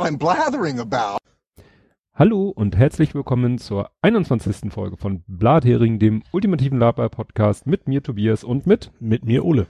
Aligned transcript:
what 0.00 0.08
I'm 0.08 0.18
blathering 0.18 0.80
about. 0.80 1.18
Hallo 2.14 2.48
und 2.48 2.76
herzlich 2.76 3.14
willkommen 3.14 3.58
zur 3.58 3.90
21. 4.00 4.72
Folge 4.72 4.96
von 4.96 5.22
Blathering, 5.26 5.98
dem 5.98 6.22
ultimativen 6.32 6.78
Laber-Podcast 6.78 7.66
mit 7.66 7.86
mir 7.86 8.02
Tobias 8.02 8.42
und 8.42 8.66
mit 8.66 8.92
Mit 8.98 9.26
mir 9.26 9.44
Ole. 9.44 9.66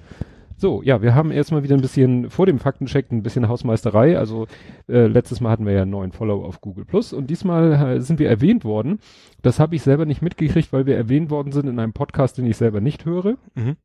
So, 0.56 0.82
ja, 0.82 1.02
wir 1.02 1.14
haben 1.16 1.32
erstmal 1.32 1.64
wieder 1.64 1.74
ein 1.74 1.80
bisschen 1.80 2.30
vor 2.30 2.46
dem 2.46 2.60
Faktencheck 2.60 3.10
ein 3.10 3.22
bisschen 3.24 3.48
Hausmeisterei. 3.48 4.18
Also 4.18 4.46
äh, 4.88 5.06
letztes 5.06 5.40
Mal 5.40 5.50
hatten 5.50 5.66
wir 5.66 5.72
ja 5.72 5.82
einen 5.82 5.90
neuen 5.90 6.12
Follow 6.12 6.44
auf 6.44 6.60
Google 6.60 6.84
Plus 6.84 7.12
und 7.12 7.28
diesmal 7.28 7.72
äh, 7.72 8.00
sind 8.00 8.20
wir 8.20 8.28
erwähnt 8.28 8.64
worden. 8.64 9.00
Das 9.42 9.58
habe 9.58 9.74
ich 9.74 9.82
selber 9.82 10.06
nicht 10.06 10.22
mitgekriegt, 10.22 10.72
weil 10.72 10.86
wir 10.86 10.96
erwähnt 10.96 11.30
worden 11.30 11.50
sind 11.50 11.68
in 11.68 11.80
einem 11.80 11.92
Podcast, 11.92 12.38
den 12.38 12.46
ich 12.46 12.56
selber 12.56 12.80
nicht 12.80 13.04
höre. 13.04 13.36
Mhm. 13.56 13.76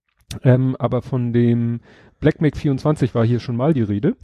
Ähm, 0.44 0.76
aber 0.78 1.02
von 1.02 1.34
dem 1.34 1.80
BlackMac 2.20 2.58
24 2.58 3.16
war 3.16 3.26
hier 3.26 3.40
schon 3.40 3.56
mal 3.56 3.74
die 3.74 3.84
Rede. 3.84 4.16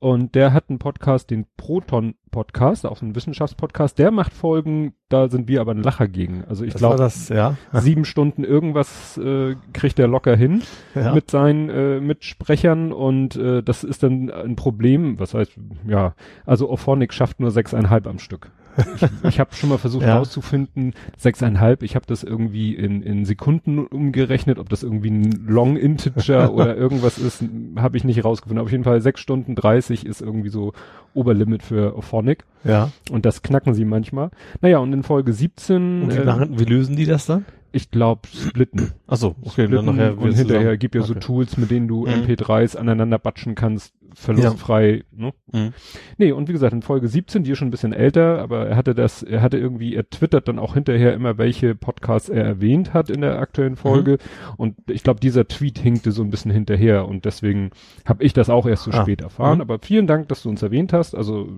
Und 0.00 0.34
der 0.34 0.54
hat 0.54 0.70
einen 0.70 0.78
Podcast, 0.78 1.30
den 1.30 1.44
Proton 1.58 2.14
Podcast, 2.30 2.86
auch 2.86 2.96
so 2.96 3.04
ein 3.04 3.14
Wissenschaftspodcast. 3.14 3.98
Der 3.98 4.10
macht 4.10 4.32
Folgen, 4.32 4.94
da 5.10 5.28
sind 5.28 5.46
wir 5.46 5.60
aber 5.60 5.72
ein 5.72 5.82
Lacher 5.82 6.08
gegen. 6.08 6.42
Also 6.48 6.64
ich 6.64 6.72
glaube, 6.72 6.96
das, 6.96 7.28
ja. 7.28 7.56
sieben 7.74 8.06
Stunden 8.06 8.42
irgendwas 8.42 9.18
äh, 9.18 9.56
kriegt 9.74 9.98
er 9.98 10.08
locker 10.08 10.34
hin 10.36 10.62
ja. 10.94 11.12
mit 11.12 11.30
seinen 11.30 11.68
äh, 11.68 12.00
Mitsprechern 12.00 12.92
und 12.92 13.36
äh, 13.36 13.62
das 13.62 13.84
ist 13.84 14.02
dann 14.02 14.30
ein 14.30 14.56
Problem. 14.56 15.18
Was 15.18 15.34
heißt, 15.34 15.52
ja, 15.86 16.14
also 16.46 16.70
Ophonic 16.70 17.12
schafft 17.12 17.38
nur 17.38 17.50
sechseinhalb 17.50 18.06
am 18.06 18.18
Stück. 18.18 18.50
Ich, 18.94 19.08
ich 19.28 19.40
habe 19.40 19.54
schon 19.54 19.68
mal 19.68 19.78
versucht 19.78 20.02
Ja. 20.06 20.14
herauszufinden, 20.14 20.94
sechseinhalb, 21.16 21.82
ich 21.82 21.94
habe 21.94 22.06
das 22.06 22.22
irgendwie 22.22 22.74
in, 22.74 23.02
in 23.02 23.24
Sekunden 23.24 23.78
umgerechnet, 23.86 24.58
ob 24.58 24.68
das 24.68 24.82
irgendwie 24.82 25.10
ein 25.10 25.46
Long 25.46 25.76
Integer 25.76 26.52
oder 26.54 26.76
irgendwas 26.76 27.18
ist, 27.18 27.44
habe 27.76 27.96
ich 27.96 28.04
nicht 28.04 28.24
rausgefunden. 28.24 28.64
Auf 28.64 28.72
jeden 28.72 28.84
Fall 28.84 29.00
sechs 29.00 29.20
Stunden 29.20 29.54
30 29.54 30.06
ist 30.06 30.20
irgendwie 30.22 30.48
so 30.48 30.72
Oberlimit 31.14 31.62
für 31.62 31.96
Ophonic 31.96 32.44
ja. 32.64 32.90
und 33.10 33.26
das 33.26 33.42
knacken 33.42 33.74
sie 33.74 33.84
manchmal. 33.84 34.30
Naja, 34.60 34.78
und 34.78 34.92
in 34.92 35.02
Folge 35.02 35.32
17, 35.32 36.02
Und 36.02 36.12
wie, 36.14 36.18
äh, 36.18 36.24
machen, 36.24 36.58
wie 36.58 36.64
lösen 36.64 36.96
die 36.96 37.06
das 37.06 37.26
dann? 37.26 37.44
Ich 37.72 37.90
glaube, 37.90 38.22
splitten. 38.28 38.92
Achso, 39.06 39.34
okay, 39.42 39.50
Splitten 39.64 39.74
dann 39.86 39.96
nachher 39.96 40.18
und 40.18 40.32
hinterher 40.34 40.64
sagen- 40.70 40.78
gibt 40.78 40.94
ja 40.94 41.02
so 41.02 41.12
okay. 41.12 41.20
Tools, 41.20 41.56
mit 41.56 41.70
denen 41.70 41.88
du 41.88 42.06
Mhm. 42.06 42.12
MP3s 42.24 42.76
aneinander 42.76 43.18
batschen 43.18 43.54
kannst, 43.54 43.94
verlustfrei. 44.12 45.04
Ne? 45.12 45.32
Mhm. 45.52 45.72
Nee, 46.18 46.32
und 46.32 46.48
wie 46.48 46.52
gesagt, 46.52 46.72
in 46.72 46.82
Folge 46.82 47.06
17, 47.08 47.44
die 47.44 47.52
ist 47.52 47.58
schon 47.58 47.68
ein 47.68 47.70
bisschen 47.70 47.92
älter, 47.92 48.40
aber 48.40 48.66
er 48.66 48.76
hatte 48.76 48.94
das, 48.94 49.22
er 49.22 49.40
hatte 49.42 49.56
irgendwie, 49.58 49.94
er 49.94 50.08
twittert 50.10 50.48
dann 50.48 50.58
auch 50.58 50.74
hinterher 50.74 51.14
immer, 51.14 51.38
welche 51.38 51.74
Podcasts 51.76 52.28
er 52.28 52.44
erwähnt 52.44 52.92
hat 52.92 53.08
in 53.08 53.20
der 53.20 53.38
aktuellen 53.38 53.76
Folge. 53.76 54.18
Und 54.56 54.74
ich 54.88 55.02
glaube, 55.04 55.20
dieser 55.20 55.46
Tweet 55.46 55.78
hinkte 55.78 56.10
so 56.12 56.22
ein 56.22 56.30
bisschen 56.30 56.50
hinterher 56.50 57.06
und 57.06 57.24
deswegen 57.24 57.70
habe 58.04 58.24
ich 58.24 58.32
das 58.32 58.50
auch 58.50 58.66
erst 58.66 58.84
so 58.84 58.90
Ah. 58.90 59.02
spät 59.02 59.20
erfahren. 59.20 59.56
Mhm. 59.58 59.62
Aber 59.62 59.78
vielen 59.80 60.06
Dank, 60.08 60.28
dass 60.28 60.42
du 60.42 60.48
uns 60.48 60.62
erwähnt 60.62 60.92
hast. 60.92 61.14
Also 61.14 61.48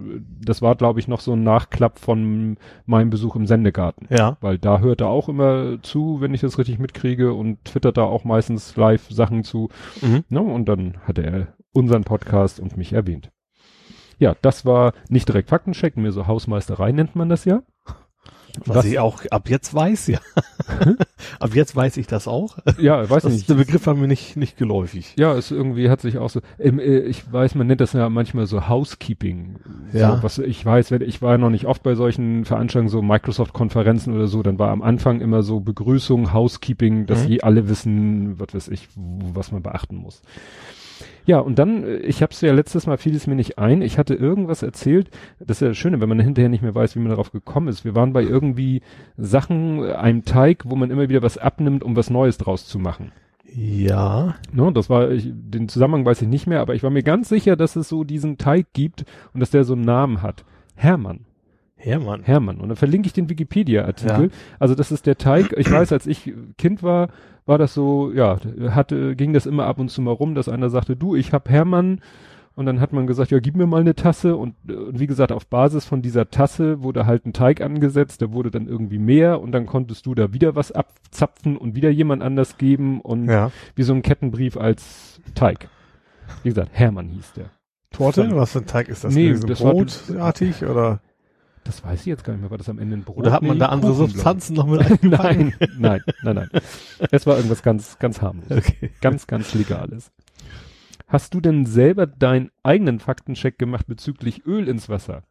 das 0.44 0.60
war, 0.60 0.74
glaube 0.74 1.00
ich, 1.00 1.08
noch 1.08 1.20
so 1.20 1.32
ein 1.32 1.42
Nachklapp 1.42 1.98
von 1.98 2.56
meinem 2.86 3.08
Besuch 3.10 3.34
im 3.36 3.46
Sendegarten 3.46 4.06
Ja. 4.10 4.36
weil 4.42 4.58
da 4.58 4.80
hört 4.80 5.00
er 5.00 5.08
auch 5.08 5.28
immer 5.30 5.78
zu, 5.82 6.01
wenn 6.20 6.34
ich 6.34 6.40
das 6.40 6.58
richtig 6.58 6.78
mitkriege 6.78 7.32
und 7.34 7.64
twittert 7.64 7.96
da 7.96 8.04
auch 8.04 8.24
meistens 8.24 8.76
live 8.76 9.10
Sachen 9.10 9.44
zu. 9.44 9.68
Mhm. 10.00 10.24
Ne? 10.28 10.40
Und 10.40 10.68
dann 10.68 10.98
hatte 11.06 11.22
er 11.22 11.54
unseren 11.72 12.04
Podcast 12.04 12.60
und 12.60 12.76
mich 12.76 12.92
erwähnt. 12.92 13.30
Ja, 14.18 14.36
das 14.42 14.64
war 14.64 14.92
nicht 15.08 15.28
direkt 15.28 15.48
Faktencheck, 15.48 15.96
mehr 15.96 16.12
so 16.12 16.26
Hausmeisterei 16.26 16.92
nennt 16.92 17.16
man 17.16 17.28
das 17.28 17.44
ja. 17.44 17.62
Was, 18.66 18.76
Was- 18.78 18.84
ich 18.84 18.98
auch 18.98 19.24
ab 19.30 19.48
jetzt 19.48 19.72
weiß, 19.74 20.08
ja. 20.08 20.18
ab 21.40 21.54
jetzt 21.54 21.74
weiß 21.74 21.96
ich 21.96 22.06
das 22.06 22.28
auch. 22.28 22.58
Ja, 22.78 23.08
weiß 23.08 23.22
Das, 23.24 23.32
nicht. 23.32 23.48
der 23.48 23.54
Begriff 23.54 23.86
war 23.86 23.94
mir 23.94 24.06
nicht, 24.08 24.36
nicht 24.36 24.56
geläufig. 24.56 25.14
Ja, 25.18 25.34
es 25.34 25.50
irgendwie 25.50 25.88
hat 25.90 26.00
sich 26.00 26.18
auch 26.18 26.30
so, 26.30 26.40
äh, 26.58 26.98
ich 27.00 27.32
weiß, 27.32 27.54
man 27.54 27.66
nennt 27.66 27.80
das 27.80 27.92
ja 27.94 28.08
manchmal 28.08 28.46
so 28.46 28.68
Housekeeping. 28.68 29.56
Ja. 29.92 30.16
So, 30.16 30.22
was 30.22 30.38
ich 30.38 30.64
weiß, 30.64 30.90
ich 30.92 31.22
war 31.22 31.38
noch 31.38 31.50
nicht 31.50 31.66
oft 31.66 31.82
bei 31.82 31.94
solchen 31.94 32.44
Veranstaltungen, 32.44 32.88
so 32.90 33.02
Microsoft-Konferenzen 33.02 34.14
oder 34.14 34.26
so, 34.26 34.42
dann 34.42 34.58
war 34.58 34.70
am 34.70 34.82
Anfang 34.82 35.20
immer 35.20 35.42
so 35.42 35.60
Begrüßung, 35.60 36.32
Housekeeping, 36.32 37.06
dass 37.06 37.24
Mhm. 37.24 37.28
je 37.28 37.40
alle 37.42 37.68
wissen, 37.68 38.38
was 38.38 38.54
weiß 38.54 38.68
ich, 38.68 38.88
was 38.96 39.52
man 39.52 39.62
beachten 39.62 39.96
muss. 39.96 40.22
Ja, 41.24 41.38
und 41.38 41.58
dann, 41.58 41.84
äh, 41.84 41.96
ich 41.98 42.22
habe 42.22 42.32
es 42.32 42.40
ja 42.40 42.52
letztes 42.52 42.86
Mal, 42.86 42.98
fiel 42.98 43.14
es 43.14 43.26
mir 43.26 43.34
nicht 43.34 43.58
ein, 43.58 43.82
ich 43.82 43.98
hatte 43.98 44.14
irgendwas 44.14 44.62
erzählt, 44.62 45.10
das 45.38 45.58
ist 45.58 45.60
ja 45.60 45.68
das 45.68 45.76
Schöne, 45.76 46.00
wenn 46.00 46.08
man 46.08 46.20
hinterher 46.20 46.48
nicht 46.48 46.62
mehr 46.62 46.74
weiß, 46.74 46.96
wie 46.96 47.00
man 47.00 47.10
darauf 47.10 47.32
gekommen 47.32 47.68
ist. 47.68 47.84
Wir 47.84 47.94
waren 47.94 48.12
bei 48.12 48.22
irgendwie 48.22 48.82
Sachen, 49.16 49.84
äh, 49.84 49.92
einem 49.92 50.24
Teig, 50.24 50.64
wo 50.66 50.76
man 50.76 50.90
immer 50.90 51.08
wieder 51.08 51.22
was 51.22 51.38
abnimmt, 51.38 51.82
um 51.82 51.96
was 51.96 52.10
Neues 52.10 52.38
draus 52.38 52.66
zu 52.66 52.78
machen. 52.78 53.12
Ja. 53.54 54.36
Ne, 54.52 54.72
das 54.72 54.88
war, 54.88 55.10
ich, 55.10 55.28
den 55.30 55.68
Zusammenhang 55.68 56.06
weiß 56.06 56.22
ich 56.22 56.28
nicht 56.28 56.46
mehr, 56.46 56.60
aber 56.60 56.74
ich 56.74 56.82
war 56.82 56.90
mir 56.90 57.02
ganz 57.02 57.28
sicher, 57.28 57.56
dass 57.56 57.76
es 57.76 57.88
so 57.88 58.02
diesen 58.04 58.38
Teig 58.38 58.72
gibt 58.72 59.04
und 59.34 59.40
dass 59.40 59.50
der 59.50 59.64
so 59.64 59.74
einen 59.74 59.82
Namen 59.82 60.22
hat. 60.22 60.44
Hermann. 60.74 61.26
Hermann. 61.82 62.22
Hermann. 62.22 62.58
Und 62.60 62.68
dann 62.68 62.76
verlinke 62.76 63.06
ich 63.06 63.12
den 63.12 63.28
Wikipedia-Artikel. 63.28 64.24
Ja. 64.26 64.36
Also 64.58 64.74
das 64.74 64.92
ist 64.92 65.06
der 65.06 65.18
Teig. 65.18 65.52
Ich 65.56 65.70
weiß, 65.70 65.92
als 65.92 66.06
ich 66.06 66.32
Kind 66.58 66.82
war, 66.82 67.08
war 67.44 67.58
das 67.58 67.74
so, 67.74 68.12
ja, 68.12 68.38
hatte, 68.70 69.16
ging 69.16 69.32
das 69.32 69.46
immer 69.46 69.66
ab 69.66 69.78
und 69.78 69.88
zu 69.90 70.00
mal 70.00 70.12
rum, 70.12 70.34
dass 70.34 70.48
einer 70.48 70.70
sagte, 70.70 70.94
du, 70.96 71.14
ich 71.16 71.32
hab 71.32 71.48
Hermann. 71.48 72.00
Und 72.54 72.66
dann 72.66 72.80
hat 72.80 72.92
man 72.92 73.06
gesagt, 73.06 73.30
ja, 73.30 73.38
gib 73.40 73.56
mir 73.56 73.66
mal 73.66 73.80
eine 73.80 73.94
Tasse. 73.94 74.36
Und, 74.36 74.54
und 74.70 75.00
wie 75.00 75.06
gesagt, 75.06 75.32
auf 75.32 75.46
Basis 75.46 75.86
von 75.86 76.02
dieser 76.02 76.28
Tasse 76.30 76.82
wurde 76.82 77.06
halt 77.06 77.24
ein 77.26 77.32
Teig 77.32 77.62
angesetzt, 77.62 78.20
der 78.20 78.32
wurde 78.32 78.50
dann 78.50 78.68
irgendwie 78.68 78.98
mehr 78.98 79.40
und 79.40 79.52
dann 79.52 79.64
konntest 79.66 80.04
du 80.06 80.14
da 80.14 80.32
wieder 80.34 80.54
was 80.54 80.70
abzapfen 80.70 81.56
und 81.56 81.74
wieder 81.74 81.88
jemand 81.90 82.22
anders 82.22 82.58
geben 82.58 83.00
und 83.00 83.24
Ja. 83.28 83.50
wie 83.74 83.82
so 83.84 83.94
ein 83.94 84.02
Kettenbrief 84.02 84.56
als 84.58 85.18
Teig. 85.34 85.68
Wie 86.42 86.50
gesagt, 86.50 86.70
Hermann 86.72 87.08
hieß 87.08 87.32
der. 87.32 87.46
Torte? 87.90 88.28
Was 88.36 88.52
für 88.52 88.58
ein 88.60 88.66
Teig 88.66 88.88
ist 88.88 89.02
das? 89.04 89.14
Nee, 89.14 89.32
das 89.32 89.64
war- 89.64 89.72
Brotartig 89.72 90.62
oder? 90.64 91.00
Das 91.64 91.84
weiß 91.84 92.00
ich 92.00 92.06
jetzt 92.06 92.24
gar 92.24 92.32
nicht 92.32 92.42
mehr. 92.42 92.50
War 92.50 92.58
das 92.58 92.68
am 92.68 92.78
Ende 92.78 92.96
ein 92.96 93.04
Brot? 93.04 93.18
Oder 93.18 93.32
hat 93.32 93.42
man 93.42 93.52
Nee, 93.52 93.58
da 93.60 93.66
andere 93.66 93.92
Kuchen, 93.92 94.08
Substanzen 94.08 94.54
noch 94.56 94.66
mit 94.66 94.80
eingefangen? 95.02 95.54
Nein, 95.58 95.72
nein, 95.78 96.02
nein, 96.22 96.34
nein. 96.52 96.62
Es 97.12 97.26
war 97.26 97.36
irgendwas 97.36 97.62
ganz, 97.62 97.98
ganz 97.98 98.20
harmlos. 98.20 98.50
Okay. 98.50 98.90
Ganz, 99.00 99.26
ganz 99.26 99.54
Legales. 99.54 100.10
Hast 101.06 101.34
du 101.34 101.40
denn 101.40 101.66
selber 101.66 102.06
deinen 102.06 102.50
eigenen 102.62 102.98
Faktencheck 102.98 103.58
gemacht 103.58 103.86
bezüglich 103.86 104.44
Öl 104.46 104.66
ins 104.68 104.88
Wasser? 104.88 105.22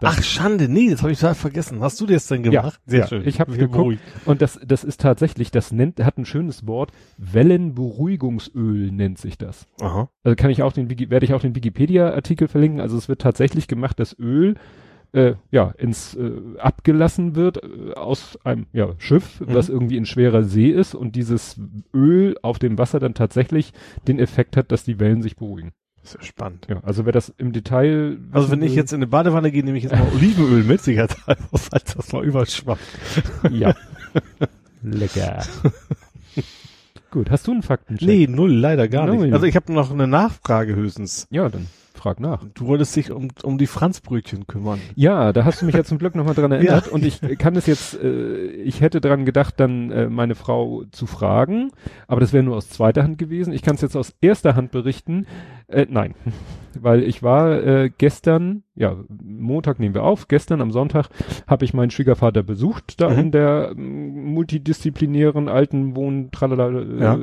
Das- 0.00 0.16
Ach, 0.18 0.22
Schande, 0.22 0.68
nee, 0.68 0.90
das 0.90 1.02
habe 1.02 1.12
ich 1.12 1.18
total 1.18 1.34
vergessen. 1.34 1.80
Hast 1.82 2.00
du 2.00 2.06
das 2.06 2.26
denn 2.26 2.42
gemacht? 2.42 2.80
ja, 2.86 3.10
Ich 3.22 3.38
habe 3.40 3.52
geguckt 3.52 3.72
beruhigt. 3.72 4.02
und 4.24 4.40
das, 4.42 4.58
das 4.64 4.82
ist 4.84 5.00
tatsächlich, 5.00 5.50
das 5.50 5.72
nennt, 5.72 6.02
hat 6.02 6.16
ein 6.18 6.24
schönes 6.24 6.66
Wort. 6.66 6.90
Wellenberuhigungsöl 7.18 8.90
nennt 8.92 9.18
sich 9.18 9.36
das. 9.38 9.66
Aha. 9.80 10.08
Also 10.22 10.36
kann 10.36 10.50
ich 10.50 10.62
auch 10.62 10.72
den, 10.72 10.88
werde 11.10 11.24
ich 11.26 11.34
auch 11.34 11.40
den 11.40 11.54
Wikipedia-Artikel 11.54 12.48
verlinken. 12.48 12.80
Also 12.80 12.96
es 12.96 13.08
wird 13.08 13.20
tatsächlich 13.20 13.68
gemacht, 13.68 13.98
dass 14.00 14.18
Öl 14.18 14.54
äh, 15.14 15.34
ja 15.50 15.72
ins 15.78 16.14
äh, 16.14 16.30
abgelassen 16.58 17.34
wird 17.36 17.62
äh, 17.62 17.94
aus 17.94 18.38
einem 18.44 18.66
ja, 18.72 18.90
Schiff, 18.98 19.40
Mhm. 19.40 19.54
was 19.54 19.68
irgendwie 19.68 19.96
in 19.96 20.06
schwerer 20.06 20.42
See 20.44 20.68
ist 20.70 20.94
und 20.94 21.16
dieses 21.16 21.58
Öl 21.94 22.36
auf 22.42 22.58
dem 22.58 22.76
Wasser 22.78 22.98
dann 23.00 23.14
tatsächlich 23.14 23.72
den 24.08 24.18
Effekt 24.18 24.56
hat, 24.56 24.70
dass 24.72 24.84
die 24.84 24.98
Wellen 25.00 25.22
sich 25.22 25.36
beruhigen. 25.36 25.72
Das 26.02 26.14
ist 26.14 26.20
ja 26.20 26.26
spannend. 26.26 26.66
Ja, 26.68 26.80
also 26.82 27.06
wer 27.06 27.12
das 27.12 27.30
im 27.38 27.52
Detail 27.52 28.18
Also 28.30 28.50
wenn 28.50 28.58
wissen 28.60 28.62
ich 28.64 28.70
will- 28.72 28.76
jetzt 28.76 28.92
in 28.92 28.96
eine 28.98 29.06
Badewanne 29.06 29.50
gehe, 29.50 29.64
nehme 29.64 29.78
ich 29.78 29.84
jetzt 29.84 29.94
mal 29.94 30.06
Olivenöl 30.14 30.62
mit, 30.64 30.82
sicherheitshalber, 30.82 31.42
falls 31.54 31.94
das 31.96 32.12
mal 32.12 32.24
überschwappt. 32.24 32.82
ja 33.50 33.74
lecker. 34.82 35.42
Gut, 37.10 37.30
hast 37.30 37.46
du 37.46 37.52
einen 37.52 37.62
Faktencheck? 37.62 38.06
Nee, 38.08 38.26
null, 38.26 38.52
leider 38.52 38.88
gar 38.88 39.06
Null. 39.06 39.26
nicht. 39.26 39.32
Also 39.34 39.46
ich 39.46 39.54
habe 39.56 39.72
noch 39.72 39.90
eine 39.92 40.06
Nachfrage 40.08 40.74
höchstens. 40.74 41.26
Ja, 41.30 41.48
dann 41.48 41.68
frag 42.04 42.20
nach. 42.20 42.44
Du 42.54 42.66
wolltest 42.66 42.94
dich 42.96 43.10
um, 43.10 43.28
um 43.42 43.56
die 43.58 43.66
Franzbrötchen 43.66 44.46
kümmern. 44.46 44.78
Ja, 44.94 45.32
da 45.32 45.44
hast 45.44 45.62
du 45.62 45.66
mich 45.66 45.74
ja 45.74 45.84
zum 45.84 45.98
Glück 45.98 46.14
nochmal 46.14 46.34
dran 46.34 46.52
erinnert 46.52 46.86
Ja. 46.86 46.92
und 46.92 47.04
ich 47.04 47.20
kann 47.38 47.56
es 47.56 47.66
jetzt, 47.66 47.98
äh, 48.02 48.44
ich 48.46 48.80
hätte 48.82 49.00
dran 49.00 49.24
gedacht, 49.24 49.54
dann 49.58 49.90
äh, 49.90 50.08
meine 50.08 50.34
Frau 50.34 50.84
zu 50.90 51.06
fragen, 51.06 51.70
aber 52.06 52.20
das 52.20 52.32
wäre 52.32 52.44
nur 52.44 52.56
aus 52.56 52.68
zweiter 52.68 53.02
Hand 53.02 53.16
gewesen. 53.18 53.52
Ich 53.54 53.62
kann 53.62 53.76
es 53.76 53.80
jetzt 53.80 53.96
aus 53.96 54.14
erster 54.20 54.54
Hand 54.54 54.70
berichten. 54.70 55.26
Äh, 55.66 55.86
nein, 55.88 56.14
weil 56.78 57.02
ich 57.02 57.22
war 57.22 57.62
äh, 57.62 57.90
gestern, 57.96 58.64
ja, 58.74 58.96
Montag 59.22 59.78
nehmen 59.80 59.94
wir 59.94 60.02
auf, 60.02 60.28
gestern 60.28 60.60
am 60.60 60.72
Sonntag 60.72 61.08
habe 61.46 61.64
ich 61.64 61.72
meinen 61.72 61.90
Schwiegervater 61.90 62.42
besucht, 62.42 63.00
da 63.00 63.08
Mhm. 63.08 63.18
in 63.18 63.30
der 63.32 63.72
ähm, 63.76 64.34
multidisziplinären 64.34 65.48
alten 65.48 65.96
Wohn 65.96 66.30
tralala 66.32 66.80
äh, 66.80 67.00
Ja. 67.00 67.18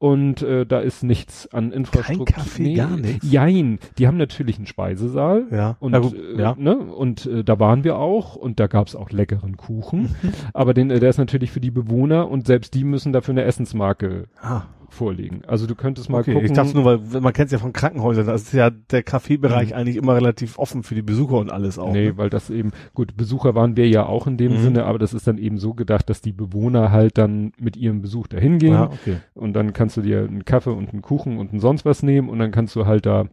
Und 0.00 0.40
äh, 0.40 0.64
da 0.64 0.80
ist 0.80 1.02
nichts 1.02 1.46
an 1.52 1.72
Infrastruktur. 1.72 2.24
Kaffee, 2.24 2.72
gar 2.72 2.96
nichts? 2.96 3.30
Jein. 3.30 3.78
Die 3.98 4.06
haben 4.06 4.16
natürlich 4.16 4.56
einen 4.56 4.64
Speisesaal. 4.64 5.44
Ja. 5.50 5.76
Und, 5.78 5.92
äh, 5.92 6.40
ja. 6.40 6.54
ne? 6.58 6.78
und 6.78 7.26
äh, 7.26 7.44
da 7.44 7.60
waren 7.60 7.84
wir 7.84 7.98
auch 7.98 8.34
und 8.34 8.58
da 8.60 8.66
gab's 8.66 8.96
auch 8.96 9.10
leckeren 9.10 9.58
Kuchen. 9.58 10.14
Aber 10.54 10.72
den, 10.72 10.90
äh, 10.90 11.00
der 11.00 11.10
ist 11.10 11.18
natürlich 11.18 11.50
für 11.50 11.60
die 11.60 11.70
Bewohner 11.70 12.30
und 12.30 12.46
selbst 12.46 12.72
die 12.72 12.84
müssen 12.84 13.12
dafür 13.12 13.32
eine 13.32 13.44
Essensmarke 13.44 14.28
Ah, 14.40 14.62
vorlegen. 14.92 15.42
Also 15.46 15.66
du 15.66 15.74
könntest 15.74 16.10
mal 16.10 16.20
okay. 16.20 16.32
gucken. 16.32 16.46
Ich 16.46 16.52
dachte 16.52 16.74
nur, 16.74 16.84
weil 16.84 17.20
man 17.20 17.32
kennt 17.32 17.46
es 17.46 17.52
ja 17.52 17.58
von 17.58 17.72
Krankenhäusern, 17.72 18.26
da 18.26 18.34
ist 18.34 18.52
ja 18.52 18.70
der 18.70 19.02
Kaffeebereich 19.02 19.70
Mhm. 19.70 19.74
eigentlich 19.76 19.96
immer 19.96 20.14
relativ 20.14 20.58
offen 20.58 20.82
für 20.82 20.94
die 20.94 21.02
Besucher 21.02 21.36
und 21.38 21.50
alles 21.50 21.78
auch. 21.78 21.92
Nee, 21.92 22.06
ne? 22.06 22.16
weil 22.16 22.28
das 22.30 22.50
eben, 22.50 22.72
gut, 22.92 23.16
Besucher 23.16 23.54
waren 23.54 23.76
wir 23.76 23.88
ja 23.88 24.04
auch 24.06 24.26
in 24.26 24.36
dem 24.36 24.52
Mhm. 24.52 24.58
Sinne, 24.58 24.84
aber 24.84 24.98
das 24.98 25.14
ist 25.14 25.26
dann 25.26 25.38
eben 25.38 25.58
so 25.58 25.74
gedacht, 25.74 26.10
dass 26.10 26.20
die 26.20 26.32
Bewohner 26.32 26.90
halt 26.90 27.18
dann 27.18 27.52
mit 27.58 27.76
ihrem 27.76 28.02
Besuch 28.02 28.26
dahin 28.26 28.58
gehen 28.58 28.72
Ja, 28.74 28.84
okay. 28.90 29.18
und 29.34 29.54
dann 29.54 29.72
kannst 29.72 29.96
du 29.96 30.02
dir 30.02 30.20
einen 30.24 30.44
Kaffee 30.44 30.70
und 30.70 30.90
einen 30.90 31.02
Kuchen 31.02 31.38
und 31.38 31.52
ein 31.52 31.60
sonst 31.60 31.84
was 31.84 32.02
nehmen 32.02 32.28
und 32.28 32.38
dann 32.38 32.50
kannst 32.50 32.74
du 32.76 32.86
halt 32.86 33.06
da 33.06 33.26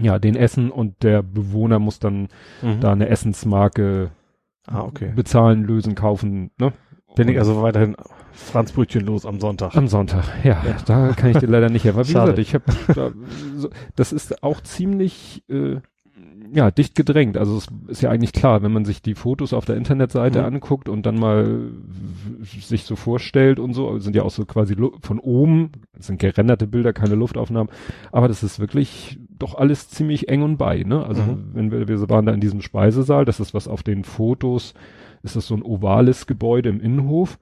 ja, 0.00 0.18
den 0.18 0.36
essen 0.36 0.70
und 0.70 1.02
der 1.02 1.22
Bewohner 1.22 1.78
muss 1.78 1.98
dann 1.98 2.28
Mhm. 2.62 2.80
da 2.80 2.92
eine 2.92 3.08
Essensmarke 3.08 4.10
Ah, 4.66 4.82
okay. 4.82 5.12
bezahlen, 5.14 5.62
lösen, 5.62 5.94
kaufen, 5.94 6.50
ne? 6.58 6.72
Bin 7.14 7.28
ich 7.28 7.38
also 7.38 7.62
weiterhin 7.62 7.96
Franzbrötchen 8.36 9.04
los 9.04 9.24
am 9.26 9.40
Sonntag. 9.40 9.74
Am 9.76 9.88
Sonntag, 9.88 10.24
ja, 10.44 10.62
da 10.86 11.12
kann 11.14 11.30
ich 11.30 11.38
dir 11.38 11.46
leider 11.48 11.70
nicht 11.70 11.84
helfen. 11.84 12.00
Wie 12.06 12.12
Schade. 12.12 12.34
gesagt, 12.34 12.38
ich 12.38 12.54
habe 12.54 12.64
da, 12.94 13.10
so, 13.56 13.70
das 13.96 14.12
ist 14.12 14.42
auch 14.42 14.60
ziemlich 14.60 15.42
äh, 15.48 15.76
ja 16.52 16.70
dicht 16.70 16.94
gedrängt. 16.94 17.36
Also 17.38 17.56
es 17.56 17.66
ist 17.88 18.02
ja 18.02 18.10
eigentlich 18.10 18.32
klar, 18.32 18.62
wenn 18.62 18.72
man 18.72 18.84
sich 18.84 19.02
die 19.02 19.14
Fotos 19.14 19.52
auf 19.52 19.64
der 19.64 19.76
Internetseite 19.76 20.40
Mhm. 20.40 20.44
anguckt 20.46 20.88
und 20.88 21.04
dann 21.06 21.18
mal 21.18 21.70
sich 22.42 22.84
so 22.84 22.94
vorstellt 22.94 23.58
und 23.58 23.72
so, 23.72 23.98
sind 23.98 24.14
ja 24.14 24.22
auch 24.22 24.30
so 24.30 24.44
quasi 24.44 24.74
lu- 24.74 24.92
von 25.00 25.18
oben, 25.18 25.72
sind 25.98 26.18
gerenderte 26.20 26.66
Bilder, 26.66 26.92
keine 26.92 27.14
Luftaufnahmen, 27.14 27.72
aber 28.12 28.28
das 28.28 28.42
ist 28.42 28.60
wirklich 28.60 29.18
doch 29.38 29.54
alles 29.56 29.88
ziemlich 29.88 30.28
eng 30.28 30.42
und 30.42 30.56
bei, 30.56 30.82
ne? 30.84 31.04
Also 31.04 31.22
Mhm. 31.22 31.44
wenn 31.54 31.70
wir, 31.72 31.88
wir 31.88 32.08
waren 32.10 32.26
da 32.26 32.32
in 32.32 32.40
diesem 32.40 32.60
Speisesaal, 32.62 33.24
das 33.24 33.40
ist 33.40 33.52
was 33.54 33.66
auf 33.66 33.82
den 33.82 34.04
Fotos, 34.04 34.74
ist 35.22 35.36
das 35.36 35.46
so 35.48 35.54
ein 35.56 35.62
ovales 35.62 36.26
Gebäude 36.26 36.68
im 36.68 36.80
Innenhof, 36.80 37.38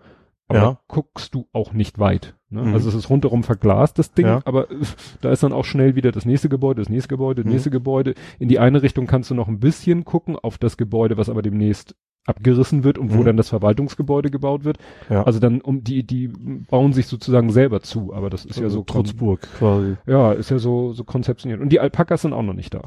aber 0.48 0.58
Ja. 0.58 0.80
guckst 0.88 1.34
du 1.34 1.46
auch 1.52 1.72
nicht 1.72 1.98
weit. 1.98 2.34
Ne? 2.50 2.62
Mhm. 2.62 2.74
Also 2.74 2.88
es 2.88 2.94
ist 2.94 3.10
rundherum 3.10 3.42
verglast, 3.42 3.98
das 3.98 4.12
Ding, 4.12 4.26
Ja. 4.26 4.40
aber 4.44 4.70
äh, 4.70 4.74
da 5.22 5.30
ist 5.32 5.42
dann 5.42 5.52
auch 5.52 5.64
schnell 5.64 5.94
wieder 5.96 6.12
das 6.12 6.24
nächste 6.26 6.48
Gebäude, 6.48 6.82
das 6.82 6.88
nächste 6.90 7.08
Gebäude, 7.08 7.42
das 7.42 7.46
Mhm. 7.46 7.52
nächste 7.52 7.70
Gebäude. 7.70 8.14
In 8.38 8.48
die 8.48 8.58
eine 8.58 8.82
Richtung 8.82 9.06
kannst 9.06 9.30
du 9.30 9.34
noch 9.34 9.48
ein 9.48 9.60
bisschen 9.60 10.04
gucken 10.04 10.36
auf 10.36 10.58
das 10.58 10.76
Gebäude, 10.76 11.16
was 11.16 11.28
aber 11.28 11.42
demnächst 11.42 11.94
abgerissen 12.26 12.84
wird 12.84 12.96
und 12.96 13.12
wo 13.12 13.18
Mhm. 13.20 13.24
dann 13.26 13.36
das 13.36 13.50
Verwaltungsgebäude 13.50 14.30
gebaut 14.30 14.64
wird. 14.64 14.78
Ja. 15.10 15.24
Also 15.24 15.40
dann 15.40 15.60
um 15.60 15.84
die, 15.84 16.06
die 16.06 16.28
bauen 16.28 16.94
sich 16.94 17.06
sozusagen 17.06 17.50
selber 17.50 17.80
zu, 17.82 18.14
aber 18.14 18.30
das 18.30 18.46
ist 18.46 18.58
ja 18.58 18.70
so 18.70 18.78
kon- 18.82 19.04
Trutzburg 19.04 19.40
quasi. 19.58 19.96
ja, 20.06 20.32
ist 20.32 20.50
ja 20.50 20.58
so, 20.58 20.92
so 20.94 21.04
konzeptioniert. 21.04 21.60
Und 21.60 21.68
die 21.70 21.80
Alpakas 21.80 22.22
sind 22.22 22.32
auch 22.32 22.42
noch 22.42 22.54
nicht 22.54 22.72
da. 22.72 22.82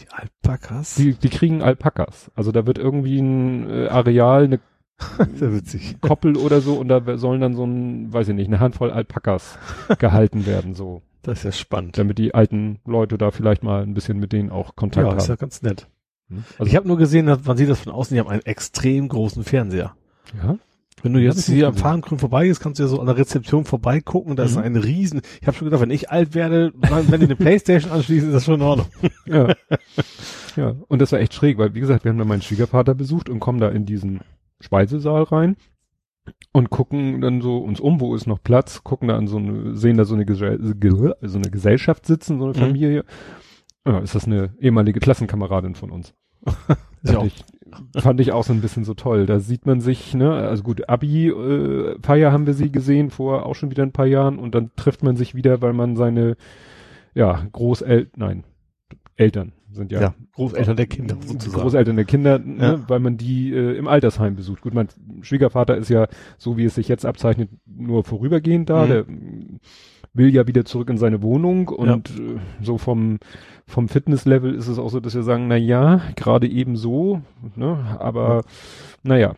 Die 0.00 0.06
Alpakas? 0.10 0.94
Die, 0.94 1.12
die 1.14 1.28
kriegen 1.28 1.60
Alpakas. 1.62 2.30
Also 2.34 2.52
da 2.52 2.66
wird 2.66 2.78
irgendwie 2.78 3.18
ein 3.20 3.68
äh, 3.68 3.88
Areal, 3.88 4.44
eine 4.44 4.60
Sehr 5.34 5.52
witzig. 5.54 5.96
Koppel 6.00 6.36
oder 6.36 6.60
so 6.60 6.74
und 6.74 6.88
da 6.88 7.16
sollen 7.18 7.40
dann 7.40 7.54
so 7.54 7.64
ein, 7.64 8.12
weiß 8.12 8.28
ich 8.28 8.34
nicht, 8.34 8.48
eine 8.48 8.60
Handvoll 8.60 8.90
Alpakas 8.90 9.58
gehalten 9.98 10.46
werden, 10.46 10.74
so. 10.74 11.02
Das 11.22 11.38
ist 11.38 11.44
ja 11.44 11.52
spannend. 11.52 11.98
Damit 11.98 12.18
die 12.18 12.34
alten 12.34 12.78
Leute 12.86 13.18
da 13.18 13.30
vielleicht 13.30 13.62
mal 13.62 13.82
ein 13.82 13.94
bisschen 13.94 14.18
mit 14.18 14.32
denen 14.32 14.50
auch 14.50 14.76
Kontakt 14.76 15.06
Ja, 15.06 15.14
ist 15.16 15.26
ja 15.26 15.32
haben. 15.32 15.38
ganz 15.40 15.62
nett. 15.62 15.88
Also, 16.58 16.68
ich 16.70 16.76
habe 16.76 16.86
nur 16.86 16.96
gesehen, 16.98 17.24
man 17.26 17.56
sieht 17.56 17.68
das 17.68 17.80
von 17.80 17.92
außen, 17.92 18.14
die 18.14 18.20
haben 18.20 18.28
einen 18.28 18.42
extrem 18.44 19.08
großen 19.08 19.44
Fernseher. 19.44 19.94
ja, 20.36 20.56
Wenn 21.02 21.12
du 21.14 21.20
jetzt 21.20 21.46
hier 21.46 21.68
am. 21.68 21.74
Fahrengrün 21.74 22.18
vorbeigehst, 22.18 22.60
kannst 22.60 22.78
du 22.78 22.84
ja 22.84 22.88
so 22.88 23.00
an 23.00 23.06
der 23.06 23.16
Rezeption 23.16 23.64
vorbeigucken. 23.64 24.36
Da 24.36 24.44
ist 24.44 24.56
Mhm. 24.56 24.62
ein 24.62 24.76
riesen, 24.76 25.22
ich 25.40 25.46
habe 25.46 25.56
schon 25.56 25.66
gedacht, 25.66 25.80
wenn 25.80 25.90
ich 25.90 26.10
alt 26.10 26.34
werde, 26.34 26.72
wenn 26.76 27.10
wenn 27.10 27.20
die 27.20 27.26
eine 27.26 27.36
Playstation 27.36 27.92
anschließen, 27.92 28.28
ist 28.28 28.34
das 28.34 28.44
schon 28.44 28.54
in 28.56 28.62
Ordnung. 28.62 28.86
ja. 29.26 29.54
ja, 30.56 30.74
und 30.88 31.00
das 31.00 31.12
war 31.12 31.18
echt 31.20 31.34
schräg, 31.34 31.58
weil 31.58 31.74
wie 31.74 31.80
gesagt, 31.80 32.04
wir 32.04 32.10
haben 32.10 32.18
da 32.18 32.24
meinen 32.24 32.42
Schwiegervater 32.42 32.94
besucht 32.94 33.28
und 33.28 33.40
kommen 33.40 33.58
da 33.60 33.68
in 33.68 33.86
diesen 33.86 34.20
Speisesaal 34.60 35.22
rein 35.24 35.56
und 36.52 36.70
gucken 36.70 37.20
dann 37.20 37.40
so 37.40 37.58
uns 37.58 37.80
um, 37.80 38.00
wo 38.00 38.14
ist 38.14 38.26
noch 38.26 38.42
Platz, 38.42 38.84
gucken 38.84 39.08
da 39.08 39.16
an 39.16 39.26
so 39.28 39.38
eine, 39.38 39.74
sehen 39.76 39.96
da 39.96 40.04
so 40.04 40.14
eine, 40.14 40.26
Gesell 40.26 40.58
Ge- 40.78 41.14
so 41.22 41.38
eine 41.38 41.50
Gesellschaft 41.50 42.06
sitzen, 42.06 42.38
so 42.38 42.44
eine 42.46 42.54
Mhm. 42.54 42.58
Familie. 42.60 43.04
Ja, 43.86 43.98
ist 44.00 44.14
das 44.14 44.26
eine 44.26 44.54
ehemalige 44.60 45.00
Klassenkameradin 45.00 45.74
von 45.74 45.90
uns. 45.90 46.14
Ja 47.04 47.12
Fand 47.20 47.26
ich, 47.26 48.02
fand 48.02 48.20
ich 48.20 48.32
auch 48.32 48.42
so 48.42 48.52
ein 48.52 48.60
bisschen 48.60 48.82
so 48.82 48.92
toll. 48.94 49.24
Da 49.26 49.38
sieht 49.38 49.66
man 49.66 49.80
sich, 49.80 50.14
ne, 50.14 50.32
also 50.32 50.64
gut, 50.64 50.88
Abi-Feier 50.88 52.32
haben 52.32 52.44
wir 52.46 52.54
sie 52.54 52.72
gesehen 52.72 53.10
vor 53.10 53.46
auch 53.46 53.54
schon 53.54 53.70
wieder 53.70 53.84
ein 53.84 53.92
paar 53.92 54.06
Jahren 54.06 54.40
und 54.40 54.52
dann 54.56 54.72
trifft 54.74 55.04
man 55.04 55.14
sich 55.14 55.36
wieder, 55.36 55.62
weil 55.62 55.74
man 55.74 55.94
seine, 55.94 56.36
ja, 57.14 57.46
Großeltern, 57.52 58.10
nein, 58.16 58.44
Eltern 59.14 59.52
sind 59.70 59.92
ja, 59.92 60.00
Ja, 60.00 60.14
Großeltern 60.34 60.76
der 60.76 60.86
Kinder 60.86 61.16
sozusagen. 61.24 61.62
Großeltern 61.62 61.96
der 61.96 62.04
Kinder, 62.04 62.38
ne, 62.38 62.62
Ja. 62.64 62.88
weil 62.88 63.00
man 63.00 63.16
die 63.16 63.52
äh, 63.52 63.76
im 63.76 63.86
Altersheim 63.88 64.36
besucht. 64.36 64.62
Gut, 64.62 64.74
mein 64.74 64.88
Schwiegervater 65.22 65.76
ist 65.76 65.88
ja, 65.90 66.08
so 66.38 66.56
wie 66.56 66.64
es 66.64 66.74
sich 66.74 66.88
jetzt 66.88 67.04
abzeichnet, 67.04 67.50
nur 67.66 68.04
vorübergehend 68.04 68.70
da. 68.70 68.84
Mhm. 68.84 68.88
Der 68.88 69.04
will 70.14 70.34
ja 70.34 70.46
wieder 70.46 70.64
zurück 70.64 70.90
in 70.90 70.98
seine 70.98 71.22
Wohnung 71.22 71.68
und 71.68 72.10
äh, 72.10 72.38
so 72.62 72.78
vom 72.78 73.18
vom 73.66 73.88
Fitnesslevel 73.88 74.54
ist 74.54 74.66
es 74.66 74.78
auch 74.78 74.88
so, 74.88 74.98
dass 74.98 75.14
wir 75.14 75.22
sagen, 75.22 75.46
na 75.46 75.56
ja, 75.56 76.00
gerade 76.16 76.48
eben 76.48 76.76
so, 76.76 77.20
ne, 77.54 77.96
aber 77.98 78.42
naja, 79.02 79.34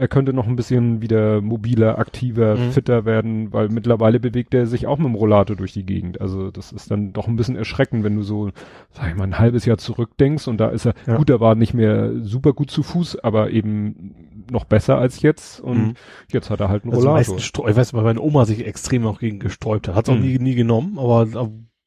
er 0.00 0.08
könnte 0.08 0.32
noch 0.32 0.46
ein 0.48 0.56
bisschen 0.56 1.02
wieder 1.02 1.40
mobiler, 1.40 1.98
aktiver, 1.98 2.56
Mhm. 2.56 2.72
fitter 2.72 3.04
werden, 3.04 3.52
weil 3.52 3.68
mittlerweile 3.68 4.18
bewegt 4.18 4.54
er 4.54 4.66
sich 4.66 4.86
auch 4.86 4.98
mit 4.98 5.06
dem 5.06 5.14
Rollator 5.14 5.54
durch 5.56 5.72
die 5.72 5.84
Gegend. 5.84 6.20
Also 6.20 6.50
das 6.50 6.72
ist 6.72 6.90
dann 6.90 7.12
doch 7.12 7.28
ein 7.28 7.36
bisschen 7.36 7.54
erschreckend, 7.56 8.02
wenn 8.02 8.16
du 8.16 8.22
so, 8.22 8.50
sag 8.90 9.08
ich 9.10 9.14
mal, 9.16 9.24
ein 9.24 9.38
halbes 9.38 9.66
Jahr 9.66 9.78
zurückdenkst 9.78 10.48
und 10.48 10.58
da 10.58 10.68
ist 10.68 10.86
er, 10.86 10.94
Ja. 11.06 11.16
gut, 11.16 11.28
er 11.30 11.40
war 11.40 11.54
nicht 11.54 11.74
mehr 11.74 12.12
super 12.22 12.52
gut 12.54 12.70
zu 12.70 12.82
Fuß, 12.82 13.18
aber 13.20 13.50
eben 13.50 14.14
noch 14.50 14.64
besser 14.64 14.98
als 14.98 15.22
jetzt 15.22 15.60
und 15.60 15.78
Mhm. 15.78 15.94
jetzt 16.32 16.50
hat 16.50 16.60
er 16.60 16.68
halt 16.70 16.84
einen 16.84 16.92
Also 16.94 17.06
Rollator. 17.08 17.36
ich 17.36 17.76
weiß, 17.76 17.94
weil 17.94 18.02
meine 18.02 18.20
Oma 18.20 18.46
sich 18.46 18.66
extrem 18.66 19.06
auch 19.06 19.20
gegen 19.20 19.38
gesträubt 19.38 19.86
hat. 19.86 19.94
Hat 19.94 20.08
es 20.08 20.14
auch 20.14 20.18
Mhm. 20.18 20.22
nie, 20.26 20.38
nie 20.38 20.54
genommen, 20.54 20.98
aber 20.98 21.26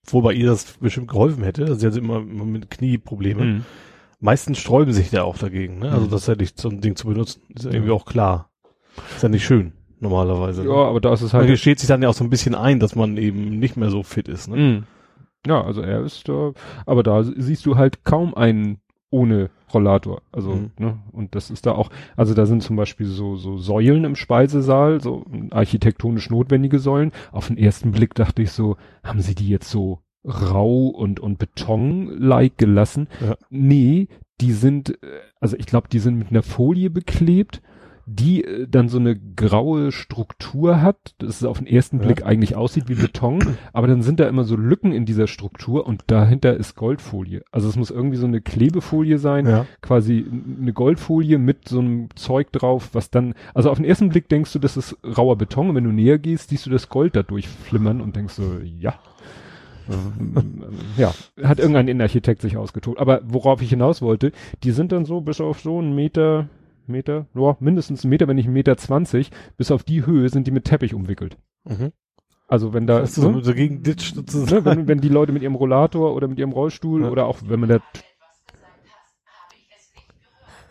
obwohl 0.05 0.21
bei 0.21 0.33
ihr 0.33 0.45
das 0.47 0.77
bestimmt 0.79 1.07
geholfen 1.07 1.43
hätte. 1.43 1.63
Also 1.63 1.75
sie 1.75 1.87
hat 1.87 1.95
immer, 1.97 2.17
immer 2.17 2.45
mit 2.45 2.69
Knieprobleme. 2.69 3.61
Meistens 4.23 4.57
sträuben 4.57 4.93
sich 4.93 5.09
da 5.09 5.23
auch 5.23 5.37
dagegen, 5.37 5.79
ne? 5.79 5.91
Also 5.91 6.05
Mhm. 6.07 6.11
das 6.11 6.27
hätte 6.27 6.43
ich 6.43 6.53
so 6.55 6.69
ein 6.69 6.79
Ding 6.81 6.95
zu 6.95 7.07
benutzen. 7.07 7.41
Ist 7.53 7.65
ja 7.65 7.71
irgendwie 7.71 7.91
auch 7.91 8.05
klar. 8.05 8.49
Ist 9.15 9.21
ja 9.23 9.27
nicht 9.29 9.43
schön, 9.45 9.73
normalerweise. 9.99 10.63
Ja, 10.63 10.69
ne? 10.69 10.75
aber 10.85 11.01
da 11.01 11.13
ist 11.13 11.21
es 11.21 11.33
Man 11.33 11.41
halt 11.41 11.49
gesteht 11.51 11.79
sich 11.79 11.87
dann 11.87 12.01
ja 12.01 12.09
auch 12.09 12.13
so 12.13 12.23
ein 12.23 12.29
bisschen 12.29 12.55
ein, 12.55 12.79
dass 12.79 12.95
man 12.95 13.17
eben 13.17 13.59
nicht 13.59 13.75
mehr 13.75 13.89
so 13.89 14.01
fit 14.01 14.27
ist, 14.27 14.47
ne? 14.47 14.55
Mhm. 14.55 14.83
Ja, 15.45 15.61
also 15.61 15.81
er 15.81 16.01
ist 16.05 16.29
da, 16.29 16.53
aber 16.85 17.03
da 17.03 17.21
siehst 17.23 17.65
du 17.65 17.75
halt 17.75 18.05
kaum 18.05 18.33
einen 18.33 18.77
ohne 19.09 19.49
Rollator. 19.73 20.21
Also, 20.31 20.51
Mhm. 20.51 20.71
ne, 20.79 20.99
und 21.11 21.35
das 21.35 21.49
ist 21.51 21.65
da 21.65 21.73
auch, 21.73 21.89
also 22.15 22.33
da 22.33 22.45
sind 22.45 22.63
zum 22.63 22.77
Beispiel 22.77 23.05
so, 23.07 23.35
so 23.35 23.57
Säulen 23.57 24.05
im 24.05 24.15
Speisesaal, 24.15 25.01
so 25.01 25.25
architektonisch 25.51 26.29
notwendige 26.29 26.79
Säulen. 26.79 27.11
Auf 27.31 27.47
den 27.47 27.57
ersten 27.57 27.91
Blick 27.91 28.15
dachte 28.15 28.41
ich 28.41 28.51
so, 28.51 28.77
haben 29.03 29.19
sie 29.19 29.35
die 29.35 29.49
jetzt 29.49 29.69
so 29.69 29.99
rau 30.25 30.87
und, 30.87 31.19
und 31.19 31.37
beton-like 31.39 32.57
gelassen? 32.57 33.07
Ja. 33.21 33.35
Nee, 33.49 34.07
die 34.41 34.51
sind, 34.53 34.91
äh, 35.03 35.07
also 35.39 35.55
ich 35.57 35.65
glaube, 35.65 35.87
die 35.91 35.99
sind 35.99 36.17
mit 36.17 36.29
einer 36.31 36.43
Folie 36.43 36.89
beklebt, 36.89 37.61
die 38.05 38.43
äh, 38.43 38.67
dann 38.69 38.89
so 38.89 38.97
eine 38.97 39.17
graue 39.17 39.93
Struktur 39.93 40.81
hat, 40.81 41.15
dass 41.19 41.37
es 41.37 41.43
auf 41.45 41.59
den 41.59 41.67
ersten 41.67 41.99
Ja. 41.99 42.03
Blick 42.05 42.25
eigentlich 42.25 42.55
aussieht 42.57 42.89
wie 42.89 42.95
Beton, 42.95 43.39
aber 43.73 43.87
dann 43.87 44.01
sind 44.01 44.19
da 44.19 44.27
immer 44.27 44.43
so 44.43 44.57
Lücken 44.57 44.91
in 44.91 45.05
dieser 45.05 45.27
Struktur 45.27 45.87
und 45.87 46.03
dahinter 46.07 46.53
ist 46.57 46.75
Goldfolie. 46.75 47.43
Also 47.51 47.69
es 47.69 47.77
muss 47.77 47.91
irgendwie 47.91 48.17
so 48.17 48.25
eine 48.27 48.41
Klebefolie 48.41 49.19
sein, 49.19 49.47
Ja. 49.47 49.65
quasi 49.81 50.25
eine 50.61 50.73
Goldfolie 50.73 51.37
mit 51.37 51.69
so 51.69 51.79
einem 51.79 52.09
Zeug 52.15 52.51
drauf, 52.51 52.89
was 52.91 53.09
dann, 53.09 53.35
also 53.53 53.69
auf 53.71 53.77
den 53.77 53.85
ersten 53.85 54.09
Blick 54.09 54.27
denkst 54.27 54.51
du, 54.51 54.59
das 54.59 54.75
ist 54.75 54.97
rauer 55.05 55.37
Beton 55.37 55.69
und 55.69 55.75
wenn 55.75 55.85
du 55.85 55.91
näher 55.91 56.19
gehst, 56.19 56.49
siehst 56.49 56.65
du 56.65 56.69
das 56.71 56.89
Gold 56.89 57.15
da 57.15 57.23
durchflimmern 57.23 58.01
und 58.01 58.17
denkst 58.17 58.33
so, 58.33 58.57
ja. 58.79 58.95
Ja, 60.97 61.13
hat 61.43 61.59
irgendein 61.59 61.87
Innenarchitekt 61.87 62.41
sich 62.41 62.57
ausgetobt. 62.57 62.99
Aber 62.99 63.21
worauf 63.25 63.61
ich 63.61 63.69
hinaus 63.69 64.01
wollte, 64.01 64.31
die 64.63 64.71
sind 64.71 64.91
dann 64.91 65.05
so 65.05 65.21
bis 65.21 65.41
auf 65.41 65.59
so 65.61 65.79
einen 65.79 65.93
Meter, 65.95 66.47
Meter, 66.87 67.27
ja, 67.35 67.57
mindestens 67.59 68.03
einen 68.03 68.09
Meter, 68.09 68.27
wenn 68.27 68.35
nicht 68.35 68.45
einen 68.45 68.53
Meter 68.53 68.77
zwanzig, 68.77 69.31
bis 69.57 69.71
auf 69.71 69.83
die 69.83 70.05
Höhe 70.05 70.29
sind 70.29 70.47
die 70.47 70.51
mit 70.51 70.65
Teppich 70.65 70.93
umwickelt. 70.93 71.37
Mhm. 71.65 71.91
Also 72.47 72.73
wenn 72.73 72.85
da, 72.87 72.99
Das 72.99 73.11
ist 73.11 73.15
so, 73.15 73.31
ne, 73.31 73.43
so 73.43 73.53
gegen 73.53 73.83
Ditch 73.83 74.11
ne, 74.15 74.23
sozusagen. 74.27 74.65
wenn, 74.65 74.87
wenn 74.87 75.01
die 75.01 75.09
Leute 75.09 75.31
mit 75.31 75.41
ihrem 75.43 75.55
Rollator 75.55 76.13
oder 76.13 76.27
mit 76.27 76.37
ihrem 76.39 76.51
Rollstuhl 76.51 77.01
Ja. 77.03 77.09
oder 77.09 77.25
auch 77.25 77.39
wenn 77.47 77.59
man 77.59 77.69
da 77.69 77.79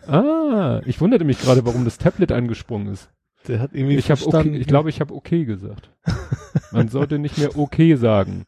Ah, 0.07 0.81
ich 0.85 0.99
wunderte 0.99 1.23
mich 1.23 1.39
gerade, 1.39 1.65
warum 1.65 1.85
das 1.85 1.97
Tablet 1.97 2.31
angesprungen 2.31 2.87
ist. 2.87 3.09
Der 3.47 3.59
hat 3.59 3.71
irgendwie 3.73 3.95
Ich 3.95 4.09
habe 4.11 4.21
okay, 4.21 4.31
verstanden- 4.31 4.59
ich 4.61 4.67
glaube, 4.67 4.89
ich 4.89 4.99
habe 5.01 5.13
okay 5.13 5.45
gesagt. 5.45 5.89
Man 6.71 6.87
sollte 6.89 7.19
nicht 7.19 7.37
mehr 7.37 7.57
okay 7.57 7.95
sagen. 7.95 8.45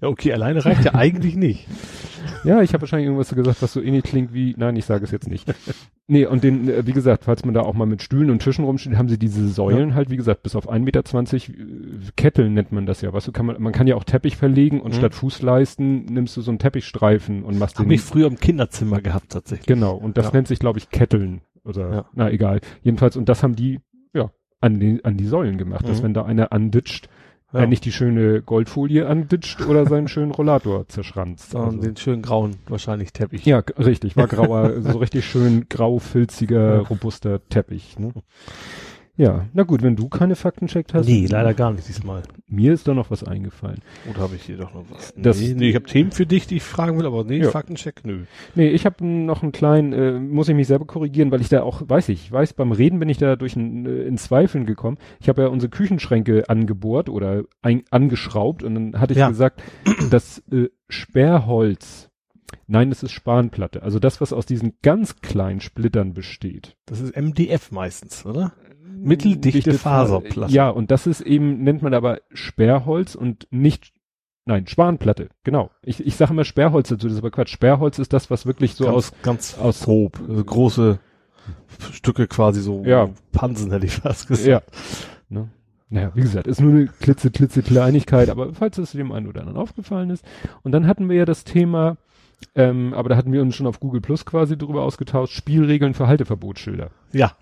Ja, 0.00 0.08
okay, 0.08 0.32
alleine 0.32 0.64
reicht 0.64 0.84
ja 0.84 0.94
eigentlich 0.94 1.36
nicht. 1.36 1.66
Ja, 2.44 2.62
ich 2.62 2.72
habe 2.72 2.82
wahrscheinlich 2.82 3.06
irgendwas 3.06 3.28
gesagt, 3.34 3.60
was 3.60 3.72
so 3.72 3.82
ähnlich 3.82 4.04
klingt 4.04 4.32
wie, 4.32 4.54
nein, 4.56 4.76
ich 4.76 4.86
sage 4.86 5.04
es 5.04 5.10
jetzt 5.10 5.28
nicht. 5.28 5.52
Nee, 6.10 6.24
und 6.24 6.42
den, 6.42 6.70
äh, 6.70 6.86
wie 6.86 6.94
gesagt, 6.94 7.24
falls 7.24 7.44
man 7.44 7.52
da 7.52 7.60
auch 7.60 7.74
mal 7.74 7.84
mit 7.84 8.00
Stühlen 8.02 8.30
und 8.30 8.38
Tischen 8.42 8.64
rumsteht, 8.64 8.96
haben 8.96 9.10
sie 9.10 9.18
diese 9.18 9.46
Säulen 9.46 9.94
halt, 9.94 10.08
wie 10.08 10.16
gesagt, 10.16 10.42
bis 10.42 10.56
auf 10.56 10.66
1,20 10.66 10.78
Meter 10.80 11.00
äh, 11.02 12.10
Ketteln 12.16 12.54
nennt 12.54 12.72
man 12.72 12.86
das 12.86 13.02
ja. 13.02 13.12
Weißt 13.12 13.26
du, 13.28 13.32
kann 13.32 13.44
man, 13.44 13.60
man 13.60 13.74
kann 13.74 13.86
ja 13.86 13.94
auch 13.94 14.04
Teppich 14.04 14.34
verlegen 14.38 14.80
und 14.80 14.94
Mhm. 14.94 14.96
statt 14.96 15.14
Fußleisten 15.14 16.06
nimmst 16.06 16.34
du 16.34 16.40
so 16.40 16.50
einen 16.50 16.58
Teppichstreifen 16.58 17.42
und 17.42 17.58
machst 17.58 17.78
Hab 17.78 17.84
den. 17.84 17.90
ich 17.92 18.00
früher 18.00 18.26
im 18.26 18.40
Kinderzimmer 18.40 19.02
gehabt 19.02 19.32
tatsächlich. 19.32 19.66
Genau, 19.66 19.96
und 19.96 20.16
das 20.16 20.28
Ja. 20.28 20.32
nennt 20.32 20.48
sich, 20.48 20.58
glaube 20.60 20.78
ich, 20.78 20.88
Ketteln. 20.88 21.42
Oder, 21.64 21.90
Ja. 21.92 22.04
na 22.14 22.30
egal. 22.30 22.62
Jedenfalls, 22.82 23.14
und 23.18 23.28
das 23.28 23.42
haben 23.42 23.54
die, 23.54 23.80
ja, 24.14 24.30
an 24.60 24.80
die, 24.80 25.04
an 25.04 25.16
die 25.16 25.26
Säulen 25.26 25.58
gemacht, 25.58 25.86
dass 25.88 26.00
Mhm. 26.00 26.04
wenn 26.04 26.14
da 26.14 26.24
einer 26.24 26.52
anditscht, 26.52 27.08
Ja. 27.52 27.60
er 27.60 27.66
nicht 27.66 27.84
die 27.84 27.92
schöne 27.92 28.42
Goldfolie 28.42 29.06
anditscht 29.06 29.64
oder 29.66 29.86
seinen 29.86 30.08
schönen 30.08 30.32
Rollator 30.32 30.86
zerschranzt. 30.88 31.50
Sondern 31.50 31.76
Also- 31.76 31.82
den 31.82 31.96
schönen 31.96 32.22
grauen, 32.22 32.56
wahrscheinlich 32.68 33.12
Teppich. 33.12 33.44
ja, 33.46 33.58
richtig, 33.78 34.16
war 34.16 34.26
grauer, 34.28 34.82
so 34.82 34.98
richtig 34.98 35.24
schön 35.24 35.66
grau, 35.68 35.98
filziger, 35.98 36.80
robuster 36.88 37.40
Teppich. 37.48 37.98
Ne? 37.98 38.12
Ja, 39.18 39.46
na 39.52 39.64
gut, 39.64 39.82
wenn 39.82 39.96
du 39.96 40.08
keine 40.08 40.36
Fakten 40.36 40.68
checkt 40.68 40.94
hast. 40.94 41.06
Nee, 41.06 41.26
leider 41.28 41.52
gar 41.52 41.72
nicht 41.72 41.88
diesmal. 41.88 42.22
Mir 42.46 42.72
ist 42.72 42.86
da 42.86 42.94
noch 42.94 43.10
was 43.10 43.24
eingefallen. 43.24 43.80
Oder 44.08 44.20
habe 44.20 44.36
ich 44.36 44.42
hier 44.44 44.56
doch 44.56 44.72
noch 44.72 44.84
was? 44.90 45.12
Das- 45.16 45.40
nee, 45.40 45.54
nee, 45.54 45.68
ich 45.70 45.74
habe 45.74 45.86
Themen 45.86 46.12
für 46.12 46.24
dich, 46.24 46.46
die 46.46 46.58
ich 46.58 46.62
fragen 46.62 46.96
will, 46.98 47.04
aber 47.04 47.24
nee, 47.24 47.38
Ja. 47.38 47.50
Faktencheck, 47.50 48.02
nö. 48.04 48.22
Nee, 48.54 48.68
ich 48.68 48.86
habe 48.86 49.04
noch 49.04 49.42
einen 49.42 49.50
kleinen, 49.50 49.92
äh, 49.92 50.12
muss 50.20 50.48
ich 50.48 50.54
mich 50.54 50.68
selber 50.68 50.86
korrigieren, 50.86 51.32
weil 51.32 51.40
ich 51.40 51.48
da 51.48 51.62
auch, 51.64 51.82
weiß 51.84 52.10
ich, 52.10 52.30
weiß, 52.30 52.52
beim 52.52 52.70
Reden 52.70 53.00
bin 53.00 53.08
ich 53.08 53.18
da 53.18 53.34
durch 53.34 53.56
ein, 53.56 53.86
äh, 53.86 54.02
in 54.04 54.18
Zweifeln 54.18 54.66
gekommen. 54.66 54.98
Ich 55.20 55.28
habe 55.28 55.42
ja 55.42 55.48
unsere 55.48 55.68
Küchenschränke 55.70 56.48
angebohrt 56.48 57.08
oder 57.08 57.42
ein, 57.60 57.82
angeschraubt 57.90 58.62
und 58.62 58.74
dann 58.76 59.00
hatte 59.00 59.14
ich 59.14 59.18
Ja. 59.18 59.28
gesagt, 59.28 59.62
das 60.10 60.44
äh, 60.52 60.68
Sperrholz, 60.88 62.08
nein, 62.68 62.92
es 62.92 63.02
ist 63.02 63.10
Spanplatte. 63.10 63.82
Also 63.82 63.98
das, 63.98 64.20
was 64.20 64.32
aus 64.32 64.46
diesen 64.46 64.74
ganz 64.82 65.16
kleinen 65.22 65.60
Splittern 65.60 66.14
besteht. 66.14 66.76
Das 66.86 67.00
ist 67.00 67.16
MDF 67.16 67.72
meistens, 67.72 68.24
oder? 68.24 68.52
Mitteldichte 69.00 69.70
Dichte 69.70 69.78
Faserplatte. 69.78 70.52
Ja, 70.52 70.70
und 70.70 70.90
das 70.90 71.06
ist 71.06 71.20
eben, 71.20 71.62
nennt 71.62 71.82
man 71.82 71.94
aber 71.94 72.20
Sperrholz 72.32 73.14
und 73.14 73.46
nicht, 73.50 73.92
nein, 74.44 74.66
Spanplatte, 74.66 75.28
genau. 75.44 75.70
Ich, 75.82 76.04
ich 76.04 76.16
sage 76.16 76.32
immer 76.32 76.44
Sperrholz 76.44 76.88
dazu, 76.88 77.06
das 77.06 77.14
ist 77.14 77.18
aber 77.18 77.30
Quatsch. 77.30 77.52
Sperrholz 77.52 77.98
ist 77.98 78.12
das, 78.12 78.30
was 78.30 78.46
wirklich 78.46 78.74
so 78.74 78.84
ganz, 78.84 78.96
aus, 78.96 79.12
ganz 79.22 79.58
aus 79.58 79.80
grob, 79.82 80.20
also 80.28 80.44
große 80.44 80.98
Stücke 81.92 82.26
quasi 82.26 82.60
so 82.60 82.84
Ja. 82.84 83.10
Pansen 83.32 83.70
hätte 83.70 83.86
ich 83.86 83.96
fast 83.96 84.28
gesagt. 84.28 84.48
Ja. 84.48 84.62
Ne? 85.28 85.48
Naja, 85.90 86.10
wie 86.14 86.20
gesagt, 86.20 86.46
ist 86.46 86.60
nur 86.60 86.72
eine 86.72 86.86
klitze, 86.86 87.30
klitze 87.30 87.62
Kleinigkeit, 87.62 88.28
aber 88.28 88.52
falls 88.52 88.76
es 88.76 88.92
dem 88.92 89.10
einen 89.10 89.26
oder 89.26 89.40
anderen 89.40 89.58
aufgefallen 89.58 90.10
ist. 90.10 90.24
Und 90.62 90.72
dann 90.72 90.86
hatten 90.86 91.08
wir 91.08 91.16
ja 91.16 91.24
das 91.24 91.44
Thema, 91.44 91.96
ähm, 92.54 92.92
aber 92.92 93.08
da 93.08 93.16
hatten 93.16 93.32
wir 93.32 93.40
uns 93.40 93.54
schon 93.54 93.66
auf 93.66 93.80
Google 93.80 94.02
Plus 94.02 94.26
quasi 94.26 94.58
drüber 94.58 94.82
ausgetauscht, 94.82 95.34
Spielregeln 95.34 95.94
für 95.94 96.06
Halteverbotsschilder. 96.06 96.90
Ja. 97.12 97.32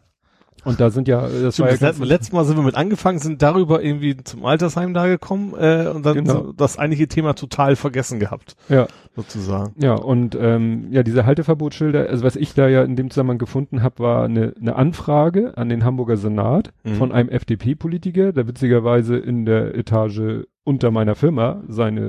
Und 0.66 0.80
da 0.80 0.90
sind 0.90 1.08
ja, 1.08 1.22
das 1.28 1.58
war 1.58 1.68
ja 1.68 1.72
Das 1.72 1.80
letzte, 1.80 2.04
letztes 2.04 2.32
Mal 2.32 2.44
sind 2.44 2.56
wir 2.56 2.62
mit 2.64 2.74
angefangen, 2.74 3.18
sind 3.18 3.40
darüber 3.40 3.82
irgendwie 3.82 4.16
zum 4.16 4.44
Altersheim 4.44 4.92
da 4.92 5.06
gekommen 5.06 5.54
äh, 5.58 5.86
und 5.94 6.04
dann 6.04 6.14
Genau. 6.16 6.52
das 6.56 6.78
eigentliche 6.78 7.08
Thema 7.08 7.34
total 7.34 7.76
vergessen 7.76 8.18
gehabt, 8.20 8.56
ja, 8.68 8.86
sozusagen. 9.14 9.72
ja, 9.82 9.94
und 9.94 10.36
ähm, 10.38 10.88
ja, 10.90 11.02
diese 11.02 11.24
Halteverbotsschilder, 11.24 12.08
also 12.10 12.24
was 12.24 12.36
ich 12.36 12.52
da 12.54 12.68
ja 12.68 12.82
in 12.82 12.96
dem 12.96 13.10
Zusammenhang 13.10 13.38
gefunden 13.38 13.82
habe, 13.82 14.00
war 14.00 14.24
eine, 14.24 14.52
eine 14.60 14.76
Anfrage 14.76 15.56
an 15.56 15.68
den 15.68 15.84
Hamburger 15.84 16.16
Senat 16.16 16.72
Mhm. 16.84 16.94
von 16.94 17.12
einem 17.12 17.28
FDP-Politiker, 17.28 18.32
der 18.32 18.46
witzigerweise 18.48 19.16
in 19.16 19.44
der 19.46 19.74
Etage 19.76 20.44
unter 20.66 20.90
meiner 20.90 21.14
Firma 21.14 21.62
seine 21.68 22.00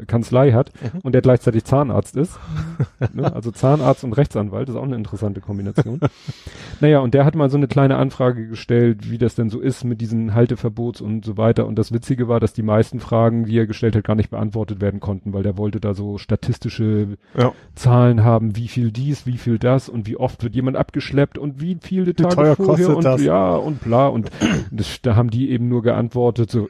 äh, 0.00 0.04
Kanzlei 0.06 0.52
hat 0.52 0.72
Mhm. 0.82 1.00
und 1.02 1.12
der 1.12 1.20
gleichzeitig 1.22 1.64
Zahnarzt 1.64 2.16
ist. 2.16 2.38
ne? 3.12 3.32
Also 3.32 3.50
Zahnarzt 3.50 4.02
und 4.04 4.14
Rechtsanwalt 4.14 4.68
ist 4.70 4.74
auch 4.76 4.82
eine 4.84 4.96
interessante 4.96 5.40
Kombination. 5.40 6.00
naja, 6.80 7.00
und 7.00 7.12
der 7.14 7.24
hat 7.24 7.34
mal 7.34 7.50
so 7.50 7.56
eine 7.58 7.68
kleine 7.68 7.96
Anfrage 7.96 8.48
gestellt, 8.48 9.10
wie 9.10 9.18
das 9.18 9.34
denn 9.34 9.50
so 9.50 9.60
ist 9.60 9.84
mit 9.84 10.00
diesen 10.00 10.34
Halteverbots 10.34 11.00
und 11.00 11.24
so 11.24 11.36
weiter. 11.36 11.66
Und 11.66 11.76
das 11.78 11.92
Witzige 11.92 12.26
war, 12.26 12.40
dass 12.40 12.52
die 12.54 12.62
meisten 12.62 13.00
Fragen, 13.00 13.44
die 13.44 13.58
er 13.58 13.66
gestellt 13.66 13.94
hat, 13.94 14.04
gar 14.04 14.16
nicht 14.16 14.30
beantwortet 14.30 14.80
werden 14.80 15.00
konnten, 15.00 15.32
weil 15.34 15.42
der 15.42 15.58
wollte 15.58 15.78
da 15.80 15.92
so 15.94 16.16
statistische 16.18 17.18
Ja. 17.36 17.52
Zahlen 17.74 18.24
haben, 18.24 18.56
wie 18.56 18.68
viel 18.68 18.90
dies, 18.92 19.26
wie 19.26 19.36
viel 19.38 19.58
das 19.58 19.88
und 19.90 20.06
wie 20.06 20.16
oft 20.16 20.42
wird 20.42 20.54
jemand 20.54 20.76
abgeschleppt 20.78 21.36
und 21.38 21.60
wie 21.60 21.76
viele 21.80 22.14
Tage 22.14 22.34
teuer 22.34 22.56
vorher 22.56 22.96
und 22.96 23.04
das? 23.04 23.22
ja 23.22 23.54
und 23.54 23.82
bla 23.82 24.06
und 24.08 24.30
das, 24.70 25.02
da 25.02 25.16
haben 25.16 25.30
die 25.30 25.50
eben 25.50 25.68
nur 25.68 25.82
geantwortet, 25.82 26.50
so 26.50 26.68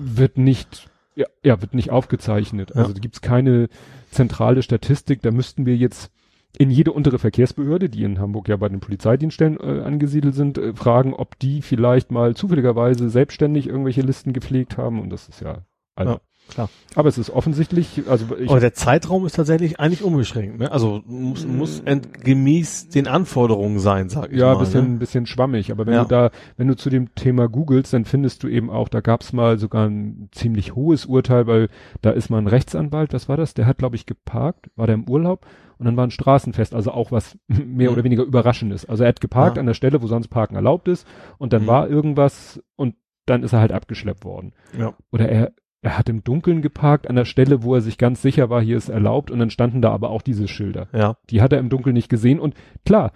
wird 0.00 0.38
nicht, 0.38 0.90
ja, 1.14 1.26
ja 1.42 1.60
wird 1.60 1.74
nicht 1.74 1.90
aufgezeichnet. 1.90 2.70
Ja. 2.70 2.82
Also 2.82 2.92
da 2.92 3.00
gibt's 3.00 3.20
keine 3.20 3.68
zentrale 4.10 4.62
Statistik, 4.62 5.22
da 5.22 5.30
müssten 5.30 5.66
wir 5.66 5.76
jetzt 5.76 6.10
in 6.56 6.70
jede 6.70 6.92
untere 6.92 7.18
Verkehrsbehörde, 7.18 7.88
die 7.90 8.04
in 8.04 8.18
Hamburg 8.18 8.48
ja 8.48 8.56
bei 8.56 8.68
den 8.68 8.80
Polizeidienststellen 8.80 9.58
äh, 9.60 9.82
angesiedelt 9.82 10.34
sind, 10.34 10.58
äh, 10.58 10.74
fragen, 10.74 11.12
ob 11.12 11.38
die 11.38 11.62
vielleicht 11.62 12.10
mal 12.10 12.34
zufälligerweise 12.34 13.10
selbstständig 13.10 13.68
irgendwelche 13.68 14.02
Listen 14.02 14.32
gepflegt 14.32 14.78
haben 14.78 15.00
und 15.00 15.10
das 15.10 15.28
ist 15.28 15.40
ja, 15.40 15.62
also, 15.94 16.12
Ja, 16.12 16.20
klar. 16.48 16.68
Aber 16.94 17.08
es 17.08 17.18
ist 17.18 17.30
offensichtlich, 17.30 18.02
also 18.08 18.36
ich, 18.36 18.50
Aber 18.50 18.60
der 18.60 18.72
Zeitraum 18.74 19.24
ist 19.26 19.36
tatsächlich 19.36 19.78
eigentlich 19.78 20.02
unbeschränkt, 20.02 20.58
ne? 20.58 20.72
Also 20.72 21.02
muss, 21.06 21.46
muss 21.46 21.80
ent, 21.80 22.24
gemäß 22.24 22.88
den 22.88 23.06
Anforderungen 23.06 23.78
sein, 23.78 24.08
sag 24.08 24.32
ich 24.32 24.38
Ja, 24.38 24.54
mal. 24.54 24.60
bisschen, 24.60 24.92
ne? 24.94 24.98
bisschen 24.98 25.26
schwammig. 25.26 25.70
Aber 25.70 25.86
wenn 25.86 25.94
Ja. 25.94 26.02
du 26.02 26.08
da, 26.08 26.30
wenn 26.56 26.66
du 26.66 26.76
zu 26.76 26.90
dem 26.90 27.14
Thema 27.14 27.48
googelst, 27.48 27.92
dann 27.92 28.04
findest 28.04 28.42
du 28.42 28.48
eben 28.48 28.70
auch, 28.70 28.88
da 28.88 29.00
gab's 29.00 29.32
mal 29.32 29.58
sogar 29.58 29.86
ein 29.88 30.28
ziemlich 30.32 30.74
hohes 30.74 31.06
Urteil, 31.06 31.46
weil 31.46 31.68
da 32.02 32.10
ist 32.10 32.30
mal 32.30 32.38
ein 32.38 32.46
Rechtsanwalt, 32.48 33.12
was 33.12 33.28
war 33.28 33.36
das? 33.36 33.54
Der 33.54 33.66
hat, 33.66 33.78
glaube 33.78 33.96
ich, 33.96 34.06
geparkt, 34.06 34.70
war 34.74 34.86
der 34.86 34.94
im 34.94 35.08
Urlaub 35.08 35.46
und 35.78 35.86
dann 35.86 35.96
war 35.96 36.06
ein 36.06 36.10
Straßenfest, 36.10 36.74
also 36.74 36.90
auch 36.90 37.12
was 37.12 37.38
mehr 37.48 37.88
Mhm. 37.90 37.94
oder 37.94 38.04
weniger 38.04 38.24
Überraschendes. 38.24 38.86
Also 38.86 39.04
er 39.04 39.10
hat 39.10 39.20
geparkt 39.20 39.56
Ja. 39.56 39.60
an 39.60 39.66
der 39.66 39.74
Stelle, 39.74 40.02
wo 40.02 40.06
sonst 40.08 40.28
Parken 40.28 40.56
erlaubt 40.56 40.88
ist 40.88 41.06
und 41.38 41.52
dann 41.52 41.62
Mhm. 41.62 41.66
war 41.68 41.88
irgendwas 41.88 42.60
und 42.76 42.96
dann 43.26 43.42
ist 43.42 43.52
er 43.52 43.60
halt 43.60 43.72
abgeschleppt 43.72 44.24
worden. 44.24 44.52
Ja. 44.76 44.94
Oder 45.12 45.28
er, 45.28 45.52
er 45.82 45.96
hat 45.96 46.08
im 46.08 46.24
Dunkeln 46.24 46.60
geparkt 46.62 47.08
an 47.08 47.16
der 47.16 47.24
Stelle, 47.24 47.62
wo 47.62 47.74
er 47.74 47.80
sich 47.80 47.98
ganz 47.98 48.20
sicher 48.22 48.50
war, 48.50 48.60
hier 48.60 48.76
ist 48.76 48.88
erlaubt 48.88 49.30
und 49.30 49.38
dann 49.38 49.50
standen 49.50 49.80
da 49.80 49.90
aber 49.92 50.10
auch 50.10 50.22
diese 50.22 50.48
Schilder. 50.48 50.88
Ja. 50.92 51.16
Die 51.30 51.40
hat 51.40 51.52
er 51.52 51.60
im 51.60 51.68
Dunkeln 51.68 51.94
nicht 51.94 52.08
gesehen 52.08 52.40
und 52.40 52.54
klar, 52.84 53.12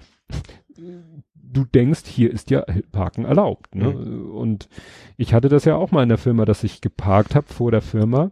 du 1.35 1.65
denkst, 1.65 2.05
hier 2.07 2.31
ist 2.31 2.51
ja 2.51 2.65
Parken 2.93 3.25
erlaubt. 3.25 3.75
Ne? 3.75 3.91
Und 3.91 4.69
ich 5.17 5.35
hatte 5.35 5.49
das 5.49 5.65
ja 5.65 5.77
auch 5.77 5.91
mal 5.91 6.03
in 6.03 6.09
der 6.09 6.19
Firma, 6.19 6.45
dass 6.45 6.65
ich 6.65 6.81
geparkt 6.81 7.35
habe 7.35 7.47
vor 7.53 7.71
der 7.71 7.83
Firma 7.83 8.31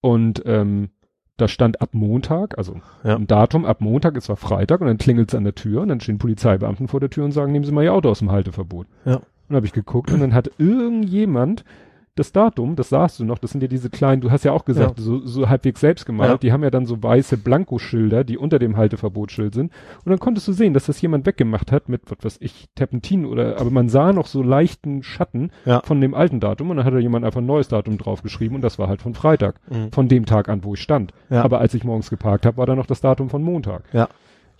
und 0.00 0.42
ähm, 0.46 0.90
da 1.36 1.48
stand 1.48 1.80
ab 1.80 1.90
Montag, 1.92 2.58
also 2.58 2.76
Ja. 3.04 3.16
ein 3.16 3.26
Datum, 3.26 3.64
ab 3.64 3.80
Montag, 3.80 4.16
es 4.16 4.28
war 4.28 4.36
Freitag 4.36 4.80
und 4.80 4.86
dann 4.86 4.98
klingelt 4.98 5.30
es 5.30 5.34
an 5.34 5.44
der 5.44 5.54
Tür 5.54 5.82
und 5.82 5.88
dann 5.88 6.00
stehen 6.00 6.18
Polizeibeamten 6.18 6.88
vor 6.88 7.00
der 7.00 7.10
Tür 7.10 7.24
und 7.24 7.32
sagen, 7.32 7.52
nehmen 7.52 7.64
Sie 7.64 7.72
mal 7.72 7.84
Ihr 7.84 7.92
Auto 7.94 8.08
aus 8.10 8.18
dem 8.20 8.30
Halteverbot. 8.30 8.86
Ja. 9.04 9.16
Und 9.16 9.24
dann 9.48 9.56
habe 9.56 9.66
ich 9.66 9.72
geguckt 9.72 10.10
und 10.12 10.20
dann 10.20 10.34
hat 10.34 10.50
irgendjemand 10.58 11.64
das 12.14 12.30
Datum, 12.32 12.76
das 12.76 12.90
sahst 12.90 13.18
du 13.20 13.24
noch, 13.24 13.38
das 13.38 13.52
sind 13.52 13.62
ja 13.62 13.68
diese 13.68 13.88
kleinen, 13.88 14.20
du 14.20 14.30
hast 14.30 14.44
ja 14.44 14.52
auch 14.52 14.66
gesagt, 14.66 15.00
so, 15.00 15.20
so 15.24 15.48
halbwegs 15.48 15.80
selbst 15.80 16.04
gemalt, 16.04 16.30
Ja. 16.30 16.36
die 16.36 16.52
haben 16.52 16.62
ja 16.62 16.70
dann 16.70 16.84
so 16.84 17.02
weiße 17.02 17.38
Blankoschilder, 17.38 18.22
die 18.24 18.36
unter 18.36 18.58
dem 18.58 18.76
Halteverbotsschild 18.76 19.54
sind. 19.54 19.72
Und 20.04 20.10
dann 20.10 20.18
konntest 20.18 20.46
du 20.46 20.52
sehen, 20.52 20.74
dass 20.74 20.86
das 20.86 21.00
jemand 21.00 21.24
weggemacht 21.24 21.72
hat 21.72 21.88
mit, 21.88 22.02
was 22.10 22.18
weiß 22.24 22.36
ich, 22.40 22.68
Terpentin 22.74 23.24
oder, 23.24 23.58
aber 23.58 23.70
man 23.70 23.88
sah 23.88 24.12
noch 24.12 24.26
so 24.26 24.42
leichten 24.42 25.02
Schatten 25.02 25.50
Ja. 25.64 25.80
von 25.84 26.00
dem 26.02 26.12
alten 26.14 26.38
Datum 26.40 26.68
und 26.70 26.76
dann 26.76 26.84
hat 26.84 26.92
da 26.92 26.98
jemand 26.98 27.24
einfach 27.24 27.40
ein 27.40 27.46
neues 27.46 27.68
Datum 27.68 27.96
draufgeschrieben 27.96 28.56
und 28.56 28.62
das 28.62 28.78
war 28.78 28.88
halt 28.88 29.00
von 29.00 29.14
Freitag, 29.14 29.60
Mhm. 29.70 29.92
von 29.92 30.08
dem 30.08 30.26
Tag 30.26 30.48
an, 30.50 30.64
wo 30.64 30.74
ich 30.74 30.82
stand. 30.82 31.12
Ja. 31.30 31.42
Aber 31.42 31.60
als 31.60 31.72
ich 31.72 31.82
morgens 31.84 32.10
geparkt 32.10 32.44
habe, 32.44 32.58
war 32.58 32.66
da 32.66 32.76
noch 32.76 32.86
das 32.86 33.00
Datum 33.00 33.30
von 33.30 33.42
Montag. 33.42 33.84
Ja. 33.94 34.08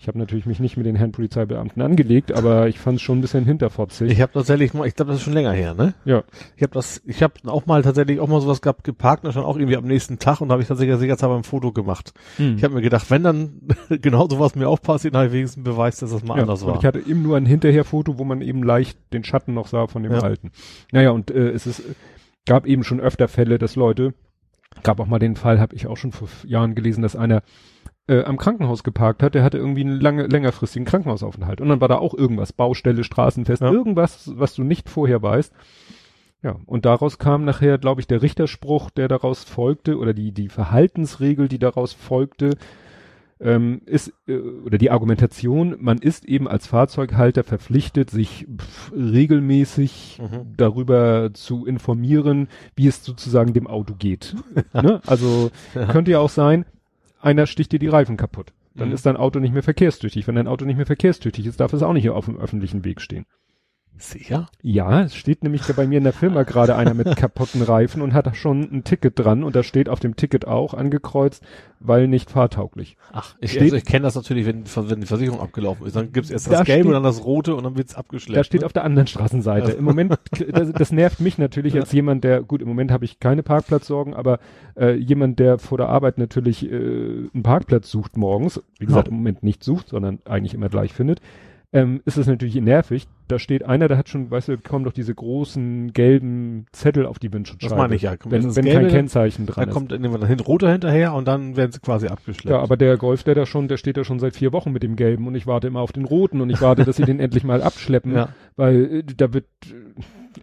Ich 0.03 0.07
habe 0.09 0.19
natürlich 0.19 0.45
mich 0.45 0.59
nicht 0.59 0.75
mit 0.75 0.85
den 0.85 0.97
Herrn 0.97 1.13
Polizeibeamten 1.13 1.81
angelegt, 1.81 2.33
aber 2.33 2.67
ich 2.67 2.77
fand 2.77 2.97
es 2.97 3.01
schon 3.01 3.19
ein 3.19 3.21
bisschen 3.21 3.45
hinterfotzig. 3.45 4.11
Ich 4.11 4.19
habe 4.19 4.33
tatsächlich 4.33 4.73
mal, 4.73 4.85
ich 4.85 4.95
glaube, 4.95 5.11
das 5.11 5.19
ist 5.19 5.23
schon 5.23 5.31
länger 5.31 5.53
her, 5.53 5.75
ne? 5.75 5.93
ja. 6.03 6.25
Ich 6.57 6.61
habe 6.61 6.73
das, 6.73 7.01
ich 7.05 7.23
habe 7.23 7.35
auch 7.45 7.67
mal 7.67 7.83
tatsächlich 7.83 8.19
auch 8.19 8.27
mal 8.27 8.41
sowas 8.41 8.61
gehabt, 8.61 8.83
geparkt, 8.83 9.23
und 9.23 9.33
dann 9.33 9.45
auch 9.45 9.55
irgendwie 9.55 9.77
am 9.77 9.85
nächsten 9.85 10.19
Tag 10.19 10.41
und 10.41 10.51
habe 10.51 10.61
ich 10.61 10.67
tatsächlich 10.67 10.97
sicherheitshalber 10.97 11.37
ein 11.37 11.45
Foto 11.45 11.71
gemacht. 11.71 12.13
Hm. 12.35 12.57
Ich 12.57 12.65
habe 12.65 12.73
mir 12.73 12.81
gedacht, 12.81 13.09
wenn 13.11 13.23
dann 13.23 13.61
genau 14.01 14.27
sowas 14.27 14.55
mir 14.55 14.67
auch 14.67 14.81
passiert, 14.81 15.13
dann 15.13 15.19
habe 15.19 15.27
ich 15.27 15.33
wenigstens 15.35 15.65
einen 15.65 15.73
Beweis, 15.73 15.99
dass 15.99 16.11
das 16.11 16.21
mal 16.21 16.35
ja, 16.35 16.41
anders 16.41 16.63
und 16.63 16.71
war. 16.71 16.79
Ich 16.79 16.85
hatte 16.85 16.99
eben 16.99 17.21
nur 17.21 17.37
ein 17.37 17.45
Hinterherfoto, 17.45 18.19
wo 18.19 18.25
man 18.25 18.41
eben 18.41 18.61
leicht 18.61 18.99
den 19.13 19.23
Schatten 19.23 19.53
noch 19.53 19.67
sah 19.67 19.87
von 19.87 20.03
dem 20.03 20.11
Ja. 20.11 20.19
alten. 20.19 20.51
Naja, 20.91 21.11
und 21.11 21.31
äh, 21.31 21.51
es 21.51 21.65
ist, 21.65 21.81
gab 22.45 22.65
eben 22.65 22.83
schon 22.83 22.99
öfter 22.99 23.29
Fälle, 23.29 23.57
dass 23.57 23.77
Leute, 23.77 24.13
gab 24.83 24.99
auch 24.99 25.07
mal 25.07 25.19
den 25.19 25.37
Fall, 25.37 25.61
habe 25.61 25.77
ich 25.77 25.87
auch 25.87 25.95
schon 25.95 26.11
vor 26.11 26.27
Jahren 26.45 26.75
gelesen, 26.75 27.03
dass 27.03 27.15
einer 27.15 27.41
äh, 28.07 28.23
am 28.23 28.37
Krankenhaus 28.37 28.83
geparkt 28.83 29.23
hat, 29.23 29.33
der 29.35 29.43
hatte 29.43 29.57
irgendwie 29.57 29.81
einen 29.81 29.99
lange, 30.01 30.27
längerfristigen 30.27 30.85
Krankenhausaufenthalt. 30.85 31.61
Und 31.61 31.69
dann 31.69 31.81
war 31.81 31.87
da 31.87 31.97
auch 31.97 32.13
irgendwas, 32.13 32.51
Baustelle, 32.53 33.03
Straßenfest, 33.03 33.61
Ja. 33.61 33.71
irgendwas, 33.71 34.31
was 34.35 34.55
du 34.55 34.63
nicht 34.63 34.89
vorher 34.89 35.21
weißt. 35.21 35.53
Ja, 36.41 36.57
und 36.65 36.85
daraus 36.85 37.17
kam 37.19 37.45
nachher, 37.45 37.77
glaube 37.77 38.01
ich, 38.01 38.07
der 38.07 38.21
Richterspruch, 38.21 38.89
der 38.89 39.07
daraus 39.07 39.45
folgte, 39.45 39.97
oder 39.97 40.13
die, 40.13 40.33
die 40.33 40.49
Verhaltensregel, 40.49 41.47
die 41.47 41.59
daraus 41.59 41.93
folgte, 41.93 42.57
ähm, 43.39 43.81
ist, 43.85 44.13
äh, 44.27 44.37
oder 44.37 44.77
die 44.77 44.91
Argumentation, 44.91 45.75
man 45.79 45.97
ist 45.99 46.25
eben 46.25 46.47
als 46.49 46.67
Fahrzeughalter 46.67 47.43
verpflichtet, 47.45 48.09
sich 48.09 48.45
pf, 48.57 48.91
regelmäßig 48.93 50.19
Mhm. 50.21 50.53
darüber 50.57 51.29
zu 51.33 51.65
informieren, 51.65 52.47
wie 52.75 52.87
es 52.87 53.03
sozusagen 53.03 53.53
dem 53.53 53.67
Auto 53.67 53.95
geht. 53.97 54.35
ne? 54.73 55.01
Also 55.07 55.49
Ja. 55.75 55.85
könnte 55.85 56.11
ja 56.11 56.19
auch 56.19 56.29
sein, 56.29 56.65
einer 57.23 57.47
sticht 57.47 57.71
dir 57.71 57.79
die 57.79 57.87
Reifen 57.87 58.17
kaputt. 58.17 58.53
Dann 58.75 58.89
Mhm. 58.89 58.93
ist 58.95 59.05
dein 59.05 59.17
Auto 59.17 59.39
nicht 59.39 59.53
mehr 59.53 59.63
verkehrstüchtig. 59.63 60.27
Wenn 60.27 60.35
dein 60.35 60.47
Auto 60.47 60.65
nicht 60.65 60.77
mehr 60.77 60.85
verkehrstüchtig 60.85 61.45
ist, 61.45 61.59
darf 61.59 61.73
es 61.73 61.83
auch 61.83 61.93
nicht 61.93 62.09
auf 62.09 62.25
dem 62.25 62.37
öffentlichen 62.37 62.83
Weg 62.83 63.01
stehen. 63.01 63.25
Sicher? 63.97 64.47
Ja, 64.61 65.03
es 65.03 65.15
steht 65.15 65.43
nämlich 65.43 65.61
bei 65.75 65.87
mir 65.87 65.99
in 65.99 66.03
der 66.03 66.13
Firma 66.13 66.43
gerade 66.43 66.75
einer 66.75 66.93
mit 66.93 67.15
kaputten 67.15 67.61
Reifen 67.61 68.01
und 68.01 68.13
hat 68.13 68.35
schon 68.35 68.61
ein 68.61 68.83
Ticket 68.83 69.17
dran 69.17 69.43
und 69.43 69.55
da 69.55 69.63
steht 69.63 69.87
auf 69.87 69.99
dem 69.99 70.15
Ticket 70.15 70.45
auch 70.47 70.73
angekreuzt, 70.73 71.43
weil 71.79 72.07
nicht 72.07 72.29
fahrtauglich. 72.31 72.97
Ach, 73.13 73.35
ich, 73.39 73.59
also 73.61 73.75
ich 73.75 73.85
kenne 73.85 74.03
das 74.03 74.15
natürlich, 74.15 74.45
wenn, 74.45 74.63
wenn 74.65 74.99
die 74.99 75.07
Versicherung 75.07 75.39
abgelaufen 75.39 75.85
ist. 75.85 75.95
Dann 75.95 76.11
gibt's 76.11 76.31
erst 76.31 76.47
das 76.47 76.59
Da 76.59 76.63
Gelbe 76.63 76.89
und 76.89 76.95
dann 76.95 77.03
das 77.03 77.23
Rote 77.23 77.55
und 77.55 77.63
dann 77.63 77.77
wird's 77.77 77.95
abgeschleppt. 77.95 78.37
Da 78.39 78.43
steht 78.43 78.61
ne? 78.61 78.65
auf 78.65 78.73
der 78.73 78.83
anderen 78.83 79.07
Straßenseite. 79.07 79.65
Also- 79.67 79.77
Im 79.77 79.85
Moment, 79.85 80.17
das, 80.51 80.71
das 80.73 80.91
nervt 80.91 81.19
mich 81.19 81.37
natürlich 81.37 81.75
als 81.75 81.91
jemand, 81.91 82.23
der, 82.23 82.41
gut, 82.41 82.61
im 82.61 82.67
Moment 82.67 82.91
habe 82.91 83.05
ich 83.05 83.19
keine 83.19 83.43
Parkplatzsorgen, 83.43 84.13
aber 84.13 84.39
äh, 84.75 84.95
jemand, 84.95 85.39
der 85.39 85.59
vor 85.59 85.77
der 85.77 85.87
Arbeit 85.89 86.17
natürlich 86.17 86.69
äh, 86.69 86.75
einen 86.75 87.43
Parkplatz 87.43 87.89
sucht 87.89 88.17
morgens, 88.17 88.61
wie 88.79 88.85
gesagt, 88.85 89.07
Ja. 89.07 89.11
im 89.11 89.17
Moment 89.17 89.43
nicht 89.43 89.63
sucht, 89.63 89.89
sondern 89.89 90.19
eigentlich 90.25 90.53
immer 90.55 90.69
gleich 90.69 90.93
findet, 90.93 91.21
ähm, 91.73 92.01
ist 92.05 92.17
es 92.17 92.27
natürlich 92.27 92.55
nervig. 92.55 93.07
Da 93.27 93.39
steht 93.39 93.63
einer, 93.65 93.87
der 93.87 93.97
hat 93.97 94.07
schon, 94.07 94.29
weißt 94.29 94.47
du, 94.49 94.57
kommen 94.59 94.85
doch 94.85 94.93
diese 94.93 95.13
großen 95.15 95.91
gelben 95.91 96.67
Zettel 96.71 97.05
auf 97.07 97.17
die 97.19 97.33
Windschutzscheibe. 97.33 97.71
Das 97.71 97.77
meine 97.77 97.95
ich 97.95 98.03
ja. 98.03 98.15
Wenn, 98.25 98.55
wenn 98.55 98.65
kein 98.65 98.87
Kennzeichen 98.89 99.45
dran 99.47 99.55
dann 99.63 99.69
ist. 99.69 99.73
kommt 99.73 99.91
dann 99.91 100.25
hin 100.27 100.39
roter 100.39 100.71
hinterher 100.71 101.13
und 101.13 101.27
dann 101.27 101.57
werden 101.57 101.71
sie 101.71 101.79
quasi 101.79 102.07
abgeschleppt. 102.07 102.49
Ja, 102.55 102.59
aber 102.61 102.77
der 102.77 102.95
Golf, 102.97 103.23
der 103.23 103.33
da 103.35 103.45
schon, 103.47 103.67
der 103.67 103.77
steht 103.77 103.97
da 103.97 104.03
schon 104.03 104.19
seit 104.19 104.35
vier 104.35 104.53
Wochen 104.53 104.71
mit 104.71 104.83
dem 104.83 104.95
gelben 104.95 105.25
und 105.27 105.33
ich 105.35 105.47
warte 105.47 105.67
immer 105.67 105.81
auf 105.81 105.91
den 105.91 106.05
roten 106.05 106.41
und 106.41 106.49
ich 106.51 106.61
warte, 106.61 106.85
dass 106.85 106.97
sie 106.97 107.05
den 107.05 107.19
endlich 107.19 107.43
mal 107.43 107.63
abschleppen, 107.63 108.13
Ja. 108.15 108.29
weil 108.55 108.99
äh, 108.99 109.03
da 109.03 109.33
wird, 109.33 109.45
äh, 109.65 109.73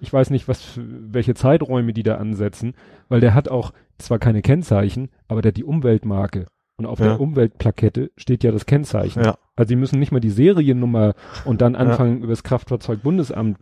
ich 0.01 0.13
weiß 0.13 0.31
nicht, 0.31 0.49
was, 0.49 0.79
welche 0.79 1.35
Zeiträume 1.35 1.93
die 1.93 2.03
da 2.03 2.17
ansetzen, 2.17 2.75
weil 3.09 3.21
der 3.21 3.35
hat 3.35 3.49
auch 3.49 3.73
zwar 3.99 4.19
keine 4.19 4.43
Kennzeichen, 4.43 5.11
aber 5.29 5.43
der 5.43 5.51
hat 5.51 5.57
die 5.57 5.65
Umweltmarke. 5.65 6.47
Und 6.77 6.87
auf 6.87 6.99
Ja. 6.99 7.09
der 7.09 7.21
Umweltplakette 7.21 8.11
steht 8.17 8.43
ja 8.43 8.51
das 8.53 8.65
Kennzeichen. 8.65 9.23
Ja. 9.23 9.37
Also 9.61 9.69
die 9.69 9.77
müssen 9.77 9.99
nicht 9.99 10.11
mal 10.11 10.21
die 10.21 10.31
Seriennummer 10.31 11.13
und 11.45 11.61
dann 11.61 11.77
anfangen 11.77 12.19
über 12.19 12.29
das 12.29 12.43
Kraftfahrzeugbundesamt, 12.43 13.59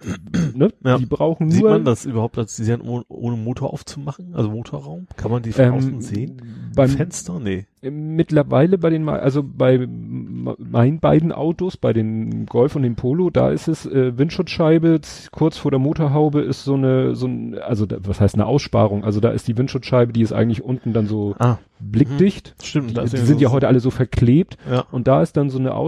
ne? 0.54 0.68
Ja. 0.84 0.96
Die 0.98 1.06
brauchen 1.06 1.50
Sieht 1.50 1.62
nur 1.62 1.70
man 1.72 1.84
das 1.84 2.04
überhaupt, 2.06 2.36
dass 2.36 2.54
sie 2.56 2.64
sind, 2.64 2.82
ohne, 2.82 3.04
ohne 3.08 3.36
Motor 3.36 3.72
aufzumachen? 3.72 4.34
Also 4.34 4.48
Motorraum? 4.50 5.08
Kann 5.16 5.30
man 5.32 5.42
die 5.42 5.50
von 5.52 5.64
ähm, 5.64 5.74
außen 5.74 6.00
sehen? 6.00 6.42
beim, 6.76 6.88
Fenster? 6.90 7.40
Nee. 7.40 7.66
mittlerweile 7.82 8.78
bei 8.78 8.90
den, 8.90 9.08
also 9.08 9.42
bei 9.42 9.86
meinen 9.88 11.00
beiden 11.00 11.32
Autos, 11.32 11.76
bei 11.76 11.92
den 11.92 12.46
Golf 12.46 12.76
und 12.76 12.82
dem 12.82 12.94
Polo, 12.94 13.30
da 13.30 13.50
ist 13.50 13.66
es 13.68 13.84
äh, 13.86 14.16
Windschutzscheibe, 14.16 15.00
kurz 15.32 15.58
vor 15.58 15.70
der 15.72 15.80
Motorhaube 15.80 16.40
ist 16.42 16.64
so 16.64 16.74
eine, 16.74 17.14
so 17.16 17.26
ein, 17.26 17.58
also 17.58 17.86
da, 17.86 17.96
was 18.02 18.20
heißt 18.20 18.34
eine 18.36 18.46
Aussparung? 18.46 19.04
Also 19.04 19.20
da 19.20 19.30
ist 19.30 19.48
die 19.48 19.56
Windschutzscheibe, 19.58 20.12
die 20.12 20.22
ist 20.22 20.32
eigentlich 20.32 20.62
unten 20.62 20.92
dann 20.92 21.06
so 21.06 21.34
Ah, 21.38 21.58
blickdicht. 21.80 22.54
stimmt. 22.62 22.90
Die, 22.96 23.00
die 23.00 23.16
sind 23.16 23.38
so- 23.38 23.42
ja 23.42 23.50
heute 23.50 23.66
alle 23.68 23.80
so 23.80 23.90
verklebt 23.90 24.56
Ja. 24.70 24.84
und 24.92 25.08
da 25.08 25.22
ist 25.22 25.36
dann 25.36 25.50
so 25.50 25.58
eine 25.58 25.74
Aussparung 25.74 25.87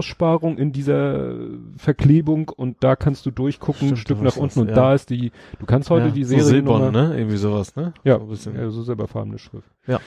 in 0.57 0.71
dieser 0.71 1.35
Verklebung 1.77 2.49
und 2.49 2.77
da 2.83 2.95
kannst 2.95 3.25
du 3.25 3.31
durchgucken, 3.31 3.89
ein 3.89 3.97
Stimmt, 3.97 3.99
Stück 3.99 4.17
da 4.17 4.23
nach 4.23 4.37
unten 4.37 4.55
was, 4.55 4.61
und 4.61 4.69
ja. 4.69 4.75
da 4.75 4.93
ist 4.93 5.09
die, 5.09 5.31
du 5.59 5.65
kannst 5.65 5.89
heute 5.89 6.07
ja, 6.07 6.11
die 6.11 6.23
so 6.23 6.37
Seriennummer, 6.37 6.91
silbern, 6.91 7.09
ne? 7.09 7.17
Irgendwie 7.17 7.37
sowas, 7.37 7.75
ne? 7.75 7.93
Ja, 8.03 8.17
So 8.17 8.23
ein 8.23 8.29
bisschen. 8.29 8.55
ja, 8.55 8.69
so 8.69 8.83
selberfarbene 8.83 9.37
Schrift. 9.37 9.69
Ja. 9.87 9.99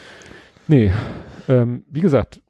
Nee, 0.68 0.92
ähm, 1.48 1.84
wie 1.90 2.00
gesagt, 2.00 2.40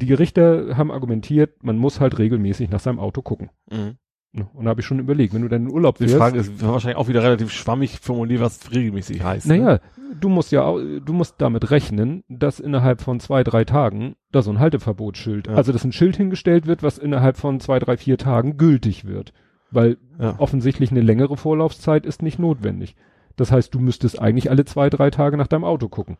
die 0.00 0.06
Gerichte 0.06 0.76
haben 0.76 0.90
argumentiert, 0.90 1.62
man 1.62 1.78
muss 1.78 2.00
halt 2.00 2.18
regelmäßig 2.18 2.70
nach 2.70 2.80
seinem 2.80 2.98
Auto 2.98 3.22
gucken. 3.22 3.50
Mhm. 3.70 3.96
Ne? 4.32 4.46
Und 4.52 4.64
da 4.64 4.70
habe 4.70 4.80
ich 4.80 4.86
schon 4.86 4.98
überlegt, 4.98 5.32
wenn 5.32 5.40
du 5.42 5.48
dann 5.48 5.62
in 5.66 5.70
Urlaub 5.70 5.96
Die 5.98 6.04
fährst, 6.04 6.18
Frage 6.18 6.38
ist 6.38 6.62
wahrscheinlich 6.62 6.98
auch 6.98 7.08
wieder 7.08 7.22
relativ 7.22 7.50
schwammig 7.50 7.98
formuliert, 8.00 8.40
was 8.42 8.70
regelmäßig 8.70 9.22
heißt. 9.22 9.46
naja, 9.46 9.72
Ne? 9.74 9.80
du 10.20 10.28
musst 10.28 10.52
ja, 10.52 10.64
au- 10.64 10.80
du 11.00 11.12
musst 11.14 11.36
damit 11.38 11.70
rechnen, 11.70 12.24
dass 12.28 12.60
innerhalb 12.60 13.00
von 13.00 13.20
zwei, 13.20 13.42
drei 13.42 13.64
Tagen 13.64 14.16
da 14.30 14.42
so 14.42 14.50
ein 14.50 14.58
Halteverbotsschild, 14.58 15.46
Ja. 15.46 15.54
also 15.54 15.72
dass 15.72 15.84
ein 15.84 15.92
Schild 15.92 16.16
hingestellt 16.16 16.66
wird, 16.66 16.82
was 16.82 16.98
innerhalb 16.98 17.36
von 17.38 17.58
zwei, 17.60 17.78
drei, 17.78 17.96
vier 17.96 18.18
Tagen 18.18 18.56
gültig 18.58 19.06
wird. 19.06 19.32
Weil 19.70 19.96
Ja. 20.20 20.34
offensichtlich 20.38 20.90
eine 20.90 21.00
längere 21.00 21.36
Vorlaufzeit 21.36 22.04
ist 22.06 22.22
nicht 22.22 22.38
notwendig. 22.38 22.96
Das 23.36 23.50
heißt, 23.52 23.72
du 23.74 23.78
müsstest 23.78 24.20
eigentlich 24.20 24.50
alle 24.50 24.64
zwei, 24.64 24.90
drei 24.90 25.10
Tage 25.10 25.36
nach 25.36 25.46
deinem 25.46 25.64
Auto 25.64 25.88
gucken. 25.88 26.16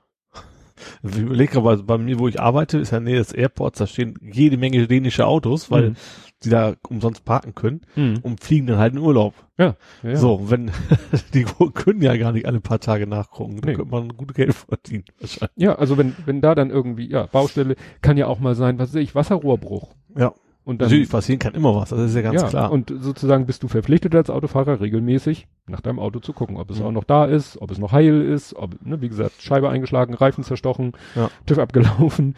Ich 1.03 1.19
überlege 1.19 1.53
gerade, 1.61 1.83
bei 1.83 1.99
mir, 1.99 2.19
wo 2.19 2.29
ich 2.29 2.41
arbeite, 2.41 2.79
ist 2.79 2.91
ja 2.93 3.01
Nähe 3.01 3.17
des 3.19 3.33
Airports, 3.33 3.79
da 3.79 3.87
stehen 3.87 4.15
jede 4.33 4.57
Menge 4.57 4.87
dänische 4.87 5.27
Autos, 5.27 5.71
weil 5.71 5.91
Mhm. 5.91 5.97
die 6.45 6.51
da 6.51 6.75
umsonst 6.89 7.25
parken 7.25 7.55
können 7.55 7.81
Mhm. 7.97 8.19
und 8.23 8.43
fliegen 8.45 8.67
dann 8.67 8.79
halt 8.79 8.93
in 8.95 8.99
Urlaub. 9.01 9.35
Ja, 9.59 9.75
ja. 10.05 10.17
So, 10.17 10.51
wenn, 10.51 10.71
die 11.35 11.45
können 11.75 12.01
ja 12.01 12.17
gar 12.17 12.33
nicht 12.33 12.47
alle 12.47 12.61
paar 12.61 12.79
Tage 12.81 13.07
nachgucken. 13.07 13.61
Da 13.61 13.69
Nee. 13.71 13.75
könnte 13.77 13.91
man 13.91 14.09
gut 14.11 14.35
Geld 14.35 14.55
verdienen, 14.55 15.05
wahrscheinlich. 15.21 15.57
Ja, 15.57 15.75
also 15.75 15.99
wenn, 15.99 16.15
wenn 16.27 16.41
da 16.41 16.55
dann 16.55 16.71
irgendwie, 16.71 17.11
ja, 17.11 17.27
Baustelle 17.27 17.75
kann 18.03 18.17
ja 18.17 18.27
auch 18.29 18.39
mal 18.39 18.55
sein, 18.55 18.79
was 18.79 18.91
weiß 18.95 19.03
ich, 19.03 19.15
Wasserrohrbruch. 19.15 19.95
Ja. 20.17 20.33
Und 20.69 20.83
dann, 20.83 20.89
Natürlich 20.91 21.09
passieren 21.09 21.39
kann 21.39 21.55
immer 21.55 21.75
was, 21.75 21.89
das 21.89 21.99
ist 22.11 22.15
ja 22.15 22.21
ganz 22.21 22.43
ja, 22.43 22.47
klar. 22.49 22.71
Und 22.71 22.93
sozusagen 23.01 23.47
bist 23.47 23.63
du 23.63 23.69
verpflichtet 23.69 24.15
als 24.15 24.29
Autofahrer 24.29 24.83
regelmäßig 24.83 25.47
nach 25.67 25.81
deinem 25.81 25.99
Auto 25.99 26.21
zu 26.21 26.35
gucken, 26.35 26.59
ob 26.59 26.71
es 26.71 26.79
Mhm. 26.79 26.85
auch 26.85 26.93
noch 26.93 27.05
da 27.05 27.25
ist, 27.25 27.57
ob 27.63 27.71
es 27.71 27.79
noch 27.79 27.93
heil 27.93 28.21
ist, 28.21 28.55
ob, 28.55 28.75
ne, 28.85 29.01
wie 29.01 29.09
gesagt, 29.09 29.41
Scheibe 29.41 29.71
eingeschlagen, 29.71 30.13
Reifen 30.13 30.45
zerstochen, 30.45 30.93
Ja. 31.15 31.31
TÜV 31.47 31.59
abgelaufen 31.59 32.35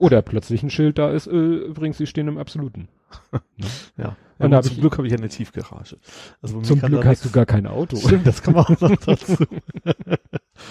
oder 0.00 0.22
plötzlich 0.22 0.62
ein 0.62 0.70
Schild 0.70 0.98
da 0.98 1.10
ist, 1.10 1.26
äh, 1.28 1.30
übrigens, 1.36 1.98
sie 1.98 2.06
stehen 2.06 2.26
im 2.28 2.38
Absoluten. 2.38 2.88
ja. 3.96 4.16
Und 4.38 4.52
ja 4.52 4.62
zum 4.62 4.72
ich- 4.72 4.80
Glück 4.80 4.96
habe 4.96 5.06
ich 5.06 5.12
ja 5.12 5.18
eine 5.18 5.28
Tiefgarage. 5.28 5.98
Also 6.40 6.60
Zum 6.62 6.80
Glück 6.80 7.04
hast 7.04 7.24
du 7.26 7.30
gar 7.30 7.44
kein 7.44 7.66
Auto. 7.66 7.96
Stimmt, 7.98 8.26
das 8.26 8.42
kann 8.42 8.54
man 8.54 8.64
auch 8.64 8.80
noch 8.80 8.96
dazu. 9.06 9.36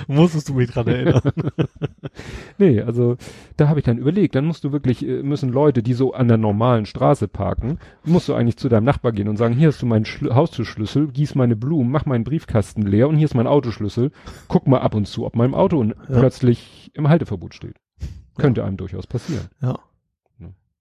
Musstest 0.07 0.49
du 0.49 0.53
mich 0.55 0.71
dran 0.71 0.87
erinnern. 0.87 1.21
Nee, 2.57 2.81
also 2.81 3.17
da 3.57 3.67
habe 3.67 3.79
ich 3.79 3.85
dann 3.85 3.97
überlegt, 3.97 4.35
dann 4.35 4.45
musst 4.45 4.63
du 4.63 4.71
wirklich, 4.71 5.05
äh, 5.05 5.21
müssen 5.23 5.49
Leute, 5.51 5.83
die 5.83 5.93
so 5.93 6.13
an 6.13 6.27
der 6.27 6.37
normalen 6.37 6.85
Straße 6.85 7.27
parken, 7.27 7.77
musst 8.03 8.27
du 8.29 8.33
eigentlich 8.33 8.57
zu 8.57 8.69
deinem 8.69 8.85
Nachbar 8.85 9.11
gehen 9.11 9.27
und 9.27 9.37
sagen, 9.37 9.53
hier 9.55 9.67
hast 9.67 9.81
du 9.81 9.85
meinen 9.85 10.05
Schl 10.05 10.33
Haustürschlüssel, 10.33 11.07
gieß 11.11 11.35
meine 11.35 11.55
Blumen, 11.55 11.91
mach 11.91 12.05
meinen 12.05 12.23
Briefkasten 12.23 12.83
leer 12.83 13.07
und 13.09 13.17
hier 13.17 13.25
ist 13.25 13.35
mein 13.35 13.47
Autoschlüssel. 13.47 14.11
Guck 14.47 14.67
mal 14.67 14.79
ab 14.81 14.95
und 14.95 15.07
zu, 15.07 15.25
ob 15.25 15.35
mein 15.35 15.53
Auto 15.53 15.83
Ja. 15.83 15.93
plötzlich 16.07 16.91
im 16.93 17.07
Halteverbot 17.09 17.53
steht. 17.53 17.75
Könnte 18.39 18.63
einem 18.63 18.77
durchaus 18.77 19.07
passieren. 19.07 19.47
Ja. 19.61 19.77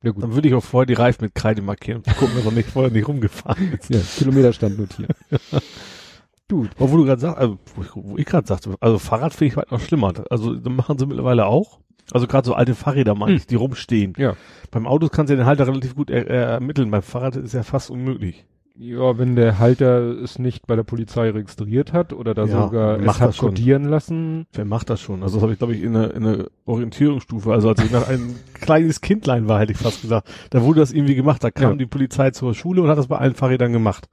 Ja 0.04 0.12
gut, 0.12 0.22
Dann 0.22 0.32
würde 0.34 0.46
ich 0.46 0.54
auch 0.54 0.62
vorher 0.62 0.86
die 0.86 0.94
Reifen 0.94 1.24
mit 1.24 1.34
Kreide 1.34 1.60
markieren 1.60 2.02
und 2.06 2.16
gucken, 2.16 2.36
dass 2.36 2.44
er 2.44 2.52
nicht 2.52 2.70
vorher 2.70 2.92
nicht 2.92 3.08
rumgefahren 3.08 3.72
ist. 3.72 3.90
ja, 3.90 3.98
Kilometerstand 4.16 4.78
notieren. 4.78 5.12
du, 6.48 6.68
Aber 6.78 6.92
wo 6.92 6.96
du 6.98 7.04
gerade 7.04 7.20
sagst, 7.20 7.36
also 7.38 7.58
wo 7.74 8.16
ich, 8.16 8.24
gerade 8.24 8.46
sagte, 8.46 8.76
also 8.78 8.98
Fahrrad 9.00 9.34
finde 9.34 9.50
ich 9.52 9.56
halt 9.56 9.72
noch 9.72 9.80
schlimmer. 9.80 10.12
Also 10.30 10.52
machen 10.52 10.98
sie 10.98 11.06
mittlerweile 11.06 11.46
auch. 11.46 11.80
Also 12.12 12.28
gerade 12.28 12.46
so 12.46 12.54
alte 12.54 12.76
Fahrräder 12.76 13.16
meine 13.16 13.32
Hm. 13.32 13.38
ich, 13.38 13.46
die 13.48 13.56
rumstehen. 13.56 14.14
Ja. 14.18 14.36
Beim 14.70 14.86
Auto 14.86 15.08
kannst 15.08 15.32
du 15.32 15.36
den 15.36 15.46
Halter 15.46 15.66
relativ 15.66 15.96
gut 15.96 16.10
er, 16.10 16.28
er, 16.28 16.46
ermitteln. 16.46 16.92
Beim 16.92 17.02
Fahrrad 17.02 17.34
ist 17.34 17.52
ja 17.52 17.64
fast 17.64 17.90
unmöglich. 17.90 18.44
Ja, 18.80 19.18
wenn 19.18 19.34
der 19.34 19.58
Halter 19.58 20.00
es 20.22 20.38
nicht 20.38 20.66
bei 20.68 20.76
der 20.76 20.84
Polizei 20.84 21.30
registriert 21.30 21.92
hat 21.92 22.12
oder 22.12 22.32
da 22.34 22.44
Ja, 22.44 22.62
sogar 22.66 23.00
es 23.00 23.20
hat 23.20 23.36
kodieren 23.36 23.84
lassen, 23.84 24.46
Wer 24.52 24.64
macht 24.64 24.88
das 24.88 25.00
schon? 25.00 25.22
Also 25.22 25.36
das 25.36 25.42
habe 25.42 25.52
ich, 25.52 25.58
glaube 25.58 25.74
ich, 25.74 25.82
in 25.82 25.96
einer 25.96 26.14
in 26.14 26.24
einer 26.26 26.44
Orientierungsstufe, 26.64 27.52
also 27.52 27.68
als 27.70 27.82
ich 27.82 27.90
noch 27.90 28.06
ein 28.08 28.36
kleines 28.54 29.00
Kindlein 29.00 29.48
war, 29.48 29.58
hätte 29.60 29.72
ich 29.72 29.78
fast 29.78 30.00
gesagt, 30.02 30.28
da 30.50 30.62
wurde 30.62 30.80
das 30.80 30.92
irgendwie 30.92 31.14
gemacht. 31.16 31.42
Da 31.42 31.50
kam 31.50 31.72
Ja. 31.72 31.76
die 31.76 31.86
Polizei 31.86 32.30
zur 32.30 32.54
Schule 32.54 32.80
und 32.82 32.88
hat 32.88 32.98
das 32.98 33.08
bei 33.08 33.18
allen 33.18 33.34
Fahrrädern 33.34 33.72
gemacht. 33.72 34.08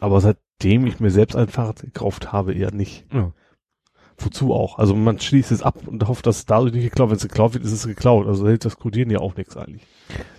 Aber 0.00 0.20
seitdem 0.20 0.86
ich 0.86 0.98
mir 1.00 1.10
selbst 1.10 1.36
ein 1.36 1.48
Fahrrad 1.48 1.80
gekauft 1.82 2.32
habe, 2.32 2.52
eher 2.54 2.72
nicht. 2.72 3.06
Ja. 3.12 3.32
Wozu 4.20 4.52
auch? 4.52 4.78
Also 4.78 4.94
man 4.96 5.18
schließt 5.20 5.52
es 5.52 5.62
ab 5.62 5.76
und 5.86 6.06
hofft, 6.08 6.26
dass 6.26 6.38
es 6.38 6.46
dadurch 6.46 6.72
nicht 6.72 6.84
geklaut 6.84 7.10
wird. 7.10 7.20
Wenn 7.20 7.24
es 7.24 7.28
geklaut 7.28 7.54
wird, 7.54 7.64
ist 7.64 7.72
es 7.72 7.86
geklaut. 7.86 8.26
Also 8.26 8.46
hält 8.48 8.64
das 8.64 8.78
Codieren 8.78 9.10
ja 9.10 9.18
auch 9.20 9.36
nichts 9.36 9.56
eigentlich. 9.56 9.86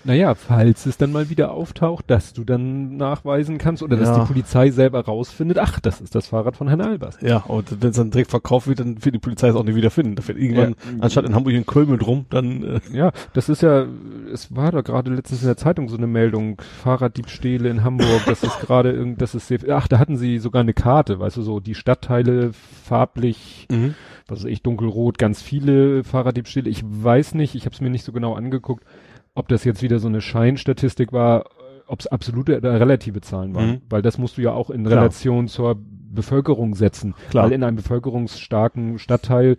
Naja, 0.03 0.33
falls 0.33 0.87
es 0.87 0.97
dann 0.97 1.11
mal 1.11 1.29
wieder 1.29 1.51
auftaucht, 1.51 2.05
dass 2.09 2.33
du 2.33 2.43
dann 2.43 2.97
nachweisen 2.97 3.59
kannst 3.59 3.83
oder 3.83 3.97
dass 3.97 4.07
Ja. 4.09 4.19
die 4.21 4.25
Polizei 4.27 4.71
selber 4.71 5.05
rausfindet, 5.05 5.59
ach, 5.59 5.79
das 5.79 6.01
ist 6.01 6.15
das 6.15 6.27
Fahrrad 6.27 6.55
von 6.57 6.67
Herrn 6.67 6.81
Albers. 6.81 7.19
Ja, 7.21 7.37
und 7.41 7.79
wenn 7.79 7.91
es 7.91 7.97
dann 7.97 8.09
direkt 8.09 8.31
verkauft 8.31 8.67
wird, 8.67 8.79
dann 8.79 9.05
wird 9.05 9.13
die 9.13 9.19
Polizei 9.19 9.49
es 9.49 9.55
auch 9.55 9.63
nicht 9.63 9.75
wieder 9.75 9.91
finden. 9.91 10.15
Da 10.15 10.27
wird 10.27 10.39
irgendwann, 10.39 10.69
Ja. 10.71 10.75
anstatt 11.01 11.25
in 11.25 11.35
Hamburg 11.35 11.53
in 11.53 11.67
Köln 11.67 11.91
mit 11.91 12.05
rum, 12.07 12.25
dann, 12.31 12.63
äh, 12.63 12.79
Ja, 12.91 13.11
das 13.33 13.47
ist 13.47 13.61
ja, 13.61 13.85
es 14.33 14.55
war 14.55 14.71
da 14.71 14.81
gerade 14.81 15.13
letztens 15.13 15.41
in 15.41 15.47
der 15.47 15.57
Zeitung 15.57 15.87
so 15.87 15.97
eine 15.97 16.07
Meldung, 16.07 16.59
Fahrraddiebstähle 16.81 17.69
in 17.69 17.83
Hamburg, 17.83 18.21
das 18.25 18.41
ist 18.41 18.59
gerade 18.61 18.91
irgend, 18.91 19.21
das 19.21 19.35
ist 19.35 19.47
sehr, 19.49 19.59
ach, 19.69 19.87
da 19.87 19.99
hatten 19.99 20.17
sie 20.17 20.39
sogar 20.39 20.61
eine 20.61 20.73
Karte, 20.73 21.19
weißt 21.19 21.37
du, 21.37 21.43
so 21.43 21.59
die 21.59 21.75
Stadtteile 21.75 22.51
farblich, 22.85 23.67
was 24.27 24.39
weiß 24.39 24.45
ich, 24.45 24.63
dunkelrot, 24.63 25.17
ganz 25.17 25.41
viele 25.41 26.03
Fahrraddiebstähle. 26.03 26.69
Ich 26.69 26.83
weiß 26.83 27.35
nicht, 27.35 27.55
ich 27.55 27.65
habe 27.65 27.73
es 27.75 27.81
mir 27.81 27.89
nicht 27.89 28.03
so 28.03 28.11
genau 28.11 28.33
angeguckt, 28.33 28.83
ob 29.35 29.47
das 29.47 29.63
jetzt 29.63 29.81
wieder 29.81 29.99
so 29.99 30.07
eine 30.07 30.21
Scheinstatistik 30.21 31.13
war, 31.13 31.45
ob 31.87 31.99
es 31.99 32.07
absolute 32.07 32.57
oder 32.57 32.79
relative 32.79 33.21
Zahlen 33.21 33.53
waren, 33.55 33.69
Mhm. 33.69 33.81
weil 33.89 34.01
das 34.01 34.17
musst 34.17 34.37
du 34.37 34.41
ja 34.41 34.51
auch 34.51 34.69
in 34.69 34.83
Klar. 34.83 34.97
Relation 34.99 35.47
zur 35.47 35.77
Bevölkerung 35.79 36.75
setzen. 36.75 37.13
Klar. 37.29 37.45
Weil 37.45 37.51
in 37.53 37.63
einem 37.63 37.77
bevölkerungsstarken 37.77 38.99
Stadtteil 38.99 39.57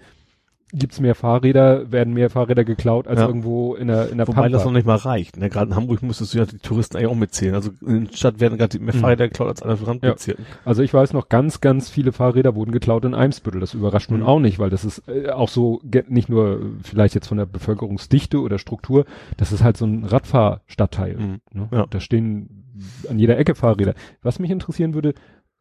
gibt's 0.73 1.01
mehr 1.01 1.15
Fahrräder, 1.15 1.91
werden 1.91 2.15
mehr 2.15 2.31
Fahrräder 2.31 2.65
geklaut 2.65 3.09
als 3.09 3.19
Ja. 3.21 3.27
irgendwo 3.27 3.75
in 3.75 3.89
der 3.89 4.11
in 4.11 4.19
der 4.19 4.29
Wobei 4.29 4.49
das 4.49 4.61
noch 4.61 4.67
Pampa. 4.67 4.79
nicht 4.79 4.87
mal 4.87 4.97
reicht. 4.97 5.37
Ne? 5.37 5.49
Gerade 5.51 5.71
in 5.71 5.77
Hamburg 5.77 6.03
müsstest 6.03 6.33
du 6.35 6.39
ja 6.39 6.47
die 6.47 6.59
Touristen 6.59 6.97
eigentlich 6.97 7.09
auch 7.11 7.15
mitzählen. 7.17 7.55
Also 7.55 7.71
in 7.85 8.07
der 8.07 8.17
Stadt 8.17 8.39
werden 8.41 8.57
gerade 8.59 8.79
mehr 8.79 8.95
Mhm. 8.95 8.99
Fahrräder 9.01 9.29
geklaut 9.29 9.49
als 9.49 9.63
andere 9.63 9.87
Randbezirken. 9.87 10.45
Also 10.65 10.83
ich 10.83 10.95
weiß 10.95 11.13
noch, 11.13 11.29
ganz, 11.29 11.61
ganz 11.61 11.89
viele 11.91 12.13
Fahrräder 12.13 12.55
wurden 12.55 12.71
geklaut 12.73 13.05
in 13.05 13.15
Eimsbüttel. 13.15 13.61
Das 13.61 13.75
überrascht 13.75 14.11
nun 14.11 14.21
Mhm. 14.21 14.27
auch 14.27 14.39
nicht, 14.41 14.59
weil 14.59 14.71
das 14.71 14.85
ist 14.85 15.03
äh, 15.09 15.31
auch 15.31 15.49
so, 15.49 15.81
nicht 16.09 16.29
nur 16.29 16.61
vielleicht 16.85 17.15
jetzt 17.15 17.27
von 17.29 17.39
der 17.39 17.47
Bevölkerungsdichte 17.47 18.41
oder 18.41 18.59
Struktur, 18.59 19.05
das 19.37 19.53
ist 19.53 19.65
halt 19.65 19.77
so 19.77 19.87
ein 19.87 20.05
Radfahrstadtteil. 20.05 21.17
Mhm. 21.17 21.41
Ne? 21.53 21.69
Ja. 21.73 21.87
Da 21.89 22.01
stehen 22.01 22.65
an 23.09 23.19
jeder 23.19 23.39
Ecke 23.39 23.55
Fahrräder. 23.55 23.95
Was 24.23 24.39
mich 24.39 24.51
interessieren 24.51 24.95
würde, 24.95 25.15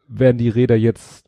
werden 0.07 0.37
die 0.37 0.49
Räder 0.49 0.75
jetzt, 0.75 1.25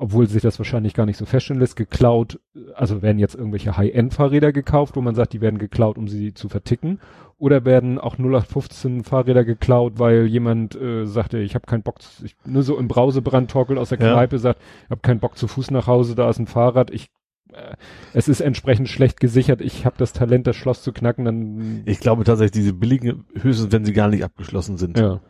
obwohl 0.00 0.28
sich 0.28 0.42
das 0.42 0.58
wahrscheinlich 0.58 0.94
gar 0.94 1.06
nicht 1.06 1.16
so 1.16 1.26
feststellen 1.26 1.60
lässt, 1.60 1.74
geklaut, 1.76 2.38
also 2.74 3.02
werden 3.02 3.18
jetzt 3.18 3.34
irgendwelche 3.34 3.76
High-End-Fahrräder 3.76 4.52
gekauft, 4.52 4.94
wo 4.96 5.00
man 5.00 5.14
sagt, 5.16 5.32
die 5.32 5.40
werden 5.40 5.58
geklaut, 5.58 5.98
um 5.98 6.06
sie 6.08 6.32
zu 6.34 6.48
verticken, 6.48 7.00
oder 7.36 7.64
werden 7.64 7.98
auch 7.98 8.16
0815 8.18 9.04
Fahrräder 9.04 9.44
geklaut, 9.44 9.94
weil 9.98 10.26
jemand 10.26 10.74
äh, 10.74 11.04
sagte, 11.04 11.38
ich 11.38 11.54
habe 11.54 11.66
keinen 11.66 11.82
Bock, 11.82 12.00
zu- 12.02 12.24
ich, 12.24 12.36
nur 12.46 12.62
so 12.62 12.78
im 12.78 12.88
Brausebrand 12.88 13.50
torkelt 13.50 13.78
aus 13.78 13.90
der 13.90 13.98
Ja. 14.00 14.12
Kneipe, 14.12 14.38
sagt, 14.38 14.60
ich 14.84 14.90
habe 14.90 15.00
keinen 15.02 15.20
Bock 15.20 15.36
zu 15.36 15.46
Fuß 15.48 15.70
nach 15.72 15.86
Hause, 15.86 16.14
da 16.14 16.28
ist 16.30 16.38
ein 16.38 16.46
Fahrrad, 16.46 16.90
ich 16.90 17.10
äh, 17.52 17.74
es 18.12 18.28
ist 18.28 18.40
entsprechend 18.40 18.88
schlecht 18.88 19.20
gesichert. 19.20 19.60
Ich 19.62 19.86
habe 19.86 19.96
das 19.98 20.12
Talent, 20.12 20.46
das 20.46 20.54
Schloss 20.56 20.82
zu 20.82 20.92
knacken, 20.92 21.24
dann 21.24 21.82
Ich 21.86 21.98
glaube 22.00 22.24
tatsächlich, 22.24 22.52
diese 22.52 22.72
billigen, 22.74 23.24
höchstens 23.40 23.72
wenn 23.72 23.84
sie 23.84 23.92
gar 23.94 24.08
nicht 24.08 24.22
abgeschlossen 24.24 24.76
sind. 24.76 24.98
ja. 24.98 25.20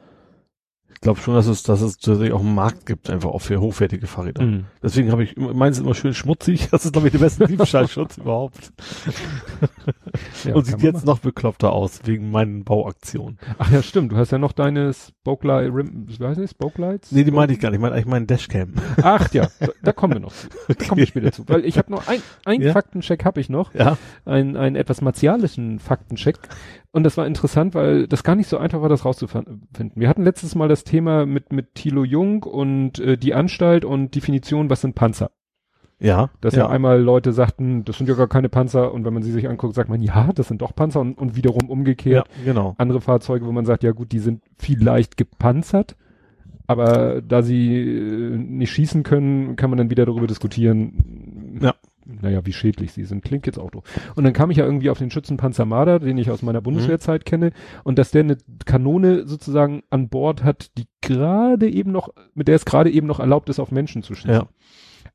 Ich 0.99 1.03
glaube 1.03 1.21
schon, 1.21 1.35
dass 1.35 1.47
es, 1.47 1.63
dass 1.63 1.81
es 1.81 1.97
tatsächlich 1.99 2.33
auch 2.33 2.41
einen 2.41 2.57
Markt 2.57 2.85
gibt, 2.85 3.09
einfach 3.09 3.31
auch 3.31 3.39
für 3.39 3.61
hochwertige 3.61 4.09
Fahrräder. 4.09 4.43
Mhm. 4.43 4.65
Deswegen 4.83 5.13
habe 5.13 5.23
ich, 5.23 5.37
meins 5.37 5.79
immer 5.79 5.95
schön 5.95 6.13
schmutzig. 6.13 6.69
Das 6.73 6.85
ist, 6.85 6.91
glaube 6.93 7.07
ich, 7.07 7.13
der 7.13 7.21
beste 7.21 7.47
Diebstahlschutz 7.47 8.17
überhaupt. 8.19 8.73
Ja, 10.45 10.55
Und 10.57 10.67
sieht 10.67 10.83
jetzt 10.83 10.95
machen. 10.97 11.07
noch 11.07 11.19
bekloppter 11.21 11.73
aus, 11.73 12.01
wegen 12.05 12.33
meinen 12.33 12.65
Bauaktionen. 12.65 13.39
Ach 13.59 13.71
ja, 13.71 13.81
stimmt. 13.81 14.11
Du 14.11 14.17
hast 14.17 14.33
ja 14.33 14.39
noch 14.39 14.51
deine 14.51 14.93
Spokelight, 14.93 15.73
Rim, 15.73 16.07
wie 16.09 16.25
heißt 16.25 16.41
das? 16.41 16.51
Spokelights? 16.51 17.13
Nee, 17.13 17.23
die 17.23 17.31
meine 17.31 17.53
ich 17.53 17.61
gar 17.61 17.71
nicht. 17.71 17.79
Ich 17.79 17.83
meine 17.83 17.95
eigentlich 17.95 18.07
meinen 18.07 18.27
Dashcam. 18.27 18.73
Ach 19.01 19.33
ja, 19.33 19.49
da, 19.61 19.69
da 19.83 19.93
kommen 19.93 20.15
wir 20.15 20.21
noch. 20.21 20.33
Da 20.67 20.75
kommen 20.75 20.99
wir 20.99 21.07
später 21.07 21.31
zu. 21.31 21.49
Weil 21.49 21.65
ich 21.65 21.79
habe 21.79 21.93
noch 21.93 22.09
ein, 22.09 22.21
ein 22.45 22.61
Ja. 22.61 22.73
Faktencheck 22.73 23.25
habe 23.25 23.41
ich 23.41 23.49
noch. 23.49 23.73
Ja. 23.73 23.97
einen, 24.25 24.57
einen 24.57 24.75
etwas 24.75 25.01
martialischen 25.01 25.79
Faktencheck. 25.79 26.39
Und 26.90 27.05
das 27.05 27.16
war 27.16 27.27
interessant, 27.27 27.74
weil 27.74 28.07
das 28.09 28.22
gar 28.24 28.35
nicht 28.35 28.48
so 28.48 28.57
einfach 28.59 28.81
war, 28.81 28.88
das 28.88 29.05
rauszufinden. 29.05 29.68
Wir 29.94 30.09
hatten 30.09 30.22
letztes 30.22 30.55
Mal 30.55 30.68
das 30.68 30.85
Thema 30.85 31.27
mit, 31.27 31.53
mit 31.53 31.74
Thilo 31.74 32.03
Jung 32.03 32.42
und 32.44 32.98
äh, 32.98 33.16
die 33.18 33.35
Anstalt 33.35 33.85
und 33.85 34.14
Definition, 34.14 34.70
was 34.70 34.81
sind 34.81 34.94
Panzer? 34.94 35.31
Ja. 36.01 36.31
Dass 36.40 36.55
ja. 36.55 36.68
einmal 36.68 37.01
Leute 37.01 37.33
sagten, 37.33 37.85
das 37.85 37.98
sind 37.98 38.09
ja 38.09 38.14
gar 38.14 38.29
keine 38.29 38.48
Panzer 38.48 38.92
und 38.94 39.05
wenn 39.05 39.12
man 39.12 39.22
sie 39.22 39.33
sich 39.33 39.48
anguckt, 39.48 39.74
sagt 39.74 39.90
man, 39.90 40.01
ja, 40.01 40.33
das 40.33 40.48
sind 40.48 40.62
doch 40.62 40.74
Panzer 40.74 41.01
und, 41.01 41.18
und 41.18 41.37
wiederum 41.37 41.64
Ja, 41.66 41.68
umgekehrt. 41.70 42.29
genau. 42.44 42.74
Andere 42.79 43.01
Fahrzeuge, 43.01 43.44
wo 43.46 43.53
man 43.53 43.66
sagt, 43.66 43.83
ja 43.83 43.90
gut, 43.92 44.12
die 44.12 44.20
sind 44.20 44.42
vielleicht 44.57 45.16
gepanzert, 45.16 45.96
aber 46.66 47.20
da 47.20 47.42
sie 47.42 47.77
äh, 47.81 48.37
nicht 48.37 48.70
schießen 48.70 49.03
können, 49.03 49.57
kann 49.57 49.70
man 49.70 49.77
dann 49.77 49.90
wieder 49.90 50.07
darüber 50.07 50.27
diskutieren, 50.27 51.59
Ja. 51.61 51.74
Naja, 52.09 52.44
wie 52.47 52.53
schädlich 52.53 52.92
sie 52.92 53.05
sind. 53.05 53.23
Klingt 53.25 53.47
jetzt 53.47 53.59
auch 53.59 53.71
doof. 53.71 53.85
Und 54.16 54.25
dann 54.25 54.33
kam 54.33 54.51
ich 54.51 54.57
ja 54.57 54.64
irgendwie 54.64 54.90
auf 54.90 54.99
den 54.99 55.11
Schützenpanzer 55.11 55.64
Marder, 55.66 55.99
den 56.01 56.18
ich 56.18 56.31
aus 56.31 56.42
meiner 56.42 56.61
Bundeswehrzeit 56.61 57.25
kenne, 57.25 57.53
und 57.85 57.99
dass 57.99 58.11
der 58.11 58.23
eine 58.25 58.38
Kanone 58.64 59.27
sozusagen 59.27 59.83
an 59.90 60.09
Bord 60.09 60.42
hat, 60.42 60.77
die 60.79 60.87
gerade 61.03 61.68
eben 61.68 61.92
noch, 61.92 62.09
mit 62.35 62.49
der 62.49 62.57
es 62.57 62.64
gerade 62.64 62.90
eben 62.90 63.07
noch 63.07 63.21
erlaubt 63.21 63.49
ist, 63.51 63.61
auf 63.61 63.71
Menschen 63.71 64.03
zu 64.03 64.14
schießen. 64.14 64.31
Ja. 64.31 64.49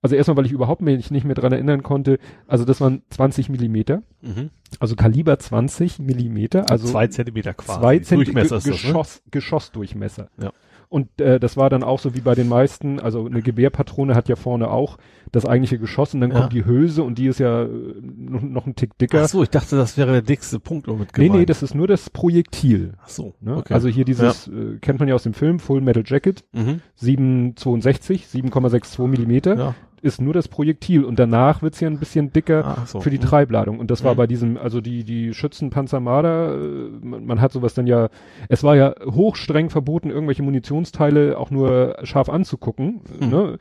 Also 0.01 0.15
erstmal, 0.15 0.36
weil 0.38 0.45
ich 0.45 0.51
überhaupt 0.51 0.82
mich 0.82 1.12
nicht 1.12 1.23
mehr 1.23 1.36
dran 1.36 1.53
erinnern 1.53 1.82
konnte, 1.82 2.19
also 2.45 2.65
das 2.65 2.82
waren 2.82 3.03
20 3.10 3.47
Millimeter, 3.49 4.03
Mhm. 4.21 4.49
also 4.79 4.95
Kaliber 4.95 5.39
20 5.39 5.99
Millimeter, 5.99 6.69
also 6.69 6.88
zwei 6.88 7.08
Zentimeter 7.08 7.53
quasi. 7.53 7.79
zwei 7.79 7.99
Zentimeter 7.99 8.49
Durchmesser 8.49 8.58
ist 8.58 8.67
das, 8.67 8.84
ne? 8.84 8.88
Geschoss, 8.89 9.23
Geschossdurchmesser. 9.32 10.29
Ja. 10.41 10.51
Und 10.93 11.19
äh, 11.19 11.39
das 11.39 11.58
war 11.58 11.71
dann 11.71 11.82
auch 11.82 11.97
so 11.97 12.13
wie 12.13 12.21
bei 12.21 12.36
den 12.36 12.47
meisten, 12.47 12.99
also 12.99 13.25
eine 13.25 13.41
Gewehrpatrone 13.41 14.13
hat 14.13 14.29
ja 14.29 14.36
vorne 14.36 14.69
auch 14.69 14.99
das 15.32 15.43
eigentliche 15.43 15.79
Geschoss 15.79 16.13
und 16.13 16.21
dann 16.21 16.29
Ja. 16.29 16.41
kommt 16.41 16.53
die 16.53 16.65
Hülse 16.65 17.01
und 17.01 17.17
die 17.17 17.25
ist 17.25 17.39
ja 17.39 17.63
äh, 17.63 17.67
noch, 18.03 18.43
noch 18.43 18.67
ein 18.67 18.75
Tick 18.75 18.95
dicker. 18.99 19.23
Ach 19.23 19.27
so, 19.27 19.41
ich 19.41 19.49
dachte, 19.49 19.75
das 19.75 19.97
wäre 19.97 20.12
der 20.12 20.21
dickste 20.21 20.60
Punkt 20.60 20.88
um 20.88 20.99
mit 20.99 21.10
nee, 21.17 21.23
gemeint. 21.25 21.39
nee, 21.39 21.45
das 21.47 21.63
ist 21.63 21.73
nur 21.73 21.88
das 21.88 22.12
Projektil. 22.12 22.93
Ach 23.03 23.10
so, 23.10 23.34
Ne? 23.41 23.58
okay. 23.58 23.73
Also 23.73 23.88
hier 23.88 24.06
dieses, 24.06 24.47
äh, 24.49 24.77
kennt 24.82 24.99
man 24.99 25.08
ja 25.10 25.15
aus 25.15 25.23
dem 25.23 25.34
Film, 25.34 25.58
Full 25.58 25.82
Metal 25.82 26.03
Jacket, 26.06 26.43
mhm. 26.53 26.82
762, 26.95 28.27
7,62 28.27 29.08
Millimeter, 29.08 29.56
ja. 29.58 29.75
Ist 30.04 30.22
nur 30.22 30.34
das 30.34 30.48
Projektil 30.48 31.06
und 31.06 31.18
danach 31.18 31.62
wird's 31.62 31.80
ja 31.80 31.88
ein 31.88 31.98
bisschen 31.98 32.32
dicker 32.34 32.84
so. 32.86 33.00
für 33.02 33.10
die 33.10 33.18
Mhm. 33.18 33.22
Treibladung. 33.22 33.80
Und 33.80 33.89
das 33.89 34.04
war 34.04 34.13
Mhm. 34.13 34.18
bei 34.18 34.28
diesem, 34.28 34.58
also 34.58 34.82
die, 34.82 35.04
die 35.04 35.34
Schützenpanzer 35.34 36.00
Marder, 36.00 36.54
äh, 36.56 36.58
man, 37.02 37.26
man 37.26 37.42
hat 37.42 37.54
sowas 37.54 37.74
dann 37.74 37.88
ja, 37.88 38.10
es 38.50 38.63
war 38.63 38.76
ja 38.76 38.94
hochstreng 39.06 39.70
verboten, 39.70 40.10
irgendwelche 40.10 40.44
Munitionsteile 40.44 41.38
auch 41.38 41.50
nur 41.52 41.96
scharf 42.04 42.30
anzugucken, 42.30 43.02
Mhm. 43.20 43.30
ne? 43.30 43.58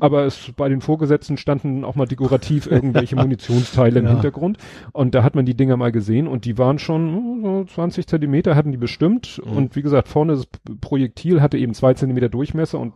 Aber 0.00 0.24
es, 0.26 0.52
bei 0.56 0.68
den 0.68 0.80
Vorgesetzten 0.80 1.36
standen 1.38 1.84
auch 1.84 1.96
mal 1.96 2.06
dekorativ 2.06 2.70
irgendwelche 2.70 3.16
Munitionsteile 3.16 3.98
im 3.98 4.04
Ja. 4.04 4.12
Hintergrund. 4.12 4.58
Und 4.92 5.14
da 5.16 5.24
hat 5.24 5.34
man 5.34 5.44
die 5.44 5.56
Dinger 5.56 5.76
mal 5.76 5.90
gesehen 5.90 6.28
und 6.28 6.44
die 6.44 6.56
waren 6.56 6.78
schon 6.78 7.14
hm, 7.14 7.40
so 7.42 7.64
20 7.64 8.06
Zentimeter 8.06 8.54
hatten 8.54 8.70
die 8.70 8.76
bestimmt. 8.76 9.40
Mhm. 9.44 9.56
Und 9.56 9.74
wie 9.76 9.82
gesagt, 9.82 10.06
vorne 10.06 10.34
das 10.34 10.46
Projektil 10.80 11.40
hatte 11.42 11.58
eben 11.58 11.74
zwei 11.74 11.94
Zentimeter 11.94 12.28
Durchmesser 12.28 12.78
und 12.78 12.92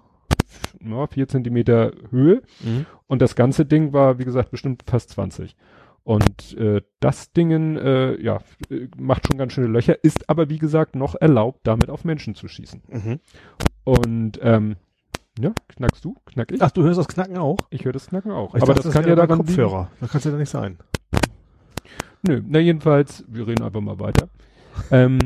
ja, 0.84 1.06
vier 1.06 1.28
Zentimeter 1.28 1.92
Höhe. 2.10 2.42
Mhm. 2.60 2.86
Und 3.06 3.22
das 3.22 3.36
ganze 3.36 3.64
Ding 3.66 3.92
war, 3.92 4.18
wie 4.18 4.24
gesagt, 4.24 4.50
bestimmt 4.50 4.84
fast 4.86 5.10
20. 5.10 5.56
Und 6.04 6.56
äh, 6.58 6.82
das 7.00 7.32
Dingen, 7.32 7.76
äh, 7.76 8.20
ja, 8.20 8.40
äh, 8.70 8.88
macht 8.96 9.26
schon 9.26 9.38
ganz 9.38 9.52
schöne 9.52 9.68
Löcher, 9.68 10.02
ist 10.02 10.28
aber, 10.28 10.48
wie 10.48 10.58
gesagt, 10.58 10.96
noch 10.96 11.14
erlaubt, 11.14 11.60
damit 11.62 11.90
auf 11.90 12.04
Menschen 12.04 12.34
zu 12.34 12.48
schießen. 12.48 12.82
Mhm. 12.88 13.20
Und, 13.84 14.40
ähm, 14.42 14.76
ja, 15.38 15.52
knackst 15.68 16.04
du, 16.04 16.16
knack 16.26 16.50
ich. 16.50 16.60
Ach, 16.60 16.70
du 16.72 16.82
hörst 16.82 16.98
das 16.98 17.08
Knacken 17.08 17.38
auch? 17.38 17.56
Ich 17.70 17.84
höre 17.84 17.92
das 17.92 18.08
Knacken 18.08 18.32
auch. 18.32 18.54
Ich 18.54 18.62
aber 18.62 18.74
dachte, 18.74 18.88
das, 18.88 18.94
kann 18.94 19.06
ja 19.06 19.14
daran 19.14 19.38
Kopfhörer. 19.38 19.90
Das 20.00 20.10
kann 20.10 20.18
es 20.18 20.24
ja 20.24 20.32
nicht 20.32 20.50
sein. 20.50 20.72
Liegen. 20.72 20.92
Nö, 22.24 22.40
na 22.46 22.60
jedenfalls, 22.60 23.24
wir 23.26 23.46
reden 23.46 23.64
einfach 23.64 23.80
mal 23.80 23.98
weiter. 23.98 24.28
ähm, 24.90 25.18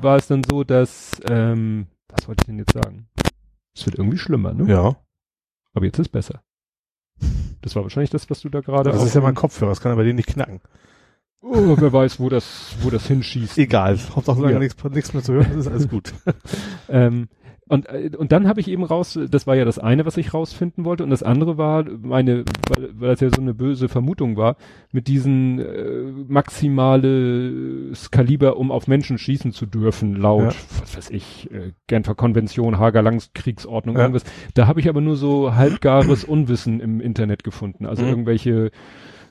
war 0.00 0.16
es 0.16 0.28
dann 0.28 0.42
so, 0.48 0.64
dass, 0.64 1.20
ähm, 1.28 1.86
was 2.08 2.26
wollte 2.26 2.42
ich 2.42 2.46
denn 2.46 2.58
jetzt 2.58 2.72
sagen? 2.72 3.06
Es 3.74 3.86
wird 3.86 3.96
irgendwie 3.98 4.18
schlimmer, 4.18 4.52
ne? 4.54 4.70
Ja. 4.70 4.96
Aber 5.74 5.84
jetzt 5.86 5.98
ist 5.98 6.10
besser. 6.10 6.42
Das 7.62 7.76
war 7.76 7.82
wahrscheinlich 7.84 8.10
das, 8.10 8.28
was 8.28 8.40
du 8.40 8.48
da 8.48 8.60
gerade 8.60 8.90
Das 8.90 9.02
ist 9.04 9.14
ja 9.14 9.20
mein 9.20 9.34
Kopfhörer. 9.34 9.70
Das 9.70 9.80
kann 9.80 9.92
aber 9.92 10.04
den 10.04 10.16
nicht 10.16 10.28
knacken. 10.28 10.60
Oh, 11.40 11.76
wer 11.78 11.92
weiß, 11.92 12.20
wo 12.20 12.28
das, 12.28 12.76
wo 12.82 12.90
das 12.90 13.06
hinschießt. 13.06 13.58
Egal. 13.58 13.98
Hauptsache, 14.14 14.36
solange 14.36 14.54
Ja. 14.54 14.58
nichts, 14.58 14.82
nichts 14.84 15.12
mehr 15.14 15.22
zu 15.22 15.32
hören 15.34 15.58
ist 15.58 15.66
alles 15.68 15.88
gut. 15.88 16.12
Ähm, 16.88 17.28
und, 17.68 17.88
äh, 17.88 18.10
und 18.16 18.32
dann 18.32 18.48
habe 18.48 18.60
ich 18.60 18.68
eben 18.68 18.82
raus, 18.84 19.18
das 19.30 19.46
war 19.46 19.54
ja 19.54 19.64
das 19.64 19.78
eine, 19.78 20.04
was 20.04 20.16
ich 20.16 20.34
rausfinden 20.34 20.84
wollte, 20.84 21.04
und 21.04 21.10
das 21.10 21.22
andere 21.22 21.56
war 21.58 21.84
meine, 22.02 22.44
weil, 22.68 22.90
weil 22.94 23.08
das 23.10 23.20
ja 23.20 23.30
so 23.34 23.40
eine 23.40 23.54
böse 23.54 23.88
Vermutung 23.88 24.36
war, 24.36 24.56
mit 24.90 25.08
diesen 25.08 25.58
äh, 25.60 26.02
maximales 26.28 28.10
Kaliber, 28.10 28.56
um 28.56 28.70
auf 28.70 28.88
Menschen 28.88 29.18
schießen 29.18 29.52
zu 29.52 29.66
dürfen, 29.66 30.16
laut, 30.16 30.52
Ja. 30.54 30.80
was 30.80 30.96
weiß 30.96 31.10
ich, 31.10 31.50
äh, 31.52 31.72
Genfer 31.86 32.14
Konvention, 32.14 32.78
Hager 32.78 33.02
Kriegsordnung, 33.34 33.96
Ja. 33.96 34.02
irgendwas. 34.02 34.24
Da 34.54 34.66
habe 34.66 34.80
ich 34.80 34.88
aber 34.88 35.00
nur 35.00 35.16
so 35.16 35.54
halbgares 35.54 36.24
Unwissen 36.24 36.80
im 36.80 37.00
Internet 37.00 37.44
gefunden, 37.44 37.86
also 37.86 38.02
Mhm. 38.02 38.08
irgendwelche 38.10 38.70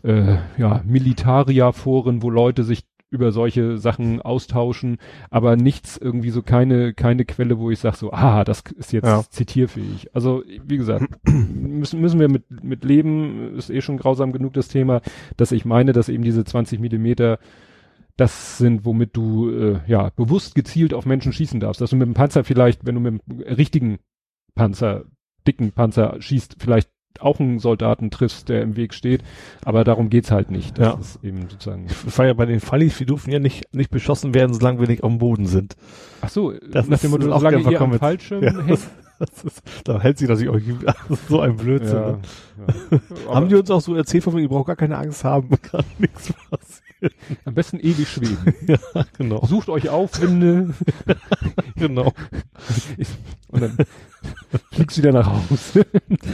äh, 0.04 0.38
ja, 0.58 0.82
Militaria-Foren, 0.84 2.24
wo 2.24 2.30
Leute 2.32 2.63
sich 2.63 2.86
über 3.12 3.32
solche 3.32 3.78
Sachen 3.78 4.21
austauschen, 4.21 4.97
aber 5.30 5.56
nichts 5.58 5.97
irgendwie 5.97 6.30
so 6.32 6.41
keine 6.41 6.93
keine 6.93 7.26
Quelle, 7.26 7.60
wo 7.60 7.69
ich 7.69 7.80
sage 7.80 7.97
so, 7.97 8.12
ah, 8.12 8.43
das 8.43 8.63
ist 8.78 8.93
jetzt 8.93 9.06
Ja. 9.06 9.24
zitierfähig. 9.30 10.10
Also 10.15 10.43
wie 10.65 10.78
gesagt, 10.78 11.06
müssen 11.28 12.02
müssen 12.02 12.19
wir 12.19 12.30
mit 12.30 12.63
mit 12.63 12.84
leben, 12.86 13.56
ist 13.58 13.69
eh 13.69 13.82
schon 13.82 13.97
grausam 13.97 14.32
genug 14.32 14.54
das 14.54 14.69
Thema, 14.69 15.02
dass 15.38 15.52
ich 15.52 15.65
meine, 15.65 15.91
dass 15.93 16.10
eben 16.10 16.24
diese 16.24 16.43
20 16.45 16.80
Millimeter 16.80 17.38
das 18.17 18.58
sind, 18.58 18.86
womit 18.86 19.15
du 19.15 19.50
äh, 19.50 19.80
ja 19.88 20.10
bewusst 20.15 20.56
gezielt 20.56 20.93
auf 20.93 21.06
Menschen 21.06 21.34
schießen 21.34 21.60
darfst. 21.60 21.82
Dass 21.82 21.89
du 21.89 21.95
mit 21.97 22.08
dem 22.08 22.13
Panzer 22.13 22.43
vielleicht, 22.43 22.86
wenn 22.86 22.95
du 22.95 23.02
mit 23.02 23.21
dem 23.28 23.41
richtigen 23.41 24.00
Panzer, 24.56 25.06
dicken 25.47 25.71
Panzer 25.71 26.17
schießt, 26.21 26.58
vielleicht 26.60 26.89
auch 27.19 27.39
einen 27.39 27.60
Soldaten 27.60 28.10
triffst, 28.12 28.50
der 28.50 28.62
im 28.62 28.76
Weg 28.76 28.93
steht, 28.93 29.24
aber 29.65 29.84
darum 29.84 30.10
geht's 30.10 30.32
halt 30.32 30.52
nicht. 30.52 30.78
Das 30.78 30.88
Ja. 30.88 31.00
ist 31.00 31.24
eben 31.24 31.41
sozusagen. 31.50 31.88
Ich 32.08 32.17
war 32.17 32.26
ja 32.26 32.34
bei 32.34 32.45
den 32.45 32.60
Fallis, 32.60 33.00
wir 33.00 33.08
dürfen 33.08 33.32
ja 33.32 33.39
nicht, 33.39 33.74
nicht 33.74 33.89
beschossen 33.91 34.34
werden, 34.34 34.54
solange 34.54 34.80
wir 34.80 34.88
nicht 34.88 35.04
auf 35.04 35.12
dem 35.12 35.17
Boden 35.19 35.45
sind. 35.45 35.76
Ach 36.21 36.30
so, 36.30 36.52
Das 36.54 36.88
nach 36.88 36.95
ist 36.95 37.04
dem 37.04 37.12
Motto, 37.12 37.24
solange 37.38 37.60
ihr 37.60 37.82
am. 37.82 37.93
Fallschirm 37.93 38.43
Ja. 38.43 38.52
hängt. 38.65 38.80
Das 39.19 39.43
ist, 39.43 39.62
da 39.84 40.00
hält 40.02 40.17
sich 40.17 40.28
das 40.28 40.39
nicht 40.39 40.50
euch 40.50 40.63
so 41.30 41.41
ein 41.41 41.56
Blödsinn. 41.56 41.95
Ja, 41.95 42.12
ne? 42.12 42.19
ja. 43.28 43.36
Haben 43.36 43.50
die 43.50 43.56
uns 43.56 43.69
auch 43.69 43.80
so 43.82 43.93
erzählt 43.93 44.24
von, 44.24 44.36
ihr 44.39 44.50
braucht 44.50 44.65
gar 44.65 44.76
keine 44.76 44.97
Angst 44.97 45.24
haben, 45.24 45.47
kann 45.62 45.84
nichts 46.00 46.34
passieren. 46.50 47.13
am 47.45 47.54
besten 47.54 47.80
ewig 47.80 48.08
schweben. 48.10 48.56
Ja, 48.67 49.06
genau. 49.17 49.45
Sucht 49.45 49.69
euch 49.69 49.89
Aufwinde 49.89 50.74
genau. 51.76 52.13
und 53.50 53.62
dann 53.62 53.78
fliegst 54.72 54.98
wieder 54.98 55.12
nach 55.12 55.28
Hause. 55.28 55.86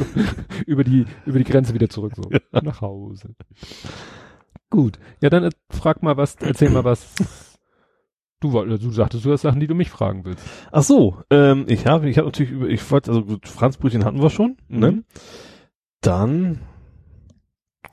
über 0.65 0.83
die, 0.83 1.05
über 1.25 1.37
die 1.39 1.43
Grenze 1.45 1.73
wieder 1.73 1.89
zurück, 1.89 2.13
so. 2.15 2.29
Nach 2.51 2.81
Hause. 2.81 3.35
Gut. 4.69 4.99
Ja, 5.21 5.29
dann 5.29 5.43
äh, 5.45 5.49
frag 5.69 6.03
mal 6.03 6.17
was, 6.17 6.35
erzähl 6.35 6.69
mal 6.69 6.83
was. 6.83 7.13
Du 8.39 8.51
wolltest, 8.51 8.83
du 8.83 8.91
sagtest, 8.91 9.25
du 9.25 9.31
hast 9.31 9.41
Sachen, 9.41 9.59
die 9.59 9.67
du 9.67 9.73
mich 9.73 9.89
fragen 9.89 10.23
willst. 10.25 10.45
Ach 10.71 10.83
so, 10.83 11.17
ähm, 11.31 11.65
ich 11.67 11.87
habe, 11.87 12.07
ich 12.09 12.17
habe 12.17 12.27
natürlich 12.27 12.51
über, 12.51 12.67
ich 12.67 12.91
wollte, 12.91 13.09
also 13.11 13.23
gut, 13.25 13.47
Franzbrötchen 13.47 14.05
hatten 14.05 14.21
wir 14.21 14.29
schon, 14.29 14.57
Mhm. 14.67 14.79
ne? 14.79 15.03
Dann 16.01 16.59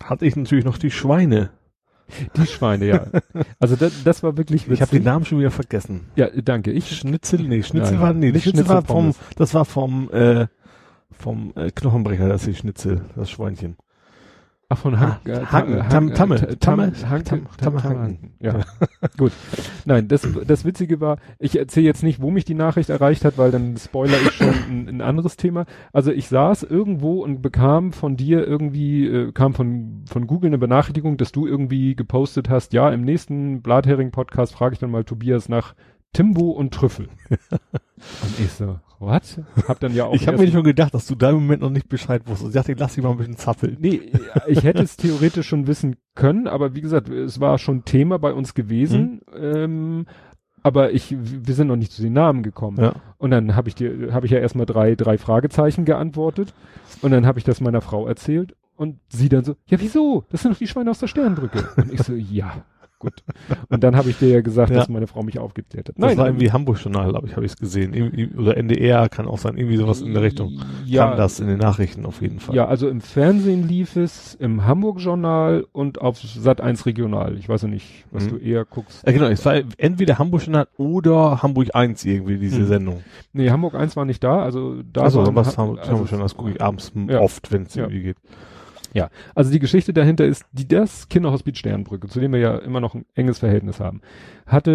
hatte 0.03 0.27
ich 0.27 0.37
natürlich 0.37 0.67
noch 0.67 0.77
die 0.77 0.91
Schweine. 0.91 1.51
Die 2.37 2.47
Schweine, 2.47 2.87
ja. 2.87 3.07
Also 3.59 3.77
das, 3.77 4.05
das 4.05 4.23
war 4.23 4.37
wirklich 4.37 4.69
Ich 4.69 4.81
habe 4.81 4.91
den 4.91 5.05
Namen 5.05 5.25
schon 5.25 5.39
wieder 5.39 5.51
vergessen. 5.51 6.07
Ja, 6.17 6.29
danke. 6.29 6.71
Ich, 6.71 6.97
Schnitzel, 6.97 7.43
nee, 7.43 7.63
Schnitzel 7.63 7.93
Nein, 7.95 8.01
war, 8.01 8.13
nee, 8.13 8.31
nicht 8.31 8.43
Schnitzel 8.43 8.69
war 8.69 8.83
vom, 8.83 9.15
das 9.37 9.55
war 9.55 9.65
vom, 9.65 10.11
äh, 10.11 10.47
vom 11.11 11.53
äh, 11.57 11.71
Knochenbrecher, 11.71 12.29
das 12.29 12.43
ist 12.43 12.49
die 12.49 12.55
Schnitzel, 12.61 13.03
das 13.17 13.31
Schweinchen. 13.31 13.77
Ach, 14.71 14.79
von 14.79 14.99
Hank, 14.99 15.19
Ah, 15.27 15.29
äh, 15.31 15.45
Hanken, 15.47 15.75
Hank- 15.83 15.91
Tam- 15.91 16.15
Tamme, 16.15 16.37
Tam- 16.37 16.59
Tamme, 16.61 16.83
Hanke, 16.83 17.25
Tam- 17.25 17.25
Tam- 17.25 17.25
Tamme 17.25 17.57
Tamme 17.59 17.83
Hanken. 17.85 18.03
Hanken. 18.03 18.35
Ja, 18.41 18.61
gut. 19.19 19.33
Nein, 19.85 20.09
das, 20.09 20.27
das 20.47 20.65
Witzige 20.65 21.01
war, 21.01 21.19
ich 21.39 21.59
erzähle 21.59 21.87
jetzt 21.87 22.03
nicht, 22.03 22.21
wo 22.21 22.31
mich 22.31 22.45
die 22.45 22.55
Nachricht 22.55 22.89
erreicht 22.91 23.25
hat, 23.25 23.37
weil 23.39 23.51
dann 23.51 23.77
spoiler 23.77 24.17
ich 24.21 24.33
schon 24.33 24.49
ein, 24.49 24.89
ein 24.89 25.01
anderes 25.03 25.37
Thema. 25.37 25.67
Also 25.93 26.13
ich 26.13 26.29
saß 26.29 26.63
irgendwo 26.65 27.23
und 27.23 27.43
bekam 27.43 27.93
von 27.93 28.17
dir 28.17 28.47
irgendwie, 28.47 29.07
äh, 29.07 29.33
kam 29.33 29.53
von, 29.55 30.05
von 30.09 30.27
Google 30.27 30.49
eine 30.49 30.59
Benachrichtigung, 30.59 31.19
dass 31.19 31.31
du 31.33 31.47
irgendwie 31.47 31.95
gepostet 31.95 32.49
hast, 32.49 32.73
ja, 32.73 32.89
im 32.91 33.03
nächsten 33.03 33.61
Blathering-Podcast 33.63 34.55
frage 34.55 34.73
ich 34.75 34.79
dann 34.79 34.91
mal 34.91 35.05
Tobias 35.05 35.49
nach 35.49 35.75
Timbo 36.15 36.51
und 36.51 36.73
Trüffel. 36.73 37.09
und 37.31 38.39
ich 38.39 38.51
so, 38.53 38.79
what? 39.05 39.41
Hab 39.69 39.81
dann 39.81 39.95
ja 39.95 40.05
auch 40.05 40.15
Ich 40.15 40.27
habe 40.27 40.39
mir 40.39 40.51
schon 40.51 40.65
gedacht, 40.65 40.95
dass 40.95 41.07
du 41.07 41.15
da 41.15 41.31
im 41.31 41.37
Moment 41.37 41.63
noch 41.63 41.71
nicht 41.71 41.89
Bescheid 41.89 42.23
wusstest. 42.27 42.51
Ich 42.51 42.55
dachte, 42.55 42.75
lass 42.79 42.95
dich 42.95 43.05
mal 43.05 43.11
ein 43.11 43.17
bisschen 43.19 43.37
zappeln. 43.37 43.77
Nee, 43.81 44.01
ich 44.47 44.65
hätte 44.65 44.83
es 44.83 44.97
theoretisch 44.97 45.49
schon 45.49 45.67
wissen 45.67 45.97
können, 46.15 46.47
aber 46.47 46.75
wie 46.75 46.81
gesagt, 46.81 47.09
es 47.09 47.41
war 47.41 47.59
schon 47.59 47.85
Thema 47.85 48.19
bei 48.19 48.33
uns 48.33 48.55
gewesen. 48.55 49.21
Ähm, 49.37 50.07
aber 50.63 50.93
ich, 50.93 51.15
wir 51.19 51.55
sind 51.55 51.67
noch 51.67 51.77
nicht 51.77 51.93
zu 51.93 52.01
den 52.01 52.15
Namen 52.15 52.43
gekommen. 52.43 52.79
Ja. 52.81 52.95
Und 53.19 53.31
dann 53.31 53.55
habe 53.55 53.69
ich 53.69 53.75
dir, 53.75 54.15
habe 54.15 54.25
ich 54.25 54.33
ja 54.33 54.39
erstmal 54.39 54.65
drei, 54.65 54.95
drei 54.95 55.19
Fragezeichen 55.19 55.85
geantwortet. 55.85 56.55
Und 57.03 57.11
dann 57.11 57.27
habe 57.27 57.39
ich 57.39 57.45
das 57.45 57.61
meiner 57.61 57.83
Frau 57.83 58.07
erzählt. 58.07 58.57
Und 58.77 58.99
sie 59.09 59.29
dann 59.29 59.45
so, 59.45 59.57
ja 59.67 59.79
wieso? 59.79 60.25
Das 60.31 60.43
sind 60.43 60.53
doch 60.53 60.59
die 60.59 60.67
Schweine 60.67 60.91
aus 60.91 60.99
der 60.99 61.07
Sternbrücke. 61.07 61.69
Und 61.77 61.93
ich 61.93 62.03
so, 62.03 62.15
ja, 62.15 62.65
gut. 63.05 63.23
Und 63.69 63.85
dann 63.85 63.97
habe 63.97 64.11
ich 64.11 64.19
dir 64.19 64.29
ja 64.29 64.41
gesagt, 64.41 64.71
Ja. 64.71 64.77
dass 64.77 64.89
meine 64.89 65.07
Frau 65.07 65.23
mich 65.23 65.39
aufgeklärt 65.39 65.89
hat. 65.89 65.95
Das 65.99 66.17
war 66.17 66.27
irgendwie 66.27 66.51
Hamburg-Journal, 66.51 67.11
glaube 67.11 67.29
ich, 67.29 67.37
habe 67.37 67.47
ich 67.47 67.53
es 67.53 67.59
gesehen. 67.59 67.95
Irgendwie, 67.95 68.29
oder 68.37 68.57
NDR 68.57 69.09
kann 69.09 69.27
auch 69.27 69.39
sein, 69.39 69.57
irgendwie 69.57 69.77
sowas 69.77 70.01
in 70.01 70.13
der 70.15 70.23
Richtung. 70.23 70.61
Ja, 70.85 71.09
Kam 71.09 71.17
das 71.19 71.39
in 71.41 71.47
den 71.47 71.59
Nachrichten 71.59 72.05
auf 72.07 72.21
jeden 72.23 72.41
Fall. 72.41 72.55
Ja, 72.57 72.67
also 72.67 72.89
im 72.89 73.01
Fernsehen 73.01 73.69
lief 73.69 73.97
es, 73.97 74.35
im 74.35 74.65
Hamburg-Journal 74.65 75.67
und 75.73 76.01
auf 76.01 76.19
Sat 76.19 76.61
1 76.61 76.87
Regional. 76.87 77.37
Ich 77.39 77.49
weiß 77.49 77.63
ja 77.63 77.69
nicht, 77.69 78.05
was 78.11 78.25
Mhm. 78.25 78.29
du 78.31 78.37
eher 78.39 78.65
guckst. 78.65 79.05
Ja, 79.07 79.13
genau, 79.13 79.27
es 79.27 79.45
war 79.45 79.55
entweder 79.79 80.19
Hamburg-Journal 80.19 80.67
oder 80.77 81.43
Hamburg 81.43 81.69
1 81.75 82.05
irgendwie, 82.05 82.39
diese 82.39 82.59
Hm. 82.61 82.67
Sendung. 82.67 83.01
Nee, 83.33 83.51
Hamburg 83.51 83.75
1 83.75 83.97
war 83.97 84.05
nicht 84.05 84.23
da, 84.25 84.43
also 84.43 84.83
da 84.93 85.03
Also, 85.03 85.21
was 85.35 85.57
ha- 85.57 85.63
Hamburg, 85.63 85.81
also, 85.81 85.93
Hamburg-Journal, 85.93 86.25
das 86.25 86.37
gucke 86.37 86.51
ich 86.51 86.63
abends 86.63 86.93
Ja. 87.09 87.21
oft, 87.21 87.53
wenn 87.53 87.63
es 87.63 87.77
irgendwie 87.77 88.03
geht. 88.03 88.17
Also 89.35 89.51
die 89.51 89.59
Geschichte 89.59 89.93
dahinter 89.93 90.25
ist, 90.25 90.45
die 90.53 90.67
das 90.69 91.09
Kinderhospiz 91.09 91.59
Sternbrücke, 91.59 92.09
zu 92.09 92.21
dem 92.21 92.33
wir 92.33 92.39
ja 92.41 92.57
immer 92.59 92.81
noch 92.81 92.95
ein 92.95 93.05
enges 93.15 93.41
Verhältnis 93.41 93.81
haben, 93.81 94.01
hatte 94.47 94.71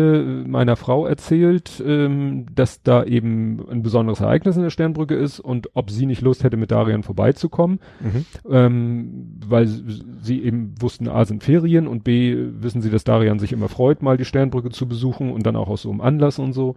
äh, 0.45 0.47
meiner 0.47 0.75
Frau 0.75 1.05
erzählt, 1.05 1.81
ähm, 1.85 2.45
dass 2.53 2.83
da 2.83 3.03
eben 3.03 3.65
ein 3.69 3.81
besonderes 3.81 4.19
Ereignis 4.19 4.57
in 4.57 4.63
der 4.63 4.69
Sternbrücke 4.69 5.15
ist 5.15 5.39
und 5.39 5.69
ob 5.73 5.89
sie 5.89 6.05
nicht 6.05 6.21
Lust 6.21 6.43
hätte, 6.43 6.57
mit 6.57 6.71
Darian 6.71 7.03
vorbeizukommen, 7.03 7.79
Mhm. 8.01 8.25
ähm, 8.49 9.39
weil 9.47 9.67
sie 9.67 10.43
eben 10.43 10.75
wussten, 10.79 11.07
A 11.07 11.23
sind 11.25 11.43
Ferien 11.43 11.87
und 11.87 12.03
B 12.03 12.35
wissen 12.59 12.81
sie, 12.81 12.89
dass 12.89 13.03
Darian 13.03 13.39
sich 13.39 13.53
immer 13.53 13.69
freut, 13.69 14.01
mal 14.01 14.17
die 14.17 14.25
Sternbrücke 14.25 14.69
zu 14.69 14.87
besuchen 14.87 15.31
und 15.31 15.45
dann 15.45 15.55
auch 15.55 15.69
aus 15.69 15.83
so 15.83 15.91
einem 15.91 16.01
Anlass 16.01 16.39
und 16.39 16.53
so. 16.53 16.75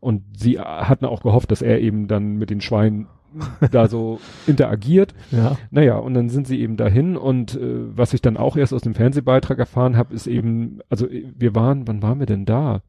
Und 0.00 0.22
sie 0.36 0.56
äh, 0.56 0.60
hatten 0.60 1.04
auch 1.04 1.22
gehofft, 1.22 1.50
dass 1.50 1.62
er 1.62 1.80
eben 1.80 2.08
dann 2.08 2.36
mit 2.36 2.50
den 2.50 2.60
Schweinen 2.60 3.06
da 3.70 3.88
so 3.88 4.20
interagiert. 4.46 5.14
Ja. 5.30 5.56
Naja, 5.70 5.96
und 5.96 6.14
dann 6.14 6.28
sind 6.28 6.46
sie 6.46 6.60
eben 6.60 6.76
dahin 6.76 7.16
und 7.16 7.54
äh, 7.54 7.96
was 7.96 8.14
ich 8.14 8.22
dann 8.22 8.36
auch 8.36 8.56
erst 8.56 8.72
aus 8.72 8.82
dem 8.82 8.94
Fernsehbeitrag 8.94 9.58
erfahren 9.58 9.96
habe, 9.96 10.14
ist 10.14 10.26
eben, 10.26 10.80
also 10.88 11.08
äh, 11.08 11.26
wir 11.36 11.54
waren, 11.54 11.86
wann 11.86 12.02
waren 12.02 12.18
wir 12.18 12.26
denn 12.26 12.44
da? 12.44 12.82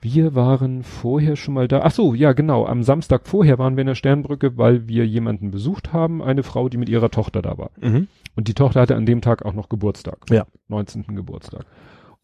Wir 0.00 0.34
waren 0.34 0.82
vorher 0.82 1.36
schon 1.36 1.54
mal 1.54 1.68
da. 1.68 1.82
Ach 1.84 1.92
so, 1.92 2.12
ja 2.12 2.32
genau, 2.32 2.66
am 2.66 2.82
Samstag 2.82 3.28
vorher 3.28 3.58
waren 3.58 3.76
wir 3.76 3.82
in 3.82 3.86
der 3.86 3.94
Sternbrücke, 3.94 4.58
weil 4.58 4.88
wir 4.88 5.06
jemanden 5.06 5.52
besucht 5.52 5.92
haben, 5.92 6.22
eine 6.22 6.42
Frau, 6.42 6.68
die 6.68 6.76
mit 6.76 6.88
ihrer 6.88 7.10
Tochter 7.10 7.40
da 7.40 7.56
war. 7.56 7.70
Mhm. 7.80 8.08
Und 8.34 8.48
die 8.48 8.54
Tochter 8.54 8.80
hatte 8.80 8.96
an 8.96 9.06
dem 9.06 9.20
Tag 9.20 9.44
auch 9.44 9.52
noch 9.52 9.68
Geburtstag. 9.68 10.18
Ja. 10.30 10.46
19. 10.68 11.14
Geburtstag. 11.14 11.66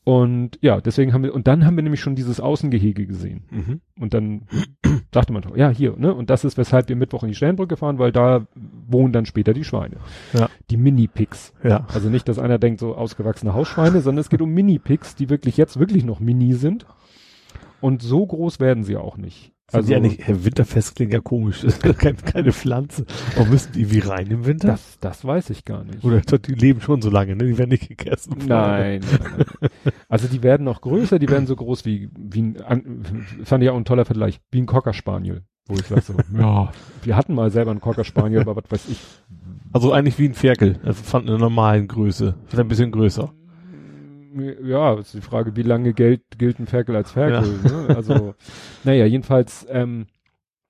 Und 0.09 0.59
ja, 0.63 0.81
deswegen 0.81 1.13
haben 1.13 1.23
wir, 1.23 1.35
und 1.35 1.47
dann 1.47 1.67
haben 1.67 1.77
wir 1.77 1.83
nämlich 1.83 2.01
schon 2.01 2.15
dieses 2.15 2.41
Außengehege 2.41 3.07
gesehen. 3.07 3.45
Mhm. 3.51 3.81
Und 4.01 4.15
dann 4.15 4.47
dachte 5.11 5.35
man, 5.35 5.43
ja, 5.55 5.69
hier, 5.69 5.97
ne? 5.99 6.15
Und 6.15 6.31
das 6.31 6.45
ist, 6.45 6.57
weshalb 6.57 6.89
wir 6.89 6.97
Mittwoch 6.97 7.25
in 7.25 7.29
die 7.29 7.35
Sternbrücke 7.35 7.77
fahren, 7.77 7.99
weil 7.99 8.11
da 8.11 8.47
wohnen 8.87 9.13
dann 9.13 9.27
später 9.27 9.53
die 9.53 9.65
Schweine. 9.65 9.97
Ja. 10.33 10.49
Die 10.71 10.79
Mini-Pigs. 10.79 11.53
Ja. 11.63 11.87
Also 11.93 12.09
nicht, 12.09 12.27
dass 12.27 12.39
einer 12.39 12.59
denkt, 12.59 12.81
so 12.81 12.95
ausgewachsene 12.95 13.53
Hausschweine, 13.53 14.01
sondern 14.01 14.23
es 14.23 14.31
geht 14.31 14.41
um 14.41 14.49
Mini-Pigs, 14.49 15.15
die 15.15 15.29
wirklich 15.29 15.59
jetzt 15.59 15.79
wirklich 15.79 16.07
noch 16.07 16.21
mini 16.21 16.55
sind. 16.55 16.87
Und 17.83 18.01
so 18.01 18.27
groß 18.27 18.61
werden 18.61 18.85
sie 18.85 18.97
auch 18.97 19.19
nicht. 19.19 19.53
Also 19.71 19.93
ja 19.93 20.01
nicht, 20.01 20.27
Herr 20.27 20.45
Winterfest 20.45 20.97
klingt 20.97 21.13
ja 21.13 21.21
komisch. 21.21 21.61
Das 21.69 21.75
ist 21.79 21.99
keine, 21.99 22.17
keine 22.17 22.53
Pflanze. 22.53 23.05
Aber 23.37 23.47
müssen 23.47 23.73
die 23.73 23.91
wie 23.91 23.99
rein 23.99 24.29
im 24.29 24.47
Winter? 24.47 24.69
das, 24.69 24.99
das 25.01 25.25
weiß 25.25 25.51
ich 25.51 25.65
gar 25.65 25.85
nicht. 25.85 26.03
Oder 26.03 26.21
die 26.21 26.55
leben 26.55 26.81
schon 26.81 27.03
so 27.03 27.11
lange, 27.11 27.37
ne? 27.37 27.45
Die 27.45 27.59
werden 27.59 27.71
nicht 27.71 27.89
gegessen. 27.89 28.37
Nein, 28.47 29.01
nein, 29.01 29.47
nein. 29.61 29.71
Also 30.09 30.27
die 30.29 30.43
werden 30.43 30.65
noch 30.65 30.81
größer, 30.81 31.19
die 31.19 31.29
werden 31.29 31.47
so 31.47 31.55
groß 31.55 31.85
wie, 31.85 32.09
wie 32.17 32.43
ein, 32.43 32.63
an, 32.63 33.27
fand 33.45 33.63
ich 33.63 33.69
auch 33.69 33.77
ein 33.77 33.85
toller 33.85 34.07
Vergleich, 34.07 34.41
wie 34.51 34.61
ein 34.61 34.67
Cocker 34.67 34.95
Spaniel. 34.95 35.43
Wo 35.67 35.75
ich 35.75 35.87
sag 35.87 36.03
so, 36.03 36.15
ja, 36.39 36.73
wir 37.03 37.17
hatten 37.17 37.35
mal 37.35 37.51
selber 37.51 37.71
einen 37.71 37.81
Cocker 37.81 38.05
Spaniel, 38.05 38.41
aber 38.41 38.57
was 38.57 38.71
weiß 38.71 38.89
ich. 38.89 39.01
Also 39.73 39.93
eigentlich 39.93 40.19
wie 40.19 40.29
ein 40.29 40.35
Ferkel. 40.35 40.81
Also 40.83 41.03
von 41.03 41.29
einer 41.29 41.37
normalen 41.37 41.89
Größe. 41.89 42.37
Vielleicht 42.47 42.65
ein 42.65 42.69
bisschen 42.69 42.91
größer. 42.91 43.35
Ja, 44.65 44.95
ist 44.95 45.15
die 45.15 45.21
Frage, 45.21 45.57
wie 45.57 45.63
lange 45.63 45.93
gilt, 45.93 46.23
gilt 46.39 46.59
ein 46.59 46.67
Ferkel 46.67 46.97
als 46.97 47.13
Ferkel? 47.13 47.59
Ne? 47.65 47.95
Also, 47.97 48.35
naja, 48.85 49.07
jedenfalls, 49.07 49.67
ähm, 49.71 50.07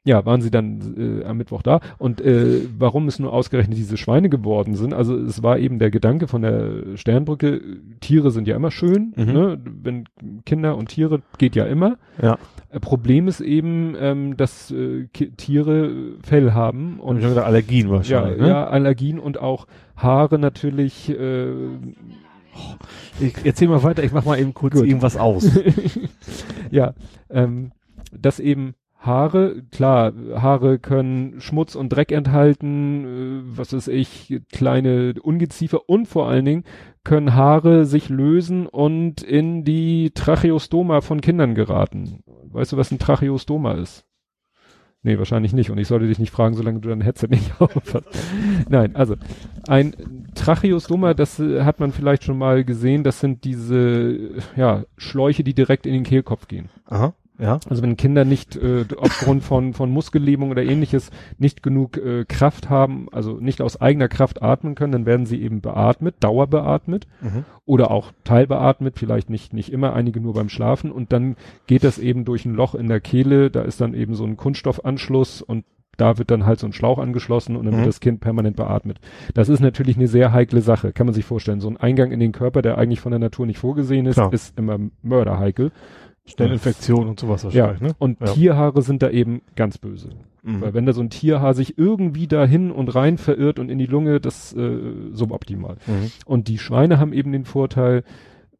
ja, 0.05 0.25
waren 0.25 0.41
sie 0.41 0.51
dann 0.51 1.21
äh, 1.23 1.25
am 1.27 1.37
Mittwoch 1.37 1.61
da. 1.63 1.81
Und 1.99 2.21
äh, 2.23 2.63
warum 2.79 3.09
es 3.09 3.19
nur 3.19 3.33
ausgerechnet 3.33 3.77
diese 3.77 3.99
Schweine 3.99 4.31
geworden 4.31 4.75
sind, 4.75 4.95
also 4.95 5.15
es 5.15 5.43
war 5.43 5.59
eben 5.59 5.79
der 5.79 5.91
Gedanke 5.91 6.29
von 6.29 6.41
der 6.41 6.97
Sternbrücke, 6.97 7.61
Tiere 8.01 8.31
sind 8.31 8.49
ja 8.49 8.57
immer 8.57 8.71
schön, 8.71 9.13
Mhm. 9.17 9.25
ne? 9.33 9.61
wenn 9.83 10.05
Kinder 10.47 10.77
und 10.79 10.89
Tiere 10.89 11.21
geht 11.37 11.57
ja 11.57 11.67
immer. 11.67 11.99
Ja. 12.23 12.39
Äh, 12.71 12.81
Problem 12.81 13.29
ist 13.29 13.41
eben, 13.41 13.97
ähm, 14.01 14.37
dass 14.39 14.71
äh, 14.71 15.09
Tiere 15.09 15.93
Fell 16.23 16.53
haben 16.53 17.01
Und 17.01 17.21
schon 17.21 17.33
wieder 17.33 17.45
Allergien 17.45 17.89
ja, 17.89 17.93
wahrscheinlich, 17.93 18.41
ne? 18.41 18.49
ja, 18.49 18.67
Allergien 18.67 19.19
und 19.19 19.39
auch 19.39 19.67
Haare 19.97 20.39
natürlich 20.39 21.11
äh, 21.11 21.51
Ich 23.21 23.35
erzähl 23.45 23.69
mal 23.69 23.83
weiter, 23.83 24.03
ich 24.05 24.13
mach 24.13 24.25
mal 24.25 24.39
eben 24.39 24.55
kurz 24.55 24.75
Gut. 24.75 24.87
irgendwas 24.87 25.17
aus. 25.17 25.51
ja, 26.71 26.95
ähm, 27.31 27.73
dass 28.13 28.41
eben 28.41 28.75
Haare, 29.01 29.63
klar, 29.71 30.13
Haare 30.35 30.79
können 30.79 31.41
Schmutz 31.41 31.77
und 31.77 31.91
Dreck 31.91 32.11
enthalten, 32.11 33.05
äh, 33.05 33.57
was 33.57 33.73
weiß 33.73 33.89
ich, 33.89 34.41
kleine 34.53 35.15
Ungeziefer 35.23 35.89
und 35.89 36.07
vor 36.07 36.29
allen 36.29 36.45
Dingen 36.45 36.65
können 37.05 37.35
Haare 37.35 37.87
sich 37.87 38.09
lösen 38.09 38.67
und 38.67 39.23
in 39.23 39.65
die 39.65 40.11
Tracheostoma 40.15 41.01
von 41.01 41.21
Kindern 41.21 41.55
geraten. 41.55 42.23
Weißt 42.51 42.73
du, 42.73 42.77
was 42.77 42.91
ein 42.91 42.99
Tracheostoma 42.99 43.75
ist? 43.75 44.05
Nee, 45.03 45.17
wahrscheinlich 45.17 45.53
nicht. 45.53 45.71
Und 45.71 45.79
ich 45.79 45.87
sollte 45.87 46.09
dich 46.09 46.19
nicht 46.19 46.33
fragen, 46.33 46.55
solange 46.55 46.81
du 46.81 46.89
dein 46.89 47.01
Headset 47.01 47.29
nicht 47.29 47.53
aufhast. 47.61 48.05
Nein, 48.69 48.97
also 48.97 49.15
ein 49.69 50.28
Tracheostoma, 50.39 51.15
das 51.15 51.39
äh, 51.39 51.63
hat 51.63 51.81
man 51.81 51.93
vielleicht 51.93 52.25
schon 52.25 52.39
mal 52.39 52.65
gesehen. 52.65 53.05
Das 53.05 53.21
sind 53.21 53.45
diese 53.45 54.31
ja, 54.57 54.85
Schläuche, 54.97 55.45
die 55.45 55.55
direkt 55.55 55.87
in 55.87 55.93
den 55.93 56.05
Kehlkopf 56.05 56.49
gehen. 56.49 56.69
Aha. 56.87 57.15
Ja. 57.41 57.61
Also 57.71 57.83
wenn 57.83 57.97
Kinder 57.97 58.25
nicht 58.25 58.57
äh, 58.57 58.85
aufgrund 58.97 59.45
von, 59.45 59.73
von 59.73 59.93
Muskellähmung 59.93 60.51
oder 60.51 60.65
ähnliches 60.65 61.11
nicht 61.39 61.63
genug 61.63 61.97
äh, 61.97 62.25
Kraft 62.25 62.69
haben, 62.69 63.07
also 63.13 63.35
nicht 63.35 63.63
aus 63.63 63.81
eigener 63.81 64.09
Kraft 64.09 64.43
atmen 64.43 64.75
können, 64.75 64.91
dann 64.91 65.07
werden 65.07 65.25
sie 65.25 65.41
eben 65.41 65.61
beatmet, 65.61 66.17
dauerbeatmet 66.21 67.07
Mhm. 67.21 67.45
oder 67.65 67.93
auch 67.93 68.13
teilbeatmet, 68.25 68.99
vielleicht 68.99 69.31
nicht, 69.31 69.53
nicht 69.53 69.73
immer, 69.73 69.93
einige 69.93 70.21
nur 70.21 70.35
beim 70.35 70.49
Schlafen 70.49 70.91
und 70.91 71.13
dann 71.13 71.37
geht 71.69 71.85
das 71.85 71.99
eben 71.99 72.25
durch 72.25 72.45
ein 72.45 72.55
Loch 72.55 72.75
in 72.75 72.89
der 72.89 73.01
Kehle, 73.01 73.51
da 73.51 73.63
ist 73.63 73.81
dann 73.81 73.95
eben 73.95 74.15
so 74.15 74.25
ein 74.25 74.37
Kunststoffanschluss 74.37 75.41
und 75.43 75.65
da 75.99 76.17
wird 76.17 76.31
dann 76.31 76.47
halt 76.47 76.59
so 76.59 76.67
ein 76.67 76.73
Schlauch 76.73 76.99
angeschlossen 76.99 77.55
und 77.57 77.67
dann 77.67 77.75
Mhm. 77.75 77.79
wird 77.81 77.89
das 77.89 78.01
Kind 78.01 78.21
permanent 78.21 78.57
beatmet. 78.57 78.99
Das 79.35 79.51
ist 79.51 79.61
natürlich 79.61 79.97
eine 79.99 80.09
sehr 80.09 80.33
heikle 80.33 80.63
Sache, 80.63 80.93
kann 80.93 81.07
man 81.07 81.15
sich 81.15 81.27
vorstellen. 81.27 81.61
So 81.61 81.69
ein 81.69 81.77
Eingang 81.77 82.11
in 82.13 82.21
den 82.21 82.33
Körper, 82.33 82.63
der 82.63 82.79
eigentlich 82.79 83.01
von 83.01 83.13
der 83.13 83.19
Natur 83.19 83.45
nicht 83.45 83.59
vorgesehen 83.59 84.07
ist, 84.07 84.15
Klar. 84.15 84.33
ist 84.33 84.59
immer 84.59 84.79
mörderheikel. 85.03 85.71
Stellinfektion 86.27 87.09
und 87.09 87.19
sowas 87.21 87.45
wahrscheinlich, 87.45 87.81
ne? 87.81 87.93
Und 87.99 88.21
Ja. 88.21 88.27
Tierhaare 88.27 88.83
sind 88.83 89.03
da 89.03 89.11
eben 89.11 89.41
ganz 89.57 89.79
böse. 89.79 90.11
Mhm. 90.43 90.61
Weil 90.61 90.75
wenn 90.75 90.85
da 90.87 90.93
so 90.93 91.01
ein 91.01 91.11
Tierhaar 91.11 91.55
sich 91.55 91.79
irgendwie 91.79 92.27
dahin 92.27 92.71
und 92.71 92.95
rein 92.95 93.17
verirrt 93.19 93.59
und 93.59 93.71
in 93.71 93.79
die 93.79 93.87
Lunge, 93.87 94.21
das 94.21 94.55
äh, 94.55 94.79
suboptimal. 95.13 95.77
Mhm. 95.87 96.11
Und 96.27 96.49
die 96.49 96.59
Schweine 96.59 96.99
haben 97.01 97.13
eben 97.15 97.33
den 97.33 97.45
Vorteil, 97.45 98.05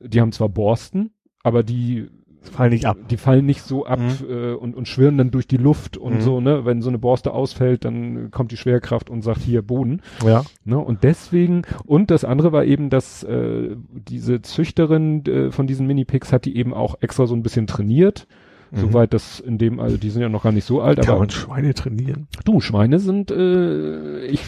die 0.01 0.21
haben 0.21 0.33
zwar 0.33 0.49
Borsten, 0.49 1.11
aber 1.43 1.63
die 1.63 2.09
Fall 2.43 2.71
nicht 2.71 2.87
ab. 2.87 2.97
die 3.11 3.17
fallen 3.17 3.45
nicht 3.47 3.63
so 3.63 3.85
ab 3.87 3.99
Mhm. 3.99 4.31
äh, 4.31 4.53
und, 4.53 4.75
und 4.77 4.89
schwirren 4.89 5.19
dann 5.19 5.31
durch 5.31 5.47
die 5.47 5.57
Luft 5.57 5.97
und 5.97 6.15
Mhm. 6.17 6.21
so, 6.21 6.41
ne? 6.41 6.65
Wenn 6.65 6.83
so 6.83 6.89
eine 6.89 6.99
Borste 6.99 7.33
ausfällt, 7.33 7.85
dann 7.85 8.31
kommt 8.31 8.53
die 8.53 8.57
Schwerkraft 8.57 9.11
und 9.11 9.23
sagt 9.23 9.41
hier 9.43 9.63
Boden. 9.63 10.01
Ja. 10.25 10.43
Ne? 10.65 10.79
Und 10.79 11.03
deswegen, 11.05 11.63
und 11.85 12.11
das 12.11 12.25
andere 12.25 12.53
war 12.53 12.65
eben, 12.65 12.91
dass 12.91 13.23
äh, 13.25 13.77
diese 14.09 14.41
Züchterin 14.43 15.25
äh, 15.27 15.51
von 15.51 15.67
diesen 15.67 15.87
Mini-Pigs 15.87 16.33
hat 16.33 16.45
die 16.45 16.57
eben 16.57 16.73
auch 16.75 16.97
extra 17.01 17.27
so 17.27 17.35
ein 17.35 17.43
bisschen 17.43 17.67
trainiert. 17.67 18.27
Mhm. 18.71 18.77
Soweit 18.81 19.15
das 19.15 19.41
in 19.41 19.57
dem, 19.57 19.81
also 19.81 19.97
die 19.97 20.11
sind 20.11 20.21
ja 20.21 20.29
noch 20.29 20.43
gar 20.43 20.53
nicht 20.53 20.65
so 20.67 20.83
alt, 20.83 20.99
Kann 21.01 21.09
aber 21.09 21.21
man 21.21 21.31
Schweine 21.31 21.73
trainieren? 21.73 22.29
du, 22.45 22.61
Schweine 22.61 22.99
sind, 22.99 23.31
äh, 23.31 24.27
ich 24.27 24.43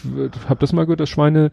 habe 0.47 0.61
das 0.61 0.73
mal 0.75 0.85
gehört, 0.85 1.01
dass 1.01 1.09
Schweine 1.09 1.51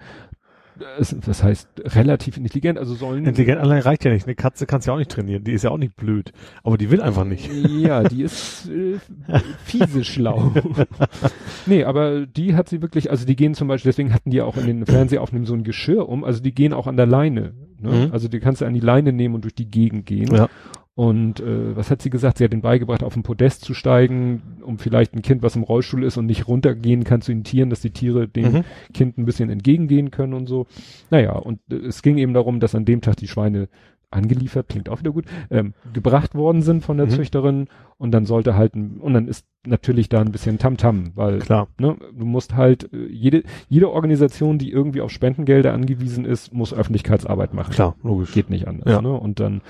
das, 0.98 1.44
heißt 1.44 1.68
relativ 1.96 2.38
intelligent, 2.38 2.78
also 2.78 2.94
sollen 2.96 3.26
Intelligent 3.26 3.60
allein 3.60 3.82
reicht 3.82 4.06
ja 4.06 4.12
nicht. 4.12 4.26
Eine 4.26 4.36
Katze 4.36 4.66
kannst 4.66 4.88
du 4.88 4.92
ja 4.92 4.96
auch 4.96 5.00
nicht 5.00 5.12
trainieren. 5.12 5.44
Die 5.44 5.54
ist 5.54 5.64
ja 5.64 5.72
auch 5.72 5.78
nicht 5.78 5.96
blöd. 5.96 6.32
Aber 6.64 6.78
die 6.78 6.90
will 6.92 7.02
einfach 7.02 7.24
nicht. 7.24 7.50
Ja, 7.52 8.04
die 8.04 8.24
ist 8.24 8.70
äh, 8.70 9.00
fiese 9.64 10.04
schlau. 10.04 10.52
nee, 11.66 11.84
aber 11.84 12.26
die 12.26 12.56
hat 12.56 12.70
sie 12.70 12.82
wirklich, 12.82 13.12
also 13.12 13.26
die 13.26 13.36
gehen 13.36 13.54
zum 13.54 13.68
Beispiel, 13.68 13.90
deswegen 13.92 14.14
hatten 14.14 14.30
die 14.30 14.42
auch 14.42 14.58
in 14.58 14.68
den 14.68 14.86
Fernsehaufnahmen 14.86 15.46
so 15.46 15.54
ein 15.54 15.64
Geschirr 15.64 16.08
um, 16.08 16.24
also 16.24 16.42
die 16.42 16.54
gehen 16.54 16.74
auch 16.74 16.88
an 16.88 16.98
der 16.98 17.06
Leine. 17.06 17.54
Ne? 17.80 18.08
Mhm. 18.08 18.14
Also 18.14 18.28
die 18.28 18.40
kannst 18.40 18.62
du 18.62 18.66
an 18.66 18.74
die 18.74 18.80
Leine 18.80 19.14
nehmen 19.14 19.36
und 19.36 19.44
durch 19.44 19.56
die 19.56 19.70
Gegend 19.70 20.06
gehen. 20.06 20.34
Ja. 20.34 20.50
Und 20.98 21.42
äh, 21.42 21.76
was 21.76 21.92
hat 21.92 22.02
sie 22.02 22.10
gesagt? 22.10 22.40
Sie 22.40 22.44
hat 22.44 22.52
den 22.52 22.62
beigebracht, 22.62 23.04
auf 23.04 23.14
den 23.14 23.22
Podest 23.22 23.64
zu 23.64 23.76
steigen, 23.76 24.42
um 24.64 24.80
vielleicht 24.80 25.14
ein 25.14 25.22
Kind, 25.22 25.44
was 25.44 25.56
im 25.56 25.62
Rollstuhl 25.62 26.04
ist 26.04 26.18
und 26.18 26.26
nicht 26.26 26.48
runtergehen 26.48 27.04
kann, 27.04 27.22
zu 27.22 27.32
den 27.32 27.44
Tieren, 27.44 27.70
dass 27.70 27.82
die 27.82 27.92
Tiere 27.92 28.28
dem 28.28 28.52
Mhm. 28.52 28.64
Kind 28.96 29.18
ein 29.20 29.26
bisschen 29.26 29.52
entgegengehen 29.52 30.10
können 30.10 30.34
und 30.34 30.48
so. 30.48 30.66
Naja, 31.12 31.34
und 31.34 31.60
äh, 31.70 31.76
es 31.76 32.02
ging 32.02 32.18
eben 32.18 32.34
darum, 32.34 32.60
dass 32.60 32.74
an 32.74 32.84
dem 32.86 33.02
Tag 33.02 33.18
die 33.18 33.28
Schweine 33.28 33.70
angeliefert, 34.10 34.70
klingt 34.70 34.90
auch 34.90 35.00
wieder 35.00 35.12
gut, 35.12 35.26
ähm, 35.52 35.74
gebracht 35.94 36.34
worden 36.34 36.62
sind 36.62 36.84
von 36.84 36.98
der 36.98 37.08
Mhm. 37.08 37.12
Züchterin 37.12 37.68
und 37.98 38.12
dann 38.12 38.26
sollte 38.26 38.56
halt, 38.56 38.76
ein, 38.76 38.98
und 39.02 39.14
dann 39.14 39.28
ist 39.28 39.46
natürlich 39.66 40.08
da 40.08 40.22
ein 40.22 40.32
bisschen 40.32 40.60
Tamtam, 40.60 41.12
weil 41.16 41.40
Klar. 41.40 41.68
ne, 41.78 41.98
du 42.18 42.26
musst 42.26 42.56
halt, 42.56 42.92
äh, 42.94 43.08
jede, 43.10 43.44
jede 43.68 43.92
Organisation, 43.92 44.58
die 44.60 44.72
irgendwie 44.72 45.02
auf 45.02 45.12
Spendengelder 45.12 45.74
angewiesen 45.74 46.24
ist, 46.24 46.54
muss 46.54 46.74
Öffentlichkeitsarbeit 46.74 47.54
machen. 47.54 47.74
Klar, 47.74 47.96
logisch. 48.02 48.32
Geht 48.34 48.50
nicht 48.50 48.68
anders. 48.68 48.90
Ja. 48.90 49.02
Ne? 49.02 49.12
Und 49.12 49.42
dann, 49.42 49.62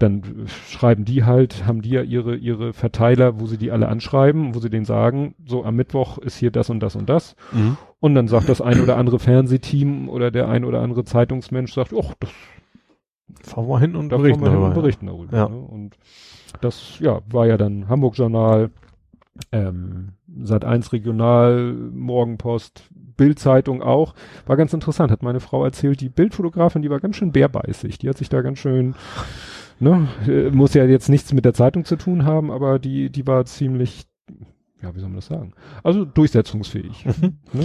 dann 0.00 0.22
schreiben 0.68 1.04
die 1.04 1.22
halt, 1.24 1.64
haben 1.64 1.80
die 1.82 1.90
ja 1.90 2.02
ihre, 2.02 2.34
ihre 2.34 2.72
Verteiler, 2.72 3.38
wo 3.38 3.46
sie 3.46 3.58
die 3.58 3.70
alle 3.70 3.88
anschreiben, 3.88 4.54
wo 4.54 4.58
sie 4.58 4.70
denen 4.70 4.84
sagen, 4.84 5.34
so 5.46 5.64
am 5.64 5.76
Mittwoch 5.76 6.18
ist 6.18 6.36
hier 6.36 6.50
das 6.50 6.70
und 6.70 6.80
das 6.80 6.96
und 6.96 7.08
das. 7.08 7.36
Mhm. 7.52 7.76
Und 8.00 8.14
dann 8.14 8.26
sagt 8.28 8.48
das 8.48 8.60
ein 8.60 8.80
oder 8.80 8.96
andere 8.96 9.18
Fernsehteam 9.18 10.08
oder 10.08 10.30
der 10.30 10.48
ein 10.48 10.64
oder 10.64 10.80
andere 10.82 11.04
Zeitungsmensch 11.04 11.72
sagt, 11.72 11.92
ach, 11.96 12.14
das 12.18 12.30
Fahren 13.42 13.68
wir 13.68 13.80
hin 13.80 13.96
und 13.96 14.10
da 14.10 14.16
berichten 14.16 14.42
wir 14.42 14.50
hin 14.50 14.60
und 14.60 14.74
berichten 14.74 15.06
darüber. 15.06 15.36
Ja. 15.36 15.48
Ne? 15.48 15.56
Und 15.56 15.96
das, 16.60 16.98
ja, 17.00 17.20
war 17.30 17.46
ja 17.46 17.56
dann 17.56 17.88
Hamburg 17.88 18.16
Journal, 18.16 18.70
ähm, 19.52 20.12
Sat 20.42 20.64
1 20.64 20.92
Regional, 20.92 21.72
Morgenpost, 21.72 22.88
Bildzeitung 23.16 23.82
auch. 23.82 24.14
War 24.46 24.56
ganz 24.56 24.72
interessant, 24.72 25.10
hat 25.10 25.22
meine 25.22 25.40
Frau 25.40 25.64
erzählt, 25.64 26.00
die 26.00 26.08
Bildfotografin, 26.08 26.82
die 26.82 26.90
war 26.90 27.00
ganz 27.00 27.16
schön 27.16 27.32
bärbeißig. 27.32 27.98
Die 27.98 28.08
hat 28.08 28.18
sich 28.18 28.28
da 28.28 28.42
ganz 28.42 28.58
schön, 28.58 28.94
ne, 29.80 30.08
äh, 30.26 30.50
muss 30.50 30.74
ja 30.74 30.84
jetzt 30.84 31.08
nichts 31.08 31.32
mit 31.32 31.44
der 31.44 31.54
Zeitung 31.54 31.84
zu 31.84 31.96
tun 31.96 32.24
haben, 32.24 32.50
aber 32.50 32.78
die, 32.78 33.10
die 33.10 33.26
war 33.26 33.44
ziemlich, 33.44 34.06
ja, 34.86 34.94
wie 34.94 35.00
soll 35.00 35.08
man 35.08 35.16
das 35.16 35.26
sagen? 35.26 35.52
Also 35.82 36.04
durchsetzungsfähig. 36.04 37.04
Mhm. 37.06 37.32
Ne? 37.52 37.64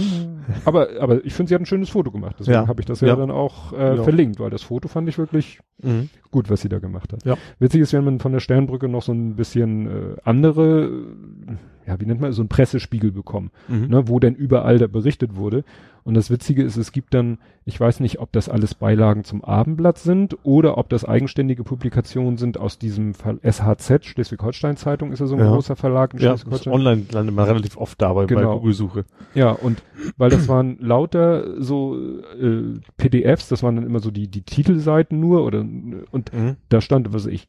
Aber, 0.64 0.88
aber 1.00 1.24
ich 1.24 1.32
finde, 1.34 1.48
sie 1.48 1.54
hat 1.54 1.62
ein 1.62 1.66
schönes 1.66 1.88
Foto 1.90 2.10
gemacht. 2.10 2.36
Deswegen 2.38 2.54
Ja. 2.54 2.66
habe 2.68 2.80
ich 2.80 2.86
das 2.86 3.00
ja, 3.00 3.08
Ja. 3.08 3.16
dann 3.16 3.30
auch 3.30 3.72
äh, 3.72 3.96
Ja. 3.96 4.02
verlinkt, 4.02 4.40
weil 4.40 4.50
das 4.50 4.62
Foto 4.62 4.88
fand 4.88 5.08
ich 5.08 5.18
wirklich 5.18 5.60
Mhm. 5.82 6.08
gut, 6.30 6.50
was 6.50 6.60
sie 6.60 6.68
da 6.68 6.78
gemacht 6.78 7.12
hat. 7.12 7.24
Ja. 7.24 7.36
Witzig 7.58 7.80
ist, 7.80 7.92
wenn 7.92 8.04
man 8.04 8.18
von 8.20 8.32
der 8.32 8.40
Sternbrücke 8.40 8.88
noch 8.88 9.02
so 9.02 9.12
ein 9.12 9.36
bisschen 9.36 9.86
äh, 9.86 10.16
andere, 10.24 10.90
ja, 11.86 12.00
wie 12.00 12.06
nennt 12.06 12.20
man, 12.20 12.32
so 12.32 12.42
ein 12.42 12.48
Pressespiegel 12.48 13.12
bekommen, 13.12 13.50
Mhm. 13.68 13.86
ne, 13.88 14.08
wo 14.08 14.18
denn 14.20 14.34
überall 14.34 14.78
da 14.78 14.86
berichtet 14.86 15.36
wurde. 15.36 15.64
Und 16.04 16.14
das 16.14 16.30
Witzige 16.30 16.64
ist, 16.64 16.76
es 16.76 16.90
gibt 16.90 17.14
dann, 17.14 17.38
ich 17.64 17.78
weiß 17.78 18.00
nicht, 18.00 18.18
ob 18.18 18.32
das 18.32 18.48
alles 18.48 18.74
Beilagen 18.74 19.22
zum 19.22 19.44
Abendblatt 19.44 19.98
sind 19.98 20.36
oder 20.42 20.76
ob 20.76 20.88
das 20.88 21.04
eigenständige 21.04 21.62
Publikationen 21.62 22.38
sind 22.38 22.58
aus 22.58 22.76
diesem 22.78 23.14
Fall 23.14 23.38
SHZ, 23.42 24.04
Schleswig-Holstein 24.06 24.76
Zeitung 24.76 25.12
ist 25.12 25.20
ja 25.20 25.26
so 25.26 25.36
ein 25.36 25.40
Ja. 25.40 25.52
großer 25.52 25.76
Verlag 25.76 26.14
in 26.14 26.18
Ja, 26.18 26.30
Schleswig-Holstein. 26.36 26.72
online 26.72 27.02
landet 27.12 27.34
man 27.36 27.44
relativ 27.44 27.76
oft 27.76 28.02
dabei 28.02 28.22
bei 28.26 28.34
Genau. 28.34 28.58
Google-Suche. 28.58 29.04
Ja, 29.34 29.50
und 29.52 29.84
weil 30.16 30.30
das 30.30 30.48
waren 30.48 30.76
lauter 30.80 31.60
so 31.62 31.96
äh, 31.96 32.80
PDFs, 32.96 33.48
das 33.48 33.62
waren 33.62 33.76
dann 33.76 33.86
immer 33.86 34.00
so 34.00 34.10
die, 34.10 34.26
die 34.26 34.42
Titelseiten 34.42 35.20
nur 35.20 35.44
oder 35.44 35.60
und 35.60 36.32
Mhm. 36.32 36.56
da 36.68 36.80
stand, 36.80 37.12
was 37.12 37.26
weiß 37.26 37.32
ich, 37.32 37.46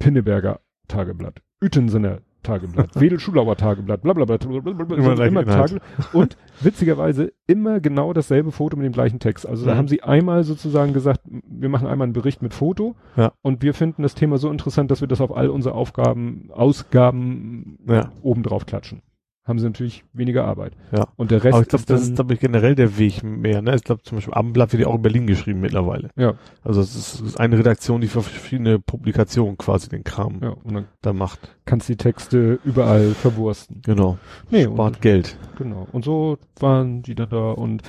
Pinneberger 0.00 0.60
Tageblatt, 0.88 1.40
Utensener 1.62 2.18
Tageblatt, 2.44 2.90
Wedel-Schulauer 3.00 3.56
Tageblatt, 3.56 4.02
bla 4.02 4.12
bla 4.12 4.24
bla, 4.24 4.36
bla, 4.36 4.60
bla, 4.60 4.72
bla, 4.72 4.96
Immer 4.96 5.04
so, 5.10 5.14
gleich 5.16 5.28
immer. 5.28 5.44
Tageblatt. 5.44 5.82
Und 6.12 6.36
witzigerweise 6.60 7.32
immer 7.48 7.80
genau 7.80 8.12
dasselbe 8.12 8.52
Foto 8.52 8.76
mit 8.76 8.86
dem 8.86 8.92
gleichen 8.92 9.18
Text. 9.18 9.46
Also 9.48 9.66
da 9.66 9.74
Mhm. 9.74 9.78
haben 9.78 9.88
sie 9.88 10.02
einmal 10.04 10.44
sozusagen 10.44 10.92
gesagt, 10.92 11.20
wir 11.24 11.68
machen 11.68 11.88
einmal 11.88 12.06
einen 12.06 12.12
Bericht 12.12 12.40
mit 12.42 12.54
Foto 12.54 12.94
Ja. 13.16 13.32
und 13.42 13.62
wir 13.62 13.74
finden 13.74 14.02
das 14.02 14.14
Thema 14.14 14.38
so 14.38 14.50
interessant, 14.50 14.90
dass 14.92 15.00
wir 15.00 15.08
das 15.08 15.20
auf 15.20 15.36
all 15.36 15.48
unsere 15.50 15.74
Aufgaben, 15.74 16.48
Ausgaben 16.52 17.78
Ja. 17.88 18.10
obendrauf 18.22 18.66
klatschen. 18.66 19.02
Haben 19.46 19.58
sie 19.58 19.66
natürlich 19.66 20.04
weniger 20.14 20.46
Arbeit. 20.46 20.72
Ja. 20.90 21.08
Und 21.16 21.30
der 21.30 21.44
Rest 21.44 21.52
Aber 21.54 21.62
ich 21.62 21.68
glaube, 21.68 21.84
das 21.86 22.02
ist, 22.02 22.14
glaube 22.14 22.32
ich, 22.32 22.40
generell 22.40 22.74
der 22.74 22.96
Weg 22.96 23.22
mehr. 23.22 23.60
Ne? 23.60 23.74
Ich 23.74 23.84
glaube, 23.84 24.02
zum 24.02 24.16
Beispiel 24.16 24.32
Abendblatt 24.32 24.72
wird 24.72 24.80
ja 24.82 24.88
auch 24.88 24.94
in 24.94 25.02
Berlin 25.02 25.26
geschrieben 25.26 25.60
mittlerweile. 25.60 26.08
ja, 26.16 26.34
Also 26.62 26.80
es 26.80 26.96
ist, 26.96 27.20
ist 27.20 27.38
eine 27.38 27.58
Redaktion, 27.58 28.00
die 28.00 28.06
für 28.08 28.22
verschiedene 28.22 28.78
Publikationen 28.78 29.58
quasi 29.58 29.90
den 29.90 30.02
Kram 30.02 30.40
ja, 30.42 30.48
und 30.50 30.74
dann 30.74 30.86
da 31.02 31.12
macht. 31.12 31.54
kannst 31.66 31.90
die 31.90 31.96
Texte 31.96 32.58
überall 32.64 33.10
verwursten. 33.10 33.82
Genau. 33.84 34.16
Nee, 34.50 34.64
Spart 34.64 35.02
Geld. 35.02 35.36
Genau. 35.58 35.86
Und 35.92 36.06
so 36.06 36.38
waren 36.58 37.02
die 37.02 37.14
dann 37.14 37.28
da 37.28 37.50
und 37.50 37.82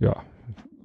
ja, 0.00 0.16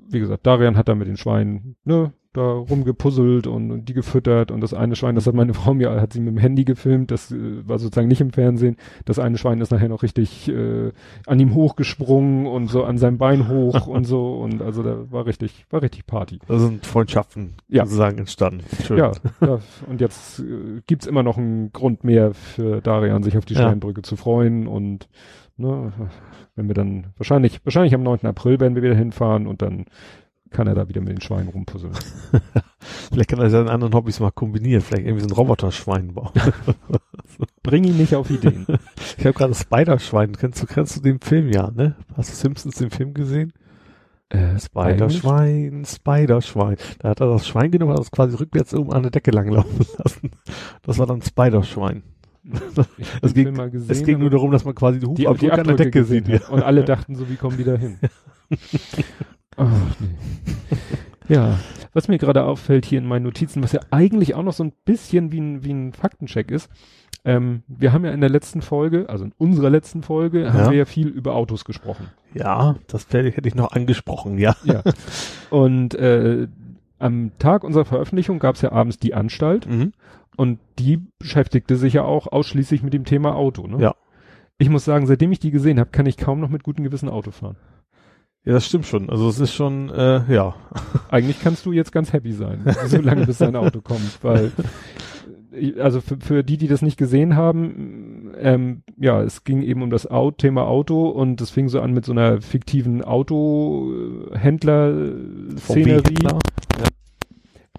wie 0.09 0.19
gesagt, 0.19 0.45
Darian 0.45 0.77
hat 0.77 0.87
da 0.87 0.93
mit 0.93 1.07
den 1.07 1.17
Schweinen, 1.17 1.77
ne, 1.83 2.13
da 2.33 2.41
rumgepuzzelt 2.41 3.45
und, 3.45 3.71
und 3.71 3.89
die 3.89 3.93
gefüttert 3.93 4.51
und 4.51 4.61
das 4.61 4.73
eine 4.73 4.95
Schwein, 4.95 5.15
das 5.15 5.27
hat 5.27 5.33
meine 5.35 5.53
Frau 5.53 5.73
mir, 5.73 5.99
hat 5.99 6.13
sie 6.13 6.21
mit 6.21 6.33
dem 6.35 6.37
Handy 6.37 6.63
gefilmt, 6.63 7.11
das 7.11 7.31
äh, 7.31 7.67
war 7.67 7.77
sozusagen 7.77 8.07
nicht 8.07 8.21
im 8.21 8.31
Fernsehen. 8.31 8.77
Das 9.03 9.19
eine 9.19 9.37
Schwein 9.37 9.59
ist 9.59 9.71
nachher 9.71 9.89
noch 9.89 10.01
richtig 10.03 10.47
äh, 10.47 10.91
an 11.27 11.39
ihm 11.39 11.53
hochgesprungen 11.53 12.45
und 12.47 12.67
so 12.67 12.85
an 12.85 12.97
seinem 12.97 13.17
Bein 13.17 13.49
hoch 13.49 13.85
und 13.87 14.05
so 14.05 14.35
und 14.35 14.61
also 14.61 14.81
da 14.81 15.11
war 15.11 15.25
richtig, 15.25 15.65
war 15.69 15.81
richtig 15.81 16.05
Party. 16.07 16.39
Da 16.47 16.57
sind 16.57 16.85
Freundschaften 16.85 17.55
Ja. 17.67 17.83
sozusagen 17.85 18.17
entstanden. 18.19 18.63
Schön. 18.85 18.97
Ja, 18.97 19.11
ja, 19.41 19.59
und 19.89 19.99
jetzt 19.99 20.39
äh, 20.39 20.81
gibt's 20.87 21.07
immer 21.07 21.23
noch 21.23 21.37
einen 21.37 21.73
Grund 21.73 22.03
mehr 22.05 22.33
für 22.33 22.79
Darian, 22.81 23.23
sich 23.23 23.37
auf 23.37 23.43
die 23.45 23.55
Ja. 23.55 23.61
Steinbrücke 23.61 24.03
zu 24.03 24.15
freuen 24.15 24.67
und 24.67 25.09
ne, 25.57 25.91
wenn 26.55 26.67
wir 26.67 26.75
dann 26.75 27.07
wahrscheinlich, 27.17 27.59
wahrscheinlich 27.65 27.93
am 27.93 28.03
9. 28.03 28.19
April 28.25 28.59
werden 28.61 28.75
wir 28.75 28.83
wieder 28.83 28.95
hinfahren 28.95 29.47
und 29.47 29.61
dann 29.61 29.85
kann 30.51 30.67
er 30.67 30.75
da 30.75 30.87
wieder 30.87 31.01
mit 31.01 31.09
den 31.09 31.21
Schweinen 31.21 31.49
rumpuzzeln. 31.49 31.93
Vielleicht 33.11 33.29
kann 33.29 33.39
er 33.39 33.49
seine 33.49 33.71
anderen 33.71 33.93
Hobbys 33.93 34.19
mal 34.19 34.31
kombinieren. 34.31 34.81
Vielleicht 34.81 35.05
irgendwie 35.05 35.23
so 35.23 35.29
ein 35.29 35.35
Roboterschwein 35.35 36.13
bauen. 36.13 36.31
Bring 37.63 37.83
ihn 37.85 37.97
nicht 37.97 38.15
auf 38.15 38.29
Ideen. 38.29 38.65
Ich 39.17 39.25
habe 39.25 39.33
gerade 39.37 39.53
Spider-Schwein. 39.53 40.35
Kennst 40.35 40.61
du, 40.61 40.65
kennst 40.65 40.95
du 40.97 41.01
den 41.01 41.19
Film 41.19 41.49
ja, 41.49 41.69
ne? 41.71 41.95
Hast 42.17 42.31
du 42.31 42.35
Simpsons 42.35 42.75
den 42.75 42.89
Film 42.89 43.13
gesehen? 43.13 43.53
äh, 44.29 44.57
Spider-Schwein, 44.57 45.83
Spider-Schwein. 45.85 46.77
Da 46.99 47.09
hat 47.09 47.19
er 47.19 47.27
das 47.27 47.47
Schwein 47.47 47.69
genommen, 47.69 47.91
hat 47.91 47.99
das 47.99 48.11
quasi 48.11 48.35
rückwärts 48.37 48.73
oben 48.73 48.93
an 48.93 49.03
der 49.03 49.11
Decke 49.11 49.31
langlaufen 49.31 49.85
lassen. 49.97 50.31
Das 50.83 50.97
war 50.97 51.05
dann 51.05 51.21
Spider-Schwein. 51.21 52.03
Es 53.21 53.33
den 53.33 53.53
ging- 53.53 53.71
gesehen, 53.71 53.91
Es 53.91 54.03
ging 54.03 54.17
nur 54.19 54.29
darum, 54.31 54.51
dass 54.51 54.65
man 54.65 54.73
quasi 54.73 54.99
die 54.99 55.05
Hufabdrücke 55.05 55.53
an 55.53 55.67
der 55.67 55.75
Decke 55.75 56.03
sieht. 56.03 56.49
Und 56.49 56.63
alle 56.63 56.83
dachten 56.83 57.15
so, 57.15 57.29
wie 57.29 57.35
kommen 57.35 57.57
die 57.57 57.63
da 57.63 57.75
hin? 57.75 57.97
Nee. 59.63 60.77
Ja, 61.27 61.59
was 61.93 62.07
mir 62.07 62.17
gerade 62.17 62.43
auffällt 62.43 62.85
hier 62.85 62.99
in 62.99 63.05
meinen 63.05 63.23
Notizen, 63.23 63.63
was 63.63 63.71
ja 63.71 63.79
eigentlich 63.91 64.35
auch 64.35 64.43
noch 64.43 64.53
so 64.53 64.63
ein 64.63 64.73
bisschen 64.85 65.31
wie 65.31 65.39
ein, 65.39 65.63
wie 65.63 65.71
ein 65.73 65.93
Faktencheck 65.93 66.51
ist, 66.51 66.69
ähm, 67.23 67.63
wir 67.67 67.93
haben 67.93 68.03
ja 68.03 68.11
in 68.11 68.21
der 68.21 68.29
letzten 68.29 68.61
Folge, 68.61 69.07
also 69.07 69.25
in 69.25 69.33
unserer 69.37 69.69
letzten 69.69 70.01
Folge, 70.01 70.43
Ja. 70.43 70.53
haben 70.53 70.71
wir 70.71 70.77
ja 70.79 70.85
viel 70.85 71.07
über 71.07 71.35
Autos 71.35 71.63
gesprochen. 71.65 72.07
Ja, 72.33 72.75
das 72.87 73.07
hätte 73.11 73.47
ich 73.47 73.55
noch 73.55 73.71
angesprochen, 73.73 74.37
ja. 74.39 74.55
Ja. 74.63 74.81
Und 75.51 75.93
äh, 75.95 76.47
am 76.99 77.31
Tag 77.39 77.63
unserer 77.63 77.85
Veröffentlichung 77.85 78.39
gab 78.39 78.55
es 78.55 78.61
ja 78.61 78.71
abends 78.71 78.97
die 78.97 79.13
Anstalt 79.13 79.67
Mhm. 79.67 79.91
und 80.37 80.59
die 80.79 80.99
beschäftigte 81.19 81.75
sich 81.75 81.93
ja 81.93 82.03
auch 82.03 82.27
ausschließlich 82.27 82.83
mit 82.83 82.93
dem 82.93 83.05
Thema 83.05 83.35
Auto. 83.35 83.67
Ne? 83.67 83.81
Ja. 83.81 83.95
Ich 84.57 84.69
muss 84.69 84.85
sagen, 84.85 85.05
seitdem 85.07 85.31
ich 85.31 85.39
die 85.39 85.51
gesehen 85.51 85.79
habe, 85.79 85.89
kann 85.91 86.05
ich 86.05 86.17
kaum 86.17 86.39
noch 86.39 86.49
mit 86.49 86.63
gutem 86.63 86.83
Gewissen 86.83 87.09
Auto 87.09 87.31
fahren. 87.31 87.55
Ja, 88.43 88.53
das 88.53 88.65
stimmt 88.65 88.87
schon. 88.87 89.07
Also 89.09 89.29
es 89.29 89.39
ist 89.39 89.53
schon, 89.53 89.89
äh, 89.89 90.33
ja. 90.33 90.55
Eigentlich 91.09 91.39
kannst 91.41 91.65
du 91.65 91.71
jetzt 91.71 91.91
ganz 91.91 92.11
happy 92.11 92.33
sein, 92.33 92.65
solange 92.85 93.27
bis 93.27 93.37
dein 93.37 93.55
Auto 93.55 93.81
kommt, 93.81 94.23
weil 94.23 94.51
äh, 95.51 95.79
also 95.79 96.01
für, 96.01 96.17
für 96.19 96.43
die, 96.43 96.57
die 96.57 96.67
das 96.67 96.81
nicht 96.81 96.97
gesehen 96.97 97.35
haben, 97.35 98.33
ähm, 98.39 98.81
ja, 98.97 99.21
es 99.21 99.43
ging 99.43 99.61
eben 99.61 99.83
um 99.83 99.91
das 99.91 100.09
Au 100.09 100.31
Thema 100.31 100.67
Auto 100.67 101.07
und 101.09 101.39
es 101.39 101.51
fing 101.51 101.69
so 101.69 101.81
an 101.81 101.93
mit 101.93 102.05
so 102.05 102.13
einer 102.13 102.41
fiktiven 102.41 103.03
Autohändler-Szenerie. 103.03 106.01
VW-Händler. 106.01 106.39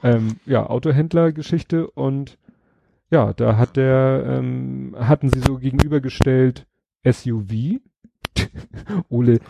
ähm, 0.04 0.36
ja, 0.46 0.68
Autohändler-Geschichte 0.68 1.90
und 1.90 2.38
ja, 3.10 3.32
da 3.32 3.56
hat 3.56 3.76
der, 3.76 4.24
ähm, 4.26 4.94
hatten 4.98 5.28
sie 5.28 5.40
so 5.40 5.58
gegenübergestellt 5.58 6.68
SUV. 7.04 7.80
Ole 9.10 9.40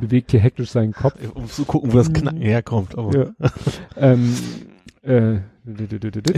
bewegt 0.00 0.30
hier 0.30 0.40
hektisch 0.40 0.70
seinen 0.70 0.92
Kopf. 0.92 1.14
Um 1.34 1.46
zu 1.46 1.64
gucken, 1.64 1.92
wo 1.92 1.96
das 1.96 2.12
Knacken 2.12 2.40
herkommt. 2.40 2.96
Aber 2.98 3.16
Ja. 3.16 3.26
ähm, 3.96 4.34
äh, 5.02 5.38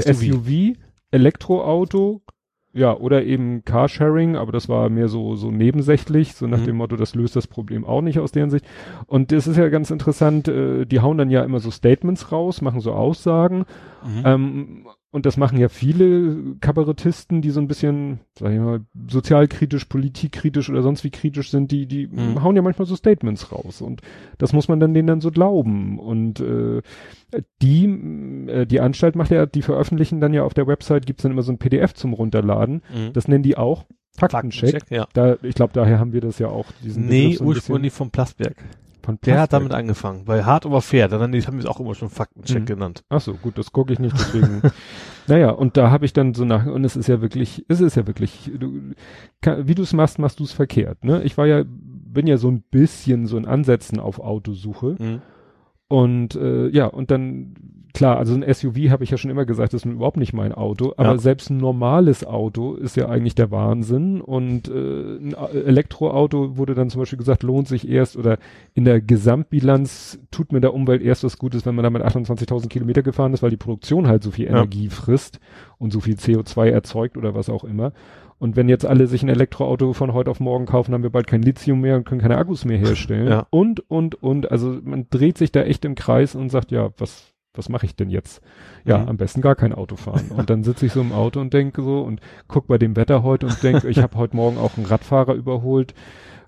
SUV, 0.01 0.77
Elektroauto 1.11 2.23
Ja, 2.77 2.97
oder 2.97 3.23
eben 3.25 3.65
Carsharing, 3.65 4.35
aber 4.35 4.51
das 4.51 4.69
war 4.69 4.89
mehr 4.91 5.07
so, 5.07 5.37
so 5.37 5.53
nebensächlich, 5.53 6.35
so 6.35 6.49
nach 6.49 6.59
Mhm. 6.59 6.65
dem 6.67 6.77
Motto, 6.79 6.97
das 6.97 7.15
löst 7.15 7.37
das 7.37 7.47
Problem 7.47 7.85
auch 7.85 8.01
nicht 8.03 8.19
aus 8.19 8.33
deren 8.33 8.51
Sicht. 8.51 8.67
Und 9.07 9.31
das 9.31 9.47
ist 9.47 9.57
ja 9.57 9.69
ganz 9.69 9.93
interessant, 9.93 10.49
äh, 10.49 10.85
die 10.85 10.99
hauen 10.99 11.17
dann 11.17 11.31
ja 11.31 11.45
immer 11.45 11.61
so 11.61 11.71
Statements 11.71 12.33
raus, 12.33 12.63
machen 12.63 12.81
so 12.81 12.91
Aussagen, 12.93 13.65
Mhm. 14.05 14.23
ähm, 14.25 14.87
und 15.15 15.27
das 15.27 15.37
machen 15.37 15.59
ja 15.61 15.69
viele 15.69 16.57
Kabarettisten, 16.61 17.41
die 17.41 17.51
so 17.51 17.61
ein 17.61 17.69
bisschen, 17.69 18.19
sag 18.37 18.53
ich 18.53 18.59
mal, 18.59 18.81
sozialkritisch, 19.09 19.85
politikkritisch 19.85 20.69
oder 20.69 20.83
sonst 20.83 21.05
wie 21.05 21.11
kritisch 21.11 21.53
sind, 21.53 21.71
die, 21.71 21.87
die 21.87 22.09
Mhm. 22.09 22.43
hauen 22.43 22.57
ja 22.57 22.63
manchmal 22.63 22.87
so 22.87 22.97
Statements 22.97 23.53
raus. 23.53 23.81
Und 23.81 24.01
das 24.39 24.53
muss 24.53 24.67
man 24.67 24.81
dann 24.81 24.93
denen 24.93 25.07
dann 25.07 25.21
so 25.21 25.31
glauben. 25.31 26.01
Und 26.01 26.41
äh, 26.41 26.83
die, 27.63 27.85
äh, 28.49 28.67
die 28.67 28.81
Anstalt 28.81 29.15
macht 29.15 29.31
ja, 29.31 29.47
die 29.47 29.63
veröffentlichen 29.63 30.21
dann 30.21 30.35
ja 30.35 30.43
auf 30.43 30.53
der 30.55 30.67
Website, 30.67 31.07
gibt's 31.07 31.23
dann 31.23 31.31
immer 31.31 31.43
so 31.43 31.53
ein 31.53 31.59
PDF 31.59 31.95
zum 31.95 32.13
Runterladen. 32.13 32.83
Mhm. 32.93 33.13
Das 33.13 33.29
nennen 33.29 33.45
die 33.45 33.57
auch 33.57 33.85
Faktencheck. 34.17 34.83
ja. 34.91 35.07
Da, 35.13 35.37
ich 35.43 35.55
glaube, 35.55 35.73
daher 35.75 36.01
haben 36.01 36.13
wir 36.13 36.23
das 36.23 36.41
ja 36.41 36.49
auch. 36.49 36.67
Diesen 36.83 37.07
Nee, 37.07 37.23
Begriff 37.29 37.39
so 37.39 37.45
ursprünglich 37.45 37.93
vom 37.93 38.11
Plasberg. 38.11 38.57
Der 39.25 39.41
hat 39.41 39.53
damit 39.53 39.73
angefangen. 39.73 40.25
Bei 40.25 40.45
Hard 40.45 40.67
over 40.67 40.81
Fair, 40.81 41.09
dann 41.09 41.21
haben 41.21 41.33
wir 41.33 41.41
es 41.59 41.67
auch 41.67 41.81
immer 41.81 41.95
schon 41.95 42.11
Faktencheck 42.11 42.63
Mhm. 42.63 42.67
genannt. 42.67 43.05
Ach 43.09 43.21
so, 43.21 43.35
gut, 43.35 43.59
das 43.59 43.73
gucke 43.73 43.93
ich 43.93 43.99
nicht, 43.99 44.17
deswegen. 44.19 44.63
naja, 45.27 45.51
und 45.51 45.77
da 45.77 45.91
habe 45.91 46.05
ich 46.05 46.13
dann 46.13 46.35
so 46.35 46.45
nach, 46.45 46.67
und 46.67 46.85
es 46.85 46.97
ist 46.97 47.07
ja 47.09 47.21
wirklich, 47.21 47.65
es 47.69 47.81
ist 47.81 47.97
ja 47.97 48.07
wirklich, 48.07 48.51
du, 48.59 48.93
ka- 49.41 49.67
wie 49.67 49.75
du 49.75 49.83
es 49.83 49.93
machst, 49.93 50.19
machst 50.19 50.41
du 50.41 50.45
es 50.45 50.53
verkehrt, 50.53 51.05
ne? 51.05 51.23
Ich 51.23 51.37
war 51.39 51.47
ja, 51.47 51.65
bin 51.67 52.27
ja 52.27 52.37
so 52.37 52.49
ein 52.51 52.63
bisschen 52.71 53.27
so 53.27 53.37
in 53.37 53.47
Ansätzen 53.47 53.99
auf 54.01 54.19
Autosuche 54.21 54.97
Mhm. 54.99 55.23
Und 55.95 56.35
äh, 56.35 56.69
ja, 56.69 56.87
und 56.87 57.11
dann, 57.11 57.55
klar, 57.93 58.17
also 58.19 58.35
ein 58.35 58.43
SUV 58.53 58.91
habe 58.91 59.05
ich 59.05 59.11
ja 59.11 59.17
schon 59.17 59.31
immer 59.31 59.45
gesagt, 59.45 59.73
das 59.73 59.85
ist 59.85 59.91
überhaupt 59.93 60.17
nicht 60.17 60.33
mein 60.33 60.53
Auto, 60.53 60.93
aber 60.97 61.13
Ja. 61.13 61.19
selbst 61.19 61.51
ein 61.51 61.59
normales 61.59 62.27
Auto 62.27 62.75
ist 62.75 62.97
ja 62.97 63.09
eigentlich 63.09 63.35
der 63.37 63.51
Wahnsinn 63.53 64.21
und 64.21 64.69
äh, 64.69 65.17
ein 65.19 65.35
Elektroauto 65.35 66.57
wurde 66.57 66.75
dann 66.75 66.91
zum 66.91 67.01
Beispiel 67.03 67.19
gesagt, 67.19 67.43
lohnt 67.45 67.69
sich 67.69 67.89
erst 67.89 68.17
oder 68.17 68.39
in 68.75 68.85
der 68.85 69.01
Gesamtbilanz 69.01 70.19
tut 70.31 70.53
mir 70.53 70.61
der 70.61 70.75
Umwelt 70.75 71.03
erst 71.03 71.23
was 71.25 71.39
Gutes, 71.39 71.65
wenn 71.67 71.75
man 71.75 71.83
damit 71.85 72.03
28.000 72.03 72.69
Kilometer 72.69 73.03
gefahren 73.03 73.33
ist, 73.33 73.43
weil 73.43 73.51
die 73.51 73.57
Produktion 73.57 74.07
halt 74.09 74.23
so 74.23 74.31
viel 74.31 74.47
Ja. 74.47 74.51
Energie 74.53 74.89
frisst 74.89 75.39
und 75.79 75.93
so 75.93 76.01
viel 76.01 76.15
CO2 76.15 76.69
erzeugt 76.71 77.17
oder 77.17 77.35
was 77.35 77.49
auch 77.49 77.65
immer. 77.65 77.93
Und 78.39 78.57
wenn 78.57 78.69
jetzt 78.69 78.85
alle 78.85 79.07
sich 79.07 79.23
ein 79.23 79.29
Elektroauto 79.29 79.93
von 79.93 80.13
heute 80.13 80.31
auf 80.31 80.41
morgen 80.41 80.67
kaufen, 80.67 80.93
haben 80.93 81.03
wir 81.03 81.11
bald 81.11 81.27
kein 81.27 81.43
Lithium 81.43 81.81
mehr 81.81 81.97
und 81.97 82.05
können 82.05 82.21
keine 82.21 82.37
Akkus 82.37 82.65
mehr 82.65 82.79
herstellen. 82.79 83.29
Ja. 83.31 83.47
Und, 83.51 83.89
und, 83.91 84.23
und. 84.23 84.51
Also 84.51 84.79
man 84.83 85.07
dreht 85.11 85.39
sich 85.39 85.53
da 85.53 85.63
echt 85.63 85.85
im 85.85 85.95
Kreis 85.95 86.35
und 86.35 86.51
sagt, 86.51 86.71
ja, 86.73 86.91
was, 86.99 87.33
was 87.55 87.69
mache 87.69 87.87
ich 87.87 87.95
denn 87.97 88.11
jetzt? 88.11 88.43
Ja, 88.85 88.99
Mhm. 88.99 89.09
am 89.11 89.17
besten 89.17 89.41
gar 89.41 89.55
kein 89.55 89.73
Auto 89.73 89.97
fahren. 89.97 90.31
Und 90.31 90.51
dann 90.51 90.65
sitze 90.65 90.87
ich 90.87 90.93
so 90.93 91.01
im 91.01 91.13
Auto 91.13 91.41
und 91.41 91.55
denke 91.55 91.83
so 91.83 92.03
und 92.03 92.21
guck 92.49 92.67
bei 92.67 92.77
dem 92.79 92.97
Wetter 92.97 93.23
heute 93.23 93.47
und 93.47 93.63
denke, 93.63 93.89
ich 93.89 93.99
habe 93.99 94.17
heute 94.19 94.37
Morgen 94.37 94.59
auch 94.59 94.77
einen 94.77 94.87
Radfahrer 94.87 95.35
überholt 95.35 95.95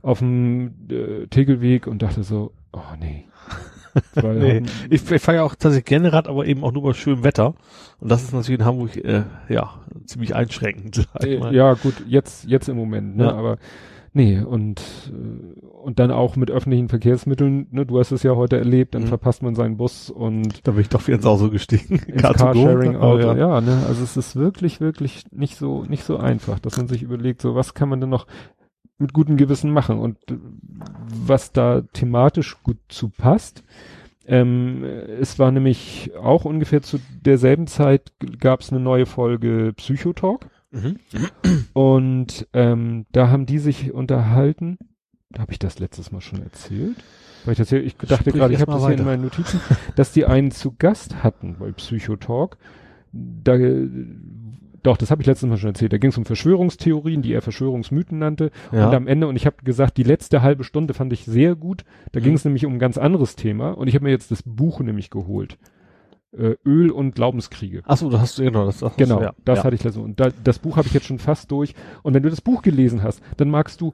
auf 0.03 0.19
dem 0.19 0.75
äh, 0.91 1.27
Tegelweg 1.29 1.87
und 1.87 2.03
dachte 2.03 2.23
so, 2.25 2.53
oh 2.73 2.81
nee. 3.01 3.25
Weil 4.15 4.39
Nee, 4.39 4.55
haben- 4.57 4.67
ich, 4.91 5.11
ich 5.11 5.23
fahre 5.23 5.39
ja 5.39 5.43
auch 5.45 5.55
tatsächlich 5.55 5.85
gerne 5.87 6.13
Rad, 6.13 6.29
aber 6.29 6.47
eben 6.47 6.63
auch 6.65 6.73
nur 6.73 6.83
bei 6.83 6.93
schönem 6.93 7.25
Wetter. 7.25 7.55
Und 8.01 8.11
das 8.11 8.23
ist 8.23 8.33
natürlich 8.35 8.61
in 8.61 8.67
Hamburg, 8.67 8.97
äh, 8.97 9.23
ja, 9.49 9.71
ziemlich 10.05 10.35
einschränkend. 10.35 11.09
sag 11.13 11.25
ich 11.27 11.41
mal. 11.41 11.55
ja, 11.55 11.75
gut, 11.75 11.95
jetzt, 12.07 12.45
jetzt 12.47 12.69
im 12.69 12.77
Moment, 12.77 13.17
ne, 13.17 13.25
Ja. 13.25 13.35
aber 13.35 13.59
nee, 14.13 14.39
und, 14.41 14.81
äh, 14.81 15.67
und 15.83 15.99
dann 15.99 16.11
auch 16.11 16.37
mit 16.37 16.51
öffentlichen 16.51 16.89
Verkehrsmitteln, 16.89 17.67
ne, 17.71 17.87
du 17.87 17.99
hast 17.99 18.11
es 18.13 18.23
ja 18.23 18.35
heute 18.35 18.57
erlebt, 18.59 18.95
dann 18.95 19.03
Mhm. 19.03 19.07
verpasst 19.09 19.43
man 19.43 19.55
seinen 19.55 19.77
Bus 19.77 20.11
und 20.11 20.67
Da 20.67 20.73
bin 20.73 20.81
ich 20.81 20.89
doch 20.89 21.07
wieder 21.07 21.17
ins 21.17 21.27
Auto 21.27 21.49
gestiegen. 21.51 21.99
ins. 22.07 22.23
Carsharing-Auto, 22.23 23.29
ja. 23.29 23.37
ja. 23.37 23.61
ne, 23.61 23.83
also 23.87 24.03
es 24.03 24.17
ist 24.17 24.37
wirklich, 24.37 24.81
wirklich 24.81 25.25
nicht 25.31 25.57
so, 25.57 25.85
nicht 25.85 26.05
so 26.05 26.17
einfach, 26.19 26.59
dass 26.59 26.77
man 26.77 26.89
sich 26.89 27.03
überlegt, 27.03 27.41
so 27.43 27.55
was 27.55 27.75
kann 27.75 27.89
man 27.89 28.01
denn 28.01 28.11
noch 28.11 28.27
mit 28.99 29.13
gutem 29.13 29.37
Gewissen 29.37 29.71
machen 29.71 29.99
und 29.99 30.17
äh, 30.31 30.37
was 31.09 31.53
da 31.53 31.83
thematisch 31.93 32.63
gut 32.63 32.79
zu 32.89 33.09
passt. 33.11 33.63
Ähm, 34.27 34.83
es 34.83 35.39
war 35.39 35.53
nämlich 35.53 36.11
auch 36.21 36.45
ungefähr 36.45 36.83
zu 36.83 36.99
derselben 37.25 37.67
Zeit 37.67 38.13
gab 38.41 38.61
es 38.61 38.71
eine 38.71 38.81
neue 38.81 39.07
Folge 39.07 39.73
Psychotalk. 39.77 40.49
Mhm. 40.73 40.97
Und 41.73 42.49
ähm, 42.53 43.07
da 43.13 43.29
haben 43.29 43.47
die 43.47 43.59
sich 43.59 43.93
unterhalten. 43.93 44.79
Da 45.31 45.43
habe 45.43 45.53
ich 45.53 45.59
das 45.59 45.79
letztes 45.79 46.11
Mal 46.13 46.21
schon 46.21 46.43
erzählt. 46.43 46.97
Weil 47.45 47.53
ich, 47.53 47.59
das 47.59 47.69
hier, 47.69 47.83
ich 47.85 47.97
dachte 47.97 48.17
Sprich 48.17 48.35
gerade, 48.35 48.55
ich 48.55 48.61
habe 48.61 48.73
das 48.73 48.81
hier 48.81 48.93
in 48.93 48.99
weiter. 48.99 49.05
meinen 49.05 49.23
Notizen, 49.23 49.61
dass 49.95 50.13
die 50.13 50.27
einen 50.27 50.51
zu 50.51 50.75
Gast 50.77 51.23
hatten 51.23 51.57
bei 51.59 51.71
Psychotalk. 51.73 52.59
Da, 53.13 53.57
doch, 54.87 54.97
das 54.97 55.11
habe 55.11 55.21
ich 55.23 55.27
letztes 55.27 55.49
Mal 55.49 55.57
schon 55.57 55.71
erzählt. 55.71 55.93
Da 55.93 55.99
ging 55.99 56.11
es 56.11 56.19
um 56.19 56.25
Verschwörungstheorien, 56.25 57.23
die 57.23 57.33
er 57.33 57.43
Verschwörungsmythen 57.43 58.19
nannte. 58.19 58.51
Ja. 58.73 58.87
Und 58.87 58.95
am 58.95 59.07
Ende, 59.09 59.27
und 59.27 59.37
ich 59.37 59.47
habe 59.47 59.57
gesagt, 59.65 59.97
die 59.97 60.03
letzte 60.05 60.43
halbe 60.43 60.65
Stunde 60.65 60.95
fand 60.95 61.13
ich 61.13 61.25
sehr 61.25 61.57
gut. 61.57 61.85
Da 62.13 62.21
Mhm. 62.21 62.25
ging 62.25 62.35
es 62.35 62.45
nämlich 62.45 62.65
um 62.67 62.75
ein 62.75 62.79
ganz 62.79 62.97
anderes 62.97 63.35
Thema. 63.37 63.71
Und 63.73 63.89
ich 63.89 63.95
habe 63.95 64.05
mir 64.05 64.11
jetzt 64.11 64.31
das 64.31 64.43
Buch 64.45 64.81
nämlich 64.81 65.11
geholt. 65.11 65.59
Äh, 66.37 66.57
Öl 66.65 66.91
und 66.91 67.15
Glaubenskriege. 67.15 67.83
Ach 67.87 67.97
so, 67.97 68.11
du 68.11 68.21
hast 68.21 68.37
genau 68.37 68.67
das. 68.67 68.79
das 68.81 68.97
Genau, 68.97 69.21
ja. 69.23 69.35
das 69.45 69.59
ja. 69.59 69.65
hatte 69.65 69.75
ich 69.75 69.83
letztens. 69.85 70.05
Und 70.05 70.21
da, 70.21 70.29
das 70.45 70.59
Buch 70.59 70.77
habe 70.77 70.87
ich 70.87 70.95
jetzt 70.95 71.07
schon 71.07 71.19
fast 71.19 71.51
durch. 71.51 71.75
Und 72.03 72.15
wenn 72.15 72.23
du 72.23 72.31
das 72.31 72.41
Buch 72.41 72.63
gelesen 72.63 73.03
hast, 73.03 73.23
dann 73.39 73.51
magst 73.51 73.81
du, 73.81 73.93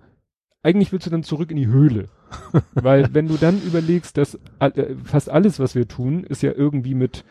eigentlich 0.62 0.93
willst 0.93 1.07
du 1.07 1.11
dann 1.11 1.22
zurück 1.22 1.51
in 1.51 1.57
die 1.57 1.68
Höhle. 1.68 2.09
Weil 2.74 3.09
wenn 3.14 3.28
du 3.28 3.36
dann 3.36 3.61
überlegst, 3.62 4.16
dass 4.18 4.38
äh, 4.59 4.95
fast 5.05 5.30
alles, 5.30 5.59
was 5.59 5.74
wir 5.74 5.88
tun, 5.88 6.24
ist 6.24 6.43
ja 6.43 6.53
irgendwie 6.53 6.95
mit 6.95 7.24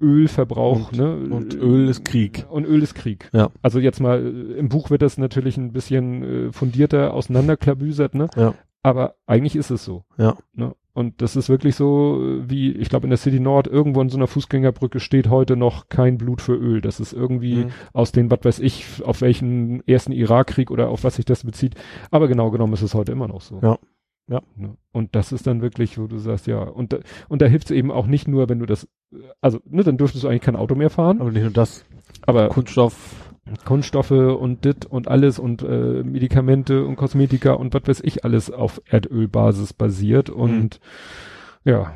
Ölverbrauch, 0.00 0.92
Und- 0.92 0.98
ne? 0.98 1.16
und 1.34 1.54
Öl 1.54 1.88
ist 1.88 2.04
Krieg. 2.04 2.46
Und 2.50 2.64
Öl 2.66 2.82
ist 2.82 2.94
Krieg. 2.94 3.28
Ja. 3.32 3.50
Also 3.62 3.78
jetzt 3.78 4.00
mal, 4.00 4.18
äh, 4.24 4.58
im 4.58 4.68
Buch 4.68 4.90
wird 4.90 5.02
das 5.02 5.18
natürlich 5.18 5.56
ein 5.56 5.72
bisschen 5.72 6.22
äh, 6.48 6.52
fundierter 6.52 7.14
auseinanderklabüsert, 7.14 8.14
ne? 8.14 8.28
Ja. 8.36 8.54
Aber 8.82 9.16
eigentlich 9.26 9.56
ist 9.56 9.70
es 9.70 9.84
so. 9.84 10.04
Ja. 10.16 10.36
Ne? 10.54 10.74
Und 10.92 11.20
das 11.20 11.36
ist 11.36 11.48
wirklich 11.48 11.74
so, 11.76 12.22
äh, 12.22 12.48
wie, 12.48 12.70
ich 12.72 12.88
glaube, 12.88 13.04
in 13.06 13.10
der 13.10 13.18
City 13.18 13.40
Nord 13.40 13.66
irgendwo 13.66 14.00
in 14.00 14.08
so 14.08 14.16
einer 14.16 14.28
Fußgängerbrücke 14.28 15.00
steht 15.00 15.28
heute 15.28 15.56
noch 15.56 15.88
kein 15.88 16.16
Blut 16.18 16.40
für 16.40 16.54
Öl. 16.54 16.80
Das 16.80 17.00
ist 17.00 17.12
irgendwie 17.12 17.64
Mhm. 17.64 17.70
aus 17.92 18.12
den, 18.12 18.30
was 18.30 18.38
weiß 18.44 18.58
ich, 18.60 19.02
auf 19.04 19.20
welchen 19.20 19.86
ersten 19.88 20.12
Irakkrieg 20.12 20.70
oder 20.70 20.88
auf 20.88 21.04
was 21.04 21.16
sich 21.16 21.24
das 21.24 21.44
bezieht. 21.44 21.74
Aber 22.10 22.28
genau 22.28 22.50
genommen 22.50 22.72
ist 22.74 22.82
es 22.82 22.94
heute 22.94 23.12
immer 23.12 23.28
noch 23.28 23.40
so. 23.40 23.58
Ja. 23.62 23.78
Ja. 24.28 24.40
Ne? 24.56 24.76
Und 24.92 25.14
das 25.14 25.30
ist 25.32 25.46
dann 25.46 25.62
wirklich, 25.62 25.98
wo 25.98 26.06
du 26.06 26.18
sagst, 26.18 26.46
ja, 26.48 26.60
und 26.62 26.92
da, 26.92 26.98
und 27.28 27.42
da 27.42 27.46
hilft 27.46 27.66
es 27.70 27.76
eben 27.76 27.90
auch 27.92 28.06
nicht 28.06 28.26
nur, 28.26 28.48
wenn 28.48 28.58
du 28.58 28.66
das, 28.66 28.88
also, 29.40 29.60
ne, 29.64 29.82
dann 29.84 29.96
dürftest 29.96 30.24
du 30.24 30.28
eigentlich 30.28 30.42
kein 30.42 30.56
Auto 30.56 30.74
mehr 30.74 30.90
fahren, 30.90 31.20
Aber 31.20 31.30
nicht 31.30 31.42
nur 31.42 31.50
das. 31.52 31.84
aber 32.26 32.48
Kunststoff. 32.48 33.32
Kunststoffe 33.64 34.10
und 34.10 34.64
dit 34.64 34.86
und 34.86 35.06
alles 35.06 35.38
und 35.38 35.62
äh, 35.62 36.02
Medikamente 36.02 36.84
und 36.84 36.96
Kosmetika 36.96 37.52
und 37.52 37.72
was 37.74 37.82
weiß 37.86 38.00
ich 38.02 38.24
alles 38.24 38.50
auf 38.50 38.82
Erdölbasis 38.86 39.72
basiert 39.72 40.30
und 40.30 40.80
ja. 41.64 41.92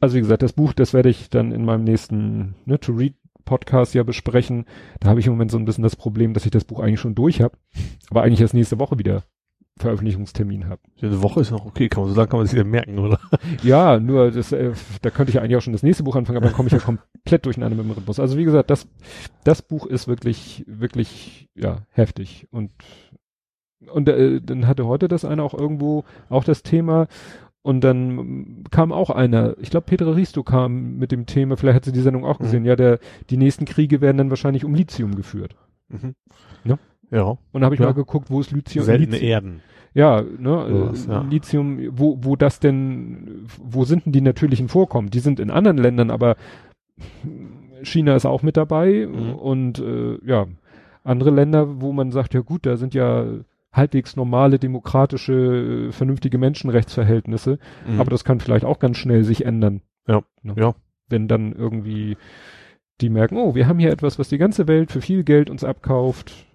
Also 0.00 0.16
wie 0.16 0.20
gesagt, 0.20 0.42
das 0.42 0.52
Buch, 0.52 0.72
das 0.74 0.92
werde 0.92 1.08
ich 1.08 1.30
dann 1.30 1.52
in 1.52 1.64
meinem 1.64 1.84
nächsten 1.84 2.56
ne, 2.66 2.78
To 2.78 2.92
Read 2.92 3.14
Podcast 3.46 3.94
ja 3.94 4.02
besprechen. 4.02 4.66
Da 5.00 5.08
habe 5.08 5.20
ich 5.20 5.26
im 5.26 5.32
Moment 5.32 5.50
so 5.50 5.58
ein 5.58 5.64
bisschen 5.64 5.82
das 5.82 5.96
Problem, 5.96 6.34
dass 6.34 6.44
ich 6.44 6.50
das 6.50 6.64
Buch 6.64 6.80
eigentlich 6.80 7.00
schon 7.00 7.14
durch 7.14 7.40
habe, 7.40 7.56
aber 8.10 8.22
eigentlich 8.22 8.40
erst 8.40 8.54
nächste 8.54 8.78
Woche 8.78 8.98
wieder 8.98 9.22
Veröffentlichungstermin 9.80 10.68
habe. 10.68 10.80
Eine 11.02 11.22
Woche 11.22 11.40
ist 11.40 11.50
noch 11.50 11.66
okay, 11.66 11.88
kann 11.88 12.02
man 12.04 12.12
so 12.12 12.16
lange 12.16 12.28
kann 12.28 12.38
man 12.38 12.46
sich 12.46 12.54
wieder 12.54 12.64
merken, 12.64 12.98
oder? 12.98 13.18
Ja, 13.62 13.98
nur 13.98 14.30
das, 14.30 14.52
äh, 14.52 14.72
da 15.02 15.10
könnte 15.10 15.30
ich 15.30 15.40
eigentlich 15.40 15.56
auch 15.56 15.62
schon 15.62 15.72
das 15.72 15.82
nächste 15.82 16.02
Buch 16.04 16.16
anfangen, 16.16 16.36
aber 16.38 16.46
dann 16.46 16.54
komme 16.54 16.68
ich 16.68 16.72
ja 16.72 16.78
komplett 16.78 17.46
durcheinander 17.46 17.76
mit 17.76 17.86
dem 17.86 17.90
Rhythmus. 17.92 18.20
Also 18.20 18.36
wie 18.38 18.44
gesagt, 18.44 18.70
das, 18.70 18.86
das 19.44 19.62
Buch 19.62 19.86
ist 19.86 20.06
wirklich, 20.08 20.64
wirklich, 20.66 21.48
ja, 21.54 21.78
heftig. 21.90 22.46
Und, 22.50 22.72
und 23.92 24.08
äh, 24.08 24.40
dann 24.40 24.66
hatte 24.66 24.86
heute 24.86 25.08
das 25.08 25.24
eine 25.24 25.42
auch 25.42 25.54
irgendwo 25.54 26.04
auch 26.28 26.44
das 26.44 26.62
Thema. 26.62 27.08
Und 27.62 27.82
dann 27.82 28.64
kam 28.70 28.90
auch 28.92 29.10
einer, 29.10 29.54
ich 29.60 29.70
glaube 29.70 29.84
Petra 29.86 30.10
Risto 30.12 30.42
kam 30.42 30.96
mit 30.96 31.12
dem 31.12 31.26
Thema, 31.26 31.56
vielleicht 31.58 31.76
hat 31.76 31.84
sie 31.84 31.92
die 31.92 32.00
Sendung 32.00 32.24
auch 32.24 32.38
Mhm. 32.38 32.44
gesehen, 32.44 32.64
ja, 32.64 32.74
der, 32.76 32.98
die 33.28 33.36
nächsten 33.36 33.66
Kriege 33.66 34.00
werden 34.00 34.16
dann 34.16 34.30
wahrscheinlich 34.30 34.64
um 34.64 34.74
Lithium 34.74 35.14
geführt. 35.14 35.56
Mhm. 35.88 36.14
Ja. 36.64 36.78
Ja. 37.10 37.36
Und 37.52 37.64
habe 37.64 37.74
ich 37.74 37.80
Ja. 37.80 37.86
mal 37.86 37.92
geguckt, 37.94 38.30
wo 38.30 38.40
ist 38.40 38.50
Lithium? 38.52 38.84
Seltene 38.84 39.12
Lithium 39.12 39.30
Erden. 39.30 39.62
ja, 39.94 40.22
ne, 40.22 40.66
Sowas, 40.68 41.06
äh, 41.06 41.10
ja. 41.10 41.20
Lithium, 41.28 41.78
wo, 41.92 42.18
wo 42.22 42.36
das 42.36 42.60
denn, 42.60 43.46
wo 43.62 43.84
sind 43.84 44.06
denn 44.06 44.12
die 44.12 44.20
natürlichen 44.20 44.68
Vorkommen? 44.68 45.10
Die 45.10 45.20
sind 45.20 45.40
in 45.40 45.50
anderen 45.50 45.78
Ländern, 45.78 46.10
aber 46.10 46.36
China 47.82 48.14
ist 48.14 48.26
auch 48.26 48.42
mit 48.42 48.56
dabei 48.56 49.06
Mhm. 49.10 49.34
und 49.34 49.78
äh, 49.78 50.18
ja, 50.24 50.46
andere 51.02 51.30
Länder, 51.30 51.80
wo 51.80 51.92
man 51.92 52.10
sagt, 52.12 52.34
ja 52.34 52.40
gut, 52.40 52.66
da 52.66 52.76
sind 52.76 52.94
ja 52.94 53.24
halbwegs 53.72 54.16
normale, 54.16 54.58
demokratische, 54.58 55.88
äh, 55.88 55.92
vernünftige 55.92 56.38
Menschenrechtsverhältnisse, 56.38 57.58
Mhm. 57.88 58.00
aber 58.00 58.10
das 58.10 58.24
kann 58.24 58.40
vielleicht 58.40 58.64
auch 58.64 58.78
ganz 58.80 58.98
schnell 58.98 59.24
sich 59.24 59.44
ändern. 59.46 59.80
Ja, 60.06 60.22
Ne? 60.42 60.54
ja. 60.56 60.74
Wenn 61.08 61.26
dann 61.28 61.52
irgendwie 61.52 62.16
die 63.00 63.08
merken, 63.08 63.36
oh, 63.38 63.54
wir 63.54 63.66
haben 63.66 63.78
hier 63.78 63.90
etwas, 63.90 64.18
was 64.18 64.28
die 64.28 64.38
ganze 64.38 64.68
Welt 64.68 64.92
für 64.92 65.00
viel 65.00 65.24
Geld 65.24 65.48
uns 65.48 65.64
abkauft. 65.64 66.46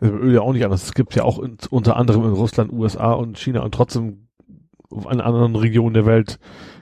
Also 0.00 0.14
Öl 0.14 0.34
ja 0.34 0.40
auch 0.40 0.52
nicht 0.52 0.64
anders. 0.64 0.84
Es 0.84 0.94
gibt 0.94 1.14
ja 1.14 1.24
auch 1.24 1.38
in, 1.40 1.56
unter 1.70 1.96
anderem 1.96 2.24
in 2.24 2.32
Russland, 2.32 2.72
USA 2.72 3.12
und 3.12 3.38
China 3.38 3.60
und 3.62 3.72
trotzdem 3.74 4.28
auf 4.90 5.10
in 5.10 5.20
anderen 5.20 5.56
Regionen 5.56 5.94
der 5.94 6.06
Welt 6.06 6.38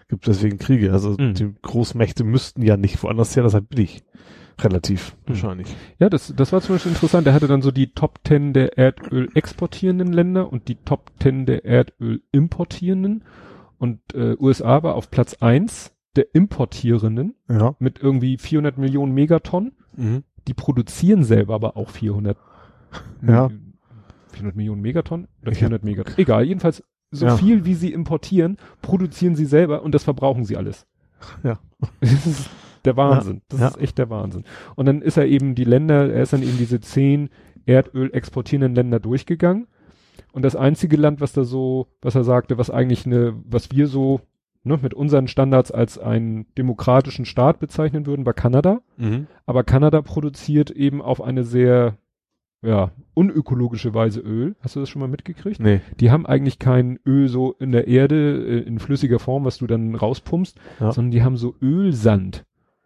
gibt 0.09 0.29
es 0.29 0.37
deswegen 0.39 0.59
Kriege. 0.59 0.93
Also 0.93 1.17
Mhm. 1.19 1.35
die 1.35 1.55
Großmächte 1.63 2.25
müssten 2.25 2.63
ja 2.63 2.77
nicht 2.77 3.03
woanders 3.03 3.35
her, 3.35 3.43
das 3.43 3.55
halt 3.55 3.69
billig. 3.71 4.03
Relativ, 4.61 5.17
wahrscheinlich. 5.27 5.67
Ja, 5.99 6.11
das, 6.11 6.33
das 6.37 6.53
war 6.53 6.61
zum 6.61 6.75
Beispiel 6.75 6.93
interessant. 6.93 7.27
Er 7.27 7.33
hatte 7.33 7.49
dann 7.49 7.63
so 7.63 7.71
die 7.71 7.95
Top 7.95 8.21
10 8.27 8.53
der 8.53 8.77
Erdöl 8.77 9.31
exportierenden 9.35 10.13
Länder 10.13 10.53
und 10.53 10.69
die 10.69 10.77
Top 10.77 11.11
10 11.21 11.47
der 11.47 11.65
Erdöl 11.65 12.23
importierenden. 12.33 13.25
Und 13.79 14.01
äh, 14.15 14.37
USA 14.39 14.83
war 14.83 14.95
auf 14.95 15.11
Platz 15.11 15.35
eins 15.41 15.93
der 16.17 16.35
importierenden 16.35 17.35
Ja. 17.49 17.75
mit 17.79 17.99
irgendwie 17.99 18.37
400 18.37 18.77
Millionen 18.77 19.15
Megatonnen. 19.15 19.73
Mhm. 19.97 20.23
Die 20.47 20.55
produzieren 20.55 21.25
selber 21.25 21.55
aber 21.55 21.77
auch 21.79 21.89
400, 21.89 22.37
Ja. 23.27 23.49
400 24.33 24.57
Millionen 24.57 24.81
Megatonnen 24.83 25.29
oder 25.43 25.53
Ich 25.53 25.59
400 25.59 25.85
Megatonnen. 25.85 26.19
Egal, 26.19 26.45
jedenfalls 26.45 26.83
so 27.11 27.27
Ja. 27.27 27.37
viel 27.37 27.65
wie 27.65 27.75
sie 27.75 27.93
importieren, 27.93 28.57
produzieren 28.81 29.37
sie 29.37 29.45
selber 29.45 29.83
und 29.83 29.95
das 29.95 30.05
verbrauchen 30.05 30.45
sie 30.45 30.57
alles. 30.57 30.87
Ja. 31.43 31.59
Das 32.01 32.27
ist 32.27 32.51
der 32.85 32.97
Wahnsinn. 32.97 33.43
das 33.49 33.61
ja. 33.61 33.69
ist 33.69 33.81
echt 33.81 33.99
der 33.99 34.11
Wahnsinn. 34.11 34.45
Und 34.75 34.87
dann 34.87 35.03
ist 35.03 35.17
er 35.17 35.27
eben 35.27 35.55
die 35.55 35.65
Länder, 35.65 36.13
er 36.13 36.23
ist 36.23 36.33
dann 36.33 36.43
eben 36.43 36.59
diese 36.59 36.81
zehn 36.81 37.29
Erdöl 37.67 38.13
exportierenden 38.13 38.75
Länder 38.75 38.99
durchgegangen. 38.99 39.67
Und 40.33 40.43
das 40.43 40.57
einzige 40.57 40.97
Land, 40.97 41.21
was 41.21 41.33
da 41.33 41.45
so, 41.45 41.87
was 42.01 42.15
er 42.17 42.25
sagte, 42.25 42.59
was 42.59 42.71
eigentlich 42.71 43.07
eine, 43.07 43.35
was 43.45 43.71
wir 43.71 43.87
so 43.87 44.21
ne, 44.65 44.79
mit 44.83 44.95
unseren 44.95 45.29
Standards 45.29 45.71
als 45.71 45.99
einen 45.99 46.47
demokratischen 46.57 47.25
Staat 47.25 47.61
bezeichnen 47.61 48.07
würden, 48.07 48.27
war 48.27 48.33
Kanada. 48.35 48.81
Mhm. 48.97 49.27
Aber 49.47 49.63
Kanada 49.63 50.03
produziert 50.03 50.71
eben 50.71 51.03
auf 51.03 51.21
eine 51.23 51.45
sehr, 51.45 51.99
ja, 52.63 52.91
unökologische 53.15 53.93
Weise 53.95 54.21
Öl. 54.21 54.55
Hast 54.61 54.77
du 54.77 54.81
das 54.81 54.89
schon 54.89 55.01
mal 55.01 55.09
mitgekriegt? 55.09 55.61
Nee. 55.61 55.81
Die 56.01 56.11
haben 56.11 56.27
eigentlich 56.27 56.59
kein 56.59 56.99
Öl 57.07 57.29
so 57.29 57.55
in 57.59 57.73
der 57.73 57.89
Erde, 57.89 58.45
äh, 58.47 58.59
in 58.61 58.79
flüssiger 58.79 59.19
Form, 59.19 59.45
was 59.45 59.59
du 59.59 59.67
dann 59.67 59.95
rauspumpst, 59.95 60.57
Ja. 60.81 60.93
sondern 60.93 61.11
die 61.11 61.23
haben 61.23 61.37
so 61.37 61.55
Ölsand. 61.61 62.45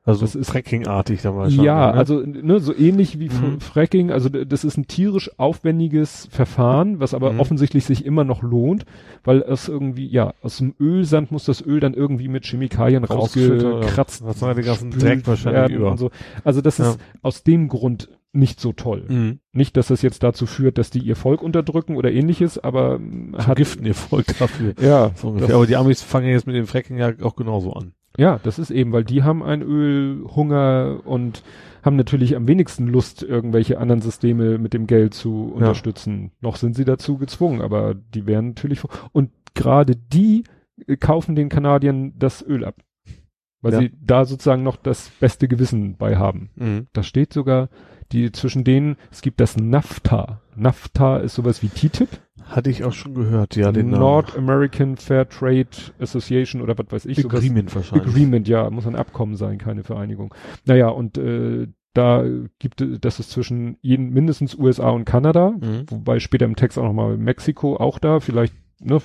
Also 0.08 0.20
Das 0.20 0.36
ist- 0.36 0.50
Fracking-artig 0.50 1.20
damals 1.22 1.52
schon. 1.54 1.64
Ja, 1.64 1.88
ne? 1.90 1.94
also 1.94 2.20
ne, 2.20 2.60
so 2.60 2.72
ähnlich 2.72 3.18
wie 3.18 3.28
Mhm. 3.28 3.58
Fracking, 3.60 4.12
also 4.12 4.28
das 4.28 4.62
ist 4.62 4.76
ein 4.78 4.86
tierisch 4.86 5.32
aufwendiges 5.36 6.28
Verfahren, 6.30 7.00
was 7.00 7.12
aber 7.12 7.32
Mhm. 7.32 7.40
offensichtlich 7.40 7.84
sich 7.86 8.06
immer 8.06 8.22
noch 8.22 8.40
lohnt, 8.44 8.86
weil 9.24 9.42
es 9.42 9.66
irgendwie, 9.68 10.06
ja, 10.06 10.32
aus 10.42 10.58
dem 10.58 10.74
Ölsand 10.78 11.32
muss 11.32 11.44
das 11.44 11.60
Öl 11.60 11.80
dann 11.80 11.92
irgendwie 11.92 12.28
mit 12.28 12.44
Chemikalien 12.46 13.02
rausgekratzt 13.02 14.24
Was 14.24 14.38
den 14.38 14.64
ganzen 14.64 14.90
Dreck 14.92 15.26
wahrscheinlich 15.26 15.60
werden 15.60 15.76
über. 15.76 15.90
und 15.90 15.98
so. 15.98 16.10
Also 16.44 16.60
das 16.60 16.78
ist 16.78 16.98
aus 17.22 17.42
dem 17.42 17.66
Grund 17.66 18.08
nicht 18.36 18.60
so 18.60 18.72
toll. 18.72 19.04
Mhm. 19.08 19.38
Nicht, 19.52 19.76
dass 19.76 19.88
das 19.88 20.02
jetzt 20.02 20.22
dazu 20.22 20.46
führt, 20.46 20.78
dass 20.78 20.90
die 20.90 21.00
ihr 21.00 21.16
Volk 21.16 21.42
unterdrücken 21.42 21.96
oder 21.96 22.12
ähnliches, 22.12 22.58
aber 22.58 22.96
ähm, 22.96 23.34
hat, 23.36 23.44
Vergiften 23.44 23.86
ihr 23.86 23.94
Volk 23.94 24.26
dafür. 24.38 24.74
ja, 24.80 25.10
So 25.14 25.34
Aber 25.34 25.66
die 25.66 25.76
Amis 25.76 26.02
fangen 26.02 26.28
jetzt 26.28 26.46
mit 26.46 26.56
dem 26.56 26.66
Fracking 26.66 26.98
ja 26.98 27.12
auch 27.22 27.36
genauso 27.36 27.72
an. 27.72 27.92
Ja, 28.18 28.40
das 28.42 28.58
ist 28.58 28.70
eben, 28.70 28.92
weil 28.92 29.04
die 29.04 29.22
haben 29.22 29.42
ein 29.42 29.62
Ölhunger 29.62 31.00
und 31.04 31.42
haben 31.84 31.96
natürlich 31.96 32.34
am 32.34 32.48
wenigsten 32.48 32.88
Lust, 32.88 33.22
irgendwelche 33.22 33.78
anderen 33.78 34.00
Systeme 34.00 34.58
mit 34.58 34.72
dem 34.72 34.86
Geld 34.86 35.14
zu 35.14 35.52
unterstützen. 35.54 36.32
Noch 36.40 36.56
sind 36.56 36.74
sie 36.74 36.84
dazu 36.84 37.18
gezwungen, 37.18 37.60
aber 37.60 37.94
die 37.94 38.26
werden 38.26 38.48
natürlich, 38.48 38.80
und 39.12 39.30
gerade 39.54 39.94
die 39.96 40.44
kaufen 41.00 41.36
den 41.36 41.48
Kanadiern 41.48 42.14
das 42.18 42.44
Öl 42.46 42.64
ab. 42.64 42.76
Weil 43.66 43.72
Ja. 43.74 43.78
sie 43.80 43.92
da 44.00 44.24
sozusagen 44.24 44.62
noch 44.62 44.76
das 44.76 45.10
beste 45.20 45.48
Gewissen 45.48 45.96
bei 45.96 46.16
haben. 46.16 46.50
Mhm. 46.56 46.86
Da 46.92 47.02
steht 47.02 47.32
sogar, 47.32 47.68
die 48.12 48.30
zwischen 48.32 48.62
denen, 48.64 48.96
es 49.10 49.20
gibt 49.22 49.40
das 49.40 49.56
NAFTA. 49.56 50.40
NAFTA 50.54 51.18
ist 51.18 51.34
sowas 51.34 51.62
wie 51.62 51.68
TTIP. 51.68 52.08
Hatte 52.44 52.70
ich 52.70 52.84
auch 52.84 52.92
schon 52.92 53.14
gehört, 53.14 53.56
ja, 53.56 53.72
den 53.72 53.90
North 53.90 54.36
American 54.36 54.96
Fair 54.96 55.28
Trade 55.28 55.66
Association 55.98 56.62
oder 56.62 56.78
was 56.78 56.86
weiß 56.90 57.06
ich. 57.06 57.18
sowas. 57.20 57.34
Agreement 57.38 57.74
wahrscheinlich. 57.74 58.08
Agreement, 58.08 58.46
ja, 58.48 58.70
muss 58.70 58.86
ein 58.86 58.94
Abkommen 58.94 59.34
sein, 59.34 59.58
keine 59.58 59.82
Vereinigung. 59.82 60.32
Naja, 60.64 60.88
und 60.88 61.18
äh, 61.18 61.66
da 61.94 62.24
gibt 62.60 62.80
es, 62.82 63.00
das 63.00 63.18
ist 63.18 63.30
zwischen 63.30 63.78
jeden, 63.80 64.10
mindestens 64.10 64.54
USA 64.54 64.90
und 64.90 65.04
Kanada, 65.06 65.50
Mhm. 65.50 65.86
wobei 65.90 66.20
später 66.20 66.44
im 66.44 66.54
Text 66.54 66.78
auch 66.78 66.84
nochmal 66.84 67.16
Mexiko 67.16 67.76
auch 67.76 67.98
da, 67.98 68.20
vielleicht 68.20 68.54
ne, 68.80 68.98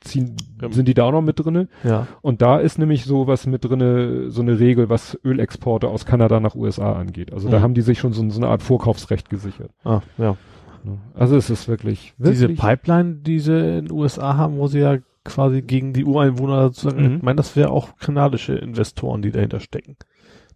ziehen, 0.00 0.36
Ja. 0.60 0.70
sind 0.72 0.88
die 0.88 0.94
da 0.94 1.04
auch 1.04 1.12
noch 1.12 1.22
mit 1.22 1.38
drinne. 1.38 1.68
Ja. 1.84 2.06
Und 2.22 2.42
da 2.42 2.58
ist 2.58 2.78
nämlich 2.78 3.04
so 3.04 3.26
was 3.26 3.46
mit 3.46 3.64
drinne, 3.64 4.30
so 4.30 4.42
eine 4.42 4.58
Regel, 4.58 4.88
was 4.88 5.18
Ölexporte 5.24 5.88
aus 5.88 6.04
Kanada 6.06 6.40
nach 6.40 6.54
USA 6.54 6.92
angeht. 6.94 7.32
Also 7.32 7.48
da 7.48 7.58
Mhm. 7.58 7.62
haben 7.62 7.74
die 7.74 7.82
sich 7.82 7.98
schon 7.98 8.12
so, 8.12 8.28
so 8.30 8.40
eine 8.40 8.48
Art 8.48 8.62
Vorkaufsrecht 8.62 9.30
gesichert. 9.30 9.70
Ah, 9.84 10.00
ja. 10.18 10.36
Ne? 10.82 10.98
Also 11.14 11.36
es 11.36 11.48
ist 11.50 11.68
wirklich, 11.68 12.12
wirklich 12.18 12.38
Diese 12.40 12.48
Pipeline, 12.48 13.14
die 13.16 13.38
sie 13.40 13.56
in 13.78 13.86
den 13.86 13.92
USA 13.92 14.36
haben, 14.36 14.58
wo 14.58 14.66
sie 14.66 14.80
ja 14.80 14.98
quasi 15.24 15.62
gegen 15.62 15.92
die 15.94 16.04
Ureinwohner 16.04 16.64
sozusagen, 16.64 17.08
Mhm. 17.08 17.16
ich 17.16 17.22
meine, 17.22 17.36
das 17.36 17.56
wäre 17.56 17.70
auch 17.70 17.96
kanadische 17.96 18.54
Investoren, 18.54 19.22
die 19.22 19.30
dahinter 19.30 19.60
stecken. 19.60 19.96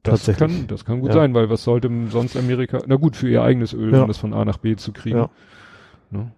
Das 0.03 0.27
kann, 0.37 0.67
das 0.69 0.85
kann 0.85 1.01
gut 1.01 1.09
Ja. 1.11 1.15
sein, 1.17 1.35
weil 1.35 1.51
was 1.51 1.65
sollte 1.65 1.91
sonst 2.11 2.37
Amerika, 2.37 2.79
na 2.87 2.97
gut, 2.97 3.17
für 3.17 3.29
ihr 3.29 3.43
eigenes 3.43 3.73
Öl, 3.73 3.93
Ja. 3.93 4.03
um 4.03 4.09
das 4.09 4.19
von 4.19 4.33
A 4.33 4.45
nach 4.45 4.59
B 4.59 4.77
zu 4.77 4.93
kriegen. 4.93 5.19
Ja. 5.19 5.31
Ne? 6.11 6.33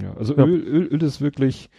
Ja, 0.00 0.14
also 0.18 0.34
Ja. 0.36 0.44
Öl, 0.44 0.60
Öl, 0.62 0.86
Öl 0.86 1.02
ist 1.02 1.20
wirklich, 1.20 1.70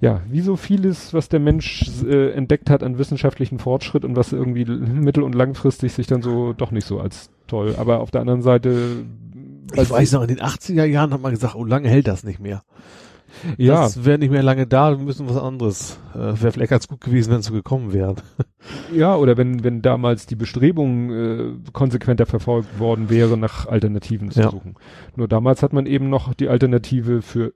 ja, 0.00 0.22
wie 0.28 0.40
so 0.40 0.56
vieles, 0.56 1.14
was 1.14 1.28
der 1.28 1.40
Mensch 1.40 1.84
äh, 2.04 2.30
entdeckt 2.32 2.68
hat 2.70 2.82
an 2.82 2.98
wissenschaftlichen 2.98 3.58
Fortschritt 3.58 4.04
und 4.04 4.16
was 4.16 4.32
irgendwie 4.32 4.64
mittel- 4.64 5.22
und 5.22 5.34
langfristig 5.34 5.92
sich 5.92 6.06
dann 6.06 6.22
so 6.22 6.52
doch 6.52 6.70
nicht 6.70 6.86
so 6.86 7.00
als 7.00 7.30
toll. 7.46 7.74
Aber 7.78 8.00
auf 8.00 8.10
der 8.10 8.20
anderen 8.20 8.42
Seite, 8.42 9.04
Ich 9.72 9.90
weiß 9.90 10.12
noch, 10.12 10.22
in 10.22 10.28
den 10.28 10.40
80er 10.40 10.84
Jahren 10.84 11.12
hat 11.12 11.22
man 11.22 11.32
gesagt, 11.32 11.54
oh, 11.54 11.64
lange 11.64 11.88
hält 11.88 12.08
das 12.08 12.24
nicht 12.24 12.40
mehr. 12.40 12.62
Ja, 13.58 13.82
Das 13.82 14.04
wäre 14.04 14.18
nicht 14.18 14.30
mehr 14.30 14.42
lange 14.42 14.66
da, 14.66 14.96
wir 14.98 15.04
müssen 15.04 15.28
was 15.28 15.36
anderes. 15.36 15.98
Äh, 16.14 16.18
wäre 16.18 16.52
vielleicht 16.52 16.70
ganz 16.70 16.88
gut 16.88 17.00
gewesen, 17.00 17.32
wenn 17.32 17.40
es 17.40 17.46
so 17.46 17.52
gekommen 17.52 17.92
wäre. 17.92 18.14
ja, 18.94 19.14
oder 19.16 19.36
wenn, 19.36 19.62
wenn 19.64 19.82
damals 19.82 20.26
die 20.26 20.36
Bestrebungen 20.36 21.10
äh, 21.66 21.70
konsequenter 21.72 22.26
verfolgt 22.26 22.78
worden 22.78 23.10
wäre, 23.10 23.36
nach 23.36 23.66
Alternativen 23.66 24.30
zu 24.30 24.40
Ja. 24.40 24.50
suchen. 24.50 24.74
Nur 25.16 25.28
damals 25.28 25.62
hat 25.62 25.72
man 25.72 25.86
eben 25.86 26.08
noch 26.10 26.34
die 26.34 26.48
Alternative 26.48 27.22
für 27.22 27.52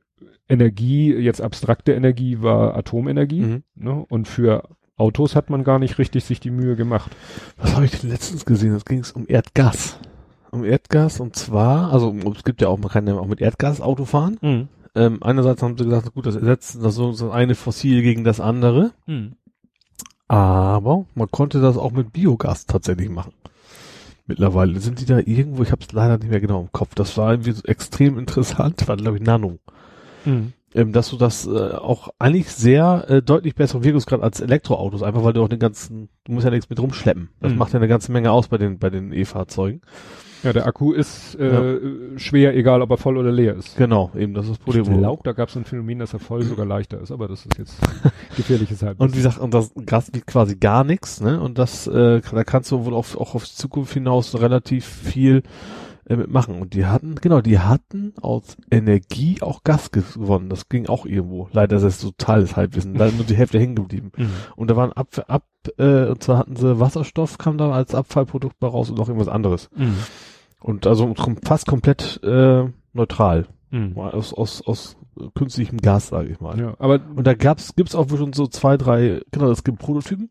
Energie, 0.49 1.15
jetzt 1.15 1.41
abstrakte 1.41 1.93
Energie 1.93 2.43
war 2.43 2.77
Atomenergie, 2.77 3.43
Mhm. 3.43 3.63
ne? 3.77 4.05
Und 4.09 4.27
für 4.27 4.69
Autos 4.97 5.35
hat 5.37 5.49
man 5.49 5.65
gar 5.65 5.79
nicht 5.79 5.99
richtig 5.99 6.25
sich 6.25 6.41
die 6.41 6.51
Mühe 6.51 6.77
gemacht. 6.77 7.13
Was 7.57 7.75
habe 7.75 7.85
ich 7.85 7.93
denn 8.01 8.11
letztens 8.11 8.45
gesehen? 8.45 8.75
Es 8.75 8.85
ging 8.85 9.05
um 9.15 9.25
Erdgas. 9.29 9.99
Um 10.51 10.65
Erdgas 10.65 11.21
und 11.21 11.37
zwar, 11.37 11.93
also 11.93 12.15
es 12.37 12.43
gibt 12.45 12.61
ja 12.61 12.69
auch, 12.69 12.79
man 12.79 12.91
kann 12.91 13.07
ja 13.07 13.15
auch 13.15 13.29
mit 13.29 13.41
Erdgas 13.41 13.81
Auto 13.81 14.05
fahren. 14.05 14.69
Ähm, 14.95 15.23
einerseits 15.23 15.63
haben 15.63 15.77
sie 15.79 15.85
gesagt, 15.85 16.13
gut, 16.15 16.27
das 16.27 16.37
ersetzt 16.37 16.79
das 16.83 16.95
so 16.95 17.11
das 17.13 17.23
eine 17.23 17.55
Fossil 17.55 18.03
gegen 18.03 18.25
das 18.25 18.41
andere. 18.41 18.93
Aber 20.29 21.07
man 21.15 21.31
konnte 21.31 21.61
das 21.61 21.77
auch 21.77 21.93
mit 21.93 22.13
Biogas 22.13 22.67
tatsächlich 22.67 23.09
machen. 23.09 23.33
Mittlerweile 24.27 24.79
sind 24.81 25.01
die 25.01 25.07
da 25.07 25.19
irgendwo, 25.19 25.63
ich 25.63 25.73
habe 25.73 25.83
es 25.83 25.93
leider 25.93 26.17
nicht 26.19 26.31
mehr 26.31 26.41
genau 26.41 26.61
im 26.61 26.71
Kopf. 26.73 26.95
Das 26.95 27.17
war 27.17 27.33
irgendwie 27.33 27.53
so 27.53 27.63
extrem 27.65 28.19
interessant, 28.19 28.87
war 28.89 28.97
glaube 28.97 29.17
ich 29.19 29.23
Nano. 29.25 29.59
Mhm. 30.25 30.53
Ähm, 30.73 30.93
dass 30.93 31.11
du 31.11 31.17
das 31.17 31.49
äh, 31.49 31.51
auch 31.73 32.11
eigentlich 32.21 32.49
sehr 32.53 33.05
äh, 33.09 33.23
deutlich 33.23 33.57
besseren 33.57 33.83
Wirkungsgrad 33.83 34.23
als 34.23 34.41
Elektroautos, 34.41 35.03
einfach 35.03 35.25
weil 35.25 35.33
du 35.33 35.43
auch 35.43 35.49
den 35.49 35.59
ganzen, 35.59 36.09
du 36.23 36.33
musst 36.33 36.45
ja 36.45 36.51
nichts 36.53 36.71
mit 36.71 36.79
rumschleppen. 36.79 37.31
Das 37.41 37.51
Mhm. 37.51 37.59
macht 37.59 37.73
ja 37.73 37.81
eine 37.81 37.89
ganze 37.89 38.13
Menge 38.13 38.31
aus 38.31 38.47
bei 38.47 38.57
den 38.59 38.79
bei 38.79 38.89
den 38.89 39.13
E-Fahrzeugen. 39.13 39.81
Ja, 40.43 40.53
der 40.53 40.67
Akku 40.67 40.93
ist 40.93 41.35
äh, 41.35 41.79
schwer, 42.17 42.57
egal 42.57 42.81
ob 42.83 42.91
er 42.91 42.97
voll 42.97 43.19
oder 43.19 43.31
leer 43.31 43.57
ist. 43.57 43.77
Genau, 43.77 44.11
eben 44.17 44.33
das 44.35 44.47
ist 44.47 44.61
das 44.65 44.75
Ich 44.75 44.81
Problem. 44.83 44.99
glaube, 45.01 45.23
da 45.25 45.33
gab 45.33 45.49
es 45.51 45.57
ein 45.57 45.65
Phänomen, 45.65 45.99
dass 45.99 46.13
er 46.13 46.19
voll 46.19 46.43
sogar 46.43 46.65
leichter 46.65 47.01
ist, 47.01 47.11
aber 47.11 47.29
das 47.29 47.45
ist 47.45 47.59
jetzt 47.59 47.77
gefährliches 48.37 48.83
Halbwissen. 48.83 49.03
Und 49.09 49.13
wie 49.13 49.23
gesagt, 49.23 49.39
und 49.39 49.53
das 49.53 49.73
Gas 49.87 50.11
wiegt 50.15 50.27
quasi 50.27 50.57
gar 50.57 50.85
nichts, 50.85 51.21
ne? 51.21 51.41
Und 51.41 51.59
das, 51.59 51.87
äh, 51.87 52.21
da 52.21 52.45
kannst 52.45 52.71
du 52.71 52.85
wohl 52.85 52.95
auf, 52.95 53.17
auch 53.19 53.35
auf 53.35 53.45
Zukunft 53.45 53.93
hinaus 53.95 54.41
relativ 54.41 54.85
viel 54.87 55.43
äh, 56.07 56.17
mitmachen. 56.17 56.61
Und 56.61 56.75
die 56.75 56.87
hatten, 56.87 57.17
genau, 57.17 57.41
die 57.41 57.59
hatten 57.59 58.15
aus 58.21 58.57
Energie 58.71 59.43
auch 59.43 59.65
Gas 59.65 59.91
gewonnen. 59.91 60.49
Das 60.49 60.69
ging 60.69 60.87
auch 60.87 61.07
irgendwo. 61.07 61.49
Leider 61.53 61.77
ist 61.77 61.83
es 61.83 62.01
totales 62.01 62.57
Halbwissen. 62.57 62.95
Leider 62.95 63.17
nur 63.17 63.25
die 63.25 63.37
Hälfte 63.37 63.59
hängen 63.59 63.77
geblieben. 63.77 64.13
Mhm. 64.17 64.31
Und 64.57 64.71
da 64.71 64.77
waren 64.77 64.93
ab, 64.93 65.09
ab 65.29 65.45
äh, 65.79 66.07
und 66.07 66.23
zwar 66.23 66.39
hatten 66.39 66.57
sie 66.57 66.81
Wasserstoff, 66.81 67.39
kam 67.39 67.59
da 67.59 67.71
als 67.71 67.95
Abfallprodukt 67.95 68.59
bei 68.59 68.69
raus 68.69 68.91
und 68.91 68.99
noch 68.99 69.09
irgendwas 69.09 69.29
anderes. 69.29 69.69
Mhm. 69.77 69.97
Und 70.61 70.87
also 70.87 71.15
fast 71.43 71.67
komplett 71.67 72.21
äh, 72.23 72.65
neutral. 72.93 73.47
Mhm. 73.71 73.97
Aus, 73.97 74.35
aus, 74.35 74.67
aus 74.67 74.97
künstlichem 75.35 75.79
Gas, 75.79 76.09
sage 76.09 76.29
ich 76.29 76.41
mal. 76.41 76.59
Ja, 76.59 76.75
aber 76.79 77.01
Und 77.15 77.27
da 77.27 77.35
gab's, 77.35 77.75
gibt's 77.77 77.95
auch 77.95 78.09
schon 78.09 78.33
so 78.33 78.47
zwei, 78.47 78.77
drei, 78.77 79.23
genau, 79.31 79.51
es 79.51 79.65
gibt 79.65 79.79
Prototypen. 79.79 80.31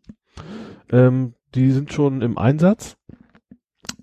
Ähm, 0.92 1.34
die 1.56 1.72
sind 1.72 1.94
schon 1.94 2.22
im 2.22 2.38
Einsatz. 2.38 2.98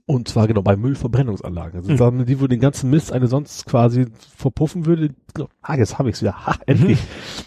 Und 0.09 0.29
zwar 0.29 0.47
genau 0.47 0.63
bei 0.63 0.77
Müllverbrennungsanlagen. 0.77 1.81
Also 1.81 2.11
Mhm. 2.13 2.27
die, 2.27 2.41
wo 2.41 2.47
den 2.47 2.61
ganzen 2.61 2.91
Mist 2.91 3.13
eine 3.13 3.27
sonst 3.27 3.67
quasi 3.67 4.07
verpuffen 4.37 4.87
würde. 4.87 5.11
Genau, 5.35 5.49
ah, 5.63 5.77
jetzt 5.77 5.99
habe 5.99 6.11
ich's 6.11 6.23
wieder. 6.23 6.47
Ha, 6.47 6.55
endlich. 6.67 7.01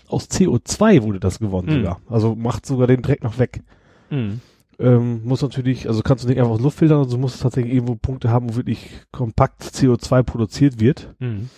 Aus 0.10 0.30
CO2 0.30 1.04
wurde 1.04 1.22
das 1.22 1.40
gewonnen 1.40 1.70
Mhm. 1.70 1.74
sogar. 1.78 2.02
Also 2.10 2.36
macht 2.36 2.66
sogar 2.66 2.88
den 2.88 3.02
Dreck 3.02 3.24
noch 3.24 3.40
weg. 3.40 3.62
Mhm. 4.10 4.42
Ähm, 4.78 5.22
muss 5.26 5.42
natürlich, 5.42 5.88
also 5.88 6.02
kannst 6.02 6.24
du 6.24 6.28
nicht 6.30 6.38
einfach 6.38 6.52
aus 6.52 6.62
Luft 6.62 6.78
filtern, 6.80 7.00
also 7.00 7.12
du 7.12 7.18
musst 7.18 7.42
tatsächlich 7.42 7.74
irgendwo 7.74 7.96
Punkte 7.96 8.30
haben, 8.30 8.50
wo 8.50 8.56
wirklich 8.56 8.90
kompakt 9.12 9.62
CO2 9.64 10.24
produziert 10.24 10.80
wird. 10.82 11.14
Mhm. 11.20 11.50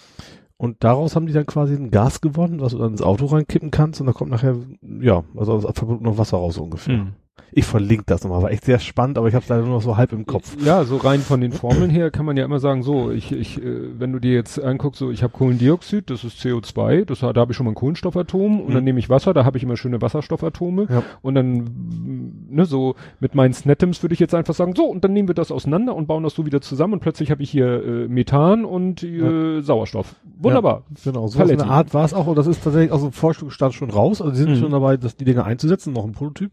Und 0.58 0.84
daraus 0.84 1.16
haben 1.16 1.26
die 1.26 1.34
dann 1.34 1.48
quasi 1.48 1.74
ein 1.74 1.90
Gas 1.90 2.22
gewonnen, 2.22 2.62
was 2.62 2.74
du 2.74 2.78
dann 2.78 2.92
ins 2.92 3.02
Auto 3.02 3.26
reinkippen 3.26 3.72
kannst 3.72 4.00
und 4.02 4.08
da 4.08 4.14
kommt 4.14 4.30
nachher, 4.30 4.56
ja, 5.02 5.24
also 5.36 5.54
aus 5.54 5.66
Abfallprodukt 5.66 6.04
noch 6.04 6.20
Wasser 6.20 6.38
raus 6.38 6.58
ungefähr. 6.60 7.08
Mhm. 7.46 7.52
Ich 7.54 7.66
verlinke 7.66 8.04
das 8.08 8.24
nochmal, 8.24 8.42
war 8.44 8.52
echt 8.52 8.66
sehr 8.66 8.80
spannend, 8.80 9.18
aber 9.18 9.28
ich 9.28 9.34
habe 9.36 9.44
es 9.44 9.50
leider 9.50 9.64
nur 9.64 9.72
noch 9.76 9.82
so 9.82 9.98
halb 9.98 10.12
im 10.14 10.26
Kopf. 10.26 10.56
Ja, 10.64 10.84
so 10.84 10.98
rein 10.98 11.20
von 11.22 11.42
den 11.42 11.52
Formeln 11.52 11.90
her 11.90 12.12
kann 12.12 12.26
man 12.26 12.38
ja 12.38 12.46
immer 12.46 12.60
sagen, 12.60 12.84
so, 12.84 13.12
ich, 13.12 13.32
ich, 13.32 13.62
äh, 13.62 14.00
wenn 14.00 14.12
du 14.14 14.20
dir 14.20 14.34
jetzt 14.34 14.62
anguckst, 14.62 15.00
so, 15.00 15.12
ich 15.12 15.24
habe 15.24 15.34
Kohlendioxid, 15.34 16.10
das 16.10 16.24
ist 16.24 16.40
CO2, 16.40 17.06
das, 17.06 17.20
da 17.20 17.34
habe 17.36 17.52
ich 17.52 17.58
schon 17.58 17.66
mal 17.66 17.72
ein 17.72 17.76
Kohlenstoffatom 17.76 18.62
und 18.62 18.70
Mhm. 18.70 18.74
dann 18.74 18.84
nehme 18.84 19.00
ich 19.00 19.10
Wasser, 19.10 19.34
da 19.34 19.44
habe 19.46 19.58
ich 19.58 19.64
immer 19.64 19.78
schöne 19.78 20.02
Wasserstoffatome 20.02 20.88
Ja. 20.90 21.04
und 21.22 21.36
dann, 21.36 22.46
ne, 22.50 22.66
so 22.66 22.96
mit 23.20 23.36
meinen 23.36 23.54
Snettems 23.54 24.02
würde 24.04 24.14
ich 24.14 24.20
jetzt 24.20 24.34
einfach 24.36 24.54
sagen, 24.54 24.74
so, 24.76 24.86
und 24.86 25.04
dann 25.04 25.14
nehmen 25.14 25.28
wir 25.28 25.36
das 25.36 25.52
auseinander 25.52 25.96
und 25.96 26.08
bauen 26.08 26.24
das 26.24 26.34
so 26.36 26.46
wieder 26.46 26.62
zusammen 26.62 26.94
und 26.94 27.00
plötzlich 27.02 27.32
habe 27.32 27.44
ich 27.44 27.50
hier 27.52 27.84
äh, 27.84 28.08
Methan 28.08 28.66
und 28.66 29.04
äh, 29.04 29.62
Sauerstoff. 29.62 30.16
Wunderbar. 30.40 30.84
Genau, 31.04 31.28
so 31.28 31.40
eine. 31.40 31.62
Art 31.66 31.94
war 31.94 32.06
es 32.06 32.14
auch 32.14 32.28
und 32.28 32.36
das 32.38 32.48
ist 32.48 32.64
tatsächlich 32.64 32.92
aus 32.92 33.02
dem 33.02 33.12
Forschungsstand 33.12 33.74
schon 33.74 33.90
raus. 33.90 34.22
Also 34.22 34.32
die 34.34 34.40
sind 34.40 34.52
Mhm. 34.52 34.56
schon 34.60 34.72
dabei, 34.72 34.98
das, 34.98 35.16
die 35.16 35.26
Dinge 35.26 35.44
einzusetzen, 35.44 35.94
noch 35.94 36.04
ein 36.06 36.12
Prototyp. 36.14 36.52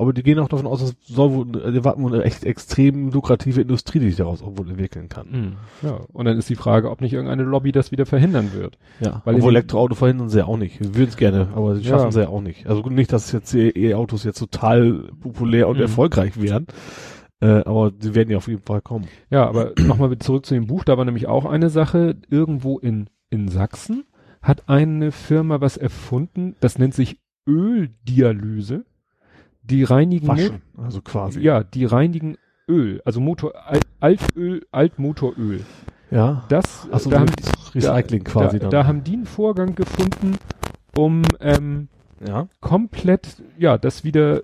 Aber 0.00 0.12
die 0.14 0.22
gehen 0.22 0.38
auch 0.38 0.48
davon 0.48 0.66
aus, 0.66 0.80
dass 0.80 0.96
soll 1.02 1.32
wohl, 1.32 1.46
die 1.46 1.76
erwarten 1.76 2.02
wohl 2.02 2.14
eine 2.14 2.24
echt 2.24 2.44
extrem 2.44 3.10
lukrative 3.10 3.60
Industrie, 3.60 3.98
die 3.98 4.06
sich 4.08 4.16
daraus 4.16 4.42
auch 4.42 4.56
wohl 4.56 4.68
entwickeln 4.70 5.08
kann. 5.10 5.28
Mhm. 5.30 5.52
Ja, 5.86 6.00
und 6.12 6.24
dann 6.24 6.38
ist 6.38 6.48
die 6.48 6.56
Frage, 6.56 6.90
ob 6.90 7.00
nicht 7.02 7.12
irgendeine 7.12 7.42
Lobby 7.42 7.70
das 7.70 7.92
wieder 7.92 8.06
verhindern 8.06 8.52
wird. 8.54 8.78
Ja, 9.00 9.20
Weil 9.24 9.34
Obwohl 9.36 9.50
Elektroauto 9.52 9.94
verhindern 9.94 10.28
sie 10.30 10.38
ja 10.38 10.46
auch 10.46 10.56
nicht. 10.56 10.80
Wir 10.80 10.94
würden 10.94 11.10
es 11.10 11.16
gerne, 11.18 11.48
aber 11.54 11.76
sie 11.76 11.82
Ja. 11.82 11.90
schaffen 11.90 12.12
sie 12.12 12.20
ja 12.22 12.28
auch 12.28 12.40
nicht. 12.40 12.66
Also 12.66 12.82
gut, 12.82 12.92
nicht, 12.92 13.12
dass 13.12 13.30
jetzt 13.32 13.54
E-Autos 13.54 14.24
jetzt 14.24 14.38
total 14.38 15.10
populär 15.20 15.68
und 15.68 15.76
Mhm. 15.76 15.82
erfolgreich 15.82 16.40
werden, 16.40 16.66
äh, 17.40 17.62
aber 17.64 17.92
sie 17.98 18.14
werden 18.14 18.30
ja 18.30 18.38
auf 18.38 18.48
jeden 18.48 18.62
Fall 18.62 18.80
kommen. 18.80 19.06
Ja, 19.30 19.46
aber 19.46 19.72
nochmal 19.78 20.18
zurück 20.18 20.46
zu 20.46 20.54
dem 20.54 20.66
Buch, 20.66 20.84
da 20.84 20.96
war 20.96 21.04
nämlich 21.04 21.26
auch 21.28 21.44
eine 21.44 21.68
Sache, 21.68 22.16
irgendwo 22.30 22.78
in, 22.78 23.10
in 23.28 23.48
Sachsen 23.48 24.04
hat 24.40 24.68
eine 24.70 25.12
Firma 25.12 25.60
was 25.60 25.76
erfunden, 25.76 26.56
das 26.60 26.78
nennt 26.78 26.94
sich 26.94 27.18
Öldialyse. 27.46 28.84
Die 29.70 29.84
reinigen, 29.84 30.26
Mo- 30.26 30.32
Waschen, 30.34 30.62
also 30.76 31.00
quasi. 31.00 31.40
ja, 31.40 31.62
die 31.62 31.84
reinigen 31.84 32.36
Öl, 32.68 33.00
also 33.04 33.20
Motor, 33.20 33.52
Al- 33.66 33.80
Altöl, 34.00 34.66
Altmotoröl. 34.72 35.64
Ja. 36.10 36.44
Das, 36.48 36.88
Achso, 36.90 37.10
da, 37.10 37.20
haben, 37.20 37.32
Recycling 37.74 38.24
da, 38.24 38.30
quasi 38.30 38.58
da, 38.58 38.62
dann. 38.64 38.70
da 38.70 38.86
haben 38.86 39.04
die 39.04 39.12
einen 39.14 39.26
Vorgang 39.26 39.74
gefunden, 39.74 40.36
um, 40.96 41.22
ähm, 41.40 41.88
ja. 42.26 42.48
komplett, 42.60 43.42
ja, 43.58 43.78
das 43.78 44.02
wieder, 44.04 44.42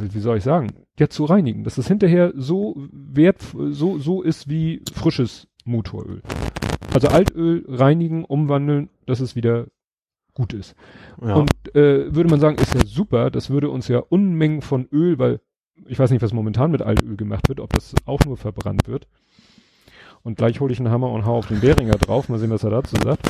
wie 0.00 0.20
soll 0.20 0.38
ich 0.38 0.44
sagen, 0.44 0.68
ja, 0.98 1.08
zu 1.08 1.24
reinigen, 1.24 1.64
dass 1.64 1.78
es 1.78 1.88
hinterher 1.88 2.32
so 2.36 2.76
wert, 2.92 3.38
so, 3.70 3.98
so 3.98 4.22
ist 4.22 4.48
wie 4.48 4.82
frisches 4.92 5.48
Motoröl. 5.64 6.22
Also 6.94 7.08
Altöl 7.08 7.64
reinigen, 7.68 8.24
umwandeln, 8.24 8.88
dass 9.06 9.20
es 9.20 9.34
wieder 9.36 9.66
gut 10.40 10.54
ist. 10.54 10.74
ja. 11.22 11.34
Und 11.34 11.50
äh, 11.74 12.14
würde 12.14 12.30
man 12.30 12.40
sagen, 12.40 12.56
ist 12.56 12.74
ja 12.74 12.80
super, 12.84 13.30
das 13.30 13.50
würde 13.50 13.68
uns 13.68 13.88
ja 13.88 13.98
Unmengen 13.98 14.62
von 14.62 14.88
Öl, 14.90 15.18
weil 15.18 15.40
ich 15.86 15.98
weiß 15.98 16.10
nicht, 16.10 16.22
was 16.22 16.32
momentan 16.32 16.70
mit 16.70 16.82
Altöl 16.82 17.16
gemacht 17.16 17.48
wird, 17.48 17.60
ob 17.60 17.72
das 17.74 17.94
auch 18.06 18.20
nur 18.24 18.36
verbrannt 18.38 18.88
wird. 18.88 19.06
Und 20.22 20.38
gleich 20.38 20.60
hole 20.60 20.72
ich 20.72 20.78
einen 20.78 20.90
Hammer 20.90 21.10
und 21.10 21.24
hau 21.26 21.36
auf 21.36 21.48
den 21.48 21.60
Beringer 21.60 21.96
drauf, 21.96 22.28
mal 22.28 22.38
sehen, 22.38 22.50
was 22.50 22.64
er 22.64 22.70
dazu 22.70 22.96
sagt. 23.02 23.26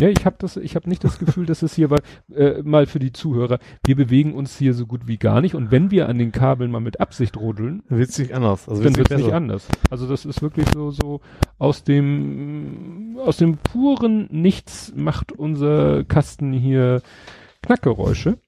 Ja, 0.00 0.08
ich 0.08 0.24
habe 0.24 0.36
das, 0.38 0.56
ich 0.56 0.76
habe 0.76 0.88
nicht 0.88 1.04
das 1.04 1.18
Gefühl, 1.18 1.44
dass 1.44 1.62
es 1.62 1.74
hier 1.74 1.90
war, 1.90 2.00
äh, 2.32 2.62
mal 2.62 2.86
für 2.86 2.98
die 2.98 3.12
Zuhörer, 3.12 3.58
wir 3.84 3.96
bewegen 3.96 4.34
uns 4.34 4.56
hier 4.56 4.72
so 4.72 4.86
gut 4.86 5.06
wie 5.06 5.18
gar 5.18 5.42
nicht 5.42 5.54
und 5.54 5.70
wenn 5.70 5.90
wir 5.90 6.08
an 6.08 6.16
den 6.16 6.32
Kabeln 6.32 6.70
mal 6.70 6.80
mit 6.80 7.00
Absicht 7.00 7.36
rodeln, 7.36 7.82
wird's 7.88 8.18
nicht 8.18 8.32
anders. 8.32 8.68
Also 8.68 8.82
dann 8.82 8.96
wird's 8.96 9.10
wird's 9.10 9.22
nicht 9.22 9.34
anders. 9.34 9.68
Also 9.90 10.08
das 10.08 10.24
ist 10.24 10.40
wirklich 10.40 10.66
so, 10.72 10.90
so 10.90 11.20
aus 11.58 11.84
dem, 11.84 13.18
aus 13.18 13.36
dem 13.36 13.58
puren 13.58 14.28
Nichts 14.30 14.92
macht 14.96 15.32
unser 15.32 16.04
Kasten 16.04 16.52
hier 16.52 17.02
Knackgeräusche. 17.62 18.38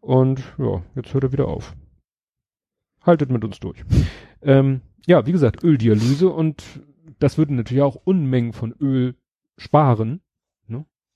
Und 0.00 0.42
ja, 0.58 0.82
jetzt 0.94 1.14
hört 1.14 1.24
er 1.24 1.32
wieder 1.32 1.48
auf. 1.48 1.74
Haltet 3.02 3.30
mit 3.30 3.44
uns 3.44 3.58
durch. 3.58 3.84
Ähm, 4.42 4.82
ja, 5.06 5.26
wie 5.26 5.32
gesagt, 5.32 5.64
Öldialyse 5.64 6.28
und 6.28 6.62
das 7.18 7.38
würde 7.38 7.54
natürlich 7.54 7.82
auch 7.82 7.96
Unmengen 8.04 8.52
von 8.52 8.72
Öl 8.80 9.14
sparen. 9.56 10.20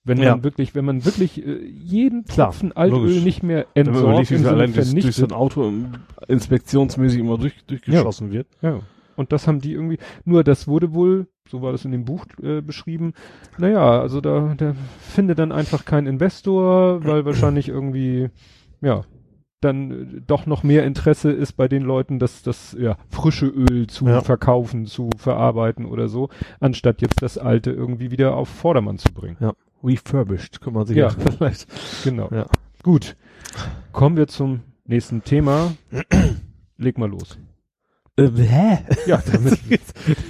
Wenn 0.04 0.18
Ja. 0.18 0.30
man 0.36 0.44
wirklich, 0.44 0.74
wenn 0.74 0.84
man 0.84 1.04
wirklich 1.04 1.44
äh, 1.46 1.64
jeden 1.66 2.24
Klar, 2.24 2.48
Tropfen 2.48 2.72
Altöl 2.76 2.98
logisch. 3.00 3.24
nicht 3.24 3.42
mehr 3.42 3.66
Wenn 3.74 3.86
man 3.86 3.94
entsorgt, 3.96 4.26
Sinne 4.28 4.48
allein 4.48 4.72
durch, 4.72 4.94
durch 4.94 5.16
so 5.16 5.24
ein 5.26 5.32
Auto 5.32 5.66
im- 5.68 5.92
inspektionsmäßig 6.28 7.20
immer 7.20 7.36
durch, 7.38 7.54
durchgeschossen 7.66 8.30
wird. 8.30 8.46
Ja. 8.62 8.80
Und 9.16 9.32
das 9.32 9.48
haben 9.48 9.60
die 9.60 9.72
irgendwie, 9.72 9.98
nur 10.24 10.44
das 10.44 10.68
wurde 10.68 10.94
wohl, 10.94 11.26
so 11.48 11.60
war 11.60 11.72
das 11.72 11.84
in 11.84 11.90
dem 11.90 12.04
Buch 12.04 12.24
äh, 12.42 12.60
beschrieben, 12.62 13.14
naja, 13.58 14.00
also 14.00 14.20
da, 14.20 14.54
der 14.54 14.76
findet 15.00 15.40
dann 15.40 15.50
einfach 15.50 15.84
kein 15.84 16.06
Investor, 16.06 17.04
weil 17.04 17.24
wahrscheinlich 17.24 17.68
irgendwie, 17.68 18.28
ja, 18.80 19.02
dann 19.60 19.90
äh, 19.90 20.20
doch 20.24 20.46
noch 20.46 20.62
mehr 20.62 20.84
Interesse 20.84 21.32
ist 21.32 21.54
bei 21.54 21.66
den 21.66 21.82
Leuten, 21.82 22.20
das, 22.20 22.42
das 22.44 22.76
ja, 22.78 22.96
frische 23.08 23.46
Öl 23.46 23.88
zu 23.88 24.06
Ja. 24.06 24.20
verkaufen, 24.20 24.86
zu 24.86 25.10
verarbeiten 25.16 25.84
oder 25.84 26.06
so, 26.08 26.28
anstatt 26.60 27.02
jetzt 27.02 27.20
das 27.20 27.38
alte 27.38 27.72
irgendwie 27.72 28.12
wieder 28.12 28.36
auf 28.36 28.48
Vordermann 28.48 28.98
zu 28.98 29.12
bringen. 29.12 29.36
Refurbished, 29.82 30.60
kann 30.60 30.72
man 30.72 30.86
sich 30.86 30.96
Ja. 30.96 31.08
ja 31.08 31.14
vielleicht. 31.36 31.66
Genau. 32.04 32.28
Ja. 32.32 32.46
Gut. 32.82 33.16
Kommen 33.92 34.16
wir 34.16 34.28
zum 34.28 34.60
nächsten 34.84 35.22
Thema. 35.22 35.74
Leg 36.76 36.98
mal 36.98 37.08
los. 37.10 37.38
Äh, 38.16 38.30
hä? 38.36 38.78
Ja, 39.06 39.22
damit, 39.32 39.58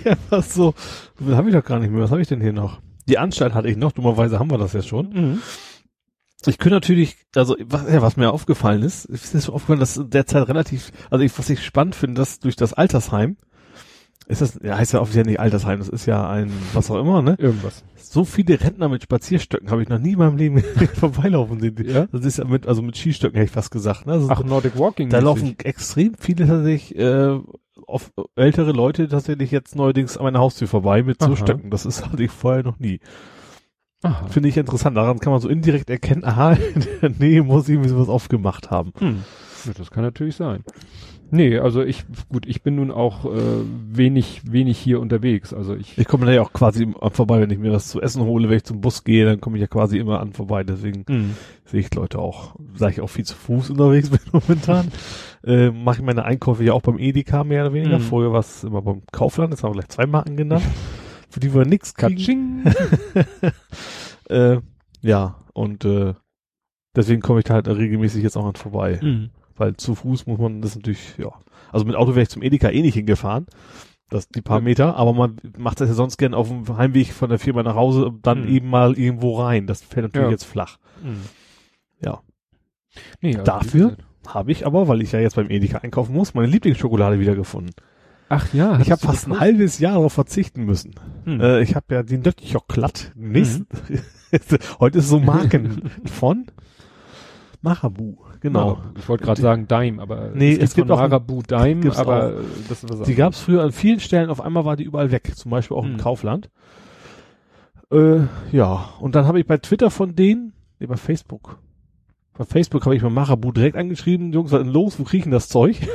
ja, 0.04 0.16
was 0.30 0.54
so. 0.54 0.74
Das 1.18 1.36
habe 1.36 1.48
ich 1.48 1.54
doch 1.54 1.64
gar 1.64 1.78
nicht 1.78 1.90
mehr. 1.90 2.02
Was 2.02 2.10
habe 2.10 2.20
ich 2.20 2.28
denn 2.28 2.40
hier 2.40 2.52
noch? 2.52 2.80
Die 3.08 3.18
Anstalt 3.18 3.54
hatte 3.54 3.68
ich 3.68 3.76
noch. 3.76 3.92
Dummerweise 3.92 4.38
haben 4.38 4.50
wir 4.50 4.58
das 4.58 4.72
ja 4.74 4.82
schon. 4.82 5.10
mhm. 5.10 5.42
Ich 6.46 6.58
könnte 6.58 6.76
natürlich, 6.76 7.16
also 7.34 7.56
was, 7.64 7.90
ja, 7.92 8.00
was 8.00 8.16
mir 8.16 8.30
aufgefallen 8.30 8.82
ist, 8.84 9.06
ist 9.06 9.34
mir 9.34 9.40
so 9.40 9.52
aufgefallen, 9.54 9.80
dass 9.80 10.00
derzeit 10.04 10.46
relativ, 10.48 10.92
also 11.10 11.24
ich, 11.24 11.36
was 11.36 11.50
ich 11.50 11.64
spannend 11.64 11.96
finde, 11.96 12.20
dass 12.20 12.38
durch 12.38 12.54
das 12.54 12.72
Altersheim, 12.74 13.36
ist 14.28 14.42
das, 14.42 14.60
ja, 14.62 14.76
heißt 14.76 14.92
ja 14.92 15.00
offiziell 15.00 15.24
nicht 15.24 15.40
Altersheim, 15.40 15.78
das 15.78 15.88
ist 15.88 16.06
ja 16.06 16.28
ein, 16.28 16.52
was 16.74 16.90
auch 16.90 17.00
immer, 17.00 17.22
ne? 17.22 17.36
irgendwas. 17.38 17.82
So 17.96 18.24
viele 18.24 18.60
Rentner 18.60 18.88
mit 18.88 19.02
Spazierstöcken 19.02 19.70
habe 19.70 19.82
ich 19.82 19.88
noch 19.88 19.98
nie 19.98 20.12
in 20.12 20.18
meinem 20.18 20.36
Leben 20.36 20.62
vorbeilaufen 20.94 21.60
sehen. 21.60 21.76
Ja? 21.84 22.06
Das 22.12 22.24
ist 22.24 22.38
ja 22.38 22.44
mit, 22.44 22.66
also 22.66 22.82
mit 22.82 22.96
Skistöcken 22.96 23.36
hätte 23.36 23.46
ich 23.46 23.50
fast 23.52 23.70
gesagt, 23.70 24.06
ne? 24.06 24.26
Ach, 24.28 24.44
Nordic 24.44 24.78
Walking. 24.78 25.08
da 25.08 25.18
laufen 25.20 25.56
extrem 25.64 26.14
viele 26.18 26.46
tatsächlich, 26.46 26.98
äh, 26.98 27.38
auf 27.86 28.12
ältere 28.36 28.72
Leute 28.72 29.08
tatsächlich 29.08 29.50
jetzt 29.50 29.74
neuerdings 29.74 30.18
an 30.18 30.24
meiner 30.24 30.40
Haustür 30.40 30.68
vorbei 30.68 31.02
mit 31.02 31.22
so 31.22 31.28
Aha. 31.28 31.36
Stöcken. 31.36 31.70
Das 31.70 31.86
ist 31.86 32.04
hatte 32.04 32.22
ich 32.22 32.30
vorher 32.30 32.62
noch 32.62 32.78
nie. 32.78 33.00
Aha. 34.02 34.26
Finde 34.28 34.50
ich 34.50 34.56
interessant. 34.56 34.96
Daran 34.96 35.18
kann 35.20 35.32
man 35.32 35.40
so 35.40 35.48
indirekt 35.48 35.90
erkennen, 35.90 36.24
aha, 36.24 36.52
in 36.52 36.86
der 37.00 37.10
Nähe 37.10 37.42
muss 37.42 37.68
irgendwie 37.68 37.88
sowas 37.88 38.08
aufgemacht 38.08 38.70
haben. 38.70 38.92
Hm. 38.98 39.24
Das 39.76 39.90
kann 39.90 40.04
natürlich 40.04 40.36
sein. 40.36 40.64
Nee, 41.30 41.58
also 41.58 41.82
ich, 41.82 42.04
gut, 42.30 42.46
ich 42.46 42.62
bin 42.62 42.76
nun 42.76 42.90
auch 42.90 43.24
äh, 43.26 43.38
wenig, 43.90 44.42
wenig 44.50 44.78
hier 44.78 44.98
unterwegs. 45.00 45.52
Also 45.52 45.74
ich, 45.74 45.98
Ich 45.98 46.06
komme 46.06 46.24
da 46.24 46.32
ja 46.32 46.40
auch 46.42 46.52
quasi 46.54 46.86
vorbei, 47.12 47.40
wenn 47.40 47.50
ich 47.50 47.58
mir 47.58 47.72
was 47.72 47.88
zu 47.88 48.00
essen 48.00 48.22
hole, 48.22 48.48
wenn 48.48 48.56
ich 48.56 48.64
zum 48.64 48.80
Bus 48.80 49.04
gehe, 49.04 49.24
dann 49.26 49.40
komme 49.40 49.56
ich 49.56 49.60
ja 49.60 49.66
quasi 49.66 49.98
immer 49.98 50.20
an 50.20 50.32
vorbei. 50.32 50.64
Deswegen 50.64 51.04
Hm. 51.06 51.34
sehe 51.66 51.80
ich 51.80 51.94
Leute 51.94 52.18
auch, 52.18 52.56
sage 52.74 52.92
ich 52.92 53.00
auch 53.02 53.10
viel 53.10 53.24
zu 53.26 53.36
Fuß 53.36 53.70
unterwegs 53.70 54.08
bin 54.10 54.20
momentan. 54.32 54.88
äh, 55.44 55.70
Mache 55.70 55.98
ich 55.98 56.02
meine 56.02 56.24
Einkäufe 56.24 56.64
ja 56.64 56.72
auch 56.72 56.82
beim 56.82 56.98
Edeka 56.98 57.44
mehr 57.44 57.64
oder 57.66 57.74
weniger. 57.74 57.98
Mhm. 57.98 58.02
Vorher 58.02 58.32
war 58.32 58.40
es 58.40 58.64
immer 58.64 58.80
beim 58.82 59.02
Kaufland, 59.12 59.52
jetzt 59.52 59.62
haben 59.62 59.70
wir 59.74 59.80
gleich 59.80 59.88
zwei 59.88 60.06
Marken 60.06 60.36
genannt, 60.36 60.64
für 61.28 61.40
die 61.40 61.52
wir 61.54 61.64
nichts 61.66 61.94
kriegen. 61.94 62.64
Äh, 64.30 64.58
ja, 65.00 65.36
und 65.54 65.84
äh, 65.86 66.12
deswegen 66.94 67.22
komme 67.22 67.38
ich 67.40 67.44
da 67.46 67.54
halt 67.54 67.66
regelmäßig 67.68 68.22
jetzt 68.22 68.36
auch 68.36 68.44
an 68.46 68.56
vorbei. 68.56 68.98
Hm. 69.00 69.30
Weil 69.58 69.76
zu 69.76 69.94
Fuß 69.94 70.26
muss 70.26 70.38
man 70.38 70.62
das 70.62 70.76
natürlich, 70.76 71.16
ja. 71.18 71.32
Also 71.72 71.84
mit 71.84 71.96
Auto 71.96 72.10
wäre 72.12 72.22
ich 72.22 72.28
zum 72.30 72.42
Edeka 72.42 72.70
eh 72.70 72.80
nicht 72.82 72.94
hingefahren. 72.94 73.46
Das 74.10 74.28
die 74.28 74.40
paar 74.40 74.58
Ja. 74.58 74.64
Meter, 74.64 74.96
aber 74.96 75.12
man 75.12 75.36
macht 75.58 75.80
das 75.82 75.88
ja 75.88 75.94
sonst 75.94 76.16
gern 76.16 76.32
auf 76.32 76.48
dem 76.48 76.78
Heimweg 76.78 77.12
von 77.12 77.28
der 77.28 77.38
Firma 77.38 77.62
nach 77.62 77.74
Hause 77.74 78.06
und 78.06 78.26
dann 78.26 78.44
Mhm. 78.44 78.48
eben 78.48 78.70
mal 78.70 78.98
irgendwo 78.98 79.38
rein. 79.42 79.66
Das 79.66 79.82
fällt 79.82 80.04
natürlich 80.06 80.28
Ja. 80.28 80.30
jetzt 80.30 80.44
flach. 80.44 80.78
Hm. 81.02 81.16
Ja. 82.02 82.22
Nee, 83.20 83.32
Dafür? 83.44 83.96
Habe 84.26 84.50
ich 84.52 84.64
aber, 84.66 84.88
weil 84.88 85.02
ich 85.02 85.12
ja 85.12 85.20
jetzt 85.20 85.36
beim 85.36 85.50
Edeka 85.50 85.78
einkaufen 85.78 86.14
muss, 86.14 86.32
meine 86.34 86.46
Lieblingsschokolade 86.48 87.20
wiedergefunden. 87.20 87.74
Ach 88.30 88.52
ja, 88.52 88.78
ich 88.80 88.90
habe 88.90 89.00
fast 89.00 89.26
ein 89.26 89.40
halbes 89.40 89.78
Jahr 89.78 89.94
darauf 89.94 90.12
verzichten 90.12 90.64
müssen. 90.64 90.94
Hm. 91.24 91.40
Äh, 91.40 91.62
ich 91.62 91.74
habe 91.76 91.94
ja 91.94 92.02
den 92.02 92.20
Nötchoklatt. 92.22 93.12
Nächsten. 93.14 93.66
Heute 94.80 94.98
ist 94.98 95.08
so 95.08 95.18
Marken 95.18 95.90
von 96.04 96.46
Marabu. 97.62 98.16
Genau. 98.40 98.66
Marabu. 98.76 98.80
Ich 98.98 99.08
wollte 99.08 99.24
gerade 99.24 99.40
sagen 99.42 99.66
Daim, 99.68 100.00
aber 100.00 100.30
Nee, 100.34 100.52
es 100.52 100.74
gibt 100.74 100.88
von 100.88 100.96
auch 100.96 101.00
ein- 101.02 101.10
Marabu 101.10 101.42
Daim, 101.46 101.80
gibt's 101.80 101.98
aber 101.98 102.28
auch. 102.28 102.32
das 102.68 102.84
ist 102.84 102.98
was 102.98 103.06
Die 103.06 103.14
gab 103.14 103.32
es 103.32 103.40
früher 103.40 103.62
an 103.62 103.72
vielen 103.72 104.00
Stellen, 104.00 104.30
auf 104.30 104.40
einmal 104.40 104.64
war 104.64 104.76
die 104.76 104.84
überall 104.84 105.10
weg, 105.10 105.32
zum 105.34 105.50
Beispiel 105.50 105.76
auch 105.76 105.84
im 105.84 105.92
Hm. 105.92 105.98
Kaufland. 105.98 106.50
Äh, 107.90 108.20
ja, 108.52 108.90
und 109.00 109.14
dann 109.14 109.26
habe 109.26 109.40
ich 109.40 109.46
bei 109.46 109.56
Twitter 109.58 109.90
von 109.90 110.14
denen, 110.14 110.52
nee, 110.78 110.86
bei 110.86 110.96
Facebook. 110.96 111.58
Bei 112.36 112.44
Facebook 112.44 112.84
habe 112.84 112.94
ich 112.94 113.02
mal 113.02 113.10
Marabu 113.10 113.50
direkt 113.50 113.76
angeschrieben, 113.76 114.32
Jungs, 114.32 114.52
was 114.52 114.60
ist 114.60 114.66
denn 114.66 114.72
los, 114.74 114.98
wo 115.00 115.04
denn 115.04 115.30
das 115.30 115.48
Zeug? 115.48 115.76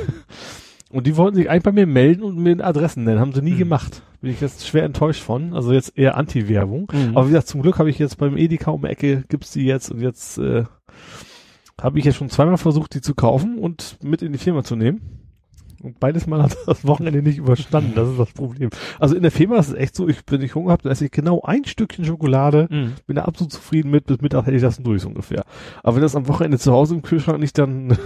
Und 0.90 1.08
die 1.08 1.16
wollten 1.16 1.34
sich 1.34 1.50
eigentlich 1.50 1.64
bei 1.64 1.72
mir 1.72 1.86
melden 1.86 2.22
und 2.22 2.36
mir 2.38 2.64
Adressen 2.64 3.02
nennen, 3.02 3.18
haben 3.18 3.32
sie 3.32 3.42
nie 3.42 3.52
Hm. 3.52 3.58
gemacht. 3.58 4.02
Bin 4.20 4.30
ich 4.30 4.40
jetzt 4.40 4.64
schwer 4.64 4.84
enttäuscht 4.84 5.22
von, 5.24 5.52
also 5.52 5.72
jetzt 5.72 5.98
eher 5.98 6.16
Anti-Werbung. 6.16 6.88
Mhm. 6.92 7.16
Aber 7.16 7.26
wie 7.26 7.30
gesagt, 7.32 7.48
zum 7.48 7.62
Glück 7.62 7.80
habe 7.80 7.90
ich 7.90 7.98
jetzt 7.98 8.16
beim 8.18 8.36
Edeka 8.36 8.70
um 8.70 8.82
die 8.82 8.88
Ecke, 8.88 9.24
gibt's 9.28 9.50
die 9.50 9.64
jetzt 9.64 9.90
und 9.90 10.00
jetzt, 10.00 10.38
äh, 10.38 10.64
habe 11.80 11.98
ich 11.98 12.04
jetzt 12.04 12.16
schon 12.16 12.30
zweimal 12.30 12.56
versucht, 12.58 12.94
die 12.94 13.00
zu 13.00 13.14
kaufen 13.14 13.58
und 13.58 13.98
mit 14.02 14.22
in 14.22 14.32
die 14.32 14.38
Firma 14.38 14.62
zu 14.64 14.76
nehmen. 14.76 15.00
Und 15.82 16.00
beides 16.00 16.26
Mal 16.26 16.42
hat 16.44 16.56
das 16.66 16.86
Wochenende 16.86 17.20
nicht 17.22 17.36
überstanden. 17.38 17.92
Das 17.94 18.08
ist 18.08 18.18
das 18.18 18.32
Problem. 18.32 18.70
Also 18.98 19.14
in 19.16 19.22
der 19.22 19.30
Firma 19.30 19.56
ist 19.58 19.68
es 19.68 19.74
echt 19.74 19.94
so, 19.94 20.08
ich, 20.08 20.18
wenn 20.28 20.40
ich 20.40 20.54
Hunger 20.54 20.72
habe, 20.72 20.82
dann 20.84 20.92
esse 20.92 21.04
ich 21.04 21.10
genau 21.10 21.42
ein 21.42 21.64
Stückchen 21.66 22.04
Schokolade, 22.06 22.68
Mhm. 22.70 22.92
bin 23.06 23.16
da 23.16 23.22
absolut 23.26 23.52
zufrieden 23.52 23.90
mit, 23.90 24.06
bis 24.06 24.20
Mittag 24.22 24.46
hätte 24.46 24.56
ich 24.56 24.62
das 24.62 24.78
durch 24.78 25.02
so 25.02 25.08
ungefähr. 25.08 25.44
Aber 25.82 25.96
wenn 25.96 26.02
das 26.02 26.16
am 26.16 26.26
Wochenende 26.28 26.58
zu 26.58 26.72
Hause 26.72 26.94
im 26.94 27.02
Kühlschrank 27.02 27.38
nicht, 27.38 27.58
dann 27.58 27.98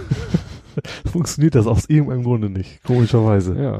funktioniert 1.05 1.55
das 1.55 1.67
aus 1.67 1.89
irgendeinem 1.89 2.23
Grunde 2.23 2.49
nicht. 2.49 2.83
Komischerweise. 2.83 3.55
Ja. 3.55 3.71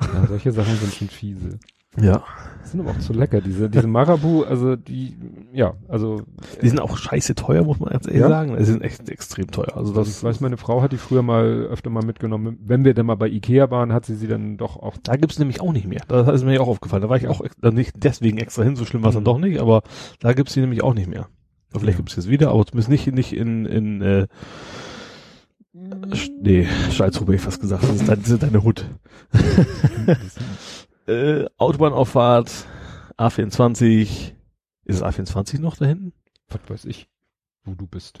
ja. 0.00 0.26
Solche 0.28 0.50
Sachen 0.52 0.74
sind 0.76 0.92
schon 0.92 1.08
fiese. 1.08 1.58
Ja. 2.00 2.22
Sind 2.64 2.80
aber 2.80 2.90
auch 2.92 2.98
zu 2.98 3.12
lecker, 3.12 3.40
diese, 3.42 3.68
diese 3.68 3.86
Marabu, 3.86 4.42
also 4.42 4.74
die, 4.74 5.14
ja, 5.52 5.74
also 5.86 6.22
Die 6.62 6.68
sind 6.68 6.80
auch 6.80 6.96
scheiße 6.96 7.34
teuer, 7.34 7.62
muss 7.62 7.78
man 7.78 7.90
ganz 7.90 8.06
ehrlich 8.06 8.22
Ja? 8.22 8.28
sagen. 8.28 8.56
Die 8.58 8.64
sind 8.64 8.82
echt 8.82 9.08
extrem 9.10 9.50
teuer. 9.50 9.76
Also 9.76 9.92
das, 9.92 10.08
ich 10.08 10.24
weiß, 10.24 10.40
meine 10.40 10.56
Frau 10.56 10.80
hat 10.82 10.90
die 10.92 10.96
früher 10.96 11.22
mal 11.22 11.66
öfter 11.70 11.90
mal 11.90 12.04
mitgenommen. 12.04 12.58
Wenn 12.64 12.84
wir 12.84 12.94
dann 12.94 13.06
mal 13.06 13.16
bei 13.16 13.28
Ikea 13.28 13.70
waren, 13.70 13.92
hat 13.92 14.06
sie 14.06 14.14
sie 14.16 14.26
dann 14.28 14.56
doch 14.56 14.76
auch 14.76 14.96
da 15.02 15.16
gibt's 15.16 15.38
nämlich 15.38 15.60
auch 15.60 15.72
nicht 15.72 15.86
mehr. 15.86 16.00
Das 16.08 16.26
ist 16.34 16.44
mir 16.44 16.60
auch 16.60 16.68
aufgefallen. 16.68 17.02
Da 17.02 17.08
war 17.10 17.18
ich 17.18 17.28
auch 17.28 17.42
dann 17.60 17.74
nicht 17.74 17.92
deswegen 18.02 18.38
extra 18.38 18.62
hin, 18.62 18.76
so 18.76 18.84
schlimm 18.86 19.02
war 19.02 19.10
es 19.10 19.14
dann 19.14 19.22
Mhm. 19.22 19.26
doch 19.26 19.38
nicht, 19.38 19.60
aber 19.60 19.82
da 20.20 20.32
gibt's 20.32 20.54
die 20.54 20.60
nämlich 20.60 20.82
auch 20.82 20.94
nicht 20.94 21.08
mehr. 21.08 21.28
Vielleicht 21.70 21.90
Ja. 21.92 21.96
gibt's 21.98 22.16
jetzt 22.16 22.28
wieder, 22.30 22.50
aber 22.50 22.64
zumindest 22.64 22.88
nicht, 22.88 23.12
nicht 23.12 23.32
in, 23.34 23.66
in 23.66 24.00
äh, 24.00 24.26
Sch- 26.12 26.30
nee, 26.40 26.62
hätte 26.64 27.34
ich 27.34 27.40
fast 27.40 27.60
gesagt. 27.60 27.82
Das 27.82 27.90
ist, 27.96 28.08
dein, 28.08 28.20
das 28.22 28.30
ist 28.30 28.42
deine 28.42 28.62
Hut. 28.64 28.86
äh, 31.06 31.46
Autobahnauffahrt, 31.56 32.66
A24. 33.18 34.32
Ist 34.86 34.96
es 34.96 35.02
A24 35.02 35.60
noch 35.60 35.76
da 35.76 35.86
hinten? 35.86 36.12
was 36.48 36.60
weiß 36.68 36.84
ich, 36.86 37.08
wo 37.64 37.74
du 37.74 37.86
bist. 37.86 38.18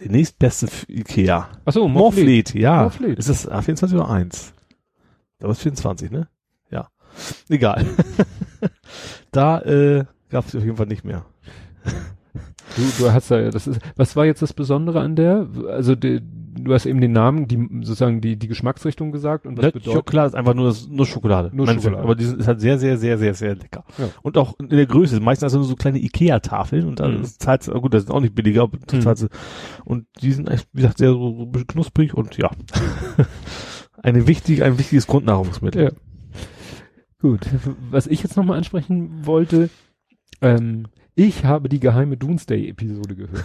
Der 0.00 0.10
nächstbeste 0.10 0.68
Ikea. 0.88 1.48
Achso, 1.64 1.86
Morfleet, 1.88 2.54
ja. 2.54 2.82
Morfleet. 2.82 3.18
Ist 3.18 3.28
das 3.28 3.48
A24 3.48 3.94
oder 3.94 4.10
1? 4.10 4.52
Da 5.38 5.46
war 5.46 5.52
es 5.52 5.60
24, 5.60 6.10
ne? 6.10 6.28
Ja. 6.70 6.90
Egal. 7.48 7.86
da 9.30 9.60
äh, 9.60 10.04
gab 10.30 10.46
es 10.46 10.56
auf 10.56 10.64
jeden 10.64 10.76
Fall 10.76 10.86
nicht 10.86 11.04
mehr. 11.04 11.24
Du, 12.76 12.82
du 13.04 13.12
hast 13.12 13.30
ja, 13.30 13.50
das 13.50 13.66
ist, 13.66 13.80
was 13.96 14.16
war 14.16 14.24
jetzt 14.26 14.42
das 14.42 14.52
Besondere 14.52 15.00
an 15.00 15.14
der? 15.16 15.46
Also 15.68 15.94
die, 15.94 16.20
du 16.22 16.72
hast 16.72 16.86
eben 16.86 17.00
den 17.00 17.12
Namen, 17.12 17.46
die 17.46 17.56
sozusagen 17.82 18.20
die 18.20 18.36
die 18.36 18.48
Geschmacksrichtung 18.48 19.12
gesagt 19.12 19.46
und 19.46 19.56
was 19.58 19.66
Ne? 19.66 19.72
bedeutet? 19.72 19.92
Schokolade 19.92 20.28
ist 20.28 20.34
einfach 20.34 20.54
nur, 20.54 20.66
das, 20.68 20.88
nur 20.88 21.06
Schokolade. 21.06 21.50
Nur 21.54 21.66
Meinetwegen. 21.66 21.82
Schokolade. 21.94 22.04
Aber 22.04 22.14
die 22.16 22.24
sind, 22.24 22.40
ist 22.40 22.48
halt 22.48 22.60
sehr, 22.60 22.78
sehr, 22.78 22.96
sehr, 22.96 23.18
sehr, 23.18 23.34
sehr 23.34 23.54
lecker. 23.54 23.84
Ja. 23.98 24.08
Und 24.22 24.38
auch 24.38 24.58
in 24.58 24.68
der 24.70 24.86
Größe. 24.86 25.20
Meistens 25.20 25.46
hast 25.46 25.52
du 25.54 25.58
nur 25.58 25.68
so 25.68 25.76
kleine 25.76 25.98
Ikea-Tafeln 25.98 26.86
und 26.86 27.00
dann 27.00 27.18
Mhm. 27.18 27.24
zahlt 27.24 27.66
gut, 27.70 27.92
das 27.94 28.04
ist 28.04 28.10
auch 28.10 28.20
nicht 28.20 28.34
billiger, 28.34 28.62
aber 28.62 28.78
Mhm. 28.92 29.00
zahlst 29.02 29.24
du- 29.24 29.28
und 29.84 30.06
die 30.22 30.32
sind 30.32 30.48
echt, 30.48 30.66
wie 30.72 30.82
gesagt, 30.82 30.98
sehr 30.98 31.10
so, 31.10 31.36
so 31.36 31.42
ein 31.44 31.52
bisschen 31.52 31.66
knusprig 31.68 32.14
und 32.14 32.36
ja. 32.38 32.50
Eine 34.02 34.26
wichtig, 34.26 34.62
ein 34.62 34.78
wichtiges 34.78 35.06
Grundnahrungsmittel. 35.06 35.84
Ja. 35.84 35.90
Gut. 37.20 37.40
Was 37.90 38.06
ich 38.06 38.22
jetzt 38.22 38.36
nochmal 38.36 38.58
ansprechen 38.58 39.24
wollte, 39.26 39.70
ähm, 40.42 40.86
ich 41.14 41.44
habe 41.44 41.68
die 41.68 41.80
geheime 41.80 42.16
Doomsday-Episode 42.16 43.14
gehört. 43.14 43.44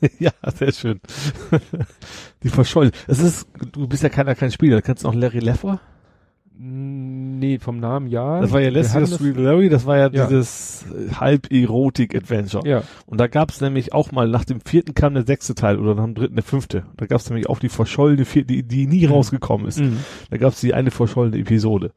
Ja, 0.20 0.30
sehr 0.54 0.72
schön. 0.72 1.00
die 2.44 2.48
verschollen. 2.48 2.92
Es 3.08 3.18
ist, 3.18 3.48
du 3.72 3.88
bist 3.88 4.02
ja 4.04 4.08
keiner, 4.08 4.34
kein 4.36 4.52
Spieler. 4.52 4.80
Kennst 4.80 5.02
du 5.02 5.08
noch 5.08 5.14
Larry 5.14 5.40
Leffer? 5.40 5.80
Mm, 6.56 7.38
Nee, 7.38 7.58
vom 7.60 7.78
Namen 7.78 8.08
ja. 8.08 8.40
Das 8.40 8.50
war 8.52 8.60
ja 8.60 8.70
hatten 8.70 9.06
Sweet 9.06 9.36
Larry, 9.36 9.68
das 9.68 9.86
war 9.86 9.96
ja, 9.96 10.08
Ja. 10.10 10.26
dieses 10.26 10.84
äh, 10.86 11.12
Halb-Erotik-Adventure. 11.14 12.68
Ja, 12.68 12.82
Und 13.06 13.20
da 13.20 13.28
gab 13.28 13.50
es 13.50 13.60
nämlich 13.60 13.92
auch 13.92 14.10
mal, 14.10 14.28
nach 14.28 14.44
dem 14.44 14.60
vierten 14.60 14.94
kam 14.94 15.14
der 15.14 15.24
sechste 15.24 15.54
Teil 15.54 15.78
oder 15.78 15.94
nach 15.94 16.04
dem 16.04 16.14
dritten 16.14 16.34
der 16.34 16.42
fünfte. 16.44 16.84
Da 16.96 17.06
gab 17.06 17.20
es 17.20 17.30
nämlich 17.30 17.48
auch 17.48 17.60
die 17.60 17.68
verschollene 17.68 18.24
vierte, 18.24 18.48
die, 18.52 18.62
die 18.64 18.86
nie 18.88 19.06
Mhm. 19.06 19.12
rausgekommen 19.12 19.68
ist. 19.68 19.78
mhm. 19.80 19.98
Da 20.30 20.36
gab 20.36 20.52
es 20.52 20.60
die 20.60 20.74
eine 20.74 20.90
verschollene 20.90 21.38
Episode. 21.38 21.92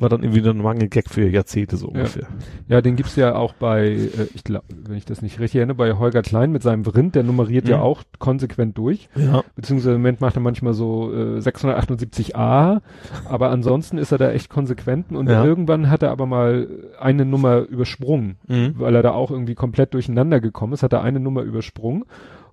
War 0.00 0.08
dann 0.08 0.22
irgendwie 0.22 0.48
ein 0.48 0.58
Mangel-Gag 0.58 1.10
für 1.10 1.28
Jahrzehnte 1.28 1.76
so 1.76 1.88
ungefähr. 1.88 2.26
ja, 2.68 2.80
den 2.80 2.96
gibt's 2.96 3.16
ja 3.16 3.34
auch 3.34 3.52
bei, 3.54 3.88
äh, 3.88 4.08
ich 4.34 4.44
glaube, 4.44 4.64
wenn 4.86 4.96
ich 4.96 5.04
das 5.04 5.22
nicht 5.22 5.40
richtig 5.40 5.58
erinnere, 5.58 5.76
bei 5.76 5.92
Holger 5.94 6.22
Klein 6.22 6.52
mit 6.52 6.62
seinem 6.62 6.84
Vrind, 6.84 7.14
der 7.14 7.22
nummeriert 7.24 7.68
ja 7.68 7.78
Mhm. 7.78 7.82
auch 7.82 8.02
konsequent 8.18 8.78
durch. 8.78 9.08
Ja. 9.16 9.42
Beziehungsweise 9.56 9.94
im 9.94 10.00
Moment 10.02 10.20
macht 10.20 10.36
er 10.36 10.40
manchmal 10.40 10.74
so 10.74 11.12
äh, 11.12 11.40
678a, 11.40 12.80
aber 13.28 13.50
ansonsten 13.50 13.98
ist 13.98 14.12
er 14.12 14.18
da 14.18 14.30
echt 14.30 14.48
konsequent 14.50 15.12
und 15.12 15.28
Ja. 15.28 15.44
irgendwann 15.44 15.90
hat 15.90 16.02
er 16.02 16.10
aber 16.10 16.26
mal 16.26 16.68
eine 17.00 17.24
Nummer 17.24 17.58
übersprungen. 17.60 18.36
Mhm. 18.46 18.74
weil 18.78 18.94
er 18.94 19.02
da 19.02 19.12
auch 19.12 19.30
irgendwie 19.30 19.54
komplett 19.54 19.94
durcheinander 19.94 20.40
gekommen 20.40 20.72
ist, 20.72 20.82
hat 20.82 20.92
er 20.92 21.02
eine 21.02 21.20
Nummer 21.20 21.42
übersprungen. 21.42 22.04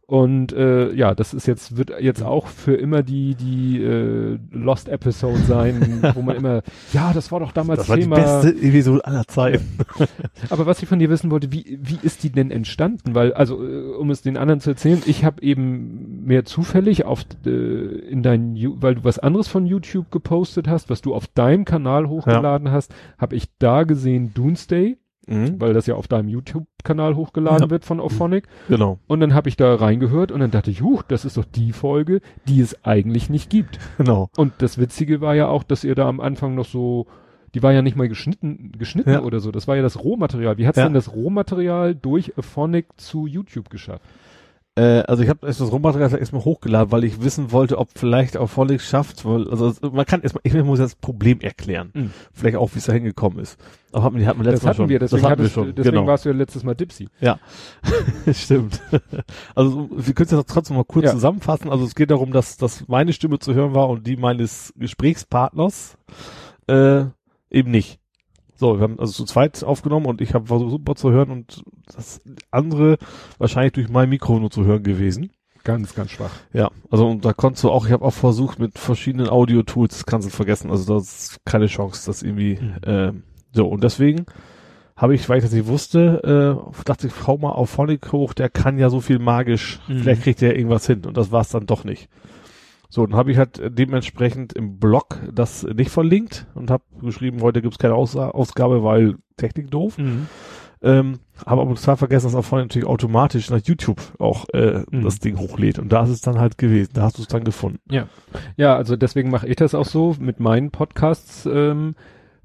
Und 0.08 0.54
äh, 0.54 0.94
ja, 0.94 1.16
das 1.16 1.34
ist 1.34 1.48
jetzt, 1.48 1.78
wird 1.78 1.92
jetzt 2.00 2.22
auch 2.22 2.46
für 2.46 2.76
immer 2.76 3.02
die, 3.02 3.34
die 3.34 3.82
äh, 3.82 4.38
Lost 4.52 4.88
Episode 4.88 5.40
sein, 5.40 6.04
wo 6.14 6.22
man 6.22 6.36
immer, 6.36 6.62
ja, 6.94 7.12
das 7.12 7.32
war 7.32 7.40
doch 7.40 7.52
damals 7.52 7.80
Das 7.80 7.90
war 7.90 7.96
die 7.96 8.04
Thema. 8.04 8.18
beste 8.18 8.50
Episode 8.50 9.04
aller 9.04 9.26
Zeiten. 9.28 9.80
Aber 10.52 10.68
was 10.68 10.84
ich 10.84 10.88
von 10.88 11.00
dir 11.00 11.10
wissen 11.10 11.32
wollte, 11.32 11.52
wie, 11.52 11.80
wie 11.82 11.98
ist 12.04 12.22
die 12.22 12.30
denn 12.30 12.52
entstanden? 12.52 13.16
Weil, 13.16 13.34
also, 13.34 13.64
äh, 13.66 13.96
um 13.96 14.12
es 14.12 14.22
den 14.22 14.38
anderen 14.38 14.60
zu 14.60 14.70
erzählen, 14.70 15.02
ich 15.08 15.26
habe 15.26 15.42
eben 15.42 16.24
mehr 16.26 16.46
zufällig 16.46 17.06
auf 17.06 17.26
äh, 17.48 17.50
in 17.50 18.22
dein, 18.22 18.56
weil 18.82 18.96
du 18.96 19.04
was 19.04 19.18
anderes 19.18 19.48
von 19.48 19.66
YouTube 19.66 20.12
gepostet 20.12 20.68
hast, 20.68 20.92
was 20.92 21.02
du 21.02 21.16
auf 21.16 21.26
deinem 21.28 21.66
Kanal 21.66 22.08
hochgeladen 22.08 22.70
hast, 22.70 22.94
habe 23.18 23.36
ich 23.36 23.48
da 23.58 23.84
gesehen 23.84 24.36
Doomsday, 24.36 24.98
Mhm. 25.28 25.60
weil 25.60 25.74
das 25.74 25.88
ja 25.88 25.96
auf 25.96 26.08
deinem 26.08 26.28
YouTube-Kanal 26.30 27.16
hochgeladen 27.16 27.64
Ja. 27.64 27.70
wird 27.70 27.84
von 27.86 28.00
Ophonic. 28.00 28.48
Genau. 28.70 29.00
Und 29.08 29.20
dann 29.22 29.34
habe 29.34 29.50
ich 29.50 29.58
da 29.58 29.74
reingehört 29.76 30.32
und 30.32 30.40
dann 30.40 30.52
dachte 30.52 30.70
ich, 30.72 30.82
huch, 30.82 31.02
das 31.04 31.26
ist 31.26 31.38
doch 31.38 31.46
die 31.46 31.72
Folge, 31.74 32.22
die 32.48 32.62
es 32.62 32.84
eigentlich 32.86 33.30
nicht 33.30 33.50
gibt. 33.50 33.80
Genau. 33.98 34.30
Und 34.38 34.54
das 34.60 34.78
Witzige 34.78 35.22
war 35.22 35.34
ja 35.36 35.48
auch, 35.48 35.64
dass 35.64 35.84
ihr 35.84 35.96
da 35.96 36.08
am 36.08 36.20
Anfang 36.20 36.54
noch 36.56 36.66
so, 36.66 37.08
die 37.56 37.64
war 37.64 37.72
ja 37.72 37.82
nicht 37.82 37.96
mal 37.96 38.08
geschnitten, 38.10 38.72
geschnitten 38.78 39.10
Ja. 39.12 39.22
oder 39.24 39.40
so. 39.40 39.52
Das 39.52 39.68
war 39.68 39.76
ja 39.76 39.82
das 39.82 40.04
Rohmaterial. 40.04 40.58
Wie 40.58 40.68
hat's 40.68 40.78
Ja. 40.78 40.84
denn 40.84 40.94
das 40.94 41.14
Rohmaterial 41.14 41.96
durch 41.96 42.38
Ophonic 42.38 42.88
zu 42.98 43.26
YouTube 43.28 43.70
geschafft? 43.70 44.04
Äh, 44.78 45.04
also 45.04 45.24
ich 45.24 45.30
habe 45.30 45.48
erst 45.48 45.62
das 45.62 45.72
Rohmaterial 45.72 46.14
erstmal 46.18 46.44
hochgeladen, 46.44 46.92
weil 46.92 47.06
ich 47.06 47.24
wissen 47.24 47.52
wollte, 47.54 47.78
ob 47.78 47.90
vielleicht 47.96 48.36
auch 48.36 48.50
Volix 48.50 48.86
schafft, 48.88 49.24
weil, 49.24 49.50
also 49.50 49.74
man 49.92 50.06
kann 50.06 50.22
erstmal, 50.22 50.42
ich 50.44 50.54
muss 50.54 50.80
das 50.80 50.96
Problem 50.96 51.40
erklären. 51.40 51.92
Mhm. 51.94 52.12
Vielleicht 52.34 52.58
auch, 52.58 52.70
wie 52.74 52.80
es 52.80 52.86
da 52.86 52.92
hingekommen 52.94 53.40
ist. 53.40 53.58
Aber 53.94 54.04
hatten 54.04 54.18
wir, 54.18 54.28
hatten 54.28 54.40
wir 54.40 54.52
letztes 54.52 54.62
Das 54.64 54.70
hatten 54.72 54.82
Mal 54.82 54.84
schon. 54.84 54.90
wir, 54.90 55.00
deswegen, 55.00 55.22
das 55.22 55.32
hatten 55.32 55.42
wir 55.44 55.50
schon. 55.50 55.76
deswegen 55.76 55.96
genau. 55.96 56.08
warst 56.08 56.26
du 56.26 56.30
ja 56.30 56.36
letztes 56.36 56.64
Mal 56.64 56.76
Dipsy. 56.76 57.08
Stimmt. 58.34 58.82
Also 59.56 59.90
wir 59.96 60.14
können 60.14 60.26
es 60.26 60.32
ja 60.32 60.44
trotzdem 60.44 60.76
mal 60.76 60.84
kurz 60.84 61.06
Ja. 61.06 61.12
zusammenfassen. 61.12 61.70
Also 61.70 61.86
es 61.86 61.96
geht 61.96 62.12
darum, 62.12 62.34
dass, 62.34 62.58
dass 62.58 62.86
meine 62.90 63.14
Stimme 63.14 63.40
zu 63.40 63.54
hören 63.54 63.74
war 63.74 63.88
und 63.88 64.06
die 64.06 64.18
meines 64.18 64.74
Gesprächspartners 64.78 65.98
äh, 66.68 67.06
eben 67.50 67.72
nicht. 67.72 68.00
So, 68.56 68.78
wir 68.78 68.84
haben 68.84 69.00
also 69.00 69.12
zu 69.12 69.26
zweit 69.26 69.64
aufgenommen 69.64 70.06
und 70.06 70.22
ich 70.22 70.34
habe 70.34 70.46
versucht 70.48 70.72
super 70.72 70.96
zu 70.96 71.12
hören 71.12 71.30
und 71.32 71.64
das 71.94 72.22
andere 72.52 72.98
wahrscheinlich 73.38 73.74
durch 73.74 73.90
mein 73.90 74.10
Mikro 74.10 74.40
nur 74.40 74.50
zu 74.52 74.64
hören 74.66 74.84
gewesen. 74.84 75.32
Ganz, 75.64 75.96
ganz 75.96 76.12
schwach. 76.12 76.32
Ja, 76.54 76.70
also 76.92 77.08
und 77.08 77.26
da 77.26 77.34
konntest 77.34 77.64
du 77.64 77.72
auch, 77.72 77.86
ich 77.88 77.92
habe 77.92 78.06
auch 78.06 78.14
versucht 78.14 78.60
mit 78.60 78.78
verschiedenen 78.78 79.30
Audio-Tools, 79.30 79.94
das 79.96 80.06
kannst 80.06 80.28
du 80.28 80.32
vergessen, 80.32 80.70
also 80.70 80.94
das 80.94 81.32
ist 81.32 81.46
keine 81.46 81.66
Chance, 81.66 82.06
das 82.06 82.22
irgendwie, 82.22 82.60
Mhm. 82.62 82.76
ähm, 82.86 83.24
so 83.52 83.68
und 83.68 83.84
deswegen 83.84 84.26
habe 84.96 85.16
ich, 85.16 85.28
weil 85.28 85.40
ich 85.40 85.44
das 85.44 85.52
nicht 85.54 85.68
wusste, 85.68 86.62
äh, 86.78 86.84
dachte 86.86 87.08
ich, 87.08 87.14
hau 87.28 87.38
mal 87.38 87.50
auf 87.50 87.72
Phonic 87.72 88.12
hoch, 88.14 88.34
der 88.34 88.50
kann 88.50 88.78
ja 88.78 88.90
so 88.90 89.02
viel 89.02 89.18
magisch, 89.20 89.80
Mhm. 89.88 90.00
vielleicht 90.00 90.22
kriegt 90.22 90.42
er 90.44 90.56
irgendwas 90.56 90.86
hin 90.88 91.02
und 91.06 91.18
das 91.18 91.32
war 91.32 91.42
es 91.42 91.50
dann 91.50 91.66
doch 91.66 91.84
nicht. 91.84 92.10
So, 92.96 93.06
dann 93.06 93.18
habe 93.18 93.30
ich 93.30 93.38
halt 93.38 93.62
dementsprechend 93.78 94.54
im 94.54 94.80
Blog 94.80 95.20
das 95.30 95.64
nicht 95.64 95.90
verlinkt 95.92 96.48
und 96.56 96.72
habe 96.72 96.86
geschrieben, 97.02 97.42
heute 97.42 97.62
gibt's 97.62 97.78
keine 97.78 97.94
Aus 97.94 98.16
Ausgabe, 98.16 98.86
weil 98.86 99.16
Technik 99.36 99.70
doof. 99.70 99.98
Ähm, 100.82 101.20
habe 101.46 101.62
aber 101.62 101.76
total 101.76 101.98
vergessen, 101.98 102.28
dass 102.28 102.36
auch 102.36 102.46
vorhin 102.46 102.68
natürlich 102.68 102.88
automatisch 102.88 103.50
nach 103.50 103.60
YouTube 103.66 104.00
auch 104.18 104.46
äh, 104.54 104.84
Mhm. 104.92 105.04
das 105.04 105.20
Ding 105.20 105.38
hochlädt. 105.38 105.78
Und 105.78 105.92
da 105.92 106.04
ist 106.04 106.10
es 106.10 106.22
dann 106.22 106.40
halt 106.40 106.58
gewesen. 106.58 106.92
Da 106.94 107.02
hast 107.02 107.18
du 107.18 107.24
es 107.24 107.28
dann 107.28 107.44
gefunden. 107.44 107.80
Ja, 108.56 108.76
also 108.78 108.96
deswegen 108.96 109.30
mache 109.30 109.46
ich 109.50 109.58
das 109.58 109.76
auch 109.76 109.86
so 109.86 110.16
mit 110.18 110.40
meinen 110.40 110.72
Podcasts. 110.72 111.46
Ähm, 111.52 111.96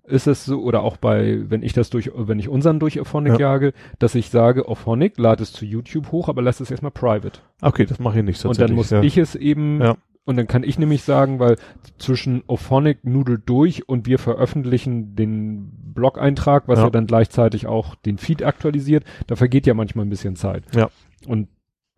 ist 0.02 0.26
es 0.26 0.44
so, 0.44 0.60
oder 0.62 0.82
auch 0.82 0.96
bei, 0.96 1.44
wenn 1.48 1.62
ich 1.62 1.74
das 1.74 1.90
durch, 1.90 2.10
wenn 2.12 2.40
ich 2.40 2.48
unseren 2.48 2.80
durch 2.80 3.00
Ophonic 3.00 3.34
Ja. 3.34 3.38
jage, 3.38 3.72
dass 4.00 4.16
ich 4.16 4.30
sage, 4.30 4.68
Ophonic, 4.68 5.16
lade 5.16 5.44
es 5.44 5.52
zu 5.52 5.64
YouTube 5.64 6.10
hoch, 6.10 6.28
aber 6.28 6.42
lass 6.42 6.58
es 6.58 6.72
erstmal 6.72 6.90
private. 6.90 7.38
Okay, 7.62 7.86
das 7.86 8.00
mache 8.00 8.18
ich 8.18 8.24
nicht 8.24 8.44
Und 8.44 8.58
dann 8.60 8.72
muss 8.72 8.90
ja. 8.90 9.02
ich 9.02 9.16
es 9.16 9.36
eben, 9.36 9.80
Ja. 9.80 9.96
Und 10.24 10.36
dann 10.36 10.46
kann 10.46 10.62
ich 10.62 10.78
nämlich 10.78 11.02
sagen, 11.02 11.38
weil 11.38 11.56
zwischen 11.98 12.42
Ophonic 12.46 13.04
nudelt 13.04 13.42
durch 13.46 13.88
und 13.88 14.06
wir 14.06 14.18
veröffentlichen 14.18 15.16
den 15.16 15.70
Blog-Eintrag, 15.94 16.68
was 16.68 16.78
ja. 16.78 16.84
Ja. 16.84 16.90
dann 16.90 17.06
gleichzeitig 17.06 17.66
auch 17.66 17.94
den 17.94 18.18
Feed 18.18 18.42
aktualisiert, 18.42 19.04
da 19.26 19.36
vergeht 19.36 19.66
ja 19.66 19.74
manchmal 19.74 20.04
ein 20.04 20.10
bisschen 20.10 20.36
Zeit. 20.36 20.64
Ja. 20.74 20.90
Und 21.26 21.48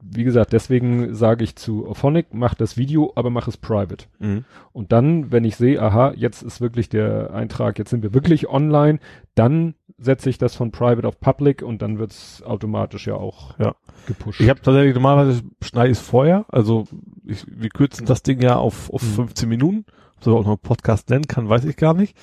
wie 0.04 0.24
gesagt, 0.24 0.52
deswegen 0.52 1.14
sage 1.14 1.44
ich 1.44 1.56
zu 1.56 1.86
Ophonic, 1.88 2.26
mach 2.32 2.54
das 2.54 2.76
Video, 2.76 3.12
aber 3.14 3.30
mach 3.30 3.46
es 3.48 3.56
private. 3.56 4.06
Mhm. 4.18 4.44
Und 4.72 4.92
dann, 4.92 5.30
wenn 5.32 5.44
ich 5.44 5.56
sehe, 5.56 5.80
aha, 5.80 6.12
jetzt 6.16 6.42
ist 6.42 6.60
wirklich 6.60 6.88
der 6.88 7.32
Eintrag, 7.32 7.78
jetzt 7.78 7.90
sind 7.90 8.02
wir 8.02 8.12
wirklich 8.12 8.48
online, 8.48 8.98
dann 9.34 9.74
setze 9.98 10.28
ich 10.30 10.38
das 10.38 10.56
von 10.56 10.72
private 10.72 11.06
auf 11.06 11.20
public 11.20 11.62
und 11.62 11.80
dann 11.82 11.98
wird's 12.00 12.42
automatisch 12.42 13.06
ja 13.06 13.14
auch 13.14 13.56
Ja. 13.60 13.74
gepusht. 14.06 14.40
Ich 14.40 14.48
habe 14.50 14.60
tatsächlich 14.60 14.94
normalerweise 14.94 15.42
schneide 15.62 15.92
ich 15.92 15.98
es 15.98 16.04
vorher, 16.04 16.44
also 16.48 16.84
ich, 17.24 17.44
wir 17.48 17.68
kürzen 17.70 18.04
das 18.04 18.22
Ding 18.24 18.40
ja 18.42 18.56
auf, 18.56 18.90
auf 18.92 19.02
Mhm. 19.02 19.06
15 19.14 19.48
Minuten, 19.48 19.84
so 20.20 20.36
auch 20.36 20.40
noch 20.42 20.48
einen 20.48 20.58
Podcast 20.58 21.08
nennen 21.10 21.28
kann, 21.28 21.48
weiß 21.48 21.64
ich 21.64 21.76
gar 21.76 21.94
nicht. 21.94 22.16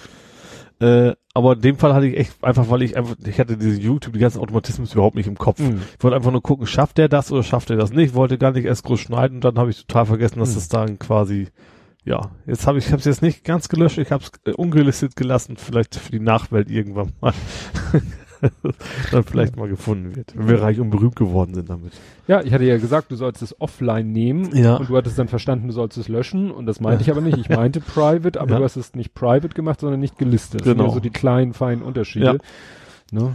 Äh, 0.81 1.13
aber 1.33 1.53
in 1.53 1.61
dem 1.61 1.77
Fall 1.77 1.93
hatte 1.93 2.07
ich 2.07 2.17
echt 2.17 2.43
einfach, 2.43 2.69
weil 2.69 2.81
ich 2.81 2.95
einfach, 2.97 3.15
ich 3.25 3.39
hatte 3.39 3.57
diese 3.57 3.79
YouTube, 3.79 4.13
die 4.13 4.19
ganzen 4.19 4.39
Automatismus 4.39 4.93
überhaupt 4.93 5.15
nicht 5.15 5.27
im 5.27 5.37
Kopf. 5.37 5.59
Mhm. 5.59 5.81
Ich 5.97 6.03
wollte 6.03 6.15
einfach 6.15 6.31
nur 6.31 6.41
gucken, 6.41 6.67
schafft 6.67 6.99
er 6.99 7.09
das 7.09 7.31
oder 7.31 7.43
schafft 7.43 7.69
er 7.69 7.75
das 7.77 7.91
nicht? 7.91 8.13
Wollte 8.13 8.37
gar 8.37 8.51
nicht 8.51 8.65
erst 8.65 8.83
groß 8.83 8.99
schneiden 8.99 9.35
und 9.37 9.43
dann 9.43 9.57
habe 9.59 9.69
ich 9.69 9.85
total 9.85 10.05
vergessen, 10.05 10.39
dass 10.39 10.49
Hm. 10.49 10.55
das 10.55 10.67
dann 10.69 10.99
quasi, 10.99 11.47
ja, 12.05 12.31
jetzt 12.45 12.65
habe 12.65 12.77
ich, 12.77 12.85
ich 12.85 12.91
habe 12.91 12.99
es 12.99 13.05
jetzt 13.05 13.21
nicht 13.21 13.43
ganz 13.43 13.67
gelöscht, 13.69 13.97
ich 13.97 14.11
habe 14.11 14.23
es 14.23 14.31
äh, 14.45 14.55
ungelistet 14.55 15.15
gelassen, 15.15 15.57
vielleicht 15.57 15.95
für 15.95 16.11
die 16.11 16.19
Nachwelt 16.21 16.69
irgendwann 16.71 17.13
mal. 17.21 17.33
dann 19.11 19.23
vielleicht 19.23 19.57
mal 19.57 19.67
gefunden 19.67 20.15
wird, 20.15 20.33
wenn 20.37 20.47
wir 20.47 20.61
reich 20.61 20.79
und 20.79 20.89
berühmt 20.89 21.15
geworden 21.15 21.53
sind 21.53 21.69
damit. 21.69 21.93
Ja, 22.27 22.41
ich 22.41 22.53
hatte 22.53 22.63
ja 22.63 22.77
gesagt, 22.77 23.11
du 23.11 23.15
sollst 23.15 23.41
es 23.41 23.59
offline 23.59 24.11
nehmen 24.11 24.55
Ja. 24.55 24.77
und 24.77 24.89
du 24.89 24.95
hattest 24.97 25.17
dann 25.19 25.27
verstanden, 25.27 25.67
du 25.67 25.73
sollst 25.73 25.97
es 25.97 26.07
löschen 26.07 26.51
und 26.51 26.65
das 26.65 26.79
meinte 26.79 27.01
ich 27.03 27.11
aber 27.11 27.21
nicht. 27.21 27.37
Ich 27.37 27.49
meinte 27.49 27.79
private, 27.81 28.39
aber 28.39 28.51
Ja. 28.51 28.57
du 28.59 28.63
hast 28.63 28.75
es 28.77 28.95
nicht 28.95 29.13
private 29.13 29.49
gemacht, 29.49 29.79
sondern 29.81 29.99
nicht 29.99 30.17
gelistet. 30.17 30.61
Das 30.61 30.65
sind 30.67 30.77
Genau. 30.77 30.89
ja 30.89 30.93
so 30.93 30.99
die 30.99 31.09
kleinen, 31.09 31.53
feinen 31.53 31.83
Unterschiede. 31.83 32.39
Ne? 33.11 33.33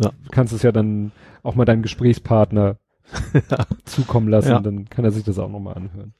Ja. 0.00 0.10
Du 0.10 0.30
kannst 0.30 0.52
es 0.52 0.62
ja 0.62 0.72
dann 0.72 1.12
auch 1.42 1.54
mal 1.54 1.64
deinem 1.64 1.82
Gesprächspartner 1.82 2.76
zukommen 3.84 4.28
lassen, 4.28 4.50
Ja. 4.50 4.60
dann 4.60 4.88
kann 4.88 5.04
er 5.04 5.10
sich 5.10 5.24
das 5.24 5.38
auch 5.38 5.48
nochmal 5.50 5.74
anhören. 5.74 6.14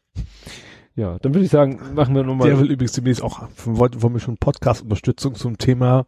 Ja, 0.97 1.19
dann 1.21 1.33
würde 1.35 1.45
ich 1.45 1.51
sagen, 1.51 1.79
machen 1.95 2.15
wir 2.15 2.25
nochmal. 2.25 2.49
Der 2.49 2.59
will 2.59 2.71
übrigens 2.71 2.93
demnächst 2.93 3.23
auch, 3.23 3.43
wollen 3.65 4.13
wir 4.13 4.21
schon 4.21 4.37
Podcast-Unterstützung 4.39 5.35
zum 5.37 5.57
Thema, 5.57 6.07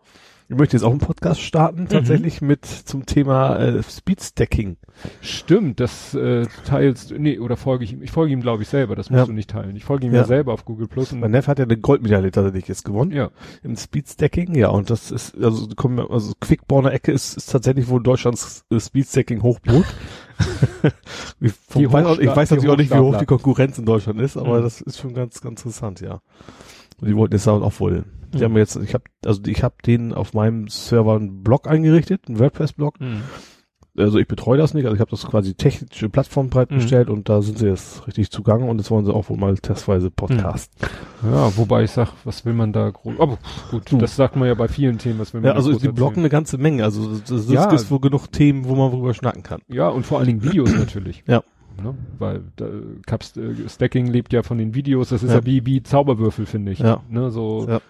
ich 0.48 0.56
möchte 0.56 0.76
jetzt 0.76 0.84
auch 0.84 0.90
einen 0.90 0.98
Podcast 1.00 1.40
starten, 1.40 1.88
tatsächlich 1.88 2.42
mit 2.42 2.64
zum 2.66 3.06
Thema 3.06 3.56
äh, 3.58 3.82
Speedstacking. 3.82 4.76
Stimmt, 5.22 5.80
das 5.80 6.14
äh, 6.14 6.46
teilst, 6.66 7.12
nee, 7.18 7.38
oder 7.38 7.56
folge 7.56 7.84
ich 7.84 7.92
ihm. 7.94 8.02
Ich 8.02 8.10
folge 8.10 8.32
ihm, 8.32 8.40
glaube 8.42 8.62
ich, 8.62 8.68
selber, 8.68 8.94
das 8.94 9.08
musst 9.10 9.20
Ja. 9.20 9.26
du 9.26 9.32
nicht 9.32 9.50
teilen. 9.50 9.74
Ich 9.76 9.84
folge 9.84 10.06
ihm 10.06 10.12
ja, 10.12 10.20
Ja. 10.20 10.26
selber 10.26 10.52
auf 10.52 10.64
Google 10.64 10.86
Plus 10.88 11.12
Mein 11.12 11.30
Neffe 11.30 11.50
hat 11.50 11.58
ja 11.58 11.64
eine 11.64 11.76
Goldmedaille 11.78 12.30
tatsächlich 12.30 12.68
jetzt 12.68 12.84
gewonnen. 12.84 13.12
ja. 13.12 13.30
Im 13.62 13.76
Speedstacking, 13.76 14.54
ja, 14.54 14.68
und 14.68 14.90
das 14.90 15.10
ist, 15.10 15.36
also, 15.42 15.66
kommen, 15.74 15.98
also 16.10 16.32
Quickborner 16.40 16.92
Ecke 16.92 17.12
ist, 17.12 17.36
ist 17.36 17.46
tatsächlich 17.50 17.88
wohl 17.88 18.02
Deutschlands 18.02 18.64
äh, 18.70 18.78
Speedstacking 18.78 19.42
Hochburg. 19.42 19.84
ich, 21.40 21.52
weiß 21.74 22.18
ich 22.18 22.28
weiß 22.28 22.50
natürlich 22.50 22.70
auch 22.70 22.76
nicht, 22.76 22.92
wie 22.92 22.98
hoch 22.98 23.16
die 23.16 23.26
Konkurrenz 23.26 23.78
in 23.78 23.86
Deutschland 23.86 24.20
ist, 24.20 24.36
aber 24.36 24.58
Mhm. 24.58 24.62
das 24.64 24.80
ist 24.80 24.98
schon 24.98 25.14
ganz, 25.14 25.40
ganz 25.40 25.60
interessant, 25.64 26.00
ja. 26.00 26.20
Und 27.00 27.08
die 27.08 27.16
wollten 27.16 27.34
jetzt 27.34 27.46
halt 27.46 27.62
auch 27.62 27.80
wohl. 27.80 28.04
Die 28.32 28.38
Mhm. 28.38 28.42
haben 28.44 28.56
jetzt, 28.56 28.76
ich 28.76 28.94
habe, 28.94 29.04
also 29.24 29.40
ich 29.46 29.62
habe 29.62 29.74
denen 29.86 30.12
auf 30.12 30.34
meinem 30.34 30.68
Server 30.68 31.16
einen 31.16 31.42
Blog 31.42 31.68
eingerichtet, 31.68 32.22
einen 32.28 32.38
WordPress-Blog. 32.38 33.00
Mhm. 33.00 33.22
Also 33.94 34.18
ich 34.18 34.26
betreue 34.26 34.56
das 34.56 34.72
nicht, 34.72 34.86
also 34.86 34.94
ich 34.94 35.00
habe 35.02 35.10
das 35.10 35.26
quasi 35.26 35.52
technische 35.52 36.08
Plattform 36.08 36.48
bereitgestellt 36.48 37.08
Mhm. 37.08 37.14
und 37.14 37.28
da 37.28 37.42
sind 37.42 37.58
sie 37.58 37.66
jetzt 37.66 38.06
richtig 38.06 38.30
zugange 38.30 38.64
und 38.64 38.78
jetzt 38.78 38.90
wollen 38.90 39.04
sie 39.04 39.12
auch 39.12 39.28
wohl 39.28 39.36
mal 39.36 39.54
testweise 39.58 40.10
Podcast. 40.10 40.72
Ja, 41.22 41.54
wobei 41.58 41.82
ich 41.84 41.90
sag, 41.90 42.08
was 42.24 42.46
will 42.46 42.54
man 42.54 42.72
da 42.72 42.88
groß, 42.88 43.20
aber 43.20 43.36
gut, 43.70 43.92
Du. 43.92 43.98
das 43.98 44.16
sagt 44.16 44.34
man 44.36 44.48
ja 44.48 44.54
bei 44.54 44.68
vielen 44.68 44.96
Themen, 44.96 45.18
was 45.18 45.34
will 45.34 45.42
man 45.42 45.48
Ja, 45.50 45.54
also 45.56 45.78
die 45.78 45.88
blocken 45.88 46.20
eine 46.20 46.30
ganze 46.30 46.56
Menge. 46.56 46.84
Also 46.84 47.06
das, 47.10 47.24
das 47.24 47.50
Ja. 47.50 47.70
ist 47.70 47.90
wohl 47.90 48.00
genug 48.00 48.32
Themen, 48.32 48.64
wo 48.64 48.74
man 48.74 48.90
drüber 48.92 49.12
schnacken 49.12 49.42
kann. 49.42 49.60
Ja, 49.68 49.88
und 49.88 50.06
vor 50.06 50.16
allen 50.18 50.26
Dingen 50.28 50.42
Videos 50.42 50.72
natürlich. 50.74 51.22
Ja. 51.26 51.42
Ne? 51.82 51.94
Weil 52.18 52.44
da, 52.56 52.66
Cups, 53.06 53.36
äh, 53.36 53.68
Stacking 53.68 54.06
lebt 54.06 54.32
ja 54.32 54.42
von 54.42 54.56
den 54.56 54.74
Videos, 54.74 55.10
das 55.10 55.22
ist 55.22 55.30
Ja. 55.30 55.36
ja, 55.40 55.44
wie, 55.46 55.66
wie 55.66 55.82
Zauberwürfel, 55.82 56.46
finde 56.46 56.72
ich. 56.72 56.78
Ja. 56.78 57.02
Ne? 57.10 57.30
So, 57.30 57.66
Ja. 57.68 57.80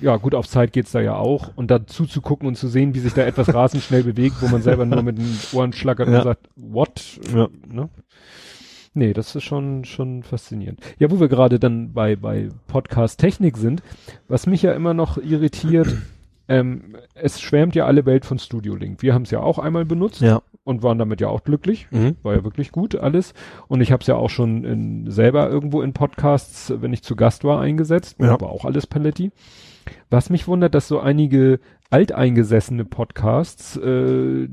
Ja, 0.00 0.16
gut, 0.16 0.34
auf 0.34 0.46
Zeit 0.48 0.72
geht's 0.72 0.92
da 0.92 1.00
ja 1.00 1.16
auch. 1.16 1.50
Und 1.56 1.70
dazu 1.70 2.06
zu 2.06 2.20
gucken 2.20 2.46
und 2.46 2.56
zu 2.56 2.68
sehen, 2.68 2.94
wie 2.94 3.00
sich 3.00 3.14
da 3.14 3.22
etwas 3.22 3.52
rasend 3.52 3.82
schnell 3.82 4.04
bewegt, 4.04 4.36
wo 4.40 4.48
man 4.48 4.62
selber 4.62 4.86
nur 4.86 5.02
mit 5.02 5.18
den 5.18 5.36
Ohren 5.52 5.72
schlackert 5.72 6.08
Ja. 6.08 6.18
und 6.18 6.24
sagt, 6.24 6.48
what? 6.56 7.20
Ja. 7.34 7.48
Ne? 7.68 7.88
Nee, 8.94 9.12
das 9.12 9.34
ist 9.36 9.44
schon, 9.44 9.84
schon 9.84 10.22
faszinierend. 10.24 10.80
Ja, 10.98 11.10
wo 11.10 11.20
wir 11.20 11.28
gerade 11.28 11.58
dann 11.60 11.92
bei, 11.92 12.16
bei 12.16 12.48
Podcast-Technik 12.66 13.56
sind, 13.56 13.82
was 14.28 14.46
mich 14.46 14.62
ja 14.62 14.72
immer 14.72 14.94
noch 14.94 15.16
irritiert, 15.18 15.88
ähm, 16.50 16.96
es 17.14 17.40
schwärmt 17.40 17.74
ja 17.74 17.86
alle 17.86 18.04
Welt 18.04 18.26
von 18.26 18.38
Studio 18.38 18.74
Link. 18.74 19.00
Wir 19.02 19.14
haben 19.14 19.22
es 19.22 19.30
ja 19.30 19.40
auch 19.40 19.58
einmal 19.58 19.84
benutzt 19.84 20.20
Ja. 20.20 20.42
und 20.64 20.82
waren 20.82 20.98
damit 20.98 21.20
ja 21.20 21.28
auch 21.28 21.44
glücklich. 21.44 21.86
Mhm. 21.90 22.16
War 22.22 22.34
ja 22.34 22.44
wirklich 22.44 22.72
gut 22.72 22.96
alles. 22.96 23.32
Und 23.68 23.80
ich 23.80 23.92
habe 23.92 24.00
es 24.02 24.06
ja 24.08 24.16
auch 24.16 24.30
schon 24.30 24.64
in, 24.64 25.10
selber 25.10 25.48
irgendwo 25.48 25.80
in 25.80 25.92
Podcasts, 25.92 26.72
wenn 26.76 26.92
ich 26.92 27.02
zu 27.02 27.14
Gast 27.16 27.44
war, 27.44 27.60
eingesetzt. 27.60 28.16
Ja. 28.20 28.32
Aber 28.32 28.50
auch 28.50 28.64
alles 28.64 28.86
Paletti. 28.86 29.30
Was 30.10 30.28
mich 30.28 30.46
wundert, 30.48 30.74
dass 30.74 30.88
so 30.88 30.98
einige 31.00 31.60
alteingesessene 31.90 32.84
Podcasts 32.84 33.76
äh, 33.76 34.48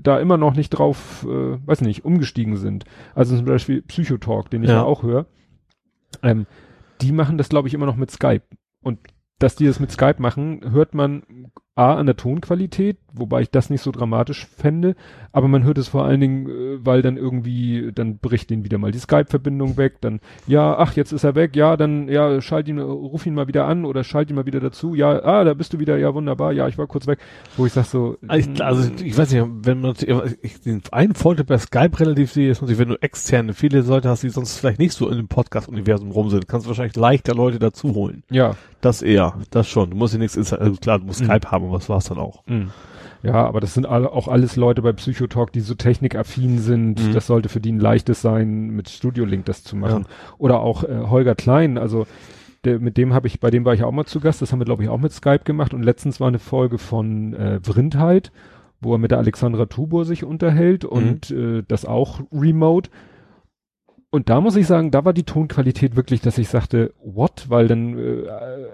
da 0.00 0.18
immer 0.20 0.36
noch 0.36 0.54
nicht 0.54 0.70
drauf, 0.70 1.26
äh, 1.28 1.66
weiß 1.66 1.80
nicht, 1.82 2.04
umgestiegen 2.04 2.56
sind. 2.56 2.84
Also 3.14 3.36
zum 3.36 3.44
Beispiel 3.46 3.82
Psychotalk, 3.82 4.50
den 4.50 4.62
ich 4.62 4.68
ja, 4.70 4.76
Ja. 4.76 4.82
auch 4.84 5.02
höre. 5.02 5.26
Ähm, 6.22 6.46
die 7.00 7.12
machen 7.12 7.38
das, 7.38 7.48
glaube 7.48 7.68
ich, 7.68 7.74
immer 7.74 7.86
noch 7.86 7.96
mit 7.96 8.10
Skype. 8.10 8.42
Und 8.82 8.98
dass 9.38 9.56
die 9.56 9.66
das 9.66 9.80
mit 9.80 9.92
Skype 9.92 10.16
machen, 10.18 10.72
hört 10.72 10.94
man 10.94 11.50
A 11.78 11.94
an 11.94 12.06
der 12.06 12.16
Tonqualität, 12.16 12.96
wobei 13.12 13.42
ich 13.42 13.50
das 13.50 13.70
nicht 13.70 13.82
so 13.82 13.92
dramatisch 13.92 14.46
fände, 14.46 14.96
aber 15.32 15.46
man 15.46 15.62
hört 15.62 15.78
es 15.78 15.86
vor 15.86 16.04
allen 16.04 16.20
Dingen, 16.20 16.48
äh, 16.48 16.84
weil 16.84 17.02
dann 17.02 17.16
irgendwie, 17.16 17.92
dann 17.94 18.18
bricht 18.18 18.50
denen 18.50 18.64
wieder 18.64 18.78
mal 18.78 18.90
die 18.90 18.98
Skype-Verbindung 18.98 19.76
weg, 19.76 20.00
dann, 20.00 20.18
ja, 20.48 20.76
ach, 20.76 20.96
jetzt 20.96 21.12
ist 21.12 21.22
er 21.22 21.36
weg, 21.36 21.54
ja, 21.54 21.76
dann, 21.76 22.08
ja, 22.08 22.40
schalt 22.40 22.66
ihn, 22.66 22.80
ruf 22.80 23.26
ihn 23.26 23.34
mal 23.34 23.46
wieder 23.46 23.66
an 23.66 23.84
oder 23.84 24.02
schalt 24.02 24.28
ihn 24.28 24.34
mal 24.36 24.46
wieder 24.46 24.58
dazu, 24.58 24.96
ja, 24.96 25.22
ah, 25.22 25.44
da 25.44 25.54
bist 25.54 25.72
du 25.72 25.78
wieder, 25.78 25.96
ja, 25.98 26.12
wunderbar, 26.14 26.52
ja, 26.52 26.66
ich 26.66 26.78
war 26.78 26.88
kurz 26.88 27.06
weg, 27.06 27.20
wo 27.56 27.64
ich 27.64 27.72
sag 27.72 27.84
so, 27.84 28.16
Ich, 28.34 28.60
also 28.60 28.90
ich 29.02 29.16
weiß 29.16 29.32
nicht, 29.32 29.46
wenn 29.62 29.80
man 29.80 29.94
ich, 30.42 30.60
den 30.60 30.82
einen 30.90 31.14
Vorteil 31.14 31.44
bei 31.44 31.58
Skype 31.58 32.00
relativ 32.00 32.32
sehe, 32.32 32.50
ist 32.50 32.60
natürlich, 32.60 32.80
wenn 32.80 32.88
du 32.88 33.00
externe 33.00 33.54
viele 33.54 33.82
Leute 33.82 34.08
hast, 34.08 34.24
die 34.24 34.30
sonst 34.30 34.58
vielleicht 34.58 34.80
nicht 34.80 34.94
so 34.94 35.08
in 35.08 35.16
dem 35.16 35.28
Podcast-Universum 35.28 36.10
rum 36.10 36.28
sind, 36.30 36.48
kannst 36.48 36.66
du 36.66 36.70
wahrscheinlich 36.70 36.96
leichter 36.96 37.34
Leute 37.34 37.60
dazu 37.60 37.94
holen. 37.94 38.24
ja, 38.30 38.56
Das 38.80 39.02
eher, 39.02 39.34
das 39.50 39.68
schon. 39.68 39.90
Du 39.90 39.96
musst 39.96 40.14
ja 40.14 40.18
nichts, 40.18 40.36
also 40.36 40.72
klar, 40.80 40.98
du 40.98 41.06
musst 41.06 41.20
Mhm. 41.20 41.26
Skype 41.26 41.50
haben, 41.50 41.67
aber 41.68 41.78
das 41.78 41.88
war's 41.88 42.06
dann 42.06 42.18
auch. 42.18 42.44
Mm. 42.46 42.68
Ja, 43.22 43.46
aber 43.46 43.60
das 43.60 43.74
sind 43.74 43.86
alle, 43.86 44.12
auch 44.12 44.28
alles 44.28 44.56
Leute 44.56 44.82
bei 44.82 44.92
Psychotalk, 44.92 45.52
die 45.52 45.60
so 45.60 45.74
technikaffin 45.74 46.58
sind. 46.58 47.02
Mhm. 47.02 47.12
Das 47.12 47.26
sollte 47.26 47.48
für 47.48 47.60
die 47.60 47.72
ein 47.72 47.80
leichtes 47.80 48.22
sein, 48.22 48.70
mit 48.70 48.88
Studio 48.88 49.24
Link 49.24 49.44
das 49.46 49.64
zu 49.64 49.76
machen. 49.76 50.06
Oder 50.38 50.60
auch 50.60 50.84
äh, 50.84 51.00
Holger 51.08 51.34
Klein, 51.34 51.78
also 51.78 52.06
der, 52.64 52.78
mit 52.78 52.96
dem 52.96 53.14
habe 53.14 53.26
ich, 53.26 53.40
bei 53.40 53.50
dem 53.50 53.64
war 53.64 53.74
ich 53.74 53.84
auch 53.84 53.92
mal 53.92 54.04
zu 54.04 54.20
Gast, 54.20 54.42
das 54.42 54.52
haben 54.52 54.60
wir, 54.60 54.64
glaube 54.64 54.82
ich, 54.82 54.88
auch 54.88 54.98
mit 54.98 55.12
Skype 55.12 55.44
gemacht. 55.44 55.74
Und 55.74 55.82
letztens 55.82 56.20
war 56.20 56.28
eine 56.28 56.38
Folge 56.38 56.78
von 56.78 57.34
äh, 57.34 57.60
Vrindheit, 57.62 58.32
wo 58.80 58.94
er 58.94 58.98
mit 58.98 59.10
der 59.10 59.18
Alexandra 59.18 59.66
Tubor 59.66 60.04
sich 60.04 60.24
unterhält 60.24 60.84
und 60.84 61.30
äh, 61.30 61.62
das 61.66 61.84
auch 61.84 62.20
remote. 62.32 62.90
Und 64.10 64.30
da 64.30 64.40
muss 64.40 64.56
ich 64.56 64.66
sagen, 64.66 64.90
da 64.90 65.04
war 65.04 65.12
die 65.12 65.24
Tonqualität 65.24 65.94
wirklich, 65.94 66.22
dass 66.22 66.38
ich 66.38 66.48
sagte, 66.48 66.94
what? 67.04 67.44
Weil 67.50 67.68
dann 67.68 67.98
äh, 67.98 68.22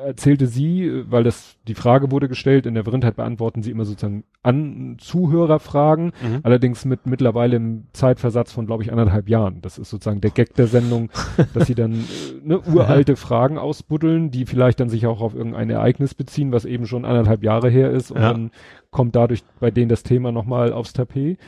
erzählte 0.06 0.46
sie, 0.46 0.86
äh, 0.86 1.04
weil 1.08 1.24
das 1.24 1.56
die 1.66 1.74
Frage 1.74 2.12
wurde 2.12 2.28
gestellt, 2.28 2.66
in 2.66 2.74
der 2.74 2.84
Vrindheit 2.84 3.16
beantworten 3.16 3.60
sie 3.60 3.72
immer 3.72 3.84
sozusagen 3.84 4.22
an 4.44 4.96
Zuhörerfragen, 5.00 6.12
Mhm. 6.22 6.38
allerdings 6.44 6.84
mit 6.84 7.06
mittlerweile 7.06 7.56
im 7.56 7.88
Zeitversatz 7.92 8.52
von, 8.52 8.66
glaube 8.66 8.84
ich, 8.84 8.92
anderthalb 8.92 9.28
Jahren. 9.28 9.60
Das 9.60 9.76
ist 9.76 9.90
sozusagen 9.90 10.20
der 10.20 10.30
Gag 10.30 10.54
der 10.54 10.68
Sendung, 10.68 11.10
dass 11.52 11.66
sie 11.66 11.74
dann 11.74 11.94
äh, 11.94 11.96
ne, 12.44 12.60
uralte 12.60 13.16
Fragen 13.16 13.58
ausbuddeln, 13.58 14.30
die 14.30 14.46
vielleicht 14.46 14.78
dann 14.78 14.88
sich 14.88 15.04
auch 15.08 15.20
auf 15.20 15.34
irgendein 15.34 15.68
Ereignis 15.68 16.14
beziehen, 16.14 16.52
was 16.52 16.64
eben 16.64 16.86
schon 16.86 17.04
anderthalb 17.04 17.42
Jahre 17.42 17.68
her 17.70 17.90
ist 17.90 18.12
und 18.12 18.20
Ja. 18.20 18.32
dann 18.32 18.52
kommt 18.92 19.16
dadurch 19.16 19.42
bei 19.58 19.72
denen 19.72 19.88
das 19.88 20.04
Thema 20.04 20.30
nochmal 20.30 20.72
aufs 20.72 20.92
Tapet. 20.92 21.38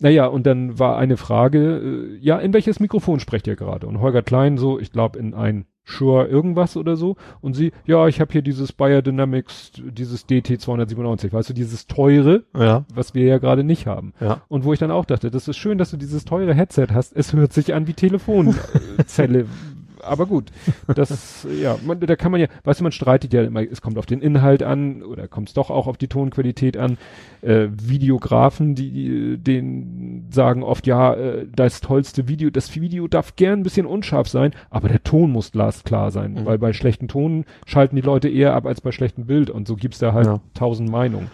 Naja, 0.00 0.26
und 0.26 0.46
dann 0.46 0.78
war 0.78 0.96
eine 0.98 1.16
Frage, 1.16 1.76
äh, 1.78 2.18
ja, 2.20 2.38
in 2.38 2.52
welches 2.52 2.80
Mikrofon 2.80 3.20
sprecht 3.20 3.46
ihr 3.46 3.56
gerade? 3.56 3.86
Und 3.86 4.00
Holger 4.00 4.22
Klein 4.22 4.58
so, 4.58 4.78
ich 4.80 4.92
glaube 4.92 5.18
in 5.18 5.34
ein 5.34 5.66
Shure 5.84 6.26
irgendwas 6.26 6.76
oder 6.76 6.96
so. 6.96 7.16
Und 7.40 7.54
sie, 7.54 7.72
ja, 7.84 8.06
ich 8.06 8.20
habe 8.20 8.30
hier 8.32 8.42
dieses 8.42 8.72
Bayer 8.72 9.02
Dynamics, 9.02 9.72
dieses 9.76 10.26
DT297, 10.28 11.32
weißt 11.32 11.50
du, 11.50 11.54
dieses 11.54 11.86
teure, 11.86 12.44
Ja, 12.56 12.84
was 12.94 13.14
wir 13.14 13.24
ja 13.26 13.38
gerade 13.38 13.64
nicht 13.64 13.86
haben. 13.86 14.12
ja. 14.20 14.42
Und 14.48 14.64
wo 14.64 14.72
ich 14.72 14.78
dann 14.78 14.90
auch 14.90 15.04
dachte, 15.04 15.30
das 15.30 15.48
ist 15.48 15.56
schön, 15.56 15.78
dass 15.78 15.90
du 15.90 15.96
dieses 15.96 16.24
teure 16.24 16.54
Headset 16.54 16.88
hast. 16.92 17.14
Es 17.16 17.32
hört 17.32 17.52
sich 17.52 17.74
an 17.74 17.86
wie 17.86 17.94
Telefonzelle. 17.94 19.46
Aber 20.02 20.26
gut, 20.26 20.50
das, 20.94 21.46
ja, 21.60 21.76
man, 21.84 22.00
da 22.00 22.16
kann 22.16 22.32
man 22.32 22.40
ja, 22.40 22.46
weißt 22.64 22.80
du, 22.80 22.84
man 22.84 22.92
streitet 22.92 23.32
ja 23.32 23.42
immer, 23.42 23.62
es 23.62 23.80
kommt 23.80 23.98
auf 23.98 24.06
den 24.06 24.20
Inhalt 24.20 24.62
an 24.62 25.02
oder 25.02 25.28
kommt 25.28 25.48
es 25.48 25.54
doch 25.54 25.70
auch 25.70 25.86
auf 25.86 25.96
die 25.96 26.08
Tonqualität 26.08 26.76
an. 26.76 26.98
Äh, 27.42 27.68
Videografen, 27.70 28.74
die, 28.74 29.36
den 29.38 30.26
sagen 30.30 30.62
oft, 30.62 30.86
ja, 30.86 31.14
äh, 31.14 31.46
das 31.54 31.80
tollste 31.80 32.28
Video, 32.28 32.50
das 32.50 32.74
Video 32.74 33.08
darf 33.08 33.36
gern 33.36 33.60
ein 33.60 33.62
bisschen 33.62 33.86
unscharf 33.86 34.28
sein, 34.28 34.52
aber 34.70 34.88
der 34.88 35.02
Ton 35.02 35.30
muss 35.30 35.52
glasklar 35.52 36.10
sein, 36.10 36.32
Mhm. 36.34 36.44
weil 36.44 36.58
bei 36.58 36.72
schlechten 36.72 37.08
Ton 37.08 37.44
schalten 37.66 37.96
die 37.96 38.02
Leute 38.02 38.28
eher 38.28 38.54
ab 38.54 38.66
als 38.66 38.80
bei 38.80 38.92
schlechtem 38.92 39.26
Bild 39.26 39.50
und 39.50 39.66
so 39.68 39.76
gibt's 39.76 39.98
da 39.98 40.12
halt 40.12 40.26
Ja. 40.26 40.40
tausend 40.54 40.90
Meinungen. 40.90 41.30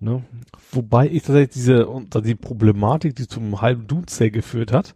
Ne? 0.00 0.22
Wobei 0.72 1.06
ich 1.08 1.22
tatsächlich 1.22 1.54
diese, 1.54 1.88
die 2.24 2.34
Problematik, 2.34 3.14
die 3.16 3.26
zum 3.26 3.60
halben 3.62 3.86
Doomsday 3.86 4.30
geführt 4.30 4.72
hat, 4.72 4.94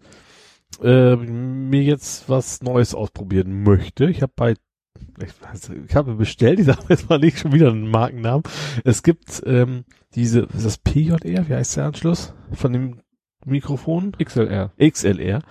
äh, 0.83 1.16
mir 1.16 1.83
jetzt 1.83 2.28
was 2.28 2.62
Neues 2.62 2.95
ausprobieren 2.95 3.62
möchte. 3.62 4.09
Ich 4.09 4.22
habe 4.22 4.33
bei 4.35 4.55
ich, 5.22 5.33
ich 5.89 5.95
habe 5.95 6.14
bestellt, 6.14 6.61
ich 6.61 6.66
sage 6.66 6.85
jetzt 6.89 7.09
mal 7.09 7.18
nicht 7.18 7.39
schon 7.39 7.53
wieder 7.53 7.70
einen 7.70 7.91
Markennamen. 7.91 8.43
Es 8.85 9.03
gibt 9.03 9.43
ähm, 9.47 9.85
diese, 10.14 10.41
ist 10.41 10.64
das 10.64 10.78
PJR, 10.78 11.49
wie 11.49 11.55
heißt 11.55 11.76
der 11.76 11.85
Anschluss 11.87 12.35
von 12.53 12.72
dem 12.72 13.01
Mikrofon? 13.45 14.12
XLR. 14.22 14.72
XLR. 14.78 15.43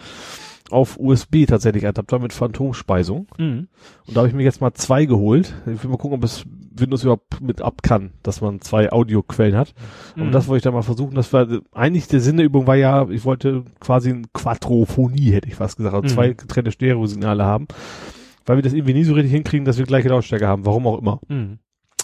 Auf 0.70 1.00
USB 1.00 1.46
tatsächlich 1.48 1.88
Adapter 1.88 2.20
mit 2.20 2.34
Phantomspeisung. 2.34 3.28
Mhm. 3.38 3.70
Und 4.06 4.16
da 4.16 4.22
habe 4.22 4.28
ich 4.28 4.36
mir 4.36 4.44
jetzt 4.44 4.62
mal 4.62 4.74
zwei 4.74 5.06
geholt. 5.06 5.56
Ich 5.66 5.84
will 5.84 5.90
mal 5.90 5.98
gucken, 5.98 6.18
ob 6.18 6.24
es 6.24 6.46
Windows 6.82 7.04
überhaupt 7.04 7.42
mit 7.42 7.62
ab 7.62 7.82
kann, 7.84 8.12
dass 8.24 8.42
man 8.42 8.62
zwei 8.62 8.92
Audioquellen 8.92 9.56
hat. 9.58 9.74
Mhm. 10.16 10.24
Und 10.24 10.32
das 10.32 10.48
wollte 10.48 10.58
ich 10.58 10.64
dann 10.64 10.74
mal 10.74 10.82
versuchen. 10.82 11.16
Das 11.16 11.32
war 11.34 11.48
eigentlich 11.74 12.08
der 12.08 12.20
Sinn 12.22 12.38
der 12.38 12.46
Übung 12.46 12.68
war 12.68 12.76
ja, 12.76 13.08
ich 13.10 13.26
wollte 13.26 13.64
quasi 13.80 14.10
ein 14.12 14.28
Quadrophonie, 14.34 15.32
hätte 15.32 15.48
ich 15.48 15.56
fast 15.56 15.78
gesagt, 15.78 15.96
also 15.96 16.06
Mhm. 16.06 16.10
zwei 16.16 16.34
getrennte 16.34 16.72
Stereosignale 16.72 17.44
haben. 17.46 17.68
Weil 18.46 18.58
wir 18.58 18.64
das 18.64 18.74
irgendwie 18.74 18.94
nie 18.94 19.04
so 19.04 19.14
richtig 19.14 19.32
hinkriegen, 19.34 19.66
dass 19.66 19.78
wir 19.78 19.86
gleiche 19.86 20.10
Lautstärke 20.10 20.48
haben, 20.48 20.66
warum 20.66 20.88
auch 20.88 21.00
immer. 21.00 21.20
Mhm. 21.28 21.60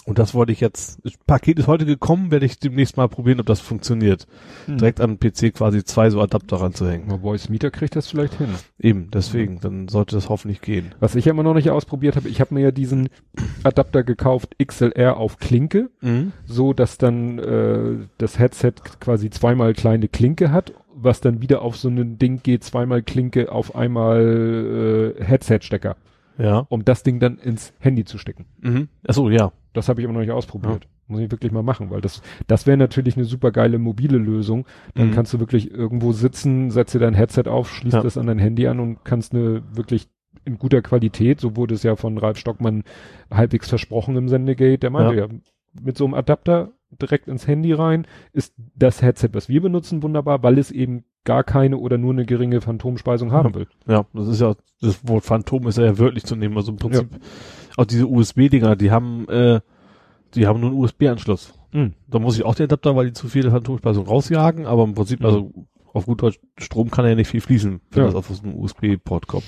Und 0.06 0.20
das 0.20 0.34
wollte 0.34 0.52
ich 0.52 0.60
jetzt, 0.60 1.00
das 1.04 1.14
Paket 1.26 1.58
ist 1.58 1.66
heute 1.66 1.84
gekommen, 1.84 2.30
werde 2.30 2.46
ich 2.46 2.60
demnächst 2.60 2.96
mal 2.96 3.08
probieren, 3.08 3.40
ob 3.40 3.46
das 3.46 3.60
funktioniert. 3.60 4.28
Mhm. 4.68 4.78
Direkt 4.78 5.00
an 5.00 5.18
den 5.18 5.20
PC 5.20 5.52
quasi 5.52 5.84
zwei 5.84 6.10
so 6.10 6.20
Adapter 6.20 6.58
ranzuhängen. 6.58 7.08
Mal 7.08 7.18
Voice 7.18 7.48
Meter 7.48 7.72
kriegt 7.72 7.96
das 7.96 8.06
vielleicht 8.08 8.34
hin. 8.34 8.50
Eben, 8.78 9.10
deswegen, 9.10 9.58
dann 9.60 9.88
sollte 9.88 10.14
das 10.14 10.28
hoffentlich 10.28 10.60
gehen. 10.60 10.94
Was 11.00 11.16
ich 11.16 11.24
ja 11.24 11.32
immer 11.32 11.42
noch 11.42 11.54
nicht 11.54 11.70
ausprobiert 11.70 12.14
habe, 12.14 12.28
ich 12.28 12.40
habe 12.40 12.54
mir 12.54 12.60
ja 12.60 12.70
diesen 12.70 13.08
Adapter 13.64 14.04
gekauft, 14.04 14.54
XLR 14.64 15.16
auf 15.16 15.38
Klinke, 15.38 15.90
so 16.46 16.72
dass 16.72 16.98
dann 16.98 17.38
äh, 17.40 18.06
das 18.18 18.38
Headset 18.38 18.74
quasi 19.00 19.28
zweimal 19.30 19.74
kleine 19.74 20.06
Klinke 20.06 20.52
hat, 20.52 20.72
was 20.94 21.20
dann 21.20 21.42
wieder 21.42 21.62
auf 21.62 21.76
so 21.76 21.88
ein 21.88 22.18
Ding 22.18 22.42
geht, 22.42 22.62
zweimal 22.62 23.02
Klinke 23.02 23.50
auf 23.50 23.74
einmal 23.74 25.14
äh, 25.18 25.24
Headset-Stecker, 25.24 25.96
Ja. 26.38 26.66
um 26.68 26.84
das 26.84 27.02
Ding 27.02 27.18
dann 27.20 27.38
ins 27.38 27.72
Handy 27.78 28.04
zu 28.04 28.18
stecken. 28.18 28.46
Mhm. 28.60 28.88
Achso, 29.06 29.30
ja. 29.30 29.52
Das 29.72 29.88
habe 29.88 30.00
ich 30.00 30.06
aber 30.06 30.14
noch 30.14 30.20
nicht 30.20 30.30
ausprobiert. 30.32 30.88
Muss 31.06 31.20
ich 31.20 31.30
wirklich 31.30 31.52
mal 31.52 31.62
machen, 31.62 31.90
weil 31.90 32.00
das, 32.00 32.22
das 32.46 32.66
wäre 32.66 32.76
natürlich 32.76 33.16
eine 33.16 33.24
super 33.26 33.50
geile 33.52 33.78
mobile 33.78 34.18
Lösung. 34.18 34.66
Dann 34.94 35.08
Mhm. 35.08 35.12
kannst 35.12 35.32
du 35.34 35.38
wirklich 35.40 35.70
irgendwo 35.70 36.12
sitzen, 36.12 36.70
setzt 36.70 36.94
dir 36.94 36.98
dein 36.98 37.14
Headset 37.14 37.44
auf, 37.46 37.70
schließt 37.70 37.94
Ja. 37.96 38.02
das 38.02 38.16
an 38.18 38.26
dein 38.26 38.38
Handy 38.38 38.66
an 38.66 38.80
und 38.80 39.04
kannst 39.04 39.34
eine 39.34 39.62
wirklich 39.76 40.08
in 40.44 40.58
guter 40.58 40.80
Qualität, 40.82 41.40
so 41.40 41.56
wurde 41.56 41.74
es 41.74 41.82
ja 41.82 41.96
von 41.96 42.18
Ralf 42.18 42.38
Stockmann 42.38 42.84
halbwegs 43.30 43.68
versprochen 43.68 44.16
im 44.16 44.28
Sendegate, 44.28 44.78
der 44.78 44.90
meinte 44.90 45.16
ja, 45.16 45.26
mit 45.82 45.96
so 45.98 46.04
einem 46.04 46.14
Adapter 46.14 46.72
direkt 46.90 47.26
ins 47.28 47.46
Handy 47.46 47.72
rein, 47.72 48.06
ist 48.32 48.54
das 48.76 49.02
Headset, 49.02 49.30
was 49.32 49.48
wir 49.48 49.60
benutzen, 49.60 50.02
wunderbar, 50.02 50.42
weil 50.42 50.58
es 50.58 50.70
eben 50.70 51.04
gar 51.26 51.44
keine 51.44 51.76
oder 51.76 51.98
nur 51.98 52.14
eine 52.14 52.24
geringe 52.24 52.62
Phantomspeisung 52.62 53.32
haben 53.32 53.54
will. 53.54 53.66
Ja, 53.86 54.06
das 54.14 54.28
ist 54.28 54.40
ja, 54.40 54.54
das 54.80 55.06
Wort 55.06 55.24
Phantom 55.24 55.66
ist 55.66 55.76
ja 55.76 55.98
wörtlich 55.98 56.24
zu 56.24 56.36
nehmen. 56.36 56.56
Also 56.56 56.72
im 56.72 56.78
Prinzip, 56.78 57.08
auch 57.76 57.84
diese 57.84 58.06
USB-Dinger, 58.06 58.76
die 58.76 58.90
haben, 58.90 59.28
äh, 59.28 59.60
die 60.34 60.46
haben 60.46 60.60
nur 60.60 60.70
einen 60.70 60.78
USB-Anschluss. 60.78 61.52
Mhm. 61.72 61.92
Da 62.08 62.18
muss 62.18 62.38
ich 62.38 62.44
auch 62.46 62.54
den 62.54 62.64
Adapter, 62.64 62.96
weil 62.96 63.06
die 63.08 63.12
zu 63.12 63.28
viele 63.28 63.50
Phantomspeisung 63.50 64.06
rausjagen, 64.06 64.64
aber 64.64 64.84
im 64.84 64.94
Prinzip, 64.94 65.20
Mhm. 65.20 65.26
also 65.26 65.52
auf 65.92 66.06
gut 66.06 66.22
Deutsch, 66.22 66.38
Strom 66.58 66.90
kann 66.90 67.06
ja 67.06 67.14
nicht 67.14 67.28
viel 67.28 67.40
fließen, 67.40 67.80
wenn 67.90 68.00
Ja. 68.00 68.06
das 68.06 68.14
auf 68.14 68.28
so 68.28 68.42
einen 68.42 68.54
USB-Port 68.58 69.26
kommt. 69.26 69.44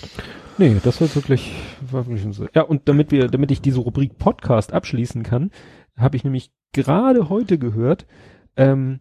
Nee, 0.59 0.77
das 0.83 1.01
war 1.01 1.15
wirklich, 1.15 1.53
war 1.91 2.07
wirklich. 2.07 2.51
Ja, 2.55 2.63
und 2.63 2.89
damit 2.89 3.11
wir, 3.13 3.29
damit 3.29 3.51
ich 3.51 3.61
diese 3.63 3.81
Rubrik 3.81 4.19
Podcast 4.19 4.73
abschließen 4.73 5.23
kann, 5.23 5.51
habe 5.97 6.17
ich 6.17 6.25
nämlich 6.25 6.51
gerade 6.73 7.29
heute 7.29 7.59
gehört, 7.59 8.07
ähm, 8.57 9.01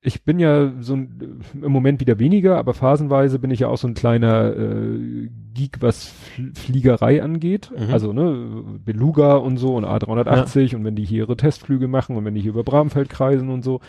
ich 0.00 0.22
bin 0.22 0.38
ja 0.38 0.72
so 0.80 0.94
ein, 0.94 1.40
im 1.60 1.72
Moment 1.72 2.00
wieder 2.00 2.20
weniger, 2.20 2.56
aber 2.56 2.72
phasenweise 2.72 3.40
bin 3.40 3.50
ich 3.50 3.60
ja 3.60 3.68
auch 3.68 3.78
so 3.78 3.88
ein 3.88 3.94
kleiner 3.94 4.54
äh, 4.56 5.28
Geek, 5.54 5.78
was 5.80 6.04
Fl 6.04 6.52
Fliegerei 6.54 7.20
angeht. 7.20 7.72
Mhm. 7.76 7.92
Also 7.92 8.12
ne, 8.12 8.62
Beluga 8.84 9.34
und 9.34 9.56
so 9.56 9.74
und 9.74 9.84
A380 9.84 10.76
und 10.76 10.84
wenn 10.84 10.94
die 10.94 11.04
hier 11.04 11.24
ihre 11.24 11.36
Testflüge 11.36 11.88
machen 11.88 12.16
und 12.16 12.24
wenn 12.24 12.34
die 12.34 12.40
hier 12.40 12.52
über 12.52 12.62
Bramfeld 12.62 13.08
kreisen 13.08 13.48
und 13.50 13.64
so. 13.64 13.80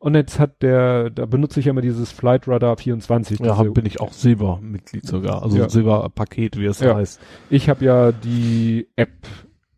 Und 0.00 0.16
jetzt 0.16 0.40
hat 0.40 0.60
der, 0.60 1.10
da 1.10 1.24
benutze 1.26 1.60
ich 1.60 1.66
ja 1.66 1.70
immer 1.70 1.82
dieses 1.82 2.10
Flight 2.10 2.48
Radar 2.48 2.76
24. 2.76 3.38
Ja, 3.38 3.56
hab, 3.56 3.72
bin 3.74 3.86
ich 3.86 4.00
auch 4.00 4.12
Silbermitglied 4.12 5.06
sogar. 5.06 5.44
Also 5.44 5.56
Ja. 5.56 5.68
Silberpaket, 5.68 6.58
wie 6.58 6.64
es 6.66 6.80
Ja. 6.80 6.96
heißt. 6.96 7.20
Ich 7.48 7.68
habe 7.68 7.84
ja 7.84 8.10
die 8.10 8.88
App, 8.96 9.12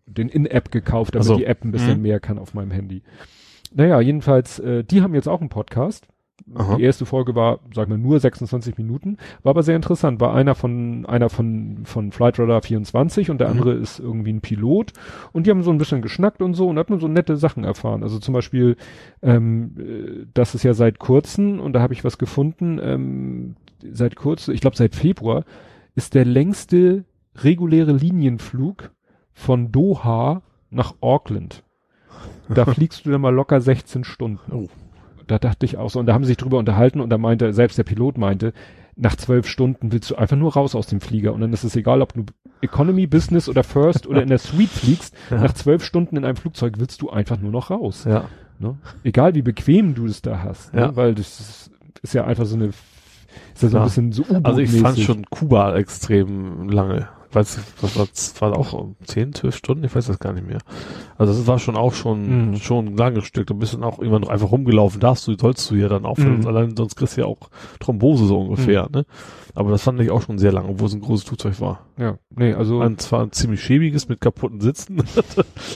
den 0.06 0.30
In-App 0.30 0.70
gekauft, 0.70 1.14
damit 1.14 1.26
Ach 1.26 1.32
so. 1.32 1.36
die 1.36 1.44
App 1.44 1.64
ein 1.64 1.70
bisschen 1.72 1.98
Mhm. 1.98 2.02
mehr 2.02 2.18
kann 2.20 2.38
auf 2.38 2.54
meinem 2.54 2.70
Handy. 2.70 3.02
Naja, 3.76 4.00
jedenfalls, 4.00 4.58
äh, 4.58 4.84
die 4.84 5.02
haben 5.02 5.14
jetzt 5.14 5.28
auch 5.28 5.40
einen 5.40 5.50
Podcast. 5.50 6.08
Aha. 6.54 6.76
Die 6.76 6.82
erste 6.82 7.04
Folge 7.06 7.34
war, 7.34 7.60
sag 7.74 7.88
mal, 7.88 7.98
nur 7.98 8.20
26 8.20 8.78
Minuten, 8.78 9.16
war 9.42 9.50
aber 9.50 9.62
sehr 9.62 9.76
interessant. 9.76 10.20
War 10.20 10.34
einer 10.34 10.54
von, 10.54 11.04
einer 11.06 11.28
von, 11.28 11.80
von 11.84 12.10
Flight 12.12 12.38
Radar 12.38 12.62
24 12.62 13.30
und 13.30 13.38
der 13.38 13.48
Mhm. 13.48 13.54
andere 13.54 13.72
ist 13.74 13.98
irgendwie 13.98 14.32
ein 14.32 14.40
Pilot. 14.40 14.92
Und 15.32 15.46
die 15.46 15.50
haben 15.50 15.62
so 15.62 15.70
ein 15.70 15.78
bisschen 15.78 16.02
geschnackt 16.02 16.40
und 16.42 16.54
so 16.54 16.68
und 16.68 16.78
hat 16.78 16.88
man 16.88 17.00
so 17.00 17.08
nette 17.08 17.36
Sachen 17.36 17.64
erfahren. 17.64 18.02
Also 18.02 18.18
zum 18.18 18.32
Beispiel, 18.32 18.76
ähm, 19.22 19.74
äh, 19.78 20.26
das 20.32 20.54
ist 20.54 20.62
ja 20.62 20.72
seit 20.72 20.98
kurzem 20.98 21.60
und 21.60 21.72
da 21.74 21.80
habe 21.80 21.92
ich 21.94 22.04
was 22.04 22.16
gefunden, 22.16 22.78
ähm, 22.82 23.56
seit 23.92 24.16
kurzem, 24.16 24.54
ich 24.54 24.60
glaube 24.60 24.76
seit 24.76 24.94
Februar, 24.94 25.44
ist 25.94 26.14
der 26.14 26.24
längste 26.24 27.04
reguläre 27.34 27.92
Linienflug 27.92 28.90
von 29.32 29.70
Doha 29.72 30.42
nach 30.70 30.94
Auckland. 31.00 31.62
Da 32.48 32.64
fliegst 32.64 33.04
du 33.04 33.10
dann 33.10 33.20
mal 33.20 33.34
locker 33.34 33.60
16 33.60 34.04
Stunden. 34.04 34.52
Oh. 34.52 34.68
Da 35.26 35.38
dachte 35.38 35.66
ich 35.66 35.76
auch 35.76 35.90
so, 35.90 35.98
und 35.98 36.06
da 36.06 36.14
haben 36.14 36.24
sie 36.24 36.28
sich 36.28 36.36
drüber 36.36 36.58
unterhalten 36.58 37.00
und 37.00 37.10
da 37.10 37.18
meinte, 37.18 37.52
selbst 37.52 37.78
der 37.78 37.84
Pilot 37.84 38.16
meinte, 38.18 38.52
nach 38.94 39.16
zwölf 39.16 39.46
Stunden 39.46 39.92
willst 39.92 40.10
du 40.10 40.16
einfach 40.16 40.36
nur 40.36 40.54
raus 40.54 40.74
aus 40.74 40.86
dem 40.86 41.00
Flieger 41.00 41.34
und 41.34 41.40
dann 41.40 41.52
ist 41.52 41.64
es 41.64 41.76
egal, 41.76 42.00
ob 42.00 42.14
du 42.14 42.24
Economy, 42.62 43.06
Business 43.06 43.48
oder 43.48 43.62
First 43.62 44.06
oder 44.06 44.22
in 44.22 44.28
der 44.28 44.38
Suite 44.38 44.70
fliegst. 44.70 45.14
Ja. 45.30 45.38
Nach 45.38 45.52
zwölf 45.54 45.84
Stunden 45.84 46.16
in 46.16 46.24
einem 46.24 46.36
Flugzeug 46.36 46.74
willst 46.78 47.02
du 47.02 47.10
einfach 47.10 47.38
nur 47.38 47.50
noch 47.50 47.70
raus. 47.70 48.04
Ja. 48.08 48.26
Ne? 48.58 48.76
Egal 49.02 49.34
wie 49.34 49.42
bequem 49.42 49.94
du 49.94 50.06
es 50.06 50.22
da 50.22 50.42
hast. 50.42 50.72
Ja. 50.72 50.88
Ne? 50.88 50.96
Weil 50.96 51.14
das 51.14 51.40
ist, 51.40 51.70
ist 52.02 52.14
ja 52.14 52.24
einfach 52.24 52.46
so 52.46 52.54
eine, 52.54 52.66
ist 52.66 53.62
ja 53.62 53.68
so 53.68 53.78
ein 53.78 53.84
bisschen 53.84 54.12
so 54.12 54.24
Also 54.44 54.60
ich 54.60 54.70
fand 54.70 54.98
schon 55.00 55.26
Kuba 55.26 55.74
extrem 55.74 56.68
lange. 56.68 57.08
Weiß 57.36 57.58
was 57.82 57.96
war, 57.98 58.06
das 58.06 58.40
war 58.40 58.56
auch 58.56 58.72
um 58.72 58.96
10, 59.04 59.34
12 59.34 59.54
Stunden? 59.54 59.84
Ich 59.84 59.94
weiß 59.94 60.06
das 60.06 60.18
gar 60.18 60.32
nicht 60.32 60.46
mehr. 60.46 60.58
Also 61.18 61.32
das 61.34 61.46
war 61.46 61.58
schon 61.58 61.76
auch 61.76 61.92
schon, 61.92 62.50
Mhm. 62.52 62.56
schon 62.56 62.86
ein 62.86 62.96
langes 62.96 63.24
Stück. 63.26 63.46
Du 63.46 63.54
bist 63.54 63.74
dann 63.74 63.84
auch 63.84 63.98
irgendwann 63.98 64.26
einfach 64.26 64.50
rumgelaufen. 64.50 65.00
Darfst 65.00 65.28
du, 65.28 65.36
sollst 65.38 65.70
du 65.70 65.74
ja 65.74 65.88
dann 65.88 66.06
aufhören. 66.06 66.40
Mhm. 66.40 66.46
Allein 66.46 66.76
sonst 66.76 66.96
kriegst 66.96 67.16
du 67.16 67.20
ja 67.20 67.26
auch 67.26 67.50
Thrombose 67.78 68.24
so 68.26 68.38
ungefähr, 68.40 68.88
ne? 68.90 69.04
Aber 69.54 69.70
das 69.70 69.82
fand 69.82 70.00
ich 70.00 70.10
auch 70.10 70.22
schon 70.22 70.38
sehr 70.38 70.52
lang, 70.52 70.66
obwohl 70.68 70.88
es 70.88 70.94
ein 70.94 71.00
großes 71.00 71.26
Flugzeug 71.28 71.60
war. 71.60 71.80
Ja, 71.98 72.16
nee, 72.34 72.52
also. 72.52 72.80
Ein, 72.80 72.98
zwar 72.98 73.22
ein 73.22 73.32
ziemlich 73.32 73.62
schäbiges 73.62 74.08
mit 74.08 74.20
kaputten 74.20 74.60
Sitzen. 74.60 74.96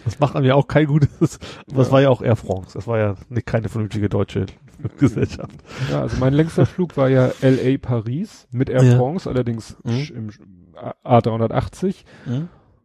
das 0.04 0.18
macht 0.18 0.36
einem 0.36 0.46
ja 0.46 0.54
auch 0.54 0.66
kein 0.68 0.86
gutes. 0.86 1.38
Das 1.68 1.86
Ja. 1.88 1.92
war 1.92 2.00
ja 2.02 2.08
auch 2.10 2.22
Air 2.22 2.36
France. 2.36 2.70
Das 2.74 2.86
war 2.86 2.98
ja 2.98 3.14
nicht 3.28 3.46
keine 3.46 3.68
vernünftige 3.68 4.08
deutsche 4.08 4.46
Gesellschaft. 4.98 5.52
Ja, 5.90 6.00
also 6.02 6.16
mein 6.18 6.32
längster 6.32 6.64
Flug 6.66 6.96
war 6.96 7.08
ja 7.10 7.30
LA 7.42 7.76
Paris 7.78 8.46
mit 8.50 8.70
Air 8.70 8.82
Ja. 8.82 8.96
France, 8.96 9.28
allerdings 9.28 9.76
Mhm. 9.84 10.08
im 10.14 10.30
sch- 10.74 10.94
A380 11.04 11.94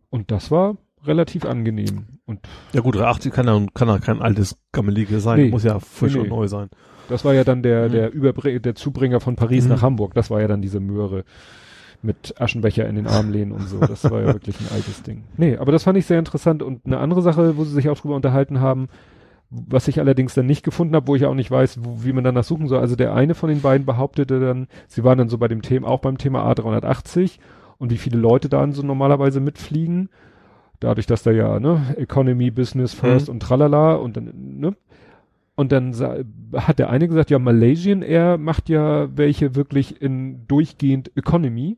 und 0.10 0.32
das 0.32 0.52
war 0.52 0.78
relativ 1.06 1.46
angenehm 1.46 2.06
und 2.26 2.40
Ja 2.74 2.82
gut, 2.82 2.96
380 2.96 3.32
kann 3.34 3.48
ja, 3.48 3.60
kann 3.74 3.88
ja 3.88 4.00
kein 4.00 4.22
altes 4.22 4.58
Gammelige 4.72 5.20
sein. 5.20 5.40
Nee. 5.40 5.50
Muss 5.50 5.64
ja 5.64 5.80
frisch 5.80 6.16
Nee, 6.16 6.22
und 6.22 6.30
neu 6.30 6.48
sein. 6.48 6.70
das 7.10 7.24
war 7.26 7.34
ja 7.34 7.44
dann 7.44 7.62
der 7.64 7.88
Mhm. 7.88 7.92
der 7.92 8.14
Überbr 8.14 8.60
der 8.60 8.76
Zubringer 8.76 9.20
von 9.20 9.36
Paris 9.36 9.66
Mhm. 9.66 9.70
nach 9.72 9.82
Hamburg, 9.82 10.14
das 10.16 10.30
war 10.32 10.42
ja 10.42 10.48
dann 10.48 10.62
diese 10.62 10.80
Möhre 10.80 11.24
mit 12.02 12.40
Aschenbecher 12.40 12.88
in 12.88 12.96
den 12.96 13.08
Armlehnen 13.08 13.52
und 13.52 13.68
so, 13.68 13.80
das 13.80 14.04
war 14.10 14.22
ja 14.22 14.28
wirklich 14.34 14.60
ein 14.60 14.68
altes 14.74 15.02
Ding. 15.04 15.24
Nee, 15.38 15.58
aber 15.58 15.72
das 15.72 15.84
fand 15.84 15.98
ich 15.98 16.06
sehr 16.06 16.20
interessant 16.20 16.62
und 16.64 16.86
eine 16.86 16.98
andere 17.00 17.22
Sache, 17.22 17.58
wo 17.58 17.64
sie 17.64 17.74
sich 17.74 17.90
auch 17.90 17.98
drüber 18.00 18.16
unterhalten 18.16 18.60
haben, 18.60 18.88
was 19.50 19.88
ich 19.88 20.00
allerdings 20.00 20.34
dann 20.34 20.48
nicht 20.48 20.64
gefunden 20.64 20.96
habe, 20.96 21.08
wo 21.08 21.16
ich 21.16 21.26
auch 21.26 21.34
nicht 21.36 21.50
weiß, 21.52 21.80
wo, 21.84 22.04
wie 22.04 22.14
man 22.14 22.24
danach 22.24 22.44
suchen 22.44 22.68
soll. 22.68 22.80
Also 22.80 22.96
der 22.96 23.14
eine 23.14 23.36
von 23.36 23.50
den 23.50 23.62
beiden 23.62 23.86
behauptete 23.86 24.40
dann, 24.40 24.68
sie 24.88 25.04
waren 25.04 25.18
dann 25.20 25.30
so 25.30 25.38
bei 25.38 25.48
dem 25.48 25.62
Thema, 25.62 25.88
auch 25.88 26.00
beim 26.00 26.18
Thema 26.18 26.52
A380 26.52 27.38
und 27.78 27.92
wie 27.92 27.98
viele 27.98 28.18
Leute 28.18 28.50
da 28.50 28.70
so 28.72 28.84
normalerweise 28.84 29.40
mitfliegen. 29.40 30.10
Dadurch, 30.80 31.06
dass 31.08 31.24
da 31.24 31.32
ja, 31.32 31.60
ne, 31.60 31.96
Economy, 31.98 32.52
Business 32.52 32.94
First 32.94 33.30
und 33.30 33.40
tralala 33.40 33.96
und 33.96 34.18
dann, 34.18 34.34
ne? 34.60 34.76
Und 35.56 35.72
dann 35.72 35.96
hat 36.54 36.80
der 36.80 36.90
eine 36.90 37.08
gesagt, 37.08 37.32
ja, 37.32 37.40
Malaysian 37.40 38.02
Air 38.02 38.38
macht 38.38 38.68
ja 38.68 39.08
welche 39.18 39.56
wirklich 39.56 40.02
in 40.02 40.46
durchgehend 40.48 41.16
Economy. 41.16 41.78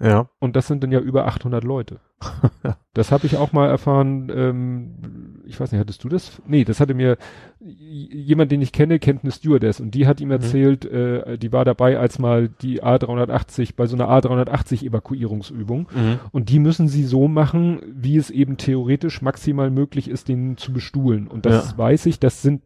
Ja. 0.00 0.28
Und 0.40 0.56
das 0.56 0.66
sind 0.66 0.82
dann 0.82 0.90
ja 0.90 0.98
über 0.98 1.26
800 1.26 1.62
Leute. 1.62 2.00
das 2.94 3.12
habe 3.12 3.26
ich 3.26 3.36
auch 3.36 3.52
mal 3.52 3.68
erfahren. 3.68 4.30
Ähm, 4.34 5.40
ich 5.46 5.58
weiß 5.60 5.70
nicht, 5.70 5.80
hattest 5.80 6.02
du 6.02 6.08
das? 6.08 6.42
Nee, 6.46 6.64
das 6.64 6.80
hatte 6.80 6.94
mir 6.94 7.16
jemand, 7.60 8.50
den 8.50 8.60
ich 8.60 8.72
kenne, 8.72 8.98
kennt 8.98 9.22
eine 9.22 9.30
Stewardess 9.32 9.80
und 9.80 9.92
die 9.94 10.06
hat 10.06 10.20
ihm 10.20 10.30
erzählt, 10.30 10.84
äh, 10.84 11.38
die 11.38 11.52
war 11.52 11.64
dabei, 11.64 11.98
als 11.98 12.18
mal 12.18 12.48
die 12.48 12.82
A380 12.82 13.74
bei 13.76 13.86
so 13.86 13.96
einer 13.96 14.08
A380 14.08 14.84
Evakuierungsübung 14.84 15.88
Mhm. 15.94 16.18
und 16.32 16.48
die 16.48 16.58
müssen 16.58 16.88
sie 16.88 17.04
so 17.04 17.28
machen, 17.28 17.80
wie 17.86 18.16
es 18.16 18.30
eben 18.30 18.56
theoretisch 18.56 19.22
maximal 19.22 19.70
möglich 19.70 20.08
ist, 20.10 20.28
den 20.28 20.56
zu 20.56 20.72
bestuhlen. 20.72 21.28
Und 21.28 21.46
das 21.46 21.72
Ja. 21.72 21.78
weiß 21.78 22.06
ich, 22.06 22.18
das 22.18 22.42
sind 22.42 22.62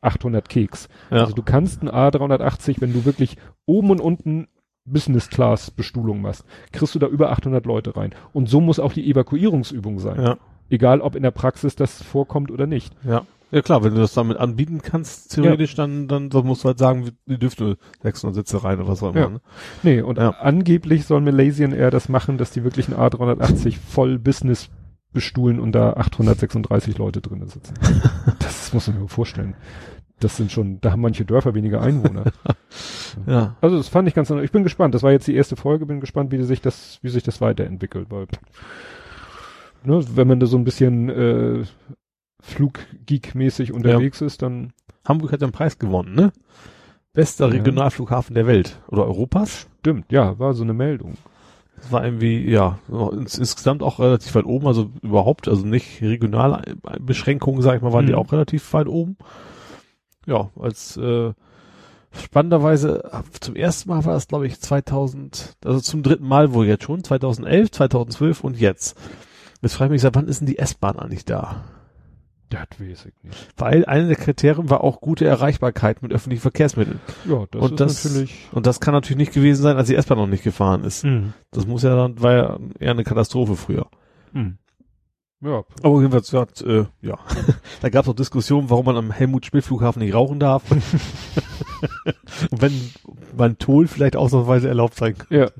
800 0.00 0.48
Keks. 0.48 0.88
Ja. 1.10 1.18
Also 1.18 1.32
du 1.34 1.42
kannst 1.42 1.82
ein 1.82 1.88
A380, 1.88 2.80
wenn 2.80 2.92
du 2.92 3.04
wirklich 3.04 3.36
oben 3.66 3.90
und 3.90 4.00
unten 4.00 4.48
Business 4.84 5.28
Class 5.28 5.70
Bestuhlung 5.70 6.20
machst, 6.20 6.44
kriegst 6.72 6.94
du 6.94 6.98
da 6.98 7.06
über 7.06 7.30
800 7.30 7.64
Leute 7.66 7.96
rein. 7.96 8.14
Und 8.32 8.48
so 8.48 8.60
muss 8.60 8.80
auch 8.80 8.92
die 8.92 9.08
Evakuierungsübung 9.10 9.98
sein. 9.98 10.20
Ja. 10.20 10.36
Egal, 10.70 11.00
ob 11.00 11.14
in 11.16 11.22
der 11.22 11.30
Praxis 11.30 11.76
das 11.76 12.02
vorkommt 12.02 12.50
oder 12.50 12.66
nicht. 12.66 12.94
Ja. 13.04 13.22
Ja 13.50 13.60
klar, 13.60 13.84
wenn 13.84 13.94
du 13.94 14.00
das 14.00 14.14
damit 14.14 14.38
anbieten 14.38 14.80
kannst, 14.80 15.34
theoretisch, 15.34 15.74
dann, 15.74 16.08
dann 16.08 16.30
so 16.30 16.42
musst 16.42 16.64
du 16.64 16.68
halt 16.68 16.78
sagen, 16.78 17.10
die 17.26 17.38
dürfen 17.38 17.66
nur 17.66 17.76
600 18.02 18.34
Sitze 18.34 18.64
rein 18.64 18.78
oder 18.80 18.88
was 18.88 19.02
auch 19.02 19.10
immer. 19.10 19.20
Ja. 19.20 19.28
Ne? 19.28 19.40
Nee, 19.82 20.00
und 20.00 20.16
Ja. 20.16 20.30
angeblich 20.40 21.04
soll 21.04 21.20
Malaysian 21.20 21.72
Air 21.72 21.90
das 21.90 22.08
machen, 22.08 22.38
dass 22.38 22.50
die 22.50 22.64
wirklich 22.64 22.88
ein 22.88 22.94
A380 22.94 23.76
voll 23.76 24.18
Business 24.18 24.70
bestuhlen 25.12 25.60
und 25.60 25.72
da 25.72 25.92
836 25.92 26.96
Leute 26.96 27.20
drin 27.20 27.46
sitzen. 27.46 27.74
das 28.38 28.72
muss 28.72 28.88
man 28.88 29.02
mir 29.02 29.08
vorstellen. 29.08 29.54
Das 30.22 30.36
sind 30.36 30.52
schon, 30.52 30.80
da 30.80 30.92
haben 30.92 31.00
manche 31.02 31.24
Dörfer 31.24 31.54
weniger 31.54 31.80
Einwohner. 31.80 32.24
Ja. 33.26 33.56
Also 33.60 33.76
das 33.76 33.88
fand 33.88 34.08
ich 34.08 34.14
ganz, 34.14 34.30
ich 34.30 34.52
bin 34.52 34.62
gespannt. 34.62 34.94
Das 34.94 35.02
war 35.02 35.12
jetzt 35.12 35.26
die 35.26 35.34
erste 35.34 35.54
Folge, 35.54 35.84
bin 35.84 36.00
gespannt, 36.00 36.32
wie 36.32 36.42
sich 36.42 36.62
das, 36.62 36.98
wie 37.02 37.10
sich 37.10 37.22
das 37.22 37.42
weiterentwickelt, 37.42 38.06
weil, 38.10 38.26
ne, 39.84 40.02
wenn 40.16 40.26
man 40.26 40.40
da 40.40 40.46
so 40.46 40.56
ein 40.56 40.64
bisschen, 40.64 41.10
äh, 41.10 41.64
Fluggeek-mäßig 42.42 43.72
unterwegs 43.72 44.20
ist, 44.20 44.42
dann, 44.42 44.72
Hamburg 45.06 45.32
hat 45.32 45.40
ja 45.42 45.46
einen 45.46 45.52
Preis 45.52 45.78
gewonnen, 45.78 46.14
ne? 46.14 46.32
Bester 47.12 47.46
Ja. 47.46 47.52
Regionalflughafen 47.52 48.34
der 48.34 48.46
Welt. 48.46 48.80
Oder 48.88 49.04
Europas? 49.04 49.68
stimmt, 49.80 50.10
ja, 50.12 50.38
war 50.38 50.54
so 50.54 50.62
eine 50.62 50.72
Meldung. 50.72 51.14
Das 51.76 51.90
war 51.92 52.04
irgendwie, 52.04 52.48
ja, 52.48 52.78
ins, 53.12 53.36
insgesamt 53.36 53.82
auch 53.82 53.98
relativ 53.98 54.34
weit 54.36 54.44
oben, 54.44 54.66
also 54.68 54.90
überhaupt, 55.02 55.48
also 55.48 55.66
nicht 55.66 56.00
regionale 56.00 56.62
Beschränkungen, 57.00 57.60
sag 57.62 57.76
ich 57.76 57.82
mal, 57.82 57.92
waren 57.92 58.06
die 58.06 58.12
Mhm. 58.12 58.18
auch 58.18 58.32
relativ 58.32 58.72
weit 58.72 58.86
oben. 58.86 59.16
Ja, 60.26 60.50
als 60.58 60.96
äh, 60.96 61.32
spannenderweise 62.12 63.10
zum 63.40 63.56
ersten 63.56 63.88
Mal 63.90 64.04
war 64.04 64.14
das, 64.14 64.28
glaube 64.28 64.46
ich, 64.46 64.60
2000, 64.60 65.56
also 65.64 65.80
zum 65.80 66.02
dritten 66.02 66.26
Mal 66.26 66.52
wohl 66.52 66.66
jetzt 66.66 66.84
schon, 66.84 67.02
2011, 67.02 67.70
2012 67.70 68.44
und 68.44 68.58
jetzt. 68.58 68.96
Jetzt 69.62 69.74
frage 69.74 69.86
ich 69.88 69.92
mich, 69.92 70.02
seit 70.02 70.14
wann 70.14 70.28
ist 70.28 70.40
denn 70.40 70.46
die 70.46 70.58
S-Bahn 70.58 70.98
eigentlich 70.98 71.24
da? 71.24 71.64
Das 72.50 72.66
weiß 72.78 73.06
ich 73.06 73.14
nicht. 73.24 73.48
Weil 73.56 73.86
eine 73.86 74.08
der 74.08 74.16
Kriterien 74.16 74.68
war 74.68 74.84
auch 74.84 75.00
gute 75.00 75.24
Erreichbarkeit 75.24 76.02
mit 76.02 76.12
öffentlichen 76.12 76.42
Verkehrsmitteln. 76.42 77.00
Ja, 77.26 77.46
das 77.50 77.62
Und 77.62 77.72
ist 77.72 77.80
das- 77.80 78.04
natürlich, 78.04 78.48
Und 78.52 78.66
das 78.66 78.78
kann 78.80 78.92
natürlich 78.92 79.16
nicht 79.16 79.32
gewesen 79.32 79.62
sein, 79.62 79.76
als 79.78 79.88
die 79.88 79.94
S-Bahn 79.94 80.18
noch 80.18 80.26
nicht 80.26 80.44
gefahren 80.44 80.84
ist. 80.84 81.04
Mhm. 81.04 81.32
Das 81.50 81.66
muss 81.66 81.82
ja 81.82 81.96
dann, 81.96 82.20
war 82.20 82.32
ja 82.34 82.58
eher 82.78 82.90
eine 82.90 83.04
Katastrophe 83.04 83.56
früher. 83.56 83.86
Mhm. 84.32 84.58
Ja, 85.44 85.64
Aber 85.82 85.96
jedenfalls, 85.98 86.30
ja, 86.30 86.46
äh, 86.64 86.84
ja. 87.00 87.18
da 87.80 87.88
gab 87.88 88.04
es 88.04 88.08
auch 88.08 88.14
Diskussionen, 88.14 88.70
warum 88.70 88.86
man 88.86 88.96
am 88.96 89.10
Helmut-Schmidt-Flughafen 89.10 90.00
nicht 90.02 90.14
rauchen 90.14 90.38
darf. 90.38 90.62
Und 92.50 92.62
wenn 92.62 92.72
man 93.36 93.58
Toll 93.58 93.86
vielleicht 93.88 94.16
ausnahmsweise 94.16 94.68
erlaubt 94.68 94.94
sein 94.94 95.16
kann. 95.18 95.26
ja. 95.30 95.50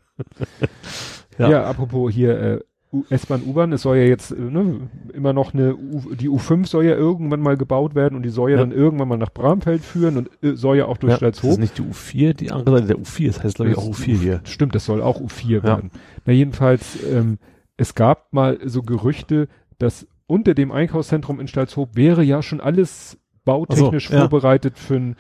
Ja. 1.39 1.49
ja. 1.51 1.65
apropos 1.65 2.13
hier, 2.13 2.39
äh, 2.39 2.61
S-Bahn, 3.09 3.43
U-Bahn, 3.47 3.73
es 3.73 3.81
soll 3.83 3.97
ja 3.97 4.03
jetzt 4.05 4.33
äh, 4.33 4.39
ne, 4.39 4.91
immer 5.15 5.33
noch 5.33 5.55
eine, 5.55 5.75
U 5.75 6.15
die 6.15 6.29
U5 6.29 6.67
soll 6.67 6.85
ja 6.85 6.95
irgendwann 6.95 7.41
mal 7.41 7.57
gebaut 7.57 7.95
werden 7.95 8.17
und 8.17 8.23
die 8.23 8.29
soll 8.29 8.51
ja, 8.51 8.57
Ja. 8.59 8.63
dann 8.63 8.71
irgendwann 8.71 9.09
mal 9.09 9.17
nach 9.17 9.31
Bramfeld 9.33 9.83
führen 9.83 10.19
und 10.19 10.31
äh, 10.45 10.55
soll 10.57 10.77
ja 10.77 10.85
auch 10.85 10.99
durch 10.99 11.15
Ja, 11.15 11.19
das 11.19 11.39
Stalzhoop. 11.39 11.53
ist 11.53 11.59
nicht 11.59 11.79
die 11.79 11.83
U4, 11.83 12.35
die 12.35 12.51
andere 12.53 12.77
Seite 12.81 12.89
der 12.89 12.99
U4, 12.99 13.29
das 13.29 13.43
heißt 13.43 13.57
glaube 13.57 13.71
ich 13.71 13.79
auch 13.79 13.89
Das- 13.89 13.99
U4 13.99 14.19
hier. 14.19 14.41
Stimmt, 14.45 14.75
das 14.75 14.85
soll 14.85 15.01
auch 15.01 15.23
U4 15.23 15.57
Ja. 15.57 15.63
werden. 15.63 15.91
Na 16.27 16.35
jedenfalls, 16.35 16.99
ähm, 17.11 17.39
es 17.79 17.95
gab 17.95 18.31
mal 18.35 18.59
so 18.67 18.83
Gerüchte, 18.83 19.49
dass 19.83 20.07
unter 20.27 20.55
dem 20.55 20.73
Einkaufszentrum 20.73 21.41
in 21.41 21.49
Stalzhoop 21.49 21.95
wäre 21.95 22.23
ja 22.23 22.43
schon 22.43 22.61
alles 22.61 23.19
bautechnisch 23.45 24.09
so, 24.09 24.15
ja. 24.15 24.21
vorbereitet 24.21 24.79
für 24.79 24.97
ein, 24.97 25.17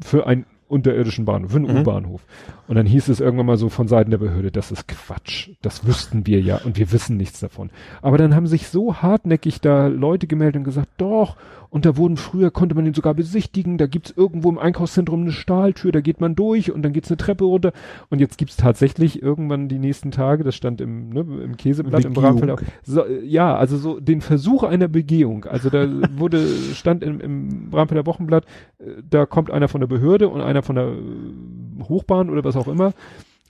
für 0.00 0.26
einen 0.26 0.46
unterirdischen 0.68 1.24
Bahnhof, 1.24 1.50
für 1.50 1.58
einen 1.58 1.72
Mhm. 1.72 1.80
U-Bahnhof. 1.80 2.26
Und 2.68 2.76
dann 2.76 2.86
hieß 2.86 3.08
es 3.08 3.20
irgendwann 3.20 3.46
mal 3.46 3.56
so 3.56 3.68
von 3.68 3.88
Seiten 3.88 4.10
der 4.10 4.18
Behörde, 4.18 4.50
das 4.50 4.70
ist 4.70 4.88
Quatsch. 4.88 5.50
Das 5.62 5.86
wüssten 5.86 6.26
wir 6.26 6.40
ja 6.40 6.60
und 6.64 6.78
wir 6.78 6.90
wissen 6.92 7.16
nichts 7.16 7.40
davon. 7.40 7.70
Aber 8.02 8.18
dann 8.18 8.34
haben 8.34 8.46
sich 8.46 8.68
so 8.68 8.96
hartnäckig 8.96 9.60
da 9.60 9.86
Leute 9.88 10.26
gemeldet 10.26 10.56
und 10.56 10.64
gesagt, 10.64 10.88
doch, 10.96 11.36
und 11.74 11.84
da 11.84 11.96
wurden 11.96 12.16
früher, 12.16 12.52
konnte 12.52 12.76
man 12.76 12.84
den 12.84 12.94
sogar 12.94 13.14
besichtigen, 13.14 13.78
da 13.78 13.88
gibt's 13.88 14.14
irgendwo 14.16 14.48
im 14.48 14.58
Einkaufszentrum 14.58 15.22
eine 15.22 15.32
Stahltür, 15.32 15.90
da 15.90 16.00
geht 16.00 16.20
man 16.20 16.36
durch 16.36 16.70
und 16.70 16.82
dann 16.82 16.92
geht's 16.92 17.10
eine 17.10 17.16
Treppe 17.16 17.42
runter. 17.42 17.72
Und 18.10 18.20
jetzt 18.20 18.38
gibt's 18.38 18.56
tatsächlich 18.56 19.20
irgendwann 19.20 19.66
die 19.66 19.80
nächsten 19.80 20.12
Tage, 20.12 20.44
das 20.44 20.54
stand 20.54 20.80
im, 20.80 21.08
ne, 21.08 21.26
im 21.42 21.56
Käseblatt, 21.56 22.04
im 22.04 22.12
Begehung. 22.12 22.38
Bramfeld 22.38 22.50
auch, 22.52 22.62
so, 22.84 23.04
ja, 23.24 23.56
also 23.56 23.76
so 23.76 23.98
den 23.98 24.20
Versuch 24.20 24.62
einer 24.62 24.86
Begehung. 24.86 25.46
Also 25.46 25.68
da 25.68 25.88
wurde, 26.16 26.46
stand 26.74 27.02
im, 27.02 27.20
im 27.20 27.70
Bramfelder 27.70 28.06
Wochenblatt, 28.06 28.44
äh, 28.78 29.02
da 29.10 29.26
kommt 29.26 29.50
einer 29.50 29.66
von 29.66 29.80
der 29.80 29.88
Behörde 29.88 30.28
und 30.28 30.42
einer 30.42 30.62
von 30.62 30.76
der 30.76 30.86
äh, 30.86 31.82
Hochbahn 31.88 32.30
oder 32.30 32.44
was 32.44 32.54
auch 32.54 32.68
immer. 32.68 32.92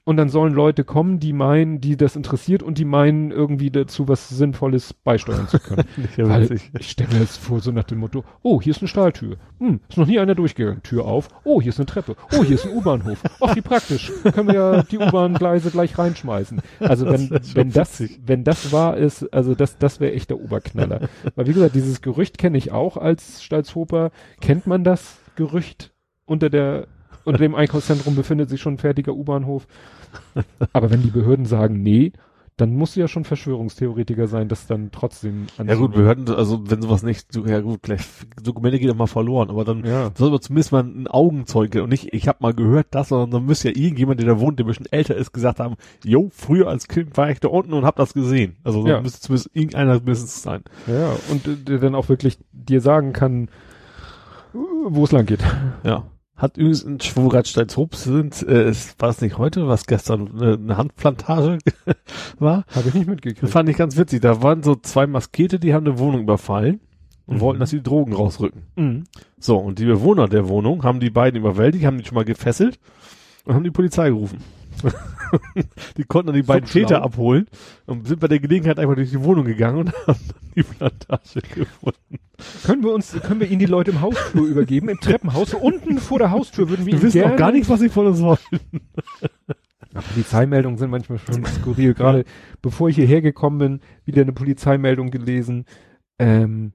Und 0.06 0.18
dann 0.18 0.28
sollen 0.28 0.52
Leute 0.52 0.84
kommen, 0.84 1.18
die 1.18 1.32
meinen, 1.32 1.80
die 1.80 1.96
das 1.96 2.14
interessiert 2.14 2.62
und 2.62 2.76
die 2.76 2.84
meinen, 2.84 3.30
irgendwie 3.30 3.70
dazu 3.70 4.06
was 4.06 4.28
Sinnvolles 4.28 4.92
beisteuern 4.92 5.48
zu 5.48 5.58
können. 5.58 5.84
Ja, 6.16 6.28
Weil 6.28 6.52
ich 6.52 6.90
stelle 6.90 7.14
mir 7.14 7.20
jetzt 7.20 7.38
vor, 7.38 7.60
so 7.60 7.72
nach 7.72 7.84
dem 7.84 7.98
Motto, 7.98 8.22
oh, 8.42 8.60
hier 8.60 8.72
ist 8.72 8.80
eine 8.82 8.88
Stahltür. 8.88 9.36
Hm, 9.58 9.80
ist 9.88 9.96
noch 9.96 10.06
nie 10.06 10.18
einer 10.18 10.34
durchgegangen. 10.34 10.82
Tür 10.82 11.06
auf. 11.06 11.28
Oh, 11.44 11.60
hier 11.62 11.70
ist 11.70 11.78
eine 11.78 11.86
Treppe. 11.86 12.16
Oh, 12.38 12.44
hier 12.44 12.56
ist 12.56 12.66
ein 12.66 12.72
U-Bahnhof. 12.76 13.22
Ach, 13.40 13.56
wie 13.56 13.62
praktisch. 13.62 14.12
Können 14.34 14.48
wir 14.48 14.54
ja 14.54 14.82
die 14.82 14.98
U-Bahn-Gleise 14.98 15.70
gleich 15.70 15.96
reinschmeißen. 15.98 16.60
Also 16.80 17.06
wenn, 17.06 17.30
Das 17.30 17.54
wenn 17.54 17.70
das, 17.70 18.00
witzig. 18.00 18.20
wenn 18.26 18.44
das 18.44 18.72
wahr 18.72 18.98
ist, 18.98 19.32
also 19.32 19.54
das, 19.54 19.78
das 19.78 20.00
wäre 20.00 20.12
echt 20.12 20.28
der 20.28 20.38
Oberknaller. 20.40 21.08
Weil 21.34 21.46
wie 21.46 21.54
gesagt, 21.54 21.74
dieses 21.74 22.02
Gerücht 22.02 22.36
kenne 22.36 22.58
ich 22.58 22.72
auch 22.72 22.98
als 22.98 23.42
Stalzhoper. 23.42 24.10
Kennt 24.40 24.66
man 24.66 24.84
das 24.84 25.16
Gerücht 25.34 25.92
unter 26.26 26.50
der, 26.50 26.88
unter 27.24 27.38
dem 27.38 27.54
Einkaufszentrum 27.54 28.14
befindet 28.14 28.48
sich 28.50 28.60
schon 28.60 28.74
ein 28.74 28.78
fertiger 28.78 29.12
U-Bahnhof. 29.14 29.66
Aber 30.72 30.90
wenn 30.90 31.02
die 31.02 31.10
Behörden 31.10 31.46
sagen, 31.46 31.82
nee, 31.82 32.12
dann 32.56 32.72
muss 32.76 32.94
ja 32.94 33.08
schon 33.08 33.24
Verschwörungstheoretiker 33.24 34.28
sein, 34.28 34.46
das 34.48 34.68
dann 34.68 34.90
trotzdem 34.92 35.46
Ja 35.66 35.74
gut, 35.74 35.96
wir 35.96 36.04
hörten, 36.04 36.30
also 36.30 36.70
wenn 36.70 36.80
sowas 36.80 37.02
nicht, 37.02 37.32
so, 37.32 37.44
ja 37.46 37.60
gut, 37.60 37.82
gleich, 37.82 38.02
Dokumente 38.40 38.78
geht 38.78 38.88
doch 38.88 38.94
mal 38.94 39.08
verloren, 39.08 39.50
aber 39.50 39.64
dann 39.64 39.84
Ja. 39.84 40.12
soll 40.16 40.30
man 40.30 40.40
zumindest 40.40 40.70
mal 40.70 40.84
ein 40.84 41.08
Augenzeuge 41.08 41.82
und 41.82 41.88
nicht, 41.88 42.14
ich 42.14 42.28
habe 42.28 42.38
mal 42.42 42.54
gehört 42.54 42.86
das, 42.92 43.08
sondern 43.08 43.32
dann 43.32 43.46
müsste 43.46 43.70
ja 43.70 43.76
irgendjemand, 43.76 44.20
der 44.20 44.28
da 44.28 44.38
wohnt, 44.38 44.60
der 44.60 44.66
ein 44.66 44.68
bisschen 44.68 44.86
älter 44.92 45.16
ist, 45.16 45.32
gesagt 45.32 45.58
haben, 45.58 45.74
jo, 46.04 46.28
früher 46.32 46.68
als 46.68 46.86
Kind 46.86 47.16
war 47.16 47.28
ich 47.28 47.40
da 47.40 47.48
unten 47.48 47.72
und 47.72 47.84
hab 47.84 47.96
das 47.96 48.14
gesehen. 48.14 48.54
Also 48.62 48.86
Ja. 48.86 48.94
dann 48.94 49.02
müsste 49.02 49.20
zumindest 49.20 49.50
irgendeiner 49.52 49.94
mindestens 49.94 50.40
sein. 50.42 50.62
Ja, 50.86 51.10
und 51.32 51.48
äh, 51.48 51.56
der 51.56 51.78
dann 51.78 51.96
auch 51.96 52.08
wirklich 52.08 52.38
dir 52.52 52.80
sagen 52.80 53.12
kann, 53.12 53.48
wo 54.52 55.02
es 55.02 55.10
lang 55.10 55.26
geht. 55.26 55.40
Ja. 55.82 56.04
Hat 56.36 56.56
übrigens 56.56 56.82
in 56.82 57.00
Schwurradstein-Hob 57.00 57.94
sind, 57.94 58.42
äh, 58.42 58.68
ist- 58.68 59.00
war 59.00 59.08
es 59.10 59.20
nicht 59.20 59.38
heute, 59.38 59.68
was 59.68 59.86
gestern 59.86 60.30
eine, 60.34 60.54
eine 60.54 60.76
Handplantage 60.76 61.58
war? 62.38 62.64
Habe 62.74 62.88
ich 62.88 62.94
nicht 62.94 63.06
Das 63.06 63.14
mitgekriegt. 63.14 63.52
fand 63.52 63.68
ich 63.68 63.76
ganz 63.76 63.96
witzig. 63.96 64.20
Da 64.20 64.42
waren 64.42 64.62
so 64.64 64.74
zwei 64.74 65.06
Maskierte, 65.06 65.58
die 65.60 65.74
haben 65.74 65.86
eine 65.86 65.98
Wohnung 65.98 66.22
überfallen 66.22 66.80
und 67.26 67.36
Mhm. 67.36 67.40
wollten, 67.40 67.60
dass 67.60 67.70
die 67.70 67.82
Drogen 67.82 68.12
rausrücken. 68.14 68.62
Mhm. 68.76 69.04
So, 69.38 69.58
und 69.58 69.78
die 69.78 69.84
Bewohner 69.86 70.26
der 70.28 70.48
Wohnung 70.48 70.82
haben 70.82 70.98
die 71.00 71.10
beiden 71.10 71.38
überwältigt, 71.40 71.84
haben 71.86 71.98
die 71.98 72.04
schon 72.04 72.16
mal 72.16 72.24
gefesselt 72.24 72.80
und 73.44 73.54
haben 73.54 73.64
die 73.64 73.70
Polizei 73.70 74.08
gerufen. 74.08 74.38
die 75.96 76.04
konnten 76.04 76.28
dann 76.28 76.36
die 76.36 76.42
beiden 76.42 76.66
schlau. 76.66 76.82
Täter 76.82 77.02
abholen 77.02 77.46
und 77.86 78.06
sind 78.06 78.20
bei 78.20 78.28
der 78.28 78.40
Gelegenheit 78.40 78.78
einfach 78.78 78.94
durch 78.94 79.10
die 79.10 79.22
Wohnung 79.22 79.44
gegangen 79.44 79.78
und 79.78 79.92
haben 80.06 80.20
dann 80.28 80.52
die 80.54 80.62
Plantage 80.62 81.40
gefunden. 81.54 82.18
Können 82.64 82.82
wir 82.82 82.92
uns, 82.92 83.12
können 83.22 83.40
wir 83.40 83.48
Ihnen 83.48 83.60
die 83.60 83.66
Leute 83.66 83.92
im 83.92 84.00
Hausflur 84.00 84.46
übergeben, 84.46 84.88
im 84.88 84.98
Treppenhaus, 85.00 85.54
unten 85.54 85.98
vor 85.98 86.18
der 86.18 86.30
Haustür 86.30 86.68
würden 86.68 86.86
wir 86.86 86.92
Wir 86.92 86.94
Ihnen 86.94 87.02
wissen 87.02 87.20
gerne 87.20 87.34
auch 87.34 87.38
gar 87.38 87.52
nicht, 87.52 87.68
was 87.68 87.80
sie 87.80 87.88
von 87.88 88.06
uns 88.06 88.20
wollen. 88.20 88.38
Ja, 89.94 90.00
Polizeimeldungen 90.00 90.76
sind 90.76 90.90
manchmal 90.90 91.18
schon 91.18 91.44
skurril. 91.46 91.94
Gerade 91.94 92.24
bevor 92.60 92.88
ich 92.88 92.96
hierher 92.96 93.22
gekommen 93.22 93.58
bin, 93.58 93.80
wieder 94.04 94.22
eine 94.22 94.32
Polizeimeldung 94.32 95.10
gelesen. 95.10 95.66
Ähm, 96.18 96.72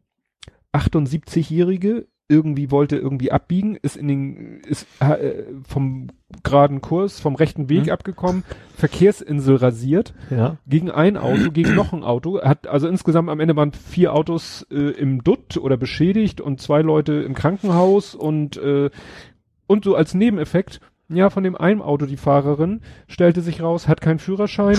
78-Jährige 0.73 2.07
irgendwie 2.29 2.71
wollte 2.71 2.95
irgendwie 2.95 3.31
abbiegen, 3.31 3.75
ist 3.75 3.97
in 3.97 4.07
den, 4.07 4.59
ist 4.61 4.87
äh, 5.01 5.43
vom 5.67 6.07
geraden 6.43 6.79
Kurs, 6.79 7.19
vom 7.19 7.35
rechten 7.35 7.67
Weg 7.69 7.87
Mhm. 7.87 7.91
abgekommen, 7.91 8.43
Verkehrsinsel 8.77 9.55
rasiert, 9.57 10.13
Ja. 10.29 10.57
gegen 10.67 10.91
ein 10.91 11.17
Auto, 11.17 11.51
gegen 11.51 11.73
noch 11.75 11.91
ein 11.91 12.03
Auto, 12.03 12.41
hat 12.41 12.67
also 12.67 12.87
insgesamt 12.87 13.29
am 13.29 13.39
Ende 13.39 13.55
waren 13.55 13.71
vier 13.73 14.13
Autos 14.13 14.65
äh, 14.71 14.75
im 14.91 15.23
Dutt 15.23 15.57
oder 15.57 15.75
beschädigt 15.75 16.39
und 16.39 16.61
zwei 16.61 16.81
Leute 16.81 17.13
im 17.13 17.33
Krankenhaus 17.33 18.13
und 18.15 18.57
äh, 18.57 18.89
und 19.67 19.83
so 19.83 19.95
als 19.95 20.13
Nebeneffekt, 20.13 20.79
ja, 21.09 21.29
von 21.31 21.43
dem 21.43 21.55
einen 21.55 21.81
Auto 21.81 22.05
die 22.05 22.17
Fahrerin 22.17 22.81
stellte 23.07 23.41
sich 23.41 23.61
raus, 23.63 23.87
hat 23.87 24.01
keinen 24.01 24.19
Führerschein 24.19 24.77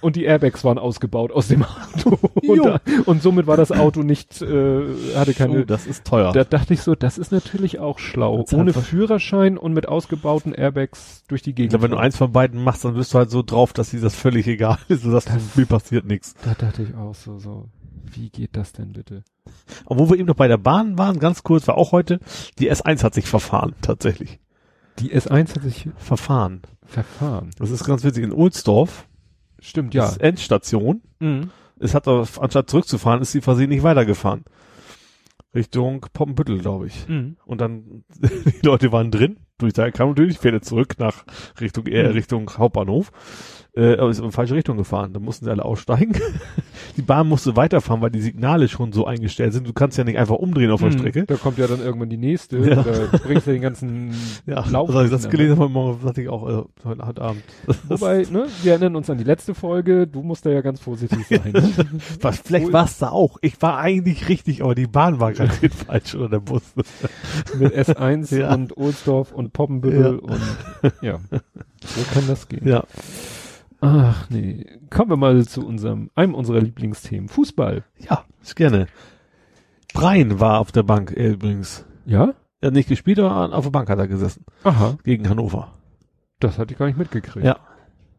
und 0.00 0.16
die 0.16 0.24
Airbags 0.24 0.64
waren 0.64 0.78
ausgebaut 0.78 1.32
aus 1.32 1.48
dem 1.48 1.64
Auto 1.64 2.18
und, 2.46 2.64
da, 2.64 2.80
und 3.06 3.22
somit 3.22 3.46
war 3.46 3.56
das 3.56 3.72
Auto 3.72 4.02
nicht 4.02 4.42
äh, 4.42 4.82
hatte 5.16 5.34
keine 5.34 5.62
Oh, 5.62 5.64
das 5.64 5.86
ist 5.86 6.04
teuer. 6.06 6.32
da 6.32 6.44
dachte 6.44 6.74
ich 6.74 6.82
so, 6.82 6.94
das 6.94 7.16
ist 7.18 7.32
natürlich 7.32 7.78
auch 7.78 7.98
schlau. 7.98 8.44
Ohne 8.52 8.72
Führerschein 8.72 9.56
und 9.58 9.72
mit 9.72 9.88
ausgebauten 9.88 10.52
Airbags 10.54 11.22
durch 11.28 11.42
die 11.42 11.54
Gegend. 11.54 11.70
glaube, 11.70 11.84
wenn 11.84 11.90
du 11.92 11.96
eins 11.96 12.16
von 12.16 12.32
beiden 12.32 12.62
machst, 12.62 12.84
dann 12.84 12.94
bist 12.94 13.14
du 13.14 13.18
halt 13.18 13.30
so 13.30 13.42
drauf, 13.42 13.72
dass 13.72 13.90
dir 13.90 14.00
das 14.00 14.14
völlig 14.14 14.46
egal 14.46 14.78
ist, 14.88 15.02
sodass 15.02 15.24
Das- 15.24 15.56
mir 15.56 15.66
passiert 15.66 16.04
nichts. 16.06 16.34
Da 16.44 16.54
dachte 16.54 16.82
ich 16.82 16.94
auch 16.94 17.14
so, 17.14 17.38
so. 17.38 17.68
Wie 18.16 18.28
geht 18.28 18.56
das 18.56 18.72
denn 18.72 18.92
bitte? 18.92 19.24
Und 19.86 19.98
wo 19.98 20.08
wir 20.10 20.16
eben 20.18 20.28
noch 20.28 20.36
bei 20.36 20.46
der 20.46 20.58
Bahn 20.58 20.98
waren, 20.98 21.18
ganz 21.18 21.42
kurz, 21.42 21.66
war 21.66 21.76
auch 21.78 21.90
heute, 21.90 22.20
die 22.58 22.70
S1 22.70 23.02
hat 23.02 23.14
sich 23.14 23.26
verfahren, 23.26 23.74
tatsächlich. 23.82 24.38
Die 25.00 25.12
S1 25.12 25.54
hat 25.56 25.62
sich 25.62 25.88
Verfahren. 25.96 26.60
verfahren. 26.86 27.50
Das 27.58 27.70
ist 27.70 27.84
ganz 27.84 28.04
witzig. 28.04 28.22
In 28.22 28.32
Ohlsdorf, 28.32 29.08
Stimmt, 29.64 29.94
das 29.94 30.04
ja. 30.04 30.08
ist 30.10 30.20
Endstation, 30.20 31.02
Mhm. 31.20 31.50
es 31.78 31.94
hat 31.94 32.06
aber, 32.06 32.28
anstatt 32.40 32.68
zurückzufahren, 32.68 33.22
ist 33.22 33.32
sie 33.32 33.40
versehentlich 33.40 33.82
weitergefahren. 33.82 34.44
Richtung 35.54 36.04
Poppenbüttel, 36.12 36.58
glaube 36.58 36.88
ich. 36.88 37.08
Mhm. 37.08 37.36
Und 37.46 37.60
dann, 37.60 38.04
die 38.20 38.66
Leute 38.66 38.92
waren 38.92 39.10
drin, 39.10 39.38
Durchsage 39.58 39.92
kam 39.92 40.08
natürlich, 40.10 40.38
fährt 40.38 40.54
er 40.54 40.62
zurück 40.62 40.96
nach 40.98 41.24
Richtung, 41.60 41.86
eher 41.86 42.08
Mhm. 42.08 42.14
Richtung 42.14 42.50
Hauptbahnhof, 42.58 43.12
äh, 43.76 43.96
aber 43.98 44.08
ist 44.10 44.18
in 44.20 44.26
die 44.26 44.30
falsche 44.32 44.54
Richtung 44.54 44.76
gefahren. 44.76 45.12
Da 45.12 45.18
mussten 45.20 45.44
sie 45.46 45.50
alle 45.50 45.64
aussteigen. 45.64 46.12
die 46.96 47.02
Bahn 47.02 47.28
musste 47.28 47.56
weiterfahren, 47.56 48.00
weil 48.02 48.10
die 48.10 48.20
Signale 48.20 48.68
schon 48.68 48.92
so 48.92 49.04
eingestellt 49.04 49.52
sind. 49.52 49.66
Du 49.66 49.72
kannst 49.72 49.98
ja 49.98 50.04
nicht 50.04 50.16
einfach 50.18 50.36
umdrehen 50.36 50.70
auf 50.70 50.80
der 50.80 50.90
Mhm. 50.90 50.98
Strecke. 50.98 51.24
Da 51.26 51.34
kommt 51.36 51.58
ja 51.58 51.66
dann 51.66 51.80
irgendwann 51.80 52.08
die 52.08 52.16
nächste. 52.16 52.58
Ja. 52.58 52.76
Da 52.82 53.18
bringst 53.18 53.46
du 53.46 53.52
den 53.52 53.62
ganzen 53.62 54.14
Ja, 54.46 54.64
Lauf. 54.68 54.94
also 54.94 55.10
das 55.10 55.28
gelesen 55.28 55.58
habe, 55.58 55.68
morgen 55.70 56.00
sagte 56.02 56.22
ich 56.22 56.28
auch, 56.28 56.48
äh, 56.48 56.62
heute, 56.84 57.06
heute 57.06 57.22
Abend. 57.22 57.42
Wobei, 57.88 58.24
ne, 58.30 58.46
wir 58.62 58.72
erinnern 58.72 58.94
uns 58.96 59.10
an 59.10 59.18
die 59.18 59.24
letzte 59.24 59.54
Folge. 59.54 60.06
Du 60.06 60.22
musst 60.22 60.46
da 60.46 60.50
ja 60.50 60.60
ganz 60.60 60.80
vorsichtig 60.80 61.26
sein. 61.26 61.50
ne? 61.52 61.72
Was, 62.20 62.38
vielleicht 62.38 62.72
war 62.72 62.84
es 62.84 62.98
da 62.98 63.08
auch. 63.08 63.38
Ich 63.40 63.60
war 63.60 63.78
eigentlich 63.78 64.28
richtig, 64.28 64.62
aber 64.62 64.74
die 64.74 64.86
Bahn 64.86 65.18
war 65.18 65.32
gerade 65.32 65.52
falsch 65.70 66.14
oder 66.14 66.28
der 66.28 66.40
Bus. 66.40 66.62
Mit 67.58 67.74
S1 67.74 68.36
Ja. 68.38 68.54
und 68.54 68.76
Ohlsdorf 68.76 69.32
und 69.32 69.52
Poppenbüttel 69.52 70.18
und 70.20 70.40
ja. 71.02 71.18
So 71.84 72.00
kann 72.12 72.24
das 72.28 72.48
gehen. 72.48 72.66
Ja. 72.68 72.84
Ach 73.84 74.30
nee. 74.30 74.64
Kommen 74.90 75.10
wir 75.10 75.16
mal 75.16 75.44
zu 75.46 75.66
unserem, 75.66 76.10
einem 76.14 76.34
unserer 76.34 76.60
Lieblingsthemen. 76.60 77.28
Fußball. 77.28 77.84
Ja, 77.98 78.24
ist 78.42 78.56
gerne. 78.56 78.86
Brein 79.92 80.40
war 80.40 80.60
auf 80.60 80.72
der 80.72 80.82
Bank 80.82 81.12
äh, 81.16 81.32
übrigens. 81.32 81.84
Ja? 82.06 82.34
Er 82.60 82.68
hat 82.68 82.74
nicht 82.74 82.88
gespielt, 82.88 83.18
aber 83.18 83.54
auf 83.54 83.64
der 83.64 83.70
Bank 83.70 83.90
hat 83.90 83.98
er 83.98 84.08
gesessen. 84.08 84.46
Aha. 84.62 84.96
Gegen 85.04 85.28
Hannover. 85.28 85.72
Das 86.40 86.58
hatte 86.58 86.72
ich 86.72 86.78
gar 86.78 86.86
nicht 86.86 86.98
mitgekriegt. 86.98 87.44
Ja. 87.44 87.58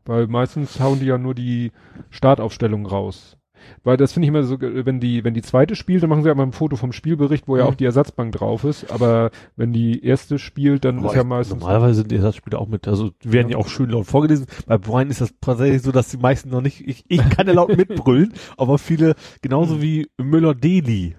Weil 0.05 0.27
meistens 0.27 0.79
hauen 0.79 0.99
die 0.99 1.07
ja 1.07 1.17
nur 1.17 1.33
die 1.33 1.71
Startaufstellung 2.11 2.85
raus. 2.85 3.37
Weil 3.83 3.97
das 3.97 4.13
finde 4.13 4.25
ich 4.25 4.29
immer 4.29 4.43
so, 4.43 4.57
ge- 4.57 4.85
wenn 4.85 4.99
die, 4.99 5.23
wenn 5.23 5.33
die 5.33 5.41
zweite 5.41 5.75
spielt, 5.75 6.01
dann 6.03 6.09
machen 6.09 6.23
sie 6.23 6.27
ja 6.29 6.33
immer 6.33 6.43
ein 6.45 6.51
Foto 6.51 6.75
vom 6.75 6.91
Spielbericht, 6.91 7.47
wo 7.47 7.57
ja 7.57 7.63
Mhm. 7.63 7.69
auch 7.69 7.75
die 7.75 7.85
Ersatzbank 7.85 8.31
drauf 8.33 8.63
ist. 8.63 8.91
Aber 8.91 9.31
wenn 9.55 9.73
die 9.73 10.03
erste 10.03 10.39
spielt, 10.39 10.85
dann 10.85 10.99
Aber 10.99 11.09
ist 11.09 11.15
ja 11.15 11.23
meistens. 11.23 11.59
Normalerweise 11.61 11.95
sind 11.95 12.11
die 12.11 12.15
Ersatzspieler 12.15 12.59
auch 12.59 12.67
mit, 12.67 12.87
also 12.87 13.11
werden 13.23 13.49
ja 13.49 13.57
auch 13.57 13.67
schön 13.67 13.89
laut 13.89 14.05
vorgelesen. 14.05 14.45
Bei 14.67 14.77
Brian 14.77 15.09
ist 15.09 15.21
das 15.21 15.33
tatsächlich 15.41 15.81
so, 15.81 15.91
dass 15.91 16.09
die 16.09 16.17
meisten 16.17 16.49
noch 16.49 16.61
nicht, 16.61 16.81
ich, 16.87 17.05
ich 17.07 17.29
kann 17.29 17.47
ja 17.47 17.53
laut 17.53 17.75
mitbrüllen, 17.75 18.33
aber 18.57 18.77
viele, 18.77 19.15
genauso 19.41 19.75
Mhm. 19.75 19.81
wie 19.81 20.07
Müller-Deli. 20.17 21.15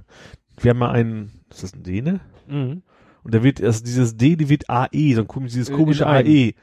Wir 0.60 0.70
haben 0.70 0.78
mal 0.78 0.90
einen, 0.90 1.32
ist 1.50 1.62
das 1.62 1.74
ein 1.74 1.82
Däne? 1.82 2.20
Mhm. 2.48 2.82
Und 3.22 3.34
da 3.34 3.42
wird, 3.42 3.60
also 3.62 3.82
dieses 3.84 4.16
Deli 4.16 4.48
wird 4.48 4.70
AE, 4.70 5.14
so 5.14 5.22
ein 5.22 5.26
komisch, 5.26 5.52
dieses 5.52 5.68
Äh, 5.68 5.72
komische. 5.72 6.06
AE. 6.06 6.54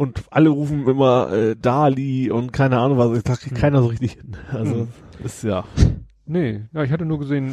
Und 0.00 0.22
alle 0.30 0.48
rufen 0.48 0.88
immer 0.88 1.30
äh, 1.30 1.56
Dali 1.60 2.30
und 2.30 2.54
keine 2.54 2.78
Ahnung 2.78 2.96
was, 2.96 3.18
ich 3.18 3.22
kriegt 3.22 3.50
Hm. 3.50 3.54
keiner 3.58 3.82
so 3.82 3.88
richtig 3.88 4.12
hin. 4.12 4.34
Also, 4.50 4.74
Hm. 4.74 4.88
ist 5.22 5.44
ja. 5.44 5.64
Nee, 6.24 6.62
ja, 6.72 6.82
ich 6.84 6.90
hatte 6.90 7.04
nur 7.04 7.18
gesehen, 7.18 7.52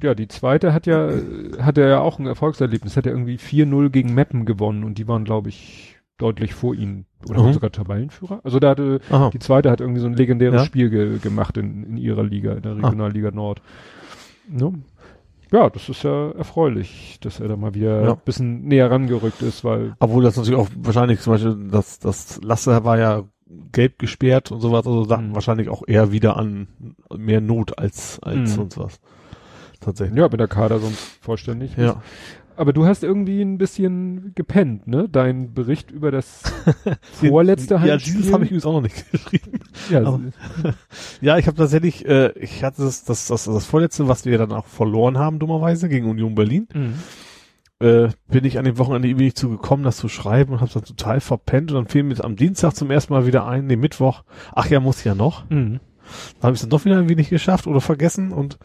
ja, 0.00 0.14
die 0.14 0.28
zweite 0.28 0.72
hat 0.72 0.86
ja, 0.86 1.10
hatte 1.58 1.80
ja 1.80 1.98
auch 1.98 2.20
ein 2.20 2.26
Erfolgserlebnis, 2.28 2.96
hat 2.96 3.06
ja 3.06 3.10
irgendwie 3.12 3.38
4-0 3.38 3.88
gegen 3.90 4.14
Meppen 4.14 4.44
gewonnen 4.44 4.84
und 4.84 4.98
die 4.98 5.08
waren, 5.08 5.24
glaube 5.24 5.48
ich, 5.48 5.96
deutlich 6.16 6.54
vor 6.54 6.76
ihnen. 6.76 7.06
Oder 7.28 7.42
Mhm. 7.42 7.54
sogar 7.54 7.72
Tabellenführer. 7.72 8.38
Also 8.44 8.60
da 8.60 8.68
hatte, 8.70 9.00
Aha. 9.10 9.30
die 9.30 9.40
zweite 9.40 9.68
hat 9.72 9.80
irgendwie 9.80 10.00
so 10.00 10.06
ein 10.06 10.14
legendäres 10.14 10.60
Ja. 10.60 10.64
Spiel 10.66 10.90
ge 10.90 11.18
gemacht 11.18 11.56
in, 11.56 11.82
in 11.82 11.96
ihrer 11.96 12.22
Liga, 12.22 12.52
in 12.52 12.62
der 12.62 12.72
Ah. 12.72 12.76
Regionalliga 12.76 13.32
Nord. 13.32 13.62
Ne? 14.48 14.74
Ja, 15.54 15.70
das 15.70 15.88
ist 15.88 16.02
ja 16.02 16.30
erfreulich, 16.32 17.18
dass 17.20 17.38
er 17.38 17.46
da 17.46 17.56
mal 17.56 17.74
wieder 17.74 18.02
Ja. 18.02 18.12
ein 18.14 18.20
bisschen 18.24 18.64
näher 18.64 18.90
rangerückt 18.90 19.40
ist, 19.40 19.62
weil, 19.62 19.94
Obwohl 20.00 20.24
das 20.24 20.36
natürlich 20.36 20.58
auch 20.58 20.68
wahrscheinlich 20.76 21.20
zum 21.20 21.32
Beispiel, 21.34 21.68
das, 21.70 22.00
das 22.00 22.40
Lasse 22.42 22.84
war 22.84 22.98
ja 22.98 23.22
gelb 23.70 24.00
gesperrt 24.00 24.50
und 24.50 24.60
sowas, 24.60 24.84
also 24.84 25.06
dachten 25.06 25.28
Mhm. 25.28 25.34
wahrscheinlich 25.36 25.68
auch 25.68 25.84
eher 25.86 26.10
wieder 26.10 26.36
an 26.36 26.66
mehr 27.16 27.40
Not 27.40 27.78
als, 27.78 28.18
als 28.22 28.40
Mhm. 28.40 28.46
sonst 28.46 28.78
was. 28.78 29.00
Tatsächlich. 29.80 30.18
ja, 30.18 30.32
wenn 30.32 30.38
der 30.38 30.48
Kader 30.48 30.78
sonst 30.80 30.98
vollständig 31.20 31.76
ist. 31.78 31.94
Ja. 32.54 32.60
Aber 32.60 32.72
du 32.72 32.86
hast 32.86 33.02
irgendwie 33.02 33.40
ein 33.42 33.58
bisschen 33.58 34.32
gepennt, 34.34 34.86
ne? 34.86 35.08
Dein 35.10 35.54
Bericht 35.54 35.90
über 35.90 36.10
das 36.10 36.42
vorletzte 37.12 37.74
Ja, 37.74 37.80
Heimspiel. 37.80 38.14
dieses 38.14 38.32
habe 38.32 38.44
ich 38.44 38.50
übrigens 38.50 38.66
auch 38.66 38.72
noch 38.74 38.82
nicht 38.82 39.10
geschrieben. 39.12 39.60
ja, 39.90 40.00
aber- 40.00 40.20
Ja, 41.20 41.38
ich 41.38 41.46
habe 41.46 41.56
tatsächlich, 41.56 42.06
äh, 42.06 42.30
ich 42.38 42.62
hatte 42.64 42.82
das, 42.82 43.04
das, 43.04 43.26
das, 43.26 43.44
das 43.44 43.64
vorletzte, 43.66 44.08
was 44.08 44.24
wir 44.24 44.38
dann 44.38 44.52
auch 44.52 44.66
verloren 44.66 45.18
haben, 45.18 45.38
dummerweise, 45.38 45.88
gegen 45.88 46.08
Union 46.08 46.34
Berlin. 46.34 46.68
Mhm. 46.74 46.94
äh, 47.80 48.08
bin 48.28 48.44
ich 48.44 48.58
an 48.58 48.64
dem 48.64 48.78
Wochenende 48.78 49.08
irgendwie 49.08 49.24
nicht 49.26 49.38
zu 49.38 49.50
gekommen, 49.50 49.82
das 49.84 49.96
zu 49.96 50.08
schreiben 50.08 50.52
und 50.54 50.60
habe 50.60 50.70
dann 50.72 50.84
total 50.84 51.20
verpennt 51.20 51.70
und 51.72 51.76
dann 51.76 51.88
fiel 51.88 52.02
mir 52.04 52.22
am 52.24 52.36
Dienstag 52.36 52.74
zum 52.74 52.90
ersten 52.90 53.12
Mal 53.12 53.26
wieder 53.26 53.46
ein, 53.46 53.66
nee, 53.66 53.76
Mittwoch, 53.76 54.22
ach 54.54 54.68
ja, 54.70 54.80
muss 54.80 55.02
ja 55.04 55.14
noch. 55.14 55.48
Mhm. 55.50 55.80
Dann 56.40 56.42
habe 56.42 56.52
ich 56.52 56.58
es 56.58 56.60
dann 56.60 56.70
doch 56.70 56.84
wieder 56.84 56.96
irgendwie 56.96 57.16
nicht 57.16 57.30
geschafft 57.30 57.66
oder 57.66 57.80
vergessen 57.80 58.30
und 58.32 58.58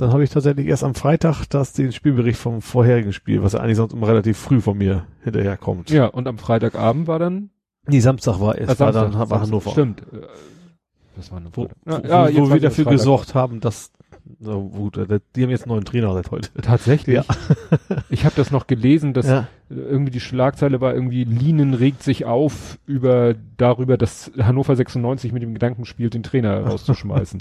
dann 0.00 0.12
habe 0.12 0.24
ich 0.24 0.30
tatsächlich 0.30 0.66
erst 0.66 0.84
am 0.84 0.94
Freitag 0.94 1.44
das 1.46 1.72
den 1.72 1.92
Spielbericht 1.92 2.38
vom 2.38 2.62
vorherigen 2.62 3.12
Spiel, 3.12 3.42
was 3.42 3.52
ja 3.52 3.60
eigentlich 3.60 3.76
sonst 3.76 3.92
immer 3.92 4.08
relativ 4.08 4.38
früh 4.38 4.60
von 4.60 4.78
mir 4.78 5.06
hinterherkommt. 5.22 5.90
Ja, 5.90 6.06
und 6.06 6.26
am 6.26 6.38
Freitagabend 6.38 7.06
war 7.06 7.18
dann 7.18 7.50
Nee, 7.86 8.00
Samstag 8.00 8.40
war 8.40 8.58
es, 8.58 8.68
Ah, 8.68 8.78
war 8.78 8.92
Samstag, 8.92 9.02
dann 9.02 9.12
war 9.12 9.26
Samstag, 9.26 9.40
Hannover. 9.46 9.70
Stimmt. 9.70 10.00
Äh, 10.12 10.26
Das 11.16 11.30
war 11.30 11.38
eine 11.38 11.50
Wo, 11.52 11.68
wo, 11.84 11.92
Ja, 11.92 12.34
wo, 12.34 12.50
wir 12.50 12.60
dafür 12.60 12.84
gesorgt 12.84 13.34
haben, 13.34 13.60
dass 13.60 13.90
so 14.40 14.62
gut, 14.68 14.96
die 15.34 15.42
haben 15.42 15.50
jetzt 15.50 15.64
einen 15.64 15.72
neuen 15.72 15.84
Trainer 15.84 16.12
seit 16.14 16.30
heute. 16.30 16.50
Tatsächlich. 16.62 17.16
Ja. 17.16 17.24
Ich 18.08 18.24
habe 18.24 18.34
das 18.36 18.50
noch 18.50 18.66
gelesen, 18.66 19.12
dass 19.14 19.26
Ja. 19.26 19.46
irgendwie 19.68 20.10
die 20.10 20.20
Schlagzeile 20.20 20.80
war 20.80 20.94
irgendwie 20.94 21.24
Lienen 21.24 21.74
regt 21.74 22.02
sich 22.02 22.24
auf 22.24 22.78
über 22.86 23.34
darüber, 23.56 23.96
dass 23.96 24.30
Hannover 24.38 24.74
96 24.74 25.32
mit 25.32 25.42
dem 25.42 25.54
Gedanken 25.54 25.84
spielt, 25.84 26.14
den 26.14 26.22
Trainer 26.22 26.60
rauszuschmeißen. 26.66 27.40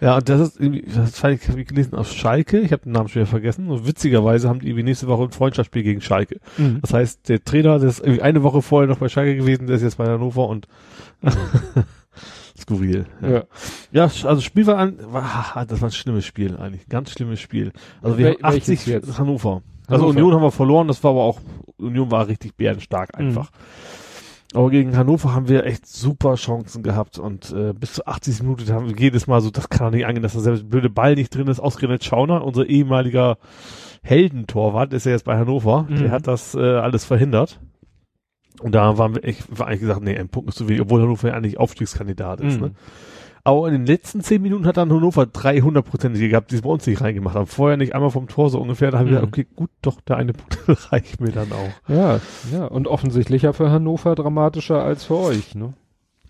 Ja, 0.00 0.16
und 0.16 0.28
das 0.28 0.40
ist 0.40 0.60
irgendwie, 0.60 0.82
das 0.82 1.22
habe 1.24 1.34
ich, 1.34 1.66
gelesen 1.66 1.94
auf 1.94 2.12
Schalke, 2.12 2.60
ich 2.60 2.72
habe 2.72 2.82
den 2.84 2.92
Namen 2.92 3.08
schon 3.08 3.20
wieder 3.22 3.30
vergessen, 3.30 3.68
und 3.70 3.86
witzigerweise 3.86 4.48
haben 4.48 4.60
die 4.60 4.68
irgendwie 4.68 4.84
nächste 4.84 5.06
Woche 5.08 5.24
ein 5.24 5.30
Freundschaftsspiel 5.32 5.82
gegen 5.82 6.00
Schalke. 6.00 6.40
Mhm. 6.58 6.78
Das 6.80 6.92
heißt, 6.92 7.28
der 7.28 7.42
Trainer, 7.44 7.78
der 7.78 7.88
ist 7.88 8.00
irgendwie 8.00 8.22
eine 8.22 8.42
Woche 8.42 8.62
vorher 8.62 8.88
noch 8.88 8.98
bei 8.98 9.08
Schalke 9.08 9.36
gewesen, 9.36 9.66
der 9.66 9.76
ist 9.76 9.82
jetzt 9.82 9.98
bei 9.98 10.06
Hannover 10.06 10.48
und 10.48 10.68
skurril. 12.58 13.06
Ja. 13.22 13.28
Ja. 13.30 13.42
ja, 13.92 14.02
also 14.04 14.40
Spiel 14.40 14.66
war 14.66 14.78
an, 14.78 14.98
war, 15.12 15.64
das 15.66 15.80
war 15.80 15.88
ein 15.88 15.92
schlimmes 15.92 16.24
Spiel 16.24 16.56
eigentlich, 16.56 16.82
ein 16.86 16.90
ganz 16.90 17.10
schlimmes 17.10 17.40
Spiel. 17.40 17.72
Also 18.02 18.18
wir 18.18 18.26
Wel- 18.36 18.42
haben 18.42 18.52
welches 18.54 18.70
80 18.80 18.86
jetzt? 18.86 19.18
Hannover. 19.18 19.62
Also 19.86 20.04
Hannover. 20.04 20.08
Union 20.18 20.34
haben 20.34 20.42
wir 20.42 20.50
verloren, 20.52 20.88
das 20.88 21.02
war 21.04 21.10
aber 21.12 21.22
auch, 21.22 21.40
Union 21.78 22.10
war 22.10 22.28
richtig 22.28 22.56
bärenstark 22.56 23.18
Mhm. 23.18 23.26
einfach. 23.28 23.50
Aber 24.54 24.70
gegen 24.70 24.96
Hannover 24.96 25.34
haben 25.34 25.48
wir 25.48 25.66
echt 25.66 25.84
super 25.88 26.36
Chancen 26.36 26.84
gehabt 26.84 27.18
und 27.18 27.50
äh, 27.52 27.72
bis 27.72 27.94
zu 27.94 28.06
80 28.06 28.40
Minuten 28.42 28.72
haben 28.72 28.88
wir 28.88 28.96
jedes 28.96 29.26
Mal 29.26 29.40
so, 29.40 29.50
das 29.50 29.68
kann 29.68 29.88
doch 29.88 29.96
nicht 29.96 30.06
angehen, 30.06 30.22
dass 30.22 30.34
da 30.34 30.38
selbst 30.40 30.70
blöde 30.70 30.90
Ball 30.90 31.16
nicht 31.16 31.34
drin 31.34 31.48
ist. 31.48 31.58
Ausgerechnet 31.58 32.04
Schauner, 32.04 32.44
unser 32.44 32.64
ehemaliger 32.66 33.36
Heldentorwart, 34.04 34.92
ist 34.92 35.06
ja 35.06 35.12
jetzt 35.12 35.24
bei 35.24 35.36
Hannover, 35.36 35.86
Mhm. 35.88 35.96
der 35.96 36.10
hat 36.12 36.26
das 36.28 36.54
äh, 36.54 36.60
alles 36.60 37.04
verhindert. 37.04 37.58
Und 38.60 38.74
da 38.74 38.96
waren 38.98 39.14
wir 39.16 39.24
echt, 39.24 39.44
war 39.58 39.66
eigentlich 39.66 39.80
gesagt, 39.80 40.02
nee, 40.02 40.16
ein 40.16 40.28
Punkt 40.28 40.48
ist 40.50 40.56
zu 40.58 40.68
wenig, 40.68 40.82
obwohl 40.82 41.02
Hannover 41.02 41.28
ja 41.28 41.34
eigentlich 41.34 41.58
Aufstiegskandidat 41.58 42.40
ist. 42.40 42.56
Mhm. 42.56 42.66
Ne? 42.66 42.70
Aber 43.46 43.66
in 43.66 43.74
den 43.74 43.84
letzten 43.84 44.22
zehn 44.22 44.40
Minuten 44.40 44.64
hat 44.66 44.78
dann 44.78 44.90
Hannover 44.90 45.24
300-prozentige 45.24 46.28
gehabt, 46.30 46.50
die 46.50 46.54
es 46.56 46.62
bei 46.62 46.70
uns 46.70 46.86
nicht 46.86 47.00
reingemacht 47.02 47.34
haben. 47.34 47.46
Vorher 47.46 47.76
nicht 47.76 47.94
einmal 47.94 48.10
vom 48.10 48.26
Tor 48.26 48.48
so 48.48 48.58
ungefähr. 48.60 48.90
Da 48.90 48.98
haben 49.00 49.06
wir 49.10 49.18
Mhm. 49.20 49.30
gesagt, 49.32 49.32
okay, 49.34 49.46
gut, 49.54 49.70
doch, 49.82 50.00
der 50.00 50.16
eine 50.16 50.32
Punkt 50.32 50.58
reicht 50.92 51.20
mir 51.20 51.30
dann 51.32 51.48
auch. 51.52 51.90
Ja, 51.90 52.20
ja, 52.52 52.64
und 52.66 52.88
offensichtlicher 52.88 53.52
für 53.52 53.70
Hannover 53.70 54.14
dramatischer 54.14 54.82
als 54.82 55.04
für 55.04 55.16
euch, 55.16 55.54
ne? 55.54 55.74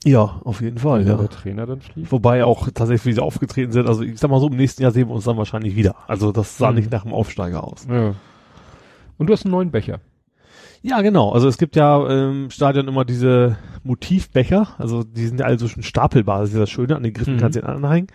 Ja, 0.06 0.40
auf 0.44 0.60
jeden 0.60 0.78
Fall, 0.78 1.06
ja. 1.06 1.16
der 1.16 1.30
Trainer 1.30 1.66
dann 1.66 1.80
fliegt. 1.80 2.10
Wobei 2.12 2.44
auch 2.44 2.68
tatsächlich, 2.74 3.06
wie 3.06 3.12
sie 3.14 3.22
aufgetreten 3.22 3.72
sind, 3.72 3.86
also 3.88 4.02
ich 4.02 4.18
sag 4.18 4.28
mal 4.30 4.38
so, 4.40 4.48
im 4.48 4.56
nächsten 4.56 4.82
Jahr 4.82 4.90
sehen 4.92 5.08
wir 5.08 5.14
uns 5.14 5.24
dann 5.24 5.38
wahrscheinlich 5.38 5.76
wieder. 5.76 5.94
Also 6.08 6.30
das 6.32 6.58
sah 6.58 6.70
Mhm. 6.70 6.76
nicht 6.78 6.90
nach 6.90 7.04
einem 7.04 7.14
Aufsteiger 7.14 7.64
aus. 7.64 7.86
Ja. 7.88 8.14
Und 9.18 9.28
du 9.28 9.32
hast 9.32 9.44
einen 9.44 9.52
neuen 9.52 9.70
Becher. 9.70 10.00
Ja, 10.86 11.00
genau. 11.00 11.30
Also 11.32 11.48
es 11.48 11.56
gibt 11.56 11.76
ja 11.76 12.06
im 12.30 12.50
Stadion 12.50 12.86
immer 12.88 13.06
diese 13.06 13.56
Motivbecher, 13.84 14.68
also 14.78 15.02
die 15.02 15.26
sind 15.26 15.40
ja 15.40 15.46
alle 15.46 15.58
so 15.58 15.66
schon 15.66 15.82
stapelbar, 15.82 16.40
das 16.40 16.50
ist 16.50 16.54
ja 16.54 16.60
das 16.60 16.70
Schöne, 16.70 16.94
an 16.94 17.02
den 17.02 17.14
Griffen 17.14 17.36
Mhm. 17.36 17.40
kannst 17.40 17.56
du 17.56 17.60
ihn 17.62 17.66
anhängen. 17.66 18.08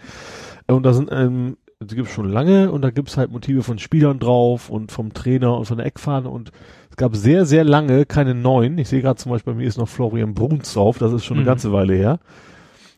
Und 0.67 0.83
da 0.83 0.93
sind, 0.93 1.09
ähm, 1.11 1.57
die 1.81 1.95
gibt's 1.95 2.11
schon 2.13 2.29
lange 2.29 2.71
und 2.71 2.83
da 2.83 2.91
gibt's 2.91 3.17
halt 3.17 3.31
Motive 3.31 3.63
von 3.63 3.79
Spielern 3.79 4.19
drauf 4.19 4.69
und 4.69 4.91
vom 4.91 5.13
Trainer 5.13 5.57
und 5.57 5.65
von 5.65 5.77
der 5.77 5.87
Eckfahne 5.87 6.29
und 6.29 6.51
es 6.91 6.95
gab 6.97 7.15
sehr, 7.15 7.45
sehr 7.45 7.63
lange 7.63 8.05
keine 8.05 8.35
neuen. 8.35 8.77
Ich 8.77 8.87
sehe 8.89 9.01
gerade 9.01 9.15
zum 9.15 9.31
Beispiel, 9.31 9.53
bei 9.53 9.57
mir 9.59 9.67
ist 9.67 9.77
noch 9.79 9.87
Florian 9.87 10.35
Bruns 10.35 10.71
drauf, 10.73 10.99
das 10.99 11.11
ist 11.11 11.25
schon 11.25 11.37
eine 11.37 11.43
Mhm. 11.45 11.47
ganze 11.47 11.71
Weile 11.73 11.93
her. 11.95 12.19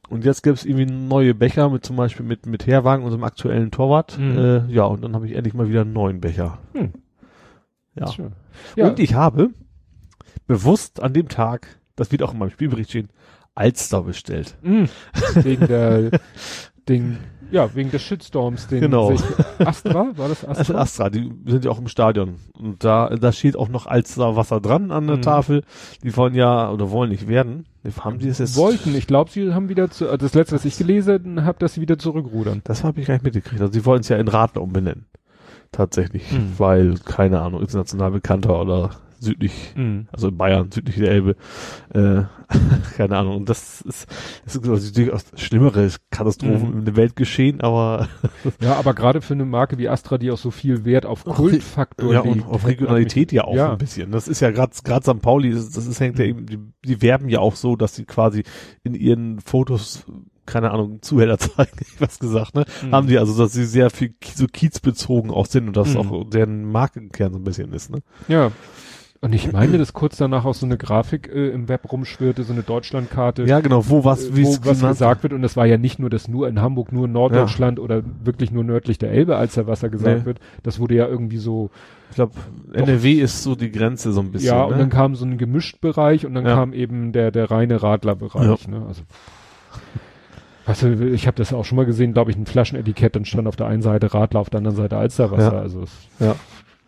Und 0.09 0.25
jetzt 0.25 0.41
gibt's 0.43 0.65
irgendwie 0.65 0.85
neue 0.91 1.33
Becher 1.33 1.69
mit 1.69 1.85
zum 1.85 1.95
Beispiel 1.95 2.25
mit, 2.25 2.45
mit 2.45 2.67
Herwagen, 2.67 3.05
unserem 3.05 3.23
aktuellen 3.23 3.71
Torwart. 3.71 4.17
Mhm. 4.19 4.37
Äh, 4.37 4.65
ja, 4.73 4.83
und 4.83 5.01
dann 5.01 5.15
habe 5.15 5.25
ich 5.27 5.33
endlich 5.35 5.53
mal 5.53 5.69
wieder 5.69 5.81
einen 5.81 5.93
neuen 5.93 6.19
Becher. 6.19 6.57
Hm. 6.73 6.91
Ja. 7.95 8.07
Schön. 8.11 8.31
Ja. 8.75 8.87
Und 8.89 8.99
ich 8.99 9.13
habe 9.13 9.51
bewusst 10.47 11.01
an 11.01 11.13
dem 11.13 11.27
Tag, 11.27 11.79
das 11.95 12.11
wird 12.11 12.23
auch 12.23 12.33
in 12.33 12.39
meinem 12.39 12.49
Spielbericht 12.51 12.89
stehen, 12.89 13.09
Alster 13.55 14.03
bestellt. 14.03 14.57
Mm. 14.61 14.85
Wegen 15.35 15.67
der 15.67 16.11
Ding. 16.87 17.17
Ja, 17.51 17.75
wegen 17.75 17.91
des 17.91 18.01
Shitstorms, 18.01 18.67
den 18.67 18.79
Genau. 18.79 19.13
sich 19.13 19.21
Astra, 19.59 20.11
war 20.15 20.29
das 20.29 20.45
Astra? 20.47 20.53
Also 20.57 20.75
Astra, 20.75 21.09
die 21.09 21.33
sind 21.47 21.65
ja 21.65 21.71
auch 21.71 21.79
im 21.79 21.89
Stadion. 21.89 22.35
Und 22.57 22.81
da, 22.85 23.09
da 23.09 23.33
steht 23.33 23.57
auch 23.57 23.67
noch 23.67 23.87
Alster 23.87 24.37
Wasser 24.37 24.61
dran 24.61 24.89
an 24.89 25.05
der 25.07 25.17
Mhm. 25.17 25.21
Tafel. 25.21 25.63
Die 26.01 26.15
wollen 26.15 26.33
ja, 26.33 26.71
oder 26.71 26.91
wollen 26.91 27.09
nicht 27.09 27.27
werden. 27.27 27.65
Haben 27.99 28.19
die 28.19 28.29
das 28.29 28.37
jetzt? 28.39 28.55
Wollten, 28.55 28.95
ich 28.95 29.05
glaube, 29.05 29.31
sie 29.31 29.53
haben 29.53 29.67
wieder 29.67 29.89
zu, 29.89 30.05
also 30.05 30.15
das 30.15 30.33
letzte, 30.33 30.55
was 30.55 30.63
ich 30.63 30.77
gelesen 30.77 31.43
habe, 31.43 31.59
dass 31.59 31.73
sie 31.73 31.81
wieder 31.81 31.99
zurückrudern. 31.99 32.61
Das 32.63 32.85
habe 32.85 33.01
ich 33.01 33.07
gar 33.07 33.15
nicht 33.15 33.23
mitgekriegt. 33.25 33.59
Also 33.61 33.73
sie 33.73 33.83
wollen 33.85 33.99
es 33.99 34.07
ja 34.07 34.15
in 34.15 34.29
Radler 34.29 34.61
umbenennen. 34.61 35.07
Tatsächlich. 35.73 36.31
Mhm. 36.31 36.53
Weil, 36.57 36.95
keine 37.03 37.41
Ahnung, 37.41 37.59
international 37.59 38.11
bekannter 38.11 38.61
oder 38.61 38.91
südlich, 39.21 39.75
also 40.11 40.27
in 40.29 40.37
Bayern, 40.37 40.71
südlich 40.71 40.95
der 40.97 41.11
Elbe. 41.11 41.35
Äh, 41.93 42.23
keine 42.97 43.17
Ahnung. 43.17 43.37
Und 43.37 43.49
das 43.49 43.81
ist, 43.81 44.07
das 44.43 44.55
ist 44.55 44.67
also 44.67 44.93
durchaus 44.93 45.23
schlimmere 45.35 45.89
Katastrophen 46.09 46.71
Mhm. 46.71 46.79
in 46.79 46.85
der 46.85 46.95
Welt 46.95 47.15
geschehen, 47.15 47.61
aber 47.61 48.09
Ja, 48.59 48.75
aber 48.75 48.93
gerade 48.93 49.21
für 49.21 49.33
eine 49.35 49.45
Marke 49.45 49.77
wie 49.77 49.87
Astra, 49.87 50.17
die 50.17 50.31
auch 50.31 50.37
so 50.37 50.51
viel 50.51 50.83
Wert 50.83 51.05
auf 51.05 51.23
Kultfaktor 51.23 52.13
ja, 52.13 52.19
und 52.21 52.35
legt, 52.37 52.47
auf 52.47 52.65
Regionalität 52.67 53.31
ja 53.31 53.43
auch 53.45 53.55
Ja. 53.55 53.71
ein 53.71 53.77
bisschen. 53.77 54.11
Das 54.11 54.27
ist 54.27 54.39
ja 54.41 54.51
gerade 54.51 54.73
gerade 54.83 55.03
St. 55.05 55.21
Pauli, 55.21 55.51
das, 55.53 55.69
das 55.69 55.85
ist, 55.85 55.99
hängt 55.99 56.19
ja 56.19 56.25
eben, 56.25 56.45
die, 56.47 56.59
die 56.83 57.01
werben 57.01 57.29
ja 57.29 57.39
auch 57.39 57.55
so, 57.55 57.75
dass 57.75 57.95
sie 57.95 58.05
quasi 58.05 58.43
in 58.83 58.95
ihren 58.95 59.39
Fotos 59.39 60.03
keine 60.47 60.71
Ahnung, 60.71 61.01
Zuhälter 61.01 61.37
zeigen, 61.55 61.85
was 61.99 62.19
gesagt, 62.19 62.55
ne? 62.55 62.65
Mhm. 62.83 62.91
Haben 62.91 63.07
die 63.07 63.17
also, 63.19 63.37
dass 63.41 63.53
sie 63.53 63.63
sehr 63.63 63.89
viel 63.91 64.15
so 64.35 64.47
kiezbezogen 64.47 65.29
auch 65.31 65.45
sind 65.45 65.67
und 65.67 65.77
das 65.77 65.93
Mhm. 65.93 65.97
auch 65.97 66.29
deren 66.29 66.65
Markenkern 66.69 67.31
so 67.31 67.39
ein 67.39 67.43
bisschen 67.43 67.71
ist, 67.71 67.91
ne? 67.91 67.99
Ja. 68.27 68.51
Und 69.23 69.35
ich 69.35 69.51
meine, 69.51 69.77
dass 69.77 69.93
kurz 69.93 70.17
danach 70.17 70.45
auch 70.45 70.55
so 70.55 70.65
eine 70.65 70.77
Grafik 70.77 71.29
äh, 71.31 71.49
im 71.49 71.69
Web 71.69 71.91
rumschwirrte, 71.91 72.41
so 72.43 72.53
eine 72.53 72.63
Deutschlandkarte, 72.63 73.43
Ja, 73.43 73.59
genau, 73.59 73.87
wo 73.87 74.03
was, 74.03 74.25
äh, 74.25 74.31
wo 74.35 74.57
was 74.63 74.79
gesagt 74.81 75.21
wird. 75.21 75.31
Und 75.33 75.43
das 75.43 75.55
war 75.55 75.67
ja 75.67 75.77
nicht 75.77 75.99
nur, 75.99 76.09
dass 76.09 76.27
nur 76.27 76.47
in 76.47 76.59
Hamburg, 76.59 76.91
nur 76.91 77.07
Norddeutschland 77.07 77.79
oder 77.79 78.01
wirklich 78.23 78.49
nur 78.51 78.63
nördlich 78.63 78.97
der 78.97 79.11
Elbe 79.11 79.35
als 79.37 79.53
der 79.53 79.67
Wasser 79.67 79.89
gesagt 79.89 80.21
Nee. 80.21 80.25
wird. 80.25 80.39
Das 80.63 80.79
wurde 80.79 80.95
ja 80.95 81.07
irgendwie 81.07 81.37
so, 81.37 81.69
Ich 82.09 82.15
glaube, 82.15 82.33
NRW 82.73 83.13
ist 83.13 83.43
so 83.43 83.53
die 83.53 83.71
Grenze 83.71 84.11
so 84.11 84.21
ein 84.21 84.31
bisschen. 84.31 84.47
ja, 84.55 84.65
ne? 84.65 84.73
und 84.73 84.79
dann 84.79 84.89
kam 84.89 85.15
so 85.15 85.23
ein 85.23 85.37
gemischt 85.37 85.81
Bereich 85.81 86.25
und 86.25 86.33
dann 86.33 86.45
Ja. 86.47 86.55
kam 86.55 86.73
eben 86.73 87.11
der, 87.11 87.29
der 87.29 87.51
reine 87.51 87.83
Radlerbereich. 87.83 88.67
Ne? 88.67 88.81
Also, 90.65 90.95
du, 90.95 91.07
ich 91.09 91.27
habe 91.27 91.37
das 91.37 91.53
auch 91.53 91.65
schon 91.65 91.75
mal 91.75 91.85
gesehen, 91.85 92.13
glaube 92.13 92.31
ich, 92.31 92.37
ein 92.37 92.45
Flaschenetikett, 92.47 93.15
dann 93.15 93.25
stand 93.25 93.47
auf 93.47 93.55
der 93.55 93.67
einen 93.67 93.81
Seite 93.83 94.13
Radler, 94.15 94.39
auf 94.39 94.49
der 94.49 94.59
anderen 94.59 94.77
Seite 94.77 94.97
Alsterwasser. 94.97 95.53
Ja. 95.53 95.59
Also 95.59 95.83
es 95.83 95.91
Ja. 96.19 96.35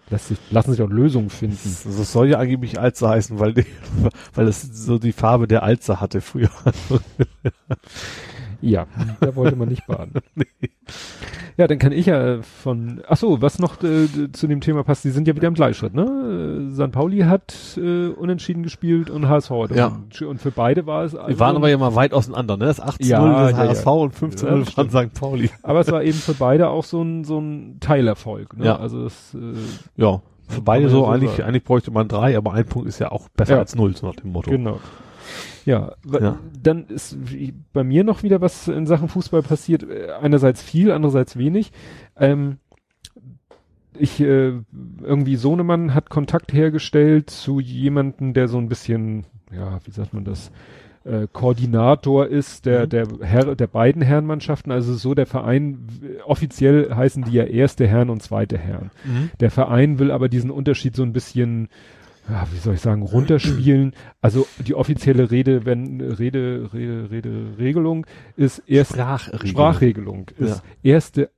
Lässt 0.09 0.27
sich, 0.27 0.38
lassen 0.51 0.71
sich 0.71 0.81
auch 0.81 0.89
Lösungen 0.89 1.30
finden. 1.30 1.57
Das, 1.63 1.84
das 1.84 2.11
soll 2.11 2.30
ja 2.30 2.39
angeblich 2.39 2.80
Alster 2.80 3.09
heißen, 3.09 3.39
weil 3.39 3.53
die, 3.53 3.65
weil 4.34 4.47
es 4.47 4.61
so 4.61 4.99
die 4.99 5.13
Farbe 5.13 5.47
der 5.47 5.63
Alster 5.63 5.99
hatte 6.01 6.21
früher. 6.21 6.51
Ja, 8.61 8.88
da 9.19 9.35
wollte 9.35 9.57
man 9.57 9.67
nicht 9.67 9.85
baden. 9.88 10.13
Ja, 11.57 11.67
dann 11.67 11.77
kann 11.80 11.91
ich 11.91 12.07
ja 12.07 12.41
von, 12.41 13.01
ach 13.07 13.17
so, 13.17 13.41
was 13.41 13.59
noch 13.59 13.81
äh, 13.84 14.31
zu 14.31 14.47
dem 14.47 14.61
Thema 14.61 14.84
passt, 14.84 15.03
die 15.03 15.11
sind 15.11 15.27
ja 15.27 15.35
wieder 15.35 15.47
im 15.47 15.53
Gleichschritt, 15.53 15.93
ne? 15.93 16.69
Äh, 16.71 16.73
St. 16.73 16.91
Pauli 16.91 17.19
hat 17.19 17.53
äh, 17.77 18.07
unentschieden 18.07 18.63
gespielt 18.63 19.09
und 19.09 19.30
HSV 19.30 19.49
hat 19.51 19.75
Ja. 19.75 19.88
unentschieden. 19.88 20.30
Und 20.31 20.41
für 20.41 20.51
beide 20.51 20.85
war 20.88 21.03
es 21.03 21.15
also, 21.15 21.27
Wir 21.30 21.39
waren 21.39 21.55
aber 21.55 21.69
ja 21.69 21.77
mal 21.77 21.93
weit 21.95 22.13
auseinander, 22.13 22.57
ne? 22.57 22.65
Das 22.65 22.80
18 22.80 23.05
Ja, 23.07 23.19
0 23.19 23.30
das 23.34 23.51
ja, 23.51 23.57
HSV 23.57 23.85
und 23.88 24.15
15 24.15 24.47
Ja, 24.47 24.55
0 24.55 24.63
das 24.65 24.73
von 24.73 24.89
St. 24.89 25.13
Pauli. 25.13 25.49
aber 25.61 25.80
es 25.81 25.91
war 25.91 26.03
eben 26.03 26.17
für 26.17 26.34
beide 26.34 26.69
auch 26.69 26.84
so 26.84 27.01
ein 27.01 27.23
so 27.23 27.39
ein 27.39 27.77
Teilerfolg, 27.80 28.57
ne? 28.57 28.65
Ja. 28.65 28.75
Also 28.77 29.05
es, 29.05 29.34
äh, 29.35 29.53
Ja. 29.95 30.21
Für 30.49 30.61
beide 30.61 30.89
so, 30.89 31.07
eigentlich, 31.07 31.43
eigentlich 31.43 31.63
bräuchte 31.63 31.89
man 31.89 32.07
drei, 32.09 32.38
aber 32.38 32.51
ein 32.53 32.65
Punkt 32.65 32.88
ist 32.89 32.99
ja 32.99 33.11
auch 33.11 33.30
besser 33.30 33.57
als 33.59 33.75
null, 33.75 33.95
so 33.95 34.05
nach 34.07 34.15
dem 34.15 34.31
Motto. 34.34 34.51
Genau. 34.51 34.80
Ja, 35.65 35.94
Ja. 36.11 36.38
dann 36.61 36.85
ist 36.88 37.18
bei 37.73 37.84
mir 37.84 38.03
noch 38.03 38.23
wieder 38.23 38.41
was 38.41 38.68
in 38.68 38.85
Sachen 38.85 39.07
Fußball 39.07 39.41
passiert. 39.44 39.84
Äh, 39.84 40.11
Einerseits 40.22 40.61
viel, 40.61 40.91
andererseits 40.91 41.38
wenig. 41.38 41.72
Ähm, 42.18 42.57
ich 43.98 44.19
äh, 44.22 44.53
irgendwie 45.02 45.35
Sohnemann 45.35 45.94
hat 45.94 46.10
Kontakt 46.10 46.52
hergestellt 46.53 47.30
zu 47.30 47.60
jemanden, 47.60 48.34
der 48.34 48.48
so 48.48 48.57
ein 48.57 48.68
bisschen, 48.69 49.26
ja, 49.56 49.80
wie 49.85 49.91
sagt 49.91 50.14
man 50.14 50.23
das, 50.26 50.52
äh, 51.06 51.27
Koordinator 51.31 52.27
ist 52.27 52.65
der 52.65 52.85
Mhm. 52.85 52.90
der 52.90 53.07
Herr 53.22 53.56
der 53.56 53.68
beiden 53.68 54.02
Herrenmannschaften. 54.02 54.72
Also 54.72 54.95
so 54.95 55.14
der 55.14 55.27
Verein 55.27 55.88
offiziell 56.26 56.94
heißen 56.95 57.26
die 57.26 57.34
ja 57.34 57.44
erste 57.44 57.85
Herren 57.85 58.10
und 58.10 58.23
zweite 58.23 58.57
Herren. 58.57 58.90
Mhm. 59.06 59.30
Der 59.40 59.52
Verein 59.52 59.99
will 59.99 60.10
aber 60.11 60.27
diesen 60.27 60.49
Unterschied 60.49 60.95
so 60.95 61.03
ein 61.03 61.14
bisschen, 61.14 61.68
ja, 62.29 62.47
wie 62.51 62.57
soll 62.57 62.75
ich 62.75 62.81
sagen, 62.81 63.01
runterspielen. 63.01 63.93
Also 64.21 64.47
die 64.65 64.75
offizielle 64.75 65.29
Rede, 65.29 65.65
wenn 65.65 65.99
Rede, 65.99 66.69
Rede, 66.73 67.11
Rede, 67.11 67.45
Regelung 67.57 68.05
ist 68.37 68.63
erst 68.65 68.93
Sprachregelung. 68.93 69.47
Sprachregelung 69.47 70.25
ist 70.37 70.63
erste 70.83 71.29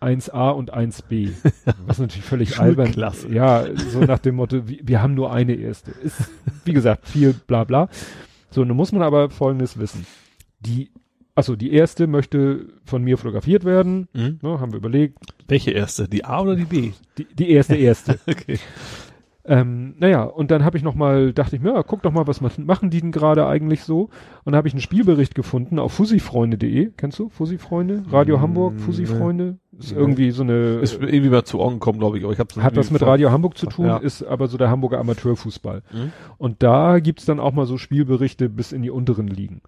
1a 0.00 0.50
und 0.52 0.74
1b. 0.74 1.30
Was 1.86 1.98
natürlich 1.98 2.24
völlig 2.24 2.58
albern. 2.60 2.86
Schulklasse. 2.86 3.28
Ja, 3.32 3.66
so 3.76 4.00
nach 4.00 4.18
dem 4.18 4.36
Motto, 4.36 4.66
wir, 4.66 4.78
wir 4.82 5.02
haben 5.02 5.14
nur 5.14 5.32
eine 5.32 5.54
erste. 5.54 5.90
Ist, 5.90 6.30
wie 6.64 6.72
gesagt, 6.72 7.06
viel 7.06 7.34
bla 7.34 7.64
bla. 7.64 7.88
So, 8.50 8.64
nun 8.64 8.76
muss 8.76 8.92
man 8.92 9.02
aber 9.02 9.30
Folgendes 9.30 9.78
wissen. 9.78 10.06
Die, 10.60 10.90
also 11.34 11.54
die 11.54 11.72
erste 11.72 12.06
möchte 12.06 12.66
von 12.84 13.02
mir 13.04 13.18
fotografiert 13.18 13.64
werden. 13.64 14.08
Mhm. 14.12 14.38
Ne, 14.42 14.60
haben 14.60 14.72
wir 14.72 14.78
überlegt. 14.78 15.18
Welche 15.48 15.70
erste? 15.70 16.08
Die 16.08 16.24
A 16.24 16.40
oder 16.40 16.56
die 16.56 16.64
B? 16.64 16.92
Die, 17.18 17.26
die 17.26 17.50
erste 17.50 17.76
erste. 17.76 18.18
Okay. 18.26 18.58
Ähm, 19.44 19.94
naja, 19.98 20.24
und 20.24 20.50
dann 20.50 20.64
habe 20.64 20.76
ich 20.76 20.82
noch 20.82 20.94
mal, 20.94 21.32
dachte 21.32 21.56
ich 21.56 21.62
mir, 21.62 21.72
ja, 21.72 21.82
guck 21.82 22.02
doch 22.02 22.12
mal, 22.12 22.26
was 22.26 22.40
machen 22.42 22.90
die 22.90 23.00
denn 23.00 23.10
gerade 23.10 23.46
eigentlich 23.46 23.84
so? 23.84 24.10
Und 24.44 24.54
habe 24.54 24.68
ich 24.68 24.74
einen 24.74 24.82
Spielbericht 24.82 25.34
gefunden 25.34 25.78
auf 25.78 25.92
fussifreunde.de. 25.94 26.90
Kennst 26.96 27.18
du 27.18 27.30
Fussifreunde? 27.30 28.02
Radio 28.10 28.36
Mm, 28.36 28.40
Hamburg, 28.42 28.74
nee. 28.74 28.80
Fussifreunde? 28.82 29.56
Ist 29.78 29.92
Nee. 29.92 29.98
irgendwie 29.98 30.30
so 30.30 30.42
eine, 30.42 30.80
Ist 30.80 31.00
irgendwie 31.00 31.30
mal 31.30 31.44
zu 31.44 31.58
Ohren 31.58 31.74
gekommen, 31.74 31.98
glaube 31.98 32.18
ich, 32.18 32.24
aber 32.24 32.34
ich 32.34 32.38
hab's 32.38 32.56
hat 32.58 32.76
was 32.76 32.90
mit 32.90 33.00
Radio 33.02 33.30
Hamburg 33.30 33.56
zu 33.56 33.66
tun, 33.66 33.86
Ja. 33.86 33.96
ist 33.96 34.22
aber 34.22 34.46
so 34.46 34.58
der 34.58 34.68
Hamburger 34.68 34.98
Amateurfußball. 35.00 35.82
Mhm. 35.90 36.12
Und 36.36 36.62
da 36.62 36.98
gibt's 37.00 37.24
dann 37.24 37.40
auch 37.40 37.52
mal 37.54 37.64
so 37.64 37.78
Spielberichte 37.78 38.50
bis 38.50 38.72
in 38.72 38.82
die 38.82 38.90
unteren 38.90 39.26
Ligen. 39.28 39.62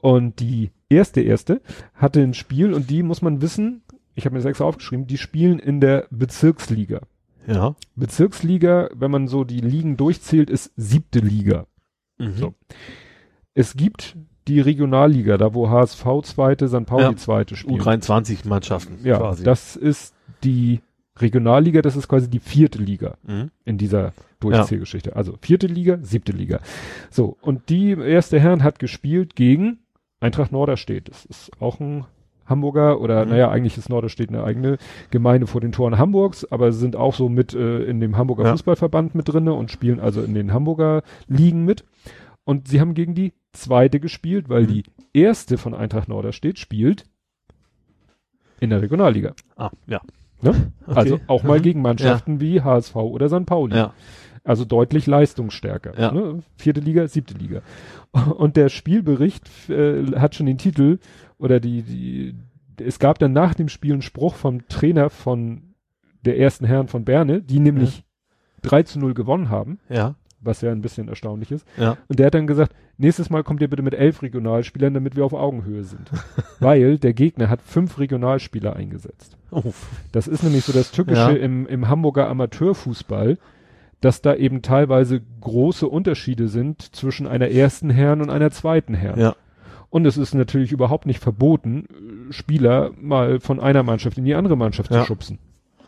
Und 0.00 0.40
die 0.40 0.70
erste 0.90 1.22
erste 1.22 1.62
hatte 1.94 2.20
ein 2.20 2.34
Spiel 2.34 2.74
und 2.74 2.90
die 2.90 3.02
muss 3.02 3.22
man 3.22 3.40
wissen, 3.40 3.80
ich 4.14 4.26
habe 4.26 4.34
mir 4.34 4.40
das 4.40 4.46
extra 4.50 4.64
aufgeschrieben, 4.66 5.06
die 5.06 5.16
spielen 5.18 5.58
in 5.58 5.80
der 5.80 6.06
Bezirksliga. 6.10 7.00
Ja. 7.46 7.74
Bezirksliga, 7.96 8.88
wenn 8.94 9.10
man 9.10 9.28
so 9.28 9.44
die 9.44 9.60
Ligen 9.60 9.96
durchzählt, 9.96 10.50
ist 10.50 10.72
siebte 10.76 11.18
Liga. 11.20 11.66
Mhm. 12.18 12.32
So. 12.34 12.54
Es 13.54 13.74
gibt 13.76 14.16
die 14.48 14.60
Regionalliga, 14.60 15.36
da 15.38 15.54
wo 15.54 15.68
HSV 15.70 16.04
zweite, 16.22 16.68
St. 16.68 16.84
Pauli 16.86 17.02
Ja. 17.04 17.16
zweite 17.16 17.56
spielen. 17.56 17.80
U23 17.80 18.46
Mannschaften. 18.46 18.98
ja, 19.04 19.18
quasi. 19.18 19.42
das 19.44 19.76
ist 19.76 20.14
die 20.42 20.80
Regionalliga, 21.18 21.80
das 21.80 21.96
ist 21.96 22.08
quasi 22.08 22.28
die 22.28 22.40
vierte 22.40 22.78
Liga 22.78 23.16
Mhm. 23.22 23.50
in 23.64 23.78
dieser 23.78 24.12
Durchzählgeschichte. 24.40 25.16
Also 25.16 25.38
vierte 25.40 25.66
Liga, 25.66 25.98
siebte 26.02 26.32
Liga. 26.32 26.60
So, 27.10 27.36
und 27.40 27.68
die 27.68 27.92
erste 27.92 28.38
Herren 28.40 28.62
hat 28.64 28.78
gespielt 28.78 29.34
gegen 29.36 29.78
Eintracht 30.20 30.52
Norderstedt. 30.52 31.08
Das 31.08 31.24
ist 31.24 31.50
auch 31.60 31.80
ein 31.80 32.04
Hamburger 32.46 33.00
oder 33.00 33.24
Mhm. 33.24 33.30
naja, 33.30 33.50
eigentlich 33.50 33.78
ist 33.78 33.88
Norderstedt 33.88 34.28
eine 34.30 34.44
eigene 34.44 34.78
Gemeinde 35.10 35.46
vor 35.46 35.60
den 35.60 35.72
Toren 35.72 35.98
Hamburgs, 35.98 36.44
aber 36.50 36.72
sie 36.72 36.78
sind 36.80 36.96
auch 36.96 37.14
so 37.14 37.28
mit 37.28 37.54
äh, 37.54 37.84
in 37.84 38.00
dem 38.00 38.16
Hamburger 38.16 38.44
Ja. 38.44 38.50
Fußballverband 38.52 39.14
mit 39.14 39.28
drinne 39.28 39.52
und 39.54 39.70
spielen 39.70 40.00
also 40.00 40.22
in 40.22 40.34
den 40.34 40.52
Hamburger 40.52 41.02
Ligen 41.26 41.64
mit. 41.64 41.84
Und 42.44 42.68
sie 42.68 42.80
haben 42.80 42.94
gegen 42.94 43.14
die 43.14 43.32
zweite 43.52 44.00
gespielt, 44.00 44.48
weil 44.48 44.64
Mhm. 44.64 44.66
die 44.68 44.82
erste 45.14 45.56
von 45.58 45.74
Eintracht 45.74 46.08
Norderstedt 46.08 46.58
spielt 46.58 47.04
in 48.60 48.70
der 48.70 48.82
Regionalliga. 48.82 49.34
Ah, 49.56 49.70
ja. 49.86 50.00
Ne? 50.42 50.50
Okay. 50.86 50.98
Also 50.98 51.20
auch 51.26 51.42
mal 51.42 51.60
gegen 51.60 51.80
Mannschaften 51.82 52.40
wie 52.40 52.60
HSV 52.60 52.94
oder 52.96 53.28
St. 53.28 53.46
Pauli. 53.46 53.76
Ja. 53.76 53.94
Also 54.46 54.66
deutlich 54.66 55.06
leistungsstärker. 55.06 55.98
Ja. 55.98 56.12
Ne? 56.12 56.42
Vierte 56.56 56.80
Liga, 56.80 57.06
siebte 57.08 57.32
Liga. 57.32 57.62
Und 58.36 58.56
der 58.56 58.68
Spielbericht 58.68 59.48
äh, 59.70 60.04
hat 60.18 60.34
schon 60.34 60.44
den 60.46 60.58
Titel 60.58 60.98
oder 61.44 61.60
die, 61.60 61.82
die, 61.82 62.34
es 62.82 62.98
gab 62.98 63.18
dann 63.18 63.32
nach 63.32 63.54
dem 63.54 63.68
Spiel 63.68 63.92
einen 63.92 64.02
Spruch 64.02 64.34
vom 64.34 64.66
Trainer 64.68 65.10
von 65.10 65.74
der 66.24 66.38
ersten 66.38 66.64
Herren 66.64 66.88
von 66.88 67.04
Berne, 67.04 67.42
die 67.42 67.60
nämlich 67.60 68.04
3 68.62 68.82
zu 68.84 68.98
0 68.98 69.12
gewonnen 69.14 69.50
haben, 69.50 69.78
Ja. 69.90 70.14
was 70.40 70.62
ja 70.62 70.72
ein 70.72 70.80
bisschen 70.80 71.08
erstaunlich 71.08 71.50
ist. 71.52 71.66
Ja. 71.76 71.98
Und 72.08 72.18
der 72.18 72.26
hat 72.26 72.34
dann 72.34 72.46
gesagt, 72.46 72.74
nächstes 72.96 73.28
Mal 73.28 73.44
kommt 73.44 73.60
ihr 73.60 73.68
bitte 73.68 73.82
mit 73.82 73.92
elf 73.94 74.22
Regionalspielern, 74.22 74.94
damit 74.94 75.16
wir 75.16 75.24
auf 75.26 75.34
Augenhöhe 75.34 75.84
sind. 75.84 76.10
Weil 76.60 76.98
der 76.98 77.12
Gegner 77.12 77.50
hat 77.50 77.60
fünf 77.62 77.98
Regionalspieler 77.98 78.74
eingesetzt. 78.74 79.36
Uff. 79.50 79.86
Das 80.12 80.26
ist 80.26 80.42
nämlich 80.42 80.64
so 80.64 80.72
das 80.72 80.90
Tückische 80.92 81.20
Ja. 81.20 81.44
im, 81.44 81.66
im 81.66 81.88
Hamburger 81.88 82.28
Amateurfußball, 82.28 83.38
dass 84.00 84.22
da 84.22 84.34
eben 84.34 84.62
teilweise 84.62 85.20
große 85.40 85.86
Unterschiede 85.88 86.48
sind 86.48 86.80
zwischen 86.94 87.26
einer 87.26 87.48
ersten 87.50 87.90
Herren 87.90 88.20
und 88.22 88.30
einer 88.30 88.50
zweiten 88.50 88.94
Herren. 88.94 89.20
Ja. 89.20 89.36
Und 89.94 90.06
es 90.06 90.16
ist 90.16 90.34
natürlich 90.34 90.72
überhaupt 90.72 91.06
nicht 91.06 91.20
verboten, 91.20 91.84
Spieler 92.30 92.90
mal 93.00 93.38
von 93.38 93.60
einer 93.60 93.84
Mannschaft 93.84 94.18
in 94.18 94.24
die 94.24 94.34
andere 94.34 94.56
Mannschaft 94.56 94.90
Ja. 94.90 95.02
zu 95.02 95.06
schubsen. 95.06 95.38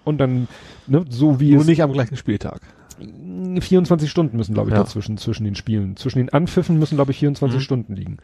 Und 0.05 0.19
dann, 0.19 0.47
ne, 0.87 1.05
so 1.09 1.41
wie 1.41 1.51
Nur 1.51 1.63
es 1.63 1.67
nicht 1.67 1.83
am 1.83 1.91
gleichen 1.93 2.17
Spieltag. 2.17 2.61
24 3.61 4.09
Stunden 4.09 4.37
müssen, 4.37 4.55
glaube 4.55 4.71
ich, 4.71 4.75
Ja. 4.77 4.83
dazwischen, 4.85 5.19
zwischen 5.19 5.43
den 5.43 5.57
Spielen. 5.57 5.97
Zwischen 5.97 6.19
den 6.21 6.29
Anpfiffen 6.29 6.79
müssen, 6.79 6.95
glaube 6.95 7.11
ich, 7.11 7.19
24 7.19 7.57
Mhm. 7.59 7.63
Stunden 7.63 7.97
liegen. 7.97 8.19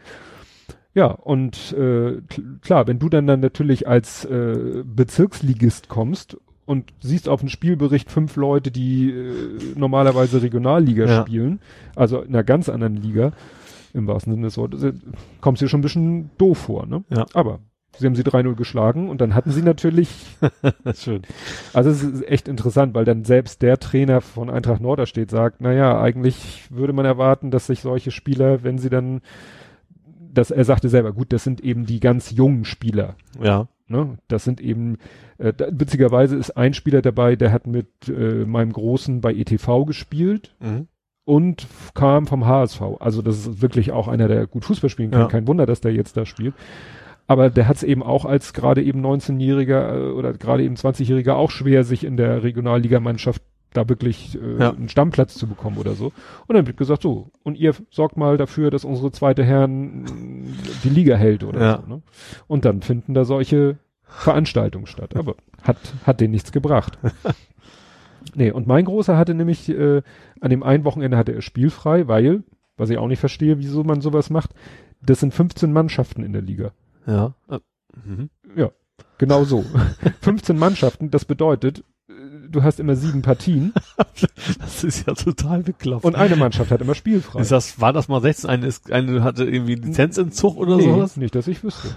Ja, 0.95 1.07
und 1.07 1.73
äh, 1.77 2.21
kl- 2.31 2.61
klar, 2.61 2.87
wenn 2.87 3.01
du 3.01 3.09
dann 3.09 3.27
dann 3.27 3.41
natürlich 3.41 3.89
als 3.89 4.25
äh, 4.25 4.85
Bezirksligist 4.85 5.89
kommst 5.89 6.37
und 6.65 6.93
siehst 7.01 7.29
auf 7.29 7.41
dem 7.41 7.49
Spielbericht 7.49 8.09
fünf 8.09 8.37
Leute, 8.37 8.71
die 8.71 9.11
äh, 9.11 9.33
normalerweise 9.75 10.43
Regionalliga 10.43 11.07
Ja. 11.07 11.23
spielen, 11.23 11.59
also 11.97 12.21
in 12.21 12.29
einer 12.29 12.45
ganz 12.45 12.69
anderen 12.69 12.95
Liga, 12.95 13.33
im 13.95 14.07
wahrsten 14.07 14.33
Sinne 14.33 14.47
des 14.47 14.57
Wortes, 14.59 14.83
äh, 14.83 14.93
kommst 15.41 15.63
dir 15.63 15.69
schon 15.69 15.81
ein 15.81 15.83
bisschen 15.83 16.31
doof 16.39 16.59
vor, 16.59 16.87
ne? 16.87 17.05
Ja. 17.11 17.27
Aber 17.35 17.61
sie 17.99 18.07
haben 18.07 18.15
sie 18.15 18.23
3-0 18.23 18.55
geschlagen 18.55 19.09
und 19.09 19.21
dann 19.21 19.35
hatten 19.35 19.51
sie 19.51 19.63
natürlich 19.63 20.09
Schön. 20.95 21.23
also 21.73 21.91
es 21.91 22.03
ist 22.03 22.27
echt 22.29 22.49
interessant, 22.49 22.95
weil 22.95 23.05
dann 23.05 23.25
selbst 23.25 23.63
der 23.63 23.79
Trainer 23.79 24.21
von 24.21 24.51
Eintracht 24.51 24.81
Norderstedt 24.81 25.31
sagt, 25.31 25.61
naja, 25.61 26.01
eigentlich 26.01 26.71
würde 26.71 26.93
man 26.93 27.05
erwarten, 27.05 27.51
dass 27.51 27.67
sich 27.67 27.81
solche 27.81 28.11
Spieler, 28.11 28.63
wenn 28.63 28.79
sie 28.79 28.89
dann, 28.89 29.21
dass 30.33 30.51
er 30.51 30.65
sagte 30.65 30.89
selber, 30.89 31.13
gut, 31.13 31.33
das 31.33 31.45
sind 31.45 31.61
eben 31.61 31.85
die 31.85 32.01
ganz 32.01 32.31
jungen 32.31 32.65
Spieler. 32.65 33.17
Ja. 33.41 33.69
Ne? 33.89 34.17
Das 34.27 34.45
sind 34.45 34.63
eben, 34.63 34.97
äh, 35.37 35.53
da, 35.53 35.67
witzigerweise 35.71 36.37
ist 36.37 36.57
ein 36.57 36.73
Spieler 36.73 37.03
dabei, 37.03 37.37
der 37.37 37.53
hat 37.53 37.67
mit 37.67 38.09
äh, 38.09 38.47
meinem 38.47 38.73
Großen 38.73 39.21
bei 39.21 39.35
ETV 39.35 39.85
gespielt 39.85 40.55
Mhm. 40.61 40.89
Und 41.25 41.67
kam 41.95 42.27
vom 42.27 42.47
HSV. 42.47 42.81
Also 43.01 43.23
das 43.23 43.39
ist 43.47 43.63
wirklich 43.63 43.93
auch 43.93 44.09
einer, 44.09 44.29
der 44.29 44.47
gut 44.47 44.65
Fußball 44.65 44.91
spielen 44.91 45.11
kann. 45.11 45.21
Ja. 45.21 45.27
Kein 45.29 45.47
Wunder, 45.47 45.67
dass 45.67 45.81
der 45.81 45.93
jetzt 45.93 46.17
da 46.17 46.27
spielt. 46.27 46.55
Aber 47.29 47.49
der 47.51 47.69
hat 47.69 47.77
es 47.77 47.83
eben 47.85 48.03
auch 48.03 48.25
als 48.25 48.53
gerade 48.53 48.83
eben 48.83 49.05
19-Jähriger 49.07 49.95
äh, 50.09 50.11
oder 50.13 50.33
gerade 50.33 50.65
eben 50.65 50.75
20-Jähriger 50.75 51.35
auch 51.35 51.51
schwer, 51.51 51.85
sich 51.85 52.05
in 52.05 52.17
der 52.17 52.43
Regionalligamannschaft 52.43 53.41
da 53.73 53.89
wirklich 53.89 54.39
äh, 54.39 54.59
Ja. 54.61 54.71
einen 54.73 54.89
Stammplatz 54.89 55.35
zu 55.35 55.47
bekommen 55.47 55.79
oder 55.79 55.93
so. 55.93 56.13
Und 56.47 56.57
dann 56.57 56.67
wird 56.67 56.77
gesagt, 56.77 57.03
so, 57.03 57.31
und 57.43 57.57
ihr 57.57 57.75
sorgt 57.91 58.17
mal 58.17 58.37
dafür, 58.37 58.71
dass 58.71 58.85
unsere 58.85 59.13
zweite 59.13 59.45
Herren 59.45 60.03
mh, 60.03 60.09
die 60.85 60.91
Liga 60.91 61.15
hält 61.17 61.45
oder 61.45 61.61
Ja. 61.61 61.83
so. 61.87 61.95
Ne? 61.95 62.03
Und 62.49 62.65
dann 62.65 62.83
finden 62.83 63.15
da 63.15 63.25
solche 63.25 63.79
Veranstaltungen 64.03 64.87
statt. 64.87 65.17
Aber 65.17 65.37
hat, 65.63 65.79
hat 66.05 66.21
denen 66.21 66.33
nichts 66.33 66.53
gebracht. 66.53 66.99
nee, 68.35 68.51
und 68.51 68.67
mein 68.67 68.85
Großer 68.85 69.17
hatte 69.17 69.35
nämlich, 69.35 69.69
äh, 69.69 70.03
an 70.41 70.51
dem 70.51 70.63
einen 70.63 70.85
Wochenende 70.85 71.17
hatte 71.17 71.33
er 71.35 71.43
spielfrei, 71.43 72.09
weil, 72.09 72.43
was 72.77 72.91
ich 72.91 72.99
auch 72.99 73.09
nicht 73.09 73.21
verstehe, 73.21 73.59
wieso 73.59 73.85
man 73.85 74.01
sowas 74.01 74.31
macht, 74.31 74.51
das 75.01 75.21
sind 75.21 75.35
15 75.35 75.73
Mannschaften 75.73 76.23
in 76.23 76.33
der 76.33 76.43
Liga. 76.43 76.73
Ja. 77.07 77.35
Äh, 77.49 77.59
Mhm. 78.07 78.31
Genau 79.19 79.45
so. 79.45 79.65
15 80.23 80.59
Mannschaften, 80.59 81.11
das 81.11 81.27
bedeutet, 81.27 81.85
äh, 82.09 82.13
du 82.49 82.63
hast 82.63 82.81
immer 82.81 82.97
sieben 82.97 83.21
Partien 83.23 83.75
Das 84.59 84.83
ist 84.83 85.07
ja 85.07 85.13
total 85.15 85.63
bekloppt. 85.63 86.05
und 86.05 86.15
eine 86.17 86.37
Mannschaft 86.37 86.71
hat 86.71 86.81
immer 86.81 86.95
spielfrei. 86.95 87.41
ist 87.41 87.53
das, 87.53 87.81
war 87.81 87.93
das 87.93 88.09
mal 88.09 88.21
16? 88.23 88.49
Eine, 88.49 88.67
ist, 88.67 88.91
eine 88.91 89.23
hatte 89.23 89.45
irgendwie 89.45 89.75
Lizenzentzug 89.75 90.57
oder 90.57 90.77
nee, 90.77 90.85
sowas? 90.85 91.17
nicht, 91.19 91.35
dass 91.35 91.49
ich 91.49 91.63
wüsste. 91.63 91.89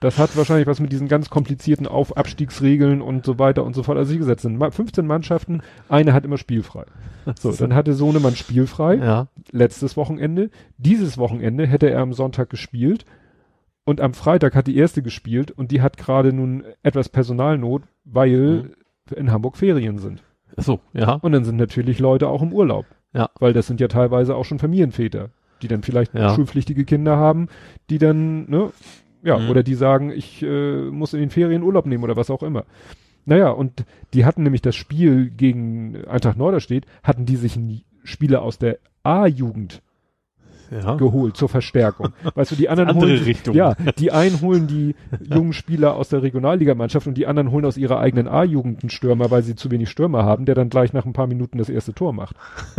Das 0.00 0.18
hat 0.18 0.36
wahrscheinlich 0.36 0.66
was 0.66 0.80
mit 0.80 0.90
diesen 0.90 1.06
ganz 1.08 1.28
komplizierten 1.30 1.86
Auf 1.86 2.16
Abstiegsregeln 2.16 3.02
und 3.02 3.26
so 3.26 3.38
weiter 3.38 3.62
und 3.64 3.74
so 3.74 3.82
fort. 3.82 3.98
Also 3.98 4.14
wie 4.14 4.18
gesagt, 4.18 4.38
es 4.38 4.42
sind 4.42 4.56
ma- 4.58 4.70
15 4.70 5.06
Mannschaften, 5.06 5.60
eine 5.88 6.12
hat 6.14 6.24
immer 6.24 6.38
spielfrei. 6.38 6.84
So, 7.38 7.52
dann 7.52 7.74
hatte 7.74 7.92
Sohnemann 7.92 8.36
spielfrei, 8.36 8.94
Ja. 8.96 9.28
letztes 9.52 9.96
Wochenende. 9.96 10.50
Dieses 10.78 11.18
Wochenende 11.18 11.66
hätte 11.66 11.90
er 11.90 12.00
am 12.00 12.14
Sonntag 12.14 12.48
gespielt 12.50 13.04
und 13.84 14.00
am 14.00 14.14
Freitag 14.14 14.54
hat 14.54 14.66
die 14.66 14.76
erste 14.76 15.02
gespielt 15.02 15.50
und 15.50 15.70
die 15.70 15.82
hat 15.82 15.98
gerade 15.98 16.32
nun 16.32 16.64
etwas 16.82 17.08
Personalnot, 17.10 17.82
weil 18.04 18.70
in 19.14 19.30
Hamburg 19.30 19.56
Ferien 19.58 19.98
sind. 19.98 20.22
Ach 20.56 20.62
So, 20.64 20.80
ja. 20.94 21.12
Und 21.14 21.32
dann 21.32 21.44
sind 21.44 21.56
natürlich 21.56 21.98
Leute 21.98 22.28
auch 22.28 22.42
im 22.42 22.52
Urlaub. 22.52 22.86
Ja. 23.12 23.28
Weil 23.38 23.52
das 23.52 23.66
sind 23.66 23.80
ja 23.80 23.88
teilweise 23.88 24.34
auch 24.36 24.44
schon 24.44 24.58
Familienväter, 24.58 25.30
die 25.62 25.68
dann 25.68 25.82
vielleicht 25.82 26.14
Ja. 26.14 26.34
schulpflichtige 26.34 26.84
Kinder 26.84 27.16
haben, 27.16 27.48
die 27.90 27.98
dann, 27.98 28.48
ne, 28.50 28.70
ja, 29.22 29.38
Mhm. 29.38 29.50
oder 29.50 29.62
die 29.62 29.74
sagen, 29.74 30.10
ich 30.10 30.42
äh, 30.42 30.82
muss 30.90 31.14
in 31.14 31.20
den 31.20 31.30
Ferien 31.30 31.62
Urlaub 31.62 31.86
nehmen 31.86 32.04
oder 32.04 32.16
was 32.16 32.30
auch 32.30 32.42
immer. 32.42 32.64
Naja, 33.24 33.50
und 33.50 33.84
die 34.14 34.24
hatten 34.24 34.42
nämlich 34.44 34.62
das 34.62 34.76
Spiel 34.76 35.30
gegen 35.30 36.04
Eintracht 36.06 36.38
Norderstedt, 36.38 36.86
hatten 37.02 37.26
die 37.26 37.36
sich 37.36 37.56
einen 37.56 37.82
Spieler 38.04 38.42
aus 38.42 38.58
der 38.58 38.78
A-Jugend 39.02 39.82
Ja. 40.70 40.94
geholt 40.94 41.36
zur 41.36 41.48
Verstärkung. 41.48 42.10
weißt 42.36 42.52
du, 42.52 42.54
die 42.56 42.68
anderen 42.68 42.90
Andere 42.90 43.06
holen, 43.10 43.22
Richtung. 43.24 43.54
ja, 43.56 43.74
die 43.98 44.12
einen 44.12 44.40
holen 44.40 44.66
die 44.68 44.94
jungen 45.28 45.52
Spieler 45.52 45.94
aus 45.94 46.08
der 46.08 46.22
Regionalligamannschaft 46.22 47.06
und 47.08 47.14
die 47.14 47.26
anderen 47.26 47.50
holen 47.50 47.64
aus 47.64 47.76
ihrer 47.76 47.98
eigenen 47.98 48.28
A-Jugend 48.28 48.82
einen 48.82 48.90
Stürmer, 48.90 49.30
weil 49.32 49.42
sie 49.42 49.54
zu 49.56 49.70
wenig 49.72 49.90
Stürmer 49.90 50.24
haben, 50.24 50.44
der 50.44 50.54
dann 50.54 50.68
gleich 50.70 50.92
nach 50.92 51.04
ein 51.04 51.12
paar 51.12 51.26
Minuten 51.26 51.58
das 51.58 51.68
erste 51.68 51.94
Tor 51.94 52.12
macht. 52.12 52.36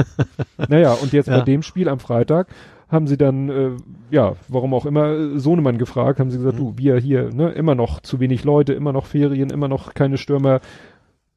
naja, 0.70 0.94
und 0.94 1.12
jetzt 1.14 1.28
Ja. 1.28 1.40
bei 1.40 1.44
dem 1.46 1.62
Spiel 1.62 1.90
am 1.90 2.00
Freitag 2.00 2.48
haben 2.90 3.08
sie 3.08 3.18
dann, 3.18 3.50
äh, 3.50 3.72
ja, 4.12 4.36
warum 4.48 4.74
auch 4.74 4.86
immer, 4.86 5.08
äh, 5.10 5.40
Sohnemann 5.40 5.78
gefragt, 5.78 6.20
haben 6.20 6.32
sie 6.32 6.38
gesagt, 6.38 6.56
Mhm. 6.56 6.60
du, 6.60 6.78
wir 6.78 6.98
hier, 6.98 7.34
ne, 7.34 7.50
immer 7.52 7.76
noch 7.76 8.00
zu 8.00 8.20
wenig 8.20 8.44
Leute, 8.44 8.74
immer 8.74 8.94
noch 8.94 9.06
Ferien, 9.06 9.50
immer 9.50 9.68
noch 9.68 9.94
keine 9.94 10.18
Stürmer, 10.18 10.62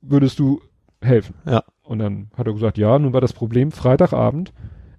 würdest 0.01 0.39
du 0.39 0.61
helfen? 1.03 1.35
Ja. 1.47 1.65
Und 1.83 1.99
dann 1.99 2.29
hat 2.37 2.47
er 2.47 2.53
gesagt, 2.53 2.79
ja, 2.79 2.99
nun 2.99 3.13
war 3.13 3.21
das 3.21 3.33
Problem, 3.33 3.73
Freitagabend, 3.73 4.53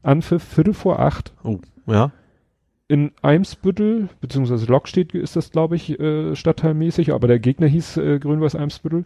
Anpfiff, 0.03 0.43
Viertel 0.43 0.73
vor 0.73 0.99
acht, 0.99 1.33
Oh, 1.43 1.59
ja. 1.87 2.11
in 2.89 3.11
Eimsbüttel, 3.21 4.09
beziehungsweise 4.19 4.65
Lockstedt 4.65 5.13
ist 5.13 5.37
das, 5.37 5.51
glaube 5.51 5.77
ich, 5.77 5.97
äh, 6.01 6.35
stadtteilmäßig, 6.35 7.13
aber 7.13 7.27
der 7.29 7.39
Gegner 7.39 7.67
hieß 7.67 7.95
äh, 7.97 8.19
Grün-Weiß 8.19 8.55
Eimsbüttel. 8.55 9.05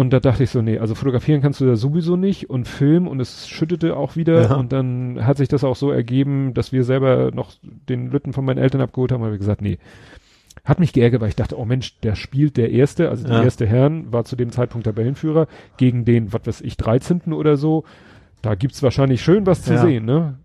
Und 0.00 0.14
da 0.14 0.18
dachte 0.20 0.44
ich 0.44 0.48
so, 0.50 0.62
nee, 0.62 0.78
also 0.78 0.94
fotografieren 0.94 1.42
kannst 1.42 1.60
du 1.60 1.66
da 1.66 1.76
sowieso 1.76 2.16
nicht 2.16 2.48
und 2.48 2.66
filmen 2.66 3.06
und 3.06 3.20
es 3.20 3.46
schüttete 3.50 3.94
auch 3.98 4.16
wieder 4.16 4.40
Ja. 4.44 4.54
und 4.54 4.72
dann 4.72 5.26
hat 5.26 5.36
sich 5.36 5.48
das 5.48 5.62
auch 5.62 5.76
so 5.76 5.90
ergeben, 5.90 6.54
dass 6.54 6.72
wir 6.72 6.84
selber 6.84 7.32
noch 7.34 7.52
den 7.62 8.10
Lütten 8.10 8.32
von 8.32 8.46
meinen 8.46 8.56
Eltern 8.56 8.80
abgeholt 8.80 9.12
haben, 9.12 9.22
habe 9.22 9.34
ich 9.34 9.40
gesagt, 9.40 9.60
nee. 9.60 9.76
Hat 10.64 10.80
mich 10.80 10.94
geärgert, 10.94 11.20
weil 11.20 11.28
ich 11.28 11.36
dachte, 11.36 11.58
oh 11.58 11.66
Mensch, 11.66 12.00
der 12.00 12.14
spielt 12.14 12.56
der 12.56 12.70
Erste, 12.70 13.10
also 13.10 13.26
der 13.28 13.36
Ja. 13.38 13.42
erste 13.44 13.66
Herrn 13.66 14.10
war 14.10 14.24
zu 14.24 14.36
dem 14.36 14.50
Zeitpunkt 14.52 14.86
Tabellenführer 14.86 15.48
gegen 15.76 16.06
den, 16.06 16.32
was 16.32 16.46
weiß 16.46 16.60
ich, 16.62 16.78
13. 16.78 17.34
oder 17.34 17.58
so. 17.58 17.84
Da 18.40 18.54
gibt's 18.54 18.82
wahrscheinlich 18.82 19.20
schön 19.20 19.44
was 19.44 19.60
zu 19.64 19.74
Ja. 19.74 19.82
sehen, 19.82 20.06
ne? 20.06 20.38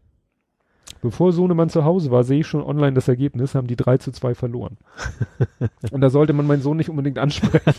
Bevor 1.02 1.32
Sohnemann 1.34 1.70
zu 1.70 1.84
Hause 1.84 2.10
war, 2.10 2.24
sehe 2.24 2.40
ich 2.40 2.48
schon 2.48 2.64
online 2.64 2.94
das 2.94 3.08
Ergebnis, 3.08 3.54
haben 3.54 3.68
die 3.68 3.76
3 3.76 3.98
zu 3.98 4.12
2 4.12 4.34
verloren. 4.34 4.78
Und 5.92 6.02
da 6.02 6.10
sollte 6.10 6.34
man 6.34 6.48
meinen 6.48 6.62
Sohn 6.62 6.78
nicht 6.78 6.90
unbedingt 6.90 7.20
ansprechen. 7.20 7.76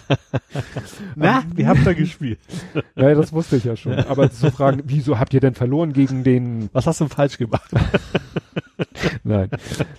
Na, 1.16 1.42
wie 1.54 1.66
habt 1.66 1.84
ihr 1.86 1.94
gespielt? 1.94 2.38
Ja, 2.94 3.14
das 3.14 3.32
wusste 3.32 3.56
ich 3.56 3.64
ja 3.64 3.76
schon. 3.76 3.94
Aber 3.94 4.30
zu 4.30 4.50
fragen, 4.50 4.82
wieso 4.86 5.18
habt 5.18 5.34
ihr 5.34 5.40
denn 5.40 5.54
verloren 5.54 5.92
gegen 5.92 6.24
den 6.24 6.70
Was 6.72 6.86
hast 6.86 7.00
du 7.00 7.08
falsch 7.08 7.36
gemacht? 7.36 7.70
Nein. 9.22 9.50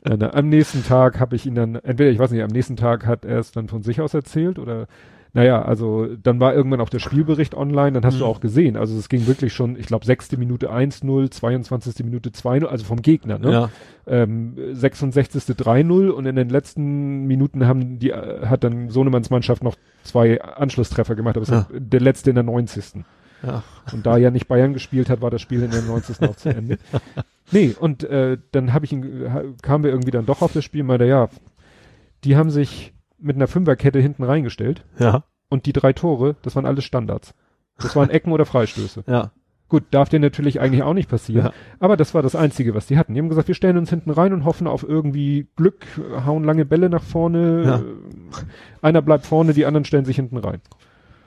nein, 0.04 0.20
nein. 0.20 0.34
Am 0.34 0.50
nächsten 0.50 0.84
Tag 0.84 1.20
habe 1.20 1.36
ich 1.36 1.46
ihn 1.46 1.56
dann, 1.56 1.76
entweder, 1.76 2.10
ich 2.10 2.20
weiß 2.20 2.32
nicht, 2.32 2.44
am 2.44 2.50
nächsten 2.50 2.76
Tag 2.76 3.06
hat 3.06 3.26
er 3.26 3.40
es 3.40 3.52
dann 3.52 3.68
von 3.68 3.84
sich 3.84 4.02
aus 4.02 4.14
erzählt 4.14 4.58
oder, 4.58 4.88
naja, 5.34 5.62
also 5.62 6.08
dann 6.24 6.40
war 6.40 6.54
irgendwann 6.56 6.82
auch 6.82 6.90
der 6.90 7.00
Spielbericht 7.00 7.54
online, 7.56 7.94
dann 7.94 8.06
hast 8.06 8.16
Mhm. 8.16 8.20
du 8.20 8.26
auch 8.26 8.40
gesehen. 8.40 8.76
Also 8.78 8.98
es 8.98 9.10
ging 9.10 9.28
wirklich 9.28 9.54
schon, 9.54 9.76
ich 9.78 9.86
glaube, 9.88 10.06
sechste 10.06 10.38
Minute 10.38 10.72
1-0, 10.72 11.30
22. 11.30 12.04
Minute 12.06 12.32
2-0, 12.32 12.66
also 12.66 12.86
vom 12.86 13.02
Gegner, 13.02 13.38
ne? 13.40 13.52
Ja. 13.52 13.70
Ähm, 14.08 14.56
66. 14.74 15.44
3-0 15.56 16.10
und 16.10 16.26
in 16.26 16.36
den 16.36 16.50
letzten 16.50 17.26
Minuten 17.28 17.68
haben 17.68 18.00
die, 18.00 18.12
äh, 18.12 18.46
hat 18.48 18.64
dann 18.64 18.90
Sohnemanns 18.90 19.30
Mannschaft 19.30 19.64
noch 19.64 19.76
zwei 20.04 20.42
Anschlusstreffer 20.42 21.16
gemacht, 21.16 21.38
aber 21.38 21.46
Ja. 21.48 21.68
der 21.72 22.00
letzte 22.00 22.30
in 22.32 22.36
der 22.36 22.44
90. 22.44 23.06
Ja. 23.44 23.64
Und 23.94 24.06
da 24.06 24.18
ja 24.18 24.32
nicht 24.32 24.48
Bayern 24.48 24.74
gespielt 24.74 25.10
hat, 25.10 25.22
war 25.22 25.30
das 25.30 25.42
Spiel 25.42 25.62
in 25.62 25.70
der 25.72 25.84
90. 25.84 26.22
auch 26.28 26.36
zu 26.36 26.50
Ende. 26.50 26.78
Nee, 27.50 27.74
und 27.80 28.04
äh, 28.04 28.38
dann 28.52 28.74
habe 28.74 28.84
ich 28.84 28.92
ihn, 28.92 29.56
kamen 29.62 29.86
wir 29.86 29.92
irgendwie 29.92 30.12
dann 30.12 30.26
doch 30.26 30.42
auf 30.42 30.52
das 30.52 30.66
Spiel, 30.66 30.84
meinte, 30.84 31.06
ja, 31.06 31.30
die 32.26 32.36
haben 32.36 32.50
sich 32.50 32.92
mit 33.20 33.36
einer 33.36 33.48
Fünferkette 33.48 34.00
hinten 34.00 34.24
reingestellt 34.24 34.84
Ja. 35.00 35.24
und 35.50 35.66
die 35.66 35.74
drei 35.74 35.94
Tore, 35.94 36.36
das 36.42 36.56
waren 36.56 36.66
alles 36.66 36.84
Standards. 36.86 37.34
Das 37.80 37.96
waren 37.96 38.10
Ecken 38.10 38.32
oder 38.32 38.46
Freistöße. 38.46 39.04
Ja. 39.08 39.32
Gut, 39.70 39.84
darf 39.92 40.08
dir 40.10 40.20
natürlich 40.20 40.62
eigentlich 40.62 40.82
auch 40.84 40.94
nicht 40.94 41.10
passieren, 41.10 41.48
Ja. 41.48 41.54
aber 41.80 41.98
das 41.98 42.14
war 42.14 42.22
das 42.22 42.36
Einzige, 42.36 42.74
was 42.74 42.88
die 42.88 42.98
hatten. 42.98 43.14
Die 43.14 43.20
haben 43.20 43.28
gesagt, 43.30 43.50
wir 43.50 43.56
stellen 43.56 43.78
uns 43.78 43.90
hinten 43.90 44.12
rein 44.12 44.32
und 44.34 44.46
hoffen 44.46 44.66
auf 44.66 44.84
irgendwie 44.88 45.48
Glück, 45.58 45.86
hauen 46.26 46.44
lange 46.46 46.64
Bälle 46.66 46.90
nach 46.90 47.04
vorne, 47.04 47.64
Ja. 47.66 47.82
einer 48.82 49.02
bleibt 49.02 49.26
vorne, 49.26 49.54
die 49.54 49.66
anderen 49.66 49.84
stellen 49.86 50.06
sich 50.06 50.16
hinten 50.16 50.38
rein. 50.38 50.62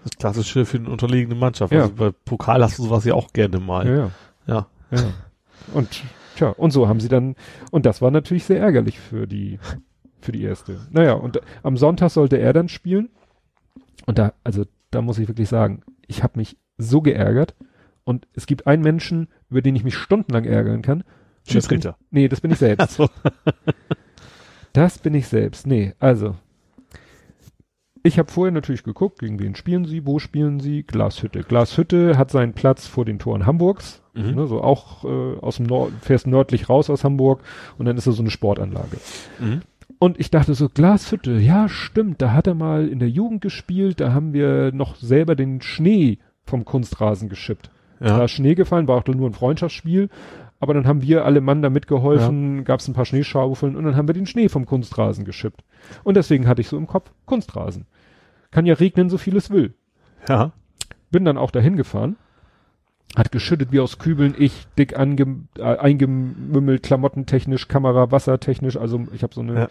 Das 0.05 0.17
Klassische 0.19 0.65
für 0.65 0.79
eine 0.79 0.89
unterlegene 0.89 1.35
Mannschaft. 1.35 1.73
Ja. 1.73 1.83
Also 1.83 1.95
bei 1.95 2.11
Pokal 2.25 2.63
hast 2.63 2.79
du 2.79 2.85
sowas 2.85 3.05
ja 3.05 3.13
auch 3.15 3.33
gerne 3.35 3.61
mal. 3.61 3.87
Ja, 3.87 3.95
ja. 3.97 4.11
Ja. 4.47 4.67
Ja. 4.93 5.03
Und 5.75 5.89
tja, 6.37 6.49
und 6.49 6.71
so 6.71 6.89
haben 6.89 7.01
sie 7.01 7.09
dann, 7.09 7.37
und 7.71 7.85
das 7.85 8.01
war 8.01 8.11
natürlich 8.11 8.45
sehr 8.45 8.61
ärgerlich 8.61 8.99
für 8.99 9.27
die, 9.27 9.59
für 10.21 10.33
die 10.33 10.43
erste. 10.43 10.81
Naja, 10.91 11.13
und 11.15 11.41
am 11.63 11.77
Sonntag 11.77 12.11
sollte 12.11 12.37
er 12.39 12.53
dann 12.53 12.69
spielen. 12.69 13.09
Und 14.07 14.19
da, 14.19 14.33
also 14.45 14.65
da 14.91 15.03
muss 15.03 15.19
ich 15.19 15.29
wirklich 15.29 15.49
sagen, 15.49 15.83
ich 16.07 16.23
habe 16.23 16.39
mich 16.39 16.57
so 16.79 17.01
geärgert. 17.01 17.55
Und 18.05 18.27
es 18.35 18.47
gibt 18.47 18.67
einen 18.67 18.83
Menschen, 18.83 19.29
über 19.51 19.63
den 19.63 19.77
ich 19.77 19.85
mich 19.85 19.97
stundenlang 19.97 20.45
ärgern 20.45 20.83
kann. 20.83 21.05
Schiedsrichter. 21.47 21.97
Nee, 22.11 22.29
das 22.29 22.41
bin 22.41 22.51
ich 22.51 22.59
selbst. 22.61 22.83
Achso. 22.83 23.09
Das 24.73 24.99
bin 24.99 25.15
ich 25.15 25.29
selbst. 25.29 25.67
Nee, 25.67 25.95
also. 25.99 26.37
ich 28.03 28.19
habe 28.19 28.31
vorher 28.33 28.53
natürlich 28.53 28.83
geguckt, 28.83 29.19
gegen 29.19 29.39
wen 29.39 29.55
spielen 29.55 29.85
sie, 29.85 30.07
wo 30.07 30.19
spielen 30.19 30.61
sie, 30.61 30.83
Glashütte. 30.85 31.43
Glashütte 31.43 32.17
hat 32.17 32.31
seinen 32.31 32.55
Platz 32.55 32.87
vor 32.87 33.05
den 33.05 33.19
Toren 33.19 33.47
Hamburgs, 33.47 34.03
Mhm. 34.15 34.35
ne, 34.35 34.47
so 34.49 34.61
auch 34.61 35.05
äh, 35.05 35.39
aus 35.39 35.57
dem 35.59 35.67
Nord, 35.67 35.93
fährst 36.01 36.27
nördlich 36.27 36.69
raus 36.69 36.91
aus 36.91 37.05
Hamburg 37.05 37.43
und 37.79 37.87
dann 37.87 37.97
ist 37.97 38.09
da 38.09 38.13
so 38.13 38.23
eine 38.23 38.31
Sportanlage. 38.33 38.97
Mhm. 39.39 39.61
Und 40.03 40.19
ich 40.19 40.31
dachte 40.31 40.55
so, 40.55 40.69
Glashütte, 40.71 41.33
ja 41.39 41.69
stimmt, 41.69 42.23
da 42.23 42.33
hat 42.33 42.47
er 42.47 42.55
mal 42.55 42.89
in 42.89 42.99
der 43.01 43.11
Jugend 43.11 43.43
gespielt, 43.43 44.01
da 44.01 44.15
haben 44.15 44.33
wir 44.33 44.73
noch 44.73 44.97
selber 44.97 45.37
den 45.37 45.61
Schnee 45.61 46.19
vom 46.43 46.65
Kunstrasen 46.65 47.29
geschippt. 47.29 47.71
Da 48.01 48.07
Ja. 48.19 48.25
ist 48.25 48.31
Schnee 48.31 48.55
gefallen, 48.55 48.89
war 48.89 48.97
auch 48.97 49.07
nur 49.07 49.29
ein 49.29 49.35
Freundschaftsspiel, 49.35 50.09
aber 50.59 50.73
dann 50.73 50.87
haben 50.87 51.03
wir 51.03 51.27
alle 51.27 51.43
Mann 51.43 51.61
da 51.61 51.69
mitgeholfen, 51.69 52.65
gab 52.65 52.81
es 52.81 52.89
ein 52.89 52.95
paar 52.95 53.05
Schneeschaufeln 53.05 53.77
und 53.77 53.85
dann 53.85 53.95
haben 53.95 54.09
wir 54.09 54.15
den 54.15 54.25
Schnee 54.27 54.49
vom 54.49 54.65
Kunstrasen 54.65 55.27
geschippt. 55.27 55.63
Und 56.03 56.17
deswegen 56.17 56.49
hatte 56.49 56.63
ich 56.63 56.69
so 56.69 56.79
im 56.79 56.87
Kopf 56.87 57.13
Kunstrasen. 57.27 57.85
Kann 58.51 58.65
ja 58.65 58.75
regnen, 58.75 59.11
so 59.11 59.19
viel 59.19 59.37
es 59.37 59.51
will. 59.51 59.75
Ja. 60.31 60.53
Bin 61.11 61.27
dann 61.27 61.37
auch 61.37 61.51
dahin 61.51 61.77
gefahren, 61.77 62.17
hat 63.17 63.33
geschüttet 63.33 63.73
wie 63.73 63.81
aus 63.81 63.99
Kübeln, 63.99 64.35
ich 64.39 64.67
dick 64.79 64.99
ange, 64.99 65.41
äh, 65.59 65.63
eingemümmelt, 65.63 66.83
klamottentechnisch, 66.83 67.69
Kamera, 67.69 68.11
wassertechnisch, 68.11 68.77
also 68.77 69.07
ich 69.13 69.23
habe 69.23 69.35
so 69.35 69.41
eine 69.41 69.55
Ja. 69.55 69.69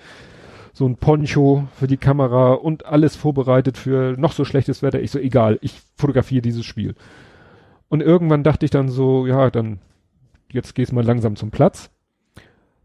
so 0.73 0.85
ein 0.85 0.97
Poncho 0.97 1.67
für 1.75 1.87
die 1.87 1.97
Kamera 1.97 2.53
und 2.53 2.85
alles 2.85 3.15
vorbereitet 3.15 3.77
für 3.77 4.15
noch 4.17 4.33
so 4.33 4.45
schlechtes 4.45 4.81
Wetter. 4.83 5.01
Ich 5.01 5.11
so, 5.11 5.19
egal, 5.19 5.57
ich 5.61 5.81
fotografiere 5.95 6.41
dieses 6.41 6.65
Spiel. 6.65 6.95
Und 7.89 8.01
irgendwann 8.01 8.43
dachte 8.43 8.65
ich 8.65 8.71
dann 8.71 8.87
so, 8.89 9.25
ja, 9.25 9.49
dann 9.49 9.79
jetzt 10.51 10.75
gehst 10.75 10.93
mal 10.93 11.03
langsam 11.03 11.35
zum 11.35 11.49
Platz. 11.51 11.89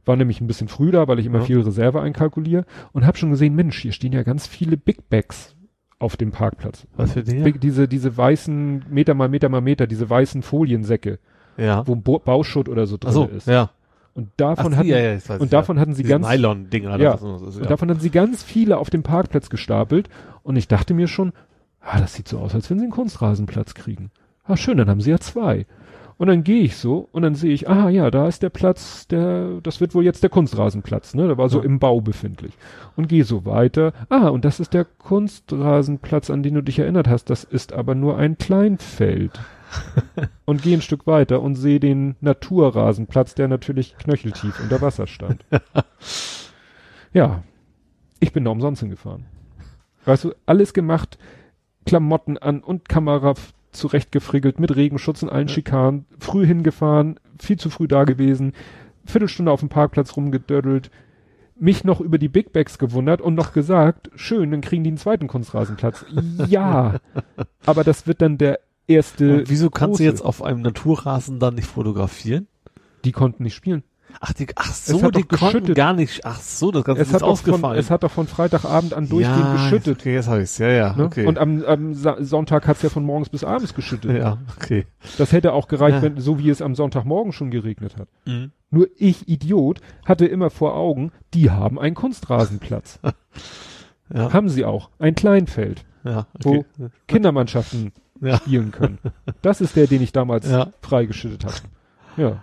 War 0.07 0.17
nämlich 0.17 0.41
ein 0.41 0.47
bisschen 0.47 0.69
früh 0.69 0.91
da, 0.91 1.09
weil 1.09 1.19
ich 1.19 1.27
immer 1.27 1.41
Ja. 1.41 1.45
viel 1.45 1.61
Reserve 1.61 2.01
einkalkuliere 2.01 2.65
und 2.93 3.07
habe 3.07 3.17
schon 3.19 3.31
gesehen, 3.31 3.55
Mensch, 3.55 3.79
hier 3.81 3.93
stehen 3.93 4.13
ja 4.13 4.23
ganz 4.23 4.47
viele 4.47 4.77
Big 4.77 5.09
Bags 5.09 5.54
auf 6.05 6.17
dem 6.17 6.31
Parkplatz. 6.31 6.87
Was 6.97 7.13
für 7.13 7.23
Dinge? 7.23 7.53
Diese, 7.53 7.89
diese 7.89 8.17
weißen 8.17 8.85
Meter 8.89 9.15
mal 9.15 9.29
Meter 9.29 9.49
mal 9.49 9.61
Meter, 9.61 9.87
diese 9.87 10.09
weißen 10.09 10.43
Foliensäcke, 10.43 11.19
ja. 11.57 11.87
wo 11.87 11.97
Bo 11.97 12.19
Bauschutt 12.19 12.69
oder 12.69 12.87
so 12.87 12.97
drin 12.97 13.09
Achso, 13.09 13.25
ist. 13.25 13.49
ja. 13.49 13.71
Und 14.15 14.29
davon 14.37 14.75
Ach, 14.75 14.79
hatten, 14.79 14.89
ja, 14.89 14.99
ja, 14.99 15.19
und 15.39 15.53
davon 15.53 15.81
hatten 15.81 15.95
sie 15.95 16.05
Diese 16.05 16.15
ganz 16.15 16.29
Nylon-Dinger. 16.29 17.01
Ja. 17.01 17.21
was 17.21 17.43
ist, 17.49 17.61
und 17.61 17.69
davon 17.69 17.91
hatten 17.91 17.99
sie 17.99 18.11
ganz 18.11 18.45
viele 18.45 18.79
auf 18.79 18.89
dem 18.89 19.03
Parkplatz 19.03 19.51
gestapelt. 19.51 20.09
Und 20.45 20.55
ich 20.55 20.69
dachte 20.69 20.95
mir 20.95 21.09
schon, 21.09 21.33
ah, 21.81 21.99
das 21.99 22.15
sieht 22.15 22.29
so 22.29 22.39
aus, 22.39 22.55
als 22.55 22.71
wenn 22.71 22.79
sie 22.79 22.85
einen 22.85 22.93
Kunstrasenplatz 22.93 23.75
kriegen. 23.75 24.13
Ah, 24.45 24.57
schön, 24.57 24.77
dann 24.77 24.89
haben 24.89 25.01
sie 25.01 25.11
ja 25.11 25.19
zwei. 25.19 25.67
Und 26.17 26.29
dann 26.29 26.45
gehe 26.45 26.63
ich 26.63 26.77
so 26.77 27.09
und 27.13 27.23
dann 27.23 27.35
sehe 27.35 27.53
ich, 27.53 27.69
ah 27.69 27.89
ja, 27.89 28.11
da 28.11 28.29
ist 28.29 28.43
der 28.43 28.51
Platz, 28.51 29.09
der, 29.09 29.61
das 29.63 29.81
wird 29.81 29.95
wohl 29.95 30.05
jetzt 30.05 30.23
der 30.23 30.31
Kunstrasenplatz, 30.31 31.15
ne? 31.15 31.27
Der 31.27 31.39
war 31.39 31.49
so 31.49 31.59
Ja. 31.59 31.65
im 31.65 31.81
Bau 31.81 32.01
befindlich. 32.01 32.53
Und 32.95 33.09
gehe 33.09 33.25
so 33.25 33.45
weiter. 33.45 33.93
Ah, 34.11 34.29
und 34.29 34.45
das 34.45 34.61
ist 34.61 34.75
der 34.75 34.85
Kunstrasenplatz, 34.85 36.31
an 36.31 36.43
den 36.45 36.55
du 36.55 36.63
dich 36.63 36.79
erinnert 36.79 37.09
hast. 37.09 37.31
Das 37.31 37.43
ist 37.43 37.73
aber 37.73 37.95
nur 37.97 38.17
ein 38.17 38.39
Kleinfeld. 38.39 39.41
und 40.45 40.63
gehe 40.63 40.77
ein 40.77 40.83
Stück 40.83 41.07
weiter 41.07 41.43
und 41.43 41.57
sehe 41.57 41.81
den 41.81 42.15
Naturrasenplatz, 42.21 43.35
der 43.35 43.49
natürlich 43.49 43.97
knöcheltief 43.99 44.61
unter 44.61 44.81
Wasser 44.81 45.09
stand. 45.09 45.45
ja, 47.13 47.43
ich 48.21 48.33
bin 48.33 48.45
da 48.45 48.53
umsonst 48.53 48.81
hingefahren. 48.81 49.25
Weißt 50.05 50.25
du, 50.25 50.33
alles 50.47 50.75
gemacht, 50.75 51.19
Klamotten 51.87 52.39
an 52.39 52.61
und 52.61 52.89
Kamera 52.89 53.35
zurechtgefrickelt 53.75 54.59
mit 54.61 54.75
Regenschutz 54.75 55.23
und 55.23 55.29
allen 55.29 55.49
Schikanen, 55.49 56.07
früh 56.19 56.47
hingefahren, 56.47 57.21
viel 57.39 57.59
zu 57.59 57.71
früh 57.71 57.89
da 57.89 58.05
gewesen, 58.05 58.53
Viertelstunde 59.05 59.53
auf 59.53 59.61
dem 59.61 59.69
Parkplatz 59.69 60.17
rumgedödelt, 60.17 60.91
mich 61.57 61.85
noch 61.85 62.01
über 62.01 62.19
die 62.19 62.29
Big 62.29 62.53
Bags 62.53 62.79
gewundert 62.79 63.21
und 63.21 63.35
noch 63.35 63.53
gesagt, 63.53 64.11
schön, 64.17 64.51
dann 64.51 64.61
kriegen 64.61 64.83
die 64.85 64.91
einen 64.91 64.99
zweiten 64.99 65.29
Kunstrasenplatz. 65.29 66.05
Ja, 66.49 67.01
aber 67.65 67.85
das 67.85 68.07
wird 68.07 68.23
dann 68.23 68.39
der 68.39 68.61
erste. 68.87 69.39
Und 69.39 69.51
wieso 69.51 69.71
kannst 69.71 70.01
du 70.01 70.05
jetzt 70.05 70.25
auf 70.25 70.43
einem 70.43 70.63
Naturrasen 70.63 71.39
dann 71.39 71.55
nicht 71.55 71.69
fotografieren? 71.69 72.49
Die 73.05 73.13
konnten 73.13 73.45
nicht 73.45 73.55
spielen. 73.55 73.83
Ach, 74.21 74.33
die, 74.33 74.47
ach 74.57 74.73
so, 74.73 75.03
hat 75.03 75.17
die 75.17 75.23
konnten 75.23 75.37
geschüttet. 75.53 75.75
gar 75.77 75.93
nicht. 75.93 76.25
Ach 76.25 76.41
so, 76.41 76.71
das 76.71 76.85
Ganze 76.85 77.03
Es 77.03 77.09
ist 77.09 77.15
hat, 77.15 77.21
doch 77.23 77.27
von, 77.27 77.33
ausgefallen. 77.33 77.79
es 77.79 77.91
hat 77.91 78.03
doch 78.03 78.11
von 78.11 78.27
Freitagabend 78.27 78.95
an 78.95 79.09
durchgehend 79.09 79.39
ja, 79.39 79.53
geschüttet. 79.55 80.01
Okay, 80.01 80.15
jetzt 80.15 80.29
hab 80.29 80.39
ich's. 80.39 80.59
Ja, 80.59 80.69
ja, 80.69 80.95
Ne? 80.97 81.05
okay. 81.05 81.27
Und 81.27 81.39
am, 81.39 81.63
am 81.65 81.95
Sa 81.95 82.17
Sonntag 82.21 82.67
hat's 82.67 82.83
ja 82.83 82.89
von 82.89 83.05
morgens 83.05 83.29
bis 83.29 83.45
abends 83.45 83.75
geschüttet. 83.75 84.17
ja, 84.17 84.39
okay. 84.57 84.87
Das 85.19 85.33
hätte 85.33 85.53
auch 85.53 85.69
gereicht, 85.69 85.97
Ja. 85.97 86.03
wenn, 86.03 86.19
so 86.21 86.39
wie 86.39 86.49
es 86.51 86.63
am 86.63 86.75
Sonntagmorgen 86.75 87.33
schon 87.33 87.51
geregnet 87.51 87.97
hat. 87.99 88.09
Mhm. 88.25 88.53
Nur 88.71 88.89
ich, 88.97 89.29
Idiot, 89.29 89.81
hatte 90.05 90.27
immer 90.27 90.51
vor 90.51 90.75
Augen, 90.75 91.13
die 91.35 91.51
haben 91.51 91.79
einen 91.79 91.95
Kunstrasenplatz. 91.95 92.99
Ja, 94.13 94.33
haben 94.35 94.51
sie 94.51 94.67
auch. 94.67 94.91
Ein 94.99 95.15
Kleinfeld, 95.15 95.85
ja, 96.05 96.27
wo 96.43 96.57
okay. 96.59 96.65
Kindermannschaften 97.09 97.93
Ja. 98.21 98.37
spielen 98.37 98.71
können. 98.71 98.99
Das 99.43 99.61
ist 99.63 99.77
der, 99.77 99.87
den 99.87 100.03
ich 100.03 100.13
damals 100.13 100.49
Ja. 100.49 100.69
freigeschüttet 100.83 101.45
habe. 101.47 101.55
Ja. 102.19 102.43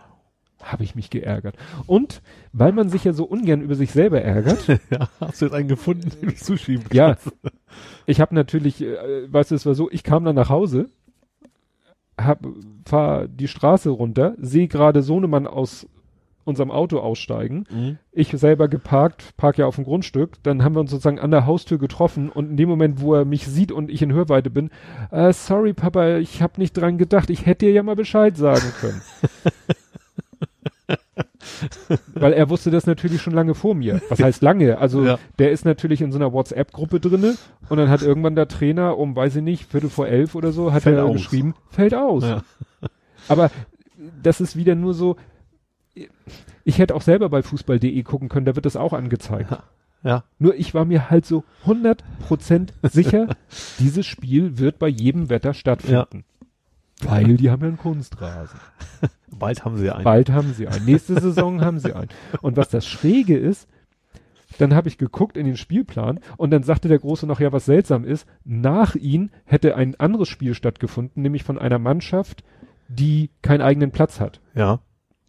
Habe 0.64 0.84
ich 0.84 0.96
mich 0.96 1.10
geärgert. 1.10 1.56
Und 1.88 2.22
weil 2.54 2.72
man 2.72 2.90
sich 2.90 3.04
ja 3.04 3.14
so 3.14 3.26
ungern 3.26 3.62
über 3.62 3.76
sich 3.76 3.92
selber 3.92 4.22
ärgert, 4.22 4.68
ja, 4.90 5.10
hast 5.20 5.42
du 5.42 5.46
jetzt 5.46 5.54
einen 5.56 5.68
gefunden, 5.68 6.10
den 6.22 6.30
du 6.30 6.36
zuschieben 6.36 6.86
ja, 6.94 7.16
kannst? 7.16 7.32
ich 8.06 8.22
habe 8.22 8.36
natürlich, 8.36 8.82
äh, 8.82 9.32
weißt 9.32 9.52
du, 9.52 9.56
es 9.56 9.66
war 9.66 9.76
so, 9.76 9.90
ich 9.92 10.04
kam 10.04 10.24
dann 10.26 10.36
nach 10.36 10.50
Hause, 10.50 10.90
hab, 12.20 12.46
fahr 12.86 13.28
die 13.28 13.48
Straße 13.48 13.90
runter, 13.90 14.36
sehe 14.40 14.68
gerade 14.68 15.02
Sohnemann 15.02 15.48
aus 15.48 15.88
unserem 16.44 16.72
Auto 16.72 17.00
aussteigen, 17.00 17.66
Mhm. 17.70 17.98
ich 18.12 18.30
selber 18.30 18.68
geparkt, 18.68 19.38
park 19.38 19.60
ja 19.60 19.68
auf 19.68 19.76
dem 19.76 19.84
Grundstück, 19.84 20.42
dann 20.44 20.64
haben 20.64 20.76
wir 20.76 20.80
uns 20.80 20.90
sozusagen 20.90 21.20
an 21.20 21.30
der 21.32 21.46
Haustür 21.46 21.78
getroffen 21.78 22.30
und 22.30 22.50
in 22.50 22.58
dem 22.58 22.68
Moment, 22.68 23.00
wo 23.00 23.14
er 23.14 23.26
mich 23.26 23.46
sieht 23.46 23.72
und 23.72 23.92
ich 23.92 24.02
in 24.02 24.12
Hörweite 24.12 24.50
bin, 24.50 24.72
äh, 25.12 25.32
sorry 25.34 25.74
Papa, 25.74 26.18
ich 26.18 26.42
habe 26.42 26.60
nicht 26.60 26.74
dran 26.74 26.98
gedacht, 26.98 27.30
ich 27.30 27.46
hätte 27.46 27.68
dir 27.68 27.74
ja 27.74 27.84
mal 27.84 27.96
Bescheid 27.96 28.36
sagen 28.38 28.74
können. 28.80 29.02
Weil 32.14 32.34
er 32.34 32.50
wusste 32.50 32.72
das 32.72 32.86
natürlich 32.88 33.22
schon 33.22 33.34
lange 33.34 33.54
vor 33.56 33.76
mir. 33.76 34.02
Was 34.10 34.20
heißt 34.20 34.42
lange? 34.42 34.78
Also 34.78 35.04
Ja. 35.06 35.20
der 35.40 35.52
ist 35.52 35.66
natürlich 35.66 36.02
in 36.02 36.12
so 36.12 36.18
einer 36.18 36.32
WhatsApp-Gruppe 36.34 37.00
drinne 37.00 37.36
und 37.70 37.78
dann 37.78 37.90
hat 37.90 38.02
irgendwann 38.02 38.36
der 38.36 38.48
Trainer 38.48 38.98
um, 38.98 39.16
weiß 39.16 39.38
ich 39.38 39.44
nicht, 39.44 39.70
Viertel 39.72 39.90
vor 39.90 40.08
elf 40.08 40.36
oder 40.36 40.52
so, 40.52 40.72
hat 40.74 40.84
Fällt 40.84 40.98
er 40.98 41.06
aus. 41.06 41.14
geschrieben, 41.14 41.56
fällt 41.70 41.94
aus. 41.94 42.24
Ja. 42.24 42.44
Aber 43.28 43.52
das 44.24 44.42
ist 44.42 44.56
wieder 44.56 44.76
nur 44.76 44.94
so, 44.94 45.16
ich 46.64 46.78
hätte 46.78 46.96
auch 46.96 47.02
selber 47.02 47.30
bei 47.30 47.42
fußball.de 47.44 48.04
gucken 48.04 48.30
können, 48.30 48.46
da 48.46 48.56
wird 48.56 48.66
das 48.66 48.76
auch 48.76 48.94
angezeigt. 48.94 49.52
Ja. 50.04 50.24
Nur 50.40 50.56
ich 50.56 50.74
war 50.74 50.86
mir 50.86 51.10
halt 51.12 51.26
so 51.28 51.44
100% 51.66 52.70
sicher, 52.84 53.28
dieses 53.80 54.06
Spiel 54.06 54.58
wird 54.58 54.80
bei 54.80 54.88
jedem 54.88 55.30
Wetter 55.30 55.54
stattfinden. 55.54 56.24
Weil 57.04 57.38
die 57.38 57.50
haben 57.50 57.62
ja 57.62 57.68
einen 57.68 57.78
Kunstrasen. 57.78 58.60
Bald 59.42 59.66
haben 59.66 59.78
sie 59.78 59.86
ja 59.88 59.96
einen. 59.96 60.04
Bald 60.04 60.30
haben 60.30 60.54
sie 60.54 60.68
einen. 60.68 60.86
Nächste 60.86 61.20
Saison 61.20 61.62
haben 61.62 61.80
sie 61.80 61.94
einen. 61.94 62.10
Und 62.42 62.58
was 62.58 62.70
das 62.70 62.88
Schräge 62.88 63.38
ist, 63.38 63.68
dann 64.58 64.76
habe 64.76 64.88
ich 64.88 64.98
geguckt 64.98 65.38
in 65.38 65.46
den 65.46 65.58
Spielplan 65.58 66.20
und 66.38 66.52
dann 66.52 66.64
sagte 66.64 66.88
der 66.88 67.00
Große 67.00 67.26
noch, 67.26 67.40
ja, 67.40 67.52
was 67.52 67.66
seltsam 67.66 68.06
ist, 68.06 68.28
nach 68.44 68.96
ihm 68.96 69.30
hätte 69.46 69.76
ein 69.76 70.00
anderes 70.00 70.30
Spiel 70.30 70.54
stattgefunden, 70.54 71.24
nämlich 71.24 71.44
von 71.44 71.58
einer 71.58 71.80
Mannschaft, 71.80 72.44
die 72.88 73.32
keinen 73.42 73.62
eigenen 73.62 73.92
Platz 73.92 74.20
hat. 74.20 74.42
Ja. 74.54 74.80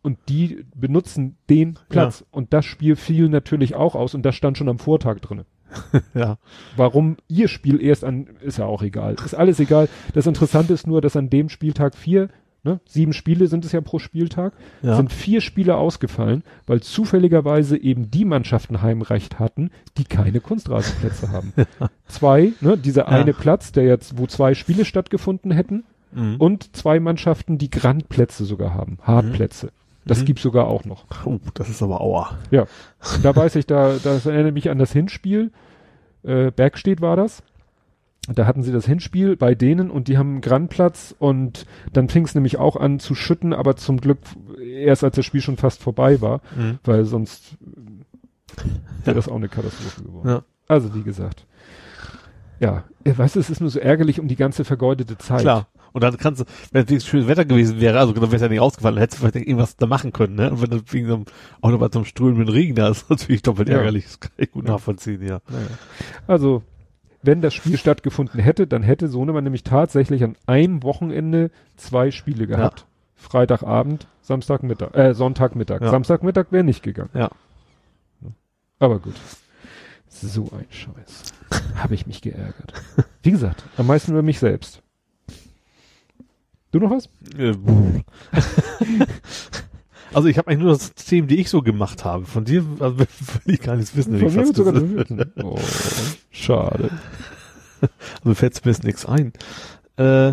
Und 0.03 0.19
die 0.29 0.65
benutzen 0.75 1.39
den 1.49 1.79
Platz. 1.89 2.25
Und 2.31 2.53
das 2.53 2.65
Spiel 2.65 2.97
fiel 2.97 3.29
natürlich 3.29 3.75
auch 3.75 3.95
aus 3.95 4.15
und 4.15 4.23
das 4.23 4.35
stand 4.35 4.59
schon 4.59 4.69
am 4.69 4.79
Vortag 4.79 5.21
drinne. 5.21 5.47
Ja. 6.15 6.37
Warum 6.77 7.17
ihr 7.29 7.49
Spiel 7.49 7.81
erst 7.81 8.05
an, 8.05 8.27
ist 8.43 8.59
ja 8.59 8.67
auch 8.67 8.83
egal. 8.83 9.17
Ist 9.25 9.35
alles 9.35 9.59
egal. 9.61 9.89
Das 10.13 10.27
Interessante 10.27 10.75
ist 10.75 10.87
nur, 10.87 11.01
dass 11.01 11.17
an 11.17 11.31
dem 11.31 11.49
Spieltag 11.49 11.95
vier, 11.95 12.29
ne, 12.65 12.81
sieben 12.87 13.13
Spiele 13.13 13.47
sind 13.49 13.65
es 13.65 13.73
ja 13.73 13.81
pro 13.81 13.99
Spieltag, 13.99 14.53
Ja. 14.83 14.97
sind 14.97 15.13
vier 15.13 15.41
Spiele 15.41 15.77
ausgefallen, 15.77 16.43
weil 16.67 16.81
zufälligerweise 16.81 17.77
eben 17.77 18.11
die 18.11 18.25
Mannschaften 18.25 18.83
Heimrecht 18.83 19.39
hatten, 19.39 19.71
die 19.99 20.05
keine 20.05 20.41
Kunstrasenplätze 20.41 21.31
haben. 21.33 21.53
Zwei, 22.07 22.53
ne, 22.61 22.77
dieser 22.79 23.09
eine 23.09 23.33
Platz, 23.33 23.73
der 23.73 23.85
jetzt, 23.85 24.19
wo 24.19 24.27
zwei 24.27 24.55
Spiele 24.55 24.85
stattgefunden 24.85 25.51
hätten, 25.51 25.85
Mhm. 26.15 26.37
und 26.37 26.77
zwei 26.77 27.01
Mannschaften, 27.01 27.57
die 27.57 27.71
Grandplätze 27.71 28.45
sogar 28.45 28.75
haben, 28.75 28.99
Hartplätze. 29.03 29.71
Das 30.05 30.21
Mhm. 30.21 30.25
gibt's 30.27 30.43
sogar 30.43 30.67
auch 30.67 30.85
noch. 30.85 31.05
Oh, 31.25 31.39
das 31.55 31.71
ist 31.71 31.83
aber 31.83 32.03
aua. 32.03 32.37
Ja, 32.51 32.67
da 33.23 33.35
weiß 33.35 33.57
ich, 33.57 33.67
da, 33.67 33.95
das 34.03 34.27
erinnert 34.27 34.53
mich 34.53 34.69
an 34.69 34.79
das 34.79 34.93
Hinspiel. 34.93 35.53
Äh, 36.23 36.51
Bergstedt 36.51 37.01
war 37.01 37.17
das. 37.17 37.43
Da 38.33 38.47
hatten 38.47 38.63
sie 38.63 38.71
das 38.71 38.87
Hinspiel 38.87 39.37
bei 39.37 39.55
denen 39.57 39.91
und 39.91 40.07
die 40.07 40.17
haben 40.17 40.31
einen 40.31 40.41
Grandplatz 40.43 41.13
und 41.19 41.67
dann 41.93 42.09
fing 42.09 42.25
es 42.25 42.35
nämlich 42.37 42.57
auch 42.57 42.77
an 42.77 43.01
zu 43.01 43.17
schütten, 43.17 43.53
aber 43.53 43.75
zum 43.77 44.01
Glück 44.01 44.19
erst 44.65 45.03
als 45.03 45.17
das 45.17 45.27
Spiel 45.27 45.41
schon 45.41 45.57
fast 45.57 45.83
vorbei 45.83 46.21
war, 46.21 46.41
Mhm. 46.57 46.79
weil 46.85 47.05
sonst 47.05 47.57
wäre 49.05 49.17
das 49.17 49.29
auch 49.29 49.35
eine 49.37 49.49
Katastrophe 49.49 50.03
geworden. 50.05 50.29
Ja. 50.29 50.43
Also 50.69 50.95
wie 50.95 51.03
gesagt. 51.03 51.47
Ja, 52.61 52.85
weißt 53.05 53.35
du, 53.35 53.41
es 53.41 53.51
ist 53.51 53.61
nur 53.61 53.71
so 53.71 53.81
ärgerlich 53.81 54.21
um 54.21 54.29
die 54.29 54.37
ganze 54.37 54.65
vergeudete 54.65 55.19
Zeit. 55.19 55.41
Klar. 55.41 55.67
Und 55.93 56.03
dann 56.05 56.17
kannst 56.17 56.41
du, 56.41 56.45
wenn 56.71 56.87
es 56.87 57.05
schönes 57.05 57.27
Wetter 57.27 57.45
gewesen 57.45 57.81
wäre, 57.81 57.99
also 57.99 58.13
dann 58.13 58.23
wäre 58.23 58.37
es 58.37 58.41
ja 58.43 58.49
nicht 58.49 58.61
ausgefallen, 58.61 58.95
dann 58.95 59.03
hättest 59.03 59.21
du 59.23 59.27
vielleicht 59.29 59.47
irgendwas 59.49 59.77
da 59.77 59.87
machen 59.87 60.13
können, 60.13 60.37
ne? 60.37 60.51
Und 60.53 60.63
wenn 60.63 60.71
das 60.71 60.83
wegen 60.91 61.09
so 61.09 61.15
einem, 61.17 61.25
auch 61.61 61.71
noch 61.71 61.79
bei 61.81 61.89
so 61.93 61.99
einem 61.99 62.07
strömenden 62.07 62.49
Regen 62.49 62.77
da 62.77 62.89
ist, 62.89 63.11
natürlich 63.11 63.43
doppelt 63.43 63.69
Ja. 63.69 63.79
ärgerlich. 63.79 64.05
Das 64.05 64.21
kann 64.21 64.31
ich 64.39 64.53
gut 64.53 64.65
Ja. 64.67 64.73
nachvollziehen, 64.75 65.21
ja. 65.23 65.41
Naja. 65.51 65.67
Also, 66.29 66.63
wenn 67.23 67.41
das 67.41 67.55
Spiel 67.55 67.79
stattgefunden 67.79 68.41
hätte, 68.41 68.67
dann 68.67 68.83
hätte 68.83 69.09
Sohnemann 69.09 69.45
nämlich 69.45 69.63
tatsächlich 69.63 70.25
an 70.25 70.37
einem 70.47 70.83
Wochenende 70.83 71.51
zwei 71.77 72.11
Spiele 72.11 72.47
gehabt. 72.47 72.81
Ja. 72.81 72.87
Freitagabend, 73.15 74.09
Samstagmittag, 74.21 74.95
äh, 74.95 75.15
Sonntagmittag. 75.15 75.81
Ja. 75.81 75.91
Samstagmittag 75.91 76.47
wäre 76.51 76.65
nicht 76.65 76.83
gegangen. 76.83 77.11
Ja. 77.15 77.31
Aber 78.81 78.99
gut. 78.99 79.15
So 80.09 80.51
ein 80.53 80.67
Scheiß. 80.71 81.33
Habe 81.77 81.95
ich 81.95 82.07
mich 82.07 82.21
geärgert. 82.21 82.73
Wie 83.23 83.31
gesagt, 83.31 83.63
am 83.77 83.87
meisten 83.87 84.11
über 84.11 84.23
mich 84.23 84.41
selbst. 84.41 84.83
Du 86.73 86.81
noch 86.81 86.91
was? 86.91 87.09
Also 90.15 90.29
ich 90.29 90.39
habe 90.39 90.49
eigentlich 90.49 90.63
nur 90.65 90.73
das 90.73 90.95
Themen, 90.95 91.29
die 91.29 91.41
ich 91.41 91.49
so 91.51 91.63
gemacht 91.63 92.05
habe. 92.05 92.25
Von 92.27 92.45
dir 92.45 92.65
also, 92.81 92.99
will 92.99 93.07
ich 93.47 93.61
gar 93.61 93.77
nichts 93.77 93.97
wissen. 93.97 94.19
Von 94.19 94.29
ich 94.29 94.35
mir 94.35 94.47
sogar 94.47 94.75
wissen. 94.75 95.33
Oh, 95.43 95.59
schade. 96.31 96.91
Also 98.23 98.35
fällt 98.35 98.65
mir 98.65 98.71
jetzt 98.73 98.85
nichts 98.85 99.07
ein. 99.07 99.33
Äh, 99.97 100.33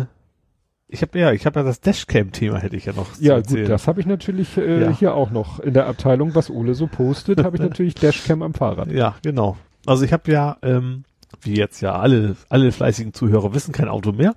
ich 0.92 1.02
habe 1.02 1.18
ja, 1.18 1.32
ich 1.32 1.46
habe 1.46 1.60
ja 1.60 1.64
das 1.64 1.80
Dashcam-Thema 1.80 2.58
hätte 2.58 2.76
ich 2.76 2.86
ja 2.86 2.92
noch 2.92 3.12
zu 3.12 3.22
Ja, 3.22 3.36
gut, 3.36 3.44
erzählen. 3.46 3.68
das 3.68 3.86
habe 3.86 4.00
ich 4.00 4.06
natürlich 4.06 4.56
äh, 4.56 4.82
Ja. 4.82 4.90
hier 4.90 5.14
auch 5.14 5.30
noch 5.30 5.60
in 5.60 5.72
der 5.74 5.86
Abteilung, 5.86 6.34
was 6.34 6.50
Ole 6.50 6.74
so 6.74 6.86
postet, 6.86 7.42
habe 7.44 7.56
ich 7.56 7.62
natürlich 7.68 7.94
Dashcam 7.94 8.42
am 8.42 8.54
Fahrrad. 8.54 8.90
Ja, 8.92 9.14
genau. 9.22 9.56
Also 9.86 10.04
ich 10.04 10.12
habe 10.12 10.30
ja, 10.30 10.56
ähm, 10.62 11.04
wie 11.42 11.56
jetzt 11.56 11.80
ja 11.80 11.94
alle, 11.98 12.36
alle 12.48 12.70
fleißigen 12.72 13.14
Zuhörer 13.14 13.54
wissen, 13.54 13.72
kein 13.72 13.88
Auto 13.88 14.12
mehr. 14.12 14.34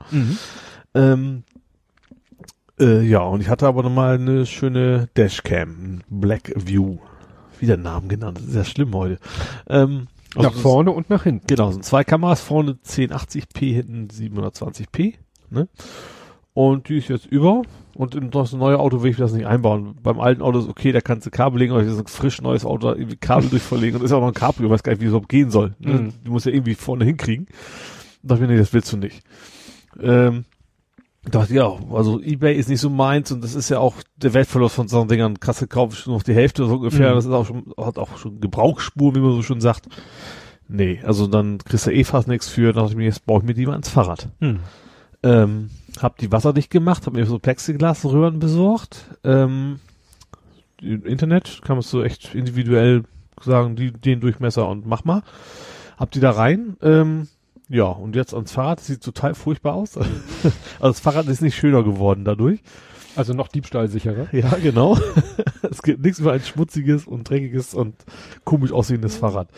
Ähm, 0.93 1.43
äh, 2.83 3.01
ja, 3.01 3.21
und 3.21 3.41
ich 3.41 3.49
hatte 3.49 3.67
aber 3.67 3.83
nochmal 3.83 4.15
eine 4.15 4.45
schöne 4.45 5.07
Dashcam, 5.15 6.01
Black 6.09 6.53
View. 6.55 6.97
Wieder 7.59 7.77
Namen 7.77 8.09
genannt, 8.09 8.39
das 8.39 8.47
ist 8.47 8.55
ja 8.55 8.65
schlimm 8.65 8.93
heute. 8.93 9.19
Ähm, 9.69 10.07
also 10.35 10.49
nach 10.49 10.55
vorne 10.55 10.91
und 10.91 11.09
nach 11.09 11.23
hinten. 11.23 11.47
Genau, 11.47 11.71
sind 11.71 11.85
zwei 11.85 12.03
Kameras, 12.03 12.41
vorne 12.41 12.77
1080p, 12.85 13.73
hinten 13.73 14.07
720p. 14.07 15.13
Ne? 15.49 15.67
Und 16.53 16.89
die 16.89 16.97
ist 16.97 17.09
jetzt 17.09 17.25
über. 17.25 17.61
Und 17.95 18.15
in 18.15 18.31
das 18.31 18.53
neue 18.53 18.79
Auto 18.79 19.03
will 19.03 19.11
ich 19.11 19.17
das 19.17 19.33
nicht 19.33 19.45
einbauen. 19.45 19.95
Beim 20.01 20.19
alten 20.19 20.41
Auto 20.41 20.59
ist 20.59 20.67
okay, 20.67 20.91
da 20.91 20.99
kannst 20.99 21.27
du 21.27 21.29
Kabel 21.29 21.59
legen, 21.59 21.73
aber 21.73 21.83
das 21.83 21.93
ist 21.93 21.99
ein 21.99 22.07
frisch 22.07 22.41
neues 22.41 22.65
Auto, 22.65 22.89
da 22.89 22.95
irgendwie 22.95 23.17
Kabel 23.17 23.49
durchverlegen. 23.49 23.99
Und 23.99 24.05
ist 24.05 24.11
auch 24.11 24.19
noch 24.19 24.27
ein 24.27 24.33
Cabrio, 24.33 24.67
ich 24.67 24.71
weiß 24.71 24.83
gar 24.83 24.93
nicht, 24.93 25.01
wie 25.01 25.05
es 25.05 25.09
überhaupt 25.09 25.29
gehen 25.29 25.51
soll. 25.51 25.75
Ne? 25.79 25.93
Mhm. 25.93 26.13
Du 26.23 26.31
musst 26.31 26.47
ja 26.47 26.51
irgendwie 26.51 26.75
vorne 26.75 27.05
hinkriegen. 27.05 27.45
Und 27.45 28.31
dachte 28.31 28.43
ich 28.43 28.49
mir, 28.49 28.55
nee, 28.55 28.59
das 28.59 28.73
willst 28.73 28.91
du 28.91 28.97
nicht. 28.97 29.21
Ähm, 30.01 30.45
dachte 31.31 31.53
ja, 31.53 31.71
also 31.91 32.21
Ebay 32.21 32.55
ist 32.55 32.69
nicht 32.69 32.81
so 32.81 32.89
meins 32.89 33.31
und 33.31 33.43
das 33.43 33.55
ist 33.55 33.69
ja 33.69 33.79
auch 33.79 33.95
der 34.17 34.33
Wertverlust 34.33 34.75
von 34.75 34.87
so 34.87 34.99
einen 34.99 35.07
Dingern. 35.07 35.39
Krasse 35.39 35.67
Kauf 35.67 35.97
ist 35.97 36.07
nur 36.07 36.17
noch 36.17 36.23
die 36.23 36.33
Hälfte 36.33 36.65
so 36.65 36.75
ungefähr. 36.75 37.11
Mhm. 37.11 37.15
Das 37.15 37.25
ist 37.25 37.31
auch 37.31 37.45
schon, 37.45 37.73
hat 37.77 37.97
auch 37.97 38.17
schon 38.17 38.41
Gebrauchsspuren, 38.41 39.15
wie 39.15 39.21
man 39.21 39.31
so 39.31 39.41
schon 39.41 39.61
sagt. 39.61 39.87
Nee, 40.67 41.01
also 41.03 41.27
dann 41.27 41.59
kriegst 41.59 41.87
du 41.87 41.91
eh 41.91 42.03
fast 42.03 42.27
nichts 42.27 42.49
für. 42.49 42.73
Da 42.73 42.81
dachte 42.81 42.93
ich 42.93 42.97
mir, 42.97 43.05
jetzt 43.05 43.25
baue 43.25 43.39
ich 43.39 43.45
mir 43.45 43.53
die 43.53 43.65
mal 43.65 43.75
ins 43.75 43.89
Fahrrad. 43.89 44.29
Hm. 44.39 44.59
Ähm, 45.23 45.69
hab 46.01 46.17
die 46.17 46.31
wasserdicht 46.31 46.69
gemacht, 46.69 47.05
hab 47.05 47.13
mir 47.13 47.25
so 47.25 47.39
Plexiglasröhren 47.39 48.39
besorgt. 48.39 49.05
Ähm, 49.23 49.79
im 50.81 51.05
Internet 51.05 51.61
kann 51.63 51.77
man 51.77 51.79
es 51.79 51.89
so 51.89 52.03
echt 52.03 52.35
individuell 52.35 53.03
sagen, 53.41 53.75
die, 53.75 53.91
den 53.91 54.19
Durchmesser 54.19 54.67
und 54.67 54.85
mach 54.85 55.05
mal. 55.05 55.23
Hab 55.97 56.11
die 56.11 56.19
da 56.19 56.31
rein. 56.31 56.75
Ähm, 56.81 57.27
ja, 57.73 57.85
und 57.85 58.15
jetzt 58.15 58.33
ans 58.33 58.51
Fahrrad, 58.51 58.79
sieht 58.79 59.03
total 59.03 59.33
furchtbar 59.33 59.73
aus. 59.73 59.97
also 59.97 60.11
das 60.79 60.99
Fahrrad 60.99 61.27
ist 61.27 61.41
nicht 61.41 61.55
schöner 61.55 61.83
geworden 61.83 62.23
dadurch. 62.23 62.59
Also 63.15 63.33
noch 63.33 63.47
diebstahlsicherer. 63.47 64.27
Ja, 64.31 64.49
genau. 64.61 64.97
es 65.69 65.81
gibt 65.83 66.03
nichts 66.03 66.19
über 66.19 66.33
ein 66.33 66.41
schmutziges 66.41 67.05
und 67.05 67.29
dreckiges 67.29 67.73
und 67.73 67.95
komisch 68.43 68.71
aussehendes 68.71 69.17
Fahrrad. 69.17 69.49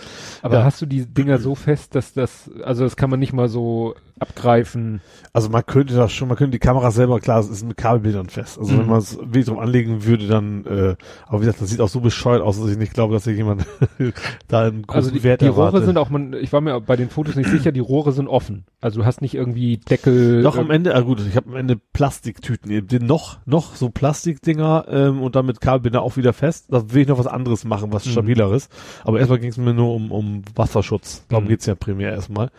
Aber 0.42 0.56
Ja. 0.60 0.64
hast 0.66 0.82
du 0.82 0.86
die 0.86 1.06
Dinger 1.06 1.38
so 1.40 1.56
fest, 1.56 1.96
dass 1.96 2.14
das, 2.14 2.50
also 2.64 2.84
das 2.84 2.96
kann 2.96 3.10
man 3.10 3.20
nicht 3.20 3.34
mal 3.34 3.48
so 3.48 3.96
abgreifen. 4.20 5.02
Also 5.34 5.50
man 5.50 5.66
könnte 5.66 5.94
das 5.96 6.12
schon, 6.14 6.28
man 6.30 6.38
könnte 6.38 6.52
die 6.52 6.60
Kamera 6.60 6.92
selber, 6.92 7.20
klar, 7.20 7.40
es 7.40 7.50
ist 7.50 7.66
mit 7.66 7.76
Kabelbildern 7.78 8.30
fest. 8.30 8.58
Also 8.58 8.74
Mhm. 8.74 8.80
wenn 8.80 8.86
man 8.88 8.98
es 9.00 9.18
wirklich 9.18 9.46
drum 9.46 9.60
anlegen 9.60 10.06
würde, 10.06 10.28
dann, 10.28 10.66
äh, 10.66 10.96
aber 11.28 11.42
wie 11.42 11.46
gesagt, 11.46 11.62
das 11.62 11.70
sieht 11.70 11.82
auch 11.82 11.90
so 11.90 12.00
bescheuert 12.00 12.42
aus, 12.42 12.60
dass 12.60 12.70
ich 12.70 12.78
nicht 12.78 12.94
glaube, 12.94 13.14
dass 13.14 13.26
hier 13.26 13.34
jemand 13.34 13.66
da 14.48 14.64
einen 14.64 14.84
großen 14.84 14.96
Also 14.96 15.12
die, 15.12 15.24
Wert 15.24 15.42
die 15.42 15.48
Rohre 15.48 15.68
erwartet. 15.68 15.86
sind 15.86 15.98
auch, 15.98 16.10
man, 16.10 16.34
ich 16.34 16.54
war 16.54 16.62
mir 16.62 16.80
bei 16.80 16.96
den 16.96 17.10
Fotos 17.10 17.36
nicht 17.36 17.50
sicher, 17.50 17.72
die 17.72 17.80
Rohre 17.82 18.12
sind 18.14 18.28
offen. 18.28 18.66
Also 18.82 19.02
du 19.02 19.06
hast 19.06 19.22
nicht 19.22 19.34
irgendwie 19.36 19.78
Deckel. 19.78 20.44
Doch 20.44 20.58
am 20.58 20.72
äh, 20.72 20.76
Ende, 20.76 20.96
ah 20.96 21.02
gut, 21.02 21.20
ich 21.28 21.36
habe 21.36 21.50
am 21.50 21.56
Ende 21.56 21.76
Plastiktüten, 21.76 22.86
noch, 23.06 23.40
noch 23.46 23.76
so 23.76 23.90
Plastikdinger 23.90 24.86
ähm, 24.90 25.22
und 25.22 25.36
dann 25.36 25.46
mit 25.46 25.60
Kabelbinder 25.62 26.02
auch 26.02 26.16
wieder 26.18 26.34
fest. 26.34 26.68
Da 26.70 26.94
will 26.94 27.02
ich 27.02 27.08
noch 27.08 27.18
was 27.20 27.28
anderes 27.28 27.66
machen, 27.66 27.92
was 27.92 28.06
Mhm. 28.06 28.12
stabileres. 28.12 28.70
Aber 29.04 29.20
erstmal 29.20 29.40
ging 29.40 29.50
es 29.50 29.58
mir 29.58 29.74
nur 29.74 29.94
um, 29.94 30.12
um 30.12 30.42
Wasserschutz. 30.56 31.26
Darum 31.30 31.46
Mhm. 31.46 31.50
geht's 31.50 31.66
ja 31.66 31.76
primär 31.76 32.12
erstmal. 32.12 32.50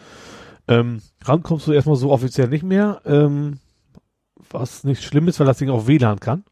Ähm, 0.69 1.01
ran 1.23 1.43
kommst 1.43 1.67
du 1.67 1.73
erstmal 1.73 1.97
so 1.97 2.11
offiziell 2.11 2.49
nicht 2.49 2.65
mehr. 2.65 3.01
Ähm, 3.05 3.59
was 4.51 4.85
nicht 4.85 5.03
schlimm 5.03 5.29
ist, 5.29 5.41
weil 5.41 5.47
das 5.47 5.59
Ding 5.59 5.71
auch 5.71 5.87
WLAN 5.87 6.21
kann. 6.21 6.45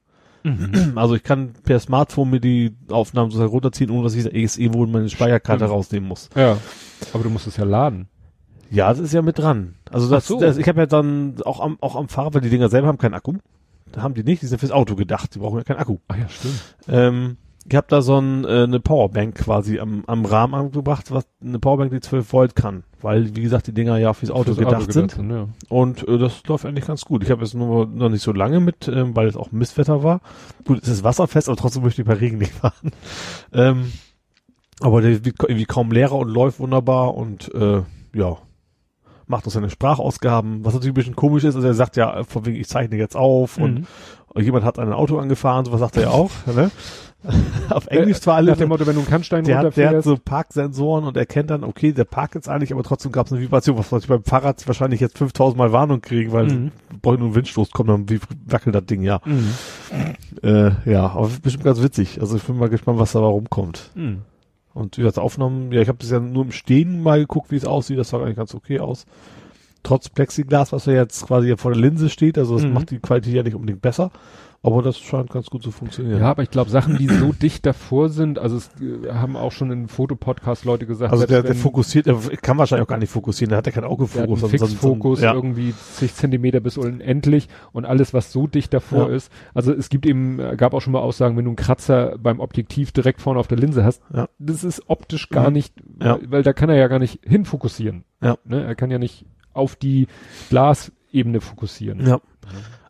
Mhm. 0.42 0.92
Also 0.96 1.14
ich 1.14 1.22
kann 1.22 1.52
per 1.64 1.80
Smartphone 1.80 2.30
mir 2.30 2.40
die 2.40 2.76
Aufnahmen 2.88 3.30
sozusagen 3.30 3.50
runterziehen, 3.50 3.90
ohne 3.90 4.04
dass 4.04 4.14
ich 4.14 4.24
das 4.24 4.32
ESE 4.32 4.72
wohl 4.74 4.86
meine 4.86 5.08
Speicherkarte 5.08 5.64
Stimmt. 5.64 5.76
rausnehmen 5.76 6.08
muss. 6.08 6.28
Ja. 6.36 6.58
Aber 7.12 7.24
du 7.24 7.30
musst 7.30 7.46
es 7.46 7.56
ja 7.56 7.64
laden. 7.64 8.08
Ja, 8.70 8.88
das 8.88 8.98
ist 8.98 9.12
ja 9.12 9.22
mit 9.22 9.38
dran. 9.38 9.74
Also 9.90 10.08
das, 10.10 10.26
so. 10.26 10.40
das 10.40 10.56
ich 10.56 10.68
habe 10.68 10.80
ja 10.80 10.86
dann 10.86 11.36
auch 11.44 11.60
am 11.60 11.78
auch 11.80 11.96
am 11.96 12.08
Fahrrad, 12.08 12.34
weil 12.34 12.40
die 12.40 12.50
Dinger 12.50 12.68
selber 12.68 12.88
haben 12.88 12.98
keinen 12.98 13.14
Akku. 13.14 13.34
Da 13.92 14.02
haben 14.02 14.14
die 14.14 14.24
nicht, 14.24 14.42
die 14.42 14.46
sind 14.46 14.58
fürs 14.58 14.72
Auto 14.72 14.96
gedacht, 14.96 15.34
die 15.34 15.38
brauchen 15.38 15.58
ja 15.58 15.64
keinen 15.64 15.76
Akku. 15.78 15.98
Ach 16.08 16.16
ja, 16.16 16.28
stimmt. 16.28 16.76
Ähm, 16.88 17.36
ich 17.68 17.74
habe 17.76 17.86
da 17.88 18.02
so 18.02 18.18
ein, 18.20 18.44
äh, 18.44 18.64
eine 18.64 18.78
Powerbank 18.80 19.36
quasi 19.36 19.78
am, 19.78 20.04
am 20.06 20.24
Rahmen 20.24 20.54
angebracht, 20.54 21.10
was 21.10 21.24
eine 21.42 21.58
Powerbank, 21.58 21.90
die 21.92 22.00
12 22.00 22.32
Volt 22.32 22.56
kann, 22.56 22.84
weil 23.00 23.34
wie 23.34 23.40
gesagt 23.42 23.66
die 23.66 23.72
Dinger 23.72 23.96
ja 23.98 24.12
fürs 24.12 24.30
Auto 24.30 24.54
Fürs 24.54 24.58
gedacht 24.58 24.92
sind. 24.92 25.16
ja. 25.30 25.48
Und 25.68 26.06
äh, 26.06 26.18
das 26.18 26.42
läuft 26.46 26.66
eigentlich 26.66 26.86
ganz 26.86 27.04
gut. 27.04 27.22
Ich 27.22 27.30
habe 27.30 27.42
es 27.42 27.54
nur 27.54 27.86
noch 27.86 28.08
nicht 28.10 28.22
so 28.22 28.32
lange 28.32 28.60
mit, 28.60 28.86
ähm, 28.88 29.16
weil 29.16 29.26
es 29.28 29.36
auch 29.36 29.50
Mistwetter 29.52 30.02
war. 30.02 30.20
Gut, 30.66 30.82
es 30.82 30.88
ist 30.88 31.04
wasserfest, 31.04 31.48
aber 31.48 31.56
trotzdem 31.56 31.82
möchte 31.82 32.02
ich 32.02 32.08
bei 32.08 32.14
Regen 32.14 32.38
nicht 32.38 32.52
fahren. 32.60 32.90
Ähm, 33.52 33.92
aber 34.80 35.00
der 35.00 35.24
wird 35.24 35.36
irgendwie 35.40 35.64
kaum 35.66 35.90
leerer 35.92 36.16
und 36.16 36.28
läuft 36.28 36.58
wunderbar 36.60 37.14
und 37.14 37.54
äh, 37.54 37.82
ja, 38.14 38.36
macht 39.26 39.46
auch 39.46 39.50
seine 39.52 39.70
Sprachausgaben, 39.70 40.64
was 40.64 40.74
natürlich 40.74 40.92
ein 40.92 40.94
bisschen 40.96 41.16
komisch 41.16 41.44
ist. 41.44 41.54
Also 41.54 41.66
er 41.66 41.74
sagt 41.74 41.96
ja, 41.96 42.24
von 42.24 42.44
wegen, 42.44 42.58
ich 42.60 42.68
zeichne 42.68 42.96
jetzt 42.96 43.16
auf 43.16 43.56
und 43.56 43.86
Mhm. 44.34 44.42
jemand 44.42 44.64
hat 44.66 44.78
ein 44.78 44.92
Auto 44.92 45.16
angefahren, 45.18 45.64
sowas 45.64 45.80
sagt 45.80 45.96
er 45.96 46.02
ja 46.02 46.10
auch. 46.10 46.30
ne? 46.54 46.70
Auf 47.70 47.86
Englisch 47.86 48.20
zwar 48.20 48.34
Nach 48.42 48.48
alle. 48.48 48.56
dem 48.56 48.68
Motto, 48.68 48.86
wenn 48.86 48.94
du 48.94 49.00
einen 49.00 49.08
Kannstein 49.08 49.44
Der 49.44 49.58
hat, 49.58 49.76
der 49.76 49.90
hat 49.90 50.04
so 50.04 50.16
Parksensoren 50.22 51.04
und 51.04 51.16
erkennt 51.16 51.50
dann, 51.50 51.64
okay, 51.64 51.92
der 51.92 52.04
parkt 52.04 52.34
jetzt 52.34 52.48
eigentlich, 52.48 52.72
aber 52.72 52.82
trotzdem 52.82 53.12
gab 53.12 53.26
es 53.26 53.32
eine 53.32 53.40
Vibration, 53.40 53.78
was 53.78 53.90
ich 53.92 54.08
beim 54.08 54.22
Fahrrad 54.24 54.66
wahrscheinlich 54.66 55.00
jetzt 55.00 55.16
5000 55.18 55.56
Mal 55.56 55.72
Warnung 55.72 56.00
kriegen, 56.02 56.32
weil 56.32 56.46
Mhm. 56.46 56.70
brauche 57.02 57.16
nur 57.16 57.28
einen 57.28 57.34
Windstoß 57.36 57.70
kommt, 57.70 57.88
dann 57.88 58.08
wie 58.10 58.20
wackelt 58.46 58.74
das 58.74 58.84
Ding, 58.86 59.02
ja. 59.02 59.20
Mhm. 59.24 59.50
Äh, 60.42 60.70
ja, 60.90 61.06
aber 61.06 61.30
bestimmt 61.42 61.64
ganz 61.64 61.82
witzig. 61.82 62.20
Also 62.20 62.36
ich 62.36 62.42
bin 62.42 62.58
mal 62.58 62.68
gespannt, 62.68 62.98
was 62.98 63.12
da 63.12 63.20
rumkommt. 63.20 63.90
Mhm. 63.94 64.22
Und 64.74 64.98
wie 64.98 65.02
gesagt, 65.02 65.18
Aufnahmen, 65.18 65.70
ja, 65.72 65.80
ich 65.80 65.88
habe 65.88 65.98
das 65.98 66.10
ja 66.10 66.18
nur 66.20 66.44
im 66.44 66.52
Stehen 66.52 67.02
mal 67.02 67.20
geguckt, 67.20 67.50
wie 67.52 67.56
es 67.56 67.64
aussieht, 67.64 67.98
das 67.98 68.10
sah 68.10 68.18
eigentlich 68.20 68.36
ganz 68.36 68.54
okay 68.54 68.80
aus. 68.80 69.06
Trotz 69.82 70.08
Plexiglas, 70.08 70.72
was 70.72 70.86
ja 70.86 70.94
jetzt 70.94 71.26
quasi 71.26 71.54
vor 71.56 71.72
der 71.72 71.80
Linse 71.80 72.08
steht, 72.10 72.38
also 72.38 72.54
das 72.56 72.64
Mhm. 72.64 72.72
macht 72.72 72.90
die 72.90 72.98
Qualität 72.98 73.34
ja 73.34 73.42
nicht 73.42 73.54
unbedingt 73.54 73.82
besser, 73.82 74.10
aber 74.64 74.82
das 74.82 74.98
scheint 74.98 75.30
ganz 75.30 75.50
gut 75.50 75.62
zu 75.62 75.70
funktionieren. 75.70 76.18
Ja, 76.20 76.30
aber 76.30 76.42
ich 76.42 76.50
glaube, 76.50 76.70
Sachen, 76.70 76.96
die 76.98 77.06
so 77.06 77.32
dicht 77.32 77.64
davor 77.66 78.08
sind, 78.08 78.38
also 78.38 78.56
es 78.56 78.70
äh, 78.80 79.12
haben 79.12 79.36
auch 79.36 79.52
schon 79.52 79.70
in 79.70 79.86
Fotopodcast 79.88 80.64
Leute 80.64 80.86
gesagt, 80.86 81.12
also 81.12 81.26
der, 81.26 81.42
der 81.42 81.54
fokussiert, 81.54 82.06
er 82.06 82.16
kann 82.38 82.58
wahrscheinlich 82.58 82.84
auch 82.84 82.88
gar 82.88 82.98
nicht 82.98 83.10
fokussieren, 83.12 83.50
der 83.50 83.58
hat 83.58 83.66
ja 83.66 83.72
keinen 83.72 83.86
der 83.88 84.06
so- 84.06 84.36
so- 84.36 84.48
Fixfokus, 84.48 85.20
ja. 85.20 85.34
irgendwie 85.34 85.74
zig 85.92 86.14
Zentimeter 86.14 86.60
bis 86.60 86.78
unendlich 86.78 87.48
und 87.72 87.84
alles, 87.84 88.14
was 88.14 88.32
so 88.32 88.46
dicht 88.46 88.72
davor 88.74 89.10
Ja. 89.10 89.14
ist. 89.14 89.30
Also 89.52 89.72
es 89.72 89.88
gibt 89.90 90.06
eben, 90.06 90.38
äh, 90.40 90.54
gab 90.56 90.72
auch 90.74 90.80
schon 90.80 90.92
mal 90.94 91.00
Aussagen, 91.00 91.36
wenn 91.36 91.44
du 91.44 91.50
einen 91.50 91.56
Kratzer 91.56 92.16
beim 92.18 92.40
Objektiv 92.40 92.90
direkt 92.92 93.20
vorne 93.20 93.38
auf 93.38 93.48
der 93.48 93.58
Linse 93.58 93.84
hast, 93.84 94.02
Ja. 94.14 94.28
das 94.38 94.64
ist 94.64 94.82
optisch 94.88 95.28
gar 95.28 95.48
Mhm. 95.48 95.52
nicht, 95.54 95.74
weil, 95.98 96.20
weil 96.30 96.42
da 96.42 96.52
kann 96.54 96.70
er 96.70 96.76
ja 96.76 96.88
gar 96.88 96.98
nicht 96.98 97.20
hinfokussieren. 97.22 98.04
Ja. 98.22 98.38
Ne? 98.44 98.64
Er 98.64 98.74
kann 98.74 98.90
ja 98.90 98.98
nicht 98.98 99.26
auf 99.52 99.76
die 99.76 100.06
Glasebene 100.48 101.40
fokussieren. 101.40 102.06
Ja. 102.06 102.20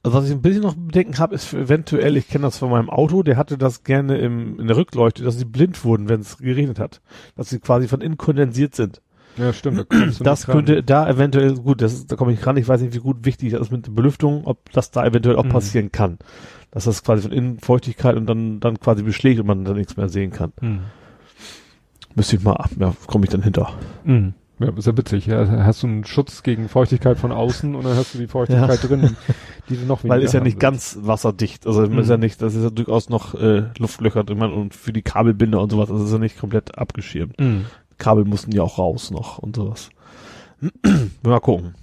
Also 0.05 0.18
was 0.18 0.26
ich 0.26 0.32
ein 0.32 0.43
bisschen 0.43 0.62
noch 0.62 0.74
bedenken 0.74 1.18
habe, 1.18 1.35
ist 1.35 1.55
eventuell, 1.55 2.16
ich 2.18 2.28
kenne 2.28 2.43
das 2.43 2.59
von 2.59 2.70
meinem 2.70 2.90
Auto, 2.90 3.22
der 3.22 3.39
hatte 3.39 3.56
das 3.56 3.85
gerne 3.85 4.18
im, 4.18 4.60
in 4.60 4.66
der 4.66 4.76
Rückleuchte, 4.76 5.24
dass 5.24 5.39
sie 5.39 5.47
blind 5.47 5.82
wurden, 5.82 6.10
wenn 6.10 6.20
es 6.20 6.36
geregnet 6.36 6.78
hat. 6.78 7.01
Dass 7.36 7.48
sie 7.48 7.59
quasi 7.59 7.89
von 7.89 8.02
innen 8.02 8.18
kondensiert 8.18 8.74
sind. 8.74 9.01
Ja, 9.39 9.52
stimmt. 9.55 9.86
Da 9.90 10.06
Das 10.22 10.47
könnte 10.47 10.82
da 10.82 11.09
eventuell, 11.09 11.55
gut, 11.55 11.81
das 11.81 11.94
ist, 11.94 12.12
da 12.12 12.16
komme 12.16 12.32
ich 12.32 12.47
ran, 12.47 12.56
ich 12.59 12.68
weiß 12.68 12.82
nicht, 12.82 12.94
wie 12.94 12.98
gut 13.01 13.24
wichtig 13.24 13.52
das 13.52 13.62
ist 13.62 13.72
mit 13.72 13.86
der 13.86 13.93
Belüftung, 13.93 14.43
ob 14.44 14.70
das 14.72 14.90
da 14.90 15.05
eventuell 15.06 15.36
auch 15.36 15.44
Mhm. 15.44 15.48
passieren 15.48 15.90
kann. 15.90 16.18
Dass 16.70 16.85
das 16.85 17.02
quasi 17.02 17.22
von 17.22 17.32
innen 17.32 17.59
Feuchtigkeit 17.59 18.14
und 18.16 18.26
dann, 18.26 18.60
dann 18.60 18.78
quasi 18.78 19.02
beschlägt 19.02 19.40
und 19.40 19.47
man 19.47 19.64
dann 19.64 19.76
nichts 19.76 19.97
mehr 19.97 20.10
sehen 20.10 20.31
kann. 20.32 20.52
Mhm. 20.60 20.81
Müsste 22.14 22.36
ich 22.36 22.43
mal 22.44 22.52
ab, 22.52 22.70
ja, 22.78 22.94
komme 23.06 23.24
ich 23.24 23.31
dann 23.31 23.43
hinter. 23.43 23.72
Mhm. 24.05 24.35
Ja, 24.60 24.68
ist 24.76 24.86
ja 24.86 24.97
witzig. 24.97 25.26
Ja, 25.26 25.64
hast 25.64 25.82
du 25.82 25.89
einen 25.89 26.05
Schutz 26.05 26.43
gegen 26.44 26.68
Feuchtigkeit 26.68 27.18
von 27.18 27.32
außen 27.32 27.74
und 27.74 27.85
dann 27.85 27.97
hast 27.97 28.14
du 28.14 28.18
die 28.18 28.28
Feuchtigkeit 28.28 28.89
drin, 28.89 29.16
die 29.68 29.76
du 29.76 29.85
noch 29.85 30.05
weniger 30.05 30.14
Weil 30.16 30.22
ist 30.22 30.32
ja 30.32 30.40
nicht 30.40 30.60
ganz 30.60 30.97
wasserdicht. 31.01 31.66
Also 31.66 31.82
Mhm. 31.82 31.98
ist 31.98 32.09
ja 32.09 32.16
nicht, 32.16 32.40
das 32.40 32.55
ist 32.55 32.62
ja 32.62 32.70
durchaus 32.70 33.09
noch 33.09 33.35
äh, 33.35 33.64
Luftlöcher 33.78 34.22
drin 34.22 34.40
und 34.43 34.74
für 34.74 34.93
die 34.93 35.02
Kabelbinder 35.02 35.60
und 35.60 35.70
sowas, 35.72 35.89
das 35.89 36.02
ist 36.02 36.12
ja 36.12 36.18
nicht 36.18 36.39
komplett 36.39 36.78
abgeschirmt. 36.78 37.39
Mhm. 37.40 37.66
Kabel 37.98 38.24
mussten 38.24 38.52
ja 38.52 38.62
auch 38.62 38.78
raus 38.78 39.10
noch 39.10 39.39
und 39.39 39.56
sowas. 39.56 39.90
Mal 41.22 41.40
gucken. 41.40 41.74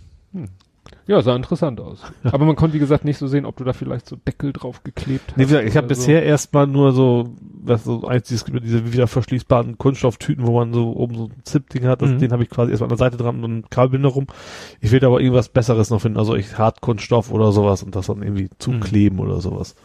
Ja, 1.12 1.22
sah 1.22 1.36
interessant 1.36 1.82
aus. 1.82 2.00
Aber 2.24 2.46
man 2.46 2.56
konnte, 2.56 2.74
wie 2.74 2.80
gesagt, 2.80 3.04
nicht 3.04 3.18
so 3.18 3.28
sehen, 3.28 3.46
ob 3.46 3.58
du 3.58 3.66
da 3.66 3.74
vielleicht 3.74 4.08
so 4.08 4.16
Deckel 4.16 4.54
drauf 4.54 4.82
geklebt 4.82 5.26
hast. 5.28 5.38
Nee, 5.38 5.44
wie 5.44 5.48
gesagt, 5.48 5.68
ich 5.68 5.76
habe 5.76 5.88
so. 5.88 5.90
bisher 5.90 6.24
erstmal 6.24 6.68
nur 6.68 6.94
so, 6.94 7.36
was 7.62 7.84
so 7.84 8.08
eins, 8.08 8.30
diese 8.30 8.94
wieder 8.94 9.08
verschließbaren 9.08 9.78
Kunststofftüten, 9.78 10.48
wo 10.48 10.58
man 10.58 10.72
so 10.74 10.94
oben 10.96 11.16
so 11.16 11.24
ein 11.26 11.44
Zip-Ding 11.44 11.84
hat, 11.86 12.02
das, 12.02 12.12
Mhm. 12.12 12.20
den 12.20 12.32
habe 12.32 12.44
ich 12.44 12.50
quasi 12.50 12.72
erstmal 12.72 12.86
an 12.88 12.98
der 12.98 12.98
Seite 12.98 13.18
dran 13.18 13.44
und 13.44 13.58
ein 13.58 13.70
Kabelbinder 13.70 14.08
rum. 14.08 14.28
Ich 14.80 14.92
will 14.92 15.04
aber 15.04 15.20
irgendwas 15.20 15.50
Besseres 15.50 15.90
noch 15.90 16.00
finden, 16.00 16.18
also 16.18 16.34
ich 16.34 16.58
Hartkunststoff 16.58 17.30
oder 17.30 17.52
sowas 17.52 17.84
und 17.84 17.94
das 17.94 18.08
dann 18.08 18.24
irgendwie 18.24 18.50
zukleben 18.58 19.20
oder 19.20 19.42
sowas. 19.42 19.76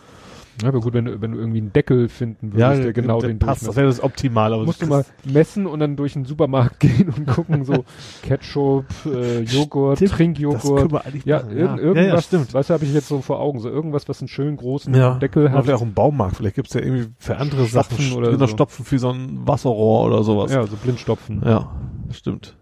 Ja, 0.63 0.69
aber 0.69 0.81
gut, 0.81 0.95
wenn 0.95 1.05
du, 1.05 1.21
wenn 1.21 1.33
du 1.33 1.39
irgendwie 1.39 1.59
einen 1.59 1.73
Deckel 1.73 2.09
finden 2.09 2.53
würdest, 2.55 2.85
der 2.85 2.93
genau 2.93 3.21
den 3.21 3.39
passt. 3.39 3.67
Das 3.67 3.77
wäre 3.77 3.87
das 3.87 4.03
optimal, 4.03 4.53
aber 4.55 4.65
musst 4.65 4.81
du 4.83 4.87
mal 4.87 5.05
messen 5.25 5.67
und 5.67 5.81
dann 5.81 5.97
durch 5.97 6.15
den 6.15 6.25
Supermarkt 6.25 6.81
gehen 6.81 7.11
und 7.11 7.27
gucken, 7.27 7.65
so 7.65 7.85
Ketchup, 8.23 8.87
äh, 9.05 9.41
Joghurt, 9.41 9.99
Stimmt, 9.99 10.13
Trinkjoghurt. 10.13 10.93
Ja, 11.25 11.43
machen, 11.43 11.57
ja. 11.59 11.77
irgendwas, 11.77 11.97
Ja, 11.97 12.15
ja, 12.15 12.23
stimmt. 12.23 12.55
weißt 12.55 12.71
du, 12.71 12.75
habe 12.75 12.85
ich 12.85 12.95
jetzt 12.95 13.09
so 13.09 13.21
vor 13.21 13.41
Augen, 13.41 13.61
so 13.61 13.69
irgendwas, 13.69 14.09
was 14.09 14.21
einen 14.21 14.29
schönen 14.29 14.57
großen 14.57 14.95
Ja, 14.95 15.15
Deckel 15.15 15.51
hat. 15.53 15.65
Oder 15.65 15.77
auch 15.77 15.83
im 15.83 15.93
Baumarkt. 15.95 16.37
Vielleicht 16.37 16.57
gibt's 16.57 16.73
ja 16.75 16.81
irgendwie 16.81 17.09
für 17.19 17.37
andere 17.37 17.67
Stopfen 17.67 17.97
Sachen 17.97 18.13
oder 18.17 18.29
oder 18.29 18.39
so. 18.39 18.47
Stopfen 18.47 18.85
für 18.85 18.99
so 18.99 19.11
ein 19.11 19.47
Wasserrohr 19.47 20.07
oder 20.07 20.23
sowas. 20.23 20.53
Ja, 20.53 20.67
so 20.67 20.77
Blindstopfen. 20.77 21.43
ja 21.45 21.71
stimmt. 22.13 22.57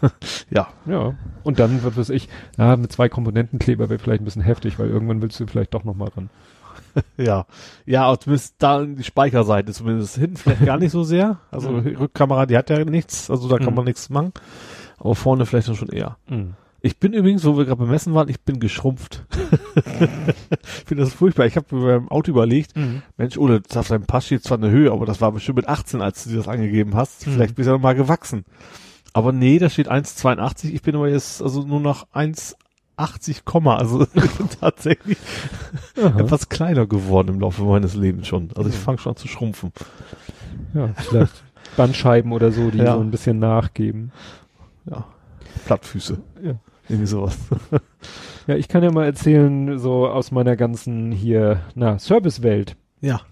ja. 0.50 0.68
Ja. 0.86 1.14
Und 1.42 1.58
dann 1.58 1.82
wird 1.82 1.96
es 1.98 2.10
ich, 2.10 2.28
ja, 2.56 2.76
mit 2.76 2.92
zwei 2.92 3.08
Komponentenkleber 3.08 3.90
wäre 3.90 3.98
vielleicht 3.98 4.22
ein 4.22 4.24
bisschen 4.24 4.42
heftig, 4.42 4.78
weil 4.78 4.88
irgendwann 4.88 5.22
willst 5.22 5.38
du 5.40 5.46
vielleicht 5.46 5.74
doch 5.74 5.84
nochmal 5.84 6.08
ran. 6.16 6.30
Ja. 7.16 7.46
Ja, 7.86 8.16
zumindest 8.18 8.54
da 8.58 8.84
die 8.84 9.04
Speicherseite 9.04 9.72
zumindest 9.72 10.16
hinten 10.16 10.36
vielleicht 10.36 10.64
gar 10.64 10.78
nicht 10.78 10.92
so 10.92 11.02
sehr. 11.04 11.38
Also 11.50 11.70
Mhm. 11.70 11.96
Rückkamera, 11.96 12.46
die 12.46 12.56
hat 12.56 12.70
ja 12.70 12.84
nichts, 12.84 13.30
also 13.30 13.48
da 13.48 13.58
kann 13.58 13.70
Mhm. 13.70 13.74
man 13.76 13.84
nichts 13.86 14.10
machen. 14.10 14.32
Aber 14.98 15.14
vorne 15.14 15.44
vielleicht 15.46 15.68
dann 15.68 15.74
schon 15.76 15.88
eher. 15.90 16.16
Ich 16.80 16.98
bin 16.98 17.12
übrigens, 17.14 17.44
wo 17.44 17.56
wir 17.56 17.64
gerade 17.64 17.78
beim 17.80 17.90
Messen 17.90 18.14
waren, 18.14 18.28
ich 18.28 18.40
bin 18.42 18.60
geschrumpft. 18.60 19.24
ich 19.74 20.84
finde 20.86 21.04
das 21.04 21.12
furchtbar. 21.14 21.46
Ich 21.46 21.56
habe 21.56 21.66
beim 21.70 22.08
Auto 22.08 22.30
überlegt, 22.30 22.76
Mhm. 22.76 23.02
Mensch, 23.16 23.36
Ole, 23.38 23.60
das 23.60 23.76
auf 23.76 23.88
deinem 23.88 24.04
Pass 24.06 24.26
steht 24.26 24.42
zwar 24.44 24.58
eine 24.58 24.70
Höhe, 24.70 24.90
aber 24.92 25.06
das 25.06 25.20
war 25.20 25.32
bestimmt 25.32 25.56
mit 25.56 25.68
18, 25.68 26.00
als 26.02 26.24
du 26.24 26.30
dir 26.30 26.36
das 26.36 26.48
angegeben 26.48 26.94
hast. 26.94 27.26
Mhm. 27.26 27.32
Vielleicht 27.32 27.54
bist 27.54 27.66
du 27.66 27.70
ja 27.72 27.76
noch 27.76 27.82
mal 27.82 27.94
gewachsen. 27.94 28.44
Aber 29.12 29.32
nee, 29.32 29.58
da 29.58 29.70
steht 29.70 29.88
1,82. 29.90 30.72
Ich 30.72 30.82
bin 30.82 30.94
aber 30.96 31.08
jetzt 31.08 31.40
also 31.42 31.62
nur 31.62 31.80
noch 31.80 32.06
1,80, 32.96 33.44
Komma. 33.44 33.76
Also 33.76 34.06
tatsächlich 34.60 35.18
Aha. 36.02 36.20
etwas 36.20 36.48
kleiner 36.48 36.86
geworden 36.86 37.28
im 37.28 37.40
Laufe 37.40 37.62
meines 37.64 37.94
Lebens 37.94 38.26
schon. 38.26 38.50
Also 38.56 38.68
ich 38.68 38.76
fange 38.76 38.98
schon 38.98 39.12
an 39.12 39.16
zu 39.16 39.28
schrumpfen. 39.28 39.72
Ja, 40.74 40.88
vielleicht 40.96 41.42
Bandscheiben 41.76 42.32
oder 42.32 42.52
so, 42.52 42.70
die 42.70 42.78
Ja. 42.78 42.94
so 42.94 43.00
ein 43.00 43.10
bisschen 43.10 43.38
nachgeben. 43.38 44.12
Ja. 44.88 45.06
Plattfüße. 45.66 46.18
Ja. 46.42 46.54
Irgendwie 46.88 47.06
sowas. 47.08 47.36
Ja, 48.46 48.56
ich 48.56 48.68
kann 48.68 48.82
ja 48.82 48.92
mal 48.92 49.06
erzählen, 49.06 49.78
so 49.78 50.06
aus 50.06 50.30
meiner 50.30 50.54
ganzen 50.54 51.10
hier, 51.12 51.62
na, 51.74 51.98
Servicewelt. 51.98 52.76
Ja. 53.00 53.22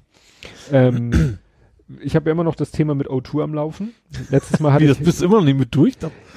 Ähm, 0.72 1.36
ich 2.00 2.16
habe 2.16 2.30
ja 2.30 2.32
immer 2.32 2.44
noch 2.44 2.54
das 2.54 2.70
Thema 2.70 2.94
mit 2.94 3.08
O2 3.10 3.42
am 3.42 3.52
Laufen. 3.52 3.92
Letztes 4.30 4.58
Mal 4.60 4.72
hatte 4.72 4.84
Wie, 4.84 4.88
das 4.88 4.96
ich. 5.00 5.04
bist 5.04 5.20
du 5.20 5.26
immer 5.26 5.36
noch 5.40 5.44
nicht 5.44 5.58
mit 5.58 5.74
durch? 5.74 5.96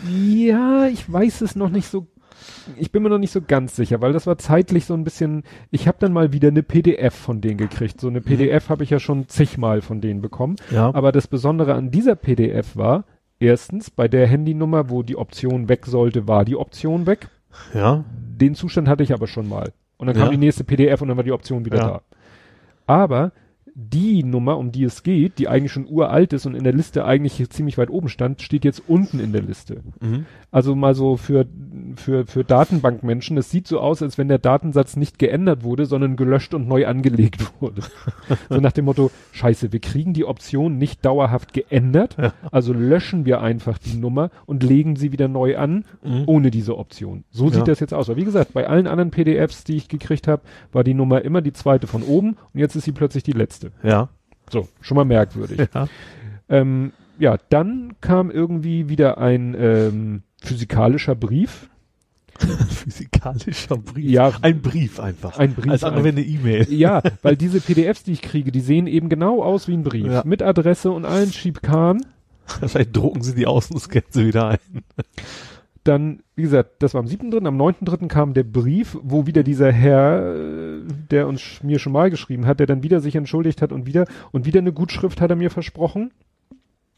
Ja, 0.09 0.87
ich 0.87 1.09
weiß 1.09 1.39
es 1.39 1.55
noch 1.55 1.69
nicht 1.69 1.87
so. 1.87 2.07
Ich 2.77 2.91
bin 2.91 3.03
mir 3.03 3.09
noch 3.09 3.17
nicht 3.19 3.31
so 3.31 3.41
ganz 3.41 3.75
sicher, 3.75 4.01
weil 4.01 4.13
das 4.13 4.27
war 4.27 4.37
zeitlich 4.37 4.85
so 4.85 4.93
ein 4.93 5.03
bisschen. 5.03 5.43
Ich 5.71 5.87
habe 5.87 5.97
dann 5.99 6.13
mal 6.13 6.33
wieder 6.33 6.49
eine 6.49 6.63
PDF 6.63 7.13
von 7.15 7.41
denen 7.41 7.57
gekriegt. 7.57 7.99
So 8.01 8.07
eine 8.07 8.21
PDF 8.21 8.69
habe 8.69 8.83
ich 8.83 8.89
ja 8.89 8.99
schon 8.99 9.27
zigmal 9.27 9.81
von 9.81 10.01
denen 10.01 10.21
bekommen. 10.21 10.55
ja. 10.71 10.93
Aber 10.93 11.11
das 11.11 11.27
Besondere 11.27 11.73
an 11.75 11.91
dieser 11.91 12.15
PDF 12.15 12.75
war, 12.75 13.05
erstens, 13.39 13.89
bei 13.89 14.07
der 14.07 14.27
Handynummer, 14.27 14.89
wo 14.89 15.03
die 15.03 15.17
Option 15.17 15.69
weg 15.69 15.85
sollte, 15.85 16.27
war 16.27 16.45
die 16.45 16.55
Option 16.55 17.05
weg. 17.05 17.27
ja. 17.73 18.03
Den 18.37 18.53
Zustand 18.55 18.89
hatte 18.89 19.01
ich 19.03 19.13
aber 19.13 19.27
schon 19.27 19.47
mal. 19.47 19.71
Und 19.97 20.07
dann 20.07 20.15
kam 20.15 20.25
Ja. 20.25 20.31
die 20.31 20.37
nächste 20.37 20.65
PDF 20.65 21.01
und 21.01 21.07
dann 21.07 21.15
war 21.15 21.23
die 21.23 21.31
Option 21.31 21.63
wieder 21.65 21.77
Ja. 21.77 21.87
da. 21.87 22.01
Aber 22.85 23.31
die 23.77 24.23
Nummer, 24.23 24.57
um 24.57 24.71
die 24.71 24.85
es 24.85 25.03
geht, 25.03 25.37
die 25.37 25.49
eigentlich 25.49 25.73
schon 25.73 25.85
uralt 25.89 26.31
ist 26.31 26.45
und 26.45 26.55
in 26.55 26.63
der 26.63 26.71
Liste 26.71 27.03
eigentlich 27.03 27.49
ziemlich 27.49 27.77
weit 27.77 27.89
oben 27.89 28.07
stand, 28.07 28.41
steht 28.41 28.63
jetzt 28.63 28.81
unten 28.87 29.19
in 29.19 29.33
der 29.33 29.41
Liste. 29.41 29.81
Mhm. 29.99 30.25
Also 30.49 30.75
mal 30.75 30.95
so 30.95 31.17
für, 31.17 31.45
für, 31.97 32.25
für 32.25 32.45
Datenbankmenschen, 32.45 33.37
es 33.37 33.51
sieht 33.51 33.67
so 33.67 33.81
aus, 33.81 34.01
als 34.01 34.17
wenn 34.17 34.29
der 34.29 34.37
Datensatz 34.37 34.95
nicht 34.95 35.19
geändert 35.19 35.63
wurde, 35.63 35.85
sondern 35.85 36.15
gelöscht 36.15 36.53
und 36.53 36.69
neu 36.69 36.87
angelegt 36.87 37.45
wurde. 37.59 37.81
so 38.49 38.61
nach 38.61 38.71
dem 38.71 38.85
Motto, 38.85 39.11
scheiße, 39.33 39.73
wir 39.73 39.81
kriegen 39.81 40.13
die 40.13 40.23
Option 40.23 40.77
nicht 40.77 41.03
dauerhaft 41.05 41.51
geändert, 41.51 42.15
Ja. 42.17 42.33
also 42.51 42.71
löschen 42.71 43.25
wir 43.25 43.41
einfach 43.41 43.77
die 43.77 43.97
Nummer 43.97 44.29
und 44.45 44.63
legen 44.63 44.95
sie 44.95 45.11
wieder 45.11 45.27
neu 45.27 45.57
an, 45.57 45.83
Mhm. 46.01 46.23
ohne 46.27 46.49
diese 46.49 46.77
Option. 46.77 47.25
So 47.29 47.47
Ja. 47.47 47.55
sieht 47.55 47.67
das 47.67 47.81
jetzt 47.81 47.93
aus. 47.93 48.09
Aber 48.09 48.17
wie 48.17 48.23
gesagt, 48.25 48.53
bei 48.53 48.67
allen 48.67 48.87
anderen 48.87 49.11
PDFs, 49.11 49.65
die 49.65 49.75
ich 49.75 49.89
gekriegt 49.89 50.29
habe, 50.29 50.43
war 50.71 50.85
die 50.85 50.93
Nummer 50.93 51.23
immer 51.23 51.41
die 51.41 51.51
zweite 51.53 51.87
von 51.87 52.03
oben 52.03 52.37
und 52.53 52.59
jetzt 52.61 52.75
ist 52.75 52.85
sie 52.85 52.93
plötzlich 52.93 53.23
die 53.23 53.33
letzte. 53.33 53.64
Ja. 53.83 54.09
So, 54.49 54.67
schon 54.81 54.95
mal 54.95 55.05
merkwürdig. 55.05 55.67
Ja. 55.73 55.87
Ähm, 56.49 56.93
ja, 57.17 57.37
dann 57.49 57.93
kam 58.01 58.29
irgendwie 58.29 58.89
wieder 58.89 59.17
ein 59.17 59.55
ähm, 59.57 60.23
physikalischer 60.41 61.15
Brief. 61.15 61.69
Physikalischer 62.69 63.77
Brief. 63.77 64.11
Ja. 64.11 64.33
Ein 64.41 64.61
Brief 64.61 64.99
einfach. 64.99 65.37
Ein 65.39 65.53
Brief. 65.53 65.71
Als 65.71 65.83
andere 65.83 66.03
wäre 66.03 66.17
eine 66.17 66.25
E-Mail. 66.25 66.71
ja, 66.71 67.01
weil 67.21 67.37
diese 67.37 67.61
PDFs, 67.61 68.03
die 68.03 68.11
ich 68.11 68.21
kriege, 68.21 68.51
die 68.51 68.59
sehen 68.59 68.87
eben 68.87 69.09
genau 69.09 69.41
aus 69.41 69.67
wie 69.67 69.73
ein 69.73 69.83
Brief. 69.83 70.07
Ja. 70.07 70.23
Mit 70.25 70.41
Adresse 70.41 70.91
und 70.91 71.05
allen 71.05 71.31
Schibkan. 71.31 72.05
Vielleicht 72.45 72.95
drucken 72.95 73.23
sie 73.23 73.33
die 73.33 73.47
aus 73.47 73.71
und 73.71 73.79
scannen 73.79 74.09
sie 74.11 74.27
wieder 74.27 74.49
ein. 74.49 74.83
Dann, 75.85 76.21
wie 76.35 76.41
gesagt, 76.41 76.71
das 76.83 76.93
war 76.95 76.99
am 77.01 77.07
7.3., 77.07 77.45
am 77.47 77.61
9.3. 77.61 78.07
kam 78.07 78.33
der 78.33 78.43
Brief, 78.43 78.97
wo 79.03 79.27
wieder 79.27 79.43
dieser 79.43 79.71
Herr, 79.71 80.35
äh, 80.35 80.79
der 81.11 81.27
uns 81.27 81.61
mir 81.63 81.79
schon 81.79 81.93
mal 81.93 82.09
geschrieben 82.09 82.45
hat, 82.47 82.59
der 82.59 82.67
dann 82.67 82.83
wieder 82.83 82.99
sich 82.99 83.15
entschuldigt 83.15 83.61
hat 83.61 83.71
und 83.71 83.85
wieder, 83.85 84.05
und 84.31 84.45
wieder 84.45 84.59
eine 84.59 84.73
Gutschrift 84.73 85.21
hat 85.21 85.29
er 85.29 85.35
mir 85.35 85.51
versprochen. 85.51 86.11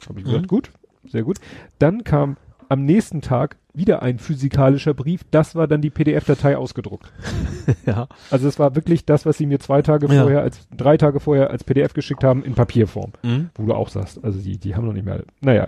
Habe 0.07 0.19
ich 0.19 0.26
gesagt, 0.26 0.43
Mhm. 0.43 0.47
gut, 0.47 0.72
sehr 1.07 1.23
gut. 1.23 1.38
Dann 1.80 2.03
kam 2.05 2.38
am 2.69 2.85
nächsten 2.85 3.22
Tag 3.22 3.57
wieder 3.73 4.01
ein 4.01 4.19
physikalischer 4.19 4.93
Brief. 4.93 5.22
Das 5.31 5.53
war 5.55 5.68
dann 5.68 5.81
die 5.81 5.89
PDF-Datei 5.89 6.55
ausgedruckt. 6.57 7.11
ja. 7.85 8.07
Also 8.31 8.47
es 8.47 8.57
war 8.59 8.76
wirklich 8.76 9.05
das, 9.05 9.26
was 9.26 9.38
sie 9.38 9.45
mir 9.45 9.59
zwei 9.59 9.81
Tage 9.81 10.07
Ja. 10.14 10.22
vorher, 10.22 10.41
als 10.41 10.68
drei 10.76 10.97
Tage 10.97 11.19
vorher 11.19 11.49
als 11.51 11.64
PDF 11.64 11.93
geschickt 11.93 12.23
haben 12.23 12.43
in 12.43 12.55
Papierform. 12.55 13.11
Mhm. 13.23 13.49
Wo 13.55 13.65
du 13.65 13.73
auch 13.73 13.89
sagst, 13.89 14.23
also 14.23 14.39
die, 14.39 14.57
die 14.57 14.76
haben 14.76 14.85
noch 14.85 14.93
nicht 14.93 15.05
mehr. 15.05 15.23
Naja. 15.41 15.68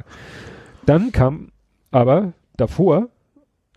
Dann 0.86 1.12
kam 1.12 1.50
aber 1.92 2.34
davor, 2.60 3.10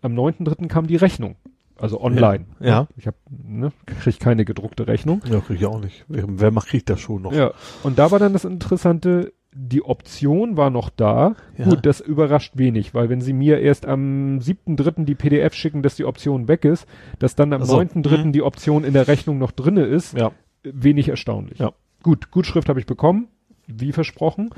am 0.01 0.13
9.3. 0.13 0.67
kam 0.67 0.87
die 0.87 0.95
Rechnung. 0.95 1.35
Also 1.77 1.99
online. 2.01 2.45
Ja. 2.59 2.87
Ich 2.97 3.07
habe, 3.07 3.17
ne, 3.29 3.71
krieg 3.85 4.19
keine 4.19 4.45
gedruckte 4.45 4.87
Rechnung. 4.87 5.21
Ja, 5.29 5.39
krieg 5.39 5.59
ich 5.59 5.65
auch 5.65 5.79
nicht. 5.79 6.05
Wer 6.07 6.51
macht, 6.51 6.67
kriegt 6.67 6.89
das 6.89 6.99
schon 7.01 7.23
noch? 7.23 7.33
Ja. 7.33 7.51
Und 7.81 7.97
da 7.99 8.11
war 8.11 8.19
dann 8.19 8.31
das 8.33 8.45
Interessante, 8.45 9.33
die 9.55 9.83
Option 9.83 10.55
war 10.55 10.69
noch 10.69 10.89
da. 10.89 11.35
Ja. 11.57 11.65
Gut, 11.65 11.85
das 11.85 11.99
überrascht 11.99 12.53
wenig, 12.57 12.93
weil 12.93 13.09
wenn 13.09 13.21
sie 13.21 13.33
mir 13.33 13.59
erst 13.59 13.85
am 13.85 14.39
7.3. 14.39 15.05
die 15.05 15.15
PDF 15.15 15.53
schicken, 15.55 15.81
dass 15.83 15.95
die 15.95 16.05
Option 16.05 16.47
weg 16.47 16.63
ist, 16.63 16.85
dass 17.19 17.35
dann 17.35 17.53
am 17.53 17.63
Ach 17.63 17.65
so. 17.67 17.79
9.3. 17.79 18.25
Mhm. 18.25 18.31
die 18.33 18.43
Option 18.43 18.83
in 18.83 18.93
der 18.93 19.07
Rechnung 19.07 19.39
noch 19.39 19.51
drinne 19.51 19.83
ist, 19.83 20.17
Ja. 20.17 20.31
wenig 20.63 21.09
erstaunlich. 21.09 21.59
Ja. 21.59 21.73
Gut, 22.03 22.31
Gutschrift 22.31 22.69
habe 22.69 22.79
ich 22.79 22.85
bekommen, 22.85 23.27
wie 23.67 23.91
versprochen. 23.93 24.51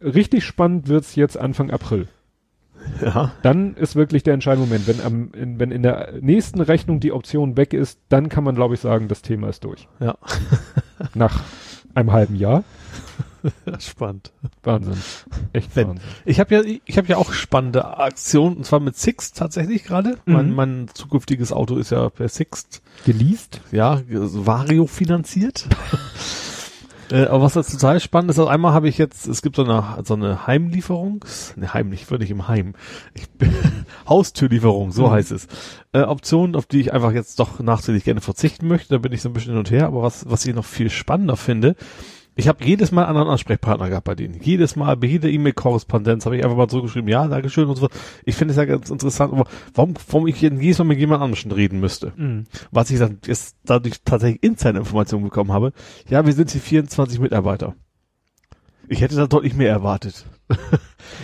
Richtig 0.00 0.44
spannend 0.44 0.88
wird's 0.88 1.14
jetzt 1.16 1.36
Anfang 1.38 1.70
April. 1.70 2.06
Ja. 3.02 3.32
Dann 3.42 3.74
ist 3.76 3.96
wirklich 3.96 4.22
der 4.24 4.34
entscheidende 4.34 4.66
Moment. 4.68 4.86
Wenn, 4.86 5.00
am, 5.00 5.32
in, 5.32 5.58
wenn 5.58 5.70
in 5.70 5.82
der 5.82 6.12
nächsten 6.20 6.60
Rechnung 6.60 7.00
die 7.00 7.12
Option 7.12 7.56
weg 7.56 7.72
ist, 7.72 7.98
dann 8.10 8.28
kann 8.28 8.44
man, 8.44 8.54
glaube 8.54 8.74
ich, 8.74 8.80
sagen, 8.80 9.08
das 9.08 9.22
Thema 9.22 9.48
ist 9.48 9.64
durch. 9.64 9.88
Ja. 10.00 10.16
Nach 11.14 11.40
einem 11.94 12.12
halben 12.12 12.34
Jahr. 12.36 12.62
Spannend. 13.78 14.32
Wahnsinn. 14.62 14.98
Echt 15.54 15.74
Wenn- 15.76 15.88
Wahnsinn. 15.88 16.04
Ich 16.26 16.40
habe 16.40 16.54
ja, 16.54 16.62
ich 16.84 16.98
habe 16.98 17.08
ja 17.08 17.16
auch 17.16 17.32
spannende 17.32 17.98
Aktionen, 17.98 18.58
und 18.58 18.66
zwar 18.66 18.80
mit 18.80 18.96
Sixt 18.98 19.38
tatsächlich 19.38 19.84
gerade. 19.84 20.18
Mein, 20.26 20.50
Mhm. 20.50 20.54
mein 20.54 20.88
zukünftiges 20.92 21.52
Auto 21.52 21.76
ist 21.76 21.90
ja 21.90 22.10
per 22.10 22.28
Sixt, 22.28 22.82
Geleast? 23.06 23.60
ja, 23.72 24.00
Vario 24.08 24.86
finanziert. 24.86 25.66
Äh, 27.10 27.26
aber 27.26 27.42
was 27.42 27.54
jetzt 27.54 27.72
total 27.72 28.00
spannend 28.00 28.30
ist, 28.30 28.38
also 28.38 28.48
einmal 28.48 28.72
habe 28.72 28.88
ich 28.88 28.98
jetzt, 28.98 29.26
es 29.26 29.42
gibt 29.42 29.56
so 29.56 29.64
eine, 29.64 30.02
so 30.04 30.14
eine 30.14 30.46
Heimlieferung, 30.46 31.24
ne, 31.56 31.72
heimlich, 31.74 32.10
würde 32.10 32.24
ich 32.24 32.30
im 32.30 32.48
Heim, 32.48 32.74
ich, 33.14 33.24
Haustürlieferung, 34.08 34.92
so 34.92 35.06
Mhm. 35.08 35.10
heißt 35.12 35.32
es. 35.32 35.48
Äh, 35.92 36.02
Option, 36.02 36.54
auf 36.56 36.66
die 36.66 36.80
ich 36.80 36.92
einfach 36.92 37.12
jetzt 37.12 37.38
doch 37.40 37.60
nachträglich 37.60 38.04
gerne 38.04 38.20
verzichten 38.20 38.68
möchte, 38.68 38.88
da 38.90 38.98
bin 38.98 39.12
ich 39.12 39.22
so 39.22 39.28
ein 39.28 39.32
bisschen 39.32 39.52
hin 39.52 39.58
und 39.58 39.70
her, 39.70 39.86
aber 39.86 40.02
was, 40.02 40.28
was 40.28 40.44
ich 40.46 40.54
noch 40.54 40.64
viel 40.64 40.90
spannender 40.90 41.36
finde, 41.36 41.76
ich 42.40 42.48
habe 42.48 42.64
jedes 42.64 42.90
Mal 42.90 43.02
einen 43.02 43.10
anderen 43.10 43.28
Ansprechpartner 43.28 43.88
gehabt 43.90 44.06
bei 44.06 44.14
denen. 44.14 44.40
Jedes 44.42 44.74
Mal, 44.74 44.96
bei 44.96 45.06
jeder 45.06 45.28
E-Mail-Korrespondenz 45.28 46.24
habe 46.24 46.36
ich 46.36 46.44
einfach 46.44 46.56
mal 46.56 46.68
zurückgeschrieben, 46.68 47.08
ja, 47.08 47.26
Dankeschön 47.28 47.68
und 47.68 47.76
so. 47.76 47.88
Ich 48.24 48.34
finde 48.34 48.52
es 48.52 48.56
ja 48.56 48.64
ganz 48.64 48.90
interessant, 48.90 49.32
warum, 49.74 49.94
warum 50.08 50.26
ich 50.26 50.40
jedes 50.40 50.78
Mal 50.78 50.84
mit 50.84 50.98
jemand 50.98 51.22
anderem 51.22 51.52
reden 51.52 51.80
müsste. 51.80 52.12
Mhm. 52.16 52.46
Was 52.70 52.90
ich 52.90 52.98
dann 52.98 53.18
jetzt 53.26 53.56
dadurch 53.64 54.02
tatsächlich 54.04 54.42
Insider-Informationen 54.42 55.24
bekommen 55.24 55.52
habe, 55.52 55.72
ja, 56.08 56.24
wir 56.24 56.32
sind 56.32 56.50
hier 56.50 56.60
24 56.60 57.20
Mitarbeiter. 57.20 57.74
Ich 58.88 59.02
hätte 59.02 59.16
da 59.16 59.26
deutlich 59.26 59.54
mehr 59.54 59.70
erwartet. 59.70 60.24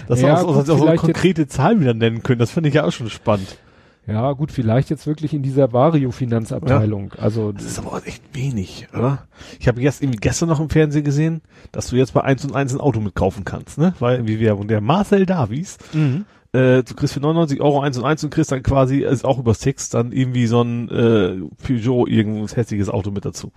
Dass 0.06 0.20
Ja, 0.20 0.28
wir 0.28 0.38
auch, 0.38 0.46
gut, 0.46 0.56
auch 0.56 0.66
so 0.66 0.76
vielleicht 0.76 0.98
konkrete 0.98 1.48
Zahlen 1.48 1.80
wieder 1.80 1.94
nennen 1.94 2.22
können, 2.22 2.38
das 2.38 2.50
finde 2.50 2.68
ich 2.68 2.74
ja 2.74 2.84
auch 2.84 2.92
schon 2.92 3.10
spannend. 3.10 3.58
Ja, 4.06 4.32
gut, 4.32 4.52
vielleicht 4.52 4.88
jetzt 4.88 5.06
wirklich 5.06 5.34
in 5.34 5.42
dieser 5.42 5.72
Vario-Finanzabteilung. 5.72 7.12
Also, 7.18 7.50
Das 7.50 7.64
ist 7.64 7.78
aber 7.78 7.94
auch 7.94 8.04
echt 8.04 8.22
wenig, 8.34 8.86
oder? 8.92 9.26
Ich 9.58 9.66
habe 9.66 9.80
jetzt 9.80 10.00
irgendwie 10.00 10.20
gestern 10.20 10.48
noch 10.48 10.60
im 10.60 10.70
Fernsehen 10.70 11.04
gesehen, 11.04 11.42
dass 11.72 11.88
du 11.88 11.96
jetzt 11.96 12.14
bei 12.14 12.22
1 12.22 12.44
und 12.44 12.54
1 12.54 12.74
ein 12.74 12.80
Auto 12.80 13.00
mitkaufen 13.00 13.44
kannst, 13.44 13.78
ne? 13.78 13.94
Weil 13.98 14.16
irgendwie 14.16 14.38
Werbung. 14.38 14.68
Der 14.68 14.80
Marcel 14.80 15.26
Davies, 15.26 15.78
mhm. 15.92 16.24
äh, 16.52 16.84
du 16.84 16.94
kriegst 16.94 17.14
für 17.14 17.20
99 17.20 17.60
Euro 17.60 17.80
1 17.80 17.98
und 17.98 18.04
1 18.04 18.22
und 18.22 18.30
kriegst 18.30 18.52
dann 18.52 18.62
quasi, 18.62 19.00
ist 19.00 19.24
auch 19.24 19.40
über 19.40 19.54
Six, 19.54 19.88
dann 19.90 20.12
irgendwie 20.12 20.46
so 20.46 20.62
ein 20.62 20.88
äh, 20.88 21.64
Peugeot, 21.66 22.06
irgendein 22.06 22.46
hässliches 22.46 22.88
Auto 22.88 23.10
mit 23.10 23.24
dazu. 23.24 23.50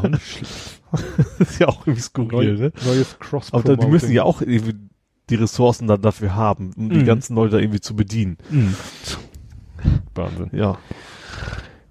das 0.00 0.20
ist 1.38 1.58
ja 1.58 1.66
auch 1.66 1.86
irgendwie 1.86 2.02
skurril, 2.02 2.54
Neu, 2.54 2.60
ne? 2.66 2.72
neues 2.86 3.18
cross 3.18 3.52
Aber 3.52 3.76
die 3.76 3.86
müssen 3.88 4.12
ja 4.12 4.22
auch 4.22 4.42
irgendwie 4.42 4.74
die 5.30 5.34
Ressourcen 5.36 5.86
dann 5.88 6.00
dafür 6.02 6.34
haben, 6.34 6.70
um 6.76 6.90
die 6.90 6.98
Mhm. 7.00 7.04
ganzen 7.06 7.34
Leute 7.36 7.52
da 7.56 7.58
irgendwie 7.58 7.80
zu 7.80 7.94
bedienen. 7.96 8.36
Mhm. 8.50 8.74
Wahnsinn. 10.14 10.50
Ja. 10.52 10.78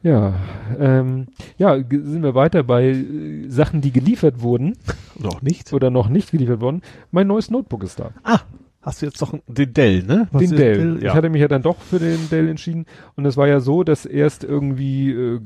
Ja, 0.04 0.36
ähm, 0.80 1.28
ja, 1.58 1.76
sind 1.78 2.22
wir 2.24 2.36
weiter 2.36 2.64
bei 2.64 2.90
äh, 2.90 3.50
Sachen, 3.50 3.82
die 3.82 3.92
geliefert 3.92 4.42
wurden 4.42 4.78
Oder 5.20 5.30
auch 5.30 5.42
nicht. 5.42 5.74
oder 5.74 5.90
noch 5.90 6.08
nicht 6.08 6.32
geliefert 6.32 6.62
wurden. 6.62 6.82
Mein 7.12 7.28
neues 7.28 7.50
Notebook 7.50 7.84
ist 7.84 8.00
da. 8.00 8.12
Ah, 8.24 8.40
hast 8.82 9.02
du 9.02 9.08
jetzt 9.08 9.22
doch 9.22 9.34
den 9.48 9.74
Dell, 9.74 10.04
ne? 10.04 10.28
Was 10.32 10.42
den 10.42 10.52
ist 10.52 10.58
Dell. 10.60 11.00
Ja. 11.02 11.10
Ich 11.10 11.14
hatte 11.16 11.30
mich 11.30 11.42
ja 11.42 11.48
dann 11.48 11.64
doch 11.64 11.78
für 11.82 12.00
den 12.00 12.30
Dell 12.30 12.48
entschieden. 12.48 12.86
Und 13.16 13.26
es 13.26 13.38
war 13.38 13.48
ja 13.48 13.60
so, 13.60 13.84
dass 13.84 14.06
erst 14.06 14.44
irgendwie, 14.44 15.12
äh, 15.12 15.40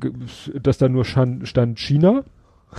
dass 0.61 0.77
da 0.77 0.89
nur 0.89 1.05
stand 1.05 1.79
China. 1.79 2.23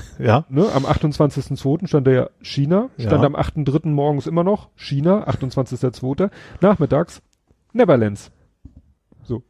ja. 0.19 0.45
Ne? 0.49 0.67
Am 0.73 0.85
28.02. 0.87 1.87
stand 1.87 2.07
da 2.07 2.11
ja 2.11 2.31
China. 2.41 2.91
Stand 2.99 3.23
Ja. 3.23 3.27
am 3.27 3.37
8.03. 3.37 3.89
morgens 3.89 4.27
immer 4.27 4.45
noch 4.45 4.71
China. 4.77 5.27
28.02. 5.29 6.31
Nachmittags 6.61 7.23
Neverlands. 7.73 8.31
So. 9.25 9.43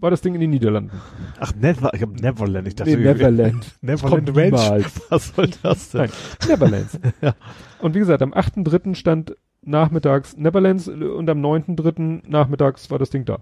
War 0.00 0.10
das 0.10 0.20
Ding 0.20 0.34
in 0.34 0.40
den 0.40 0.50
Niederlanden. 0.50 1.00
Ach, 1.38 1.54
Never, 1.54 1.94
ich 1.94 2.02
hab 2.02 2.10
Neverland. 2.10 2.66
Ich 2.66 2.74
dachte, 2.74 2.90
Nee, 2.96 3.04
Neverland. 3.04 3.66
Neverland 3.82 4.36
Ranch. 4.36 4.84
Was 5.10 5.28
soll 5.28 5.48
das 5.62 5.90
denn? 5.90 6.00
Nein, 6.00 6.10
Neverlands. 6.48 6.98
Ja. 7.20 7.34
Und 7.80 7.94
wie 7.94 8.00
gesagt, 8.00 8.20
am 8.22 8.32
8.3. 8.34 8.96
stand 8.96 9.36
nachmittags 9.64 10.36
Neverlands 10.36 10.88
und 10.88 11.30
am 11.30 11.38
9.3. 11.40 12.22
nachmittags 12.28 12.90
war 12.90 12.98
das 12.98 13.10
Ding 13.10 13.24
da. 13.24 13.38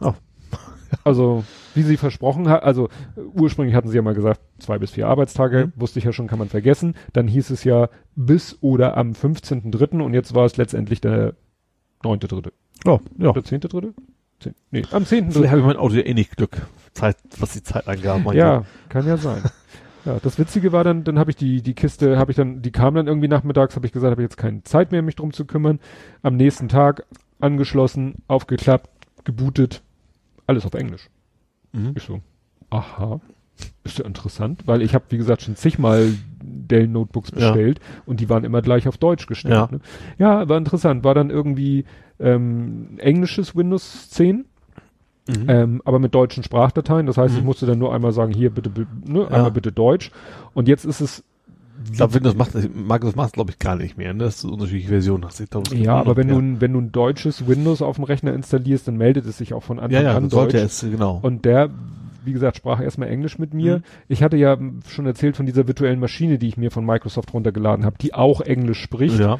Oh. 0.00 0.14
Also, 1.02 1.44
wie 1.74 1.82
sie 1.82 1.96
versprochen 1.96 2.48
hat, 2.48 2.62
also 2.62 2.88
äh, 3.16 3.20
ursprünglich 3.34 3.74
hatten 3.74 3.88
sie 3.88 3.96
ja 3.96 4.02
mal 4.02 4.14
gesagt, 4.14 4.40
zwei 4.58 4.78
bis 4.78 4.90
vier 4.92 5.08
Arbeitstage, 5.08 5.66
Mhm. 5.66 5.72
wusste 5.76 5.98
ich 5.98 6.04
ja 6.04 6.12
schon, 6.12 6.26
kann 6.26 6.38
man 6.38 6.48
vergessen. 6.48 6.94
Dann 7.12 7.28
hieß 7.28 7.50
es 7.50 7.64
ja 7.64 7.88
bis 8.16 8.58
oder 8.60 8.96
am 8.96 9.12
15.3. 9.12 10.00
und 10.02 10.14
jetzt 10.14 10.34
war 10.34 10.44
es 10.44 10.56
letztendlich 10.56 11.00
der 11.00 11.34
9.3. 12.02 12.50
Oh, 12.86 13.00
ja. 13.18 13.30
Oder 13.30 13.40
10.3.? 13.40 13.92
Zehn, 14.40 14.54
nee, 14.70 14.82
am 14.90 15.04
10.3. 15.04 15.30
Vielleicht 15.32 15.50
habe 15.50 15.60
ich 15.60 15.66
mein 15.66 15.76
Auto 15.76 15.94
ja 15.94 16.02
eh 16.02 16.12
nicht 16.14 16.36
Glück, 16.36 16.66
Zeit, 16.92 17.16
was 17.38 17.52
die 17.52 17.62
Zeitangaben 17.62 18.24
angeht. 18.26 18.40
Ja, 18.40 18.64
kann 18.88 19.06
ja 19.06 19.16
sein. 19.16 19.42
Ja, 20.04 20.18
das 20.22 20.38
Witzige 20.38 20.70
war 20.72 20.84
dann, 20.84 21.02
dann 21.04 21.18
habe 21.18 21.30
ich 21.30 21.36
die, 21.36 21.62
die 21.62 21.72
Kiste, 21.72 22.18
habe 22.18 22.30
ich 22.30 22.36
dann, 22.36 22.60
die 22.60 22.72
kam 22.72 22.94
dann 22.94 23.06
irgendwie 23.06 23.28
nachmittags, 23.28 23.74
habe 23.74 23.86
ich 23.86 23.92
gesagt, 23.92 24.10
habe 24.10 24.20
jetzt 24.20 24.36
keine 24.36 24.62
Zeit 24.64 24.92
mehr, 24.92 25.00
mich 25.00 25.16
drum 25.16 25.32
zu 25.32 25.46
kümmern. 25.46 25.80
Am 26.22 26.36
nächsten 26.36 26.68
Tag 26.68 27.06
angeschlossen, 27.40 28.16
aufgeklappt, 28.28 28.90
gebootet, 29.24 29.82
alles 30.46 30.66
auf 30.66 30.74
Englisch. 30.74 31.08
Mhm. 31.74 31.92
Ich 31.96 32.02
so, 32.04 32.20
aha, 32.70 33.20
ist 33.84 33.98
ja 33.98 34.04
interessant, 34.06 34.66
weil 34.66 34.80
ich 34.82 34.94
habe, 34.94 35.04
wie 35.10 35.16
gesagt, 35.18 35.42
schon 35.42 35.56
zigmal 35.56 36.08
Dell 36.42 36.86
Notebooks 36.88 37.30
Ja. 37.30 37.36
bestellt 37.52 37.80
und 38.06 38.20
die 38.20 38.28
waren 38.28 38.44
immer 38.44 38.62
gleich 38.62 38.88
auf 38.88 38.96
Deutsch 38.98 39.26
gestellt. 39.26 39.54
Ja. 39.54 39.68
Ne? 39.70 39.80
ja 40.18 40.48
war 40.48 40.56
interessant, 40.56 41.04
war 41.04 41.14
dann 41.14 41.30
irgendwie 41.30 41.84
ähm, 42.20 42.94
englisches 42.98 43.54
Windows 43.56 44.08
10 44.10 44.46
Mhm. 45.26 45.44
ähm, 45.48 45.82
aber 45.86 45.98
mit 46.00 46.14
deutschen 46.14 46.42
Sprachdateien. 46.44 47.06
Das 47.06 47.16
heißt, 47.16 47.34
ich 47.34 47.40
Mhm. 47.40 47.46
musste 47.46 47.64
dann 47.64 47.78
nur 47.78 47.94
einmal 47.94 48.12
sagen, 48.12 48.34
hier 48.34 48.50
bitte, 48.50 48.68
bi- 48.68 48.86
ne, 49.06 49.20
Ja. 49.20 49.28
einmal 49.28 49.52
bitte 49.52 49.72
Deutsch. 49.72 50.10
Und 50.52 50.68
jetzt 50.68 50.84
ist 50.84 51.00
es, 51.00 51.24
Ich 51.86 51.92
glaube, 51.96 52.14
Windows 52.14 52.34
macht, 52.36 52.54
Microsoft 52.54 53.16
macht 53.16 53.32
glaube 53.34 53.50
ich 53.50 53.58
gar 53.58 53.76
nicht 53.76 53.98
mehr, 53.98 54.12
ne? 54.14 54.24
Das 54.24 54.36
ist 54.36 54.44
unterschiedliche 54.44 54.88
Versionen 54.88 55.24
hast. 55.24 55.40
Ich 55.40 55.50
glaub, 55.50 55.66
es 55.66 55.78
ja, 55.78 55.96
aber 55.96 56.16
wenn 56.16 56.28
du, 56.28 56.38
ein- 56.38 56.60
wenn 56.60 56.72
du 56.72 56.80
ein 56.80 56.92
deutsches 56.92 57.46
Windows 57.48 57.82
auf 57.82 57.96
dem 57.96 58.04
Rechner 58.04 58.32
installierst, 58.32 58.86
dann 58.88 58.96
meldet 58.96 59.26
es 59.26 59.38
sich 59.38 59.52
auch 59.54 59.62
von 59.62 59.78
Anfang 59.78 60.02
ja, 60.02 60.10
ja, 60.12 60.16
an 60.16 60.30
sollte 60.30 60.56
Deutsch. 60.58 60.66
es, 60.66 60.80
genau. 60.90 61.18
Und 61.22 61.44
der, 61.44 61.70
wie 62.24 62.32
gesagt, 62.32 62.56
sprach 62.56 62.80
erstmal 62.80 63.08
Englisch 63.08 63.38
mit 63.38 63.52
mir. 63.54 63.78
Mhm. 63.78 63.82
Ich 64.08 64.22
hatte 64.22 64.36
ja 64.36 64.56
schon 64.88 65.06
erzählt 65.06 65.36
von 65.36 65.46
dieser 65.46 65.66
virtuellen 65.66 66.00
Maschine, 66.00 66.38
die 66.38 66.48
ich 66.48 66.56
mir 66.56 66.70
von 66.70 66.86
Microsoft 66.86 67.34
runtergeladen 67.34 67.84
habe, 67.84 67.96
die 68.00 68.14
auch 68.14 68.40
Englisch 68.40 68.80
spricht 68.80 69.18
ja. 69.18 69.38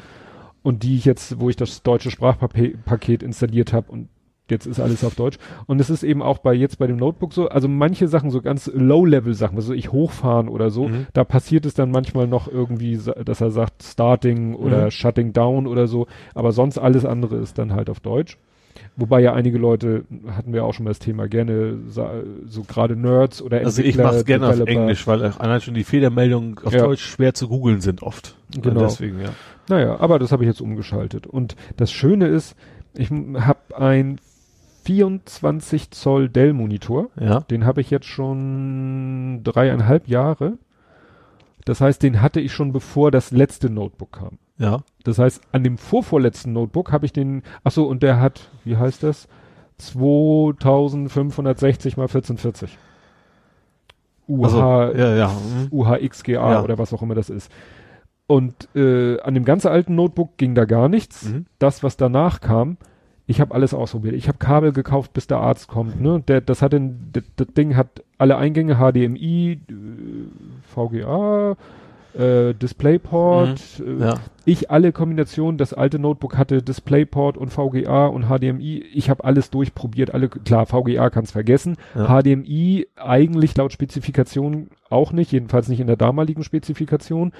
und 0.61 0.83
die 0.83 0.97
ich 0.97 1.05
jetzt, 1.05 1.39
wo 1.39 1.49
ich 1.49 1.55
das 1.55 1.83
deutsche 1.83 2.11
Sprachpaket 2.11 3.23
installiert 3.23 3.73
habe 3.73 3.91
und 3.91 4.09
jetzt 4.49 4.65
ist 4.67 4.79
alles 4.79 5.03
auf 5.03 5.15
Deutsch. 5.15 5.37
Und 5.65 5.81
es 5.81 5.89
ist 5.89 6.03
eben 6.03 6.21
auch 6.21 6.37
bei 6.39 6.53
jetzt 6.53 6.77
bei 6.77 6.87
dem 6.87 6.97
Notebook 6.97 7.33
so, 7.33 7.49
also 7.49 7.67
manche 7.67 8.07
Sachen, 8.07 8.29
so 8.29 8.41
ganz 8.41 8.69
Low-Level-Sachen, 8.73 9.55
also 9.57 9.73
ich 9.73 9.91
hochfahren 9.91 10.47
oder 10.49 10.69
so, 10.69 10.87
Mhm. 10.87 11.07
da 11.13 11.23
passiert 11.23 11.65
es 11.65 11.73
dann 11.73 11.91
manchmal 11.91 12.27
noch 12.27 12.47
irgendwie, 12.47 12.99
dass 13.25 13.41
er 13.41 13.51
sagt 13.51 13.83
Starting 13.83 14.55
oder 14.55 14.85
Mhm. 14.85 14.91
Shutting 14.91 15.33
Down 15.33 15.67
oder 15.67 15.87
so, 15.87 16.07
aber 16.33 16.51
sonst 16.51 16.77
alles 16.77 17.05
andere 17.05 17.37
ist 17.37 17.57
dann 17.57 17.73
halt 17.73 17.89
auf 17.89 17.99
Deutsch. 17.99 18.37
Wobei 18.97 19.21
ja 19.21 19.33
einige 19.33 19.57
Leute, 19.57 20.03
hatten 20.27 20.53
wir 20.53 20.63
auch 20.65 20.73
schon 20.73 20.83
mal 20.83 20.89
das 20.91 20.99
Thema, 20.99 21.27
gerne 21.27 21.77
so 21.87 22.63
gerade 22.63 22.95
Nerds 22.95 23.41
oder 23.41 23.57
Also 23.59 23.81
ich 23.81 23.87
Entwickler, 23.89 24.03
mache 24.05 24.15
es 24.17 24.25
gerne 24.25 24.45
auf 24.47 24.51
Developer. 24.53 24.71
Englisch, 24.81 25.07
weil 25.07 25.23
allein 25.23 25.61
schon 25.61 25.73
die 25.73 25.83
Fehlermeldungen 25.83 26.57
auf 26.63 26.73
Ja. 26.73 26.83
Deutsch 26.83 27.03
schwer 27.05 27.33
zu 27.33 27.47
googeln 27.47 27.81
sind 27.81 28.03
oft. 28.03 28.35
Genau. 28.61 28.81
Deswegen, 28.81 29.19
ja. 29.21 29.29
Naja, 29.69 29.99
aber 29.99 30.19
das 30.19 30.31
habe 30.31 30.43
ich 30.43 30.47
jetzt 30.47 30.61
umgeschaltet. 30.61 31.25
Und 31.25 31.55
das 31.77 31.91
Schöne 31.91 32.27
ist, 32.27 32.55
ich 32.97 33.09
habe 33.11 33.59
ein 33.77 34.19
24 34.85 35.91
Zoll 35.91 36.29
Dell-Monitor. 36.29 37.09
Ja. 37.19 37.39
Den 37.41 37.65
habe 37.65 37.81
ich 37.81 37.89
jetzt 37.89 38.05
schon 38.07 39.41
dreieinhalb 39.43 40.07
Jahre. 40.07 40.53
Das 41.65 41.81
heißt, 41.81 42.01
den 42.03 42.21
hatte 42.21 42.39
ich 42.39 42.53
schon 42.53 42.71
bevor 42.71 43.09
das 43.11 43.31
letzte 43.31 43.69
Notebook 43.71 44.11
kam. 44.13 44.37
Ja. 44.57 44.79
Das 45.03 45.19
heißt, 45.19 45.41
an 45.51 45.63
dem 45.63 45.77
vorvorletzten 45.77 46.53
Notebook 46.53 46.91
habe 46.91 47.05
ich 47.05 47.13
den, 47.13 47.43
ach 47.63 47.71
so, 47.71 47.85
und 47.87 48.01
der 48.03 48.19
hat, 48.21 48.49
wie 48.63 48.77
heißt 48.77 49.03
das? 49.03 49.27
2560 49.77 51.97
mal 51.97 52.03
1440. 52.03 52.77
UH, 54.27 54.43
Also, 54.45 54.57
ja, 54.97 55.15
ja. 55.15 55.27
mhm. 55.29 55.67
UHXGA 55.71 56.31
Ja. 56.51 56.63
oder 56.63 56.77
was 56.77 56.93
auch 56.93 57.01
immer 57.01 57.15
das 57.15 57.29
ist. 57.29 57.51
Und 58.27 58.69
äh, 58.75 59.19
an 59.21 59.33
dem 59.33 59.45
ganz 59.45 59.65
alten 59.65 59.95
Notebook 59.95 60.37
ging 60.37 60.55
da 60.55 60.65
gar 60.65 60.89
nichts. 60.89 61.25
Mhm. 61.25 61.45
Das, 61.59 61.83
was 61.83 61.95
danach 61.97 62.39
kam, 62.41 62.77
ich 63.27 63.41
habe 63.41 63.53
alles 63.55 63.73
ausprobiert. 63.73 64.15
Ich 64.15 64.27
habe 64.27 64.37
Kabel 64.37 64.71
gekauft, 64.71 65.13
bis 65.13 65.27
der 65.27 65.37
Arzt 65.37 65.67
kommt. 65.67 65.99
Ne? 65.99 66.21
Der, 66.27 66.41
das 66.41 66.61
hat 66.61 66.73
den, 66.73 67.09
das, 67.13 67.23
das 67.35 67.47
Ding 67.47 67.75
hat 67.75 68.03
alle 68.17 68.37
Eingänge, 68.37 68.75
HDMI, 68.75 69.59
äh, 69.67 69.73
VGA, 70.73 71.55
äh, 72.17 72.53
DisplayPort. 72.53 73.59
Äh, 73.79 74.03
Ja. 74.03 74.19
Ich 74.45 74.69
alle 74.69 74.91
Kombinationen. 74.91 75.57
Das 75.57 75.73
alte 75.73 75.97
Notebook 75.97 76.37
hatte 76.37 76.61
DisplayPort 76.61 77.35
und 77.37 77.49
VGA 77.51 78.05
und 78.07 78.27
HDMI. 78.29 78.83
Ich 78.93 79.09
habe 79.09 79.23
alles 79.23 79.49
durchprobiert. 79.49 80.13
Alle 80.13 80.29
klar, 80.29 80.67
VGA 80.67 81.09
kann's 81.09 81.31
vergessen. 81.31 81.77
Ja. 81.95 82.21
HDMI 82.21 82.87
eigentlich 82.95 83.57
laut 83.57 83.73
Spezifikation 83.73 84.67
auch 84.89 85.11
nicht, 85.11 85.31
jedenfalls 85.31 85.67
nicht 85.67 85.79
in 85.79 85.87
der 85.87 85.97
damaligen 85.97 86.43
Spezifikation. 86.43 87.33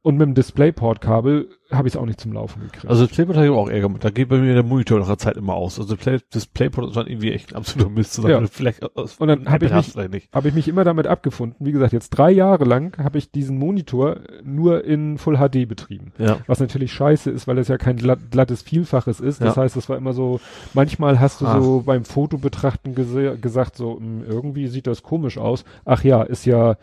Und 0.00 0.16
mit 0.16 0.26
dem 0.28 0.34
DisplayPort-Kabel 0.34 1.48
habe 1.72 1.88
ich 1.88 1.94
es 1.94 2.00
auch 2.00 2.06
nicht 2.06 2.20
zum 2.20 2.32
Laufen 2.32 2.62
gekriegt. 2.62 2.86
Also 2.86 3.04
Displayport 3.06 3.36
habe 3.36 3.46
ich 3.46 3.52
auch 3.52 3.68
Ärger 3.68 3.88
mit. 3.88 4.04
Da 4.04 4.10
geht 4.10 4.28
bei 4.28 4.38
mir 4.38 4.54
der 4.54 4.62
Monitor 4.62 5.00
nach 5.00 5.08
der 5.08 5.18
Zeit 5.18 5.36
immer 5.36 5.54
aus. 5.54 5.78
Also 5.78 5.96
Play, 5.96 6.18
Displayport 6.32 6.86
ist 6.88 6.96
dann 6.96 7.08
irgendwie 7.08 7.32
echt 7.32 7.52
ein 7.52 7.56
absoluter 7.56 7.90
Mist. 7.90 8.14
Zu 8.14 8.26
Ja. 8.26 8.40
Vielleicht, 8.46 8.82
äh, 8.84 8.88
Und 9.18 9.28
dann 9.28 9.50
hab 9.50 9.62
ich 9.62 9.72
mich- 9.72 10.28
habe 10.32 10.48
ich 10.48 10.54
mich 10.54 10.68
immer 10.68 10.84
damit 10.84 11.08
abgefunden. 11.08 11.56
Wie 11.66 11.72
gesagt, 11.72 11.92
jetzt 11.92 12.10
drei 12.10 12.30
Jahre 12.30 12.64
lang 12.64 12.96
habe 13.02 13.18
ich 13.18 13.32
diesen 13.32 13.58
Monitor 13.58 14.20
nur 14.44 14.84
in 14.84 15.18
Full 15.18 15.36
HD 15.36 15.66
betrieben. 15.66 16.12
Ja. 16.16 16.38
Was 16.46 16.60
natürlich 16.60 16.92
scheiße 16.92 17.30
ist, 17.30 17.46
weil 17.48 17.58
es 17.58 17.68
ja 17.68 17.76
kein 17.76 17.96
glatt, 17.96 18.30
glattes 18.30 18.62
Vielfaches 18.62 19.18
ist. 19.20 19.42
Das 19.42 19.56
Ja. 19.56 19.62
heißt, 19.62 19.76
es 19.76 19.88
war 19.88 19.96
immer 19.98 20.12
so, 20.14 20.40
manchmal 20.74 21.18
hast 21.20 21.40
du 21.42 21.46
Ach. 21.46 21.60
so 21.60 21.82
beim 21.84 22.04
Fotobetrachten 22.04 22.94
gese- 22.94 23.36
gesagt, 23.36 23.76
so, 23.76 23.98
"Hm, 23.98 24.22
irgendwie 24.26 24.68
sieht 24.68 24.86
das 24.86 25.02
komisch 25.02 25.36
aus. 25.38 25.64
Ach 25.84 26.02
ja, 26.04 26.22
ist 26.22 26.46
ja 26.46 26.76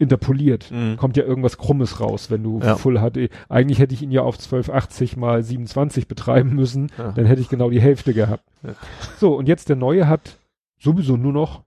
interpoliert. 0.00 0.70
Mhm. 0.70 0.96
Kommt 0.96 1.16
ja 1.16 1.24
irgendwas 1.24 1.58
Krummes 1.58 2.00
raus, 2.00 2.30
wenn 2.30 2.42
du 2.42 2.60
Ja. 2.60 2.76
Full 2.76 2.98
HD. 2.98 3.30
Eigentlich 3.48 3.78
hätte 3.78 3.94
ich 3.94 4.02
ihn 4.02 4.10
ja 4.10 4.22
auf 4.22 4.36
1280 4.36 5.16
mal 5.16 5.42
27 5.42 6.08
betreiben 6.08 6.54
müssen. 6.54 6.90
Ja. 6.98 7.12
Dann 7.12 7.26
hätte 7.26 7.40
ich 7.42 7.48
genau 7.48 7.70
die 7.70 7.80
Hälfte 7.80 8.14
gehabt. 8.14 8.44
Ja. 8.62 8.74
So, 9.18 9.36
und 9.36 9.46
jetzt 9.46 9.68
der 9.68 9.76
neue 9.76 10.08
hat 10.08 10.38
sowieso 10.78 11.16
nur 11.16 11.32
noch 11.32 11.62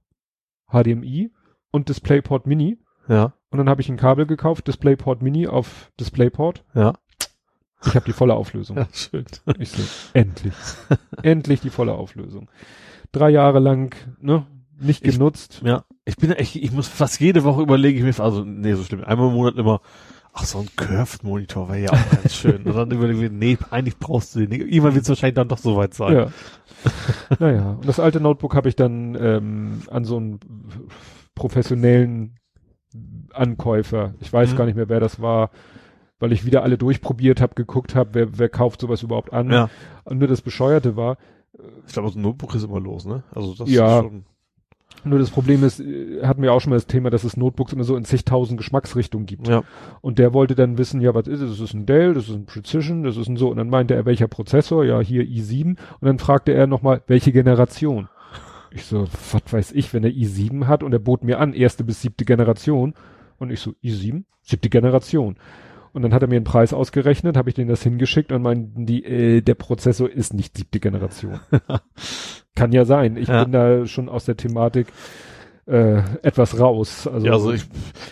HDMI 0.72 1.32
und 1.72 1.90
DisplayPort 1.90 2.48
Mini. 2.48 2.78
Ja. 3.08 3.34
Und 3.52 3.58
dann 3.60 3.70
habe 3.70 3.82
ich 3.82 3.90
ein 3.90 3.98
Kabel 3.98 4.26
gekauft, 4.26 4.68
DisplayPort 4.68 5.22
Mini 5.22 5.48
auf 5.48 5.92
DisplayPort. 6.00 6.64
Ja. 6.74 6.94
Ich 7.86 7.96
habe 7.96 8.06
die 8.06 8.14
volle 8.14 8.34
Auflösung. 8.34 8.78
Ja, 8.78 8.88
schön. 8.94 9.26
Ich 9.60 9.72
so, 9.72 9.84
endlich. 10.14 10.54
endlich 11.22 11.62
die 11.62 11.70
volle 11.70 11.94
Auflösung. 11.94 12.50
Drei 13.12 13.30
Jahre 13.30 13.60
lang, 13.60 13.96
ne, 14.20 14.48
nicht 14.84 15.06
Ich- 15.06 15.14
genutzt. 15.14 15.62
Ja. 15.66 15.84
Ich 16.06 16.18
bin 16.18 16.32
echt, 16.32 16.56
ich 16.56 16.72
muss 16.72 16.88
fast 16.88 17.20
jede 17.20 17.44
Woche 17.44 17.62
überlege 17.62 17.98
ich 17.98 18.04
mir, 18.18 18.24
also, 18.24 18.44
nee, 18.44 18.74
so 18.74 18.84
schlimm. 18.84 19.04
Einmal 19.04 19.28
im 19.30 19.34
Monat 19.36 19.56
immer 19.56 19.82
Ach, 20.36 20.46
so 20.46 20.58
ein 20.58 20.68
Curved-Monitor 20.76 21.70
wäre 21.70 21.80
ja 21.84 21.90
auch 21.92 22.10
ganz 22.12 22.34
schön. 22.34 22.64
Und 22.64 22.76
dann 22.76 22.90
überlegen 22.90 23.22
wir, 23.22 23.30
nee, 23.30 23.56
eigentlich 23.70 24.00
brauchst 24.00 24.34
du 24.34 24.40
den 24.40 24.50
nicht. 24.50 24.62
Irgendwann 24.62 24.96
wird 24.96 25.04
es 25.04 25.10
wahrscheinlich 25.10 25.36
dann 25.36 25.48
doch 25.48 25.60
soweit 25.60 25.94
sein. 25.94 26.14
Ja. 26.16 26.28
naja, 27.40 27.70
und 27.74 27.88
das 27.88 28.00
alte 28.00 28.20
Notebook 28.20 28.56
habe 28.56 28.68
ich 28.68 28.76
dann 28.76 29.14
ähm, 29.14 29.82
an 29.92 30.06
so 30.06 30.18
einen 30.18 30.40
professionellen 31.36 32.36
Ankäufer, 33.34 34.14
ich 34.20 34.32
weiß 34.32 34.54
Mhm. 34.54 34.58
gar 34.58 34.66
nicht 34.66 34.76
mehr, 34.76 34.90
wer 34.90 35.00
das 35.00 35.22
war, 35.22 35.50
weil 36.20 36.32
ich 36.32 36.46
wieder 36.46 36.64
alle 36.64 36.78
durchprobiert 36.78 37.42
habe, 37.42 37.56
geguckt 37.56 37.96
habe, 37.96 38.10
wer, 38.14 38.38
wer 38.40 38.50
kauft 38.50 38.82
sowas 38.82 39.04
überhaupt 39.04 39.34
an. 39.34 39.52
Ja. 39.52 39.70
Und 40.04 40.20
nur 40.20 40.28
das 40.28 40.42
Bescheuerte 40.42 40.96
war, 40.96 41.18
Ich 41.86 41.94
glaube, 41.94 42.10
so 42.10 42.18
ein 42.18 42.24
Notebook 42.24 42.56
ist 42.56 42.64
immer 42.64 42.80
los, 42.80 43.06
ne? 43.06 43.22
Also 43.36 43.54
das 43.54 43.70
Ja. 43.70 44.00
ist 44.00 44.04
schon. 44.06 44.26
Nur 45.04 45.20
das 45.20 45.32
Problem 45.32 45.64
ist, 45.64 45.80
äh, 45.80 46.24
hatten 46.24 46.42
wir 46.42 46.54
auch 46.54 46.62
schon 46.62 46.70
mal 46.70 46.78
das 46.78 46.88
Thema, 46.88 47.10
dass 47.10 47.24
es 47.24 47.38
Notebooks 47.38 47.74
immer 47.74 47.84
so 47.84 47.96
in 47.96 48.06
zigtausend 48.06 48.58
Geschmacksrichtungen 48.58 49.26
gibt. 49.26 49.48
Ja. 49.48 49.64
Und 50.02 50.20
der 50.20 50.34
wollte 50.34 50.56
dann 50.56 50.78
wissen, 50.78 51.02
ja, 51.02 51.14
was 51.14 51.28
ist 51.28 51.42
es? 51.42 51.52
Das 51.52 51.60
ist 51.60 51.74
ein 51.74 51.86
Dell, 51.86 52.14
das 52.14 52.30
ist 52.30 52.36
ein 52.36 52.46
Precision, 52.46 53.04
das 53.04 53.18
ist 53.18 53.28
ein 53.28 53.38
so. 53.38 53.50
Und 53.50 53.58
dann 53.58 53.70
meinte 53.70 53.96
er, 53.96 54.06
welcher 54.06 54.28
Prozessor? 54.28 54.86
Ja, 54.86 55.00
hier 55.02 55.24
i7. 55.24 55.66
Und 55.66 55.78
dann 56.02 56.20
fragte 56.20 56.54
er 56.54 56.68
nochmal, 56.68 57.02
welche 57.08 57.32
Generation? 57.32 58.08
Ich 58.72 58.86
so, 58.86 59.08
was 59.32 59.42
weiß 59.52 59.72
ich, 59.74 59.94
wenn 59.94 60.04
er 60.04 60.10
i7 60.10 60.68
hat 60.68 60.84
und 60.84 60.94
er 60.94 61.00
bot 61.00 61.24
mir 61.24 61.40
an, 61.40 61.54
erste 61.54 61.84
bis 61.84 62.02
siebte 62.02 62.26
Generation. 62.26 62.94
Und 63.38 63.52
ich 63.52 63.60
so, 63.60 63.72
i7? 63.84 64.24
Siebte 64.42 64.70
Generation. 64.70 65.36
Und 65.94 66.02
dann 66.02 66.14
hat 66.14 66.24
er 66.24 66.28
mir 66.28 66.36
einen 66.38 66.44
Preis 66.44 66.74
ausgerechnet, 66.74 67.38
habe 67.38 67.50
ich 67.50 67.56
denen 67.56 67.70
das 67.70 67.84
hingeschickt 67.84 68.32
und 68.32 68.42
meinten 68.42 68.86
die, 68.86 69.04
äh, 69.06 69.42
der 69.42 69.54
Prozessor 69.54 70.10
ist 70.10 70.34
nicht 70.34 70.58
siebte 70.58 70.80
Generation. 70.80 71.40
Kann 72.56 72.72
ja 72.72 72.84
sein. 72.86 73.16
Ich 73.16 73.28
Ja. 73.28 73.44
bin 73.44 73.52
da 73.52 73.86
schon 73.86 74.10
aus 74.10 74.26
der 74.26 74.36
Thematik 74.36 74.88
äh, 75.66 76.02
etwas 76.22 76.60
raus. 76.60 77.08
Also, 77.08 77.26
Ja, 77.26 77.34
also 77.34 77.52
ich, 77.54 77.64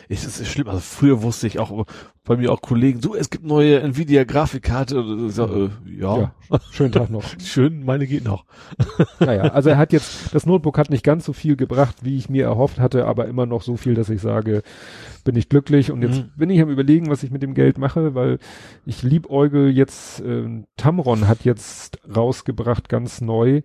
ich, 0.09 0.23
das 0.23 0.39
ist 0.39 0.47
schlimm. 0.47 0.67
Also 0.67 0.79
früher 0.79 1.21
wusste 1.21 1.47
ich 1.47 1.59
auch 1.59 1.85
bei 2.23 2.37
mir 2.37 2.51
auch 2.51 2.61
Kollegen, 2.61 3.01
so, 3.01 3.15
es 3.15 3.29
gibt 3.31 3.43
neue 3.45 3.81
Nvidia 3.81 4.23
Grafikkarte. 4.23 5.29
So, 5.29 5.65
äh, 5.65 5.69
ja, 5.99 6.17
ja, 6.17 6.31
schönen 6.71 6.91
Tag 6.91 7.09
noch. 7.09 7.23
schön, 7.43 7.83
meine 7.83 8.05
geht 8.07 8.23
noch. 8.23 8.45
Naja, 9.19 9.43
also 9.53 9.69
er 9.69 9.77
hat 9.77 9.91
jetzt, 9.91 10.33
das 10.33 10.45
Notebook 10.45 10.77
hat 10.77 10.89
nicht 10.89 11.03
ganz 11.03 11.25
so 11.25 11.33
viel 11.33 11.55
gebracht, 11.55 11.97
wie 12.03 12.17
ich 12.17 12.29
mir 12.29 12.45
erhofft 12.45 12.79
hatte, 12.79 13.05
aber 13.05 13.25
immer 13.27 13.45
noch 13.45 13.61
so 13.63 13.75
viel, 13.75 13.95
dass 13.95 14.09
ich 14.09 14.21
sage, 14.21 14.61
bin 15.23 15.35
ich 15.35 15.49
glücklich 15.49 15.91
und 15.91 16.01
jetzt 16.03 16.19
Mhm. 16.19 16.31
bin 16.37 16.49
ich 16.49 16.61
am 16.61 16.69
überlegen, 16.69 17.09
was 17.09 17.23
ich 17.23 17.31
mit 17.31 17.43
dem 17.43 17.53
Geld 17.53 17.77
mache, 17.77 18.15
weil 18.15 18.39
ich 18.85 19.03
liebäugel 19.03 19.69
jetzt, 19.69 20.19
ähm, 20.21 20.65
Tamron 20.77 21.27
hat 21.27 21.43
jetzt 21.43 21.99
rausgebracht, 22.15 22.87
ganz 22.89 23.19
neu, 23.21 23.61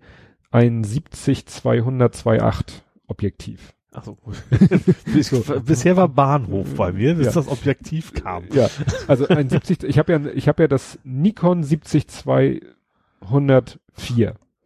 ein 0.51 0.83
70-200-2.8 0.85 2.83
Objektiv. 3.07 3.73
Ach 3.73 3.73
so. 3.73 3.76
Bis, 5.13 5.31
bisher 5.65 5.97
war 5.97 6.09
Bahnhof 6.09 6.75
bei 6.75 6.93
mir, 6.93 7.15
bis 7.15 7.27
Ja. 7.27 7.33
das 7.33 7.49
Objektiv 7.49 8.13
kam. 8.15 8.45
Ja, 8.53 8.69
also 9.09 9.27
ein 9.29 9.49
70, 9.49 9.85
ich 9.85 9.99
habe 9.99 10.13
ja, 10.13 10.21
ich 10.35 10.49
habe 10.49 10.63
ja 10.65 10.69
das 10.69 10.99
Nikon 11.05 11.63
70-204, 11.65 12.61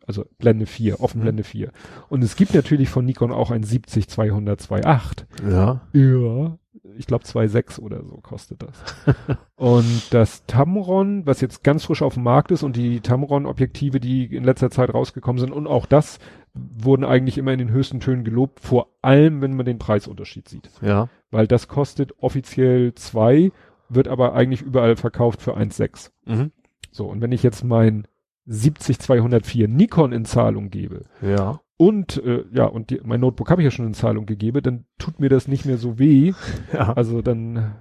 also 0.07 0.25
Blende 0.39 0.67
4, 0.67 1.01
Offenblende 1.01 1.45
4. 1.45 1.71
Und 2.09 2.23
es 2.25 2.37
gibt 2.37 2.55
natürlich 2.55 2.89
von 2.89 3.05
Nikon 3.05 3.33
auch 3.33 3.51
ein 3.51 3.65
70-200-2.8. 3.65 5.25
Ja. 5.51 5.81
Ja, 5.93 6.59
ich 6.97 7.07
glaube 7.07 7.25
2,6 7.25 7.79
oder 7.81 8.03
so 8.05 8.17
kostet 8.17 8.63
das. 8.63 8.83
und 9.57 10.13
das 10.13 10.45
Tamron, 10.47 11.27
was 11.27 11.41
jetzt 11.41 11.63
ganz 11.63 11.85
frisch 11.85 12.03
auf 12.03 12.15
dem 12.15 12.25
Markt 12.25 12.51
ist 12.51 12.63
und 12.63 12.77
die 12.77 13.01
Tamron-Objektive, 13.01 14.01
die 14.01 14.25
in 14.25 14.45
letzter 14.45 14.71
Zeit 14.71 14.93
rausgekommen 14.93 15.39
sind 15.39 15.53
und 15.53 15.67
auch 15.67 15.87
das 15.87 16.19
wurden 16.55 17.05
eigentlich 17.05 17.39
immer 17.39 17.53
in 17.53 17.59
den 17.59 17.71
höchsten 17.71 18.01
Tönen 18.01 18.25
gelobt, 18.25 18.61
vor 18.61 18.89
allem 19.03 19.41
wenn 19.41 19.55
man 19.55 19.67
den 19.67 19.79
Preisunterschied 19.79 20.49
sieht. 20.49 20.71
Ja. 20.83 21.09
Weil 21.31 21.47
das 21.47 21.69
kostet 21.69 22.13
offiziell 22.19 22.95
2, 22.95 23.53
wird 23.89 24.09
aber 24.09 24.35
eigentlich 24.35 24.63
überall 24.63 24.97
verkauft 24.97 25.43
für 25.43 25.57
1,6. 25.57 26.11
Mhm. 26.27 26.51
So, 26.91 27.07
und 27.07 27.21
wenn 27.21 27.33
ich 27.33 27.43
jetzt 27.43 27.63
mein 27.65 28.07
70-204 28.49 29.69
Nikon 29.69 30.13
in 30.13 30.25
Zahlung 30.25 30.71
gebe, 30.71 31.05
Ja. 31.23 31.61
und 31.77 32.17
äh, 32.25 32.45
ja, 32.53 32.65
und 32.65 32.91
die, 32.91 33.01
mein 33.05 33.21
Notebook 33.21 33.51
habe 33.51 33.63
ich 33.63 33.65
ja 33.67 33.71
schon 33.71 33.87
in 33.87 33.95
Zahlung 33.95 34.27
gegeben, 34.27 34.63
dann 34.63 34.85
tut 34.99 35.21
mir 35.21 35.29
das 35.29 35.47
nicht 35.49 35.67
mehr 35.67 35.79
so 35.79 35.99
weh. 35.99 36.33
Ja. 36.73 36.93
Also 36.95 37.23
dann 37.23 37.75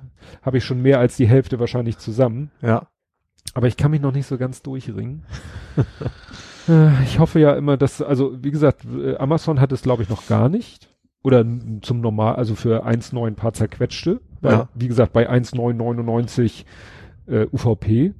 habe 0.44 0.58
ich 0.58 0.64
schon 0.66 0.82
mehr 0.82 1.00
als 1.00 1.18
die 1.18 1.28
Hälfte 1.28 1.60
wahrscheinlich 1.60 1.98
zusammen. 1.98 2.52
Ja. 2.62 2.88
Aber 3.56 3.68
ich 3.68 3.78
kann 3.78 3.90
mich 3.92 4.02
noch 4.02 4.12
nicht 4.14 4.28
so 4.28 4.38
ganz 4.38 4.62
durchringen. 4.62 5.24
Äh, 6.70 7.04
ich 7.04 7.20
hoffe 7.20 7.40
ja 7.40 7.54
immer, 7.54 7.78
dass, 7.78 8.02
also 8.02 8.34
wie 8.44 8.52
gesagt, 8.52 8.86
äh, 8.86 9.18
Amazon 9.18 9.60
hat 9.60 9.72
es 9.72 9.82
glaube 9.82 10.04
ich 10.04 10.10
noch 10.10 10.28
gar 10.28 10.50
nicht. 10.50 10.88
Oder 11.22 11.44
zum 11.82 12.00
Normal, 12.00 12.36
also 12.36 12.56
für 12.56 12.86
1,9 12.86 13.28
ein 13.28 13.36
paar 13.36 13.52
zerquetschte. 13.54 14.22
Weil, 14.42 14.52
Ja. 14.54 14.70
Wie 14.74 14.88
gesagt, 14.88 15.12
bei 15.12 15.28
1,999 15.28 16.66
äh, 17.28 17.46
UVP. 17.52 18.14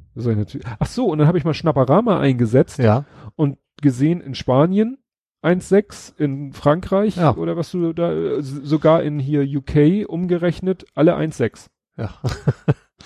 Ach 0.80 0.86
so, 0.88 1.06
und 1.06 1.18
dann 1.20 1.28
habe 1.28 1.38
ich 1.38 1.46
mal 1.46 1.54
Schnapperama 1.54 2.20
eingesetzt 2.20 2.78
Ja. 2.80 3.06
und 3.38 3.58
gesehen 3.82 4.20
in 4.20 4.36
Spanien 4.36 4.98
1,6, 5.42 6.14
in 6.20 6.52
Frankreich 6.52 7.16
Ja. 7.16 7.36
oder 7.36 7.56
was 7.56 7.72
du 7.72 7.94
da, 7.94 8.12
äh, 8.12 8.42
sogar 8.42 9.02
in 9.04 9.18
hier 9.20 9.44
UK 9.44 10.06
umgerechnet, 10.06 10.86
alle 10.96 11.16
1,6. 11.16 11.68
Ja. 11.96 12.10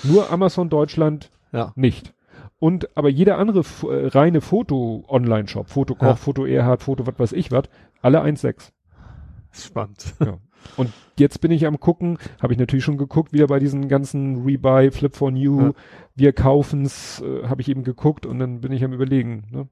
Nur 0.03 0.31
Amazon 0.31 0.69
Deutschland 0.69 1.29
Ja. 1.51 1.71
nicht. 1.75 2.15
Und 2.63 2.95
aber 2.95 3.09
jeder 3.09 3.37
andere 3.39 3.59
äh, 3.59 4.07
reine 4.07 4.39
Foto-Online-Shop, 4.39 5.69
Fotokoch, 5.69 6.01
Ja. 6.07 6.15
Foto 6.15 6.45
Erhard, 6.45 6.81
Foto 6.81 7.05
was 7.05 7.19
weiß 7.19 7.33
ich 7.33 7.51
was, 7.51 7.63
alle 8.01 8.21
1,6. 8.23 8.71
Spannend. 9.51 10.13
Und 10.77 10.89
jetzt 11.19 11.41
bin 11.41 11.51
ich 11.51 11.65
am 11.67 11.77
gucken, 11.81 12.17
habe 12.41 12.53
ich 12.53 12.59
natürlich 12.59 12.85
schon 12.85 12.97
geguckt, 12.97 13.33
wieder 13.33 13.47
bei 13.47 13.59
diesen 13.59 13.89
ganzen 13.89 14.45
Rebuy, 14.45 14.91
Flip 14.91 15.13
for 15.13 15.29
New, 15.29 15.59
Ja. 15.61 15.71
wir 16.15 16.31
kaufen's, 16.31 17.21
äh, 17.21 17.49
habe 17.49 17.59
ich 17.61 17.67
eben 17.67 17.83
geguckt 17.83 18.25
und 18.25 18.39
dann 18.39 18.61
bin 18.61 18.71
ich 18.71 18.81
am 18.85 18.93
überlegen, 18.93 19.43
ne? 19.51 19.67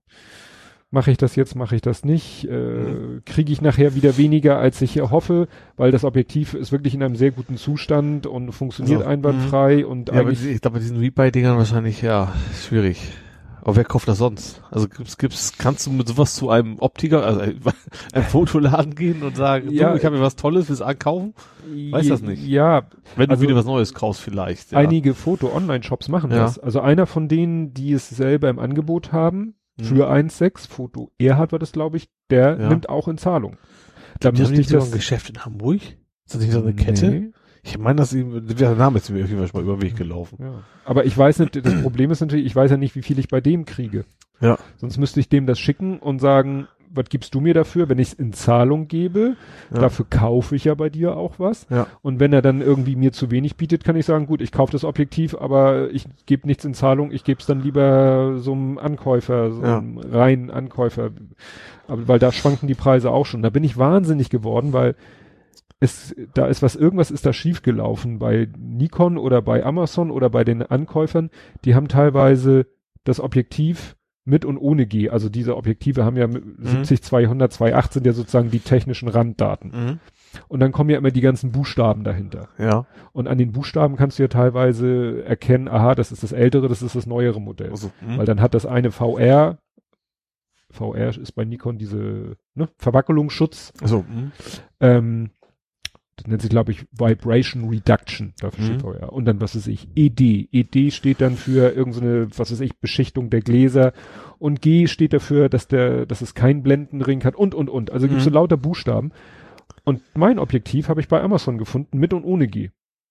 Mache 0.93 1.09
ich 1.11 1.17
das 1.17 1.37
jetzt, 1.37 1.55
mache 1.55 1.75
ich 1.75 1.81
das 1.81 2.03
nicht? 2.03 2.45
Äh, 2.49 2.51
Mhm. 2.51 3.21
Kriege 3.25 3.53
ich 3.53 3.61
nachher 3.61 3.95
wieder 3.95 4.17
weniger, 4.17 4.57
als 4.59 4.81
ich 4.81 4.99
hoffe, 4.99 5.47
weil 5.77 5.89
das 5.91 6.03
Objektiv 6.03 6.53
ist 6.53 6.73
wirklich 6.73 6.93
in 6.93 7.01
einem 7.01 7.15
sehr 7.15 7.31
guten 7.31 7.55
Zustand 7.55 8.27
und 8.27 8.51
funktioniert 8.51 8.97
Also, 8.99 9.09
einwandfrei 9.09 9.85
und 9.85 10.09
Ja, 10.09 10.19
aber 10.19 10.31
ich 10.31 10.41
glaube, 10.61 10.71
bei 10.75 10.79
diesen 10.79 10.97
Rebuy-Dingern 10.97 11.57
wahrscheinlich, 11.57 12.01
ja, 12.01 12.33
schwierig. 12.61 13.01
Aber 13.63 13.75
wer 13.75 13.83
kauft 13.85 14.07
das 14.07 14.17
sonst? 14.17 14.61
Also 14.71 14.89
gibt's, 14.89 15.17
gibt's, 15.19 15.53
kannst 15.57 15.85
du 15.85 15.91
mit 15.91 16.07
sowas 16.09 16.33
zu 16.33 16.49
einem 16.49 16.79
Optiker, 16.79 17.23
also 17.23 17.39
ein- 17.41 17.59
einem 18.11 18.25
Fotoladen 18.25 18.95
gehen 18.95 19.21
und 19.23 19.37
sagen, 19.37 19.69
Ja. 19.71 19.95
ich 19.95 20.03
habe 20.03 20.17
mir 20.17 20.21
was 20.23 20.35
Tolles, 20.35 20.67
willst 20.67 20.81
du 20.81 20.85
ankaufen? 20.85 21.35
Weiß 21.91 22.07
das 22.09 22.21
nicht. 22.21 22.43
Ja, 22.45 22.87
Wenn 23.15 23.29
Also- 23.29 23.43
du 23.43 23.47
wieder 23.49 23.57
was 23.57 23.65
Neues 23.65 23.93
kaufst 23.93 24.21
vielleicht. 24.21 24.71
Ja. 24.73 24.79
einige 24.79 25.13
Foto-Online-Shops 25.13 26.09
machen 26.09 26.31
Ja. 26.31 26.37
das. 26.39 26.57
Also 26.59 26.81
einer 26.81 27.05
von 27.05 27.27
denen, 27.29 27.73
die 27.73 27.93
es 27.93 28.09
selber 28.09 28.49
im 28.49 28.57
Angebot 28.59 29.11
haben, 29.13 29.53
Mhm. 29.81 29.85
für 29.85 30.09
1,6, 30.11 30.69
Foto 30.69 31.11
Erhard 31.17 31.51
war 31.51 31.59
das, 31.59 31.71
glaube 31.71 31.97
ich, 31.97 32.09
der 32.29 32.57
Ja. 32.59 32.69
nimmt 32.69 32.89
auch 32.89 33.07
in 33.07 33.17
Zahlung. 33.17 33.57
Da 34.19 34.31
müsste 34.31 34.59
ich 34.59 34.67
das... 34.67 34.85
ein 34.85 34.91
Geschäft 34.91 35.29
in 35.29 35.43
Hamburg? 35.43 35.81
Ist 36.25 36.35
das 36.35 36.41
nicht 36.41 36.51
so 36.51 36.61
eine 36.61 36.73
Kette? 36.73 37.09
Nee. 37.09 37.31
Ich 37.63 37.77
meine, 37.77 37.97
dass 37.97 38.13
ihm, 38.13 38.45
der 38.47 38.75
Name 38.75 38.97
ist 38.97 39.09
mir 39.09 39.19
irgendwie 39.19 39.47
schon 39.47 39.49
mal 39.53 39.63
über 39.63 39.77
den 39.77 39.83
Weg 39.83 39.95
gelaufen. 39.95 40.37
Ja. 40.41 40.63
Aber 40.83 41.05
ich 41.05 41.15
weiß 41.15 41.39
nicht, 41.39 41.63
das 41.63 41.81
Problem 41.81 42.09
ist 42.09 42.21
natürlich, 42.21 42.45
ich 42.45 42.55
weiß 42.55 42.71
ja 42.71 42.77
nicht, 42.77 42.95
wie 42.95 43.03
viel 43.03 43.19
ich 43.19 43.27
bei 43.27 43.39
dem 43.39 43.65
kriege. 43.65 44.05
Ja. 44.39 44.57
Sonst 44.77 44.97
müsste 44.97 45.19
ich 45.19 45.29
dem 45.29 45.45
das 45.45 45.59
schicken 45.59 45.99
und 45.99 46.19
sagen, 46.19 46.67
was 46.93 47.05
gibst 47.09 47.33
du 47.35 47.39
mir 47.39 47.53
dafür, 47.53 47.89
wenn 47.89 47.99
ich 47.99 48.09
es 48.09 48.13
in 48.13 48.33
Zahlung 48.33 48.87
gebe? 48.87 49.35
Ja. 49.73 49.81
Dafür 49.81 50.05
kaufe 50.09 50.55
ich 50.55 50.65
ja 50.65 50.75
bei 50.75 50.89
dir 50.89 51.15
auch 51.17 51.39
was. 51.39 51.67
Ja. 51.69 51.87
Und 52.01 52.19
wenn 52.19 52.33
er 52.33 52.41
dann 52.41 52.61
irgendwie 52.61 52.95
mir 52.95 53.11
zu 53.11 53.31
wenig 53.31 53.55
bietet, 53.57 53.83
kann 53.83 53.95
ich 53.95 54.05
sagen, 54.05 54.25
gut, 54.25 54.41
ich 54.41 54.51
kaufe 54.51 54.71
das 54.71 54.83
Objektiv, 54.83 55.35
aber 55.35 55.89
ich 55.91 56.05
gebe 56.25 56.47
nichts 56.47 56.65
in 56.65 56.73
Zahlung, 56.73 57.11
ich 57.11 57.23
gebe 57.23 57.39
es 57.39 57.45
dann 57.45 57.61
lieber 57.61 58.37
so 58.39 58.51
einem 58.53 58.77
Ankäufer, 58.77 59.51
so 59.51 59.61
Ja. 59.61 59.77
einem 59.77 59.97
reinen 59.97 60.51
Ankäufer. 60.51 61.11
Aber 61.87 62.07
weil 62.07 62.19
da 62.19 62.31
schwanken 62.31 62.67
die 62.67 62.75
Preise 62.75 63.11
auch 63.11 63.25
schon. 63.25 63.41
Da 63.41 63.49
bin 63.49 63.63
ich 63.63 63.77
wahnsinnig 63.77 64.29
geworden, 64.29 64.73
weil 64.73 64.95
es, 65.79 66.15
da 66.35 66.45
ist 66.45 66.61
was, 66.61 66.75
irgendwas 66.75 67.09
ist 67.09 67.25
da 67.25 67.33
schiefgelaufen 67.33 68.19
bei 68.19 68.47
Nikon 68.57 69.17
oder 69.17 69.41
bei 69.41 69.65
Amazon 69.65 70.11
oder 70.11 70.29
bei 70.29 70.43
den 70.43 70.61
Ankäufern. 70.61 71.31
Die 71.65 71.73
haben 71.73 71.87
teilweise 71.87 72.67
das 73.03 73.19
Objektiv 73.19 73.95
mit 74.23 74.45
und 74.45 74.57
ohne 74.57 74.85
G. 74.85 75.09
Also 75.09 75.29
diese 75.29 75.57
Objektive 75.57 76.05
haben 76.05 76.17
ja 76.17 76.27
mit 76.27 76.43
70, 76.59 77.01
200, 77.01 77.51
2.8 77.51 77.93
sind 77.93 78.05
ja 78.05 78.13
sozusagen 78.13 78.51
die 78.51 78.59
technischen 78.59 79.09
Randdaten. 79.09 79.71
Mhm. 79.71 79.99
Und 80.47 80.59
dann 80.59 80.71
kommen 80.71 80.89
ja 80.89 80.97
immer 80.97 81.11
die 81.11 81.21
ganzen 81.21 81.51
Buchstaben 81.51 82.03
dahinter. 82.03 82.47
Ja. 82.57 82.85
Und 83.13 83.27
an 83.27 83.37
den 83.37 83.51
Buchstaben 83.51 83.95
kannst 83.95 84.19
du 84.19 84.23
ja 84.23 84.29
teilweise 84.29 85.23
erkennen, 85.25 85.67
aha, 85.67 85.95
das 85.95 86.11
ist 86.11 86.23
das 86.23 86.31
ältere, 86.31 86.67
das 86.67 86.81
ist 86.81 86.95
das 86.95 87.05
neuere 87.05 87.41
Modell. 87.41 87.71
Also, 87.71 87.91
mhm. 88.01 88.17
Weil 88.17 88.25
dann 88.25 88.41
hat 88.41 88.53
das 88.53 88.65
eine 88.65 88.91
VR, 88.91 89.57
VR 90.69 91.09
ist 91.09 91.33
bei 91.33 91.43
Nikon 91.43 91.77
diese 91.77 92.37
ne, 92.53 92.69
Verwackelungsschutz, 92.77 93.73
also, 93.81 94.05
mhm. 94.07 94.31
ähm, 94.79 95.31
das 96.21 96.27
nennt 96.29 96.41
sich, 96.41 96.49
glaube 96.51 96.71
ich, 96.71 96.85
Vibration 96.91 97.67
Reduction, 97.69 98.33
dafür 98.39 98.63
Mhm. 98.63 98.67
steht 98.67 98.81
VR. 98.81 99.11
Und 99.13 99.25
dann, 99.25 99.41
was 99.41 99.55
weiß 99.55 99.67
ich, 99.67 99.87
ED. 99.95 100.47
ED 100.51 100.91
steht 100.91 101.21
dann 101.21 101.35
für 101.35 101.71
irgendeine, 101.75 102.27
was 102.37 102.51
weiß 102.51 102.59
ich, 102.61 102.77
Beschichtung 102.79 103.29
der 103.29 103.41
Gläser. 103.41 103.93
Und 104.39 104.61
G 104.61 104.87
steht 104.87 105.13
dafür, 105.13 105.49
dass 105.49 105.67
der, 105.67 106.05
dass 106.05 106.21
es 106.21 106.33
keinen 106.35 106.63
Blendenring 106.63 107.23
hat 107.23 107.35
und, 107.35 107.55
und, 107.55 107.69
und. 107.69 107.91
Also 107.91 108.07
gibt's 108.07 108.23
so 108.23 108.29
Mhm. 108.29 108.35
lauter 108.35 108.57
Buchstaben. 108.57 109.11
Und 109.83 110.01
mein 110.15 110.37
Objektiv 110.39 110.89
habe 110.89 111.01
ich 111.01 111.07
bei 111.07 111.21
Amazon 111.21 111.57
gefunden, 111.57 111.97
mit 111.97 112.13
und 112.13 112.23
ohne 112.23 112.47
G. 112.47 112.69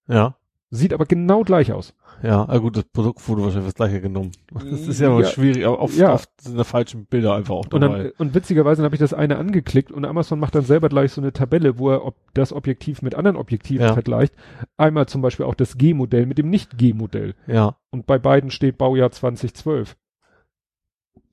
ja. 0.08 0.36
Sieht 0.72 0.92
aber 0.92 1.04
genau 1.04 1.42
gleich 1.42 1.72
aus. 1.72 1.94
Ja, 2.22 2.44
ah 2.48 2.58
gut, 2.58 2.76
das 2.76 2.84
Produkt 2.84 3.26
wurde 3.28 3.42
wahrscheinlich 3.42 3.66
das 3.70 3.74
gleiche 3.74 4.00
genommen. 4.00 4.30
Das 4.54 4.86
ist 4.86 5.00
ja 5.00 5.10
mal 5.10 5.22
Ja. 5.22 5.28
schwierig, 5.28 5.66
aber 5.66 5.80
oft, 5.80 5.96
Ja. 5.96 6.12
oft 6.14 6.28
sind 6.40 6.56
da 6.56 6.62
falschen 6.62 7.06
Bilder 7.06 7.34
einfach 7.34 7.54
auch 7.56 7.64
Und, 7.72 7.80
dabei. 7.80 8.02
dann, 8.04 8.12
und 8.18 8.34
witzigerweise 8.34 8.84
habe 8.84 8.94
ich 8.94 9.00
das 9.00 9.12
eine 9.12 9.36
angeklickt 9.38 9.90
und 9.90 10.04
Amazon 10.04 10.38
macht 10.38 10.54
dann 10.54 10.62
selber 10.64 10.88
gleich 10.88 11.12
so 11.12 11.20
eine 11.20 11.32
Tabelle, 11.32 11.78
wo 11.78 11.90
er 11.90 12.04
ob 12.04 12.14
das 12.34 12.52
Objektiv 12.52 13.02
mit 13.02 13.16
anderen 13.16 13.36
Objektiven 13.36 13.84
Ja. 13.86 13.94
vergleicht. 13.94 14.32
Einmal 14.76 15.06
zum 15.06 15.22
Beispiel 15.22 15.44
auch 15.46 15.54
das 15.56 15.76
G-Modell 15.76 16.26
mit 16.26 16.38
dem 16.38 16.50
Nicht-G-Modell. 16.50 17.34
ja, 17.48 17.76
Und 17.90 18.06
bei 18.06 18.18
beiden 18.18 18.50
steht 18.52 18.78
Baujahr 18.78 19.10
2012. 19.10 19.96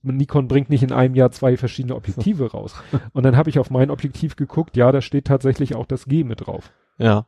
Nikon 0.03 0.47
bringt 0.47 0.69
nicht 0.69 0.83
in 0.83 0.91
einem 0.93 1.15
Jahr 1.15 1.31
zwei 1.31 1.57
verschiedene 1.57 1.95
Objektive 1.95 2.51
raus. 2.51 2.73
Und 3.13 3.23
dann 3.23 3.35
habe 3.35 3.49
ich 3.49 3.59
auf 3.59 3.69
mein 3.69 3.91
Objektiv 3.91 4.35
geguckt, 4.35 4.77
ja, 4.77 4.91
da 4.91 5.01
steht 5.01 5.25
tatsächlich 5.25 5.75
auch 5.75 5.85
das 5.85 6.05
G 6.05 6.23
mit 6.23 6.47
drauf. 6.47 6.71
ja, 6.97 7.25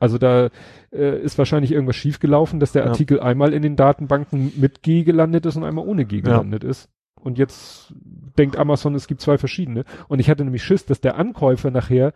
Also 0.00 0.18
da 0.18 0.48
äh, 0.92 1.20
ist 1.22 1.38
wahrscheinlich 1.38 1.70
irgendwas 1.70 1.94
schiefgelaufen, 1.96 2.58
dass 2.58 2.72
der 2.72 2.82
Ja. 2.84 2.88
Artikel 2.90 3.20
einmal 3.20 3.52
in 3.52 3.62
den 3.62 3.76
Datenbanken 3.76 4.52
mit 4.56 4.82
G 4.82 5.04
gelandet 5.04 5.46
ist 5.46 5.54
und 5.56 5.62
einmal 5.64 5.86
ohne 5.86 6.04
G 6.06 6.16
Ja. 6.16 6.22
gelandet 6.22 6.64
ist. 6.64 6.88
Und 7.22 7.38
jetzt 7.38 7.92
denkt 8.38 8.56
Amazon, 8.56 8.94
es 8.94 9.06
gibt 9.06 9.20
zwei 9.20 9.36
verschiedene. 9.38 9.84
Und 10.08 10.18
ich 10.20 10.30
hatte 10.30 10.42
nämlich 10.42 10.64
Schiss, 10.64 10.86
dass 10.86 11.00
der 11.02 11.16
Ankäufer 11.18 11.70
nachher, 11.70 12.12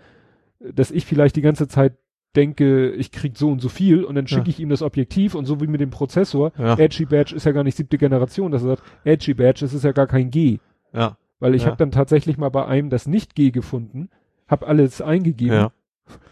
dass 0.61 0.91
ich 0.91 1.05
vielleicht 1.05 1.37
die 1.37 1.43
ganze 1.43 1.69
Zeit 1.69 1.93
denke, 2.37 2.91
ich 2.93 3.13
krieg 3.13 3.37
so 3.37 3.51
und 3.53 3.61
so 3.61 3.69
viel 3.69 4.03
und 4.03 4.15
dann 4.17 4.27
schicke 4.27 4.45
Ja. 4.47 4.49
ich 4.49 4.61
ihm 4.61 4.71
das 4.71 4.83
Objektiv 4.83 5.35
und 5.37 5.45
so 5.45 5.61
wie 5.61 5.67
mit 5.69 5.81
dem 5.81 5.91
Prozessor, 5.91 6.51
ja, 6.59 6.77
Edgy 6.79 7.05
Badge 7.05 7.37
ist 7.37 7.45
ja 7.45 7.53
gar 7.53 7.63
nicht 7.63 7.77
siebte 7.77 7.97
Generation, 7.99 8.51
dass 8.51 8.63
er 8.63 8.69
sagt, 8.77 8.83
Edgy 9.05 9.35
Badge, 9.35 9.61
das 9.61 9.73
ist 9.75 9.85
ja 9.85 9.93
gar 9.93 10.07
kein 10.09 10.31
G. 10.31 10.59
ja, 10.93 11.17
Weil 11.39 11.55
ich 11.55 11.63
Ja. 11.63 11.69
habe 11.69 11.77
dann 11.77 11.91
tatsächlich 11.93 12.39
mal 12.39 12.49
bei 12.49 12.65
einem 12.67 12.89
das 12.91 13.07
nicht 13.07 13.35
G 13.37 13.51
gefunden, 13.51 14.09
habe 14.49 14.67
alles 14.67 15.01
eingegeben, 15.03 15.55
ja. 15.55 15.73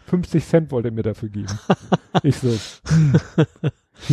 50 0.07 0.45
Cent 0.45 0.71
wollte 0.71 0.89
er 0.89 0.93
mir 0.93 1.03
dafür 1.03 1.29
geben. 1.29 1.47
ich 2.23 2.37
so, 2.37 2.49
hm, 2.87 3.13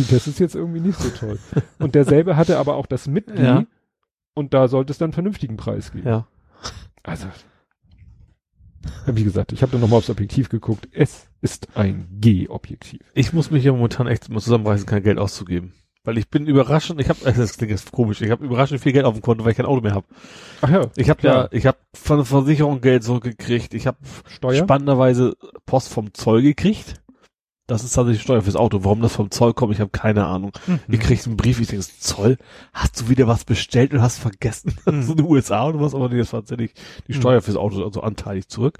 das 0.09 0.27
ist 0.27 0.39
jetzt 0.39 0.55
irgendwie 0.55 0.79
nicht 0.79 0.99
so 0.99 1.09
toll. 1.09 1.39
Und 1.79 1.95
derselbe 1.95 2.37
hatte 2.37 2.57
aber 2.57 2.75
auch 2.75 2.85
das 2.87 3.07
mit 3.07 3.27
G 3.27 3.41
Ja. 3.43 3.65
und 4.33 4.53
da 4.53 4.67
sollte 4.67 4.91
es 4.91 4.97
dann 4.97 5.07
einen 5.07 5.13
vernünftigen 5.13 5.57
Preis 5.57 5.91
geben. 5.91 6.07
ja. 6.07 6.27
Also, 7.03 7.27
wie 9.07 9.23
gesagt, 9.23 9.51
ich 9.53 9.61
habe 9.63 9.71
dann 9.71 9.81
nochmal 9.81 9.97
aufs 9.97 10.09
Objektiv 10.11 10.49
geguckt. 10.49 10.87
Es 10.91 11.27
ist 11.41 11.75
ein 11.75 12.07
G-Objektiv. 12.19 13.01
Ich 13.15 13.33
muss 13.33 13.49
mich 13.49 13.63
ja 13.63 13.71
momentan 13.71 14.07
echt 14.07 14.29
mal 14.29 14.39
zusammenreißen, 14.39 14.85
kein 14.85 15.01
Geld 15.03 15.17
auszugeben. 15.17 15.73
Weil 16.03 16.17
ich 16.17 16.29
bin 16.29 16.47
überraschend, 16.47 16.99
ich 16.99 17.09
habe, 17.09 17.19
das 17.35 17.57
klingt 17.57 17.71
jetzt 17.71 17.91
komisch, 17.91 18.21
ich 18.21 18.31
habe 18.31 18.43
überraschend 18.43 18.81
viel 18.81 18.91
Geld 18.93 19.05
auf 19.05 19.13
dem 19.13 19.21
Konto, 19.21 19.43
weil 19.43 19.51
ich 19.51 19.57
kein 19.57 19.65
Auto 19.67 19.81
mehr 19.81 19.93
habe. 19.93 20.05
Ach 20.61 20.69
ja, 20.69 20.87
Ich 20.95 21.09
habe 21.09 21.21
ja, 21.27 21.47
ich 21.51 21.65
habe 21.67 21.77
von 21.93 22.17
der 22.17 22.25
Versicherung 22.25 22.81
Geld 22.81 23.03
zurückgekriegt, 23.03 23.73
ich 23.73 23.85
habe 23.87 23.97
spannenderweise 24.55 25.35
Post 25.65 25.89
vom 25.89 26.13
Zoll 26.13 26.41
gekriegt. 26.41 26.95
Das 27.67 27.83
ist 27.85 27.93
tatsächlich 27.93 28.23
Steuer 28.23 28.41
fürs 28.41 28.57
Auto. 28.57 28.83
Warum 28.83 29.01
das 29.01 29.13
vom 29.15 29.31
Zoll 29.31 29.53
kommt, 29.53 29.73
ich 29.73 29.79
habe 29.79 29.91
keine 29.91 30.25
Ahnung. 30.25 30.51
Mhm. 30.67 30.79
Ich 30.89 30.99
krieg 30.99 31.25
einen 31.25 31.37
Brief, 31.37 31.61
ich 31.61 31.67
denke, 31.67 31.85
Zoll, 31.99 32.37
hast 32.73 32.99
du 32.99 33.07
wieder 33.09 33.27
was 33.27 33.45
bestellt 33.45 33.93
und 33.93 34.01
hast 34.01 34.17
vergessen? 34.17 34.75
Mhm. 34.85 35.03
so 35.03 35.11
in 35.13 35.17
den 35.19 35.27
USA 35.27 35.67
oder 35.67 35.79
was? 35.79 35.95
Aber 35.95 36.09
nee, 36.09 36.17
das 36.17 36.33
war 36.33 36.41
tatsächlich 36.41 36.73
die 37.07 37.13
Mhm. 37.13 37.19
Steuer 37.21 37.41
fürs 37.41 37.55
Auto, 37.55 37.81
also 37.83 38.01
anteilig 38.01 38.49
zurück. 38.49 38.77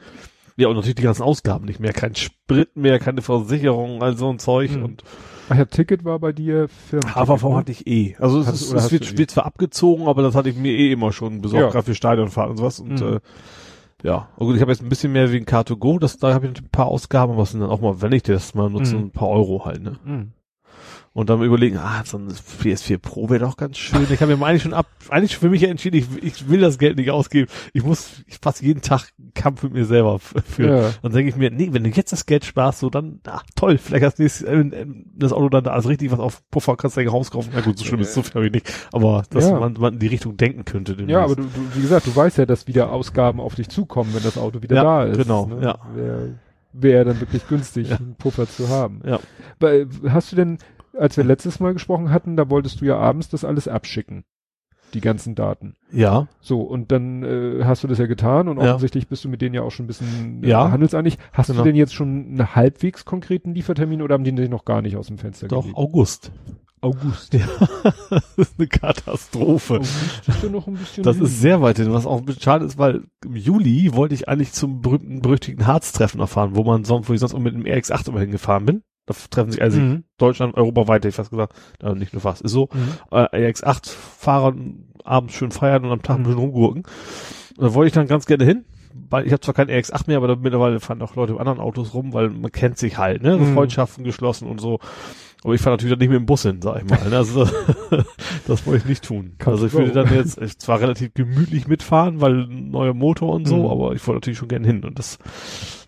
Ja, 0.58 0.68
und 0.68 0.76
natürlich 0.76 0.96
die 0.96 1.04
ganzen 1.04 1.22
Ausgaben 1.24 1.66
nicht 1.66 1.80
mehr. 1.80 1.94
Kein 1.94 2.16
Sprit 2.16 2.76
mehr, 2.76 3.00
keine 3.00 3.22
Versicherung, 3.22 4.04
all 4.04 4.18
so 4.18 4.30
ein 4.30 4.40
Zeug. 4.40 4.72
Mhm. 4.72 4.84
Und 4.84 5.04
Ach 5.50 5.58
ja, 5.58 5.66
Ticket 5.66 6.06
war 6.06 6.20
bei 6.20 6.32
dir 6.32 6.68
Firmen. 6.68 7.14
HVV 7.16 7.56
hatte 7.56 7.72
ich 7.72 7.86
eh. 7.88 8.16
Also 8.20 8.40
es, 8.40 8.48
ist, 8.48 8.72
es 8.74 8.92
wird, 8.92 9.10
du 9.10 9.14
eh? 9.16 9.18
wird 9.18 9.32
zwar 9.32 9.46
abgezogen, 9.46 10.08
aber 10.08 10.22
das 10.22 10.36
hatte 10.36 10.50
ich 10.50 10.56
mir 10.56 10.72
eh 10.72 10.92
immer 10.92 11.12
schon 11.12 11.42
besorgt, 11.42 11.64
Ja. 11.66 11.70
gerade 11.72 11.86
für 11.86 11.96
Stadionfahrt 11.96 12.50
und 12.52 12.58
sowas. 12.58 12.80
Und 12.80 13.02
Mhm. 13.02 13.16
äh, 13.16 13.20
ja, 14.04 14.30
und 14.38 14.48
gut, 14.48 14.56
ich 14.56 14.62
habe 14.62 14.72
jetzt 14.72 14.82
ein 14.82 14.90
bisschen 14.90 15.12
mehr 15.12 15.32
wegen 15.32 15.46
Car2Go, 15.46 16.00
das, 16.00 16.18
da 16.18 16.34
habe 16.34 16.48
ich 16.48 16.58
ein 16.58 16.70
paar 16.72 16.88
Ausgaben, 16.88 17.38
es 17.40 17.52
sind 17.52 17.60
dann 17.62 17.70
auch 17.70 17.82
mal, 17.82 18.02
wenn 18.02 18.12
ich 18.14 18.24
das 18.24 18.56
mal 18.56 18.70
nutze, 18.70 18.96
Mhm. 18.96 19.04
ein 19.06 19.12
paar 19.12 19.30
Euro 19.30 19.66
halt, 19.66 19.84
ne? 19.84 19.98
Mhm. 20.04 20.32
Und 21.14 21.30
dann 21.30 21.42
überlegen, 21.42 21.78
ah, 21.78 22.04
so 22.06 22.18
ein 22.18 22.30
PS4 22.30 22.98
Pro 22.98 23.30
wäre 23.30 23.42
doch 23.44 23.58
ganz 23.58 23.78
schön. 23.78 24.08
Ich 24.10 24.22
habe 24.22 24.32
mir 24.32 24.38
mal 24.38 24.46
eigentlich 24.48 24.62
schon 24.64 24.74
ab, 24.74 24.88
eigentlich 25.10 25.38
für 25.38 25.50
mich 25.50 25.62
entschieden, 25.64 25.98
ich, 25.98 26.24
ich 26.24 26.48
will 26.48 26.62
das 26.62 26.78
Geld 26.78 26.96
nicht 26.96 27.12
ausgeben. 27.12 27.52
Ich 27.74 27.84
muss 27.84 28.24
ich 28.28 28.38
fast 28.42 28.62
jeden 28.62 28.82
Tag 28.82 29.10
einen 29.20 29.34
Kampf 29.34 29.64
mit 29.64 29.74
mir 29.74 29.84
selber 29.84 30.20
führen. 30.20 30.84
Ja. 30.84 30.90
Dann 31.02 31.12
denke 31.12 31.28
ich 31.30 31.36
mir, 31.36 31.52
nee, 31.52 31.68
wenn 31.74 31.84
du 31.84 31.90
jetzt 31.90 32.14
das 32.14 32.26
Geld 32.26 32.46
sparst, 32.46 32.80
so 32.80 32.90
dann, 32.90 33.20
ach 33.28 33.44
toll, 33.58 33.78
vielleicht 33.78 34.06
hast 34.06 34.20
du 34.20 34.24
nächstes, 34.24 34.48
äh, 34.48 34.56
äh, 34.62 34.86
das 35.14 35.34
Auto 35.34 35.50
dann 35.50 35.66
da 35.66 35.76
ist 35.78 35.90
richtig 35.90 36.12
was 36.12 36.20
auf 36.20 36.50
Puffer, 36.50 36.78
kannst 36.78 36.96
du 36.96 37.02
ein 37.02 37.12
Haus 37.12 37.30
kaufen. 37.30 37.50
Na 37.54 37.60
gut, 37.60 37.78
so 37.78 37.84
schlimm 37.84 38.00
ist 38.00 38.10
es 38.10 38.14
so 38.16 38.24
viel 38.24 38.50
nicht. 38.50 38.72
Aber 38.94 39.24
dass 39.32 39.50
Ja. 39.50 39.60
man, 39.60 39.74
man 39.74 39.96
in 39.96 40.00
die 40.00 40.08
Richtung 40.08 40.38
denken 40.38 40.64
könnte. 40.64 40.96
demnächst. 40.96 41.12
Ja, 41.12 41.26
aber 41.26 41.36
du, 41.36 41.44
du, 41.44 41.50
wie 41.76 41.82
gesagt, 41.82 42.08
du 42.08 42.16
weißt 42.16 42.38
ja, 42.38 42.46
dass 42.46 42.68
wieder 42.68 42.90
Ausgaben 42.90 43.42
auf 43.42 43.56
dich 43.56 43.68
zukommen, 43.68 44.14
wenn 44.14 44.24
das 44.24 44.38
Auto 44.38 44.62
wieder 44.62 44.78
Ja, 44.78 44.84
da 44.84 45.04
ist. 45.04 45.18
genau, 45.18 45.46
ne? 45.46 45.62
ja. 45.62 45.78
Wäre 45.94 46.36
wär 46.74 47.04
dann 47.04 47.20
wirklich 47.20 47.46
günstig, 47.50 47.90
Ja. 47.90 47.98
einen 47.98 48.16
Puffer 48.16 48.48
zu 48.48 48.70
haben. 48.70 49.02
Ja. 49.06 49.20
Hast 50.08 50.32
du 50.32 50.38
denn, 50.38 50.58
als 50.98 51.18
wir 51.18 51.24
letztes 51.24 51.60
Mal 51.60 51.74
gesprochen 51.74 52.12
hatten, 52.12 52.36
da 52.38 52.50
wolltest 52.50 52.82
du 52.82 52.86
ja 52.86 52.98
abends 52.98 53.30
das 53.30 53.44
alles 53.46 53.68
abschicken. 53.68 54.24
Die 54.94 55.00
ganzen 55.02 55.36
Daten. 55.36 55.78
Ja, 55.94 56.28
So, 56.42 56.60
und 56.62 56.92
dann 56.92 57.24
äh, 57.24 57.64
hast 57.64 57.82
du 57.84 57.88
das 57.88 57.98
ja 57.98 58.08
getan 58.08 58.50
und 58.50 58.58
Ja. 58.58 58.72
offensichtlich 58.72 59.08
bist 59.08 59.24
du 59.24 59.30
mit 59.30 59.42
denen 59.42 59.56
ja 59.56 59.62
auch 59.62 59.72
schon 59.72 59.86
ein 59.86 59.88
bisschen 59.88 60.44
äh, 60.44 60.50
Ja. 60.50 60.70
handelseinig. 60.70 61.18
Hast 61.32 61.48
Genau. 61.48 61.60
du 61.60 61.64
denn 61.70 61.76
jetzt 61.78 61.94
schon 61.94 62.10
einen 62.10 62.56
halbwegs 62.56 63.06
konkreten 63.06 63.54
Liefertermin 63.56 64.02
oder 64.02 64.16
haben 64.16 64.26
die 64.26 64.36
dich 64.36 64.50
noch 64.50 64.66
gar 64.66 64.82
nicht 64.82 64.98
aus 64.98 65.08
dem 65.08 65.18
Fenster 65.18 65.48
doch, 65.48 65.62
gelegt? 65.62 65.78
August. 65.78 66.32
August. 66.82 67.34
Ja, 67.36 67.46
das 68.10 68.38
ist 68.38 68.56
eine 68.58 68.68
Katastrophe. 68.68 69.76
August 69.76 70.28
ist 70.28 70.44
ja 70.44 70.50
noch 70.50 70.68
ein 70.68 70.74
bisschen 70.74 71.04
Das 71.04 71.16
hin. 71.16 71.26
ist 71.26 71.40
sehr 71.40 71.62
weit 71.62 71.78
hin, 71.78 71.94
was 71.94 72.06
auch 72.06 72.22
schade 72.42 72.66
ist, 72.66 72.78
weil 72.78 73.04
im 73.24 73.36
Juli 73.38 73.94
wollte 73.94 74.16
ich 74.16 74.28
eigentlich 74.28 74.52
zum 74.52 74.82
berühmten, 74.82 75.22
berüchtigten 75.22 75.68
Harztreffen 75.68 76.20
erfahren, 76.20 76.56
wo 76.56 76.64
man 76.64 76.84
sonst, 76.84 77.08
wo 77.08 77.14
ich 77.14 77.20
sonst 77.22 77.34
auch 77.34 77.40
mit 77.40 77.54
dem 77.54 77.64
RX8 77.64 78.10
immer 78.10 78.20
hingefahren 78.20 78.66
bin. 78.66 78.84
Da 79.06 79.16
treffen 79.30 79.52
sich 79.52 79.62
also 79.62 79.80
Mhm. 79.80 80.04
Deutschland, 80.18 80.56
europaweit, 80.56 80.98
hätte 81.00 81.10
ich 81.10 81.16
fast 81.16 81.32
gesagt, 81.32 81.54
äh, 81.82 81.94
nicht 81.94 82.14
nur 82.14 82.22
fast, 82.22 82.42
ist 82.44 82.52
so, 82.52 82.70
Mhm. 82.74 82.94
äh, 83.12 83.48
RX8-Fahrer 83.52 84.54
abends 85.04 85.34
schön 85.34 85.52
feiern 85.52 85.86
und 85.86 85.92
am 85.92 86.02
Tag 86.04 86.18
ein 86.18 86.20
Mhm. 86.22 86.26
bisschen 86.26 86.40
rumgurken. 86.40 86.84
Und 87.58 87.64
da 87.68 87.74
wollte 87.74 87.88
ich 87.88 87.94
dann 87.94 88.08
ganz 88.08 88.26
gerne 88.28 88.46
hin, 88.46 88.66
weil 89.10 89.26
ich 89.26 89.32
habe 89.34 89.40
zwar 89.42 89.54
kein 89.56 89.70
RX8 89.70 90.04
mehr, 90.08 90.18
aber 90.18 90.28
da 90.28 90.36
mittlerweile 90.36 90.80
fahren 90.80 91.02
auch 91.02 91.16
Leute 91.16 91.34
in 91.34 91.40
anderen 91.40 91.60
Autos 91.60 91.94
rum, 91.94 92.14
weil 92.14 92.30
man 92.30 92.52
kennt 92.52 92.78
sich 92.78 92.98
halt, 92.98 93.24
ne, 93.24 93.38
Mhm. 93.38 93.54
Freundschaften 93.54 94.04
geschlossen 94.04 94.48
und 94.48 94.62
so. 94.62 94.80
Aber 95.44 95.56
ich 95.56 95.62
fahre 95.62 95.74
natürlich 95.76 95.94
dann 95.94 96.00
nicht 96.00 96.10
mit 96.10 96.20
dem 96.20 96.28
Bus 96.28 96.44
hin, 96.44 96.62
sag 96.62 96.78
ich 96.78 96.88
mal. 96.88 97.10
Ne? 97.10 97.18
Also 97.18 97.46
das, 98.48 98.66
wollte 98.68 98.84
ich 98.84 98.86
nicht 98.86 99.04
tun. 99.04 99.34
Kannst 99.40 99.64
also 99.64 99.66
ich 99.66 99.74
würde 99.74 99.92
dann 99.92 100.14
jetzt 100.14 100.38
ich 100.40 100.60
zwar 100.60 100.80
relativ 100.80 101.16
gemütlich 101.16 101.68
mitfahren, 101.68 102.22
weil 102.22 102.46
neuer 102.48 102.94
Motor 102.94 103.34
und 103.34 103.48
so, 103.48 103.58
Mhm. 103.58 103.66
aber 103.66 103.94
ich 103.96 104.06
wollte 104.06 104.18
natürlich 104.18 104.38
schon 104.38 104.50
gerne 104.50 104.68
hin 104.68 104.84
und 104.86 105.00
das 105.00 105.18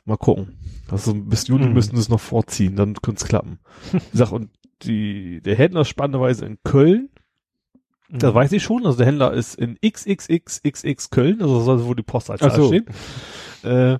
mal 0.05 0.17
gucken. 0.17 0.53
Also 0.93 1.13
bis 1.13 1.47
Juni 1.47 1.65
Mhm. 1.65 1.73
müssten 1.73 1.95
sie 1.95 2.01
es 2.01 2.09
noch 2.09 2.19
vorziehen, 2.21 2.75
dann 2.75 2.93
könnte 3.01 3.21
es 3.23 3.27
klappen. 3.27 3.59
Wie 3.91 3.99
gesagt, 4.11 4.31
und 4.31 4.49
die, 4.83 5.41
der 5.41 5.55
Händler 5.55 5.81
ist 5.81 5.89
spannenderweise 5.89 6.45
in 6.45 6.57
Köln. 6.63 7.09
Das 8.09 8.31
Mhm. 8.31 8.35
weiß 8.35 8.51
ich 8.51 8.63
schon. 8.63 8.85
Also 8.85 8.97
der 8.97 9.07
Händler 9.07 9.33
ist 9.33 9.55
in 9.55 9.77
XXXXX 9.81 11.09
Köln, 11.09 11.41
also 11.41 11.55
das 11.57 11.65
soll 11.65 11.85
wo 11.85 11.93
die 11.93 12.03
Postleitzahl 12.03 12.51
Ach 12.51 12.55
so. 12.55 12.67
steht. 12.67 12.85
Äh, 13.63 13.97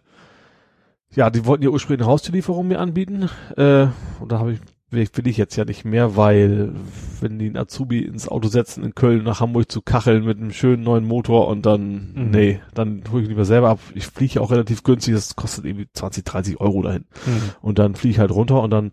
ja, 1.15 1.29
die 1.29 1.45
wollten 1.45 1.63
ja 1.63 1.69
ursprünglich 1.69 2.01
eine 2.03 2.11
Haustierlieferung 2.11 2.67
mir 2.67 2.79
anbieten. 2.79 3.29
Äh, 3.55 3.87
und 4.19 4.31
da 4.31 4.39
habe 4.39 4.53
ich 4.53 4.59
will, 4.93 5.07
will 5.13 5.27
ich 5.27 5.37
jetzt 5.37 5.55
ja 5.55 5.65
nicht 5.65 5.83
mehr, 5.85 6.15
weil 6.15 6.73
wenn 7.19 7.39
die 7.39 7.47
einen 7.47 7.57
Azubi 7.57 7.99
ins 7.99 8.27
Auto 8.27 8.47
setzen 8.47 8.83
in 8.83 8.95
Köln 8.95 9.23
nach 9.23 9.39
Hamburg 9.39 9.71
zu 9.71 9.81
kacheln 9.81 10.25
mit 10.25 10.37
einem 10.39 10.51
schönen 10.51 10.83
neuen 10.83 11.05
Motor 11.05 11.47
und 11.47 11.65
dann, 11.65 12.13
Mhm. 12.15 12.31
nee, 12.31 12.59
dann 12.73 13.03
hole 13.11 13.23
ich 13.23 13.29
lieber 13.29 13.45
selber 13.45 13.69
ab. 13.69 13.79
Ich 13.95 14.05
fliege 14.07 14.35
ja 14.35 14.41
auch 14.41 14.51
relativ 14.51 14.83
günstig, 14.83 15.13
das 15.15 15.35
kostet 15.35 15.65
irgendwie 15.65 15.87
20, 15.93 16.23
30 16.25 16.59
Euro 16.61 16.81
dahin. 16.81 17.05
Mhm. 17.25 17.41
Und 17.61 17.79
dann 17.79 17.95
fliege 17.95 18.13
ich 18.13 18.19
halt 18.19 18.31
runter 18.31 18.61
und 18.61 18.69
dann 18.71 18.91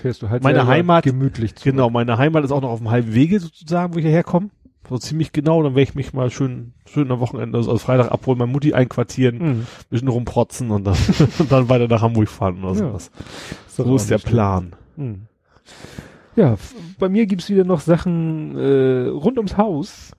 Fährst 0.00 0.22
du 0.22 0.28
halt 0.30 0.42
Meine 0.42 0.66
Heimat- 0.66 1.04
gemütlich 1.04 1.54
zu. 1.56 1.64
Genau, 1.70 1.90
meine 1.90 2.16
Heimat 2.18 2.44
ist 2.44 2.52
auch 2.52 2.62
noch 2.62 2.70
auf 2.70 2.78
dem 2.80 2.90
halben 2.90 3.14
Wege 3.14 3.40
sozusagen, 3.40 3.94
wo 3.94 3.98
ich 3.98 4.04
hierher 4.04 4.24
komme. 4.24 4.50
So 4.88 4.98
ziemlich 4.98 5.30
genau, 5.32 5.62
dann 5.62 5.74
werde 5.76 5.82
ich 5.88 5.94
mich 5.94 6.12
mal 6.14 6.30
schön, 6.30 6.72
schön 6.84 7.12
am 7.12 7.20
Wochenende, 7.20 7.56
also 7.56 7.78
Freitag 7.78 8.10
abholen, 8.10 8.38
meine 8.38 8.50
Mutti 8.50 8.74
einquartieren, 8.74 9.38
Mhm. 9.38 9.66
bisschen 9.88 10.08
rumprotzen 10.08 10.70
und 10.72 10.84
dann, 10.84 10.96
und 11.38 11.52
dann 11.52 11.68
weiter 11.68 11.86
nach 11.86 12.02
Hamburg 12.02 12.28
fahren 12.28 12.58
oder 12.64 12.72
Ja. 12.72 12.88
sowas. 12.88 13.10
So 13.68 13.94
ist 13.94 14.10
der 14.10 14.18
schlecht. 14.18 14.32
Plan. 14.34 14.72
Mhm. 14.96 15.22
Ja, 16.36 16.56
bei 16.98 17.08
mir 17.08 17.26
gibt's 17.26 17.48
wieder 17.50 17.64
noch 17.64 17.80
Sachen 17.80 18.56
äh, 18.56 19.08
rund 19.08 19.36
ums 19.36 19.56
Haus. 19.56 20.12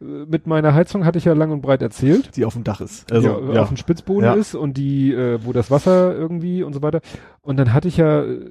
Äh, 0.00 0.04
Mit 0.04 0.46
meiner 0.46 0.74
Heizung 0.74 1.04
hatte 1.04 1.18
ich 1.18 1.24
ja 1.26 1.34
lang 1.34 1.50
und 1.50 1.60
breit 1.60 1.82
erzählt. 1.82 2.36
Die 2.36 2.44
auf 2.44 2.54
dem 2.54 2.64
Dach 2.64 2.80
ist. 2.80 3.12
Also 3.12 3.28
ja, 3.28 3.54
ja. 3.54 3.62
auf 3.62 3.68
dem 3.68 3.76
Spitzboden 3.76 4.24
Ja. 4.24 4.34
ist 4.34 4.54
und 4.54 4.76
die, 4.76 5.12
äh, 5.12 5.38
wo 5.44 5.52
das 5.52 5.70
Wasser 5.70 6.14
irgendwie 6.14 6.62
und 6.62 6.72
so 6.72 6.82
weiter. 6.82 7.00
Und 7.42 7.58
dann 7.58 7.72
hatte 7.72 7.88
ich 7.88 7.98
ja 7.98 8.22
äh, 8.24 8.48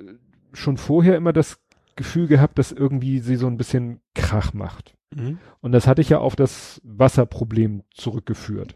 schon 0.54 0.78
vorher 0.78 1.16
immer 1.18 1.34
das 1.34 1.58
Gefühl 1.96 2.28
gehabt, 2.28 2.58
dass 2.60 2.72
irgendwie 2.72 3.20
sie 3.20 3.36
so 3.36 3.48
ein 3.48 3.58
bisschen 3.58 4.00
Krach 4.16 4.54
macht. 4.54 4.94
Mhm. 5.14 5.40
Und 5.60 5.72
das 5.72 5.88
hatte 5.88 6.02
ich 6.02 6.10
ja 6.10 6.20
auf 6.20 6.36
das 6.36 6.80
Wasserproblem 6.84 7.84
zurückgeführt. 7.94 8.76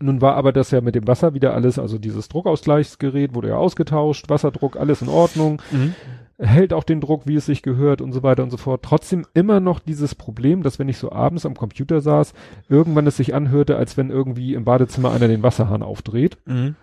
Nun 0.00 0.20
war 0.20 0.34
aber 0.34 0.52
das 0.52 0.70
ja 0.72 0.80
mit 0.80 0.94
dem 0.94 1.06
Wasser 1.06 1.34
wieder 1.34 1.54
alles, 1.54 1.78
also 1.78 1.98
dieses 1.98 2.28
Druckausgleichsgerät 2.28 3.34
wurde 3.34 3.48
ja 3.50 3.56
ausgetauscht, 3.56 4.28
Wasserdruck, 4.28 4.76
alles 4.76 5.02
in 5.02 5.08
Ordnung, 5.08 5.62
Mhm. 5.70 5.94
hält 6.38 6.72
auch 6.72 6.82
den 6.84 7.00
Druck, 7.00 7.26
wie 7.26 7.36
es 7.36 7.46
sich 7.46 7.62
gehört 7.62 8.00
und 8.00 8.12
so 8.12 8.22
weiter 8.24 8.42
und 8.42 8.50
so 8.50 8.56
fort. 8.56 8.82
Trotzdem 8.82 9.24
immer 9.34 9.60
noch 9.60 9.78
dieses 9.78 10.14
Problem, 10.16 10.62
dass 10.64 10.80
wenn 10.80 10.88
ich 10.88 10.98
so 10.98 11.12
abends 11.12 11.46
am 11.46 11.54
Computer 11.54 12.00
saß, 12.00 12.34
irgendwann 12.68 13.06
es 13.06 13.16
sich 13.16 13.34
anhörte, 13.34 13.76
als 13.76 13.96
wenn 13.96 14.10
irgendwie 14.10 14.54
im 14.54 14.64
Badezimmer 14.64 15.12
einer 15.12 15.28
den 15.28 15.42
Wasserhahn 15.44 15.82
aufdreht. 15.82 16.38
Mhm. 16.46 16.74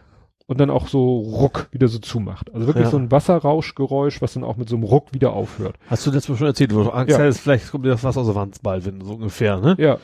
und 0.47 0.59
dann 0.59 0.69
auch 0.69 0.89
so 0.89 1.17
ruck 1.19 1.69
wieder 1.71 1.87
so 1.87 1.97
zumacht. 1.99 2.53
Also 2.53 2.67
wirklich 2.67 2.83
Ja. 2.83 2.91
so 2.91 2.97
ein 2.97 3.09
Wasserrauschgeräusch, 3.09 4.21
was 4.21 4.33
dann 4.33 4.43
auch 4.43 4.57
mit 4.57 4.67
so 4.67 4.75
einem 4.75 4.83
Ruck 4.83 5.13
wieder 5.13 5.31
aufhört. 5.31 5.75
Hast 5.87 6.05
du 6.05 6.11
das 6.11 6.27
mal 6.27 6.35
schon 6.35 6.47
erzählt, 6.47 6.75
wo 6.75 6.83
du 6.83 6.89
Angst 6.89 7.11
Ja. 7.11 7.19
hattest, 7.19 7.39
vielleicht 7.39 7.71
kommt 7.71 7.85
dir 7.85 7.89
das 7.89 8.03
Wasser 8.03 8.19
aus 8.19 8.27
der 8.27 8.35
Wand 8.35 8.61
bald, 8.61 8.85
wenn 8.85 8.99
so 8.99 9.13
ungefähr, 9.13 9.61
ne? 9.61 9.75
Ja. 9.79 9.97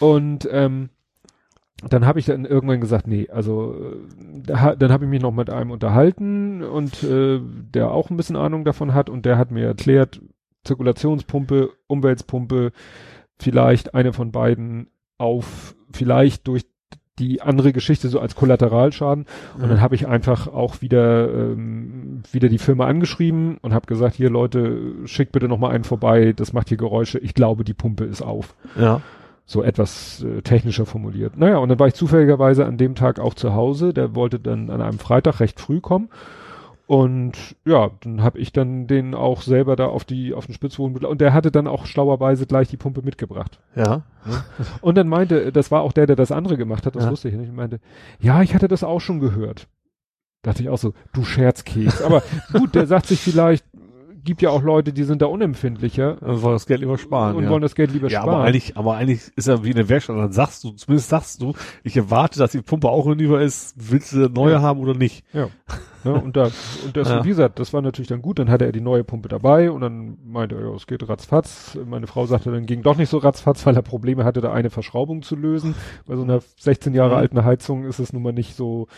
Und 0.00 0.48
ähm, 0.50 0.88
dann 1.82 2.06
habe 2.06 2.18
ich 2.18 2.26
dann 2.26 2.46
irgendwann 2.46 2.80
gesagt, 2.80 3.06
nee, 3.06 3.28
also 3.30 3.74
äh, 3.74 4.40
da, 4.46 4.74
dann 4.74 4.90
habe 4.90 5.04
ich 5.04 5.10
mich 5.10 5.20
noch 5.20 5.32
mit 5.32 5.50
einem 5.50 5.70
unterhalten 5.70 6.62
und 6.62 7.02
äh, 7.02 7.40
der 7.42 7.90
auch 7.90 8.10
ein 8.10 8.16
bisschen 8.16 8.36
Ahnung 8.36 8.64
davon 8.64 8.94
hat 8.94 9.10
und 9.10 9.26
der 9.26 9.36
hat 9.36 9.50
mir 9.50 9.66
erklärt, 9.66 10.20
Zirkulationspumpe, 10.64 11.70
Umweltpumpe, 11.86 12.72
vielleicht 13.38 13.94
eine 13.94 14.12
von 14.12 14.32
beiden 14.32 14.88
auf, 15.18 15.76
vielleicht 15.92 16.48
durch 16.48 16.64
die 17.18 17.40
andere 17.40 17.72
Geschichte 17.72 18.08
so 18.08 18.20
als 18.20 18.34
Kollateralschaden. 18.34 19.24
Und 19.54 19.68
dann 19.70 19.80
habe 19.80 19.94
ich 19.94 20.06
einfach 20.06 20.48
auch 20.48 20.82
wieder 20.82 21.32
ähm, 21.32 22.22
wieder 22.30 22.50
die 22.50 22.58
Firma 22.58 22.86
angeschrieben 22.86 23.56
und 23.62 23.72
habe 23.72 23.86
gesagt, 23.86 24.16
hier 24.16 24.28
Leute, 24.28 24.92
schickt 25.06 25.32
bitte 25.32 25.48
noch 25.48 25.58
mal 25.58 25.70
einen 25.70 25.84
vorbei, 25.84 26.34
das 26.36 26.52
macht 26.52 26.68
hier 26.68 26.76
Geräusche. 26.76 27.18
Ich 27.18 27.32
glaube, 27.32 27.64
die 27.64 27.72
Pumpe 27.72 28.04
ist 28.04 28.20
auf 28.20 28.54
ja. 28.78 29.00
So 29.46 29.62
etwas 29.62 30.22
äh, 30.24 30.42
technischer 30.42 30.86
formuliert. 30.86 31.36
Naja, 31.36 31.58
und 31.58 31.68
dann 31.68 31.78
war 31.78 31.86
ich 31.86 31.94
zufälligerweise 31.94 32.66
an 32.66 32.76
dem 32.78 32.94
Tag 32.96 33.20
auch 33.20 33.34
zu 33.34 33.54
Hause. 33.54 33.94
Der 33.94 34.14
wollte 34.14 34.40
dann 34.40 34.70
an 34.70 34.82
einem 34.82 34.98
Freitag 34.98 35.40
recht 35.40 35.60
früh 35.60 35.80
kommen. 35.80 36.08
Und 36.88 37.56
ja, 37.64 37.90
dann 38.02 38.22
habe 38.22 38.38
ich 38.38 38.52
dann 38.52 38.86
den 38.86 39.14
auch 39.14 39.42
selber 39.42 39.74
da 39.74 39.86
auf 39.86 40.04
die 40.04 40.34
auf 40.34 40.46
den 40.46 40.54
Spitzboden 40.54 41.04
und 41.04 41.20
der 41.20 41.32
hatte 41.32 41.50
dann 41.50 41.66
auch 41.66 41.86
schlauerweise 41.86 42.46
gleich 42.46 42.68
die 42.68 42.76
Pumpe 42.76 43.02
mitgebracht. 43.02 43.58
Ja. 43.74 44.02
Und 44.82 44.96
dann 44.96 45.08
meinte, 45.08 45.50
das 45.50 45.72
war 45.72 45.82
auch 45.82 45.90
der, 45.92 46.06
der 46.06 46.14
das 46.14 46.30
andere 46.30 46.56
gemacht 46.56 46.86
hat, 46.86 46.94
das 46.94 47.04
Ja. 47.04 47.10
wusste 47.10 47.28
ich 47.28 47.34
nicht, 47.34 47.52
meinte, 47.52 47.80
ja, 48.20 48.40
ich 48.42 48.54
hatte 48.54 48.68
das 48.68 48.84
auch 48.84 49.00
schon 49.00 49.18
gehört. 49.18 49.66
Dachte 50.42 50.62
ich 50.62 50.68
auch 50.68 50.78
so, 50.78 50.92
du 51.12 51.24
Scherzkeks. 51.24 52.02
Aber 52.02 52.22
gut, 52.52 52.76
der 52.76 52.86
sagt 52.86 53.06
sich 53.06 53.18
vielleicht, 53.20 53.64
gibt 54.26 54.42
ja 54.42 54.50
auch 54.50 54.62
Leute, 54.62 54.92
die 54.92 55.04
sind 55.04 55.22
da 55.22 55.26
unempfindlicher 55.26 56.16
Dann 56.20 56.42
wollen 56.42 56.54
das 56.56 56.66
Geld 56.66 56.80
lieber 56.80 56.98
sparen. 56.98 57.34
und 57.36 57.44
ja. 57.44 57.50
wollen 57.50 57.62
das 57.62 57.74
Geld 57.74 57.92
lieber 57.92 58.08
ja, 58.08 58.20
sparen. 58.20 58.34
aber 58.34 58.44
eigentlich, 58.44 58.76
aber 58.76 58.96
eigentlich 58.96 59.32
ist 59.36 59.48
er 59.48 59.64
wie 59.64 59.72
eine 59.72 59.88
Werkstatt. 59.88 60.16
Dann 60.18 60.32
sagst 60.32 60.62
du, 60.64 60.72
zumindest 60.72 61.08
sagst 61.08 61.40
du, 61.40 61.54
ich 61.82 61.96
erwarte, 61.96 62.38
dass 62.38 62.52
die 62.52 62.60
Pumpe 62.60 62.88
auch 62.90 63.06
hinüber 63.06 63.40
ist. 63.40 63.74
Willst 63.78 64.12
du 64.12 64.16
eine 64.18 64.28
neue 64.28 64.52
Ja. 64.54 64.60
haben 64.60 64.80
oder 64.80 64.92
nicht? 64.94 65.24
Ja. 65.32 65.48
ja 66.04 66.10
und 66.12 66.36
da, 66.36 66.50
und 66.84 66.94
das, 66.96 67.08
Ja. 67.08 67.24
wie 67.24 67.28
gesagt, 67.28 67.58
das 67.58 67.72
war 67.72 67.80
natürlich 67.80 68.08
dann 68.08 68.20
gut. 68.20 68.38
Dann 68.38 68.50
hatte 68.50 68.66
er 68.66 68.72
die 68.72 68.82
neue 68.82 69.04
Pumpe 69.04 69.28
dabei 69.28 69.70
und 69.70 69.80
dann 69.80 70.18
meinte 70.26 70.56
er, 70.56 70.60
ja, 70.68 70.74
es 70.74 70.86
geht 70.86 71.08
ratzfatz. 71.08 71.78
Meine 71.86 72.06
Frau 72.06 72.26
sagte, 72.26 72.50
dann 72.52 72.66
ging 72.66 72.82
doch 72.82 72.96
nicht 72.96 73.08
so 73.08 73.18
ratzfatz, 73.18 73.64
weil 73.64 73.74
er 73.76 73.82
Probleme 73.82 74.24
hatte, 74.24 74.40
da 74.42 74.52
eine 74.52 74.68
Verschraubung 74.70 75.22
zu 75.22 75.36
lösen. 75.36 75.74
Bei 76.06 76.16
so 76.16 76.22
einer 76.22 76.40
16 76.58 76.92
Jahre 76.92 77.12
Mhm. 77.14 77.16
alten 77.20 77.44
Heizung 77.44 77.84
ist 77.84 77.98
es 78.00 78.12
nun 78.12 78.22
mal 78.22 78.32
nicht 78.32 78.56
so, 78.56 78.88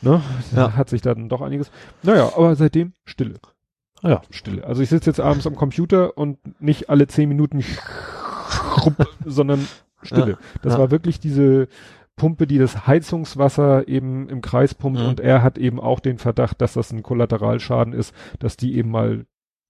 ne? 0.00 0.20
Ja. 0.54 0.72
Hat 0.76 0.88
sich 0.88 1.02
dann 1.02 1.28
doch 1.28 1.40
einiges. 1.40 1.70
Naja, 2.02 2.30
aber 2.36 2.54
seitdem 2.56 2.92
Stille. 3.04 3.34
Ah 4.02 4.08
ja. 4.10 4.22
Stille. 4.30 4.64
Also 4.66 4.82
ich 4.82 4.88
sitze 4.88 5.08
jetzt 5.10 5.20
abends 5.20 5.46
am 5.46 5.54
Computer 5.56 6.16
und 6.18 6.38
nicht 6.60 6.90
alle 6.90 7.06
10 7.06 7.28
Minuten 7.28 7.64
sondern 9.24 9.66
Stille. 10.02 10.32
Ja. 10.32 10.38
Das 10.62 10.74
Ja. 10.74 10.78
war 10.80 10.90
wirklich 10.90 11.20
diese 11.20 11.68
Pumpe, 12.16 12.46
die 12.46 12.58
das 12.58 12.86
Heizungswasser 12.86 13.88
eben 13.88 14.28
im 14.28 14.42
Kreis 14.42 14.74
pumpt 14.74 15.00
Mhm. 15.00 15.06
und 15.06 15.20
er 15.20 15.42
hat 15.42 15.56
eben 15.58 15.80
auch 15.80 16.00
den 16.00 16.18
Verdacht, 16.18 16.60
dass 16.60 16.74
das 16.74 16.92
ein 16.92 17.02
Kollateralschaden 17.02 17.92
ist, 17.94 18.14
dass 18.38 18.56
die 18.56 18.76
eben 18.76 18.90
mal 18.90 19.24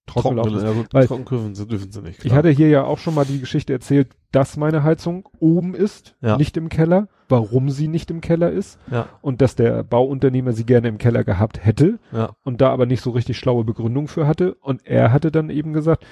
trocken, 0.06 0.36
Trocken, 0.36 0.52
laufen. 0.54 0.66
ja, 0.66 0.72
gut, 0.72 0.86
Weil- 0.92 1.06
trocken 1.06 1.24
dürfen 1.24 1.54
sie, 1.54 2.02
nicht. 2.02 2.18
Ich 2.18 2.24
klar. 2.24 2.36
hatte 2.38 2.50
hier 2.50 2.68
ja 2.68 2.84
auch 2.84 2.98
schon 2.98 3.14
mal 3.14 3.24
die 3.24 3.38
Geschichte 3.40 3.72
erzählt, 3.72 4.08
dass 4.32 4.56
meine 4.56 4.82
Heizung 4.82 5.28
oben 5.38 5.74
ist, 5.74 6.16
Ja. 6.20 6.36
nicht 6.36 6.56
im 6.56 6.68
Keller, 6.68 7.08
warum 7.28 7.70
sie 7.70 7.88
nicht 7.88 8.10
im 8.10 8.20
Keller 8.20 8.50
ist 8.50 8.78
ja, 8.90 9.06
und 9.20 9.40
dass 9.40 9.54
der 9.54 9.82
Bauunternehmer 9.84 10.52
sie 10.52 10.66
gerne 10.66 10.88
im 10.88 10.98
Keller 10.98 11.24
gehabt 11.24 11.64
hätte 11.64 11.98
ja, 12.12 12.30
und 12.42 12.60
da 12.60 12.70
aber 12.70 12.86
nicht 12.86 13.00
so 13.02 13.10
richtig 13.10 13.38
schlaue 13.38 13.64
Begründung 13.64 14.08
für 14.08 14.26
hatte. 14.26 14.54
Und 14.54 14.84
er 14.86 15.12
hatte 15.12 15.30
dann 15.30 15.48
eben 15.50 15.72
gesagt, 15.72 16.04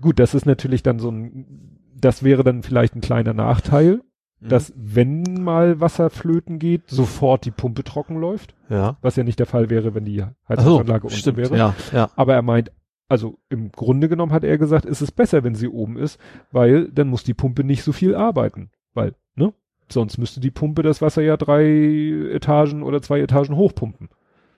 gut, 0.00 0.18
das 0.18 0.34
ist 0.34 0.46
natürlich 0.46 0.82
dann 0.82 0.98
so 0.98 1.10
ein, 1.10 1.78
das 1.96 2.22
wäre 2.22 2.44
dann 2.44 2.62
vielleicht 2.62 2.94
ein 2.96 3.00
kleiner 3.00 3.32
Nachteil, 3.34 4.00
Mhm. 4.40 4.48
dass 4.48 4.72
wenn 4.76 5.22
mal 5.42 5.80
Wasser 5.80 6.10
flöten 6.10 6.58
geht, 6.58 6.88
sofort 6.90 7.44
die 7.44 7.50
Pumpe 7.50 7.84
trocken 7.84 8.16
läuft, 8.20 8.54
ja. 8.68 8.96
was 9.00 9.16
ja 9.16 9.22
nicht 9.24 9.38
der 9.38 9.46
Fall 9.46 9.70
wäre, 9.70 9.94
wenn 9.94 10.04
die 10.04 10.22
Ach 10.22 10.28
so, 10.28 10.48
Heizungsanlage 10.48 11.04
unten 11.04 11.16
stimmt, 11.16 11.38
wäre. 11.38 11.56
ja, 11.56 11.74
ja. 11.92 12.10
Aber 12.16 12.34
er 12.34 12.42
meint, 12.42 12.70
also 13.08 13.38
im 13.48 13.70
Grunde 13.72 14.08
genommen 14.08 14.32
hat 14.32 14.44
er 14.44 14.58
gesagt, 14.58 14.86
ist 14.86 15.00
es 15.02 15.12
besser, 15.12 15.44
wenn 15.44 15.54
sie 15.54 15.68
oben 15.68 15.96
ist, 15.98 16.18
weil 16.52 16.88
dann 16.90 17.08
muss 17.08 17.24
die 17.24 17.34
Pumpe 17.34 17.64
nicht 17.64 17.82
so 17.82 17.92
viel 17.92 18.14
arbeiten, 18.14 18.70
weil, 18.94 19.14
ne? 19.34 19.52
Sonst 19.90 20.16
müsste 20.18 20.40
die 20.40 20.50
Pumpe 20.50 20.82
das 20.82 21.02
Wasser 21.02 21.20
ja 21.22 21.36
drei 21.36 21.64
Etagen 22.32 22.82
oder 22.82 23.02
zwei 23.02 23.20
Etagen 23.20 23.54
hochpumpen. 23.56 24.08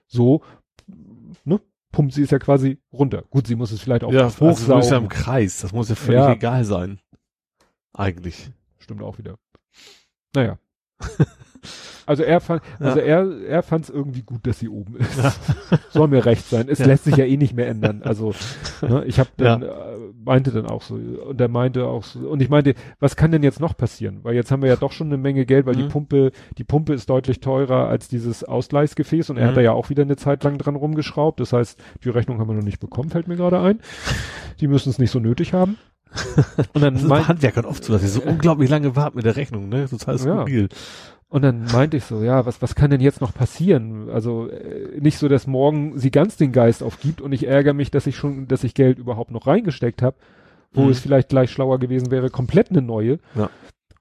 So, 0.07 0.41
ne? 1.43 1.59
Pumpt 1.91 2.13
sie 2.13 2.23
es 2.23 2.31
ja 2.31 2.39
quasi 2.39 2.79
runter. 2.93 3.23
Gut, 3.29 3.47
sie 3.47 3.55
muss 3.55 3.71
es 3.71 3.81
vielleicht 3.81 4.03
auch 4.03 4.11
ja, 4.13 4.23
also 4.25 4.39
du 4.39 4.47
bist 4.51 4.67
ja 4.67 4.75
im 4.75 4.79
hochsaugen. 4.81 5.09
Kreis. 5.09 5.59
Das 5.61 5.73
muss 5.73 5.89
ja 5.89 5.95
völlig 5.95 6.19
Ja. 6.21 6.31
egal 6.33 6.63
sein. 6.63 6.99
Eigentlich. 7.93 8.51
Stimmt 8.79 9.01
auch 9.01 9.17
wieder. 9.17 9.35
Naja. 10.35 10.57
Also 12.07 12.23
er 12.23 12.39
fand, 12.39 12.61
also 12.79 12.99
er, 12.99 13.27
er 13.47 13.61
fand 13.61 13.83
es 13.83 13.89
irgendwie 13.89 14.23
gut, 14.23 14.47
dass 14.47 14.57
sie 14.59 14.69
oben 14.69 14.95
ist. 14.97 15.39
Soll 15.91 16.07
mir 16.07 16.25
recht 16.25 16.49
sein. 16.49 16.67
Es 16.69 16.79
Ja. 16.79 16.87
lässt 16.87 17.03
sich 17.03 17.17
ja 17.17 17.25
eh 17.25 17.37
nicht 17.37 17.53
mehr 17.53 17.67
ändern. 17.67 18.01
Also 18.03 18.33
ne, 18.81 19.03
ich 19.05 19.19
habe 19.19 19.29
dann 19.37 19.61
äh, 19.61 19.67
meinte 20.25 20.51
dann 20.51 20.65
auch 20.65 20.81
so 20.81 20.95
und 20.95 21.39
er 21.39 21.47
meinte 21.49 21.85
auch 21.85 22.03
so 22.03 22.19
und 22.29 22.41
ich 22.41 22.49
meinte, 22.49 22.73
was 22.99 23.15
kann 23.15 23.31
denn 23.31 23.43
jetzt 23.43 23.59
noch 23.59 23.77
passieren? 23.77 24.19
Weil 24.23 24.35
jetzt 24.35 24.51
haben 24.51 24.61
wir 24.61 24.69
ja 24.69 24.75
doch 24.77 24.91
schon 24.93 25.07
eine 25.07 25.17
Menge 25.17 25.45
Geld, 25.45 25.65
weil 25.65 25.75
die 25.75 25.83
Mhm. 25.83 25.89
Pumpe, 25.89 26.31
die 26.57 26.63
Pumpe 26.63 26.93
ist 26.93 27.09
deutlich 27.09 27.39
teurer 27.41 27.87
als 27.87 28.07
dieses 28.07 28.43
Ausgleichsgefäß 28.43 29.29
und 29.29 29.37
er 29.37 29.43
Mhm. 29.43 29.47
hat 29.49 29.57
da 29.57 29.61
ja 29.61 29.71
auch 29.73 29.89
wieder 29.89 30.03
eine 30.03 30.15
Zeit 30.15 30.43
lang 30.43 30.57
dran 30.57 30.75
rumgeschraubt. 30.77 31.39
Das 31.39 31.53
heißt, 31.53 31.77
die 32.03 32.09
Rechnung 32.09 32.39
haben 32.39 32.47
wir 32.49 32.55
noch 32.55 32.63
nicht 32.63 32.79
bekommen, 32.79 33.09
fällt 33.09 33.27
mir 33.27 33.35
gerade 33.35 33.59
ein. 33.59 33.79
Die 34.61 34.67
müssen 34.67 34.89
es 34.89 34.97
nicht 34.97 35.11
so 35.11 35.19
nötig 35.19 35.53
haben. 35.53 35.77
Und 36.73 36.81
dann 36.81 36.93
Das 36.93 37.03
ist 37.03 37.09
bei 37.09 37.21
Handwerkern 37.23 37.65
oft 37.65 37.83
so, 37.83 37.91
dass 37.91 38.01
sie 38.01 38.07
so 38.07 38.21
unglaublich 38.21 38.69
lange 38.69 38.95
warten 38.95 39.17
mit 39.17 39.25
der 39.25 39.35
Rechnung, 39.35 39.67
ne? 39.67 39.87
Total 39.89 40.15
Ja. 40.17 40.45
Und 41.29 41.41
dann 41.41 41.65
meinte 41.73 41.97
ich 41.97 42.05
so, 42.05 42.23
ja, 42.23 42.45
was, 42.45 42.61
was 42.61 42.73
kann 42.73 42.89
denn 42.89 43.01
jetzt 43.01 43.19
noch 43.19 43.33
passieren? 43.33 44.09
Also 44.09 44.47
äh, 44.49 44.97
nicht 44.99 45.17
so, 45.17 45.27
dass 45.27 45.45
morgen 45.45 45.97
sie 45.99 46.09
ganz 46.09 46.37
den 46.37 46.53
Geist 46.53 46.81
aufgibt 46.81 47.19
und 47.19 47.33
ich 47.33 47.45
ärgere 47.47 47.73
mich, 47.73 47.91
dass 47.91 48.07
ich 48.07 48.15
schon, 48.15 48.47
dass 48.47 48.63
ich 48.63 48.73
Geld 48.73 48.97
überhaupt 48.97 49.31
noch 49.31 49.45
reingesteckt 49.45 50.01
habe, 50.01 50.15
wo 50.71 50.83
Mhm. 50.83 50.89
es 50.91 50.99
vielleicht 51.01 51.27
gleich 51.29 51.51
schlauer 51.51 51.79
gewesen 51.79 52.11
wäre, 52.11 52.29
komplett 52.29 52.69
eine 52.69 52.81
neue. 52.81 53.19
Ja. 53.35 53.49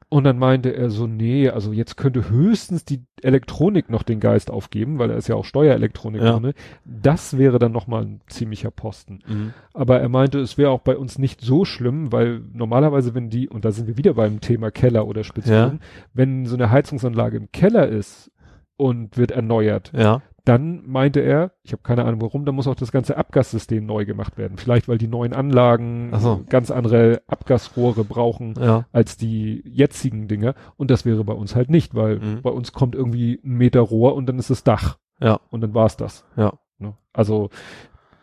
Und 0.09 0.23
dann 0.23 0.39
meinte 0.39 0.71
er 0.75 0.89
so, 0.91 1.09
nee, 1.09 1.49
also 1.49 1.73
jetzt 1.73 1.97
könnte 1.97 2.31
höchstens 2.31 2.85
die 2.85 3.03
Elektronik 3.23 3.91
noch 3.91 4.05
den 4.05 4.21
Geist 4.21 4.51
aufgeben, 4.53 5.01
weil 5.01 5.11
er 5.11 5.17
ist 5.17 5.27
ja 5.27 5.35
auch 5.35 5.45
Steuerelektronik 5.45 6.23
Ja. 6.23 6.39
drin. 6.39 6.53
Das 6.85 7.39
wäre 7.39 7.59
dann 7.59 7.73
nochmal 7.73 8.03
ein 8.05 8.21
ziemlicher 8.29 8.71
Posten. 8.71 9.19
Mhm. 9.27 9.53
Aber 9.75 9.99
er 10.01 10.09
meinte, 10.09 10.39
es 10.39 10.59
wäre 10.59 10.71
auch 10.71 10.81
bei 10.83 10.97
uns 10.97 11.19
nicht 11.19 11.41
so 11.41 11.65
schlimm, 11.65 12.13
weil 12.13 12.41
normalerweise, 12.53 13.15
wenn 13.17 13.31
die, 13.31 13.49
und 13.49 13.65
da 13.65 13.73
sind 13.73 13.89
wir 13.89 13.97
wieder 13.97 14.15
beim 14.15 14.41
Thema 14.41 14.71
Keller 14.71 15.09
oder 15.09 15.25
Spitzboden, 15.25 15.81
wenn 16.15 16.47
so 16.47 16.55
eine 16.55 16.71
Heizungsanlage 16.71 17.37
im 17.39 17.51
Keller 17.51 17.89
ist 17.89 18.31
und 18.77 19.17
wird 19.17 19.33
erneuert, 19.33 19.91
Ja. 19.93 20.23
Dann 20.47 20.83
meinte 20.87 21.21
er, 21.21 21.53
ich 21.63 21.73
habe 21.73 21.83
keine 21.83 22.05
Ahnung 22.05 22.23
warum, 22.23 22.45
dann 22.45 22.55
muss 22.55 22.67
auch 22.69 22.75
das 22.77 22.93
ganze 22.93 23.17
Abgassystem 23.17 23.85
neu 23.85 24.07
gemacht 24.07 24.39
werden. 24.39 24.57
Vielleicht, 24.57 24.89
weil 24.89 24.97
die 24.97 25.09
neuen 25.09 25.33
Anlagen 25.35 26.11
so. 26.19 26.45
ganz 26.49 26.71
andere 26.71 27.21
Abgasrohre 27.27 28.05
brauchen 28.05 28.55
Ja. 28.59 28.87
als 28.93 29.17
die 29.17 29.63
jetzigen 29.67 30.29
Dinger. 30.29 30.55
Und 30.77 30.91
das 30.91 31.05
wäre 31.05 31.25
bei 31.25 31.33
uns 31.35 31.55
halt 31.57 31.69
nicht, 31.69 31.95
weil 31.95 32.21
Mhm. 32.21 32.43
bei 32.43 32.51
uns 32.51 32.73
kommt 32.73 32.95
irgendwie 32.95 33.41
ein 33.45 33.57
Meter 33.57 33.81
Rohr 33.81 34.15
und 34.15 34.27
dann 34.27 34.39
ist 34.39 34.49
das 34.51 34.63
Dach. 34.65 34.99
Ja. 35.21 35.41
Und 35.51 35.63
dann 35.63 35.75
war's 35.75 35.97
das. 35.97 36.25
Ja. 36.37 36.55
Ne? 36.79 36.95
Also 37.13 37.51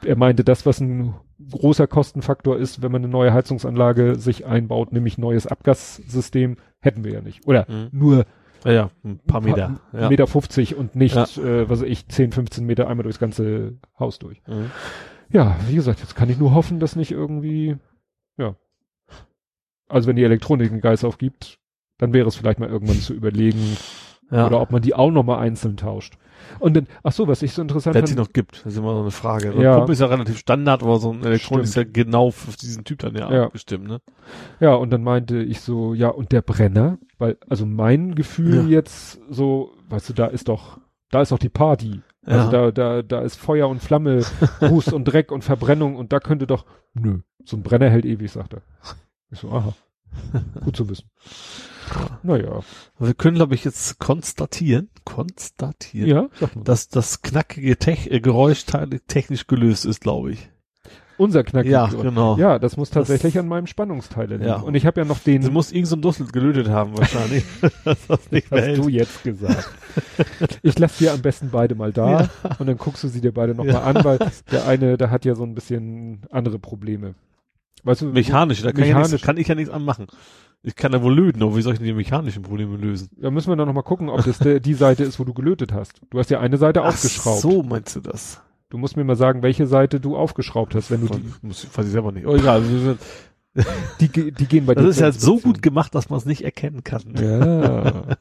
er 0.05 0.15
meinte, 0.15 0.43
das, 0.43 0.65
was 0.65 0.79
ein 0.79 1.13
großer 1.51 1.87
Kostenfaktor 1.87 2.57
ist, 2.57 2.81
wenn 2.81 2.91
man 2.91 3.03
eine 3.03 3.11
neue 3.11 3.33
Heizungsanlage 3.33 4.15
sich 4.15 4.45
einbaut, 4.45 4.93
nämlich 4.93 5.17
neues 5.17 5.45
Abgassystem, 5.47 6.55
hätten 6.79 7.03
wir 7.03 7.11
ja 7.13 7.21
nicht. 7.21 7.45
Oder 7.47 7.65
Mhm. 7.69 7.89
nur 7.91 8.25
Ja, 8.65 8.71
ja, 8.71 8.89
ein 9.03 9.19
paar 9.19 9.41
Meter. 9.41 9.79
Ja. 9.91 10.09
Meter 10.09 10.27
50 10.27 10.75
und 10.75 10.95
nicht, 10.95 11.15
Ja. 11.15 11.23
äh, 11.43 11.69
was 11.69 11.81
weiß 11.81 11.87
ich, 11.87 12.07
10, 12.07 12.31
15 12.31 12.65
Meter 12.65 12.87
einmal 12.87 13.03
durchs 13.03 13.19
ganze 13.19 13.77
Haus 13.99 14.19
durch. 14.19 14.41
Mhm. 14.47 14.71
Ja, 15.31 15.55
wie 15.67 15.75
gesagt, 15.75 15.99
jetzt 15.99 16.15
kann 16.15 16.29
ich 16.29 16.37
nur 16.37 16.53
hoffen, 16.53 16.79
dass 16.79 16.95
nicht 16.95 17.11
irgendwie, 17.11 17.77
ja. 18.37 18.55
Also 19.89 20.07
wenn 20.07 20.15
die 20.15 20.23
Elektronik 20.23 20.71
einen 20.71 20.81
Geist 20.81 21.03
aufgibt, 21.05 21.59
dann 21.97 22.13
wäre 22.13 22.27
es 22.27 22.35
vielleicht 22.35 22.59
mal 22.59 22.69
irgendwann 22.69 22.99
zu 22.99 23.13
überlegen, 23.13 23.77
Ja. 24.31 24.47
oder 24.47 24.61
ob 24.61 24.71
man 24.71 24.81
die 24.81 24.95
auch 24.95 25.11
nochmal 25.11 25.39
einzeln 25.39 25.77
tauscht. 25.77 26.17
Und 26.59 26.75
dann, 26.75 26.87
ach 27.03 27.11
so, 27.11 27.27
was 27.27 27.41
ich 27.41 27.53
so 27.53 27.61
interessant 27.61 27.95
Wenn 27.95 28.03
es 28.03 28.09
sie 28.09 28.15
noch 28.15 28.33
gibt, 28.33 28.57
das 28.65 28.73
ist 28.73 28.77
immer 28.77 28.93
so 28.95 29.01
eine 29.01 29.11
Frage. 29.11 29.53
So 29.53 29.61
Ja. 29.61 29.83
ein 29.83 29.89
ist 29.91 29.99
ja 30.01 30.07
relativ 30.07 30.37
Standard, 30.37 30.83
aber 30.83 30.99
so 30.99 31.11
ein 31.11 31.23
Elektronik 31.23 31.63
ist 31.65 31.75
ja 31.75 31.83
genau 31.83 32.31
für 32.31 32.51
diesen 32.57 32.83
Typ 32.83 32.99
dann 32.99 33.15
ja, 33.15 33.31
Ja. 33.31 33.43
abgestimmt, 33.45 33.87
ne? 33.87 34.01
ja, 34.59 34.73
und 34.73 34.89
dann 34.91 35.03
meinte 35.03 35.37
ich 35.41 35.61
so, 35.61 35.93
ja, 35.93 36.09
und 36.09 36.31
der 36.31 36.41
Brenner, 36.41 36.97
weil, 37.23 37.37
also 37.47 37.65
mein 37.65 38.15
Gefühl 38.15 38.55
Ja. 38.55 38.79
jetzt 38.79 39.19
so, 39.29 39.71
weißt 39.87 40.09
du, 40.09 40.13
da 40.13 40.25
ist 40.27 40.49
doch, 40.49 40.79
da 41.09 41.21
ist 41.21 41.31
doch 41.31 41.39
die 41.39 41.47
Party. 41.49 42.01
Also 42.25 42.51
Ja. 42.51 42.51
da, 42.51 42.71
da, 42.71 43.01
da 43.01 43.21
ist 43.21 43.35
Feuer 43.37 43.69
und 43.69 43.81
Flamme, 43.81 44.23
Ruß 44.61 44.89
und 44.91 45.05
Dreck 45.05 45.31
und 45.31 45.43
Verbrennung 45.45 45.95
und 45.95 46.11
da 46.11 46.19
könnte 46.19 46.47
doch, 46.47 46.65
nö, 46.93 47.19
so 47.45 47.55
ein 47.57 47.63
Brenner 47.63 47.89
hält 47.89 48.03
ewig, 48.05 48.29
sagt 48.31 48.53
er. 48.55 48.61
Ich 49.31 49.39
so, 49.39 49.51
aha, 49.51 49.73
gut 50.63 50.75
zu 50.75 50.89
wissen. 50.89 51.09
Naja. 52.23 52.61
Wir 52.99 53.13
können, 53.13 53.35
glaube 53.35 53.55
ich, 53.55 53.63
jetzt 53.63 53.99
konstatieren, 53.99 54.89
konstatieren, 55.05 56.09
Ja, 56.09 56.29
dass 56.63 56.87
das 56.89 57.21
knackige 57.21 57.77
Tech 57.77 58.07
äh, 58.11 58.19
Geräusch 58.19 58.65
te- 58.65 58.99
technisch 59.07 59.47
gelöst 59.47 59.85
ist, 59.85 60.01
glaube 60.01 60.31
ich. 60.33 60.49
Unser 61.17 61.43
Knack. 61.43 61.65
Ja, 61.65 61.85
genau. 61.87 62.37
Ja, 62.37 62.57
das 62.59 62.75
muss 62.77 62.89
tatsächlich 62.89 63.33
Das- 63.33 63.41
an 63.43 63.47
meinem 63.47 63.67
Spannungsteil 63.67 64.29
liegen. 64.29 64.45
Ja. 64.45 64.55
Und 64.57 64.75
ich 64.75 64.85
habe 64.85 65.01
ja 65.01 65.05
noch 65.05 65.19
den, 65.19 65.41
Sie 65.43 65.51
muss 65.51 65.71
irgend 65.71 65.87
so 65.87 65.95
ein 65.95 66.01
Dussel 66.01 66.27
gelötet 66.27 66.69
haben, 66.69 66.97
wahrscheinlich. 66.97 67.43
das 67.85 68.31
nicht 68.31 68.49
mehr 68.51 68.67
hast 68.69 68.77
du 68.77 68.89
jetzt 68.89 69.23
gesagt. 69.23 69.69
ich 70.63 70.77
lasse 70.79 71.03
dir 71.03 71.13
am 71.13 71.21
besten 71.21 71.49
beide 71.51 71.75
mal 71.75 71.91
da 71.93 72.21
Ja. 72.21 72.29
und 72.59 72.67
dann 72.67 72.77
guckst 72.77 73.03
du 73.03 73.07
sie 73.07 73.21
dir 73.21 73.31
beide 73.33 73.53
nochmal 73.53 73.73
Ja. 73.75 73.83
an, 73.83 74.03
weil 74.03 74.19
der 74.51 74.67
eine, 74.67 74.97
der 74.97 75.11
hat 75.11 75.25
ja 75.25 75.35
so 75.35 75.43
ein 75.43 75.53
bisschen 75.55 76.21
andere 76.31 76.57
Probleme. 76.59 77.13
Weißt 77.83 78.01
du, 78.01 78.05
Mechanisch, 78.05 78.61
da 78.61 78.71
kann, 78.71 78.81
Ich 78.81 78.87
ja 78.89 78.95
Mechanisch. 78.95 79.11
nichts, 79.11 79.25
kann 79.25 79.37
ich 79.37 79.47
ja 79.47 79.55
nichts 79.55 79.71
anmachen. 79.71 80.07
Ich 80.65 80.75
kann 80.77 80.93
da 80.93 81.01
wohl 81.03 81.13
löten, 81.13 81.43
aber 81.43 81.57
wie 81.57 81.61
soll 81.61 81.73
ich 81.73 81.79
denn 81.79 81.87
die 81.87 81.93
mechanischen 81.93 82.41
Probleme 82.41 82.77
lösen? 82.77 83.09
Da 83.17 83.29
müssen 83.29 83.49
wir 83.51 83.57
dann 83.57 83.67
nochmal 83.67 83.83
gucken, 83.83 84.07
ob 84.09 84.23
das 84.23 84.39
die 84.39 84.73
Seite 84.73 85.03
ist, 85.03 85.19
wo 85.19 85.25
du 85.25 85.33
gelötet 85.33 85.73
hast. 85.73 85.99
Du 86.09 86.17
hast 86.17 86.29
ja 86.29 86.39
eine 86.39 86.55
Seite 86.57 86.83
aufgeschraubt. 86.83 87.39
Ach 87.39 87.41
so 87.41 87.61
meinst 87.63 87.97
du 87.97 87.99
das? 87.99 88.41
Du 88.73 88.79
musst 88.79 88.97
mir 88.97 89.03
mal 89.03 89.15
sagen, 89.15 89.43
welche 89.43 89.67
Seite 89.67 89.99
du 89.99 90.17
aufgeschraubt 90.17 90.73
hast, 90.73 90.89
wenn 90.89 91.01
du 91.01 91.13
die, 91.13 91.23
Muss, 91.43 91.67
weiß 91.77 91.85
ich 91.85 91.91
selber 91.91 92.11
nicht. 92.11 92.25
Oh, 92.25 92.35
egal. 92.35 92.63
die, 93.99 94.31
die 94.31 94.45
gehen 94.47 94.65
bei 94.65 94.73
Das 94.73 94.83
dir 94.83 94.89
ist 94.89 94.97
zur 94.97 95.05
ja 95.05 95.11
so 95.11 95.33
Inspektion. 95.33 95.53
gut 95.53 95.61
gemacht, 95.61 95.93
dass 95.93 96.09
man 96.09 96.17
es 96.17 96.25
nicht 96.25 96.43
erkennen 96.43 96.83
kann. 96.83 97.03
Ja. 97.15 98.17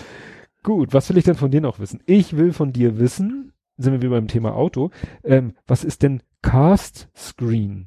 Gut, 0.64 0.92
was 0.92 1.08
will 1.08 1.18
ich 1.18 1.24
denn 1.24 1.36
von 1.36 1.52
dir 1.52 1.60
noch 1.60 1.78
wissen? 1.78 2.00
Ich 2.04 2.36
will 2.36 2.52
von 2.52 2.72
dir 2.72 2.98
wissen, 2.98 3.52
sind 3.76 3.92
wir 3.92 4.02
wieder 4.02 4.10
beim 4.10 4.26
Thema 4.26 4.56
Auto, 4.56 4.90
ähm, 5.22 5.54
was 5.68 5.84
ist 5.84 6.02
denn 6.02 6.20
Cast 6.42 7.08
Screen? 7.16 7.86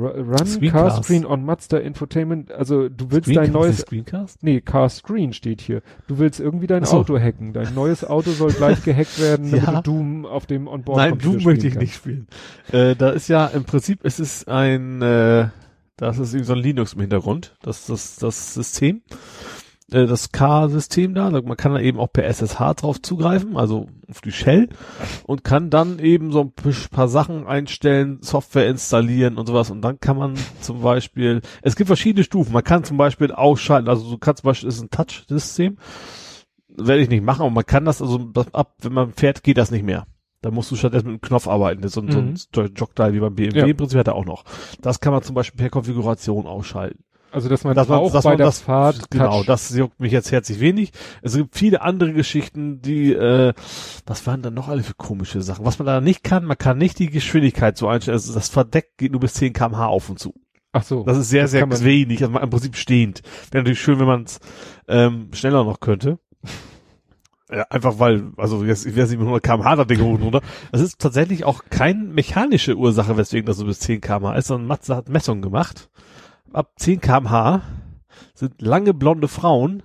Ru- 0.00 0.22
Run 0.22 0.46
Screencast. 0.46 0.96
Cast 0.96 1.04
Screen 1.04 1.26
on 1.26 1.44
Mazda 1.44 1.78
Infotainment, 1.78 2.50
also 2.52 2.88
du 2.88 3.10
willst 3.10 3.28
dein 3.28 3.34
Screencast? 3.34 3.52
neues, 3.54 3.74
Ist 3.78 3.86
Screencast? 3.86 4.42
nee, 4.42 4.60
Cast 4.60 4.96
Screen 4.98 5.32
steht 5.32 5.60
hier. 5.60 5.82
Du 6.08 6.18
willst 6.18 6.40
irgendwie 6.40 6.66
dein 6.66 6.84
so. 6.84 6.98
Auto 6.98 7.18
hacken. 7.18 7.52
Dein 7.52 7.74
neues 7.74 8.04
Auto 8.04 8.30
soll 8.30 8.52
gleich 8.52 8.82
gehackt 8.82 9.20
werden, 9.20 9.50
damit 9.50 9.64
Ja. 9.66 9.82
du 9.82 9.90
Doom 9.92 10.26
auf 10.26 10.46
dem 10.46 10.66
Onboard 10.68 10.96
Nein, 10.98 11.18
Doom 11.18 11.42
möchte 11.44 11.66
ich 11.66 11.74
nicht 11.76 11.94
spielen. 11.94 12.26
Äh, 12.72 12.96
da 12.96 13.10
ist 13.10 13.28
ja 13.28 13.46
im 13.46 13.64
Prinzip 13.64 14.04
ist 14.04 14.20
es 14.20 14.46
ein, 14.48 15.02
äh, 15.02 15.48
das 15.96 16.18
ist 16.18 16.32
irgendwie 16.32 16.46
so 16.46 16.52
ein 16.54 16.58
Linux 16.60 16.94
im 16.94 17.00
Hintergrund. 17.02 17.54
Das 17.62 17.86
das 17.86 18.16
das 18.16 18.54
System, 18.54 19.02
äh, 19.92 20.06
das 20.06 20.32
K-System 20.32 21.14
da. 21.14 21.30
Man 21.30 21.56
kann 21.56 21.72
da 21.74 21.80
eben 21.80 21.98
auch 21.98 22.12
per 22.12 22.24
SSH 22.24 22.74
drauf 22.74 23.00
zugreifen, 23.02 23.56
also 23.56 23.88
auf 24.08 24.20
die 24.20 24.32
Shell 24.32 24.68
und 25.24 25.44
kann 25.44 25.70
dann 25.70 25.98
eben 25.98 26.32
so 26.32 26.40
ein 26.42 26.52
paar 26.90 27.08
Sachen 27.08 27.46
einstellen, 27.46 28.18
Software 28.22 28.68
installieren 28.68 29.36
und 29.38 29.46
sowas. 29.46 29.70
Und 29.70 29.82
dann 29.82 30.00
kann 30.00 30.16
man 30.16 30.34
zum 30.60 30.82
Beispiel, 30.82 31.40
es 31.62 31.76
gibt 31.76 31.86
verschiedene 31.88 32.24
Stufen. 32.24 32.52
Man 32.52 32.64
kann 32.64 32.84
zum 32.84 32.96
Beispiel 32.96 33.30
ausschalten, 33.32 33.88
also 33.88 34.10
du 34.10 34.18
kannst 34.18 34.42
zum 34.42 34.48
Beispiel, 34.48 34.68
das 34.68 34.76
ist 34.76 34.82
ein 34.82 34.90
Touch-System. 34.90 35.76
Werde 36.68 37.02
ich 37.02 37.08
nicht 37.08 37.24
machen, 37.24 37.42
aber 37.42 37.50
man 37.50 37.66
kann 37.66 37.84
das, 37.84 38.00
also 38.00 38.18
das 38.18 38.54
ab, 38.54 38.74
wenn 38.82 38.92
man 38.92 39.12
fährt, 39.12 39.42
geht 39.42 39.58
das 39.58 39.70
nicht 39.70 39.84
mehr. 39.84 40.06
Da 40.40 40.50
musst 40.50 40.70
du 40.70 40.76
stattdessen 40.76 41.06
mit 41.06 41.12
einem 41.14 41.20
Knopf 41.20 41.46
arbeiten. 41.48 41.82
Das 41.82 41.90
ist 41.90 41.94
so 41.94 42.00
ein, 42.00 42.06
Mhm. 42.30 42.36
so 42.54 42.62
ein 42.62 42.72
Jogdial 42.74 43.12
wie 43.12 43.20
beim 43.20 43.34
BMW. 43.34 43.58
Ja. 43.58 43.66
Im 43.66 43.76
Prinzip 43.76 43.98
hat 43.98 44.06
er 44.08 44.14
auch 44.14 44.24
noch. 44.24 44.44
Das 44.80 45.00
kann 45.00 45.12
man 45.12 45.22
zum 45.22 45.34
Beispiel 45.34 45.58
per 45.58 45.68
Konfiguration 45.68 46.46
ausschalten. 46.46 47.04
Also, 47.32 47.48
dass 47.48 47.64
man 47.64 47.74
Dass 47.74 47.88
man- 47.88 47.98
auch 47.98 48.12
dass 48.12 48.24
bei 48.24 48.30
man 48.30 48.38
der 48.38 48.46
das- 48.46 48.60
Fahrt 48.60 49.10
Genau, 49.10 49.38
Touch- 49.38 49.46
das 49.46 49.70
juckt 49.76 50.00
mich 50.00 50.12
jetzt 50.12 50.32
herzlich 50.32 50.58
wenig. 50.60 50.92
Es 51.22 51.36
gibt 51.36 51.56
viele 51.56 51.82
andere 51.82 52.12
Geschichten, 52.12 52.80
die, 52.82 53.12
äh, 53.12 53.52
was 54.06 54.26
waren 54.26 54.42
dann 54.42 54.54
noch 54.54 54.68
alle 54.68 54.82
für 54.82 54.94
komische 54.94 55.40
Sachen? 55.42 55.64
Was 55.64 55.78
man 55.78 55.86
da 55.86 56.00
nicht 56.00 56.24
kann, 56.24 56.44
man 56.44 56.58
kann 56.58 56.78
nicht 56.78 56.98
die 56.98 57.08
Geschwindigkeit 57.10 57.76
so 57.76 57.88
einstellen. 57.88 58.14
Also 58.16 58.34
das 58.34 58.48
Verdeck 58.48 58.96
geht 58.96 59.12
nur 59.12 59.20
bis 59.20 59.34
10 59.34 59.52
kmh 59.52 59.86
auf 59.86 60.08
und 60.10 60.18
zu. 60.18 60.34
Ach 60.72 60.82
so. 60.84 61.02
Das 61.04 61.18
ist 61.18 61.30
sehr, 61.30 61.42
Das 61.42 61.50
sehr 61.50 61.68
wenig. 61.84 62.22
Also 62.24 62.38
im 62.38 62.50
Prinzip 62.50 62.76
stehend. 62.76 63.22
Wäre 63.50 63.62
natürlich 63.64 63.80
schön, 63.80 63.98
wenn 63.98 64.06
man 64.06 64.22
es 64.24 64.38
ähm, 64.88 65.28
schneller 65.32 65.64
noch 65.64 65.80
könnte. 65.80 66.18
Ja, 67.52 67.62
einfach 67.68 67.98
weil, 67.98 68.30
also 68.36 68.62
jetzt, 68.64 68.86
ich 68.86 68.96
weiß 68.96 69.10
nicht, 69.10 69.18
mit 69.18 69.26
100 69.26 69.42
kmh 69.42 69.74
das 69.74 69.86
Ding 69.88 70.00
hoch 70.00 70.20
runter. 70.20 70.40
Das 70.70 70.80
ist 70.80 71.00
tatsächlich 71.00 71.44
auch 71.44 71.64
keine 71.68 72.04
mechanische 72.04 72.76
Ursache, 72.76 73.16
weswegen 73.16 73.44
das 73.44 73.56
so 73.56 73.64
bis 73.64 73.80
10 73.80 74.00
kmh 74.00 74.36
ist, 74.36 74.46
sondern 74.46 74.68
Matze 74.68 74.94
hat 74.94 75.08
Messungen 75.08 75.42
gemacht. 75.42 75.90
Ab 76.52 76.72
10 76.76 77.00
kmh 77.00 77.62
sind 78.34 78.60
lange 78.60 78.92
blonde 78.94 79.28
Frauen, 79.28 79.82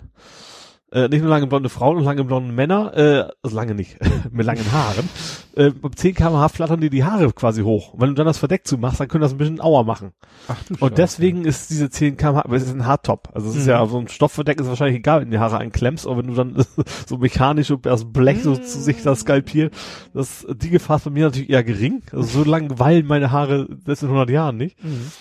äh, 0.91 1.07
nicht 1.09 1.21
nur 1.21 1.29
lange 1.29 1.45
blonde 1.47 1.69
Frauen 1.69 1.97
und 1.97 2.03
lange 2.03 2.23
blonde 2.23 2.51
Männer, 2.53 2.93
äh, 2.97 3.29
also 3.43 3.55
lange 3.55 3.75
nicht, 3.75 3.97
mit 4.31 4.45
langen 4.45 4.71
Haaren, 4.71 5.07
äh, 5.55 5.71
ab 5.83 5.91
10 5.95 6.15
kmh 6.15 6.49
flattern 6.49 6.81
dir 6.81 6.89
die 6.89 7.03
Haare 7.03 7.31
quasi 7.33 7.61
hoch. 7.61 7.93
Und 7.93 8.01
wenn 8.01 8.09
du 8.09 8.15
dann 8.15 8.25
das 8.25 8.37
Verdeck 8.39 8.65
zumachst, 8.65 8.99
dann 8.99 9.07
können 9.07 9.21
das 9.21 9.33
ein 9.33 9.37
bisschen 9.37 9.61
Auer 9.61 9.83
machen. 9.83 10.13
Ach 10.47 10.55
du 10.63 10.73
Und 10.73 10.79
Scheiße. 10.79 10.93
deswegen 10.95 11.45
ist 11.45 11.69
diese 11.69 11.89
10 11.89 12.17
kmh, 12.17 12.41
aber 12.45 12.55
es 12.55 12.63
ist 12.63 12.73
ein 12.73 12.85
Hardtop. 12.87 13.29
Also 13.33 13.49
es 13.49 13.55
ist 13.57 13.63
Mhm. 13.65 13.69
ja 13.69 13.85
so 13.85 13.99
ein 13.99 14.07
Stoffverdeck 14.07 14.59
ist 14.59 14.67
wahrscheinlich 14.67 14.97
egal, 14.97 15.21
wenn 15.21 15.31
die 15.31 15.39
Haare 15.39 15.59
einklemmst, 15.59 16.07
aber 16.07 16.17
wenn 16.17 16.27
du 16.27 16.33
dann 16.33 16.55
so 17.07 17.17
mechanisch 17.17 17.69
und 17.69 17.85
das 17.85 18.11
Blech 18.11 18.41
so 18.41 18.55
zu 18.55 18.79
sich 18.79 19.03
das 19.03 19.19
skalpiert, 19.19 19.73
das, 20.13 20.47
die 20.55 20.69
Gefahr 20.71 20.97
ist 20.97 21.03
bei 21.03 21.11
mir 21.11 21.25
natürlich 21.25 21.49
eher 21.49 21.63
gering. 21.63 22.01
Also 22.11 22.43
so 22.43 22.49
lange 22.49 22.79
weilen 22.79 23.05
meine 23.05 23.31
Haare 23.31 23.67
selbst 23.85 24.01
in 24.01 24.07
100 24.09 24.29
Jahren 24.31 24.57
nicht. 24.57 24.83
Mhm. 24.83 25.11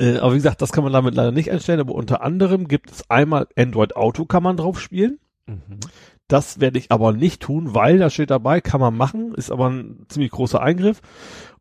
Äh, 0.00 0.18
aber 0.18 0.32
wie 0.32 0.38
gesagt, 0.38 0.62
das 0.62 0.72
kann 0.72 0.82
man 0.82 0.92
damit 0.92 1.14
leider 1.14 1.30
nicht 1.30 1.50
einstellen, 1.50 1.80
aber 1.80 1.94
unter 1.94 2.22
anderem 2.22 2.66
gibt 2.66 2.90
es 2.90 3.08
einmal 3.10 3.46
Android 3.56 3.94
Auto 3.96 4.24
kann 4.24 4.42
man 4.42 4.56
drauf 4.56 4.80
spielen. 4.80 5.18
Mhm. 5.46 5.80
Das 6.26 6.60
werde 6.60 6.78
ich 6.78 6.90
aber 6.92 7.12
nicht 7.12 7.42
tun, 7.42 7.74
weil 7.74 7.98
da 7.98 8.08
steht 8.08 8.30
dabei, 8.30 8.60
kann 8.60 8.80
man 8.80 8.96
machen, 8.96 9.34
ist 9.34 9.50
aber 9.50 9.68
ein 9.68 10.06
ziemlich 10.08 10.30
großer 10.30 10.62
Eingriff. 10.62 11.02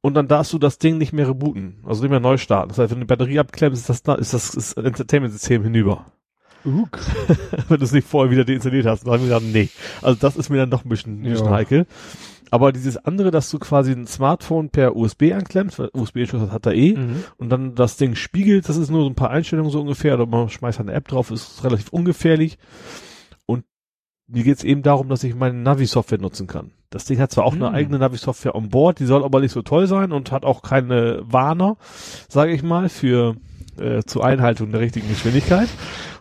Und 0.01 0.13
dann 0.13 0.27
darfst 0.27 0.53
du 0.53 0.59
das 0.59 0.77
Ding 0.77 0.97
nicht 0.97 1.11
mehr 1.11 1.27
rebooten, 1.27 1.83
also 1.85 2.01
nicht 2.01 2.11
mehr 2.11 2.19
neu 2.19 2.37
starten. 2.37 2.69
Das 2.69 2.77
heißt, 2.77 2.91
wenn 2.91 2.99
du 2.99 3.05
die 3.05 3.09
Batterie 3.09 3.39
abklemmst, 3.39 3.81
ist 3.81 3.89
das, 3.89 4.03
da, 4.03 4.15
ist 4.15 4.33
das, 4.33 4.53
ist 4.53 4.73
Entertainment-System 4.77 5.63
hinüber. 5.63 6.05
Uk. 6.65 6.99
wenn 7.67 7.79
du 7.79 7.83
es 7.83 7.91
nicht 7.91 8.07
vorher 8.07 8.31
wieder 8.31 8.45
deinstalliert 8.45 8.85
hast. 8.85 9.05
Dann 9.05 9.13
haben 9.13 9.21
wir 9.21 9.39
gesagt, 9.39 9.45
nee. 9.51 9.69
Also 10.01 10.19
das 10.19 10.37
ist 10.37 10.49
mir 10.49 10.57
dann 10.57 10.69
doch 10.69 10.85
ein 10.85 10.89
bisschen, 10.89 11.21
ein 11.21 11.31
bisschen 11.31 11.49
heikel. 11.49 11.87
Aber 12.51 12.71
dieses 12.71 12.97
andere, 12.97 13.31
dass 13.31 13.49
du 13.51 13.59
quasi 13.59 13.91
ein 13.91 14.07
Smartphone 14.07 14.69
per 14.69 14.95
USB 14.95 15.31
anklemmst, 15.33 15.79
USB-Anschluss 15.93 16.51
hat 16.51 16.65
er 16.65 16.73
eh, 16.73 16.95
Mhm. 16.97 17.23
und 17.37 17.49
dann 17.49 17.75
das 17.75 17.97
Ding 17.97 18.15
spiegelt, 18.15 18.67
das 18.69 18.77
ist 18.77 18.89
nur 18.89 19.03
so 19.03 19.09
ein 19.09 19.15
paar 19.15 19.29
Einstellungen 19.29 19.71
so 19.71 19.81
ungefähr, 19.81 20.15
oder 20.15 20.25
man 20.25 20.49
schmeißt 20.49 20.79
eine 20.79 20.93
App 20.93 21.07
drauf, 21.07 21.31
ist 21.31 21.63
relativ 21.63 21.89
ungefährlich. 21.89 22.57
Und 23.45 23.65
mir 24.27 24.43
geht's 24.43 24.63
eben 24.63 24.81
darum, 24.81 25.09
dass 25.09 25.23
ich 25.23 25.35
meine 25.35 25.57
Navi-Software 25.59 26.19
nutzen 26.19 26.47
kann. 26.47 26.71
Das 26.89 27.05
Ding 27.05 27.19
hat 27.19 27.31
zwar 27.31 27.45
auch 27.45 27.53
eine 27.53 27.67
Hm. 27.67 27.75
eigene 27.75 27.99
Navi-Software 27.99 28.55
on 28.55 28.69
board, 28.69 28.99
die 28.99 29.05
soll 29.05 29.23
aber 29.23 29.41
nicht 29.41 29.51
so 29.51 29.61
toll 29.61 29.85
sein 29.87 30.11
und 30.11 30.31
hat 30.31 30.43
auch 30.43 30.63
keine 30.63 31.21
Warner, 31.23 31.77
sage 32.29 32.51
ich 32.51 32.63
mal, 32.63 32.89
für 32.89 33.35
äh, 33.79 34.03
zur 34.05 34.25
Einhaltung 34.25 34.71
der 34.71 34.81
richtigen 34.81 35.07
Geschwindigkeit. 35.07 35.69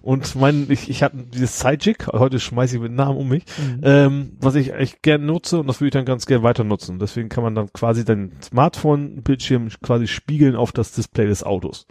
Und 0.01 0.37
mein, 0.37 0.67
ich, 0.71 0.89
ich 0.89 1.03
hatte 1.03 1.17
dieses 1.19 1.59
Sidejig, 1.59 2.07
heute 2.13 2.39
schmeiße 2.41 2.77
ich 2.77 2.83
mit 2.83 2.93
Namen 2.93 3.19
um 3.19 3.29
mich, 3.29 3.45
Mhm. 3.59 3.81
ähm, 3.83 4.33
was 4.41 4.55
ich 4.55 4.73
echt 4.73 5.03
gern 5.03 5.27
nutze 5.27 5.59
und 5.59 5.67
das 5.67 5.81
würde 5.81 5.89
ich 5.89 5.93
dann 5.93 6.05
ganz 6.05 6.27
gern 6.27 6.43
weiter 6.43 6.65
nutzen. 6.65 6.99
Deswegen 6.99 7.29
kann 7.29 7.45
man 7.45 7.55
dann 7.55 7.73
quasi 7.73 8.05
dein 8.05 8.33
Smartphone-Bildschirm 8.43 9.69
quasi 9.83 10.07
spiegeln 10.07 10.57
auf 10.57 10.73
das 10.73 10.93
Display 10.93 11.27
des 11.27 11.43
Autos. 11.43 11.87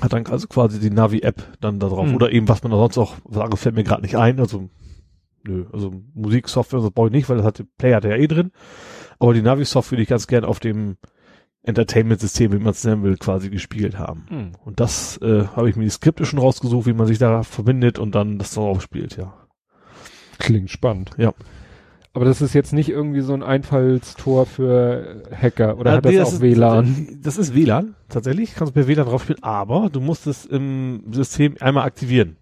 Hat 0.00 0.12
dann 0.12 0.26
also 0.26 0.46
quasi 0.46 0.78
die 0.78 0.90
Navi-App 0.90 1.42
dann 1.60 1.78
da 1.78 1.88
drauf. 1.88 2.06
Hm. 2.06 2.14
Oder 2.14 2.32
eben, 2.32 2.48
was 2.48 2.62
man 2.62 2.72
da 2.72 2.78
sonst 2.78 2.98
auch, 2.98 3.14
sage, 3.28 3.56
fällt 3.56 3.74
mir 3.74 3.84
gerade 3.84 4.02
nicht 4.02 4.16
ein. 4.16 4.38
Also, 4.40 4.68
nö, 5.44 5.66
also 5.72 5.92
Musiksoftware, 6.14 6.80
das 6.80 6.90
brauche 6.90 7.08
ich 7.08 7.12
nicht, 7.12 7.28
weil 7.28 7.36
das 7.38 7.46
hat, 7.46 7.62
Play 7.78 7.94
hat 7.94 8.04
ja 8.04 8.14
eh 8.14 8.26
drin. 8.26 8.52
Aber 9.18 9.34
die 9.34 9.42
Navi-Software 9.42 9.92
würde 9.92 10.02
ich 10.02 10.08
ganz 10.08 10.26
gern 10.26 10.44
auf 10.44 10.60
dem 10.60 10.96
Entertainment-System, 11.62 12.52
wie 12.52 12.58
man 12.58 12.70
es 12.70 12.84
nennen 12.84 13.02
will, 13.02 13.16
quasi 13.16 13.50
gespielt 13.50 13.98
haben. 13.98 14.26
Mhm. 14.30 14.52
Und 14.64 14.80
das 14.80 15.18
äh, 15.18 15.44
habe 15.54 15.68
ich 15.68 15.76
mir 15.76 15.84
die 15.84 15.90
Skripte 15.90 16.24
schon 16.24 16.38
rausgesucht, 16.38 16.86
wie 16.86 16.92
man 16.94 17.06
sich 17.06 17.18
da 17.18 17.42
verbindet 17.42 17.98
und 17.98 18.14
dann 18.14 18.38
das 18.38 18.54
darauf 18.54 18.80
spielt, 18.82 19.16
ja. 19.16 19.34
Klingt 20.38 20.70
spannend. 20.70 21.10
Ja. 21.18 21.34
Aber 22.12 22.24
das 22.24 22.40
ist 22.40 22.54
jetzt 22.54 22.72
nicht 22.72 22.88
irgendwie 22.88 23.20
so 23.20 23.34
ein 23.34 23.42
Einfallstor 23.42 24.46
für 24.46 25.22
Hacker 25.30 25.78
oder 25.78 25.92
hat 25.92 26.04
nee, 26.04 26.16
das 26.16 26.28
auch 26.28 26.32
ist, 26.34 26.40
WLAN? 26.40 27.20
Das 27.22 27.36
ist 27.38 27.54
WLAN, 27.54 27.94
tatsächlich. 28.08 28.54
Kannst 28.54 28.74
du 28.74 28.80
per 28.80 28.88
WLAN 28.88 29.06
drauf 29.06 29.22
spielen, 29.22 29.42
aber 29.42 29.90
du 29.90 30.00
musst 30.00 30.26
es 30.26 30.44
im 30.44 31.04
System 31.12 31.54
einmal 31.60 31.84
aktivieren. 31.84 32.36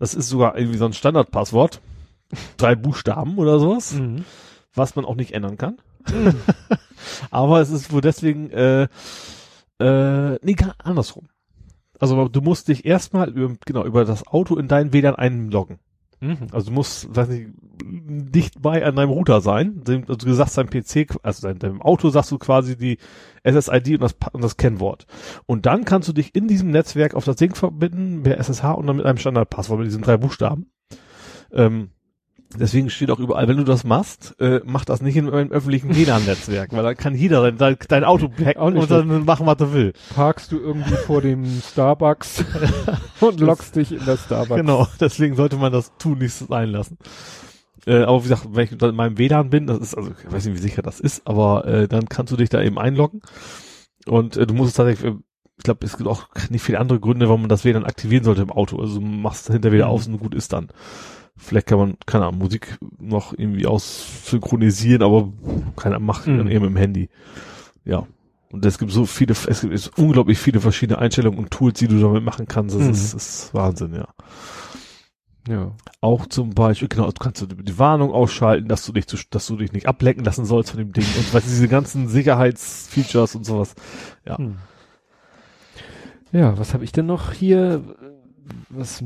Das 0.00 0.14
ist 0.14 0.28
sogar 0.28 0.58
irgendwie 0.58 0.78
so 0.78 0.86
ein 0.86 0.92
Standardpasswort. 0.94 1.80
Drei 2.56 2.74
Buchstaben 2.74 3.38
oder 3.38 3.60
sowas, 3.60 3.94
Mhm. 3.94 4.24
was 4.74 4.96
man 4.96 5.04
auch 5.04 5.14
nicht 5.14 5.32
ändern 5.32 5.58
kann. 5.58 5.76
aber 7.30 7.60
es 7.60 7.70
ist 7.70 7.92
wohl 7.92 8.00
deswegen, 8.00 8.50
äh, 8.50 8.88
äh, 9.80 10.38
nee, 10.42 10.56
andersrum. 10.78 11.28
Also 11.98 12.28
du 12.28 12.40
musst 12.40 12.68
dich 12.68 12.84
erstmal 12.84 13.30
über, 13.30 13.54
genau, 13.64 13.84
über 13.84 14.04
das 14.04 14.26
Auto 14.26 14.56
in 14.56 14.68
dein 14.68 14.92
WLAN 14.92 15.14
einloggen. 15.14 15.78
Mhm. 16.20 16.48
Also 16.52 16.68
du 16.68 16.72
musst, 16.72 17.14
weiß 17.14 17.28
nicht, 17.28 17.50
dicht 17.82 18.62
bei 18.62 18.84
an 18.84 18.96
deinem 18.96 19.10
Router 19.10 19.40
sein. 19.40 19.82
Also 19.86 20.26
du 20.26 20.32
sagst 20.32 20.56
deinem 20.56 20.70
PC, 20.70 21.16
also 21.22 21.46
dein, 21.46 21.58
deinem 21.58 21.82
Auto 21.82 22.08
sagst 22.10 22.30
du 22.30 22.38
quasi 22.38 22.76
die 22.76 22.98
SSID 23.44 23.94
und 23.94 24.02
das, 24.02 24.16
und 24.32 24.42
das 24.42 24.56
Kennwort. 24.56 25.06
Und 25.46 25.66
dann 25.66 25.84
kannst 25.84 26.08
du 26.08 26.12
dich 26.12 26.34
in 26.34 26.48
diesem 26.48 26.70
Netzwerk 26.70 27.14
auf 27.14 27.24
das 27.24 27.36
Ding 27.36 27.54
verbinden, 27.54 28.22
per 28.22 28.38
SSH 28.38 28.64
und 28.72 28.86
dann 28.86 28.96
mit 28.96 29.06
einem 29.06 29.18
Standardpasswort 29.18 29.80
mit 29.80 29.88
diesen 29.88 30.02
drei 30.02 30.16
Buchstaben. 30.16 30.70
Ähm, 31.52 31.90
Deswegen 32.58 32.88
steht 32.90 33.10
auch 33.10 33.18
überall, 33.18 33.48
wenn 33.48 33.56
du 33.56 33.64
das 33.64 33.84
machst, 33.84 34.36
äh, 34.40 34.60
mach 34.64 34.84
das 34.84 35.02
nicht 35.02 35.16
in 35.16 35.28
einem 35.28 35.50
öffentlichen 35.50 35.94
WLAN-Netzwerk, 35.94 36.72
weil 36.72 36.82
da 36.82 36.94
kann 36.94 37.14
jeder 37.14 37.50
dein, 37.52 37.76
dein 37.88 38.04
Auto 38.04 38.28
hacken 38.44 38.74
nicht 38.74 38.82
und 38.82 38.90
dann 38.90 39.24
machen, 39.24 39.46
was 39.46 39.58
er 39.60 39.72
will. 39.72 39.92
Parkst 40.14 40.52
du 40.52 40.58
irgendwie 40.58 40.94
vor 40.94 41.20
dem 41.20 41.44
Starbucks 41.72 42.44
und 43.20 43.40
lockst 43.40 43.74
dich 43.76 43.92
in 43.92 44.04
das 44.06 44.24
Starbucks. 44.24 44.60
Genau, 44.60 44.86
deswegen 45.00 45.34
sollte 45.36 45.56
man 45.56 45.72
das 45.72 45.92
tun, 45.98 46.18
nicht 46.18 46.32
sein 46.34 46.68
lassen. 46.68 46.98
Äh, 47.86 48.02
aber 48.02 48.20
wie 48.24 48.28
gesagt, 48.28 48.46
wenn 48.52 48.64
ich 48.64 48.80
in 48.80 48.94
meinem 48.94 49.18
WLAN 49.18 49.50
bin, 49.50 49.66
das 49.66 49.78
ist, 49.78 49.94
also 49.96 50.12
ich 50.24 50.32
weiß 50.32 50.46
nicht, 50.46 50.56
wie 50.56 50.62
sicher 50.62 50.82
das 50.82 51.00
ist, 51.00 51.26
aber 51.26 51.66
äh, 51.66 51.88
dann 51.88 52.08
kannst 52.08 52.32
du 52.32 52.36
dich 52.36 52.48
da 52.48 52.62
eben 52.62 52.78
einloggen. 52.78 53.20
Und 54.06 54.36
äh, 54.36 54.46
du 54.46 54.54
musst 54.54 54.70
es 54.70 54.76
tatsächlich, 54.76 55.12
äh, 55.12 55.16
ich 55.56 55.64
glaube, 55.64 55.84
es 55.86 55.96
gibt 55.96 56.08
auch 56.08 56.28
nicht 56.50 56.62
viele 56.62 56.80
andere 56.80 56.98
Gründe, 57.00 57.26
warum 57.28 57.42
man 57.42 57.48
das 57.50 57.64
WLAN 57.64 57.84
aktivieren 57.84 58.24
sollte 58.24 58.42
im 58.42 58.50
Auto. 58.50 58.78
Also 58.78 59.00
du 59.00 59.04
machst 59.06 59.48
hinter 59.50 59.72
wieder 59.72 59.86
Mhm. 59.86 59.90
aus 59.90 60.06
und 60.06 60.18
gut 60.18 60.34
ist 60.34 60.52
dann. 60.52 60.68
Vielleicht 61.36 61.66
kann 61.66 61.78
man, 61.78 61.96
keine 62.06 62.26
Ahnung, 62.26 62.38
Musik 62.38 62.78
noch 62.98 63.32
irgendwie 63.36 63.66
aussynchronisieren, 63.66 65.02
aber 65.02 65.32
keiner 65.76 65.98
macht 65.98 66.26
Mhm. 66.26 66.38
dann 66.38 66.48
eben 66.50 66.64
im 66.64 66.76
Handy. 66.76 67.08
Ja. 67.84 68.06
Und 68.52 68.64
es 68.64 68.78
gibt 68.78 68.92
so 68.92 69.04
viele, 69.04 69.32
es 69.32 69.60
gibt 69.62 69.74
es 69.74 69.88
unglaublich 69.88 70.38
viele 70.38 70.60
verschiedene 70.60 70.98
Einstellungen 71.00 71.38
und 71.40 71.50
Tools, 71.50 71.78
die 71.80 71.88
du 71.88 71.98
damit 72.00 72.22
machen 72.22 72.46
kannst. 72.46 72.76
Das 72.76 72.84
Mhm. 72.84 72.90
ist, 72.90 73.14
ist 73.14 73.54
Wahnsinn, 73.54 73.94
ja. 73.94 74.06
Ja. 75.48 75.72
Auch 76.00 76.26
zum 76.26 76.50
Beispiel, 76.50 76.88
genau, 76.88 77.06
du 77.06 77.18
kannst 77.20 77.44
die 77.50 77.78
Warnung 77.78 78.12
ausschalten, 78.12 78.68
dass 78.68 78.86
du 78.86 78.92
dich 78.92 79.06
zu, 79.08 79.18
dass 79.30 79.46
du 79.46 79.56
dich 79.56 79.72
nicht 79.72 79.86
ablecken 79.88 80.24
lassen 80.24 80.44
sollst 80.46 80.70
von 80.70 80.78
dem 80.78 80.92
Ding 80.92 81.04
und 81.18 81.34
was 81.34 81.44
diese 81.44 81.68
ganzen 81.68 82.08
Sicherheitsfeatures 82.08 83.34
und 83.34 83.44
sowas. 83.44 83.74
Ja. 84.24 84.38
Hm. 84.38 84.56
Ja, 86.32 86.56
was 86.58 86.74
habe 86.74 86.84
ich 86.84 86.92
denn 86.92 87.06
noch 87.06 87.32
hier? 87.32 87.82
Was? 88.68 89.02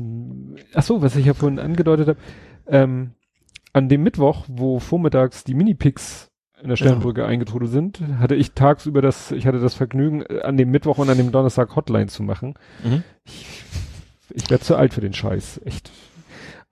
Ach 0.73 0.83
so, 0.83 1.01
was 1.01 1.15
ich 1.15 1.25
ja 1.25 1.33
vorhin 1.33 1.59
angedeutet 1.59 2.07
habe. 2.09 2.19
Ähm, 2.67 3.11
an 3.73 3.89
dem 3.89 4.03
Mittwoch, 4.03 4.45
wo 4.47 4.79
vormittags 4.79 5.43
die 5.43 5.53
Mini-Picks 5.53 6.29
in 6.61 6.69
der 6.69 6.75
Sternbrücke 6.75 7.25
eingetrudelt 7.25 7.71
sind, 7.71 8.01
hatte 8.19 8.35
ich 8.35 8.51
tagsüber 8.51 9.01
das, 9.01 9.31
ich 9.31 9.47
hatte 9.47 9.59
das 9.59 9.75
Vergnügen, 9.75 10.25
an 10.25 10.57
dem 10.57 10.71
Mittwoch 10.71 10.97
und 10.97 11.09
an 11.09 11.17
dem 11.17 11.31
Donnerstag 11.31 11.75
Hotline 11.75 12.07
zu 12.07 12.23
machen. 12.23 12.55
Mhm. 12.83 13.03
Ich, 13.25 13.63
ich 14.31 14.49
werde 14.49 14.63
zu 14.63 14.75
alt 14.75 14.93
für 14.93 15.01
den 15.01 15.13
Scheiß, 15.13 15.61
echt. 15.65 15.91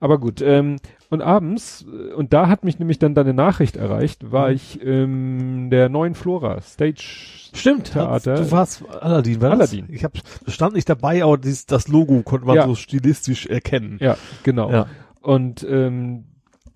Aber 0.00 0.18
gut, 0.18 0.40
ähm, 0.40 0.76
und 1.10 1.22
abends, 1.22 1.84
äh, 1.84 2.12
und 2.14 2.32
da 2.32 2.48
hat 2.48 2.64
mich 2.64 2.78
nämlich 2.78 2.98
dann 3.00 3.14
deine 3.14 3.34
Nachricht 3.34 3.76
erreicht, 3.76 4.30
war 4.30 4.48
Mhm. 4.48 4.54
ich 4.54 4.80
ähm, 4.84 5.70
der 5.70 5.88
neuen 5.88 6.14
Flora 6.14 6.60
Stage 6.60 7.02
Stimmt, 7.52 7.92
Theater. 7.92 8.36
Du 8.36 8.50
warst 8.52 8.84
Aladdin, 8.88 9.40
war 9.40 9.50
Aladdin. 9.52 9.86
Das? 9.88 9.96
Ich 9.96 10.04
hab, 10.04 10.12
stand 10.46 10.74
nicht 10.74 10.88
dabei, 10.88 11.24
aber 11.24 11.36
dieses, 11.38 11.66
das 11.66 11.88
Logo 11.88 12.22
konnte 12.22 12.46
man 12.46 12.56
Ja. 12.56 12.66
so 12.66 12.74
stilistisch 12.76 13.46
erkennen. 13.46 13.96
Ja, 14.00 14.16
genau. 14.44 14.70
Ja. 14.70 14.86
Und 15.20 15.66
ähm, 15.68 16.24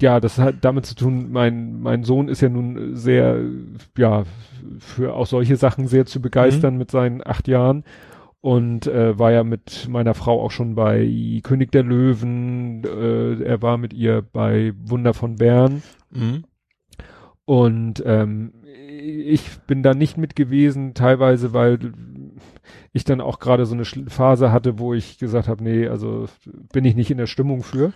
ja, 0.00 0.18
das 0.18 0.38
hat 0.38 0.56
damit 0.62 0.84
zu 0.86 0.96
tun, 0.96 1.30
mein, 1.30 1.80
mein 1.80 2.02
Sohn 2.02 2.26
ist 2.28 2.40
ja 2.40 2.48
nun 2.48 2.96
sehr, 2.96 3.38
ja, 3.96 4.24
für 4.80 5.14
auch 5.14 5.26
solche 5.26 5.54
Sachen 5.56 5.86
sehr 5.86 6.06
zu 6.06 6.20
begeistern 6.20 6.76
mit 6.76 6.90
seinen 6.90 7.24
acht 7.24 7.46
Jahren. 7.46 7.84
Und 8.42 8.88
äh, 8.88 9.16
war 9.18 9.30
ja 9.30 9.44
mit 9.44 9.88
meiner 9.88 10.14
Frau 10.14 10.42
auch 10.42 10.50
schon 10.50 10.74
bei 10.74 11.40
König 11.44 11.70
der 11.70 11.84
Löwen, 11.84 12.82
äh, 12.84 13.40
er 13.44 13.62
war 13.62 13.78
mit 13.78 13.94
ihr 13.94 14.20
bei 14.20 14.72
Wunder 14.76 15.14
von 15.14 15.36
Bern. 15.36 15.82
Mhm. 16.10 16.44
Und 17.44 18.02
ähm, 18.04 18.52
ich 18.98 19.60
bin 19.68 19.84
da 19.84 19.94
nicht 19.94 20.18
mit 20.18 20.34
gewesen, 20.34 20.94
teilweise, 20.94 21.52
weil 21.52 21.92
ich 22.92 23.04
dann 23.04 23.20
auch 23.20 23.38
gerade 23.38 23.64
so 23.64 23.74
eine 23.74 23.84
Phase 23.84 24.50
hatte, 24.50 24.78
wo 24.78 24.92
ich 24.92 25.18
gesagt 25.18 25.48
habe, 25.48 25.62
nee, 25.62 25.86
also 25.86 26.26
bin 26.72 26.84
ich 26.84 26.96
nicht 26.96 27.10
in 27.10 27.18
der 27.18 27.26
Stimmung 27.26 27.62
für. 27.62 27.92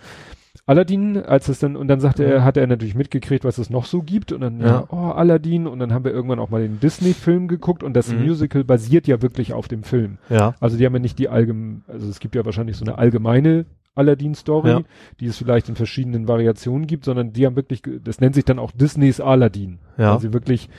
Aladdin, 0.65 1.17
als 1.17 1.47
es 1.47 1.59
dann, 1.59 1.75
und 1.75 1.87
dann 1.87 1.99
sagte 1.99 2.25
er, 2.25 2.43
hat 2.43 2.57
er 2.57 2.67
natürlich 2.67 2.95
mitgekriegt, 2.95 3.45
was 3.45 3.57
es 3.57 3.69
noch 3.69 3.85
so 3.85 4.01
gibt. 4.01 4.31
Und 4.31 4.41
dann, 4.41 4.59
ja, 4.59 4.67
Ja. 4.67 4.83
oh, 4.89 5.11
Aladdin. 5.11 5.67
Und 5.67 5.79
dann 5.79 5.93
haben 5.93 6.03
wir 6.05 6.11
irgendwann 6.11 6.39
auch 6.39 6.49
mal 6.49 6.61
den 6.61 6.79
Disney-Film 6.79 7.47
geguckt 7.47 7.83
und 7.83 7.93
das 7.93 8.11
Mhm. 8.11 8.25
Musical 8.25 8.63
basiert 8.63 9.07
ja 9.07 9.21
wirklich 9.21 9.53
auf 9.53 9.67
dem 9.67 9.83
Film. 9.83 10.17
Ja. 10.29 10.55
Also 10.59 10.77
die 10.77 10.85
haben 10.85 10.93
ja 10.93 10.99
nicht 10.99 11.19
die 11.19 11.29
allgemeine, 11.29 11.81
also 11.87 12.09
es 12.09 12.19
gibt 12.19 12.35
ja 12.35 12.43
wahrscheinlich 12.45 12.75
so 12.77 12.83
eine 12.85 12.97
allgemeine 12.97 13.65
Aladdin-Story, 13.95 14.69
Ja. 14.69 14.81
die 15.19 15.25
es 15.27 15.37
vielleicht 15.37 15.69
in 15.69 15.75
verschiedenen 15.75 16.27
Variationen 16.27 16.85
gibt, 16.87 17.05
sondern 17.05 17.33
die 17.33 17.45
haben 17.45 17.55
wirklich, 17.55 17.81
das 18.03 18.19
nennt 18.21 18.35
sich 18.35 18.45
dann 18.45 18.59
auch 18.59 18.71
Disneys 18.71 19.19
Aladdin. 19.21 19.79
Ja. 19.97 20.13
Weil 20.13 20.19
sie 20.21 20.33
wirklich, 20.33 20.69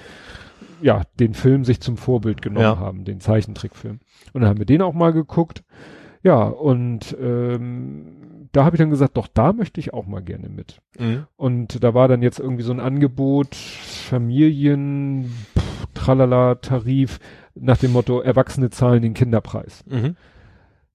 ja, 0.83 1.03
den 1.19 1.35
Film 1.35 1.65
sich 1.65 1.81
zum 1.81 1.97
Vorbild 1.97 2.43
genommen 2.43 2.63
Ja. 2.63 2.79
haben, 2.79 3.05
den 3.05 3.21
Zeichentrickfilm. 3.21 3.99
Und 4.33 4.41
dann 4.43 4.49
haben 4.51 4.59
wir 4.59 4.67
den 4.67 4.83
auch 4.83 4.95
mal 4.95 5.13
geguckt. 5.13 5.65
Ja, 6.23 6.45
und 6.45 7.17
ähm, 7.21 8.38
da 8.53 8.65
habe 8.65 8.77
ich 8.77 8.79
dann 8.79 8.91
gesagt, 8.91 9.17
doch, 9.17 9.27
da 9.27 9.53
möchte 9.53 9.81
ich 9.81 9.93
auch 9.95 10.07
mal 10.07 10.23
gerne 10.23 10.49
mit. 10.49 10.81
Mhm. 10.99 11.27
Und 11.37 11.83
da 11.83 11.95
war 11.95 12.09
dann 12.09 12.23
jetzt 12.23 12.39
irgendwie 12.39 12.63
so 12.63 12.73
ein 12.73 12.81
Angebot, 12.81 13.55
Familien, 13.55 15.33
pff, 15.59 15.87
tralala, 15.95 16.57
Tarif, 16.57 17.19
nach 17.55 17.77
dem 17.79 17.93
Motto, 17.93 18.21
Erwachsene 18.21 18.71
zahlen 18.71 19.03
den 19.03 19.15
Kinderpreis. 19.15 19.85
Mhm. 19.87 20.17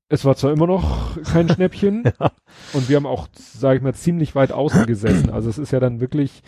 Es 0.10 0.26
war 0.26 0.36
zwar 0.36 0.52
immer 0.52 0.68
noch 0.68 1.18
kein 1.24 1.50
Schnäppchen 1.50 2.04
Ja. 2.20 2.32
und 2.74 2.88
wir 2.90 2.98
haben 2.98 3.06
auch, 3.08 3.28
sage 3.34 3.78
ich 3.78 3.84
mal, 3.84 3.94
ziemlich 3.94 4.36
weit 4.36 4.52
außen 4.52 4.86
gesessen. 4.86 5.30
Also 5.32 5.50
es 5.50 5.58
ist 5.58 5.72
ja 5.72 5.80
dann 5.80 6.02
wirklich, 6.02 6.44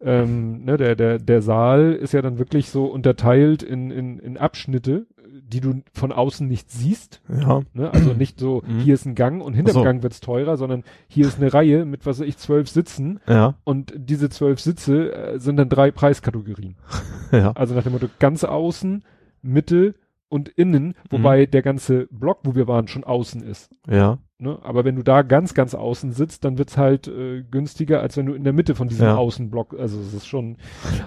ähm, 0.00 0.64
ne, 0.64 0.76
der, 0.76 0.96
der, 0.96 1.18
der 1.18 1.40
Saal 1.42 1.92
ist 1.92 2.12
ja 2.12 2.22
dann 2.22 2.38
wirklich 2.38 2.70
so 2.70 2.86
unterteilt 2.86 3.62
in, 3.62 3.90
in, 3.90 4.18
in 4.18 4.36
Abschnitte, 4.36 5.06
die 5.42 5.60
du 5.60 5.82
von 5.92 6.12
außen 6.12 6.46
nicht 6.46 6.70
siehst. 6.70 7.20
Ja. 7.28 7.62
Ne? 7.72 7.90
Also 7.92 8.12
nicht 8.12 8.38
so, 8.38 8.62
Mhm. 8.66 8.78
hier 8.80 8.94
ist 8.94 9.04
ein 9.06 9.14
Gang 9.14 9.42
und 9.42 9.54
hinterm 9.54 9.74
so. 9.74 9.82
Gang 9.82 10.02
wird's 10.02 10.20
teurer, 10.20 10.56
sondern 10.56 10.84
hier 11.08 11.26
ist 11.26 11.38
eine 11.40 11.52
Reihe 11.52 11.84
mit, 11.84 12.06
was 12.06 12.20
weiß 12.20 12.26
ich, 12.28 12.36
zwölf 12.38 12.68
Sitzen 12.68 13.20
Ja. 13.28 13.54
und 13.64 13.92
diese 13.96 14.28
zwölf 14.30 14.60
Sitze 14.60 15.12
äh, 15.12 15.38
sind 15.40 15.56
dann 15.56 15.68
drei 15.68 15.90
Preiskategorien. 15.90 16.76
Ja. 17.32 17.50
Also 17.52 17.74
nach 17.74 17.82
dem 17.82 17.92
Motto 17.92 18.06
ganz 18.20 18.44
außen, 18.44 19.02
Mitte 19.42 19.94
und 20.28 20.48
innen, 20.50 20.94
wobei 21.10 21.46
der 21.46 21.62
ganze 21.62 22.06
Block, 22.10 22.40
wo 22.44 22.54
wir 22.54 22.68
waren, 22.68 22.86
schon 22.86 23.02
außen 23.04 23.42
ist. 23.42 23.70
Ja. 23.88 24.18
Ne? 24.38 24.58
Aber 24.62 24.84
wenn 24.84 24.94
du 24.96 25.02
da 25.02 25.22
ganz, 25.22 25.54
ganz 25.54 25.74
außen 25.74 26.12
sitzt, 26.12 26.44
dann 26.44 26.58
wird's 26.58 26.76
halt 26.76 27.08
äh, 27.08 27.42
günstiger, 27.50 28.00
als 28.00 28.16
wenn 28.16 28.26
du 28.26 28.34
in 28.34 28.44
der 28.44 28.52
Mitte 28.52 28.74
von 28.74 28.88
diesem 28.88 29.06
Ja. 29.06 29.16
Außenblock, 29.16 29.74
also 29.78 29.98
es 30.00 30.12
ist 30.14 30.26
schon, 30.26 30.56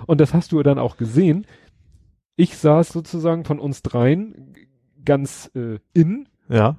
und 0.05 0.19
das 0.21 0.33
hast 0.33 0.51
du 0.51 0.61
dann 0.63 0.79
auch 0.79 0.97
gesehen. 0.97 1.45
Ich 2.37 2.55
saß 2.57 2.89
sozusagen 2.89 3.43
von 3.43 3.59
uns 3.59 3.81
dreien 3.81 4.53
ganz 5.03 5.51
äh, 5.55 5.79
in 5.93 6.29
Ja. 6.49 6.77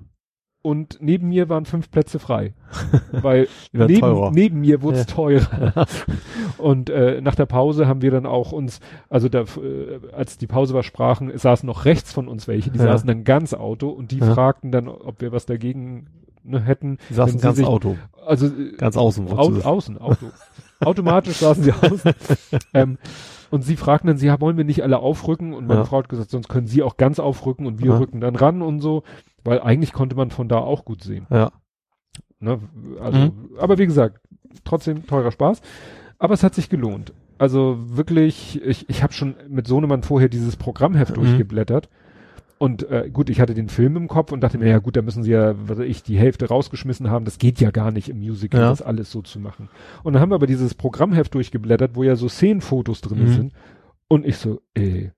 und 0.63 0.99
neben 1.01 1.29
mir 1.29 1.49
waren 1.49 1.65
fünf 1.65 1.91
Plätze 1.91 2.19
frei. 2.19 2.55
Weil 3.13 3.49
neben, 3.73 4.01
teurer. 4.01 4.31
neben 4.31 4.61
mir 4.61 4.83
wurde 4.83 4.99
es 5.01 5.07
Ja. 5.09 5.15
teurer. 5.15 5.87
und 6.59 6.91
äh, 6.91 7.21
nach 7.21 7.35
der 7.35 7.47
Pause 7.47 7.87
haben 7.89 8.03
wir 8.03 8.11
dann 8.13 8.25
auch 8.27 8.53
uns, 8.53 8.79
also 9.09 9.29
da, 9.29 9.41
äh, 9.43 10.01
als 10.13 10.39
die 10.39 10.47
Pause 10.47 10.75
war, 10.75 10.83
sprachen, 10.85 11.37
saßen 11.37 11.67
noch 11.67 11.85
rechts 11.87 12.13
von 12.13 12.29
uns 12.29 12.47
welche, 12.49 12.71
die 12.71 12.79
Ja. 12.79 12.85
saßen 12.85 13.07
dann 13.09 13.25
ganz 13.25 13.53
Auto 13.53 13.89
und 13.89 14.13
die 14.13 14.19
Ja. 14.19 14.33
fragten 14.35 14.71
dann, 14.71 14.87
ob 14.89 15.21
wir 15.21 15.33
was 15.33 15.45
dagegen 15.47 16.07
ne, 16.45 16.61
hätten. 16.61 16.99
Die 17.11 17.15
saßen 17.15 17.41
ganz 17.41 17.57
sich- 17.57 17.67
Auto. 17.67 17.97
Also 18.25 18.47
äh, 18.47 18.77
Ganz 18.77 18.97
außen. 18.97 19.27
Au 19.29 19.35
außen, 19.37 19.99
Auto. 19.99 20.27
Automatisch 20.81 21.39
saßen 21.39 21.65
sie 21.65 21.73
außen. 21.83 22.13
ähm, 22.75 22.99
und 23.51 23.63
sie 23.63 23.77
fragten 23.77 24.09
dann, 24.09 24.17
sie 24.19 24.29
wollen 24.41 24.57
wir 24.57 24.65
nicht 24.65 24.83
alle 24.83 24.99
aufrücken? 24.99 25.55
Und 25.55 25.67
meine 25.67 25.81
Ja. 25.81 25.85
Frau 25.87 25.99
hat 25.99 26.09
gesagt, 26.09 26.31
sonst 26.31 26.49
können 26.49 26.67
sie 26.67 26.83
auch 26.83 26.97
ganz 26.97 27.19
aufrücken 27.19 27.67
und 27.67 27.81
wir 27.83 27.93
Ja. 27.93 27.99
rücken 27.99 28.21
dann 28.21 28.37
ran 28.37 28.63
und 28.63 28.81
so, 28.81 29.03
weil 29.45 29.61
eigentlich 29.61 29.93
konnte 29.93 30.17
man 30.17 30.31
von 30.31 30.49
da 30.49 30.59
auch 30.59 30.85
gut 30.85 31.03
sehen. 31.03 31.27
Ja. 31.31 31.51
Ne? 32.41 32.61
Also, 33.01 33.19
Mhm. 33.19 33.33
aber 33.59 33.79
wie 33.79 33.87
gesagt, 33.87 34.21
trotzdem 34.65 35.07
teurer 35.07 35.33
Spaß. 35.33 35.61
Aber 36.19 36.35
es 36.35 36.43
hat 36.43 36.55
sich 36.55 36.69
gelohnt. 36.69 37.13
Also 37.39 37.77
wirklich, 37.81 38.61
ich, 38.65 38.89
ich 38.89 39.03
habe 39.03 39.13
schon 39.13 39.37
mit 39.49 39.67
Sohnemann 39.69 40.03
vorher 40.03 40.29
dieses 40.29 40.57
Programmheft 40.57 41.13
Mhm. 41.13 41.21
durchgeblättert. 41.23 41.89
Und 42.59 42.91
äh, 42.91 43.09
gut, 43.13 43.31
ich 43.31 43.41
hatte 43.41 43.55
den 43.55 43.69
Film 43.69 43.97
im 43.97 44.09
Kopf 44.09 44.33
und 44.33 44.41
dachte 44.41 44.59
mir, 44.59 44.69
ja 44.69 44.79
gut, 44.79 44.97
da 44.97 45.03
müssen 45.03 45.23
sie 45.23 45.31
ja, 45.31 45.55
was 45.69 45.79
weiß 45.79 45.87
ich, 45.87 46.03
die 46.03 46.19
Hälfte 46.19 46.49
rausgeschmissen 46.49 47.09
haben. 47.09 47.25
Das 47.25 47.39
geht 47.39 47.61
ja 47.61 47.71
gar 47.71 47.93
nicht 47.93 48.09
im 48.09 48.19
Musical, 48.19 48.61
Ja. 48.61 48.71
das 48.71 48.83
alles 48.83 49.13
so 49.13 49.23
zu 49.23 49.39
machen. 49.39 49.69
Und 50.03 50.13
dann 50.13 50.21
haben 50.23 50.31
wir 50.31 50.35
aber 50.35 50.49
dieses 50.49 50.75
Programmheft 50.75 51.35
durchgeblättert, 51.35 51.95
wo 51.95 52.03
ja 52.03 52.17
so 52.17 52.29
Szenenfotos 52.29 53.01
drin 53.01 53.23
Mhm. 53.25 53.29
sind. 53.29 53.53
Und 54.09 54.27
ich 54.27 54.39
so, 54.39 54.61
ey, 54.75 55.13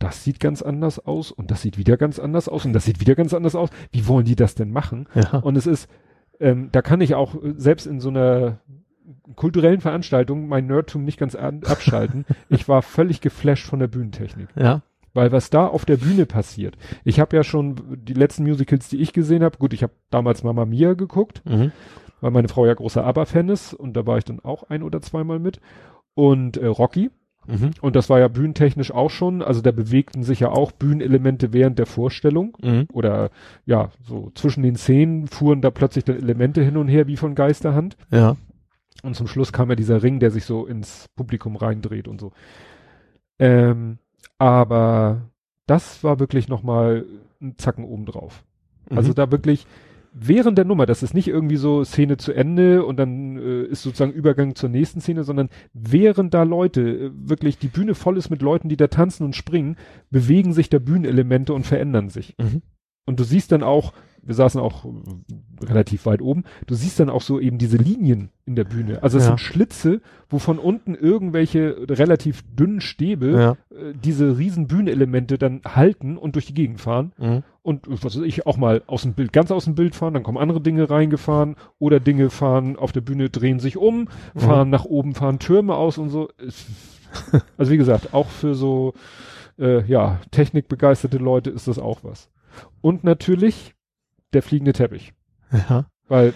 das 0.00 0.24
sieht 0.24 0.40
ganz 0.40 0.60
anders 0.60 0.98
aus 1.06 1.30
und 1.30 1.50
das 1.52 1.62
sieht 1.62 1.78
wieder 1.78 1.96
ganz 1.96 2.18
anders 2.18 2.48
aus 2.48 2.64
und 2.66 2.72
das 2.72 2.84
sieht 2.84 3.00
wieder 3.00 3.14
ganz 3.14 3.32
anders 3.32 3.54
aus. 3.54 3.70
Wie 3.92 4.08
wollen 4.08 4.24
die 4.24 4.36
das 4.36 4.54
denn 4.56 4.70
machen? 4.72 5.08
Ja. 5.14 5.38
Und 5.38 5.56
es 5.56 5.66
ist, 5.68 5.88
ähm, 6.40 6.70
da 6.72 6.82
kann 6.82 7.00
ich 7.00 7.14
auch 7.14 7.34
äh, 7.42 7.54
selbst 7.56 7.86
in 7.86 8.00
so 8.00 8.08
einer 8.08 8.58
kulturellen 9.36 9.80
Veranstaltung 9.80 10.48
mein 10.48 10.66
Nerdtum 10.66 11.04
nicht 11.04 11.18
ganz 11.18 11.34
an, 11.36 11.62
abschalten. 11.64 12.24
ich 12.48 12.68
war 12.68 12.82
völlig 12.82 13.20
geflasht 13.20 13.66
von 13.66 13.78
der 13.78 13.86
Bühnentechnik. 13.86 14.48
Ja. 14.56 14.82
Weil 15.16 15.32
was 15.32 15.48
da 15.50 15.66
auf 15.66 15.84
der 15.86 15.96
Bühne 15.96 16.26
passiert. 16.26 16.76
Ich 17.02 17.18
habe 17.20 17.34
ja 17.34 17.42
schon 17.42 17.76
die 18.02 18.12
letzten 18.12 18.42
Musicals, 18.44 18.88
die 18.90 18.98
ich 19.00 19.12
gesehen 19.14 19.42
habe, 19.42 19.56
gut, 19.56 19.72
ich 19.72 19.82
habe 19.82 19.94
damals 20.10 20.42
Mama 20.44 20.66
Mia 20.66 20.92
geguckt, 20.92 21.40
Mhm. 21.46 21.72
weil 22.20 22.30
meine 22.32 22.48
Frau 22.48 22.66
ja 22.66 22.74
großer 22.74 23.02
ABBA-Fan 23.02 23.48
ist 23.48 23.72
und 23.72 23.94
da 23.96 24.06
war 24.06 24.18
ich 24.18 24.24
dann 24.24 24.40
auch 24.40 24.64
ein 24.70 24.82
oder 24.82 25.00
zweimal 25.00 25.38
mit. 25.38 25.58
Und 26.14 26.58
äh, 26.58 26.66
Rocky, 26.66 27.10
Mhm. 27.48 27.70
und 27.80 27.96
das 27.96 28.10
war 28.10 28.18
ja 28.18 28.28
bühnentechnisch 28.28 28.90
auch 28.92 29.08
schon, 29.10 29.40
also 29.40 29.62
da 29.62 29.70
bewegten 29.70 30.22
sich 30.22 30.40
ja 30.40 30.50
auch 30.50 30.72
Bühnenelemente 30.72 31.52
während 31.54 31.78
der 31.78 31.86
Vorstellung 31.86 32.56
Mhm. 32.62 32.86
oder 32.92 33.30
ja, 33.64 33.90
so 34.02 34.30
zwischen 34.34 34.62
den 34.64 34.76
Szenen 34.76 35.28
fuhren 35.28 35.62
da 35.62 35.70
plötzlich 35.70 36.04
dann 36.04 36.16
Elemente 36.18 36.62
hin 36.62 36.76
und 36.76 36.88
her 36.88 37.06
wie 37.06 37.16
von 37.16 37.34
Geisterhand. 37.34 37.96
Ja. 38.10 38.36
Und 39.02 39.14
zum 39.16 39.28
Schluss 39.28 39.52
kam 39.52 39.70
ja 39.70 39.76
dieser 39.76 40.02
Ring, 40.02 40.20
der 40.20 40.30
sich 40.30 40.44
so 40.44 40.66
ins 40.66 41.06
Publikum 41.16 41.56
reindreht 41.56 42.06
und 42.08 42.20
so. 42.20 42.32
Ähm, 43.38 43.98
aber 44.38 45.30
das 45.66 46.04
war 46.04 46.18
wirklich 46.20 46.48
nochmal 46.48 47.04
ein 47.40 47.56
Zacken 47.58 47.84
obendrauf. 47.84 48.44
Mhm. 48.90 48.98
Also 48.98 49.12
da 49.12 49.30
wirklich 49.30 49.66
während 50.18 50.56
der 50.56 50.64
Nummer, 50.64 50.86
das 50.86 51.02
ist 51.02 51.14
nicht 51.14 51.28
irgendwie 51.28 51.56
so 51.56 51.84
Szene 51.84 52.16
zu 52.16 52.32
Ende 52.32 52.84
und 52.84 52.96
dann 52.96 53.36
äh, 53.36 53.62
ist 53.64 53.82
sozusagen 53.82 54.12
Übergang 54.12 54.54
zur 54.54 54.70
nächsten 54.70 55.00
Szene, 55.00 55.24
sondern 55.24 55.50
während 55.74 56.32
da 56.32 56.42
Leute 56.42 56.80
äh, 56.80 57.10
wirklich 57.14 57.58
die 57.58 57.68
Bühne 57.68 57.94
voll 57.94 58.16
ist 58.16 58.30
mit 58.30 58.40
Leuten, 58.40 58.68
die 58.68 58.78
da 58.78 58.86
tanzen 58.86 59.24
und 59.24 59.36
springen, 59.36 59.76
bewegen 60.10 60.52
sich 60.54 60.70
da 60.70 60.78
Bühnenelemente 60.78 61.52
und 61.52 61.66
verändern 61.66 62.08
sich. 62.08 62.34
Mhm. 62.38 62.62
Und 63.04 63.20
du 63.20 63.24
siehst 63.24 63.52
dann 63.52 63.62
auch, 63.62 63.92
wir 64.26 64.34
saßen 64.34 64.60
auch 64.60 64.84
äh, 64.84 65.64
relativ 65.64 66.04
weit 66.06 66.20
oben, 66.20 66.44
du 66.66 66.74
siehst 66.74 67.00
dann 67.00 67.08
auch 67.10 67.22
so 67.22 67.40
eben 67.40 67.58
diese 67.58 67.76
Linien 67.78 68.30
in 68.44 68.56
der 68.56 68.64
Bühne. 68.64 69.02
Also 69.02 69.18
es 69.18 69.24
Ja. 69.24 69.28
sind 69.30 69.40
Schlitze, 69.40 70.00
wo 70.28 70.38
von 70.38 70.58
unten 70.58 70.94
irgendwelche 70.94 71.76
relativ 71.88 72.42
dünnen 72.54 72.80
Stäbe 72.80 73.30
Ja. 73.30 73.52
äh, 73.76 73.94
diese 73.94 74.36
riesen 74.38 74.66
Bühnenelemente 74.66 75.38
dann 75.38 75.60
halten 75.64 76.16
und 76.16 76.34
durch 76.34 76.46
die 76.46 76.54
Gegend 76.54 76.80
fahren 76.80 77.12
Mhm. 77.18 77.42
und 77.62 77.86
was 77.88 78.04
weiß 78.04 78.16
ich 78.24 78.46
auch 78.46 78.56
mal 78.56 78.82
aus 78.86 79.02
dem 79.02 79.14
Bild, 79.14 79.32
ganz 79.32 79.50
aus 79.50 79.64
dem 79.64 79.74
Bild 79.74 79.94
fahren, 79.94 80.14
dann 80.14 80.22
kommen 80.22 80.38
andere 80.38 80.60
Dinge 80.60 80.90
reingefahren 80.90 81.56
oder 81.78 82.00
Dinge 82.00 82.30
fahren 82.30 82.76
auf 82.76 82.92
der 82.92 83.00
Bühne, 83.00 83.30
drehen 83.30 83.60
sich 83.60 83.76
um, 83.76 84.08
fahren 84.34 84.70
nach 84.70 84.84
oben, 84.84 85.14
fahren 85.14 85.38
Türme 85.38 85.74
aus 85.74 85.98
und 85.98 86.10
so. 86.10 86.28
Also 87.56 87.72
wie 87.72 87.76
gesagt, 87.78 88.12
auch 88.12 88.28
für 88.28 88.54
so 88.54 88.92
äh, 89.58 89.84
ja 89.86 90.20
technikbegeisterte 90.32 91.16
Leute 91.18 91.50
ist 91.50 91.66
das 91.68 91.78
auch 91.78 92.00
was. 92.02 92.28
Und 92.82 93.04
natürlich 93.04 93.74
der 94.32 94.42
fliegende 94.42 94.72
Teppich, 94.72 95.12
Ja. 95.68 95.86
weil 96.08 96.34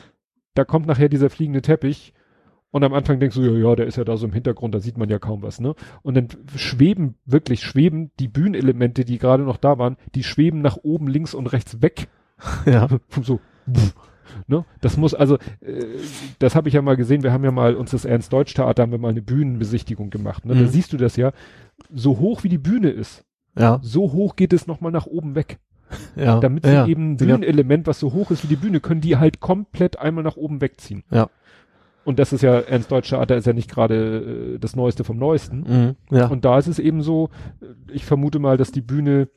da 0.55 0.65
kommt 0.65 0.87
nachher 0.87 1.09
dieser 1.09 1.31
fliegende 1.31 1.63
Teppich 1.63 2.13
und 2.73 2.85
am 2.85 2.93
Anfang 2.95 3.19
denkst 3.19 3.35
du, 3.37 3.43
ja, 3.43 3.69
ja, 3.71 3.77
der 3.77 3.87
ist 3.87 3.97
ja 3.97 4.05
da 4.05 4.17
so 4.17 4.27
im 4.27 4.33
Hintergrund, 4.33 4.75
da 4.75 4.81
sieht 4.81 4.97
man 4.97 5.09
ja 5.09 5.19
kaum 5.19 5.43
was, 5.43 5.61
ne? 5.61 5.75
Und 6.03 6.15
dann 6.17 6.29
schweben, 6.57 7.17
wirklich 7.25 7.63
schweben 7.63 8.11
die 8.21 8.29
Bühnenelemente, 8.29 9.05
die 9.05 9.19
gerade 9.19 9.43
noch 9.43 9.57
da 9.57 9.79
waren, 9.79 9.97
die 10.15 10.23
schweben 10.23 10.61
nach 10.61 10.77
oben, 10.77 11.09
links 11.09 11.35
und 11.35 11.47
rechts 11.49 11.83
weg. 11.83 12.09
Ja. 12.67 12.89
So. 13.23 13.41
Ne? 14.47 14.65
Das 14.81 14.97
muss 14.97 15.13
also, 15.15 15.37
äh, 15.61 15.85
das 16.39 16.55
habe 16.55 16.69
ich 16.69 16.75
ja 16.75 16.83
mal 16.83 16.97
gesehen, 16.97 17.23
wir 17.23 17.33
haben 17.33 17.45
ja 17.45 17.51
mal 17.51 17.75
uns 17.75 17.91
das 17.91 18.05
Ernst-Deutsch-Theater, 18.05 18.83
haben 18.83 18.93
wir 18.93 18.99
mal 18.99 19.09
eine 19.11 19.23
Bühnenbesichtigung 19.23 20.09
gemacht. 20.11 20.45
Ne? 20.47 20.55
Da 20.55 20.61
Mhm. 20.63 20.69
siehst 20.69 20.93
du 20.93 20.97
das 20.97 21.17
ja, 21.17 21.33
so 21.93 22.19
hoch 22.19 22.45
wie 22.45 22.49
die 22.49 22.59
Bühne 22.59 22.91
ist, 22.91 23.25
Ja. 23.59 23.81
so 23.83 24.13
hoch 24.13 24.37
geht 24.37 24.53
es 24.53 24.67
nochmal 24.67 24.93
nach 24.93 25.07
oben 25.07 25.35
weg. 25.35 25.59
Ja. 26.17 26.41
Damit 26.41 26.65
ja. 26.67 26.85
sie 26.85 26.91
eben 26.93 27.13
ein 27.13 27.17
Ja. 27.19 27.37
Bühnenelement, 27.37 27.87
was 27.87 27.99
so 28.01 28.13
hoch 28.13 28.31
ist 28.31 28.43
wie 28.45 28.49
die 28.49 28.57
Bühne, 28.57 28.81
können 28.81 29.01
die 29.01 29.17
halt 29.17 29.41
komplett 29.41 29.99
einmal 29.99 30.25
nach 30.25 30.37
oben 30.37 30.61
wegziehen. 30.61 31.05
Ja. 31.11 31.29
Und 32.05 32.19
das 32.19 32.33
ist 32.33 32.43
ja, 32.43 32.59
Ernst 32.61 32.91
Deutsch 32.91 33.11
Theater 33.11 33.37
ist 33.37 33.47
ja 33.47 33.53
nicht 33.53 33.71
gerade 33.71 34.55
äh, 34.55 34.59
das 34.59 34.75
Neueste 34.75 35.05
vom 35.05 35.19
Neuesten. 35.19 35.97
Mhm. 36.11 36.17
Ja. 36.17 36.27
Und 36.29 36.45
da 36.45 36.59
ist 36.59 36.67
es 36.67 36.79
eben 36.79 37.03
so, 37.03 37.29
ich 37.93 38.05
vermute 38.07 38.39
mal, 38.39 38.57
dass 38.57 38.73
die 38.73 38.81
Bühne 38.81 39.29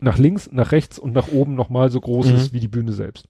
nach 0.00 0.18
links, 0.18 0.50
nach 0.52 0.72
rechts 0.72 0.98
und 0.98 1.12
nach 1.14 1.28
oben 1.28 1.54
nochmal 1.54 1.90
so 1.90 2.00
groß 2.00 2.28
Mhm. 2.28 2.34
ist 2.34 2.52
wie 2.52 2.60
die 2.60 2.68
Bühne 2.68 2.92
selbst. 2.92 3.28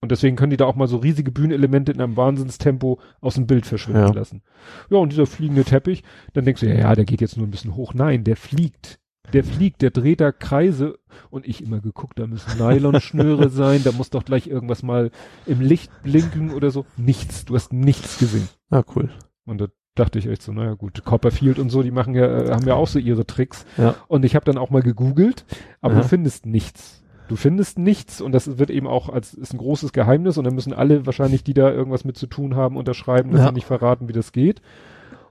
Und 0.00 0.12
deswegen 0.12 0.36
können 0.36 0.50
die 0.50 0.56
da 0.58 0.66
auch 0.66 0.76
mal 0.76 0.86
so 0.86 0.98
riesige 0.98 1.32
Bühnenelemente 1.32 1.90
in 1.90 2.00
einem 2.00 2.16
Wahnsinnstempo 2.16 3.00
aus 3.20 3.34
dem 3.36 3.46
Bild 3.46 3.64
verschwinden 3.66 4.02
Ja. 4.08 4.12
lassen. 4.12 4.42
Ja, 4.90 4.98
und 4.98 5.10
dieser 5.12 5.26
fliegende 5.26 5.64
Teppich, 5.64 6.04
dann 6.34 6.44
denkst 6.44 6.60
du, 6.60 6.68
ja, 6.68 6.74
ja, 6.74 6.94
der 6.94 7.06
geht 7.06 7.20
jetzt 7.22 7.36
nur 7.38 7.46
ein 7.46 7.50
bisschen 7.50 7.74
hoch. 7.74 7.94
Nein, 7.94 8.22
der 8.22 8.36
fliegt. 8.36 9.00
Der 9.32 9.42
fliegt, 9.42 9.82
der 9.82 9.90
dreht 9.90 10.20
da 10.20 10.30
Kreise 10.32 10.98
und 11.30 11.46
ich 11.48 11.62
immer 11.64 11.80
geguckt, 11.80 12.18
da 12.18 12.26
müssen 12.26 12.58
Nylonschnüre 12.58 13.48
sein, 13.50 13.82
da 13.82 13.90
muss 13.92 14.10
doch 14.10 14.24
gleich 14.24 14.46
irgendwas 14.46 14.82
mal 14.82 15.10
im 15.46 15.60
Licht 15.60 15.90
blinken 16.02 16.52
oder 16.52 16.70
so. 16.70 16.84
Nichts, 16.96 17.44
du 17.44 17.54
hast 17.54 17.72
nichts 17.72 18.18
gesehen. 18.18 18.48
Ja, 18.70 18.82
cool. 18.94 19.08
Und 19.46 19.60
da 19.60 19.66
dachte 19.94 20.18
ich 20.18 20.26
echt 20.26 20.42
so, 20.42 20.52
naja 20.52 20.74
gut, 20.74 21.04
Copperfield 21.04 21.58
und 21.58 21.70
so, 21.70 21.82
die 21.82 21.90
machen 21.90 22.14
ja, 22.14 22.24
äh, 22.26 22.50
haben 22.52 22.66
ja 22.66 22.74
auch 22.74 22.86
so 22.88 22.98
ihre 22.98 23.26
Tricks. 23.26 23.64
Ja. 23.76 23.94
Und 24.08 24.24
ich 24.24 24.34
habe 24.36 24.44
dann 24.44 24.58
auch 24.58 24.70
mal 24.70 24.82
gegoogelt, 24.82 25.44
aber 25.80 25.94
Ja. 25.94 26.00
du 26.02 26.06
findest 26.08 26.46
nichts. 26.46 27.02
Du 27.28 27.36
findest 27.36 27.78
nichts 27.78 28.20
und 28.20 28.32
das 28.32 28.58
wird 28.58 28.68
eben 28.70 28.86
auch 28.86 29.08
als 29.08 29.32
ist 29.32 29.54
ein 29.54 29.58
großes 29.58 29.92
Geheimnis 29.94 30.36
und 30.36 30.44
dann 30.44 30.54
müssen 30.54 30.74
alle 30.74 31.06
wahrscheinlich, 31.06 31.42
die 31.42 31.54
da 31.54 31.70
irgendwas 31.72 32.04
mit 32.04 32.18
zu 32.18 32.26
tun 32.26 32.54
haben, 32.54 32.76
unterschreiben, 32.76 33.30
dass 33.30 33.40
Ja. 33.40 33.48
sie 33.48 33.54
nicht 33.54 33.66
verraten, 33.66 34.08
wie 34.08 34.12
das 34.12 34.32
geht. 34.32 34.60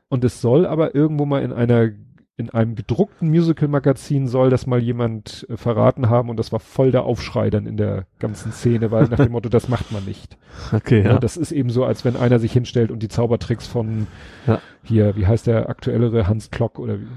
Und 0.09 0.23
es 0.23 0.41
soll 0.41 0.65
aber 0.65 0.95
irgendwo 0.95 1.25
mal 1.25 1.43
in 1.43 1.53
einer 1.53 1.89
in 2.35 2.49
einem 2.49 2.73
gedruckten 2.75 3.29
Musical-Magazin 3.29 4.27
soll 4.27 4.49
das 4.49 4.65
mal 4.65 4.79
jemand 4.79 5.45
äh, 5.49 5.55
verraten 5.57 6.09
haben 6.09 6.29
und 6.29 6.37
das 6.37 6.51
war 6.51 6.59
voll 6.59 6.91
der 6.91 7.03
Aufschrei 7.03 7.49
dann 7.51 7.67
in 7.67 7.77
der 7.77 8.05
ganzen 8.17 8.51
Szene, 8.51 8.89
weil 8.89 9.07
nach 9.07 9.17
dem 9.19 9.31
Motto, 9.31 9.49
das 9.49 9.69
macht 9.69 9.91
man 9.91 10.03
nicht. 10.05 10.37
Okay, 10.71 11.01
Ja. 11.03 11.11
ja. 11.13 11.19
das 11.19 11.37
ist 11.37 11.51
eben 11.51 11.69
so, 11.69 11.85
als 11.85 12.03
wenn 12.05 12.15
einer 12.15 12.39
sich 12.39 12.51
hinstellt 12.53 12.89
und 12.91 13.03
die 13.03 13.07
Zaubertricks 13.07 13.67
von 13.67 14.07
Ja. 14.47 14.59
hier, 14.83 15.15
wie 15.15 15.27
heißt 15.27 15.45
der 15.47 15.69
aktuellere 15.69 16.27
Hans 16.27 16.49
Klock 16.49 16.79
oder 16.79 16.99
wie, 16.99 17.07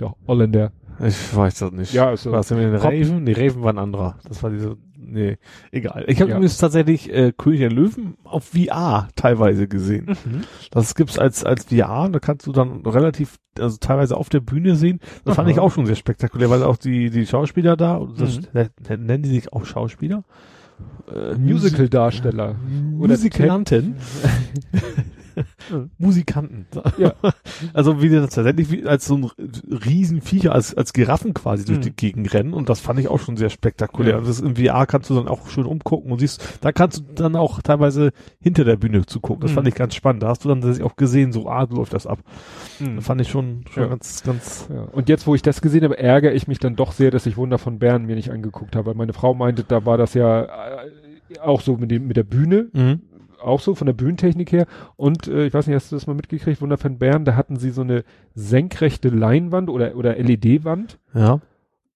der 0.00 0.14
Holländer. 0.26 0.72
Ich 1.02 1.34
weiß 1.34 1.60
das 1.60 1.72
nicht. 1.72 1.94
Ja, 1.94 2.08
also 2.08 2.32
War 2.32 2.40
es 2.40 2.48
denn 2.48 2.58
mit 2.58 2.66
den 2.66 2.74
Rob- 2.74 2.84
Raven? 2.92 3.24
Nee, 3.24 3.32
Raven 3.32 3.62
war 3.62 3.72
ein 3.72 3.78
anderer. 3.78 4.18
Das 4.28 4.42
war 4.42 4.50
diese, 4.50 4.76
nee, 5.10 5.36
egal. 5.72 6.04
Ich 6.08 6.20
habe 6.20 6.30
Ja. 6.30 6.36
übrigens 6.36 6.58
tatsächlich 6.58 7.12
äh, 7.12 7.32
König 7.36 7.60
der 7.60 7.70
Löwen 7.72 8.16
auf 8.24 8.44
VR 8.54 9.08
teilweise 9.16 9.68
gesehen. 9.68 10.06
Mhm. 10.24 10.42
Das 10.70 10.94
gibt's 10.94 11.18
als 11.18 11.44
als 11.44 11.64
VR, 11.66 12.08
da 12.10 12.18
kannst 12.20 12.46
du 12.46 12.52
dann 12.52 12.84
relativ, 12.86 13.36
also 13.58 13.76
teilweise 13.78 14.16
auf 14.16 14.28
der 14.28 14.40
Bühne 14.40 14.76
sehen. 14.76 15.00
Das 15.24 15.36
fand 15.36 15.46
Aha. 15.48 15.52
ich 15.54 15.60
auch 15.60 15.70
schon 15.72 15.86
sehr 15.86 15.96
spektakulär, 15.96 16.50
weil 16.50 16.62
auch 16.62 16.76
die 16.76 17.10
die 17.10 17.26
Schauspieler 17.26 17.76
da, 17.76 17.96
und 17.96 18.20
das, 18.20 18.40
Mhm. 18.40 18.46
äh, 18.88 18.96
nennen 18.96 19.22
die 19.22 19.30
sich 19.30 19.52
auch 19.52 19.64
Schauspieler? 19.64 20.24
Äh, 21.12 21.34
Musical-Darsteller. 21.36 22.54
Oder 22.98 23.08
Musikanten. 23.08 23.96
Musikanten. 25.98 26.66
Ja. 26.98 27.12
Also 27.74 28.00
wie 28.02 28.08
die 28.08 28.14
das 28.16 28.34
tatsächlich 28.34 28.70
wie, 28.70 28.86
als 28.86 29.06
so 29.06 29.16
ein 29.16 29.30
Riesenviecher, 29.84 30.52
als, 30.52 30.74
als 30.76 30.92
Giraffen 30.92 31.34
quasi 31.34 31.64
durch 31.64 31.78
Mhm. 31.78 31.82
die 31.82 31.92
Gegend 31.96 32.32
rennen 32.34 32.54
und 32.54 32.68
das 32.68 32.80
fand 32.80 33.00
ich 33.00 33.08
auch 33.08 33.18
schon 33.20 33.36
sehr 33.36 33.50
spektakulär. 33.50 34.12
Ja. 34.12 34.18
Und 34.18 34.28
das 34.28 34.40
im 34.40 34.56
VR 34.56 34.86
kannst 34.86 35.10
du 35.10 35.14
dann 35.14 35.28
auch 35.28 35.48
schön 35.48 35.64
umgucken 35.66 36.12
und 36.12 36.18
siehst, 36.20 36.58
da 36.60 36.72
kannst 36.72 36.98
du 37.00 37.02
dann 37.14 37.36
auch 37.36 37.60
teilweise 37.62 38.10
hinter 38.40 38.64
der 38.64 38.76
Bühne 38.76 39.04
zugucken. 39.06 39.40
Das 39.42 39.50
Mhm. 39.50 39.54
fand 39.56 39.68
ich 39.68 39.74
ganz 39.74 39.94
spannend. 39.94 40.22
Da 40.22 40.28
hast 40.28 40.44
du 40.44 40.48
dann 40.48 40.60
tatsächlich 40.60 40.86
auch 40.90 40.96
gesehen, 40.96 41.32
so, 41.32 41.48
ah, 41.48 41.66
läuft 41.70 41.92
das 41.94 42.06
ab. 42.06 42.20
Mhm. 42.78 42.96
Das 42.96 43.04
fand 43.06 43.20
ich 43.20 43.28
schon, 43.28 43.64
schon 43.70 43.82
Ja. 43.84 43.88
ganz, 43.88 44.22
ganz, 44.22 44.68
Ja. 44.72 44.82
Und 44.82 45.08
jetzt, 45.08 45.26
wo 45.26 45.34
ich 45.34 45.42
das 45.42 45.60
gesehen 45.60 45.84
habe, 45.84 45.98
ärgere 45.98 46.32
ich 46.32 46.46
mich 46.48 46.58
dann 46.58 46.76
doch 46.76 46.92
sehr, 46.92 47.10
dass 47.10 47.26
ich 47.26 47.36
Wunder 47.36 47.58
von 47.58 47.78
Bern 47.78 48.04
mir 48.06 48.14
nicht 48.16 48.30
angeguckt 48.30 48.76
habe, 48.76 48.86
weil 48.86 48.94
meine 48.94 49.12
Frau 49.12 49.34
meinte, 49.34 49.64
da 49.64 49.84
war 49.84 49.98
das 49.98 50.14
ja 50.14 50.42
äh, 50.44 50.48
auch 51.42 51.60
so 51.60 51.76
mit 51.76 51.90
dem 51.90 52.06
mit 52.06 52.16
der 52.16 52.22
Bühne, 52.24 52.68
mhm. 52.72 53.00
Auch 53.42 53.60
so 53.60 53.74
von 53.74 53.86
der 53.86 53.92
Bühnentechnik 53.94 54.52
her. 54.52 54.66
Und 54.96 55.28
äh, 55.28 55.46
ich 55.46 55.54
weiß 55.54 55.66
nicht, 55.66 55.76
hast 55.76 55.92
du 55.92 55.96
das 55.96 56.06
mal 56.06 56.14
mitgekriegt, 56.14 56.60
Wunder 56.60 56.78
von 56.78 56.98
Bern, 56.98 57.24
da 57.24 57.36
hatten 57.36 57.56
sie 57.56 57.70
so 57.70 57.82
eine 57.82 58.04
senkrechte 58.34 59.08
Leinwand 59.08 59.70
oder 59.70 59.96
oder 59.96 60.16
LED-Wand 60.16 60.98
ja. 61.14 61.40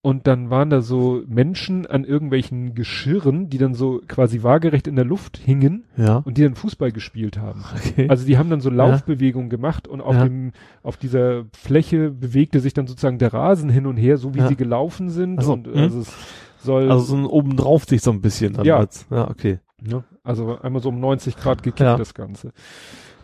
und 0.01 0.27
dann 0.27 0.51
waren 0.51 0.71
da 0.71 0.81
so 0.83 1.23
Menschen 1.27 1.87
an 1.87 2.05
irgendwelchen 2.05 2.75
Geschirren, 2.75 3.49
die 3.49 3.59
dann 3.59 3.75
so 3.75 4.01
quasi 4.09 4.43
waagerecht 4.43 4.87
in 4.87 4.97
der 4.97 5.05
Luft 5.05 5.37
hingen 5.37 5.85
Ja. 5.97 6.17
und 6.25 6.37
die 6.39 6.43
dann 6.43 6.55
Fußball 6.55 6.91
gespielt 6.93 7.39
haben. 7.39 7.65
Okay. 7.77 8.09
Also 8.09 8.27
die 8.27 8.39
haben 8.39 8.51
dann 8.51 8.61
so 8.61 8.71
Laufbewegungen 8.71 9.51
gemacht 9.51 9.87
und 9.89 10.01
auf 10.01 10.15
Ja. 10.17 10.25
dem, 10.25 10.53
auf 10.83 10.97
dieser 10.97 11.45
Fläche 11.53 12.11
bewegte 12.11 12.61
sich 12.61 12.75
dann 12.75 12.87
sozusagen 12.87 13.19
der 13.19 13.33
Rasen 13.33 13.71
hin 13.71 13.87
und 13.87 13.97
her, 13.97 14.17
so 14.17 14.35
wie 14.35 14.39
Ja. 14.39 14.49
sie 14.49 14.57
gelaufen 14.57 15.09
sind. 15.11 15.39
Ach 15.41 15.45
so, 15.45 15.53
und 15.55 15.67
mhm. 15.67 15.77
also 15.81 16.01
es 16.01 16.13
soll, 16.59 16.91
also 16.91 17.05
so 17.05 17.17
ein 17.17 17.27
obendrauf 17.27 17.85
sich 17.85 18.03
so 18.03 18.11
ein 18.11 18.21
bisschen 18.21 18.53
dann 18.55 18.65
Ja. 18.65 18.77
als, 18.79 19.07
ja, 19.11 19.29
okay. 19.31 19.59
ne, 19.81 20.03
also 20.25 20.59
einmal 20.61 20.83
so 20.83 20.89
um 20.91 21.01
90 21.01 21.37
Grad 21.37 21.63
gekippt 21.63 21.81
Ja. 21.81 21.97
das 21.97 22.15
Ganze. 22.15 22.53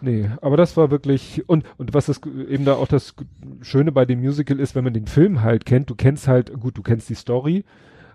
Nee, 0.01 0.31
aber 0.41 0.57
das 0.57 0.77
war 0.77 0.91
wirklich, 0.91 1.49
und, 1.49 1.65
und 1.77 1.93
was 1.93 2.07
das 2.07 2.21
eben 2.49 2.65
da 2.65 2.75
auch 2.75 2.87
das 2.89 3.15
Schöne 3.63 3.91
bei 3.93 4.05
dem 4.05 4.21
Musical 4.21 4.61
ist, 4.61 4.75
wenn 4.75 4.85
man 4.85 4.95
den 4.95 5.07
Film 5.07 5.43
halt 5.43 5.65
kennt, 5.67 5.91
du 5.91 5.95
kennst 5.97 6.29
halt, 6.29 6.53
gut, 6.61 6.79
du 6.79 6.83
kennst 6.83 7.09
die 7.09 7.15
Story 7.15 7.65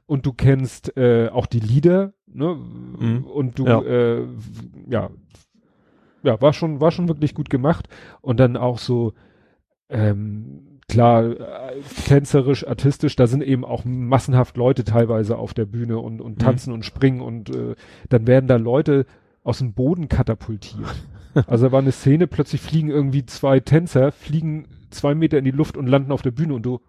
und 0.06 0.26
du 0.26 0.32
kennst 0.34 0.96
äh, 0.98 1.30
auch 1.30 1.46
die 1.46 1.60
Lieder, 1.60 2.14
ne, 2.28 2.56
Mhm. 3.00 3.26
und 3.26 3.60
du, 3.60 3.66
Ja. 3.66 3.82
äh, 3.82 4.26
ja, 4.90 5.10
ja, 6.24 6.42
war 6.42 6.54
schon, 6.54 6.80
war 6.80 6.92
schon 6.92 7.10
wirklich 7.10 7.34
gut 7.36 7.50
gemacht 7.50 7.90
und 8.22 8.40
dann 8.40 8.56
auch 8.56 8.78
so, 8.80 9.14
ähm, 9.90 10.73
klar, 10.88 11.24
äh, 11.26 11.36
tänzerisch, 12.06 12.68
artistisch, 12.68 13.16
da 13.16 13.28
sind 13.28 13.44
eben 13.44 13.66
auch 13.66 13.84
massenhaft 13.86 14.58
Leute 14.58 14.84
teilweise 14.84 15.38
auf 15.38 15.54
der 15.54 15.66
Bühne 15.66 16.00
und, 16.00 16.22
und 16.22 16.40
tanzen 16.40 16.74
und 16.74 16.86
springen 16.86 17.22
und 17.22 17.50
äh, 17.56 17.76
dann 18.10 18.28
werden 18.28 18.48
da 18.48 18.56
Leute 18.58 19.06
aus 19.44 19.60
dem 19.60 19.74
Boden 19.74 20.08
katapultiert. 20.10 20.84
Also 21.48 21.66
da 21.66 21.72
war 21.72 21.80
eine 21.82 21.92
Szene, 21.92 22.28
plötzlich 22.28 22.62
fliegen 22.62 22.92
irgendwie 22.92 23.26
zwei 23.26 23.60
Tänzer, 23.60 24.12
fliegen 24.12 24.68
zwei 24.92 25.16
Meter 25.16 25.40
in 25.40 25.46
die 25.46 25.50
Luft 25.50 25.78
und 25.78 25.88
landen 25.88 26.12
auf 26.12 26.22
der 26.22 26.30
Bühne 26.30 26.54
und 26.54 26.62
du, 26.64 26.80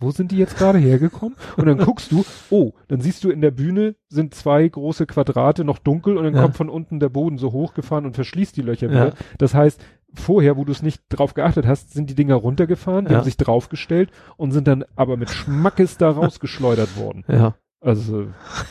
wo 0.00 0.10
sind 0.10 0.32
die 0.32 0.38
jetzt 0.38 0.58
gerade 0.58 0.78
hergekommen? 0.80 1.36
Und 1.56 1.66
dann 1.66 1.78
guckst 1.78 2.10
du, 2.10 2.24
oh, 2.50 2.72
dann 2.88 3.00
siehst 3.00 3.22
du 3.22 3.30
in 3.30 3.40
der 3.40 3.52
Bühne 3.52 3.94
sind 4.08 4.34
zwei 4.34 4.66
große 4.66 5.06
Quadrate 5.06 5.62
noch 5.62 5.78
dunkel 5.78 6.16
und 6.16 6.24
dann 6.24 6.34
Ja. 6.34 6.42
kommt 6.42 6.56
von 6.56 6.68
unten 6.68 6.98
der 6.98 7.10
Boden 7.10 7.38
so 7.38 7.52
hochgefahren 7.52 8.04
und 8.04 8.16
verschließt 8.16 8.56
die 8.56 8.62
Löcher 8.62 8.90
wieder. 8.90 9.06
Ja. 9.10 9.14
Das 9.38 9.54
heißt, 9.54 9.80
vorher, 10.14 10.56
wo 10.56 10.64
du 10.64 10.72
es 10.72 10.82
nicht 10.82 11.02
drauf 11.08 11.34
geachtet 11.34 11.66
hast, 11.66 11.92
sind 11.92 12.08
die 12.10 12.14
Dinger 12.14 12.34
runtergefahren, 12.36 13.06
die 13.06 13.12
Ja. 13.12 13.18
haben 13.18 13.24
sich 13.24 13.36
draufgestellt 13.36 14.10
und 14.36 14.52
sind 14.52 14.66
dann 14.68 14.84
aber 14.96 15.16
mit 15.16 15.30
Schmackes 15.30 15.96
da 15.98 16.10
rausgeschleudert 16.10 16.96
worden. 16.96 17.24
Ja. 17.32 17.54
Also 17.80 18.28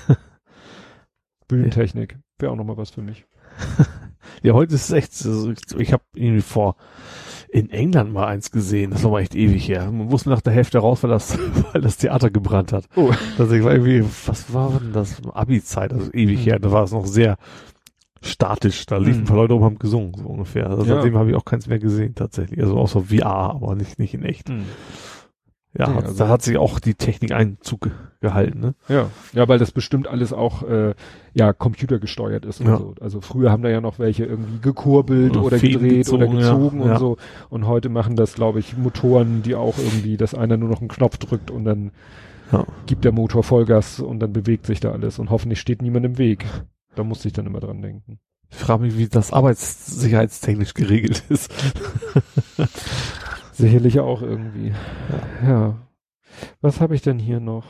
Bühnentechnik 1.48 2.18
wäre 2.40 2.52
auch 2.52 2.56
nochmal 2.56 2.78
was 2.78 2.92
für 2.92 3.02
mich. 3.02 3.26
Ja, 4.44 4.54
heute 4.54 4.74
ist 4.76 4.86
es 4.86 4.92
echt, 4.92 5.14
so, 5.14 5.52
ich 5.78 5.94
habe 5.94 6.04
irgendwie 6.16 6.42
vor 6.42 6.76
in 7.50 7.70
England 7.70 8.12
mal 8.14 8.26
eins 8.28 8.50
gesehen, 8.50 8.90
das 8.92 9.04
war 9.04 9.12
mal 9.12 9.20
echt 9.20 9.36
ewig 9.36 9.68
her. 9.68 9.86
Man 9.92 10.08
musste 10.08 10.30
nach 10.30 10.42
der 10.42 10.54
Hälfte 10.54 10.80
raus, 10.80 11.04
weil 11.04 11.10
das, 11.12 11.38
weil 11.74 11.82
das 11.82 11.98
Theater 11.98 12.30
gebrannt 12.32 12.72
hat. 12.72 12.86
Oh. 12.96 13.12
Das 13.38 13.50
war 13.50 13.72
irgendwie, 13.72 14.04
was 14.26 14.52
war 14.54 14.80
denn 14.80 14.94
das? 14.94 15.22
Abi-Zeit, 15.32 15.92
also 15.94 16.12
ewig 16.14 16.40
Mhm. 16.40 16.44
her. 16.44 16.60
Da 16.60 16.72
war 16.72 16.84
es 16.84 16.92
noch 16.92 17.06
sehr 17.06 17.38
statisch. 18.22 18.86
Da 18.86 18.98
liefen 18.98 19.20
Mhm. 19.20 19.24
ein 19.24 19.28
paar 19.28 19.38
Leute 19.38 19.54
rum, 19.54 19.64
haben 19.64 19.80
gesungen, 19.80 20.14
so 20.16 20.26
ungefähr. 20.28 20.70
Also 20.70 20.84
Ja. 20.84 20.96
seitdem 20.96 21.18
habe 21.18 21.30
ich 21.30 21.36
auch 21.36 21.46
keins 21.46 21.68
mehr 21.68 21.80
gesehen, 21.80 22.16
tatsächlich. 22.16 22.60
Also 22.62 22.78
außer 22.78 23.02
VR, 23.02 23.26
aber 23.56 23.76
nicht, 23.76 24.00
nicht 24.00 24.14
in 24.14 24.24
echt. 24.24 24.50
Hm. 24.50 24.64
Ja, 25.78 25.88
hat- 25.96 26.04
also- 26.04 26.18
da 26.26 26.28
hat 26.28 26.42
sich 26.42 26.58
auch 26.58 26.80
die 26.82 26.96
Technik 26.96 27.32
Einzug 27.32 27.90
gehalten, 28.20 28.60
ne? 28.60 28.76
Ja, 28.90 29.06
ja, 29.32 29.48
weil 29.48 29.58
das 29.58 29.72
bestimmt 29.72 30.06
alles 30.06 30.34
auch 30.34 30.64
äh, 30.64 30.94
ja 31.34 31.54
computergesteuert 31.54 32.46
ist 32.46 32.60
und 32.60 32.68
Ja. 32.68 32.78
so. 32.78 32.94
Also 33.00 33.22
früher 33.22 33.52
haben 33.52 33.64
da 33.64 33.70
ja 33.70 33.80
noch 33.80 33.98
welche 33.98 34.26
irgendwie 34.26 34.60
gekurbelt 34.60 35.32
Oder 35.38 35.46
oder 35.46 35.60
gedreht 35.60 36.10
oder 36.12 36.28
gezogen, 36.28 36.40
ja. 36.40 36.54
gezogen 36.54 36.82
und 36.82 36.90
Ja. 36.90 37.00
so. 37.00 37.16
Und 37.50 37.68
heute 37.68 37.88
machen 37.88 38.18
das, 38.18 38.36
glaube 38.36 38.60
ich, 38.60 38.76
Motoren, 38.76 39.44
die 39.44 39.56
auch 39.56 39.78
irgendwie, 39.78 40.18
dass 40.18 40.36
einer 40.36 40.58
nur 40.58 40.68
noch 40.68 40.82
einen 40.82 40.90
Knopf 40.90 41.18
drückt 41.18 41.50
und 41.50 41.64
dann 41.64 41.92
Ja. 42.52 42.66
gibt 42.86 43.06
der 43.06 43.14
Motor 43.14 43.42
Vollgas 43.44 44.02
und 44.02 44.20
dann 44.20 44.34
bewegt 44.34 44.66
sich 44.66 44.82
da 44.82 44.92
alles 44.92 45.20
und 45.20 45.30
hoffentlich 45.30 45.62
steht 45.62 45.82
niemand 45.82 46.06
im 46.06 46.18
Weg. 46.18 46.46
Da 46.96 47.04
musste 47.04 47.28
ich 47.28 47.34
dann 47.34 47.46
immer 47.46 47.60
dran 47.60 47.82
denken. 47.82 48.20
Ich 48.50 48.58
frage 48.58 48.84
mich, 48.84 48.98
wie 48.98 49.08
das 49.08 49.32
arbeitssicherheitstechnisch 49.32 50.74
geregelt 50.74 51.24
ist. 51.30 51.52
Sicherlich 53.54 54.00
auch 54.00 54.22
irgendwie. 54.22 54.74
Ja. 55.46 55.78
Was 56.62 56.82
habe 56.82 56.96
ich 56.96 57.02
denn 57.02 57.20
hier 57.20 57.40
noch? 57.40 57.66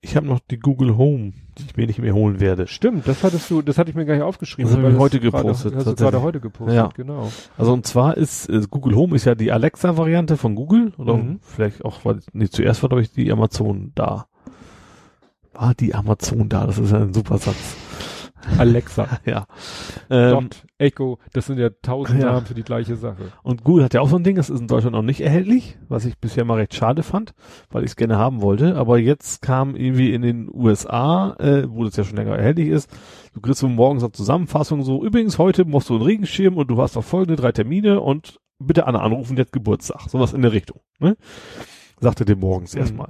Ich 0.00 0.16
habe 0.16 0.26
noch 0.26 0.40
die 0.40 0.58
Google 0.58 0.96
Home, 0.96 1.32
die 1.58 1.62
ich 1.64 1.76
mir 1.76 1.86
nicht 1.86 2.00
mehr 2.00 2.12
holen 2.14 2.40
werde. 2.40 2.66
Stimmt, 2.66 3.06
das 3.06 3.22
hattest 3.22 3.48
du, 3.50 3.62
das 3.62 3.78
hatte 3.78 3.90
ich 3.90 3.94
mir 3.96 4.04
gar 4.04 4.14
nicht 4.14 4.24
aufgeschrieben. 4.24 4.68
Das 4.68 4.76
hab 4.76 4.82
weil 4.84 4.92
ich 4.94 4.98
heute 4.98 5.20
gerade- 5.20 5.42
gepostet, 5.44 5.76
Hast 5.76 5.86
du 5.86 5.94
gerade 5.94 6.22
heute 6.22 6.40
gepostet, 6.40 6.74
Ja. 6.76 6.88
genau. 6.94 7.30
Also 7.56 7.72
und 7.72 7.86
zwar 7.86 8.16
ist 8.16 8.48
äh, 8.48 8.62
Google 8.68 8.96
Home 8.96 9.14
ist 9.14 9.26
ja 9.26 9.34
die 9.36 9.52
Alexa-Variante 9.52 10.36
von 10.36 10.56
Google 10.56 10.92
oder 10.98 11.16
Mhm. 11.16 11.38
vielleicht 11.42 11.84
auch, 11.84 12.04
weil 12.04 12.18
nee, 12.32 12.48
zuerst 12.48 12.82
war 12.82 12.88
glaube 12.88 13.02
ich 13.02 13.12
die 13.12 13.30
Amazon 13.30 13.92
da. 13.94 14.26
War 15.52 15.74
die 15.74 15.94
Amazon 15.94 16.48
da? 16.48 16.66
Das 16.66 16.78
ist 16.78 16.90
ja 16.90 16.98
ein 16.98 17.14
super 17.14 17.38
Satz. 17.38 17.76
Alexa. 18.58 19.08
ja. 19.24 19.46
Ähm, 20.10 20.30
Dot, 20.30 20.64
Echo, 20.78 21.18
das 21.32 21.46
sind 21.46 21.58
ja 21.58 21.70
tausend 21.82 22.20
Ja. 22.20 22.32
Namen 22.32 22.46
für 22.46 22.54
die 22.54 22.62
gleiche 22.62 22.96
Sache. 22.96 23.32
und 23.42 23.64
Google 23.64 23.84
hat 23.84 23.94
ja 23.94 24.00
auch 24.00 24.08
so 24.08 24.16
ein 24.16 24.24
Ding, 24.24 24.36
das 24.36 24.50
ist 24.50 24.60
in 24.60 24.66
Deutschland 24.68 24.94
noch 24.96 25.02
nicht 25.02 25.20
erhältlich, 25.20 25.78
was 25.88 26.04
ich 26.04 26.18
bisher 26.18 26.44
mal 26.44 26.54
recht 26.58 26.74
schade 26.74 27.02
fand, 27.02 27.34
weil 27.70 27.84
ich 27.84 27.90
es 27.90 27.96
gerne 27.96 28.18
haben 28.18 28.40
wollte. 28.42 28.76
Aber 28.76 28.98
jetzt 28.98 29.42
kam 29.42 29.76
irgendwie 29.76 30.12
in 30.12 30.22
den 30.22 30.48
USA, 30.52 31.34
äh, 31.38 31.64
wo 31.68 31.84
das 31.84 31.96
ja 31.96 32.04
schon 32.04 32.16
länger 32.16 32.36
erhältlich 32.36 32.68
ist, 32.68 32.90
du 33.34 33.40
kriegst 33.40 33.60
so 33.60 33.68
morgens 33.68 34.02
eine 34.02 34.12
Zusammenfassung 34.12 34.82
so, 34.82 35.04
übrigens 35.04 35.38
heute 35.38 35.64
brauchst 35.64 35.88
du 35.88 35.94
einen 35.94 36.02
Regenschirm 36.04 36.56
und 36.56 36.68
du 36.68 36.80
hast 36.82 36.94
noch 36.96 37.04
folgende 37.04 37.36
drei 37.40 37.52
Termine 37.52 38.00
und 38.00 38.38
bitte 38.58 38.86
Anna 38.86 39.00
anrufen, 39.00 39.36
jetzt 39.36 39.52
Geburtstag. 39.52 40.02
Sowas 40.08 40.32
in 40.32 40.42
der 40.42 40.52
Richtung. 40.52 40.80
Ne? 41.00 41.16
Sagte 42.00 42.24
dir 42.24 42.36
morgens 42.36 42.74
Mhm. 42.74 42.80
erstmal. 42.80 43.08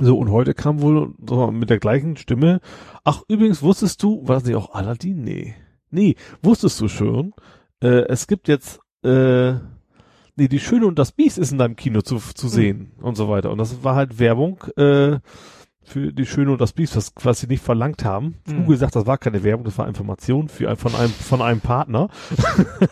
So, 0.00 0.16
und 0.16 0.30
heute 0.30 0.54
kam 0.54 0.80
wohl 0.80 1.14
so 1.26 1.50
mit 1.50 1.70
der 1.70 1.80
gleichen 1.80 2.16
Stimme, 2.16 2.60
ach, 3.02 3.22
übrigens 3.28 3.62
wusstest 3.62 4.02
du, 4.02 4.26
war 4.26 4.36
das 4.36 4.44
nicht 4.44 4.54
auch 4.54 4.74
Aladdin? 4.74 5.22
Nee. 5.22 5.54
Nee, 5.90 6.14
wusstest 6.42 6.80
du 6.80 6.88
schon, 6.88 7.34
äh, 7.82 8.04
es 8.08 8.26
gibt 8.26 8.46
jetzt, 8.46 8.80
äh, 9.02 9.54
nee, 10.36 10.48
die 10.48 10.60
Schöne 10.60 10.86
und 10.86 10.98
das 10.98 11.12
Biest 11.12 11.38
ist 11.38 11.50
in 11.50 11.58
deinem 11.58 11.76
Kino 11.76 12.02
zu, 12.02 12.18
zu 12.18 12.48
sehen 12.48 12.92
und 13.00 13.16
so 13.16 13.28
weiter. 13.28 13.50
Und 13.50 13.58
das 13.58 13.82
war 13.82 13.96
halt 13.96 14.18
Werbung, 14.18 14.62
äh, 14.76 15.18
für 15.88 16.12
die 16.12 16.26
Schöne 16.26 16.52
und 16.52 16.60
das 16.60 16.72
Biest, 16.72 16.96
was, 16.96 17.12
was 17.22 17.40
sie 17.40 17.46
nicht 17.46 17.62
verlangt 17.62 18.04
haben. 18.04 18.36
Mhm. 18.46 18.64
Google 18.64 18.76
sagt, 18.76 18.94
das 18.94 19.06
war 19.06 19.18
keine 19.18 19.42
Werbung, 19.42 19.64
das 19.64 19.78
war 19.78 19.88
Information 19.88 20.48
für 20.48 20.68
ein, 20.68 20.76
von 20.76 20.94
einem, 20.94 21.08
von 21.08 21.42
einem 21.42 21.60
Partner. 21.60 22.08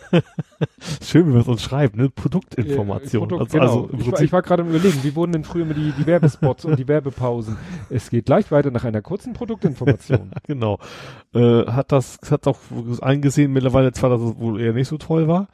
Schön, 1.03 1.27
wie 1.27 1.33
wir 1.33 1.41
es 1.41 1.47
uns 1.47 1.61
schreiben, 1.61 1.97
ne? 1.97 2.09
Produktinformation. 2.09 3.23
Äh, 3.23 3.27
Produkt, 3.27 3.55
also, 3.55 3.83
genau. 3.83 3.93
also 3.93 3.99
ich, 3.99 4.11
war, 4.11 4.21
ich 4.21 4.31
war 4.31 4.41
gerade 4.41 4.63
im 4.63 4.69
Überlegen, 4.69 5.03
wie 5.03 5.15
wurden 5.15 5.33
denn 5.33 5.43
früher 5.43 5.63
immer 5.63 5.75
die, 5.75 5.91
die 5.91 6.05
Werbespots 6.07 6.65
und 6.65 6.77
die 6.79 6.87
Werbepausen? 6.87 7.55
Es 7.89 8.09
geht 8.09 8.25
gleich 8.25 8.51
weiter 8.51 8.71
nach 8.71 8.83
einer 8.83 9.01
kurzen 9.01 9.33
Produktinformation. 9.33 10.31
genau. 10.47 10.79
Äh, 11.33 11.65
hat 11.67 11.91
das, 11.91 12.19
hat 12.29 12.47
auch 12.47 12.59
eingesehen 13.01 13.53
mittlerweile 13.53 13.91
zwar, 13.91 14.09
dass 14.09 14.21
es 14.21 14.35
wohl 14.37 14.59
eher 14.59 14.73
nicht 14.73 14.87
so 14.87 14.97
toll 14.97 15.27
war, 15.27 15.47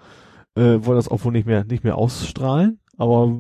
äh, 0.56 0.86
wollen 0.86 0.96
das 0.96 1.10
auch 1.10 1.24
wohl 1.26 1.34
nicht 1.34 1.46
mehr, 1.46 1.66
nicht 1.66 1.84
mehr 1.84 1.98
ausstrahlen, 1.98 2.80
aber 2.98 3.34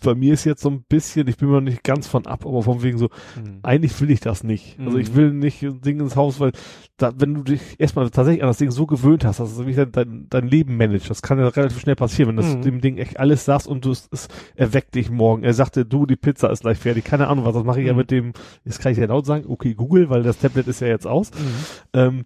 bei 0.00 0.14
mir 0.14 0.34
ist 0.34 0.44
jetzt 0.44 0.62
so 0.62 0.70
ein 0.70 0.82
bisschen, 0.88 1.28
ich 1.28 1.36
bin 1.36 1.48
mir 1.48 1.54
noch 1.56 1.60
nicht 1.60 1.84
ganz 1.84 2.06
von 2.06 2.26
ab, 2.26 2.44
aber 2.46 2.62
von 2.62 2.82
wegen 2.82 2.98
so, 2.98 3.08
Hm. 3.34 3.60
eigentlich 3.62 4.00
will 4.00 4.10
ich 4.10 4.20
das 4.20 4.42
nicht. 4.44 4.78
Also 4.78 4.92
Mhm. 4.92 5.02
ich 5.02 5.14
will 5.14 5.32
nicht 5.32 5.62
ein 5.62 5.80
Ding 5.80 6.00
ins 6.00 6.16
Haus, 6.16 6.40
weil 6.40 6.52
da, 6.96 7.12
wenn 7.18 7.34
du 7.34 7.42
dich 7.42 7.60
erstmal 7.78 8.08
tatsächlich 8.10 8.42
an 8.42 8.48
das 8.48 8.58
Ding 8.58 8.70
so 8.70 8.86
gewöhnt 8.86 9.24
hast, 9.24 9.40
dass 9.40 9.56
du 9.56 9.64
dein, 9.64 9.92
dein, 9.92 10.26
dein 10.30 10.48
Leben 10.48 10.76
managst, 10.76 11.10
das 11.10 11.22
kann 11.22 11.38
ja 11.38 11.48
relativ 11.48 11.80
schnell 11.80 11.96
passieren, 11.96 12.36
wenn 12.36 12.44
du 12.44 12.56
Mhm. 12.56 12.62
dem 12.62 12.80
Ding 12.80 12.96
echt 12.98 13.18
alles 13.20 13.44
sagst 13.44 13.66
und 13.66 13.84
du 13.84 13.90
es, 13.90 14.08
es 14.12 14.28
erweckt 14.54 14.94
dich 14.94 15.10
morgen. 15.10 15.42
Er 15.44 15.52
sagte, 15.54 15.84
du, 15.84 16.06
die 16.06 16.16
Pizza 16.16 16.50
ist 16.50 16.60
gleich 16.62 16.78
fertig. 16.78 17.04
Keine 17.04 17.28
Ahnung, 17.28 17.44
was 17.44 17.54
das 17.54 17.64
mache 17.64 17.80
ich 17.80 17.86
ja 17.86 17.92
Mhm. 17.92 17.98
mit 17.98 18.10
dem, 18.10 18.32
jetzt 18.64 18.80
kann 18.80 18.92
ich 18.92 18.98
ja 18.98 19.06
laut 19.06 19.26
sagen, 19.26 19.44
okay, 19.48 19.74
Google, 19.74 20.10
weil 20.10 20.22
das 20.22 20.38
Tablet 20.38 20.66
ist 20.68 20.80
ja 20.80 20.88
jetzt 20.88 21.06
aus. 21.06 21.30
Ähm, 21.92 22.24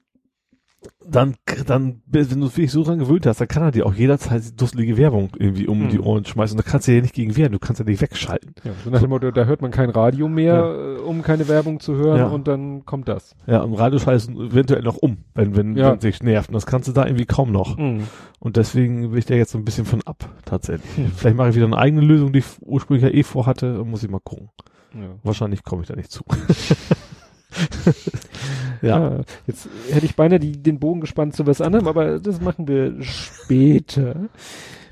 dann, 1.07 1.35
dann, 1.67 2.03
wenn 2.07 2.41
du 2.41 2.49
dich 2.49 2.71
so 2.73 2.85
dran 2.85 2.99
gewöhnt 3.01 3.27
hast, 3.27 3.41
dann 3.41 3.49
kann 3.49 3.63
er 3.63 3.71
dir 3.71 3.85
auch 3.87 3.95
jederzeit 3.95 4.59
dusselige 4.61 4.97
Werbung 4.97 5.31
irgendwie 5.39 5.67
um 5.67 5.85
Mhm. 5.85 5.89
die 5.91 5.99
Ohren 6.01 6.25
schmeißen. 6.25 6.57
Und 6.59 6.65
da 6.65 6.71
kannst 6.71 6.89
du 6.89 6.93
ja 6.93 7.01
nicht 7.03 7.15
gegen 7.15 7.37
wehren, 7.37 7.53
du 7.53 7.59
kannst 7.59 7.81
ja 7.81 7.85
nicht 7.85 8.01
wegschalten. 8.01 8.55
Ja, 8.65 8.73
so 8.85 8.91
nach 8.91 9.01
dem 9.01 9.11
Motto, 9.11 9.31
da 9.31 9.45
hört 9.45 9.61
man 9.61 9.71
kein 9.73 9.91
Radio 9.91 10.29
mehr, 10.29 10.97
äh, 10.99 11.01
um 11.03 11.23
keine 11.23 11.49
Werbung 11.49 11.81
zu 11.81 11.97
hören 11.97 12.19
Ja. 12.19 12.27
und 12.29 12.49
dann 12.49 12.85
kommt 12.87 13.09
das. 13.09 13.35
Ja, 13.47 13.63
im 13.65 13.75
Radio 13.75 13.99
schalten 13.99 14.37
eventuell 14.41 14.83
noch 14.83 14.97
um, 14.97 15.19
wenn, 15.35 15.57
wenn, 15.57 15.77
Ja. 15.77 15.93
wenn 15.93 16.01
sich 16.01 16.23
nervt. 16.23 16.49
Und 16.51 16.55
das 16.55 16.67
kannst 16.67 16.89
du 16.89 16.93
da 16.93 17.05
irgendwie 17.07 17.27
kaum 17.27 17.51
noch. 17.53 17.77
Mhm. 17.77 18.05
Und 18.39 18.57
deswegen 18.57 19.11
will 19.13 19.19
ich 19.19 19.27
da 19.27 19.35
jetzt 19.35 19.53
so 19.53 19.59
ein 19.59 19.65
bisschen 19.65 19.85
von 19.85 20.01
ab, 20.07 20.29
tatsächlich. 20.47 20.97
Hm. 20.97 21.13
Vielleicht 21.15 21.37
mache 21.37 21.51
ich 21.51 21.57
wieder 21.57 21.67
eine 21.67 21.77
eigene 21.77 22.01
Lösung, 22.01 22.33
die 22.33 22.39
ich 22.39 22.47
ursprünglich 22.63 23.03
ja 23.05 23.11
eh 23.19 23.23
vorhatte, 23.23 23.85
muss 23.85 24.03
ich 24.03 24.09
mal 24.11 24.21
gucken. 24.25 24.49
Ja. 24.95 25.09
Wahrscheinlich 25.23 25.63
komme 25.63 25.83
ich 25.83 25.89
da 25.89 25.95
nicht 25.97 26.11
zu. 26.11 26.25
ja. 28.83 28.97
Ah, 28.97 29.25
jetzt 29.47 29.69
hätte 29.91 30.07
ich 30.07 30.17
beinahe 30.17 30.41
die, 30.41 30.63
den 30.63 30.79
Bogen 30.79 31.01
gespannt 31.01 31.35
zu 31.35 31.47
was 31.47 31.61
anderem, 31.61 31.89
aber 31.89 32.19
das 32.19 32.41
machen 32.41 32.69
wir 32.69 33.03
später. 33.03 34.29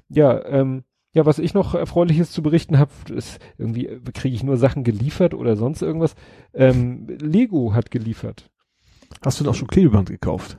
Ja, 0.08 0.44
ähm, 0.46 0.84
ja, 1.12 1.26
was 1.26 1.38
ich 1.38 1.54
noch 1.54 1.74
Erfreuliches 1.74 2.30
zu 2.30 2.42
berichten 2.42 2.78
habe, 2.78 2.90
ist 3.14 3.40
irgendwie 3.56 3.86
äh, 3.86 4.00
kriege 4.12 4.34
ich 4.34 4.44
nur 4.44 4.56
Sachen 4.56 4.84
geliefert 4.84 5.34
oder 5.34 5.56
sonst 5.56 5.82
irgendwas. 5.82 6.14
Ähm, 6.54 7.06
Lego 7.20 7.74
hat 7.74 7.90
geliefert. 7.90 8.50
Hast 9.24 9.40
du 9.40 9.44
denn 9.44 9.50
auch 9.50 9.56
schon 9.56 9.68
Klebeband 9.68 10.10
gekauft? 10.10 10.58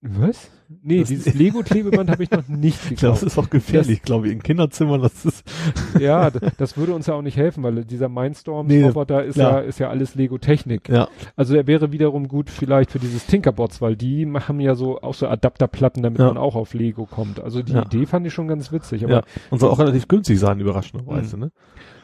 Was? 0.00 0.48
Nee, 0.82 1.00
Das- 1.00 1.08
dieses 1.08 1.34
Lego-Klebeband 1.34 2.08
habe 2.08 2.22
ich 2.22 2.30
noch 2.30 2.46
nicht 2.46 2.78
Ich 2.92 2.98
glaube, 2.98 3.14
das 3.14 3.20
gekauft. 3.20 3.22
ist 3.24 3.38
auch 3.38 3.50
gefährlich, 3.50 4.02
glaube 4.02 4.26
ich, 4.28 4.32
in 4.32 4.42
Kinderzimmern, 4.42 5.02
das 5.02 5.24
ist, 5.24 5.42
Ja, 5.98 6.30
das 6.30 6.76
würde 6.76 6.94
uns 6.94 7.06
ja 7.06 7.14
auch 7.14 7.22
nicht 7.22 7.36
helfen, 7.36 7.64
weil 7.64 7.84
dieser 7.84 8.08
Mindstorm 8.08 8.68
Nee, 8.68 8.86
ist 8.86 9.36
ja 9.36 9.58
ist 9.58 9.78
ja 9.80 9.88
alles 9.90 10.14
Lego-Technik. 10.14 10.88
ja, 10.88 11.08
Also 11.34 11.56
er 11.56 11.66
wäre 11.66 11.90
wiederum 11.90 12.28
gut 12.28 12.48
vielleicht 12.48 12.92
für 12.92 13.00
dieses 13.00 13.26
Tinkerbots, 13.26 13.80
weil 13.80 13.96
die 13.96 14.24
machen 14.24 14.60
ja 14.60 14.76
so 14.76 15.00
auch 15.00 15.14
so 15.14 15.26
Adapterplatten, 15.26 16.02
damit 16.04 16.20
Ja. 16.20 16.26
man 16.26 16.36
auch 16.36 16.54
auf 16.54 16.74
Lego 16.74 17.06
kommt. 17.06 17.40
Also 17.40 17.62
die 17.62 17.72
Ja. 17.72 17.82
Idee 17.82 18.06
fand 18.06 18.24
ich 18.26 18.32
schon 18.32 18.46
ganz 18.46 18.70
witzig. 18.70 19.02
Aber 19.04 19.12
ja. 19.14 19.22
Und 19.50 19.58
soll 19.58 19.70
auch 19.70 19.80
relativ 19.80 20.06
günstig 20.06 20.38
sein, 20.38 20.60
überraschenderweise, 20.60 21.38
ne? 21.38 21.50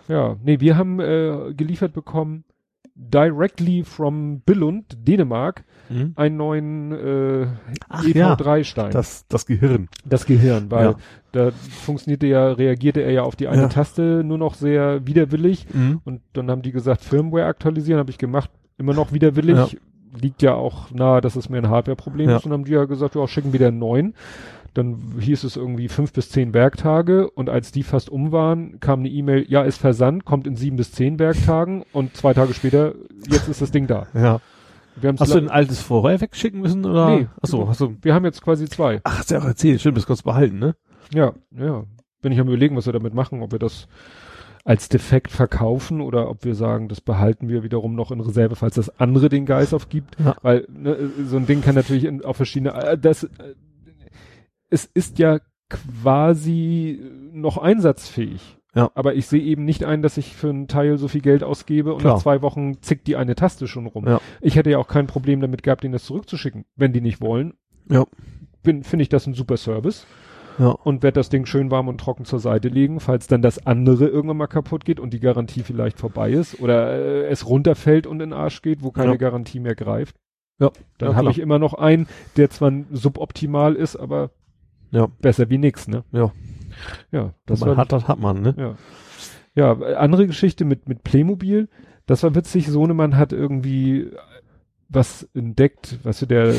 ja, 0.08 0.36
nee, 0.42 0.58
wir 0.58 0.76
haben 0.76 0.98
äh, 1.00 1.54
geliefert 1.56 1.92
bekommen 1.92 2.44
directly 2.96 3.82
from 3.84 4.40
Billund, 4.46 4.84
Dänemark, 5.06 5.64
Mhm. 5.90 6.12
einen 6.16 6.36
neuen 6.36 6.92
äh, 6.92 7.46
Ach 7.88 8.04
ja, 8.06 8.34
EV3-Stein. 8.34 8.90
Das, 8.92 9.26
das 9.28 9.44
Gehirn. 9.46 9.88
das 10.04 10.24
Gehirn, 10.26 10.70
weil 10.70 10.84
Ja. 10.84 10.94
da 11.32 11.50
funktionierte 11.50 12.26
ja, 12.26 12.52
reagierte 12.52 13.00
er 13.02 13.10
ja 13.12 13.22
auf 13.22 13.36
die 13.36 13.48
eine 13.48 13.62
Ja. 13.62 13.68
Taste 13.68 14.22
nur 14.24 14.38
noch 14.38 14.54
sehr 14.54 15.06
widerwillig. 15.06 15.66
Mhm. 15.74 16.00
Und 16.04 16.22
dann 16.32 16.50
haben 16.50 16.62
die 16.62 16.72
gesagt, 16.72 17.02
Firmware 17.02 17.46
aktualisieren, 17.46 17.98
habe 17.98 18.10
ich 18.10 18.18
gemacht, 18.18 18.50
immer 18.78 18.94
noch 18.94 19.12
widerwillig. 19.12 19.76
Liegt 20.20 20.42
ja 20.42 20.54
auch 20.54 20.90
nahe, 20.92 21.20
dass 21.20 21.34
es 21.36 21.48
mehr 21.48 21.60
ein 21.60 21.68
Hardware-Problem 21.70 22.30
ist. 22.30 22.44
Und 22.44 22.50
dann 22.52 22.60
haben 22.60 22.64
die 22.64 22.72
ja 22.72 22.84
gesagt, 22.84 23.16
ja, 23.16 23.26
schicken 23.26 23.52
wieder 23.52 23.66
einen 23.68 23.80
neuen. 23.80 24.14
Dann 24.74 24.98
hieß 25.20 25.44
es 25.44 25.56
irgendwie 25.56 25.88
fünf 25.88 26.12
bis 26.12 26.30
zehn 26.30 26.52
Werktage 26.52 27.30
und 27.30 27.48
als 27.48 27.70
die 27.70 27.84
fast 27.84 28.10
um 28.10 28.32
waren, 28.32 28.80
kam 28.80 29.00
eine 29.00 29.08
E-Mail, 29.08 29.46
ja, 29.48 29.62
ist 29.62 29.78
versandt, 29.78 30.24
kommt 30.24 30.46
in 30.46 30.56
sieben 30.56 30.76
bis 30.76 30.92
zehn 30.92 31.18
Werktagen 31.18 31.84
und 31.92 32.16
zwei 32.16 32.34
Tage 32.34 32.54
später, 32.54 32.94
jetzt 33.28 33.48
ist 33.48 33.62
das 33.62 33.70
Ding 33.70 33.86
da. 33.86 34.08
Ja. 34.14 34.40
Hast 35.18 35.34
du 35.34 35.38
ein 35.38 35.50
altes 35.50 35.80
vorher 35.80 36.20
wegschicken 36.20 36.60
müssen, 36.60 36.84
oder? 36.84 37.16
Nee. 37.16 37.26
Achso, 37.40 37.72
du, 37.78 37.96
wir 38.02 38.14
haben 38.14 38.24
jetzt 38.24 38.42
quasi 38.42 38.68
zwei. 38.68 39.00
ach, 39.04 39.18
hast 39.18 39.30
du 39.30 39.36
ja 39.36 39.40
auch 39.40 39.46
erzählt, 39.46 39.80
stimmt, 39.80 39.96
das 39.96 40.06
kannst 40.06 40.22
du 40.22 40.26
behalten, 40.26 40.58
ne? 40.58 40.76
Ja, 41.12 41.32
ja. 41.56 41.84
Bin 42.20 42.32
ich 42.32 42.40
am 42.40 42.48
überlegen, 42.48 42.76
was 42.76 42.86
wir 42.86 42.92
damit 42.92 43.14
machen, 43.14 43.42
ob 43.42 43.52
wir 43.52 43.58
das 43.58 43.88
als 44.64 44.88
defekt 44.88 45.30
verkaufen 45.30 46.00
oder 46.00 46.30
ob 46.30 46.44
wir 46.44 46.54
sagen, 46.54 46.88
das 46.88 47.00
behalten 47.00 47.48
wir 47.48 47.62
wiederum 47.62 47.94
noch 47.94 48.10
in 48.10 48.20
Reserve, 48.20 48.56
falls 48.56 48.76
das 48.76 48.98
andere 48.98 49.28
den 49.28 49.44
Geist 49.44 49.74
aufgibt. 49.74 50.16
Ja. 50.24 50.36
Weil 50.42 50.66
ne, 50.70 51.10
so 51.26 51.36
ein 51.36 51.46
Ding 51.46 51.60
kann 51.60 51.74
natürlich 51.74 52.04
in, 52.04 52.24
auf 52.24 52.36
verschiedene, 52.36 52.72
äh, 52.72 52.96
das, 52.96 53.28
es 54.74 54.84
ist 54.84 55.18
ja 55.18 55.38
quasi 55.70 57.00
noch 57.32 57.58
einsatzfähig. 57.58 58.58
Ja. 58.74 58.90
Aber 58.94 59.14
ich 59.14 59.26
sehe 59.26 59.40
eben 59.42 59.64
nicht 59.64 59.84
ein, 59.84 60.02
dass 60.02 60.16
ich 60.16 60.34
für 60.34 60.50
einen 60.50 60.66
Teil 60.66 60.98
so 60.98 61.06
viel 61.06 61.20
Geld 61.20 61.44
ausgebe 61.44 61.92
und 61.94 62.00
Klar. 62.00 62.14
nach 62.14 62.22
zwei 62.22 62.42
Wochen 62.42 62.82
zickt 62.82 63.06
die 63.06 63.14
eine 63.14 63.36
Taste 63.36 63.68
schon 63.68 63.86
rum. 63.86 64.06
Ja. 64.08 64.20
Ich 64.40 64.56
hätte 64.56 64.70
ja 64.70 64.78
auch 64.78 64.88
kein 64.88 65.06
Problem 65.06 65.40
damit 65.40 65.62
gehabt, 65.62 65.84
denen 65.84 65.92
das 65.92 66.04
zurückzuschicken, 66.04 66.64
wenn 66.74 66.92
die 66.92 67.00
nicht 67.00 67.20
wollen. 67.20 67.54
Ja. 67.88 68.04
finde 68.64 69.02
ich 69.02 69.08
das 69.10 69.26
ein 69.26 69.34
super 69.34 69.56
Service 69.58 70.06
Ja. 70.58 70.70
und 70.70 71.02
werde 71.04 71.20
das 71.20 71.28
Ding 71.28 71.46
schön 71.46 71.70
warm 71.70 71.86
und 71.86 71.98
trocken 72.00 72.24
zur 72.24 72.40
Seite 72.40 72.68
legen, 72.68 72.98
falls 72.98 73.26
dann 73.28 73.42
das 73.42 73.64
andere 73.64 74.06
irgendwann 74.08 74.38
mal 74.38 74.46
kaputt 74.48 74.84
geht 74.84 74.98
und 74.98 75.12
die 75.12 75.20
Garantie 75.20 75.62
vielleicht 75.62 75.98
vorbei 76.00 76.32
ist 76.32 76.60
oder 76.60 76.94
äh, 76.94 77.26
es 77.28 77.46
runterfällt 77.48 78.06
und 78.08 78.14
in 78.22 78.30
den 78.30 78.32
Arsch 78.32 78.60
geht, 78.62 78.82
wo 78.82 78.90
keine 78.90 79.12
Ja. 79.12 79.16
Garantie 79.18 79.60
mehr 79.60 79.76
greift. 79.76 80.16
Ja. 80.58 80.70
Dann 80.98 81.10
Ja, 81.12 81.16
habe 81.16 81.30
ich 81.30 81.38
immer 81.38 81.58
noch 81.60 81.74
einen, 81.74 82.08
der 82.36 82.50
zwar 82.50 82.72
suboptimal 82.90 83.74
ist, 83.76 83.94
aber 83.96 84.30
Ja. 84.94 85.08
besser 85.20 85.50
wie 85.50 85.58
nix, 85.58 85.88
ne? 85.88 86.04
Ja. 86.12 86.32
Ja, 87.12 87.34
das 87.46 87.60
man 87.60 87.70
war 87.70 87.76
hat, 87.76 87.92
das 87.92 88.08
hat 88.08 88.18
man, 88.18 88.42
ne? 88.42 88.54
ja. 88.58 88.74
Ja, 89.56 89.72
andere 89.96 90.26
Geschichte 90.26 90.64
mit, 90.64 90.88
mit 90.88 91.04
Playmobil. 91.04 91.68
Das 92.06 92.24
war 92.24 92.34
witzig. 92.34 92.66
Sohnemann 92.66 93.16
hat 93.16 93.32
irgendwie 93.32 94.10
was 94.88 95.22
entdeckt, 95.34 95.98
weißt 96.04 96.22
du, 96.22 96.26
der 96.26 96.54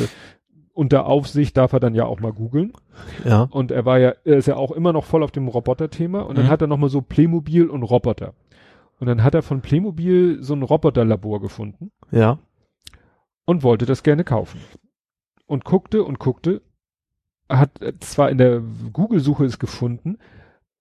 unter 0.73 1.05
Aufsicht 1.05 1.57
darf 1.57 1.73
er 1.73 1.79
dann 1.81 1.93
ja 1.95 2.05
auch 2.05 2.19
mal 2.21 2.31
googeln. 2.33 2.71
Ja. 3.25 3.43
Und 3.51 3.71
er 3.71 3.85
war 3.85 3.99
ja, 3.99 4.13
er 4.23 4.37
ist 4.37 4.47
ja 4.47 4.55
auch 4.55 4.71
immer 4.71 4.93
noch 4.93 5.03
voll 5.05 5.23
auf 5.23 5.31
dem 5.31 5.47
Roboter-Thema. 5.49 6.21
Und 6.21 6.37
dann 6.37 6.45
Mhm. 6.45 6.49
hat 6.49 6.61
er 6.61 6.67
nochmal 6.67 6.89
so 6.89 7.01
Playmobil 7.01 7.69
und 7.69 7.83
Roboter. 7.83 8.33
Und 8.99 9.07
dann 9.07 9.23
hat 9.23 9.35
er 9.35 9.41
von 9.41 9.59
Playmobil 9.61 10.41
so 10.41 10.53
ein 10.53 10.63
Roboterlabor 10.63 11.41
gefunden 11.41 11.91
Ja. 12.11 12.39
und 13.45 13.63
wollte 13.63 13.85
das 13.85 14.03
gerne 14.03 14.23
kaufen. 14.23 14.59
Und 15.47 15.65
guckte 15.65 16.03
und 16.03 16.19
guckte, 16.19 16.61
hat 17.49 17.81
äh, 17.81 17.93
zwar 17.99 18.29
in 18.29 18.37
der 18.37 18.61
Google-Suche 18.93 19.45
es 19.45 19.59
gefunden, 19.59 20.17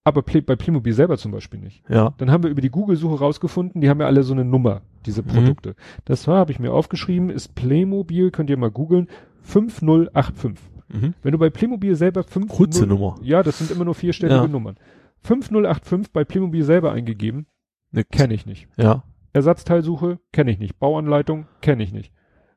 aber 0.05 0.23
bei 0.23 0.55
Playmobil 0.57 0.93
selber 0.93 1.17
zum 1.17 1.33
Beispiel 1.33 1.61
nicht. 1.61 1.83
Ja. 1.89 2.13
Dann 2.19 2.31
haben 2.31 2.43
wir 2.43 2.51
über 2.51 2.61
die 2.61 2.71
Google-Suche 2.71 3.19
rausgefunden, 3.19 3.81
die 3.81 3.89
haben 3.89 4.01
ja 4.01 4.07
alle 4.07 4.23
so 4.23 4.35
eine 4.35 4.45
Nummer, 4.45 4.83
diese 5.07 5.23
Mhm. 5.23 5.27
Produkte. 5.29 5.75
Das 6.05 6.27
war, 6.29 6.39
habe 6.39 6.53
ich 6.53 6.59
mir 6.61 6.73
aufgeschrieben, 6.73 7.31
ist 7.31 7.55
Playmobil, 7.55 8.31
könnt 8.31 8.51
ihr 8.51 8.57
mal 8.59 8.71
googeln, 8.71 9.09
5085. 9.43 10.59
Mhm. 10.93 11.15
Wenn 11.23 11.33
du 11.33 11.39
bei 11.39 11.51
Playmobil 11.51 11.95
selber 11.97 12.23
50... 12.23 12.55
Kurze 12.57 12.87
Nummer. 12.87 13.17
Ja, 13.23 13.43
das 13.43 13.59
sind 13.59 13.71
immer 13.71 13.85
nur 13.85 13.95
vierstellige 13.95 14.41
Ja. 14.43 14.47
Nummern. 14.49 14.77
5085 15.23 16.13
bei 16.13 16.25
Playmobil 16.25 16.63
selber 16.65 16.93
eingegeben, 16.93 17.47
Nix. 17.91 18.11
kenne 18.11 18.35
ich 18.35 18.45
nicht. 18.47 18.69
Ja. 18.77 19.05
Ersatzteilsuche, 19.33 20.19
kenne 20.33 20.51
ich 20.51 20.59
nicht. 20.59 20.79
Bauanleitung, 20.79 21.47
kenne 21.63 21.83
ich 21.83 21.93
nicht. 21.93 22.13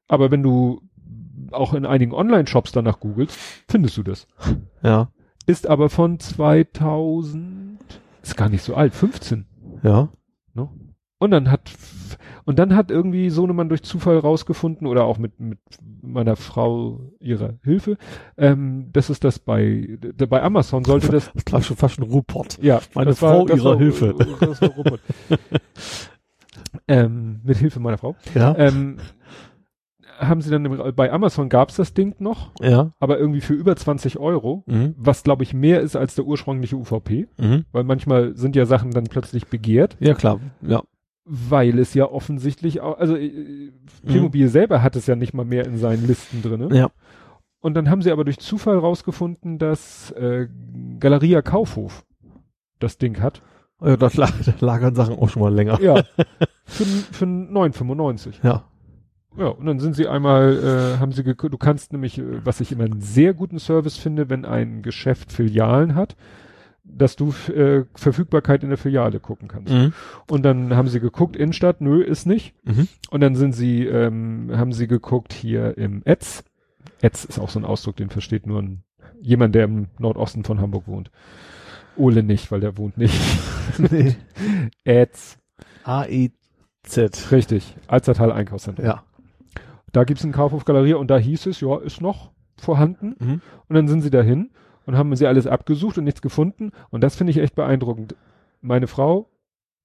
Aber 0.10 0.32
wenn 0.32 0.44
du 0.44 0.82
auch 1.52 1.74
in 1.74 1.86
einigen 1.86 2.14
Online-Shops 2.14 2.72
danach 2.72 3.00
googelst, 3.00 3.38
findest 3.68 3.98
du 3.98 4.04
das. 4.04 4.28
Ja. 4.84 5.10
Ist 5.46 5.68
aber 5.68 5.90
von 5.90 6.20
2000, 6.20 7.80
ist 8.22 8.38
gar 8.38 8.50
nicht 8.50 8.64
so 8.64 8.76
alt, 8.76 8.94
15. 8.94 9.46
Ja. 9.84 10.10
Und 11.20 11.32
dann 11.32 11.50
hat 11.52 11.72
und 12.46 12.60
dann 12.60 12.76
hat 12.76 12.92
irgendwie 12.92 13.30
Sohnemann 13.30 13.70
durch 13.70 13.82
Zufall 13.82 14.20
rausgefunden 14.20 14.86
oder 14.86 15.06
auch 15.06 15.18
mit 15.18 15.40
mit 15.40 15.60
meiner 16.02 16.36
Frau 16.36 17.12
ihrer 17.20 17.56
Hilfe, 17.64 17.98
ähm, 18.38 18.90
das 18.94 19.10
ist 19.10 19.24
das 19.24 19.40
bei 19.40 19.98
bei 20.16 20.44
Amazon 20.44 20.86
sollte 20.86 21.12
das 21.12 21.32
Das 21.34 21.46
klang 21.46 21.64
schon 21.64 21.76
fast 21.76 22.00
ein 22.00 22.04
Ruhrpott. 22.04 22.60
ja 22.62 22.82
Meine 22.94 23.16
Frau 23.16 23.46
das 23.46 23.58
ihrer 23.58 23.78
Hilfe. 23.78 24.14
das 24.40 24.62
war 24.62 24.70
Robert. 24.70 25.02
ähm, 26.88 27.42
mit 27.44 27.58
Hilfe 27.58 27.80
meiner 27.80 27.98
Frau. 27.98 28.16
Ja. 28.36 28.56
Ähm, 28.56 28.98
haben 30.20 30.42
sie 30.42 30.50
dann 30.52 30.66
im, 30.66 30.96
bei 30.96 31.12
Amazon 31.12 31.50
gab's 31.50 31.76
das 31.76 31.94
Ding 31.94 32.16
noch, 32.20 32.52
Ja. 32.62 32.92
aber 33.00 33.20
irgendwie 33.20 33.42
für 33.42 33.54
über 33.54 33.76
20 33.76 34.18
Euro, 34.20 34.64
Mhm. 34.68 34.96
was 34.98 35.24
glaube 35.24 35.44
ich 35.44 35.54
mehr 35.54 35.82
ist 35.82 35.96
als 35.96 36.16
der 36.16 36.26
ursprüngliche 36.26 36.76
UVP, 36.76 37.28
Mhm. 37.38 37.66
weil 37.72 37.84
manchmal 37.84 38.36
sind 38.36 38.56
ja 38.56 38.66
Sachen 38.66 38.92
dann 38.92 39.06
plötzlich 39.06 39.48
begehrt. 39.48 39.96
Ja, 40.00 40.14
klar. 40.14 40.40
Ja. 40.62 40.82
Weil 41.26 41.78
es 41.80 41.94
ja 41.94 42.06
offensichtlich 42.10 42.80
auch, 42.82 42.98
also 42.98 43.16
äh, 43.18 43.72
Playmobil 44.06 44.48
selber 44.48 44.82
hat 44.82 44.96
es 44.96 45.08
ja 45.08 45.16
nicht 45.16 45.34
mal 45.34 45.46
mehr 45.46 45.66
in 45.66 45.78
seinen 45.78 46.08
Listen 46.08 46.42
drinne. 46.42 46.70
Ja. 46.76 46.90
Und 47.60 47.74
dann 47.74 47.90
haben 47.90 48.02
sie 48.02 48.12
aber 48.12 48.24
durch 48.24 48.40
Zufall 48.40 48.78
rausgefunden, 48.78 49.58
dass 49.58 50.12
äh, 50.12 50.48
Galeria 51.00 51.42
Kaufhof 51.42 52.06
das 52.80 52.98
Ding 52.98 53.20
hat. 53.22 53.42
Ja, 53.82 53.98
das 53.98 54.16
lag, 54.16 54.32
da 54.46 54.54
lagern 54.66 54.96
Sachen 54.96 55.18
auch 55.20 55.28
schon 55.30 55.42
mal 55.42 55.54
länger. 55.54 55.82
Ja. 55.82 56.04
für, 56.66 56.86
für 56.86 57.26
9,95. 57.26 58.36
Ja. 58.44 58.64
Ja, 59.38 59.48
und 59.48 59.66
dann 59.66 59.80
sind 59.80 59.96
sie 59.96 60.08
einmal, 60.08 60.58
äh, 60.58 61.00
haben 61.00 61.12
sie 61.12 61.24
geguckt, 61.24 61.54
du 61.54 61.58
kannst 61.58 61.94
nämlich, 61.94 62.18
äh, 62.18 62.46
was 62.46 62.60
ich 62.60 62.72
immer 62.72 62.86
einen 62.86 63.02
sehr 63.02 63.34
guten 63.34 63.60
Service 63.60 63.98
finde, 63.98 64.30
wenn 64.30 64.46
ein 64.46 64.82
Geschäft 64.82 65.32
Filialen 65.32 65.96
hat, 65.96 66.16
dass 66.84 67.16
du 67.16 67.34
äh, 67.54 67.86
Verfügbarkeit 67.96 68.64
in 68.64 68.70
der 68.70 68.78
Filiale 68.78 69.20
gucken 69.20 69.48
kannst. 69.48 69.74
Mhm. 69.74 69.94
Und 70.30 70.44
dann 70.44 70.76
haben 70.76 70.88
sie 70.88 71.00
geguckt, 71.00 71.36
Innenstadt, 71.36 71.82
nö, 71.82 72.02
ist 72.02 72.26
nicht. 72.26 72.56
Mhm. 72.64 72.88
Und 73.12 73.22
dann 73.22 73.36
sind 73.36 73.54
sie, 73.54 73.86
ähm, 73.86 74.52
haben 74.56 74.72
sie 74.72 74.88
geguckt 74.88 75.34
hier 75.34 75.78
im 75.78 76.02
Etz. 76.06 76.44
Etz 77.02 77.26
ist 77.26 77.40
auch 77.40 77.50
so 77.50 77.60
ein 77.60 77.66
Ausdruck, 77.66 77.98
den 77.98 78.10
versteht 78.10 78.48
nur 78.48 78.62
ein, 78.62 78.84
jemand, 79.22 79.54
der 79.54 79.66
im 79.66 79.88
Nordosten 80.00 80.44
von 80.44 80.62
Hamburg 80.62 80.88
wohnt. 80.88 81.12
Ole 81.96 82.24
nicht, 82.24 82.52
weil 82.52 82.62
der 82.62 82.78
wohnt 82.78 82.98
nicht. 82.98 83.20
nee. 83.78 84.16
Etz. 84.84 85.38
A-E-Z. 85.84 87.32
Richtig. 87.32 87.76
Alzertal 87.88 88.32
Einkaufszentrum. 88.32 88.86
Ja. 88.86 89.04
Da 89.98 90.04
gibt's 90.04 90.24
einen 90.24 90.32
Kaufhof 90.32 90.64
Galerie 90.64 90.94
und 90.94 91.10
da 91.10 91.18
hieß 91.18 91.48
es, 91.48 91.60
ja, 91.60 91.76
ist 91.80 92.02
noch 92.02 92.30
vorhanden. 92.56 93.16
Mhm. 93.18 93.42
Und 93.68 93.76
dann 93.76 93.88
sind 93.88 94.02
sie 94.02 94.12
dahin 94.12 94.52
und 94.86 94.96
haben 94.96 95.16
sie 95.16 95.26
alles 95.26 95.48
abgesucht 95.48 95.98
und 95.98 96.04
nichts 96.04 96.22
gefunden. 96.22 96.72
Und 96.92 97.04
das 97.04 97.16
finde 97.16 97.32
ich 97.32 97.40
echt 97.40 97.56
beeindruckend. 97.56 98.16
Meine 98.62 98.86
Frau, 98.86 99.32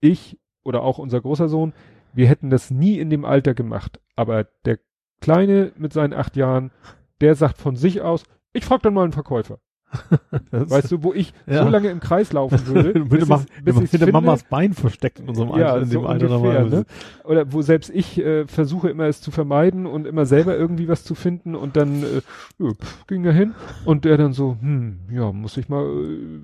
ich 0.02 0.38
oder 0.64 0.82
auch 0.82 0.98
unser 0.98 1.18
großer 1.18 1.48
Sohn, 1.48 1.72
wir 2.12 2.28
hätten 2.28 2.50
das 2.50 2.70
nie 2.70 2.98
in 2.98 3.08
dem 3.08 3.24
Alter 3.24 3.54
gemacht. 3.54 4.00
Aber 4.14 4.44
der 4.66 4.80
Kleine 5.22 5.72
mit 5.78 5.94
seinen 5.94 6.12
acht 6.12 6.36
Jahren, 6.36 6.72
der 7.22 7.34
sagt 7.34 7.56
von 7.56 7.76
sich 7.76 8.02
aus, 8.02 8.24
ich 8.52 8.66
frage 8.66 8.82
dann 8.82 8.92
mal 8.92 9.04
einen 9.04 9.12
Verkäufer. 9.12 9.60
Weißt 10.50 10.90
du, 10.90 11.02
wo 11.02 11.12
ich 11.12 11.32
Ja. 11.46 11.64
so 11.64 11.68
lange 11.70 11.88
im 11.88 12.00
Kreis 12.00 12.32
laufen 12.32 12.66
würde, 12.66 13.00
Bitte 13.04 13.26
mach, 13.26 13.44
bis 13.62 13.76
hinter 13.76 13.90
finde. 13.98 14.12
Mamas 14.12 14.44
Bein 14.44 14.72
versteckt 14.72 15.20
in 15.20 15.28
unserem 15.28 15.50
ja, 15.50 15.72
Alter, 15.72 15.78
in 15.82 15.84
so 15.88 15.98
dem 16.00 16.06
Alter 16.06 16.26
ungefähr, 16.30 16.38
normalerweise. 16.62 16.76
ne? 16.76 16.84
Oder 17.24 17.52
wo 17.52 17.62
selbst 17.62 17.90
ich 17.90 18.18
äh, 18.18 18.46
versuche 18.46 18.88
immer 18.88 19.04
es 19.04 19.20
zu 19.20 19.30
vermeiden 19.30 19.86
und 19.86 20.06
immer 20.06 20.26
selber 20.26 20.56
irgendwie 20.56 20.88
was 20.88 21.04
zu 21.04 21.14
finden 21.14 21.54
und 21.54 21.76
dann 21.76 22.02
äh, 22.02 22.20
pff, 22.74 23.06
ging 23.06 23.24
er 23.24 23.32
hin 23.32 23.54
und 23.84 24.04
der 24.04 24.16
dann 24.16 24.32
so, 24.32 24.56
hm, 24.60 25.00
ja, 25.10 25.32
muss 25.32 25.56
ich 25.56 25.68
mal, 25.68 25.84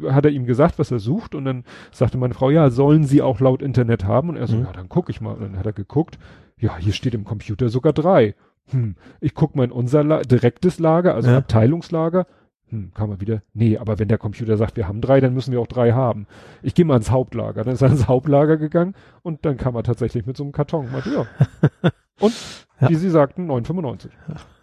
äh, 0.02 0.10
hat 0.12 0.24
er 0.24 0.30
ihm 0.30 0.44
gesagt, 0.46 0.78
was 0.78 0.90
er 0.90 0.98
sucht 0.98 1.34
und 1.34 1.44
dann 1.44 1.64
sagte 1.90 2.18
meine 2.18 2.34
Frau, 2.34 2.50
ja, 2.50 2.70
sollen 2.70 3.04
sie 3.04 3.22
auch 3.22 3.40
laut 3.40 3.62
Internet 3.62 4.04
haben 4.04 4.28
und 4.30 4.36
er 4.36 4.46
so, 4.46 4.56
Mhm. 4.56 4.64
ja, 4.64 4.72
dann 4.72 4.88
gucke 4.88 5.10
ich 5.10 5.20
mal 5.20 5.32
und 5.34 5.40
dann 5.42 5.56
hat 5.58 5.66
er 5.66 5.72
geguckt, 5.72 6.18
ja, 6.58 6.76
hier 6.76 6.92
steht 6.92 7.14
im 7.14 7.24
Computer 7.24 7.68
sogar 7.68 7.92
drei. 7.92 8.34
Hm, 8.70 8.96
ich 9.20 9.34
guck 9.34 9.56
mal 9.56 9.64
in 9.64 9.70
unser 9.72 10.04
La 10.04 10.20
direktes 10.22 10.78
Lager, 10.78 11.14
also 11.14 11.30
Ja. 11.30 11.38
Abteilungslager. 11.38 12.26
Hm, 12.70 12.92
kann 12.94 13.08
man 13.08 13.20
wieder, 13.20 13.42
nee, 13.54 13.78
aber 13.78 13.98
wenn 13.98 14.08
der 14.08 14.18
Computer 14.18 14.56
sagt, 14.58 14.76
wir 14.76 14.86
haben 14.86 15.00
drei, 15.00 15.20
dann 15.20 15.32
müssen 15.32 15.52
wir 15.52 15.60
auch 15.60 15.66
drei 15.66 15.92
haben. 15.92 16.26
Ich 16.62 16.74
gehe 16.74 16.84
mal 16.84 16.96
ins 16.96 17.10
Hauptlager. 17.10 17.64
Dann 17.64 17.72
ist 17.72 17.80
er 17.82 17.88
ins 17.90 18.08
Hauptlager 18.08 18.56
gegangen 18.58 18.94
und 19.22 19.44
dann 19.46 19.56
kam 19.56 19.74
er 19.74 19.82
tatsächlich 19.84 20.26
mit 20.26 20.36
so 20.36 20.42
einem 20.44 20.52
Karton. 20.52 20.90
Meinte, 20.92 21.10
ja. 21.10 21.90
Und 22.20 22.34
Ja. 22.80 22.88
wie 22.90 22.96
sie 22.96 23.10
sagten, 23.10 23.48
9,95. 23.50 24.10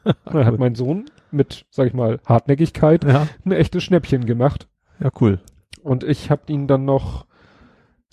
Dann 0.25 0.45
hat 0.45 0.59
mein 0.59 0.75
Sohn 0.75 1.05
mit, 1.31 1.65
sag 1.71 1.87
ich 1.87 1.93
mal, 1.93 2.19
Hartnäckigkeit 2.25 3.03
Ja, 3.05 3.27
ein 3.45 3.51
echtes 3.53 3.83
Schnäppchen 3.83 4.25
gemacht. 4.25 4.67
ja, 4.99 5.09
cool. 5.21 5.39
Und 5.81 6.03
ich 6.03 6.29
habe 6.29 6.41
ihnen 6.51 6.67
dann 6.67 6.83
noch 6.85 7.25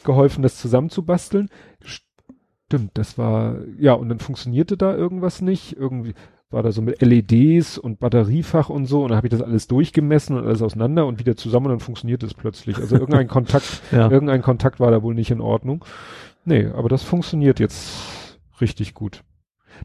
geholfen, 0.05 0.43
das 0.43 0.59
zusammenzubasteln. 0.59 1.49
Stimmt, 1.83 2.93
das 2.95 3.19
war, 3.19 3.57
ja, 3.79 3.93
und 3.95 4.09
dann 4.09 4.21
funktionierte 4.21 4.77
da 4.77 4.95
irgendwas 4.95 5.43
nicht. 5.43 5.77
Irgendwie 5.77 6.15
war 6.53 6.63
da 6.63 6.73
so 6.73 6.83
mit 6.83 7.01
LEDs 7.03 7.79
und 7.79 7.99
Batteriefach 8.01 8.69
und 8.69 8.87
so. 8.87 9.03
Und 9.03 9.09
dann 9.11 9.17
habe 9.17 9.27
ich 9.27 9.31
das 9.33 9.43
alles 9.43 9.69
durchgemessen 9.69 10.37
und 10.37 10.45
alles 10.47 10.63
auseinander 10.63 11.07
und 11.07 11.19
wieder 11.19 11.37
zusammen 11.37 11.67
und 11.67 11.73
dann 11.73 11.81
funktionierte 11.81 12.27
es 12.27 12.35
plötzlich. 12.35 12.77
Also 12.79 12.97
irgendein 12.97 13.29
Kontakt, 13.29 13.83
Ja. 13.91 14.11
irgendein 14.11 14.43
Kontakt 14.43 14.81
war 14.81 14.91
da 14.91 15.03
wohl 15.03 15.15
nicht 15.15 15.31
in 15.31 15.41
Ordnung. 15.41 15.85
Nee, 16.45 16.67
aber 16.67 16.89
das 16.89 17.03
funktioniert 17.03 17.61
jetzt 17.61 18.39
richtig 18.61 18.95
gut. 18.95 19.23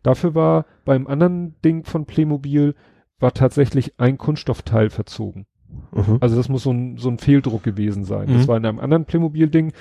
Dafür 0.04 0.36
war 0.36 0.66
beim 0.86 1.08
anderen 1.08 1.56
Ding 1.64 1.84
von 1.84 2.06
Playmobil 2.06 2.76
war 3.20 3.34
tatsächlich 3.34 4.00
ein 4.00 4.18
Kunststoffteil 4.18 4.90
verzogen. 4.90 5.46
Mhm. 5.94 6.18
Also 6.22 6.36
das 6.36 6.50
muss 6.50 6.64
so 6.64 6.72
ein, 6.72 6.98
so 6.98 7.10
ein 7.10 7.18
Fehldruck 7.18 7.64
gewesen 7.64 8.04
sein. 8.04 8.30
Mhm. 8.30 8.34
Das 8.34 8.48
war 8.48 8.58
in 8.58 8.66
einem 8.66 8.80
anderen 8.80 9.06
Playmobil-Ding. 9.06 9.74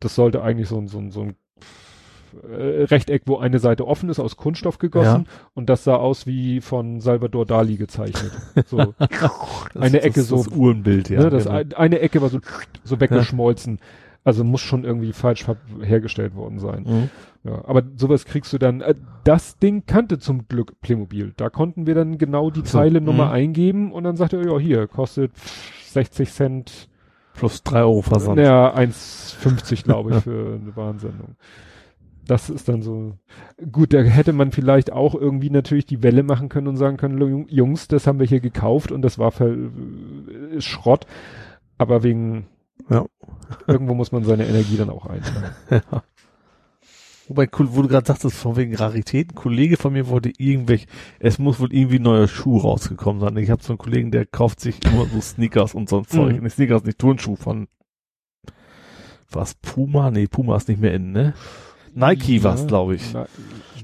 Das 0.00 0.14
sollte 0.14 0.42
eigentlich 0.42 0.68
so 0.68 0.78
ein, 0.78 0.88
so 0.88 0.98
ein, 0.98 1.10
so 1.10 1.22
ein 1.22 1.36
äh, 2.34 2.84
Rechteck, 2.84 3.22
wo 3.26 3.38
eine 3.38 3.58
Seite 3.58 3.86
offen 3.86 4.08
ist, 4.08 4.18
aus 4.20 4.36
Kunststoff 4.36 4.78
gegossen. 4.78 5.26
Und 5.54 5.68
das 5.68 5.84
sah 5.84 5.96
aus 5.96 6.26
wie 6.26 6.60
von 6.60 7.00
Salvador 7.00 7.46
Dali 7.46 7.76
gezeichnet. 7.76 8.32
So, 8.66 8.94
eine 9.78 10.02
Ecke 10.02 10.20
das, 10.20 10.28
so- 10.28 10.36
Das 10.36 10.48
Uhrenbild, 10.48 11.08
ja. 11.10 11.20
ne, 11.20 11.30
das 11.30 11.44
genau. 11.44 11.56
ein, 11.56 11.72
eine 11.74 11.98
Ecke 12.00 12.22
war 12.22 12.28
so, 12.28 12.38
so 12.84 13.00
weggeschmolzen. 13.00 13.78
Also 14.24 14.44
muss 14.44 14.60
schon 14.60 14.84
irgendwie 14.84 15.12
falsch 15.12 15.46
hergestellt 15.82 16.36
worden 16.36 16.60
sein. 16.60 16.84
Mhm. 16.86 17.10
Ja, 17.44 17.64
aber 17.66 17.82
sowas 17.96 18.24
kriegst 18.24 18.52
du 18.52 18.58
dann. 18.58 18.80
Äh, 18.80 18.94
das 19.24 19.58
Ding 19.58 19.84
kannte 19.84 20.18
zum 20.20 20.46
Glück 20.46 20.80
Playmobil. 20.80 21.32
Da 21.36 21.50
konnten 21.50 21.86
wir 21.86 21.96
dann 21.96 22.18
genau 22.18 22.50
die 22.50 22.60
So, 22.64 22.78
Teilenummer 22.78 23.26
mhm. 23.26 23.32
eingeben 23.32 23.92
und 23.92 24.04
dann 24.04 24.16
sagte 24.16 24.36
er, 24.36 24.44
ja, 24.52 24.58
hier, 24.58 24.86
kostet 24.86 25.32
60 25.86 26.30
Cent 26.30 26.88
Plus 27.34 27.62
drei 27.62 27.80
Euro 27.80 28.02
Versand. 28.02 28.38
ja, 28.38 28.74
1,50 28.76 29.84
glaube 29.84 30.10
ich 30.10 30.16
für 30.22 30.58
eine 30.60 30.76
Warnsendung. 30.76 31.34
das 32.32 32.48
ist 32.48 32.66
dann 32.66 32.80
so, 32.80 33.12
gut, 33.70 33.92
da 33.92 34.00
hätte 34.00 34.32
man 34.32 34.52
vielleicht 34.52 34.90
auch 34.90 35.14
irgendwie 35.14 35.50
natürlich 35.50 35.84
die 35.84 36.02
Welle 36.02 36.22
machen 36.22 36.48
können 36.48 36.66
und 36.66 36.78
sagen 36.78 36.96
können, 36.96 37.46
Jungs, 37.48 37.88
das 37.88 38.06
haben 38.06 38.20
wir 38.20 38.26
hier 38.26 38.40
gekauft 38.40 38.90
und 38.90 39.02
das 39.02 39.18
war 39.18 39.38
äh, 39.38 40.58
Schrott, 40.58 41.06
aber 41.76 42.02
wegen, 42.02 42.46
ja. 42.88 43.04
irgendwo 43.66 43.92
muss 43.92 44.12
man 44.12 44.24
seine 44.24 44.46
Energie 44.46 44.78
dann 44.78 44.88
auch 44.88 45.04
einstellen. 45.04 45.50
ja. 45.70 46.02
Wobei, 47.28 47.48
wo 47.52 47.82
du 47.82 47.88
gerade 47.88 48.06
sagtest, 48.06 48.34
von 48.34 48.56
wegen 48.56 48.74
Raritäten, 48.74 49.32
ein 49.32 49.40
Kollege 49.40 49.76
von 49.76 49.92
mir 49.92 50.08
wollte 50.08 50.32
irgendwelche, 50.38 50.86
es 51.18 51.38
muss 51.38 51.60
wohl 51.60 51.72
irgendwie 51.72 51.98
ein 51.98 52.02
neuer 52.02 52.28
Schuh 52.28 52.56
rausgekommen 52.56 53.20
sein. 53.20 53.36
Ich 53.36 53.50
habe 53.50 53.62
so 53.62 53.74
einen 53.74 53.78
Kollegen, 53.78 54.10
der 54.10 54.24
kauft 54.24 54.60
sich 54.60 54.82
immer 54.86 55.04
so 55.04 55.20
Sneakers 55.20 55.74
und 55.74 55.90
so 55.90 55.98
ein 55.98 56.04
Zeug. 56.08 56.36
Mhm. 56.36 56.44
Nicht 56.44 56.54
Sneakers, 56.54 56.84
nicht 56.84 56.98
Turnschuh 56.98 57.36
von, 57.36 57.68
was, 59.30 59.54
Puma? 59.54 60.10
Nee, 60.10 60.28
Puma 60.28 60.56
ist 60.56 60.68
nicht 60.68 60.80
mehr 60.80 60.94
in, 60.94 61.12
ne? 61.12 61.34
Nike 61.94 62.36
ja, 62.36 62.44
war's, 62.44 62.66
glaube 62.66 62.94
ich. 62.94 63.12
Na, 63.12 63.26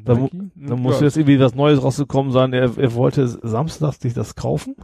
da, 0.04 0.14
mu 0.14 0.28
da 0.54 0.76
muss 0.76 1.00
ja. 1.00 1.06
jetzt 1.06 1.16
irgendwie 1.16 1.40
was 1.40 1.54
Neues 1.54 1.82
rausgekommen 1.82 2.32
sein. 2.32 2.52
Er, 2.52 2.76
er 2.78 2.94
wollte 2.94 3.28
samstags 3.28 4.00
sich 4.00 4.14
das 4.14 4.34
kaufen. 4.34 4.74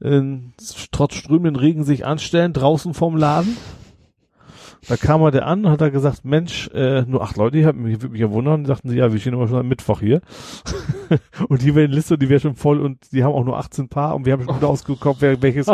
In, 0.00 0.52
trotz 0.92 1.14
strömenden 1.14 1.56
Regen 1.56 1.84
sich 1.84 2.06
anstellen, 2.06 2.52
draußen 2.52 2.94
vorm 2.94 3.16
Laden. 3.16 3.56
Da 4.86 4.96
kam 4.96 5.22
er 5.22 5.30
der 5.30 5.46
an 5.46 5.64
und 5.64 5.70
hat 5.70 5.80
er 5.80 5.90
gesagt, 5.90 6.24
Mensch, 6.24 6.68
äh, 6.72 7.02
nur 7.02 7.22
acht 7.22 7.36
Leute, 7.36 7.58
die 7.58 7.66
haben 7.66 7.82
mich, 7.82 8.00
würde 8.00 8.12
mich 8.12 8.20
ja 8.20 8.30
wundern. 8.30 8.64
Sagten 8.64 8.88
sie, 8.88 8.96
ja, 8.96 9.12
wir 9.12 9.18
stehen 9.18 9.34
immer 9.34 9.48
schon 9.48 9.58
am 9.58 9.68
Mittwoch 9.68 10.00
hier. 10.00 10.20
und 11.48 11.62
die 11.62 11.74
wäre 11.74 11.86
Liste, 11.86 12.16
die 12.16 12.28
wäre 12.28 12.40
schon 12.40 12.54
voll 12.54 12.80
und 12.80 13.12
die 13.12 13.24
haben 13.24 13.34
auch 13.34 13.44
nur 13.44 13.58
18 13.58 13.88
Paar 13.88 14.14
und 14.14 14.24
wir 14.24 14.32
haben 14.32 14.44
schon 14.44 14.54
gut 14.54 14.64
ausgeguckt, 14.68 15.20
wer 15.20 15.40
welches. 15.42 15.66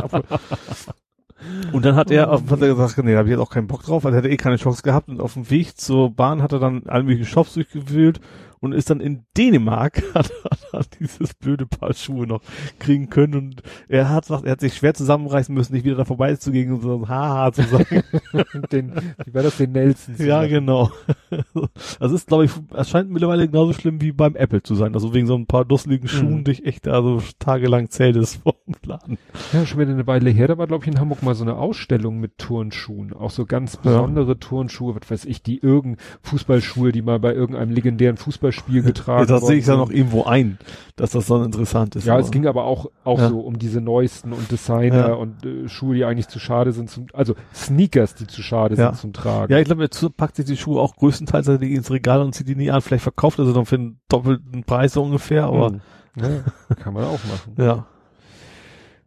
Und 1.73 1.85
dann 1.85 1.97
hat 1.97 2.11
er, 2.11 2.31
hat 2.31 2.63
er 2.63 2.75
gesagt, 2.75 2.99
nee, 2.99 3.13
da 3.13 3.19
habe 3.19 3.29
ich 3.29 3.33
jetzt 3.33 3.41
auch 3.41 3.51
keinen 3.51 3.67
Bock 3.67 3.83
drauf, 3.83 4.05
weil 4.05 4.13
er 4.13 4.19
hätte 4.19 4.29
eh 4.29 4.37
keine 4.37 4.57
Chance 4.57 4.83
gehabt. 4.83 5.09
Und 5.09 5.21
auf 5.21 5.35
dem 5.35 5.51
Weg 5.51 5.77
zur 5.77 6.11
Bahn 6.11 6.43
hat 6.43 6.53
er 6.53 6.59
dann 6.59 6.85
alle 6.87 7.03
möglichen 7.03 7.27
Shops 7.27 7.55
durchgewühlt 7.55 8.21
und 8.65 8.73
ist 8.73 8.91
dann 8.91 9.01
in 9.01 9.25
Dänemark, 9.37 10.03
hat, 10.15 10.31
hat 10.73 10.89
dieses 10.99 11.35
blöde 11.35 11.67
Paar 11.67 11.95
Schuhe 11.95 12.27
noch 12.27 12.43
kriegen 12.79 13.11
können 13.11 13.35
und 13.35 13.63
er 13.89 14.11
hat 14.11 14.31
er 14.31 14.51
hat 14.51 14.61
sich 14.61 14.75
schwer 14.75 14.95
zusammenreißen 14.95 15.55
müssen, 15.55 15.75
nicht 15.75 15.85
wieder 15.85 15.97
da 15.97 16.05
vorbeizugehen 16.05 16.73
und 16.73 16.83
so 16.83 16.97
ein 16.97 17.09
Haha 17.09 17.53
zu 17.53 17.63
sagen. 17.63 18.03
den, 18.73 18.93
wie 19.25 19.35
war 19.35 19.43
das, 19.43 19.59
den 19.59 19.73
Nelson? 19.73 20.15
Ja, 20.19 20.39
machen. 20.39 20.51
genau. 20.51 20.91
Also 22.01 22.15
ist, 22.15 22.29
glaube 22.29 22.45
ich, 22.45 22.51
es 22.75 22.91
scheint 22.91 23.11
mittlerweile 23.11 23.47
genauso 23.47 23.73
schlimm 23.73 24.01
wie 24.01 24.13
beim 24.13 24.37
Apple 24.37 24.63
zu 24.63 24.75
sein. 24.75 24.95
Also 24.95 25.15
wegen 25.15 25.27
so 25.27 25.35
ein 25.35 25.47
paar 25.47 25.65
dusseligen 25.65 26.09
Schuhen 26.09 26.39
mhm. 26.39 26.45
dich 26.45 26.67
echt 26.67 26.87
da 26.87 27.03
so 27.03 27.23
tagelang 27.39 27.91
zählt 27.91 28.17
es 28.17 28.37
vom 28.37 28.55
Laden. 28.85 29.19
Ja, 29.53 29.67
schon 29.67 29.81
wieder 29.81 29.93
eine 29.93 30.07
Weile 30.07 30.31
her, 30.31 30.49
da 30.49 30.59
war, 30.59 30.67
glaube 30.67 30.85
ich, 30.85 30.91
in 30.91 31.01
Hamburg 31.01 31.23
mal 31.23 31.35
so 31.35 31.45
eine 31.45 31.57
Ausstellung 31.57 32.21
mit 32.21 32.39
Turnschuhen. 32.39 33.13
Auch 33.13 33.31
so 33.31 33.47
ganz 33.47 33.77
besondere 33.77 34.33
ja. 34.33 34.35
Turnschuhe, 34.35 34.95
was 34.95 35.11
weiß 35.11 35.25
ich, 35.25 35.43
die 35.43 35.59
irgendein 35.59 36.05
Fußballschuhe, 36.23 36.93
die 36.93 37.03
mal 37.03 37.19
bei 37.19 37.35
irgendeinem 37.35 37.71
legendären 37.71 38.17
Fußball 38.17 38.53
Spiel 38.55 38.83
getragen. 38.83 39.27
das 39.27 39.47
sehe 39.47 39.59
ich 39.59 39.67
ja 39.67 39.77
noch 39.77 39.91
irgendwo 39.91 40.25
ein, 40.25 40.59
dass 40.97 41.11
das 41.11 41.27
dann 41.27 41.45
interessant 41.45 41.97
ist. 41.97 42.07
Ja, 42.07 42.15
aber. 42.15 42.23
es 42.23 42.31
ging 42.31 42.47
aber 42.47 42.65
auch, 42.65 42.91
auch 43.05 43.19
ja. 43.19 43.29
so 43.29 43.41
um 43.41 43.59
diese 43.59 43.81
neuesten 43.81 44.33
und 44.33 44.51
Designer 44.51 45.09
ja. 45.09 45.15
und 45.15 45.45
äh, 45.45 45.69
Schuhe, 45.69 45.95
die 45.95 46.05
eigentlich 46.05 46.29
zu 46.29 46.39
schade 46.39 46.73
sind 46.73 46.91
zum, 46.91 47.07
also 47.13 47.35
Sneakers, 47.55 48.15
die 48.15 48.27
zu 48.27 48.43
schade 48.43 48.77
ja. 48.77 48.89
sind 48.89 49.01
zum 49.01 49.13
Tragen. 49.13 49.53
Ja, 49.53 49.59
ich 49.59 49.67
glaube, 49.67 49.85
er 49.85 50.11
packt 50.11 50.37
sich 50.37 50.47
die 50.47 50.57
Schuhe 50.57 50.81
auch 50.81 50.97
größtenteils 50.97 51.49
ins 51.49 51.91
Regal 51.91 52.23
und 52.23 52.35
zieht 52.35 52.49
die 52.49 52.57
nie 52.57 52.71
an. 52.71 52.81
Vielleicht 52.81 53.03
verkauft 53.03 53.39
er 53.39 53.47
sie 53.47 53.53
dann 53.53 53.67
für 53.67 53.77
einen 53.77 54.01
doppelten 54.09 54.65
Preis 54.65 54.95
so 54.95 55.03
ungefähr, 55.03 55.45
aber. 55.45 55.73
Mhm. 55.73 55.81
Ja, 56.17 56.75
kann 56.77 56.95
man 56.95 57.05
auch 57.05 57.21
machen. 57.25 57.55
Ja. 57.59 57.87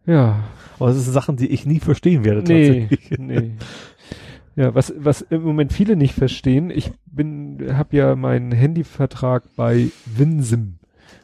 Ja. 0.05 0.43
Aber 0.79 0.89
es 0.89 1.03
sind 1.03 1.11
Sachen, 1.11 1.35
die 1.37 1.47
ich 1.47 1.65
nie 1.65 1.79
verstehen 1.79 2.23
werde 2.23 2.41
nee, 2.41 2.87
tatsächlich. 2.87 3.19
Nee. 3.19 3.51
Ja, 4.57 4.73
was, 4.73 4.91
was 4.97 5.21
im 5.21 5.43
Moment 5.43 5.71
viele 5.71 5.95
nicht 5.95 6.15
verstehen, 6.15 6.71
ich 6.71 6.91
bin, 7.05 7.77
habe 7.77 7.95
ja 7.95 8.15
meinen 8.15 8.51
Handyvertrag 8.51 9.43
bei 9.55 9.89
Winsim. 10.07 10.79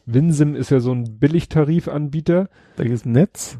Winsim 0.05 0.55
ist 0.55 0.69
ja 0.69 0.79
so 0.79 0.91
ein 0.91 1.17
Billigtarifanbieter. 1.17 2.47
Welches 2.77 3.05
Netz? 3.05 3.57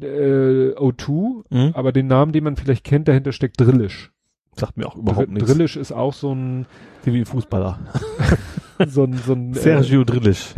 Äh, 0.00 0.72
O2, 0.74 1.44
mhm. 1.50 1.72
aber 1.74 1.92
den 1.92 2.06
Namen, 2.06 2.32
den 2.32 2.44
man 2.44 2.56
vielleicht 2.56 2.82
kennt, 2.82 3.08
dahinter 3.08 3.32
steckt 3.32 3.60
Drillisch. 3.60 4.10
Sagt 4.56 4.78
mir 4.78 4.86
auch 4.86 4.96
überhaupt 4.96 5.26
Dr 5.26 5.34
nichts. 5.34 5.50
Drillisch 5.50 5.76
ist 5.76 5.92
auch 5.92 6.14
so 6.14 6.34
ein 6.34 6.64
wie 7.04 7.18
ein 7.18 7.26
Fußballer. 7.26 7.78
so 8.86 9.04
ein, 9.04 9.12
so 9.18 9.34
ein 9.34 9.52
Sergio 9.52 10.00
äh, 10.00 10.04
Drillisch. 10.06 10.54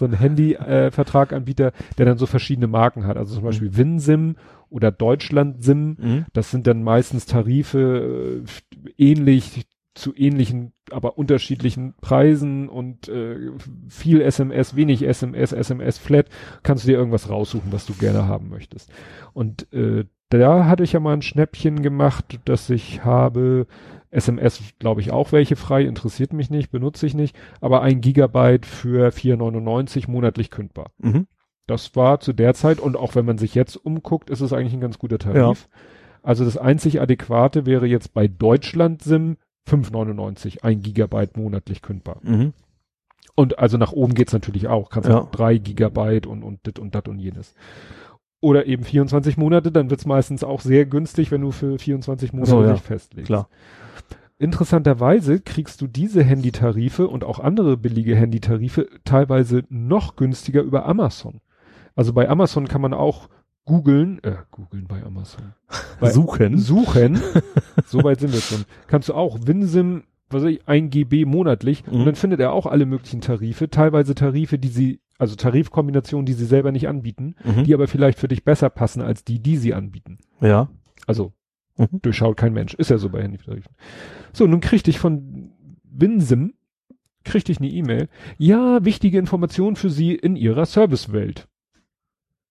So 0.00 0.06
ein 0.06 0.14
Handy-Vertraganbieter, 0.14 1.66
äh, 1.68 1.72
der 1.98 2.06
dann 2.06 2.16
so 2.16 2.24
verschiedene 2.24 2.68
Marken 2.68 3.06
hat. 3.06 3.18
Also 3.18 3.34
zum 3.34 3.44
Beispiel 3.44 3.68
mhm. 3.68 3.76
Winsim 3.76 4.36
oder 4.70 4.90
Deutschland 4.90 5.62
SIM. 5.62 5.96
Mhm. 6.00 6.24
Das 6.32 6.50
sind 6.50 6.66
dann 6.66 6.82
meistens 6.82 7.26
Tarife 7.26 8.42
äh, 8.42 8.92
ähnlich 8.96 9.66
zu 9.94 10.16
ähnlichen, 10.16 10.72
aber 10.90 11.18
unterschiedlichen 11.18 11.92
Preisen 12.00 12.70
und 12.70 13.08
äh, 13.08 13.50
viel 13.88 14.22
SMS, 14.22 14.74
wenig 14.74 15.02
SMS, 15.06 15.52
SMS 15.52 15.98
Flat, 15.98 16.28
kannst 16.62 16.84
du 16.84 16.88
dir 16.88 16.96
irgendwas 16.96 17.28
raussuchen, 17.28 17.70
was 17.70 17.84
du 17.84 17.92
gerne 17.92 18.26
haben 18.26 18.48
möchtest. 18.48 18.90
Und 19.34 19.70
äh, 19.74 20.06
da 20.30 20.64
hatte 20.64 20.82
ich 20.82 20.92
ja 20.92 21.00
mal 21.00 21.12
ein 21.12 21.20
Schnäppchen 21.20 21.82
gemacht, 21.82 22.40
dass 22.46 22.70
ich 22.70 23.04
habe 23.04 23.66
SMS, 24.10 24.60
glaube 24.78 25.00
ich, 25.00 25.12
auch 25.12 25.32
welche 25.32 25.56
frei, 25.56 25.84
interessiert 25.84 26.32
mich 26.32 26.50
nicht, 26.50 26.70
benutze 26.70 27.06
ich 27.06 27.14
nicht, 27.14 27.36
aber 27.60 27.82
ein 27.82 28.00
Gigabyte 28.00 28.66
für 28.66 29.10
4,99 29.10 30.10
monatlich 30.10 30.50
kündbar. 30.50 30.90
Mhm. 30.98 31.26
Das 31.66 31.94
war 31.94 32.18
zu 32.18 32.32
der 32.32 32.54
Zeit 32.54 32.80
und 32.80 32.96
auch 32.96 33.14
wenn 33.14 33.24
man 33.24 33.38
sich 33.38 33.54
jetzt 33.54 33.76
umguckt, 33.76 34.30
ist 34.30 34.40
es 34.40 34.52
eigentlich 34.52 34.72
ein 34.72 34.80
ganz 34.80 34.98
guter 34.98 35.18
Tarif. 35.18 35.68
Ja. 35.72 35.80
Also 36.22 36.44
das 36.44 36.56
einzig 36.56 37.00
adäquate 37.00 37.66
wäre 37.66 37.86
jetzt 37.86 38.12
bei 38.12 38.26
Deutschland 38.26 39.02
SIM 39.02 39.36
5,99, 39.68 40.62
ein 40.62 40.82
Gigabyte 40.82 41.36
monatlich 41.36 41.82
kündbar. 41.82 42.18
Mhm. 42.22 42.52
Und 43.36 43.58
also 43.58 43.78
nach 43.78 43.92
oben 43.92 44.14
geht's 44.14 44.32
natürlich 44.32 44.68
auch. 44.68 44.90
Kannst 44.90 45.08
ja. 45.08 45.20
auch 45.20 45.30
drei 45.30 45.58
Gigabyte 45.58 46.26
und, 46.26 46.42
und 46.42 46.66
dit 46.66 46.78
und 46.78 46.94
dat 46.94 47.08
und 47.08 47.18
jenes. 47.20 47.54
Oder 48.40 48.66
eben 48.66 48.84
24 48.84 49.36
Monate, 49.36 49.70
dann 49.70 49.90
wird's 49.90 50.06
meistens 50.06 50.44
auch 50.44 50.60
sehr 50.60 50.86
günstig, 50.86 51.30
wenn 51.30 51.42
du 51.42 51.50
für 51.50 51.78
24 51.78 52.32
Monate 52.32 52.50
so, 52.50 52.62
ja. 52.62 52.72
dich 52.72 52.82
festlegst. 52.82 53.26
Klar. 53.26 53.48
Interessanterweise 54.38 55.40
kriegst 55.40 55.82
du 55.82 55.86
diese 55.86 56.22
Handytarife 56.22 57.06
und 57.06 57.24
auch 57.24 57.40
andere 57.40 57.76
billige 57.76 58.16
Handytarife 58.16 58.88
teilweise 59.04 59.64
noch 59.68 60.16
günstiger 60.16 60.62
über 60.62 60.86
Amazon. 60.86 61.40
Also 61.94 62.14
bei 62.14 62.26
Amazon 62.30 62.66
kann 62.66 62.80
man 62.80 62.94
auch 62.94 63.28
googeln, 63.66 64.22
äh, 64.24 64.36
googeln 64.50 64.86
bei 64.86 65.02
Amazon. 65.02 65.52
Bei 66.00 66.10
suchen. 66.10 66.56
Suchen. 66.56 67.20
so 67.86 68.02
weit 68.02 68.20
sind 68.20 68.32
wir 68.32 68.40
schon. 68.40 68.64
Kannst 68.86 69.10
du 69.10 69.14
auch 69.14 69.38
Winsim, 69.44 70.04
was 70.30 70.42
weiß 70.42 70.50
ich, 70.50 70.66
1 70.66 70.90
GB 70.90 71.26
monatlich 71.26 71.86
mhm. 71.86 71.92
und 71.92 72.04
dann 72.06 72.14
findet 72.14 72.40
er 72.40 72.52
auch 72.52 72.66
alle 72.66 72.86
möglichen 72.86 73.20
Tarife, 73.20 73.68
teilweise 73.68 74.14
Tarife, 74.14 74.58
die 74.58 74.68
sie, 74.68 75.00
also 75.20 75.36
Tarifkombinationen, 75.36 76.24
die 76.24 76.32
sie 76.32 76.46
selber 76.46 76.72
nicht 76.72 76.88
anbieten, 76.88 77.36
mhm. 77.44 77.64
die 77.64 77.74
aber 77.74 77.86
vielleicht 77.86 78.18
für 78.18 78.26
dich 78.26 78.42
besser 78.42 78.70
passen 78.70 79.02
als 79.02 79.22
die, 79.22 79.38
die 79.38 79.58
sie 79.58 79.74
anbieten. 79.74 80.18
Ja. 80.40 80.70
Also, 81.06 81.34
mhm. 81.76 82.00
durchschaut 82.00 82.38
kein 82.38 82.54
Mensch. 82.54 82.72
Ist 82.72 82.90
ja 82.90 82.96
so 82.96 83.10
bei 83.10 83.22
Handytarifen. 83.22 83.74
So, 84.32 84.46
nun 84.46 84.60
kriegte 84.60 84.88
ich 84.88 84.98
von 84.98 85.52
Winsim, 85.84 86.54
kriegte 87.24 87.52
ich 87.52 87.58
eine 87.58 87.68
E-Mail. 87.68 88.08
Ja, 88.38 88.82
wichtige 88.82 89.18
Informationen 89.18 89.76
für 89.76 89.90
Sie 89.90 90.14
in 90.14 90.36
Ihrer 90.36 90.64
Servicewelt. 90.64 91.48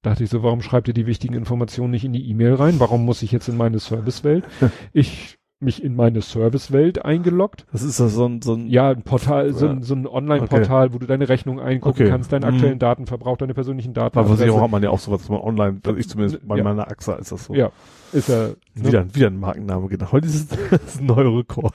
Dachte 0.03 0.23
ich 0.23 0.29
so, 0.29 0.43
warum 0.43 0.61
schreibt 0.61 0.87
ihr 0.87 0.93
die 0.93 1.07
wichtigen 1.07 1.33
Informationen 1.33 1.91
nicht 1.91 2.05
in 2.05 2.13
die 2.13 2.29
E-Mail 2.29 2.53
rein? 2.53 2.79
Warum 2.79 3.03
muss 3.03 3.23
ich 3.23 3.31
jetzt 3.31 3.49
in 3.49 3.57
meine 3.57 3.79
Servicewelt? 3.79 4.45
ich 4.93 5.38
mich 5.61 5.83
in 5.83 5.95
meine 5.95 6.21
Servicewelt 6.21 7.03
eingeloggt. 7.03 7.65
Das 7.71 7.83
ist 7.83 7.99
das 7.99 8.13
so 8.13 8.25
ein, 8.25 8.41
so 8.41 8.53
ein 8.53 8.67
ja 8.67 8.89
ein 8.89 9.03
Portal, 9.03 9.53
so 9.53 9.67
ein, 9.67 9.83
so 9.83 9.93
ein 9.93 10.07
Online-Portal, 10.07 10.87
okay. 10.87 10.93
wo 10.93 10.99
du 10.99 11.05
deine 11.05 11.27
Rechnung 11.27 11.59
eingucken 11.59 12.03
okay. 12.03 12.09
kannst, 12.09 12.31
deinen 12.31 12.47
mhm. 12.47 12.55
aktuellen 12.55 12.79
Datenverbrauch, 12.79 13.37
deine 13.37 13.53
persönlichen 13.53 13.93
Daten. 13.93 14.15
Bei 14.15 14.23
Versicherung 14.23 14.61
hat 14.61 14.71
man 14.71 14.83
ja 14.83 14.89
auch 14.89 14.99
sowas, 14.99 15.21
dass 15.21 15.29
man 15.29 15.41
online, 15.41 15.81
ich 15.97 16.07
zumindest 16.07 16.47
bei 16.47 16.57
ja. 16.57 16.63
meiner 16.63 16.89
AXA 16.89 17.15
ist 17.15 17.31
das 17.33 17.45
so. 17.45 17.53
Ja, 17.53 17.71
ist 18.13 18.29
er. 18.29 18.55
Ne? 18.75 18.87
Wieder, 18.87 19.15
wieder 19.15 19.27
ein 19.27 19.39
Markenname, 19.39 19.89
genau. 19.89 20.11
Heute 20.13 20.27
ist 20.27 20.55
es 20.71 20.99
ein 20.99 21.07
neuer 21.07 21.37
Rekord. 21.37 21.73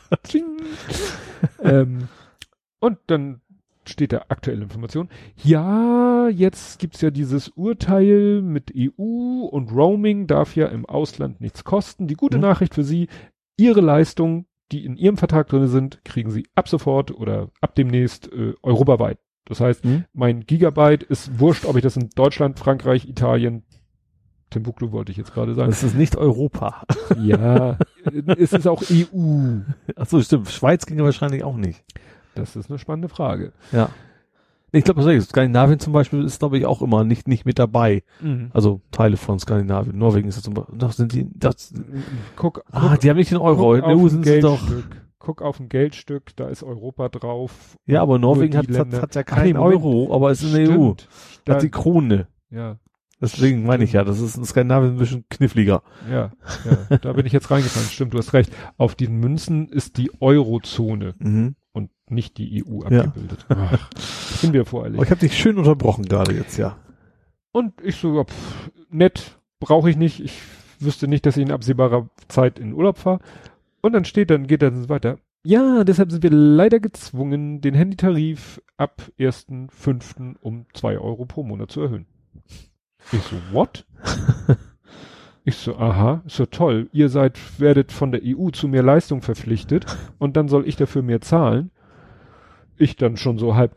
ähm, 1.63 2.09
und 2.81 2.99
dann 3.07 3.41
steht 3.87 4.13
da 4.13 4.25
aktuelle 4.29 4.63
Information. 4.63 5.09
Ja, 5.43 6.29
jetzt 6.29 6.79
gibt's 6.79 7.01
ja 7.03 7.11
dieses 7.11 7.49
Urteil 7.49 8.41
mit 8.41 8.73
EU 8.75 9.47
und 9.47 9.73
Roaming 9.73 10.27
darf 10.27 10.57
ja 10.57 10.69
im 10.69 10.87
Ausland 10.87 11.43
nichts 11.43 11.65
kosten. 11.65 12.07
Die 12.07 12.15
gute 12.15 12.39
mhm. 12.39 12.43
Nachricht 12.45 12.75
für 12.75 12.85
Sie, 12.85 13.09
Ihre 13.57 13.81
Leistungen, 13.81 14.47
die 14.73 14.85
in 14.85 14.97
Ihrem 14.97 15.17
Vertrag 15.17 15.49
drin 15.49 15.69
sind, 15.69 16.05
kriegen 16.05 16.31
Sie 16.31 16.47
ab 16.55 16.69
sofort 16.69 17.11
oder 17.11 17.51
ab 17.61 17.75
demnächst 17.75 18.33
äh, 18.33 18.55
europaweit. 18.63 19.19
Das 19.47 19.61
heißt, 19.61 19.85
mhm. 19.85 20.05
mein 20.13 20.41
Gigabyte 20.41 21.03
ist 21.03 21.39
wurscht, 21.39 21.67
ob 21.67 21.77
ich 21.77 21.83
das 21.83 21.97
in 21.97 22.09
Deutschland, 22.15 22.59
Frankreich, 22.59 23.07
Italien, 23.09 23.63
Timbuktu 24.51 24.93
wollte 24.93 25.11
ich 25.11 25.19
jetzt 25.19 25.35
gerade 25.35 25.55
sagen. 25.55 25.71
Das 25.71 25.83
ist 25.83 25.97
nicht 25.97 26.17
Europa. 26.17 26.83
Ja, 27.21 27.79
es 28.39 28.53
ist 28.53 28.67
auch 28.67 28.83
EU. 28.91 29.61
Ach 29.95 30.07
so, 30.07 30.21
stimmt. 30.21 30.49
Schweiz 30.49 30.85
ging 30.85 30.99
wahrscheinlich 30.99 31.45
auch 31.45 31.57
nicht. 31.57 31.85
Das 32.35 32.57
ist 32.57 32.69
eine 32.69 32.79
spannende 32.79 33.09
Frage. 33.09 33.53
Ja. 33.73 33.91
Ich 34.75 34.85
glaube, 34.85 35.21
Skandinavien 35.21 35.79
zum 35.79 35.93
Beispiel 35.93 36.25
ist, 36.25 36.41
glaube 36.41 36.59
ich, 36.59 36.67
auch 36.67 36.83
immer 36.83 37.05
nicht, 37.05 37.29
nicht 37.29 37.45
mit 37.47 37.59
dabei. 37.59 38.03
Mhm. 38.21 38.51
Also 38.53 38.81
Teile 38.91 39.17
von 39.17 39.39
Skandinavien. 39.39 39.97
Norwegen 39.97 40.29
ist 40.29 40.37
das 40.37 40.45
zum 40.45 40.55
Beispiel, 40.55 40.77
doch 40.77 40.93
sind 40.93 41.13
die, 41.13 41.29
das, 41.33 41.73
guck, 42.35 42.65
ah, 42.73 42.89
guck, 42.91 43.01
die 43.01 43.09
haben 43.09 43.17
nicht 43.17 43.31
den 43.31 43.39
Euro. 43.39 43.75
In 43.75 43.83
der 43.83 43.97
EU 43.97 44.09
sind 44.09 44.25
sie 44.25 44.41
doch, 44.41 44.61
guck 45.21 45.43
auf 45.43 45.61
ein 45.61 45.69
Geldstück, 45.69 46.35
da 46.37 46.49
ist 46.49 46.65
Europa 46.65 47.09
drauf. 47.09 47.77
Ja, 47.87 48.03
aber 48.03 48.19
Norwegen 48.19 48.57
hat, 48.57 48.69
hat, 48.69 49.01
hat 49.01 49.15
ja 49.15 49.23
Ach 49.23 49.25
keinen 49.25 49.57
Moment. 49.57 49.77
Euro, 49.77 50.13
aber 50.15 50.31
es 50.33 50.43
ist 50.43 50.55
in 50.55 50.65
der 50.67 50.79
EU. 50.79 50.93
Hat 51.49 51.63
die 51.63 51.71
Krone. 51.71 52.27
ja, 52.51 52.77
Deswegen 53.21 53.65
meine 53.65 53.85
ich 53.85 53.93
ja, 53.93 54.03
das 54.05 54.21
ist 54.21 54.37
in 54.37 54.45
Skandinavien 54.45 54.95
ein 54.95 54.99
bisschen 54.99 55.25
kniffliger. 55.31 55.83
ja, 56.11 56.33
ja, 56.91 56.99
da 56.99 57.13
bin 57.13 57.25
ich 57.27 57.33
jetzt 57.33 57.51
reingefallen. 57.51 57.89
Stimmt, 57.89 58.13
du 58.13 58.19
hast 58.19 58.33
recht. 58.33 58.53
Auf 58.77 58.97
den 58.97 59.17
Münzen 59.21 59.69
ist 59.69 59.97
die 59.99 60.11
Eurozone 60.21 61.15
Mhm. 61.19 61.55
Und 61.75 61.91
nicht 62.09 62.39
die 62.39 62.65
EU 62.65 62.81
Ja. 62.89 63.03
abgebildet. 63.03 63.45
Ach, 63.51 63.91
sind 63.99 64.55
wir 64.55 64.65
voreilig. 64.65 64.97
Aber 64.97 65.05
ich 65.05 65.11
habe 65.11 65.21
dich 65.21 65.37
schön 65.37 65.59
unterbrochen 65.59 66.07
gerade 66.07 66.33
jetzt, 66.35 66.57
ja. 66.57 66.79
Und 67.53 67.75
ich 67.83 67.97
so, 67.97 68.17
ja, 68.17 68.25
pff, 68.25 68.71
nett, 68.89 69.39
brauche 69.61 69.91
ich 69.91 69.97
nicht. 69.97 70.21
Ich 70.21 70.41
wüsste 70.81 71.07
nicht, 71.09 71.27
dass 71.27 71.37
ich 71.37 71.43
in 71.43 71.53
absehbarer 71.53 72.09
Zeit 72.29 72.59
in 72.59 72.73
Urlaub 72.73 72.97
fahre. 72.99 73.19
Und 73.83 73.93
dann 73.93 74.07
steht 74.07 74.31
dann, 74.31 74.47
geht 74.47 74.63
dann 74.63 74.89
weiter. 74.89 75.19
Ja, 75.47 75.85
deshalb 75.85 76.11
sind 76.11 76.23
wir 76.23 76.31
leider 76.31 76.81
gezwungen, 76.81 77.61
den 77.61 77.75
Handytarif 77.75 78.63
ab 78.79 79.03
1.5. 79.19 80.37
um 80.41 80.65
2 80.73 80.99
Euro 80.99 81.27
pro 81.27 81.43
Monat 81.43 81.71
zu 81.71 81.83
erhöhen. 81.83 82.07
Ich 83.13 83.21
so, 83.21 83.37
what? 83.53 83.85
ich 85.45 85.57
so, 85.57 85.77
aha, 85.77 86.23
ist 86.27 86.37
so 86.37 86.47
toll. 86.47 86.89
Ihr 86.93 87.09
seid, 87.11 87.39
werdet 87.61 87.93
von 87.93 88.13
der 88.13 88.23
EU 88.25 88.49
zu 88.51 88.67
mehr 88.67 88.83
Leistung 88.83 89.21
verpflichtet 89.21 89.85
und 90.19 90.37
dann 90.37 90.49
soll 90.49 90.67
ich 90.67 90.77
dafür 90.77 91.03
mehr 91.03 91.21
zahlen. 91.21 91.71
Ich 92.77 92.97
dann 92.97 93.17
schon 93.17 93.39
so 93.39 93.55
halb 93.55 93.77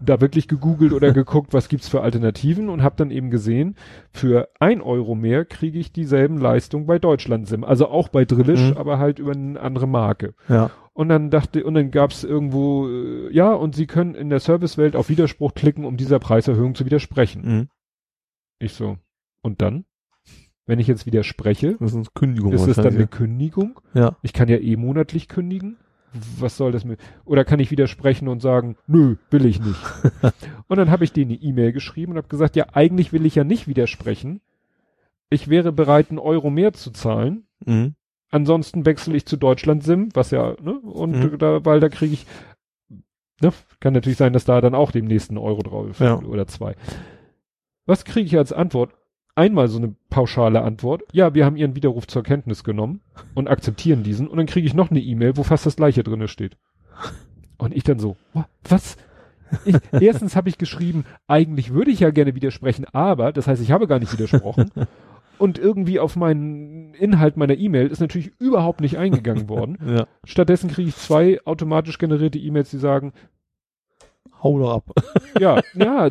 da 0.00 0.20
wirklich 0.20 0.48
gegoogelt 0.48 0.92
oder 0.94 1.12
geguckt, 1.12 1.52
was 1.52 1.68
gibt's 1.68 1.88
für 1.88 2.00
Alternativen 2.00 2.70
und 2.70 2.82
habe 2.82 2.94
dann 2.96 3.10
eben 3.10 3.30
gesehen, 3.30 3.74
für 4.12 4.48
ein 4.60 4.80
Euro 4.80 5.14
mehr 5.14 5.44
kriege 5.44 5.78
ich 5.78 5.92
dieselben 5.92 6.38
Leistungen 6.38 6.86
bei 6.86 6.98
Deutschland 6.98 7.48
Sim. 7.48 7.64
Also 7.64 7.88
auch 7.88 8.08
bei 8.08 8.24
Drillisch, 8.24 8.70
Mhm. 8.70 8.76
aber 8.78 8.98
halt 8.98 9.18
über 9.18 9.32
eine 9.32 9.60
andere 9.60 9.88
Marke. 9.88 10.34
Ja. 10.48 10.70
Und 10.94 11.08
dann 11.08 11.28
dachte, 11.28 11.64
und 11.64 11.74
dann 11.74 11.90
gab's 11.90 12.22
irgendwo, 12.22 12.88
äh, 12.88 13.32
ja, 13.34 13.52
und 13.52 13.74
Sie 13.74 13.86
können 13.86 14.14
in 14.14 14.30
der 14.30 14.38
Servicewelt 14.40 14.94
auf 14.94 15.08
Widerspruch 15.08 15.52
klicken, 15.54 15.84
um 15.84 15.96
dieser 15.96 16.20
Preiserhöhung 16.20 16.76
zu 16.76 16.86
widersprechen. 16.86 17.42
Mhm. 17.44 17.68
Ich 18.60 18.72
so, 18.74 18.96
und 19.42 19.60
dann? 19.60 19.84
Wenn 20.66 20.78
ich 20.78 20.86
jetzt 20.86 21.04
widerspreche, 21.06 21.76
Das 21.78 21.90
ist 21.90 21.96
eine 21.96 22.04
Kündigung 22.14 22.52
ist 22.52 22.66
es 22.66 22.76
dann 22.76 22.94
eine 22.94 23.06
Kündigung? 23.06 23.80
Ja. 23.92 24.16
Ich 24.22 24.32
kann 24.32 24.48
ja 24.48 24.56
eh 24.56 24.76
monatlich 24.76 25.28
kündigen. 25.28 25.76
Was 26.38 26.56
soll 26.56 26.72
das 26.72 26.84
mit? 26.84 27.00
Oder 27.24 27.44
kann 27.44 27.58
ich 27.58 27.70
widersprechen 27.70 28.28
und 28.28 28.40
sagen, 28.40 28.76
nö, 28.86 29.16
will 29.30 29.44
ich 29.46 29.60
nicht. 29.60 29.80
und 30.68 30.76
dann 30.78 30.90
habe 30.90 31.04
ich 31.04 31.12
denen 31.12 31.32
eine 31.32 31.40
E-Mail 31.40 31.72
geschrieben 31.72 32.12
und 32.12 32.18
habe 32.18 32.28
gesagt, 32.28 32.56
ja, 32.56 32.66
eigentlich 32.72 33.12
will 33.12 33.26
ich 33.26 33.34
ja 33.34 33.44
nicht 33.44 33.66
widersprechen. 33.68 34.40
Ich 35.28 35.48
wäre 35.48 35.72
bereit, 35.72 36.10
einen 36.10 36.18
Euro 36.20 36.50
mehr 36.50 36.72
zu 36.72 36.92
zahlen. 36.92 37.46
Mhm. 37.66 37.94
Ansonsten 38.30 38.86
wechsle 38.86 39.16
ich 39.16 39.26
zu 39.26 39.36
Deutschland 39.36 39.82
Sim, 39.82 40.08
was 40.14 40.30
ja, 40.30 40.54
ne, 40.62 40.78
und 40.78 41.12
Mhm. 41.32 41.38
da, 41.38 41.64
weil 41.64 41.80
da 41.80 41.88
kriege 41.88 42.14
ich, 42.14 42.26
ne, 43.42 43.52
kann 43.80 43.92
natürlich 43.92 44.18
sein, 44.18 44.32
dass 44.32 44.44
da 44.44 44.60
dann 44.60 44.74
auch 44.74 44.92
dem 44.92 45.06
nächsten 45.06 45.36
Euro 45.36 45.62
drauf 45.62 45.98
Ja. 46.00 46.16
oder 46.20 46.46
zwei. 46.46 46.74
Was 47.86 48.04
kriege 48.04 48.26
ich 48.26 48.36
als 48.38 48.52
Antwort? 48.52 48.94
Einmal 49.36 49.68
so 49.68 49.78
eine 49.78 49.94
pauschale 50.10 50.62
Antwort. 50.62 51.02
Ja, 51.12 51.34
wir 51.34 51.44
haben 51.44 51.56
Ihren 51.56 51.74
Widerruf 51.74 52.06
zur 52.06 52.22
Kenntnis 52.22 52.62
genommen 52.62 53.00
und 53.34 53.48
akzeptieren 53.48 54.02
diesen. 54.04 54.28
Und 54.28 54.36
dann 54.36 54.46
kriege 54.46 54.66
ich 54.66 54.74
noch 54.74 54.90
eine 54.90 55.00
E-Mail, 55.00 55.36
wo 55.36 55.42
fast 55.42 55.66
das 55.66 55.76
gleiche 55.76 56.04
drinne 56.04 56.28
steht. 56.28 56.56
Und 57.58 57.74
ich 57.74 57.82
dann 57.82 57.98
so, 57.98 58.16
"Wha- 58.32 58.48
was? 58.68 58.96
Ich, 59.64 59.76
erstens 59.92 60.36
habe 60.36 60.48
ich 60.48 60.58
geschrieben, 60.58 61.04
eigentlich 61.28 61.72
würde 61.72 61.90
ich 61.90 62.00
ja 62.00 62.10
gerne 62.10 62.34
widersprechen, 62.34 62.86
aber, 62.92 63.32
das 63.32 63.46
heißt, 63.46 63.62
ich 63.62 63.70
habe 63.72 63.86
gar 63.86 63.98
nicht 64.00 64.12
widersprochen. 64.12 64.70
Und 65.38 65.58
irgendwie 65.58 65.98
auf 66.00 66.14
meinen 66.16 66.94
Inhalt 66.94 67.36
meiner 67.36 67.56
E-Mail 67.56 67.88
ist 67.88 68.00
natürlich 68.00 68.32
überhaupt 68.38 68.80
nicht 68.80 68.98
eingegangen 68.98 69.48
worden. 69.48 69.78
Ja. 69.86 70.06
Stattdessen 70.24 70.70
kriege 70.70 70.88
ich 70.88 70.96
zwei 70.96 71.40
automatisch 71.44 71.98
generierte 71.98 72.38
E-Mails, 72.38 72.70
die 72.70 72.78
sagen, 72.78 73.12
Hau 74.42 74.58
doch 74.58 74.74
ab. 74.76 74.84
ja, 75.40 75.60
ja, 75.74 76.08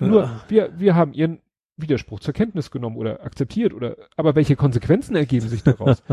nur, 0.00 0.30
wir, 0.48 0.70
wir 0.78 0.94
haben 0.94 1.12
ihren 1.14 1.38
Widerspruch 1.76 2.20
zur 2.20 2.34
Kenntnis 2.34 2.70
genommen 2.70 2.96
oder 2.96 3.24
akzeptiert 3.24 3.72
oder, 3.72 3.96
aber 4.16 4.34
welche 4.34 4.56
Konsequenzen 4.56 5.16
ergeben 5.16 5.48
sich 5.48 5.62
daraus? 5.62 6.02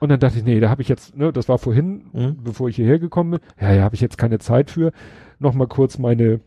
Und 0.00 0.08
dann 0.08 0.18
dachte 0.18 0.38
ich, 0.38 0.44
nee, 0.44 0.58
da 0.58 0.68
habe 0.68 0.82
ich 0.82 0.88
jetzt, 0.88 1.16
ne, 1.16 1.32
das 1.32 1.48
war 1.48 1.58
vorhin, 1.58 2.06
Mhm. 2.12 2.36
bevor 2.42 2.68
ich 2.68 2.74
hierher 2.76 2.98
gekommen 2.98 3.32
bin, 3.32 3.40
ja, 3.60 3.72
ja, 3.72 3.82
habe 3.84 3.94
ich 3.94 4.00
jetzt 4.00 4.18
keine 4.18 4.40
Zeit 4.40 4.70
für, 4.70 4.90
nochmal 5.38 5.68
kurz 5.68 5.96
meine, 5.98 6.40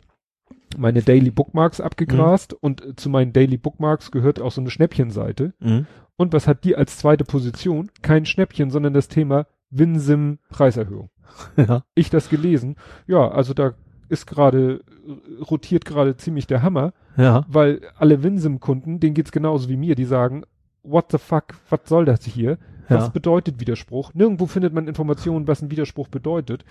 meine 0.78 1.02
Daily 1.02 1.32
Bookmarks 1.32 1.80
abgegrast 1.80 2.54
und 2.54 2.84
äh, 2.84 2.96
zu 2.98 3.10
meinen 3.10 3.32
Daily 3.32 3.56
Bookmarks 3.58 4.12
gehört 4.12 4.42
auch 4.42 4.52
so 4.52 4.60
eine 4.60 4.70
Schnäppchenseite. 4.72 5.54
Mhm. 5.60 5.88
Und 6.18 6.34
was 6.34 6.48
hat 6.48 6.64
die 6.66 6.76
als 6.76 6.98
zweite 6.98 7.24
Position? 7.24 7.92
Kein 8.02 8.26
Schnäppchen, 8.26 8.72
sondern 8.72 8.94
das 8.94 9.08
Thema 9.08 9.48
WinSim 9.70 10.40
Preiserhöhung. 10.50 11.10
Ja. 11.58 11.84
Ich 11.96 12.10
das 12.10 12.30
gelesen. 12.30 12.76
Ja, 13.08 13.30
also 13.30 13.54
da 13.54 13.74
ist 14.10 14.26
gerade, 14.26 14.82
äh, 15.08 15.44
rotiert 15.44 15.86
gerade 15.86 16.16
ziemlich 16.18 16.46
der 16.48 16.62
Hammer, 16.62 16.94
Ja. 17.18 17.46
weil 17.48 17.82
alle 17.98 18.24
WinSim-Kunden, 18.24 19.00
denen 19.00 19.14
geht's 19.14 19.32
genauso 19.32 19.70
wie 19.70 19.78
mir, 19.78 19.96
die 19.96 20.06
sagen, 20.06 20.44
what 20.84 21.06
the 21.12 21.18
fuck, 21.18 21.56
was 21.70 21.80
soll 21.86 22.06
das 22.06 22.24
hier? 22.26 22.58
Was 22.90 23.06
Ja. 23.06 23.10
bedeutet 23.10 23.60
Widerspruch? 23.60 24.14
Nirgendwo 24.14 24.46
findet 24.46 24.74
man 24.74 24.88
Informationen, 24.88 25.48
was 25.48 25.62
ein 25.62 25.72
Widerspruch 25.72 26.08
bedeutet. 26.08 26.64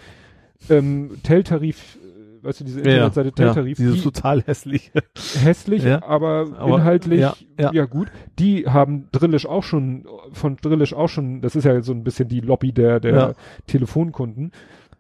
Ähm, 0.71 1.11
Telltarif, 1.25 1.97
äh, 1.97 2.45
weißt 2.47 2.61
du, 2.61 2.65
diese 2.65 2.79
Internetseite 2.81 3.33
Telltarif, 3.33 3.77
Dieses 3.79 3.97
die, 3.97 4.03
total 4.03 4.43
hässlich. 4.43 4.93
hässlich, 5.43 5.83
Ja. 5.83 6.03
aber, 6.05 6.47
Aber, 6.57 6.77
inhaltlich, 6.77 7.21
ja, 7.21 7.35
ja, 7.59 7.73
ja. 7.73 7.85
gut. 7.87 8.09
Die 8.39 8.67
haben 8.69 9.09
Drillisch 9.11 9.47
auch 9.47 9.65
schon, 9.65 10.07
von 10.33 10.57
Drillisch 10.57 10.95
auch 10.95 11.09
schon, 11.09 11.41
das 11.41 11.57
ist 11.57 11.65
ja 11.65 11.81
so 11.83 11.93
ein 11.93 12.05
bisschen 12.05 12.29
die 12.29 12.41
Lobby 12.41 12.71
der, 12.73 13.01
der 13.01 13.15
Ja. 13.15 13.33
Telefonkunden. 13.67 14.53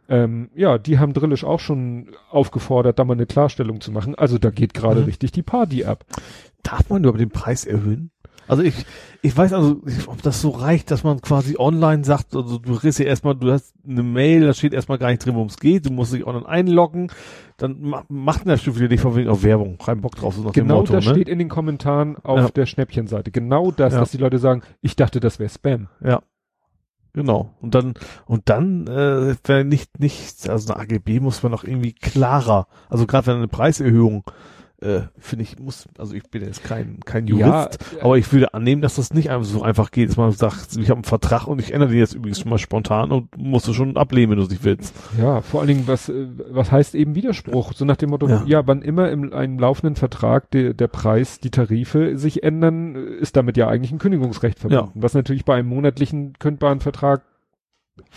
Ähm, 0.08 0.50
ja, 0.54 0.76
die 0.78 0.98
haben 0.98 1.14
Drillisch 1.14 1.44
auch 1.44 1.60
schon 1.60 2.08
aufgefordert, 2.30 2.98
da 2.98 3.04
mal 3.04 3.14
eine 3.14 3.26
Klarstellung 3.26 3.80
zu 3.80 3.90
machen. 3.90 4.14
Also 4.14 4.38
da 4.38 4.50
geht 4.50 4.74
gerade 4.74 5.00
Mhm. 5.00 5.06
richtig 5.06 5.32
die 5.32 5.42
Party 5.42 5.84
ab. 5.84 6.04
Darf 6.62 6.90
man 6.90 7.02
überhaupt 7.02 7.20
den 7.20 7.30
Preis 7.30 7.64
erhöhen? 7.64 8.10
Also 8.46 8.62
ich, 8.62 8.84
ich 9.22 9.34
weiß 9.34 9.54
also, 9.54 9.80
ob 10.06 10.20
das 10.20 10.42
so 10.42 10.50
reicht, 10.50 10.90
dass 10.90 11.02
man 11.02 11.22
quasi 11.22 11.56
online 11.58 12.04
sagt, 12.04 12.36
also 12.36 12.58
du 12.58 12.76
kriegst 12.76 12.98
ja 12.98 13.06
erstmal, 13.06 13.34
du 13.34 13.50
hast 13.50 13.72
eine 13.88 14.02
Mail, 14.02 14.42
da 14.42 14.52
steht 14.52 14.74
erstmal 14.74 14.98
gar 14.98 15.08
nicht 15.08 15.24
drin, 15.24 15.34
worum 15.34 15.48
es 15.48 15.56
geht, 15.58 15.86
du 15.86 15.90
musst 15.90 16.12
dich 16.12 16.26
online 16.26 16.46
einloggen, 16.46 17.10
dann 17.56 17.80
ma 17.80 18.04
macht 18.10 18.46
der 18.46 18.58
Stufe 18.58 18.84
nicht 18.84 19.00
von 19.00 19.16
wegen 19.16 19.30
auf 19.30 19.42
Werbung, 19.44 19.78
kein 19.78 20.02
Bock 20.02 20.16
drauf, 20.16 20.34
so 20.34 20.42
nach 20.42 20.52
Genau 20.52 20.80
Motto, 20.80 20.92
das 20.92 21.06
ne? 21.06 21.12
steht 21.14 21.30
in 21.30 21.38
den 21.38 21.48
Kommentaren 21.48 22.16
auf 22.22 22.38
Ja. 22.38 22.48
der 22.50 22.66
Schnäppchenseite. 22.66 23.30
Genau 23.30 23.70
das, 23.70 23.94
Ja. 23.94 24.00
dass 24.00 24.10
die 24.10 24.18
Leute 24.18 24.36
sagen, 24.38 24.60
ich 24.82 24.94
dachte, 24.94 25.20
das 25.20 25.38
wäre 25.38 25.48
Spam. 25.48 25.88
Ja. 26.04 26.20
Genau. 27.14 27.54
Und 27.60 27.76
dann, 27.76 27.94
und 28.26 28.48
dann, 28.48 28.88
äh, 28.88 29.36
wäre 29.44 29.64
nicht, 29.64 30.00
nicht, 30.00 30.48
also 30.48 30.74
eine 30.74 30.82
AGB 30.82 31.20
muss 31.20 31.44
man 31.44 31.52
noch 31.52 31.62
irgendwie 31.62 31.92
klarer, 31.92 32.66
also 32.90 33.06
gerade 33.06 33.28
wenn 33.28 33.36
eine 33.36 33.48
Preiserhöhung, 33.48 34.24
äh, 34.84 35.02
finde 35.18 35.42
ich, 35.44 35.58
muss, 35.58 35.86
also 35.98 36.14
ich 36.14 36.22
bin 36.30 36.42
jetzt 36.42 36.62
kein, 36.62 37.00
kein 37.04 37.26
Jurist, 37.26 37.44
Ja, 37.46 38.02
aber 38.04 38.18
ich 38.18 38.30
würde 38.32 38.52
annehmen, 38.54 38.82
dass 38.82 38.96
das 38.96 39.12
nicht 39.14 39.30
einfach 39.30 39.46
so 39.46 39.62
einfach 39.62 39.90
geht, 39.90 40.10
dass 40.10 40.16
man 40.16 40.30
sagt, 40.32 40.76
ich 40.76 40.90
habe 40.90 40.98
einen 40.98 41.04
Vertrag 41.04 41.46
und 41.46 41.58
ich 41.60 41.72
ändere 41.72 41.88
den 41.90 41.98
jetzt 41.98 42.14
übrigens 42.14 42.40
schon 42.40 42.50
mal 42.50 42.58
spontan 42.58 43.10
und 43.10 43.36
musst 43.38 43.66
du 43.66 43.72
schon 43.72 43.96
ablehnen, 43.96 44.30
wenn 44.32 44.38
du 44.38 44.44
es 44.44 44.50
nicht 44.50 44.62
willst. 44.64 44.94
Ja, 45.18 45.40
vor 45.40 45.60
allen 45.60 45.68
Dingen, 45.68 45.82
was, 45.86 46.08
äh, 46.08 46.26
was 46.50 46.70
heißt 46.70 46.94
eben 46.94 47.14
Widerspruch? 47.14 47.72
So 47.72 47.84
nach 47.84 47.96
dem 47.96 48.10
Motto, 48.10 48.28
Ja. 48.28 48.44
ja, 48.46 48.66
wann 48.66 48.82
immer 48.82 49.10
im 49.10 49.32
einem 49.32 49.58
laufenden 49.58 49.96
Vertrag 49.96 50.50
der, 50.50 50.74
der 50.74 50.88
Preis, 50.88 51.40
die 51.40 51.50
Tarife 51.50 52.18
sich 52.18 52.42
ändern, 52.42 52.94
ist 52.94 53.36
damit 53.36 53.56
ja 53.56 53.68
eigentlich 53.68 53.90
ein 53.92 53.98
Kündigungsrecht 53.98 54.58
verbunden. 54.58 54.90
Was 54.94 55.14
natürlich 55.14 55.44
bei 55.44 55.54
einem 55.56 55.68
monatlichen 55.68 56.34
kündbaren 56.38 56.80
Vertrag 56.80 57.22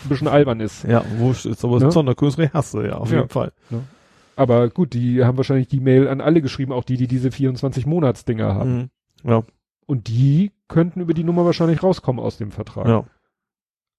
ein 0.04 0.08
bisschen 0.08 0.28
albern 0.28 0.60
ist. 0.60 0.84
Ja, 0.84 1.02
wurscht 1.18 1.46
ist, 1.46 1.64
aber 1.64 1.78
Ne? 1.78 1.84
ja. 1.86 1.90
Sonderkünstler 1.92 2.50
hast 2.52 2.74
du 2.74 2.82
ja, 2.82 2.94
auf 2.96 3.10
Ja. 3.10 3.18
jeden 3.18 3.28
Fall. 3.30 3.52
Aber 4.38 4.68
gut, 4.70 4.92
die 4.94 5.24
haben 5.24 5.36
wahrscheinlich 5.36 5.68
die 5.68 5.80
Mail 5.80 6.08
an 6.08 6.20
alle 6.20 6.40
geschrieben, 6.42 6.72
auch 6.72 6.84
die, 6.84 6.96
die 6.96 7.08
diese 7.08 7.28
24-Monats-Dinger 7.30 8.54
haben. 8.54 8.76
Mhm. 8.76 8.90
Ja, 9.30 9.42
Und 9.86 10.08
die 10.08 10.52
könnten 10.68 11.00
über 11.00 11.14
die 11.14 11.24
Nummer 11.24 11.44
wahrscheinlich 11.44 11.82
rauskommen 11.82 12.22
aus 12.24 12.36
dem 12.38 12.50
Vertrag. 12.50 12.86
ja. 12.86 13.04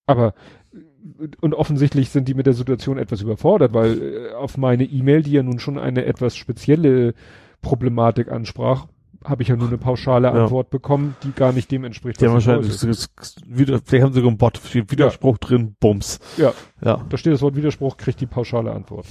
Aber 0.06 0.34
äh, 0.74 1.28
und 1.42 1.54
offensichtlich 1.54 2.10
sind 2.10 2.28
die 2.28 2.34
mit 2.34 2.46
der 2.48 2.54
Situation 2.54 2.98
etwas 2.98 3.22
überfordert, 3.22 3.74
weil 3.74 4.02
äh, 4.02 4.34
auf 4.34 4.58
meine 4.58 4.84
E-Mail, 4.86 5.22
die 5.24 5.32
ja 5.34 5.44
nun 5.44 5.60
schon 5.60 5.78
eine 5.78 6.06
etwas 6.06 6.36
spezielle 6.36 7.14
Problematik 7.62 8.32
ansprach, 8.32 8.88
habe 9.24 9.44
ich 9.44 9.50
ja 9.50 9.56
nur 9.58 9.68
eine 9.68 9.78
pauschale 9.78 10.30
Ja. 10.30 10.34
Antwort 10.34 10.70
bekommen, 10.70 11.16
die 11.24 11.32
gar 11.34 11.52
nicht 11.52 11.70
dem 11.72 11.84
entspricht, 11.84 12.22
ich 12.22 12.28
wahrscheinlich, 12.30 12.70
das- 12.80 13.10
das- 13.16 13.36
wieder, 13.46 13.80
vielleicht 13.84 14.04
haben 14.06 14.14
sie 14.14 14.20
sogar 14.20 14.30
einen 14.30 14.38
Bot, 14.38 14.58
steht 14.64 14.90
Widerspruch 14.92 15.38
drin, 15.38 15.76
Bums. 15.80 16.20
Ja. 16.38 16.54
Ja. 16.82 17.06
Da 17.10 17.18
steht 17.18 17.34
das 17.34 17.42
Wort 17.42 17.56
Widerspruch, 17.56 17.98
kriegt 17.98 18.22
die 18.22 18.26
pauschale 18.28 18.72
Antwort. 18.72 19.06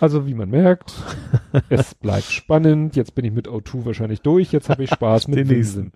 Also 0.00 0.26
wie 0.26 0.34
man 0.34 0.48
merkt, 0.48 0.94
es 1.68 1.94
bleibt 1.94 2.24
spannend. 2.24 2.96
Jetzt 2.96 3.14
bin 3.14 3.24
ich 3.26 3.32
mit 3.32 3.48
O2 3.48 3.84
wahrscheinlich 3.84 4.22
durch. 4.22 4.50
Jetzt 4.50 4.70
habe 4.70 4.82
ich 4.82 4.90
Spaß 4.90 5.28
mit 5.28 5.48
Winsen. 5.48 5.92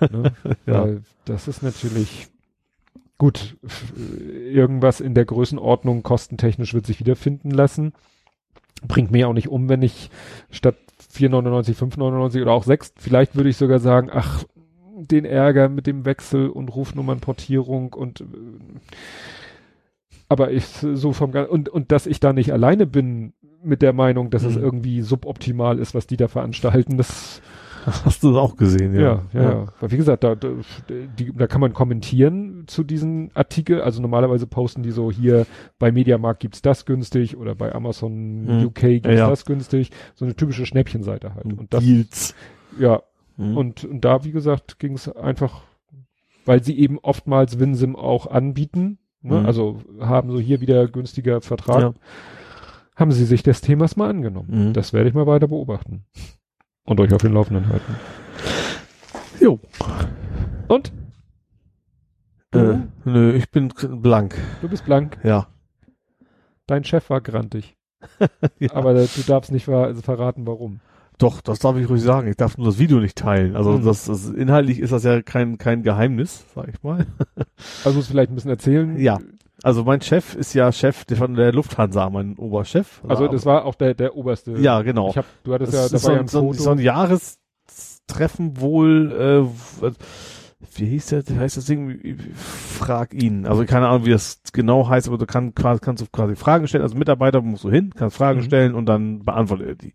Ne? 0.00 0.32
Ja. 0.66 0.88
Das 1.26 1.46
ist 1.46 1.62
natürlich 1.62 2.28
gut. 3.18 3.56
Irgendwas 3.96 5.00
in 5.00 5.14
der 5.14 5.26
Größenordnung 5.26 6.02
kostentechnisch 6.02 6.72
wird 6.72 6.86
sich 6.86 7.00
wiederfinden 7.00 7.50
lassen. 7.50 7.92
Bringt 8.88 9.10
mir 9.10 9.28
auch 9.28 9.34
nicht 9.34 9.48
um, 9.48 9.68
wenn 9.68 9.82
ich 9.82 10.10
statt 10.50 10.76
4,99, 11.12 11.76
5,99 11.76 12.42
oder 12.42 12.52
auch 12.52 12.64
6, 12.64 12.94
vielleicht 12.96 13.36
würde 13.36 13.50
ich 13.50 13.56
sogar 13.56 13.78
sagen, 13.78 14.10
ach, 14.12 14.44
den 14.96 15.24
Ärger 15.24 15.68
mit 15.68 15.86
dem 15.86 16.04
Wechsel 16.04 16.48
und 16.48 16.68
Rufnummernportierung 16.74 17.92
und 17.92 18.20
äh, 18.20 18.24
aber 20.34 20.50
ich 20.52 20.66
so 20.66 21.12
vom 21.12 21.30
und 21.32 21.68
und 21.68 21.90
dass 21.92 22.06
ich 22.06 22.20
da 22.20 22.32
nicht 22.32 22.52
alleine 22.52 22.86
bin 22.86 23.32
mit 23.62 23.80
der 23.80 23.92
Meinung, 23.94 24.28
dass 24.30 24.42
es 24.44 24.56
Mhm. 24.56 24.62
irgendwie 24.62 25.00
suboptimal 25.02 25.78
ist, 25.78 25.94
was 25.94 26.06
die 26.06 26.16
da 26.18 26.28
veranstalten, 26.28 26.98
das 26.98 27.40
Hast 28.04 28.22
du 28.22 28.30
das 28.32 28.38
auch 28.38 28.56
gesehen, 28.56 28.94
ja 28.94 29.00
ja. 29.00 29.22
ja, 29.34 29.42
ja. 29.42 29.66
Weil 29.78 29.90
wie 29.90 29.98
gesagt, 29.98 30.24
da 30.24 30.34
da, 30.34 30.48
die, 31.18 31.32
da 31.34 31.46
kann 31.46 31.60
man 31.60 31.74
kommentieren 31.74 32.64
zu 32.66 32.82
diesen 32.82 33.30
Artikel, 33.34 33.82
also 33.82 34.00
normalerweise 34.00 34.46
posten 34.46 34.82
die 34.82 34.90
so 34.90 35.10
hier 35.12 35.46
bei 35.78 35.92
Mediamarkt 35.92 36.40
gibt's 36.40 36.62
das 36.62 36.86
günstig 36.86 37.36
oder 37.36 37.54
bei 37.54 37.74
Amazon 37.74 38.44
Mhm. 38.60 38.66
UK 38.66 38.80
gibt's 39.02 39.08
Ja, 39.18 39.28
das 39.28 39.44
günstig, 39.44 39.90
so 40.14 40.24
eine 40.24 40.34
typische 40.34 40.64
Schnäppchenseite 40.64 41.34
halt 41.34 41.44
und 41.44 41.72
das 41.74 41.84
Deals. 41.84 42.34
ja 42.78 43.02
Mhm. 43.36 43.56
und, 43.56 43.84
und 43.84 44.02
da, 44.04 44.24
wie 44.24 44.30
gesagt, 44.32 44.78
ging 44.78 44.94
es 44.94 45.08
einfach, 45.14 45.62
weil 46.46 46.62
sie 46.62 46.78
eben 46.78 46.98
oftmals 47.00 47.58
WinSim 47.58 47.96
auch 47.96 48.26
anbieten, 48.30 48.98
ne? 49.24 49.40
Mhm. 49.40 49.46
also 49.46 49.80
haben 50.00 50.30
so 50.30 50.38
hier 50.38 50.60
wieder 50.60 50.86
günstiger 50.88 51.40
Vertrag, 51.40 51.80
Ja. 51.80 51.94
haben 52.96 53.10
sie 53.12 53.24
sich 53.24 53.42
des 53.42 53.60
Themas 53.60 53.96
mal 53.96 54.10
angenommen. 54.10 54.68
Mhm. 54.68 54.72
Das 54.72 54.92
werde 54.92 55.08
ich 55.08 55.14
mal 55.14 55.26
weiter 55.26 55.48
beobachten. 55.48 56.04
Und 56.84 57.00
euch 57.00 57.12
auf 57.12 57.22
den 57.22 57.32
Laufenden 57.32 57.68
halten. 57.68 57.96
Jo. 59.40 59.58
Und? 60.68 60.92
Äh, 62.52 62.78
nö, 63.04 63.32
ich 63.34 63.50
bin 63.50 63.68
blank. 63.68 64.36
du 64.60 64.68
bist 64.68 64.84
blank. 64.84 65.18
Ja. 65.24 65.48
Dein 66.66 66.84
Chef 66.84 67.10
war 67.10 67.20
grantig. 67.20 67.76
Ja. 68.58 68.74
Aber 68.74 68.92
du 68.94 69.22
darfst 69.26 69.50
nicht 69.50 69.64
ver 69.64 69.94
verraten, 69.96 70.46
warum. 70.46 70.80
Doch, 71.18 71.40
das 71.40 71.60
darf 71.60 71.76
ich 71.76 71.88
ruhig 71.88 72.02
sagen. 72.02 72.28
Ich 72.28 72.36
darf 72.36 72.58
nur 72.58 72.66
das 72.66 72.78
Video 72.78 72.98
nicht 72.98 73.16
teilen. 73.16 73.54
Also 73.56 73.72
Mhm. 73.72 73.84
das, 73.84 74.06
das 74.06 74.28
inhaltlich 74.30 74.80
ist 74.80 74.92
das 74.92 75.04
ja 75.04 75.22
kein 75.22 75.58
kein 75.58 75.82
Geheimnis, 75.82 76.44
sag 76.54 76.68
ich 76.68 76.82
mal. 76.82 77.06
Also 77.84 77.96
musst 77.96 78.08
du 78.08 78.12
vielleicht 78.12 78.30
ein 78.30 78.34
bisschen 78.34 78.50
erzählen. 78.50 78.98
Ja. 78.98 79.18
Also 79.62 79.84
mein 79.84 80.00
Chef 80.02 80.34
ist 80.34 80.52
ja 80.54 80.70
Chef 80.72 81.04
von 81.16 81.34
der 81.34 81.52
Lufthansa, 81.52 82.10
mein 82.10 82.36
Oberchef. 82.36 83.00
Also 83.08 83.28
das 83.28 83.46
war 83.46 83.64
auch 83.64 83.76
der, 83.76 83.94
der 83.94 84.16
oberste. 84.16 84.52
ja 84.58 84.82
genau. 84.82 85.08
Ich 85.10 85.16
hab, 85.16 85.24
du 85.44 85.54
hattest 85.54 85.72
Das 85.72 85.90
ja, 85.92 85.96
ist 85.96 86.04
da 86.04 86.08
war 86.08 86.10
so, 86.10 86.12
ja 86.12 86.20
ein- 86.20 86.28
so, 86.28 86.38
ein- 86.40 86.44
Foto. 86.48 86.62
so 86.62 86.70
ein 86.72 86.78
Jahrestreffen 86.80 88.60
wohl, 88.60 89.48
äh, 89.82 89.88
wie 90.76 90.86
hieß 90.86 91.06
der, 91.06 91.22
heißt 91.38 91.56
das 91.56 91.66
Ding, 91.66 92.18
frag 92.34 93.14
ihn. 93.14 93.46
Also 93.46 93.64
keine 93.64 93.86
Ahnung, 93.88 94.04
wie 94.06 94.10
das 94.10 94.40
genau 94.52 94.88
heißt, 94.88 95.08
aber 95.08 95.18
du 95.18 95.26
kann, 95.26 95.54
kannst 95.54 96.02
du 96.02 96.06
quasi 96.10 96.34
Fragen 96.36 96.66
stellen. 96.66 96.82
Als 96.82 96.94
Mitarbeiter 96.94 97.40
musst 97.40 97.64
du 97.64 97.70
hin, 97.70 97.92
kannst 97.94 98.16
Fragen 98.16 98.40
Mhm. 98.40 98.44
stellen 98.44 98.74
und 98.74 98.86
dann 98.86 99.20
beantwortet 99.20 99.66
er 99.68 99.74
die. 99.76 99.94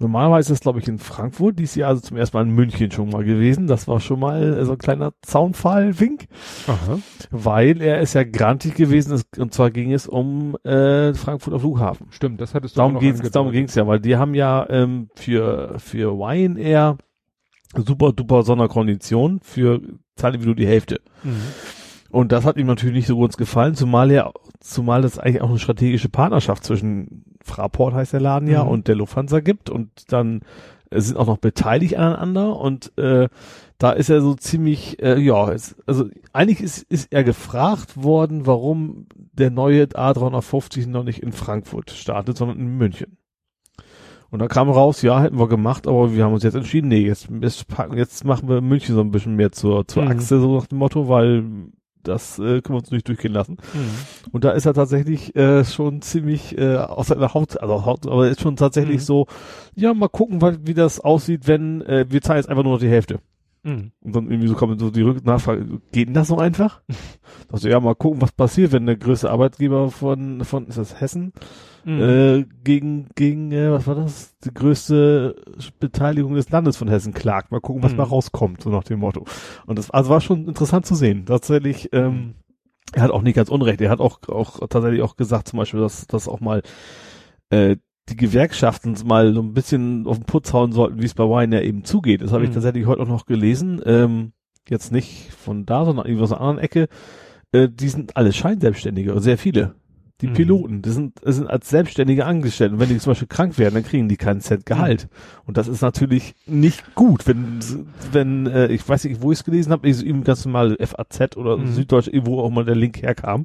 Normalerweise 0.00 0.52
ist 0.52 0.58
das, 0.58 0.60
glaube 0.60 0.80
ich, 0.80 0.88
in 0.88 0.98
Frankfurt, 0.98 1.58
dies 1.58 1.76
Jahr 1.76 1.90
also 1.90 2.02
zum 2.02 2.16
ersten 2.16 2.36
Mal 2.36 2.44
in 2.44 2.54
München 2.54 2.90
schon 2.90 3.10
mal 3.10 3.22
gewesen. 3.22 3.68
Das 3.68 3.86
war 3.86 4.00
schon 4.00 4.18
mal 4.18 4.64
so 4.64 4.72
ein 4.72 4.78
kleiner 4.78 5.12
Zaunfall-Wink, 5.22 6.26
weil 7.30 7.80
er 7.80 8.00
ist 8.00 8.14
ja 8.14 8.24
grantig 8.24 8.74
gewesen 8.74 9.14
ist, 9.14 9.38
und 9.38 9.54
zwar 9.54 9.70
ging 9.70 9.92
es 9.92 10.08
um 10.08 10.56
äh, 10.64 11.14
Frankfurter 11.14 11.60
Flughafen. 11.60 12.08
Stimmt, 12.10 12.40
das 12.40 12.54
hattest 12.54 12.76
du 12.76 12.78
Darum 12.78 12.96
angedeutet. 12.96 13.36
darum 13.36 13.52
ging's 13.52 13.76
ja, 13.76 13.86
weil 13.86 14.00
die 14.00 14.16
haben 14.16 14.34
ja 14.34 14.66
ähm, 14.68 15.10
für 15.14 15.78
für 15.78 16.10
Ryanair 16.10 16.98
super 17.76 18.12
duper 18.12 18.42
Sonderkonditionen 18.42 19.40
für 19.42 19.80
zahle 20.16 20.40
wie 20.40 20.46
nur 20.46 20.56
die 20.56 20.66
Hälfte. 20.66 21.00
Mhm. 21.22 21.36
Und 22.10 22.30
das 22.30 22.44
hat 22.44 22.56
ihm 22.56 22.66
natürlich 22.66 22.94
nicht 22.94 23.06
so 23.08 23.18
ganz 23.18 23.36
gefallen, 23.36 23.74
zumal 23.74 24.10
er 24.10 24.32
zumal 24.60 25.04
es 25.04 25.18
eigentlich 25.18 25.42
auch 25.42 25.50
eine 25.50 25.58
strategische 25.58 26.08
Partnerschaft 26.08 26.64
zwischen 26.64 27.24
Fraport 27.44 27.94
heißt 27.94 28.12
der 28.12 28.20
Laden 28.20 28.48
ja 28.48 28.64
Mhm. 28.64 28.70
und 28.70 28.88
der 28.88 28.96
Lufthansa 28.96 29.40
gibt 29.40 29.70
und 29.70 30.12
dann 30.12 30.40
äh, 30.90 31.00
sind 31.00 31.16
auch 31.16 31.26
noch 31.26 31.38
beteiligt 31.38 31.96
aneinander 31.96 32.56
und 32.58 32.96
äh, 32.98 33.28
da 33.78 33.90
ist 33.92 34.08
er 34.10 34.20
so 34.20 34.34
ziemlich 34.34 35.02
äh, 35.02 35.18
ja 35.18 35.50
es, 35.52 35.76
also 35.86 36.06
eigentlich 36.32 36.60
ist 36.60 36.82
ist 36.84 37.12
er 37.12 37.24
gefragt 37.24 38.02
worden, 38.02 38.46
warum 38.46 39.06
der 39.14 39.50
neue 39.50 39.84
A350 39.84 40.88
noch 40.88 41.04
nicht 41.04 41.22
in 41.22 41.32
Frankfurt 41.32 41.90
startet, 41.90 42.36
sondern 42.36 42.58
in 42.58 42.76
München. 42.78 43.18
Und 44.30 44.40
da 44.40 44.48
kam 44.48 44.68
raus, 44.68 45.02
ja, 45.02 45.20
hätten 45.22 45.38
wir 45.38 45.46
gemacht, 45.48 45.86
aber 45.86 46.12
wir 46.14 46.24
haben 46.24 46.32
uns 46.32 46.42
jetzt 46.42 46.56
entschieden, 46.56 46.88
nee, 46.88 47.06
jetzt, 47.06 47.28
jetzt 47.40 47.68
packen, 47.68 47.96
jetzt 47.96 48.24
machen 48.24 48.48
wir 48.48 48.60
München 48.60 48.94
so 48.96 49.00
ein 49.00 49.12
bisschen 49.12 49.36
mehr 49.36 49.52
zur, 49.52 49.86
zur 49.86 50.04
Mhm. 50.04 50.10
Achse, 50.10 50.40
so 50.40 50.56
nach 50.56 50.66
dem 50.66 50.78
Motto, 50.78 51.08
weil 51.08 51.44
das 52.04 52.38
äh, 52.38 52.60
können 52.62 52.70
wir 52.70 52.76
uns 52.76 52.90
nicht 52.90 53.08
durchgehen 53.08 53.32
lassen. 53.32 53.56
Mhm. 53.72 54.30
Und 54.32 54.44
da 54.44 54.52
ist 54.52 54.66
er 54.66 54.74
tatsächlich 54.74 55.34
äh, 55.36 55.64
schon 55.64 56.02
ziemlich 56.02 56.56
äh, 56.56 56.76
aus 56.76 57.08
seiner 57.08 57.34
Haut, 57.34 57.60
also 57.60 57.84
Haut, 57.84 58.06
aber 58.06 58.28
ist 58.28 58.40
schon 58.40 58.56
tatsächlich 58.56 58.96
Mhm. 59.00 59.04
so, 59.04 59.26
ja, 59.74 59.92
mal 59.94 60.08
gucken, 60.08 60.40
wie 60.66 60.74
das 60.74 61.00
aussieht, 61.00 61.46
wenn 61.46 61.82
äh, 61.82 62.06
wir 62.08 62.22
zahlen 62.22 62.38
jetzt 62.38 62.48
einfach 62.48 62.62
nur 62.64 62.74
noch 62.74 62.80
die 62.80 62.88
Hälfte. 62.88 63.18
Mhm. 63.64 63.92
Und 64.02 64.14
dann 64.14 64.30
irgendwie 64.30 64.48
so 64.48 64.54
kommt 64.54 64.78
so 64.78 64.90
die 64.90 65.02
Rücknachfrage, 65.02 65.80
geht 65.90 66.08
denn 66.08 66.14
das 66.14 66.28
so 66.28 66.38
einfach? 66.38 66.82
Also 67.52 67.68
ja, 67.68 67.78
mal 67.78 67.94
gucken, 67.94 68.20
was 68.20 68.32
passiert, 68.32 68.72
wenn 68.72 68.86
der 68.86 68.96
größte 68.96 69.30
Arbeitgeber 69.30 69.90
von, 69.90 70.44
von 70.44 70.66
ist 70.66 70.78
das 70.78 71.00
Hessen, 71.00 71.32
Mhm. 71.84 72.00
äh, 72.00 72.44
gegen, 72.64 73.08
gegen, 73.14 73.52
äh, 73.52 73.70
was 73.70 73.86
war 73.86 73.94
das? 73.94 74.36
Die 74.38 74.52
größte 74.52 75.36
Beteiligung 75.78 76.34
des 76.34 76.48
Landes 76.50 76.76
von 76.78 76.88
Hessen 76.88 77.12
klagt. 77.12 77.52
Mal 77.52 77.60
gucken, 77.60 77.82
was 77.82 77.92
Mhm. 77.92 77.98
mal 77.98 78.04
rauskommt, 78.04 78.62
so 78.62 78.70
nach 78.70 78.84
dem 78.84 79.00
Motto. 79.00 79.24
Und 79.66 79.78
das 79.78 79.90
also 79.90 80.10
war 80.10 80.20
schon 80.20 80.46
interessant 80.48 80.86
zu 80.86 80.94
sehen. 80.94 81.26
Tatsächlich, 81.26 81.90
ähm, 81.92 82.34
er 82.92 83.02
hat 83.02 83.10
auch 83.10 83.22
nicht 83.22 83.34
ganz 83.36 83.50
unrecht. 83.50 83.80
Er 83.82 83.90
hat 83.90 84.00
auch, 84.00 84.20
auch 84.28 84.60
tatsächlich 84.68 85.02
auch 85.02 85.16
gesagt, 85.16 85.48
zum 85.48 85.58
Beispiel, 85.58 85.80
dass, 85.80 86.06
dass 86.06 86.26
auch 86.28 86.40
mal 86.40 86.62
äh, 87.50 87.76
die 88.08 88.16
Gewerkschaften 88.16 88.94
mal 89.06 89.32
so 89.32 89.40
ein 89.40 89.54
bisschen 89.54 90.06
auf 90.06 90.18
den 90.18 90.26
Putz 90.26 90.52
hauen 90.52 90.72
sollten, 90.72 91.00
wie 91.00 91.06
es 91.06 91.14
bei 91.14 91.24
Wine 91.24 91.56
ja 91.56 91.62
eben 91.62 91.84
zugeht. 91.84 92.20
Das 92.22 92.32
habe 92.32 92.44
ich 92.44 92.50
Mhm. 92.50 92.54
tatsächlich 92.54 92.86
heute 92.86 93.02
auch 93.02 93.08
noch 93.08 93.26
gelesen. 93.26 93.80
Ähm, 93.86 94.32
jetzt 94.68 94.92
nicht 94.92 95.30
von 95.32 95.64
da, 95.66 95.84
sondern 95.84 96.06
irgendwie 96.06 96.22
aus 96.24 96.32
einer 96.32 96.40
anderen 96.40 96.58
Ecke. 96.64 96.88
Äh, 97.52 97.68
die 97.70 97.88
sind 97.88 98.16
alle 98.16 98.32
Scheinselbstständige, 98.32 99.18
sehr 99.20 99.38
viele. 99.38 99.74
Die 100.20 100.28
Mhm. 100.28 100.32
Piloten, 100.34 100.82
die 100.82 100.90
sind, 100.90 101.18
sind 101.24 101.48
als 101.50 101.68
Selbstständige 101.70 102.24
angestellt. 102.24 102.72
Und 102.72 102.78
wenn 102.78 102.88
die 102.88 102.98
zum 102.98 103.10
Beispiel 103.10 103.26
krank 103.28 103.58
werden, 103.58 103.74
dann 103.74 103.84
kriegen 103.84 104.08
die 104.08 104.16
keinen 104.16 104.40
Cent 104.40 104.64
Gehalt. 104.64 105.08
Und 105.44 105.56
das 105.56 105.66
ist 105.66 105.80
natürlich 105.82 106.34
nicht 106.46 106.94
gut, 106.94 107.26
wenn, 107.26 107.58
wenn, 108.12 108.46
äh, 108.46 108.68
ich 108.68 108.88
weiß 108.88 109.04
nicht, 109.04 109.22
wo 109.22 109.32
ich 109.32 109.38
es 109.40 109.44
gelesen 109.44 109.72
habe, 109.72 109.88
ich 109.88 110.04
eben 110.04 110.22
ganz 110.24 110.44
normal 110.44 110.76
FAZ 110.78 111.36
oder 111.36 111.56
Mhm. 111.56 111.66
Süddeutsch, 111.72 112.10
wo 112.24 112.40
auch 112.40 112.50
mal 112.50 112.64
der 112.64 112.76
Link 112.76 113.02
herkam, 113.02 113.44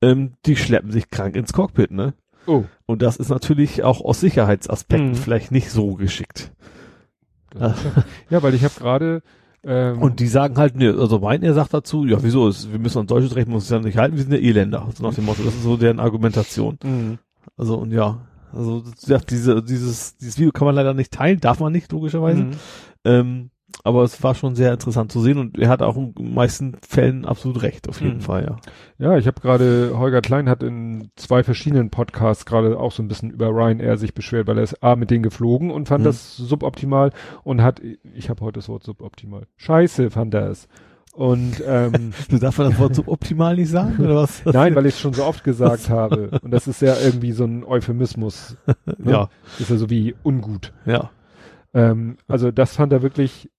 ähm, 0.00 0.32
die 0.46 0.56
schleppen 0.56 0.90
sich 0.92 1.10
krank 1.10 1.34
ins 1.34 1.52
Cockpit, 1.52 1.90
ne? 1.90 2.14
Oh. 2.46 2.64
Und 2.86 3.02
das 3.02 3.16
ist 3.16 3.28
natürlich 3.28 3.82
auch 3.82 4.00
aus 4.00 4.20
Sicherheitsaspekten 4.20 5.10
Mhm. 5.10 5.14
vielleicht 5.16 5.52
nicht 5.52 5.70
so 5.70 5.94
geschickt. 5.94 6.52
Ja, 7.58 8.42
weil 8.42 8.54
ich 8.54 8.64
habe 8.64 8.74
gerade 8.78 9.22
ähm, 9.64 10.00
Und 10.00 10.20
die 10.20 10.28
sagen 10.28 10.58
halt, 10.58 10.76
ne, 10.76 10.94
also 10.96 11.22
Weiner 11.22 11.52
sagt 11.52 11.74
dazu, 11.74 12.04
ja, 12.04 12.22
wieso, 12.22 12.48
ist, 12.48 12.70
wir 12.70 12.78
müssen 12.78 12.98
an 12.98 13.06
deutsches 13.08 13.34
Recht, 13.34 13.48
muss 13.48 13.64
es 13.64 13.70
ja 13.70 13.80
nicht 13.80 13.98
halten, 13.98 14.16
wir 14.16 14.22
sind 14.22 14.32
ja 14.32 14.38
Elender. 14.38 14.86
So 14.94 15.02
nach 15.02 15.14
dem 15.14 15.24
Motto, 15.24 15.42
das 15.42 15.54
ist 15.54 15.64
so 15.64 15.76
deren 15.76 15.98
Argumentation. 15.98 16.78
Mhm. 16.84 17.18
Also, 17.56 17.76
und 17.76 17.90
ja, 17.90 18.20
also, 18.52 18.84
ja, 19.06 19.18
diese, 19.18 19.62
dieses, 19.62 20.16
dieses 20.18 20.38
Video 20.38 20.52
kann 20.52 20.66
man 20.66 20.74
leider 20.76 20.94
nicht 20.94 21.12
teilen, 21.12 21.40
darf 21.40 21.58
man 21.58 21.72
nicht, 21.72 21.90
logischerweise. 21.90 22.44
Mhm. 22.44 22.50
Ähm, 23.04 23.50
aber 23.86 24.02
es 24.02 24.22
war 24.22 24.34
schon 24.34 24.54
sehr 24.54 24.72
interessant 24.72 25.10
zu 25.12 25.20
sehen 25.20 25.38
und 25.38 25.58
er 25.58 25.68
hat 25.68 25.80
auch 25.80 25.96
in 25.96 26.14
den 26.14 26.34
meisten 26.34 26.76
Fällen 26.86 27.24
absolut 27.24 27.62
recht, 27.62 27.88
auf 27.88 28.00
jeden 28.00 28.16
Mhm. 28.16 28.20
Fall, 28.20 28.44
ja. 28.44 28.56
Ja, 28.98 29.16
ich 29.18 29.26
habe 29.26 29.40
gerade, 29.40 29.92
Holger 29.96 30.20
Klein 30.20 30.48
hat 30.48 30.62
in 30.62 31.10
zwei 31.16 31.42
verschiedenen 31.42 31.90
Podcasts 31.90 32.44
gerade 32.46 32.78
auch 32.78 32.92
so 32.92 33.02
ein 33.02 33.08
bisschen 33.08 33.30
über 33.30 33.48
Ryanair 33.48 33.96
sich 33.96 34.12
beschwert, 34.14 34.46
weil 34.46 34.58
er 34.58 34.64
ist 34.64 34.82
A 34.82 34.96
mit 34.96 35.10
denen 35.10 35.22
geflogen 35.22 35.70
und 35.70 35.88
fand 35.88 36.00
Mhm. 36.02 36.06
das 36.06 36.36
suboptimal 36.36 37.12
und 37.44 37.62
hat, 37.62 37.80
ich 38.14 38.28
habe 38.28 38.40
heute 38.44 38.58
das 38.58 38.68
Wort 38.68 38.84
suboptimal, 38.84 39.46
scheiße 39.56 40.10
fand 40.10 40.34
er 40.34 40.50
es. 40.50 40.68
Und 41.14 41.62
ähm, 41.66 42.12
Du 42.28 42.38
darfst 42.38 42.58
das 42.58 42.78
Wort 42.78 42.94
so 42.94 43.04
optimal 43.06 43.56
nicht 43.56 43.70
sagen, 43.70 44.04
oder 44.04 44.16
was? 44.16 44.44
nein, 44.44 44.74
weil 44.74 44.84
ich 44.84 44.94
es 44.96 45.00
schon 45.00 45.14
so 45.14 45.24
oft 45.24 45.44
gesagt 45.44 45.88
habe. 45.88 46.28
Und 46.42 46.50
das 46.50 46.68
ist 46.68 46.82
ja 46.82 46.94
irgendwie 47.02 47.32
so 47.32 47.44
ein 47.44 47.64
Euphemismus. 47.64 48.56
Ne? 48.98 49.12
Ja, 49.12 49.28
Ist 49.58 49.70
ja 49.70 49.76
so 49.76 49.88
wie 49.88 50.14
ungut. 50.22 50.72
ja. 50.84 51.10
Ähm, 51.74 52.16
also 52.28 52.50
das 52.52 52.76
fand 52.76 52.92
er 52.92 53.02
wirklich 53.02 53.50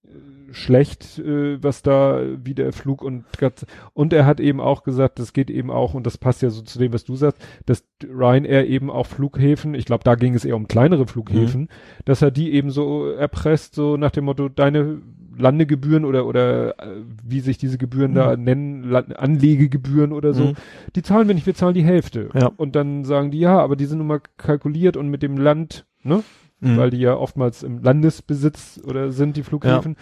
schlecht, 0.57 1.19
äh, 1.19 1.61
was 1.61 1.81
da 1.83 2.21
wie 2.43 2.53
der 2.53 2.73
Flug 2.73 3.01
und 3.03 3.25
und 3.93 4.13
er 4.13 4.25
hat 4.25 4.39
eben 4.39 4.59
auch 4.59 4.83
gesagt, 4.83 5.19
das 5.19 5.33
geht 5.33 5.49
eben 5.49 5.69
auch 5.71 5.93
und 5.93 6.05
das 6.05 6.17
passt 6.17 6.41
ja 6.41 6.49
so 6.49 6.61
zu 6.61 6.79
dem, 6.79 6.93
was 6.93 7.03
du 7.03 7.15
sagst, 7.15 7.41
dass 7.65 7.83
Ryanair 8.03 8.67
eben 8.67 8.89
auch 8.89 9.05
Flughäfen, 9.05 9.73
ich 9.73 9.85
glaube, 9.85 10.03
da 10.03 10.15
ging 10.15 10.33
es 10.33 10.45
eher 10.45 10.55
um 10.55 10.67
kleinere 10.67 11.07
Flughäfen, 11.07 11.69
dass 12.05 12.21
er 12.21 12.31
die 12.31 12.51
eben 12.53 12.71
so 12.71 13.07
erpresst, 13.11 13.75
so 13.75 13.97
nach 13.97 14.11
dem 14.11 14.25
Motto, 14.25 14.49
deine 14.49 15.01
Landegebühren 15.37 16.03
oder 16.03 16.25
oder 16.25 16.79
äh, 16.79 17.03
wie 17.23 17.41
sich 17.41 17.59
diese 17.59 17.77
Gebühren 17.77 18.15
da 18.15 18.35
nennen, 18.35 18.83
La 18.89 18.99
Anlegegebühren 19.01 20.11
oder 20.11 20.33
so, 20.33 20.45
Mhm. 20.45 20.53
die 20.95 21.03
zahlen 21.03 21.27
wir 21.27 21.35
nicht, 21.35 21.45
wir 21.45 21.53
zahlen 21.53 21.75
die 21.75 21.83
Hälfte. 21.83 22.29
Ja. 22.33 22.51
Und 22.57 22.75
dann 22.75 23.03
sagen 23.05 23.29
die, 23.29 23.39
ja, 23.39 23.59
aber 23.59 23.75
die 23.75 23.85
sind 23.85 23.99
nun 23.99 24.07
mal 24.07 24.21
kalkuliert 24.37 24.97
und 24.97 25.09
mit 25.09 25.21
dem 25.21 25.37
Land, 25.37 25.85
ne? 26.03 26.23
Mhm. 26.59 26.77
weil 26.77 26.89
die 26.89 26.97
ja 26.97 27.15
oftmals 27.15 27.61
im 27.61 27.83
Landesbesitz 27.83 28.81
oder 28.83 29.11
sind 29.11 29.37
die 29.37 29.43
Flughäfen. 29.43 29.95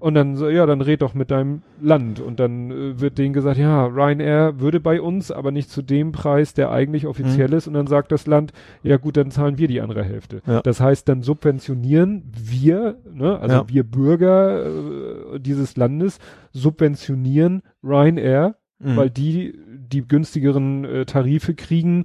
Und 0.00 0.14
dann 0.14 0.36
so, 0.36 0.48
ja, 0.48 0.64
dann 0.66 0.80
red 0.80 1.02
doch 1.02 1.14
mit 1.14 1.30
deinem 1.30 1.62
Land. 1.80 2.20
Und 2.20 2.38
dann 2.40 2.70
äh, 2.70 3.00
wird 3.00 3.18
denen 3.18 3.32
gesagt, 3.32 3.58
ja, 3.58 3.86
Ryanair 3.86 4.60
würde 4.60 4.78
bei 4.80 5.00
uns, 5.00 5.30
aber 5.32 5.50
nicht 5.50 5.70
zu 5.70 5.82
dem 5.82 6.12
Preis, 6.12 6.54
der 6.54 6.70
eigentlich 6.70 7.06
offiziell 7.06 7.52
ist. 7.52 7.66
Und 7.66 7.74
dann 7.74 7.86
sagt 7.88 8.12
das 8.12 8.26
Land, 8.26 8.52
ja 8.82 8.96
gut, 8.96 9.16
dann 9.16 9.30
zahlen 9.30 9.58
wir 9.58 9.66
die 9.68 9.80
andere 9.80 10.04
Hälfte. 10.04 10.40
Ja. 10.46 10.60
Das 10.62 10.80
heißt, 10.80 11.08
dann 11.08 11.22
subventionieren 11.22 12.22
wir, 12.34 12.96
ne, 13.12 13.38
also 13.40 13.56
Ja. 13.56 13.68
wir 13.68 13.82
Bürger 13.84 14.66
äh, 14.66 15.40
dieses 15.40 15.76
Landes 15.76 16.18
subventionieren 16.52 17.62
Ryanair 17.82 18.54
Mhm. 18.80 18.96
weil 18.96 19.10
die 19.10 19.58
die 19.90 20.06
günstigeren 20.06 20.84
äh, 20.84 21.04
Tarife 21.04 21.54
kriegen, 21.54 22.04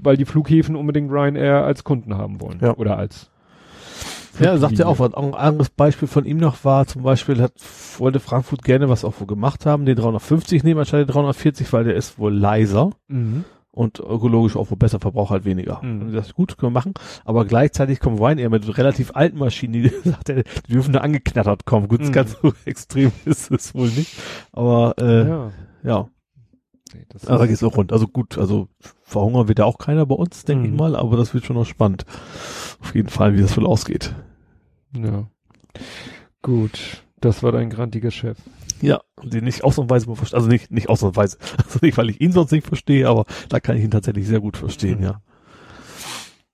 weil 0.00 0.16
die 0.16 0.24
Flughäfen 0.24 0.76
unbedingt 0.76 1.10
Ryanair 1.10 1.64
als 1.64 1.82
Kunden 1.82 2.16
haben 2.16 2.40
wollen. 2.40 2.60
Ja. 2.62 2.76
Oder 2.76 2.96
als 2.96 3.29
Ja, 4.38 4.46
er 4.52 4.58
sagt 4.58 4.78
ja 4.78 4.86
auch, 4.86 4.98
was 4.98 5.12
ein 5.14 5.34
anderes 5.34 5.70
Beispiel 5.70 6.08
von 6.08 6.24
ihm 6.24 6.38
noch 6.38 6.64
war, 6.64 6.86
zum 6.86 7.02
Beispiel 7.02 7.40
hat, 7.42 7.52
wollte 7.98 8.20
Frankfurt 8.20 8.62
gerne 8.62 8.88
was 8.88 9.04
auch 9.04 9.14
wohl 9.20 9.26
gemacht 9.26 9.66
haben, 9.66 9.84
den 9.86 9.96
350 9.96 10.62
nehmen 10.64 10.80
anstatt 10.80 11.00
den 11.00 11.06
340, 11.08 11.72
weil 11.72 11.84
der 11.84 11.94
ist 11.96 12.18
wohl 12.18 12.32
leiser 12.34 12.90
Mhm. 13.08 13.44
und 13.72 13.98
ökologisch 13.98 14.56
auch 14.56 14.70
wohl 14.70 14.78
besser, 14.78 15.00
verbraucht 15.00 15.30
halt 15.30 15.44
weniger. 15.44 15.80
Mhm. 15.82 16.02
Und 16.02 16.12
das 16.12 16.28
ist 16.28 16.34
gut, 16.34 16.56
können 16.56 16.72
wir 16.72 16.78
machen. 16.80 16.94
Aber 17.24 17.44
gleichzeitig 17.44 17.98
kommt 18.00 18.20
Ryanair 18.20 18.50
mit 18.50 18.78
relativ 18.78 19.10
alten 19.14 19.38
Maschinen, 19.38 19.72
die 19.72 19.88
sagt 20.04 20.28
er, 20.28 20.42
die 20.44 20.72
dürfen 20.72 20.92
da 20.92 21.00
angeknattert 21.00 21.64
kommen. 21.66 21.88
Gut, 21.88 22.00
Mhm. 22.00 22.12
ganz 22.12 22.36
so 22.40 22.52
extrem 22.64 23.12
ist 23.24 23.50
es 23.50 23.74
wohl 23.74 23.88
nicht. 23.88 24.16
Aber 24.52 24.94
äh, 24.98 25.28
ja, 25.28 25.50
Ja. 25.82 26.08
Nee, 26.94 27.04
das 27.08 27.26
aber 27.26 27.38
da 27.38 27.46
geht's 27.46 27.62
auch 27.62 27.76
rund. 27.76 27.92
Also 27.92 28.08
gut, 28.08 28.36
also 28.38 28.68
verhungern 29.02 29.48
wird 29.48 29.58
ja 29.60 29.64
auch 29.64 29.78
keiner 29.78 30.06
bei 30.06 30.14
uns, 30.14 30.44
denke 30.44 30.66
Mhm. 30.68 30.74
ich 30.74 30.78
mal, 30.80 30.96
aber 30.96 31.16
das 31.16 31.34
wird 31.34 31.44
schon 31.44 31.56
noch 31.56 31.66
spannend. 31.66 32.04
Auf 32.80 32.94
jeden 32.94 33.08
Fall, 33.08 33.36
wie 33.36 33.40
das 33.42 33.56
wohl 33.56 33.66
ausgeht. 33.66 34.14
Ja. 34.92 35.28
Gut. 36.42 37.02
Das 37.20 37.42
war 37.42 37.52
dein 37.52 37.68
grantiger 37.70 38.10
Chef. 38.10 38.38
Ja, 38.80 39.02
den 39.22 39.46
ich 39.46 39.62
ausnahmsweise 39.62 40.08
mal 40.08 40.16
verstehe. 40.16 40.38
Also 40.38 40.48
nicht, 40.48 40.70
nicht 40.70 40.88
ausnahmsweise. 40.88 41.36
Also 41.58 41.78
nicht, 41.82 41.98
weil 41.98 42.08
ich 42.10 42.20
ihn 42.20 42.32
sonst 42.32 42.50
nicht 42.50 42.66
verstehe, 42.66 43.08
aber 43.08 43.26
da 43.50 43.60
kann 43.60 43.76
ich 43.76 43.84
ihn 43.84 43.90
tatsächlich 43.90 44.26
sehr 44.26 44.40
gut 44.40 44.56
verstehen, 44.56 44.98
Mhm. 44.98 45.04
ja. 45.04 45.22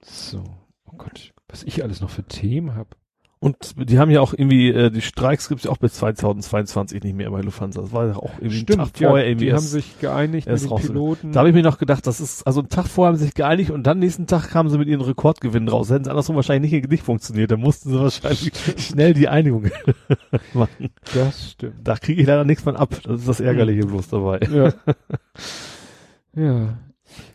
So. 0.03 0.43
Oh 0.87 0.97
Gott. 0.97 1.33
Was 1.49 1.63
ich 1.63 1.83
alles 1.85 2.01
noch 2.01 2.11
für 2.11 2.25
Themen 2.25 2.75
hab. 2.75 2.97
Und 3.39 3.75
die 3.91 3.99
haben 3.99 4.11
ja 4.11 4.23
auch 4.23 4.33
irgendwie, 4.33 4.71
äh, 4.71 4.91
die 4.91 5.03
Streiks 5.03 5.51
gibt's 5.51 5.65
ja 5.65 5.71
auch 5.71 5.77
bis 5.77 5.93
2022 5.95 7.03
nicht 7.03 7.15
mehr 7.15 7.31
bei 7.31 7.43
Lufthansa. 7.43 7.83
Das 7.83 7.93
war 7.93 8.07
ja 8.07 8.17
auch 8.17 8.33
irgendwie 8.41 8.61
ein 8.61 8.79
Tag 8.79 8.99
ja, 8.99 9.11
vorher 9.11 9.29
irgendwie 9.29 9.47
die 9.47 9.53
haben 9.53 9.61
sich 9.61 10.01
geeinigt 10.01 10.49
mit 10.49 10.63
den 10.63 10.75
Piloten. 10.75 11.33
Da 11.33 11.41
habe 11.41 11.51
ich 11.51 11.55
mir 11.55 11.63
noch 11.63 11.77
gedacht, 11.77 12.07
das 12.07 12.19
ist, 12.19 12.47
also 12.47 12.61
einen 12.61 12.71
Tag 12.71 12.87
vorher 12.87 13.13
haben 13.13 13.19
sie 13.19 13.27
sich 13.27 13.35
geeinigt 13.35 13.71
und 13.71 13.83
dann 13.87 13.99
nächsten 13.99 14.27
Tag 14.27 14.49
kamen 14.49 14.71
sie 14.71 14.79
mit 14.79 14.89
ihren 14.89 15.03
Rekordgewinnen 15.03 15.69
raus. 15.69 15.91
Hätten 15.91 16.05
sie 16.05 16.11
andersrum 16.11 16.35
wahrscheinlich 16.37 16.73
nicht, 16.73 16.89
nicht 16.89 17.03
funktioniert. 17.03 17.51
Da 17.51 17.59
mussten 17.59 17.91
sie 17.91 18.01
wahrscheinlich 18.01 18.53
schnell 18.79 19.13
die 19.13 19.29
Einigung 19.29 19.71
machen. 20.55 20.91
das 21.13 21.51
stimmt. 21.51 21.75
Da 21.85 21.97
kriege 21.97 22.23
ich 22.23 22.27
leider 22.27 22.45
nichts 22.45 22.65
von 22.65 22.75
ab. 22.75 22.97
Das 23.05 23.21
ist 23.21 23.29
das 23.29 23.41
Ärgerliche 23.41 23.85
bloß 23.85 24.09
dabei. 24.09 24.41
Ja. 24.51 24.73
ja. 26.43 26.79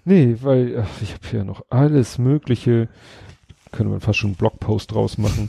Nee, 0.03 0.35
weil 0.41 0.83
ach, 0.83 1.01
ich 1.01 1.13
habe 1.13 1.27
hier 1.29 1.43
noch 1.43 1.63
alles 1.69 2.17
mögliche, 2.17 2.89
könnte 3.71 3.91
man 3.91 4.01
fast 4.01 4.17
schon 4.17 4.31
einen 4.31 4.37
Blogpost 4.37 4.91
draus 4.91 5.19
machen. 5.19 5.47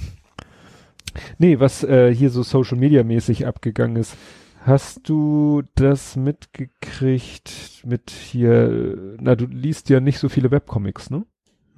Nee, 1.39 1.61
was 1.61 1.85
äh, 1.85 2.15
hier 2.15 2.31
so 2.31 2.43
Social 2.43 2.79
Media 2.79 3.03
mäßig 3.05 3.47
abgegangen 3.47 3.97
ist. 3.97 4.17
Hast 4.65 5.09
du 5.09 5.63
das 5.75 6.15
mitgekriegt 6.17 7.83
mit 7.85 8.11
hier, 8.11 9.17
na, 9.21 9.35
du 9.35 9.47
liest 9.47 9.89
ja 9.89 9.99
nicht 10.01 10.19
so 10.19 10.29
viele 10.29 10.51
Webcomics, 10.51 11.11
ne? 11.11 11.25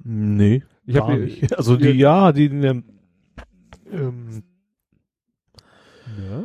Nee. 0.03 0.63
Ich 0.85 0.95
hab 0.97 1.07
gar 1.07 1.17
mir- 1.17 1.25
nicht. 1.25 1.57
Also 1.57 1.77
die, 1.77 1.89
ja, 1.89 2.31
die, 2.31 2.45
ähm, 2.45 2.83
Ja. 6.17 6.43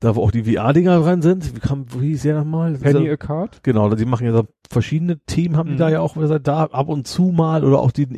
da 0.00 0.16
wo 0.16 0.22
auch 0.22 0.32
die 0.32 0.42
VR-Dinger 0.44 0.98
dran 1.00 1.22
sind. 1.22 1.54
Wie, 1.54 1.60
kam, 1.60 1.86
wie 2.00 2.08
hieß 2.08 2.22
der 2.22 2.38
nochmal? 2.38 2.74
Penny 2.78 3.08
a 3.08 3.16
Card? 3.16 3.62
Genau, 3.62 3.94
die 3.94 4.04
machen 4.04 4.26
ja 4.26 4.32
so 4.32 4.48
verschiedene 4.68 5.20
Themen, 5.26 5.56
haben 5.56 5.68
die 5.68 5.74
Mhm. 5.74 5.78
da 5.78 5.90
ja 5.90 6.00
auch 6.00 6.16
da 6.42 6.64
ab 6.64 6.88
und 6.88 7.06
zu 7.06 7.26
mal 7.30 7.62
oder 7.64 7.78
auch 7.78 7.92
den 7.92 8.14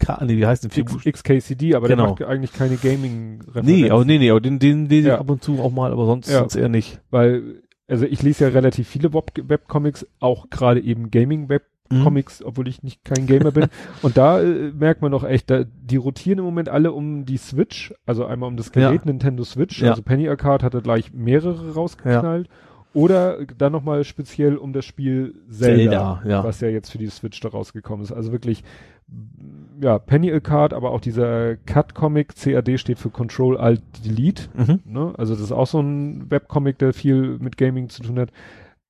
XCDK, 0.00 0.22
nee, 0.26 0.36
wie 0.36 0.46
heißt 0.46 0.64
denn? 0.64 0.86
XKCD, 1.12 1.74
aber 1.74 1.88
Genau. 1.88 2.14
der 2.14 2.26
macht 2.26 2.32
eigentlich 2.32 2.52
keine 2.52 2.76
Gaming-Referenzen. 2.76 3.72
Nee, 3.74 3.90
aber 3.90 4.04
nee, 4.04 4.18
nee, 4.18 4.30
aber 4.30 4.40
den, 4.40 4.58
den, 4.58 4.88
den 4.88 5.06
Ja. 5.06 5.18
ab 5.18 5.30
und 5.30 5.42
zu 5.42 5.60
auch 5.60 5.70
mal, 5.72 5.92
aber 5.92 6.06
sonst, 6.06 6.30
Ja. 6.30 6.40
sonst 6.40 6.56
eher 6.56 6.68
nicht. 6.68 7.00
Weil, 7.10 7.62
also 7.88 8.04
ich 8.06 8.22
lese 8.22 8.44
ja 8.44 8.50
relativ 8.50 8.88
viele 8.88 9.12
Web 9.14 9.32
Webcomics, 9.36 10.06
auch 10.20 10.50
gerade 10.50 10.80
eben 10.80 11.10
Gaming-Web 11.10 11.62
Mhm. 11.90 12.24
Obwohl 12.44 12.66
ich 12.66 12.82
nicht 12.82 13.04
kein 13.04 13.26
Gamer 13.26 13.50
bin. 13.52 13.66
Und 14.02 14.16
da 14.16 14.40
äh, 14.40 14.72
merkt 14.72 15.02
man 15.02 15.12
doch 15.12 15.22
echt, 15.22 15.50
da, 15.50 15.64
die 15.64 15.96
rotieren 15.96 16.38
im 16.38 16.44
Moment 16.46 16.70
alle 16.70 16.92
um 16.92 17.26
die 17.26 17.36
Switch, 17.36 17.92
also 18.06 18.24
einmal 18.24 18.48
um 18.48 18.56
das 18.56 18.72
Gerät 18.72 19.00
Ja. 19.00 19.04
Nintendo 19.04 19.44
Switch, 19.44 19.82
also 19.82 20.00
Penny 20.00 20.26
Arcade 20.28 20.64
hatte 20.64 20.80
gleich 20.80 21.12
mehrere 21.12 21.74
rausgeknallt. 21.74 22.48
Oder 22.94 23.44
dann 23.58 23.72
nochmal 23.72 24.04
speziell 24.04 24.56
um 24.56 24.72
das 24.72 24.84
Spiel 24.86 25.34
Zelda, 25.50 26.20
Zelda, 26.20 26.22
ja. 26.26 26.44
was 26.44 26.60
ja 26.60 26.68
jetzt 26.68 26.90
für 26.90 26.98
die 26.98 27.08
Switch 27.08 27.38
da 27.40 27.48
rausgekommen 27.48 28.02
ist. 28.04 28.12
Also 28.12 28.32
wirklich, 28.32 28.62
ja, 29.80 29.98
Penny 29.98 30.32
Arcade, 30.32 30.74
aber 30.74 30.90
auch 30.90 31.00
dieser 31.00 31.56
Cut-Comic, 31.56 32.34
CAD 32.36 32.78
steht 32.78 32.98
für 32.98 33.10
Control 33.10 33.56
Alt 33.56 33.82
Delete. 34.04 34.44
Mhm. 34.54 34.80
Ne? 34.84 35.12
Also 35.16 35.34
das 35.34 35.42
ist 35.42 35.52
auch 35.52 35.66
so 35.66 35.80
ein 35.80 36.30
Webcomic, 36.30 36.78
der 36.78 36.92
viel 36.92 37.38
mit 37.38 37.56
Gaming 37.56 37.88
zu 37.88 38.02
tun 38.02 38.18
hat. 38.18 38.30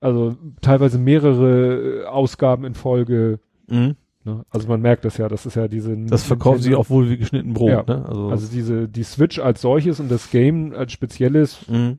Also 0.01 0.37
teilweise 0.61 0.99
mehrere 0.99 2.03
äh, 2.03 2.05
Ausgaben 2.05 2.65
in 2.65 2.75
Folge. 2.75 3.41
Mhm. 3.69 3.97
Ne? 4.25 4.45
Also 4.51 4.69
man 4.69 4.81
merkt 4.81 5.05
das 5.05 5.19
ja, 5.19 5.29
das 5.29 5.47
ist 5.47 5.57
ja 5.57 5.69
diese. 5.69 5.97
Das 5.97 6.25
verkaufen 6.25 6.61
sie 6.61 6.75
auch 6.75 6.91
wohl 6.91 7.11
wie 7.11 7.19
geschnitten 7.19 7.55
Brot, 7.55 7.71
Ja. 7.71 7.85
ne? 7.87 8.07
Also, 8.07 8.29
Also 8.29 8.49
diese 8.51 8.89
die 8.89 9.03
Switch 9.03 9.39
als 9.39 9.61
solches 9.61 10.01
und 10.01 10.11
das 10.11 10.31
Game 10.31 10.75
als 10.75 10.93
spezielles, 10.93 11.69
mhm. 11.69 11.99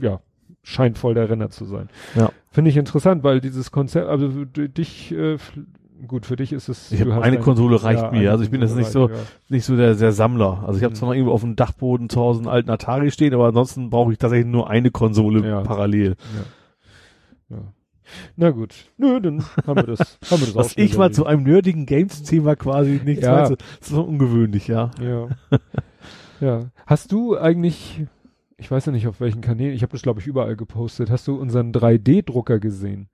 ja, 0.00 0.20
scheint 0.62 0.98
voll 0.98 1.14
der 1.14 1.28
Renner 1.30 1.50
zu 1.50 1.64
sein. 1.64 1.88
Ja. 2.14 2.30
Finde 2.50 2.70
ich 2.70 2.76
interessant, 2.76 3.22
weil 3.22 3.40
dieses 3.40 3.70
Konzept, 3.70 4.08
also 4.08 4.44
dich, 4.44 5.12
äh, 5.12 5.36
gut 6.06 6.26
für 6.26 6.36
dich 6.36 6.52
ist 6.52 6.68
es. 6.68 6.92
Ich 6.92 7.00
hab 7.00 7.06
du 7.08 7.14
hast 7.14 7.22
eine 7.22 7.36
ein- 7.38 7.42
Konsole 7.42 7.82
reicht 7.82 8.02
ja, 8.02 8.10
mir. 8.10 8.30
Also 8.30 8.44
ich 8.44 8.50
bin 8.50 8.60
jetzt 8.60 8.70
Konsole 8.74 8.82
nicht 8.84 8.92
so, 8.92 9.04
reicht, 9.06 9.50
nicht 9.50 9.64
so 9.64 9.76
der, 9.76 9.94
der 9.94 10.12
Sammler. 10.12 10.64
Also 10.66 10.78
ich 10.78 10.84
habe 10.84 10.92
Mhm. 10.92 10.96
zwar 10.96 11.08
noch 11.08 11.14
irgendwo 11.14 11.32
auf 11.32 11.40
dem 11.42 11.56
Dachboden 11.56 12.08
zu 12.08 12.20
Hause 12.20 12.40
einen 12.40 12.48
alten 12.48 12.70
Atari 12.70 13.10
stehen, 13.10 13.34
aber 13.34 13.46
ansonsten 13.46 13.90
brauche 13.90 14.12
ich 14.12 14.18
tatsächlich 14.18 14.46
nur 14.50 14.68
eine 14.70 14.90
Konsole 14.90 15.46
Ja. 15.48 15.60
parallel. 15.62 16.16
Ja. 17.50 17.56
ja. 17.56 17.62
Na 18.36 18.50
gut. 18.50 18.74
Nö, 18.98 19.20
dann 19.20 19.44
haben 19.66 19.76
wir 19.76 19.82
das, 19.96 20.18
haben 20.30 20.40
wir 20.40 20.46
das 20.46 20.54
Was 20.54 20.76
ich 20.76 20.96
mal 20.96 21.12
zu 21.12 21.26
einem 21.26 21.42
nerdigen 21.42 21.86
Games-Thema 21.86 22.54
quasi 22.56 23.00
nicht 23.04 23.22
Ja. 23.22 23.42
weiß, 23.42 23.48
das 23.50 23.58
ist 23.80 23.88
so 23.90 24.02
ungewöhnlich, 24.02 24.68
ja. 24.68 24.90
Ja. 25.02 25.28
ja. 26.40 26.70
Hast 26.86 27.10
du 27.12 27.36
eigentlich, 27.36 28.04
ich 28.58 28.70
weiß 28.70 28.86
ja 28.86 28.92
nicht 28.92 29.08
auf 29.08 29.20
welchen 29.20 29.40
Kanälen, 29.40 29.74
ich 29.74 29.82
habe 29.82 29.92
das 29.92 30.02
glaube 30.02 30.20
ich 30.20 30.26
überall 30.26 30.54
gepostet, 30.56 31.10
hast 31.10 31.26
du 31.26 31.34
unseren 31.36 31.72
3D-Drucker 31.72 32.58
gesehen? 32.60 33.08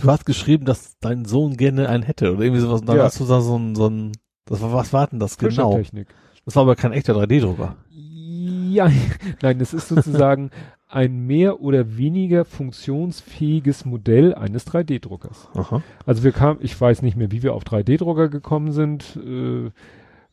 Du 0.00 0.08
hast 0.10 0.26
geschrieben, 0.26 0.64
dass 0.64 0.96
dein 1.00 1.24
Sohn 1.24 1.56
gerne 1.56 1.88
einen 1.88 2.02
hätte 2.02 2.32
oder 2.32 2.42
irgendwie 2.42 2.60
sowas. 2.60 2.80
Und 2.80 2.88
dann 2.88 2.98
Ja. 2.98 3.04
hast 3.04 3.20
du 3.20 3.24
da 3.26 3.40
so 3.40 3.56
ein, 3.58 3.74
so 3.74 3.88
ein, 3.88 4.12
das 4.46 4.60
war, 4.62 4.72
was 4.72 4.92
war 4.92 5.06
denn 5.06 5.18
das 5.18 5.38
genau? 5.38 5.72
Fischertechnik. 5.72 6.08
Das 6.44 6.56
war 6.56 6.62
aber 6.62 6.76
kein 6.76 6.92
echter 6.92 7.14
3D-Drucker. 7.14 7.76
Ja, 7.90 8.90
nein, 9.42 9.58
das 9.58 9.74
ist 9.74 9.88
sozusagen 9.88 10.50
ein 10.86 11.26
mehr 11.26 11.60
oder 11.60 11.96
weniger 11.98 12.44
funktionsfähiges 12.46 13.84
Modell 13.84 14.34
eines 14.34 14.66
3D-Druckers. 14.66 15.48
Aha. 15.54 15.82
Also 16.06 16.22
wir 16.24 16.32
kamen, 16.32 16.60
ich 16.62 16.80
weiß 16.80 17.02
nicht 17.02 17.16
mehr, 17.16 17.30
wie 17.30 17.42
wir 17.42 17.54
auf 17.54 17.64
3D-Drucker 17.64 18.28
gekommen 18.28 18.72
sind. 18.72 19.16
Äh, 19.16 19.70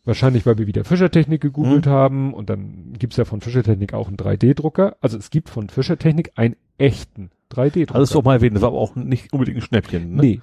wahrscheinlich, 0.06 0.45
weil 0.45 0.58
wir 0.58 0.68
wieder 0.68 0.85
Fischertechnik 0.85 1.42
gegoogelt 1.42 1.88
Mhm. 1.88 1.90
haben 1.90 2.34
und 2.34 2.50
dann 2.50 2.94
gibt's 3.00 3.18
ja 3.18 3.26
von 3.26 3.42
Fischertechnik 3.42 3.94
auch 3.94 4.08
einen 4.08 4.18
3D-Drucker. 4.18 4.95
Also 5.02 5.18
es 5.18 5.30
gibt 5.32 5.50
von 5.50 5.68
Fischertechnik 5.69 6.32
einen 6.35 6.56
echten 6.77 7.32
3D-Drucker. 7.53 7.95
Alles 7.95 8.09
doch 8.11 8.24
mal 8.24 8.35
erwähnt, 8.35 8.56
das 8.56 8.61
war 8.61 8.69
aber 8.69 8.80
auch 8.80 8.95
nicht 8.95 9.32
unbedingt 9.33 9.57
ein 9.57 9.61
Schnäppchen. 9.61 10.15
Ne? 10.15 10.22
Nee. 10.22 10.41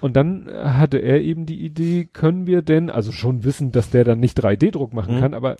Und 0.00 0.14
dann 0.16 0.48
äh, 0.48 0.52
hatte 0.64 0.98
er 0.98 1.20
eben 1.20 1.46
die 1.46 1.64
Idee, 1.64 2.08
können 2.12 2.46
wir 2.46 2.62
denn, 2.62 2.90
also 2.90 3.12
schon 3.12 3.44
wissen, 3.44 3.72
dass 3.72 3.90
der 3.90 4.04
dann 4.04 4.20
nicht 4.20 4.42
3D-Druck 4.42 4.92
machen 4.92 5.16
Mhm. 5.16 5.20
kann, 5.20 5.34
aber 5.34 5.56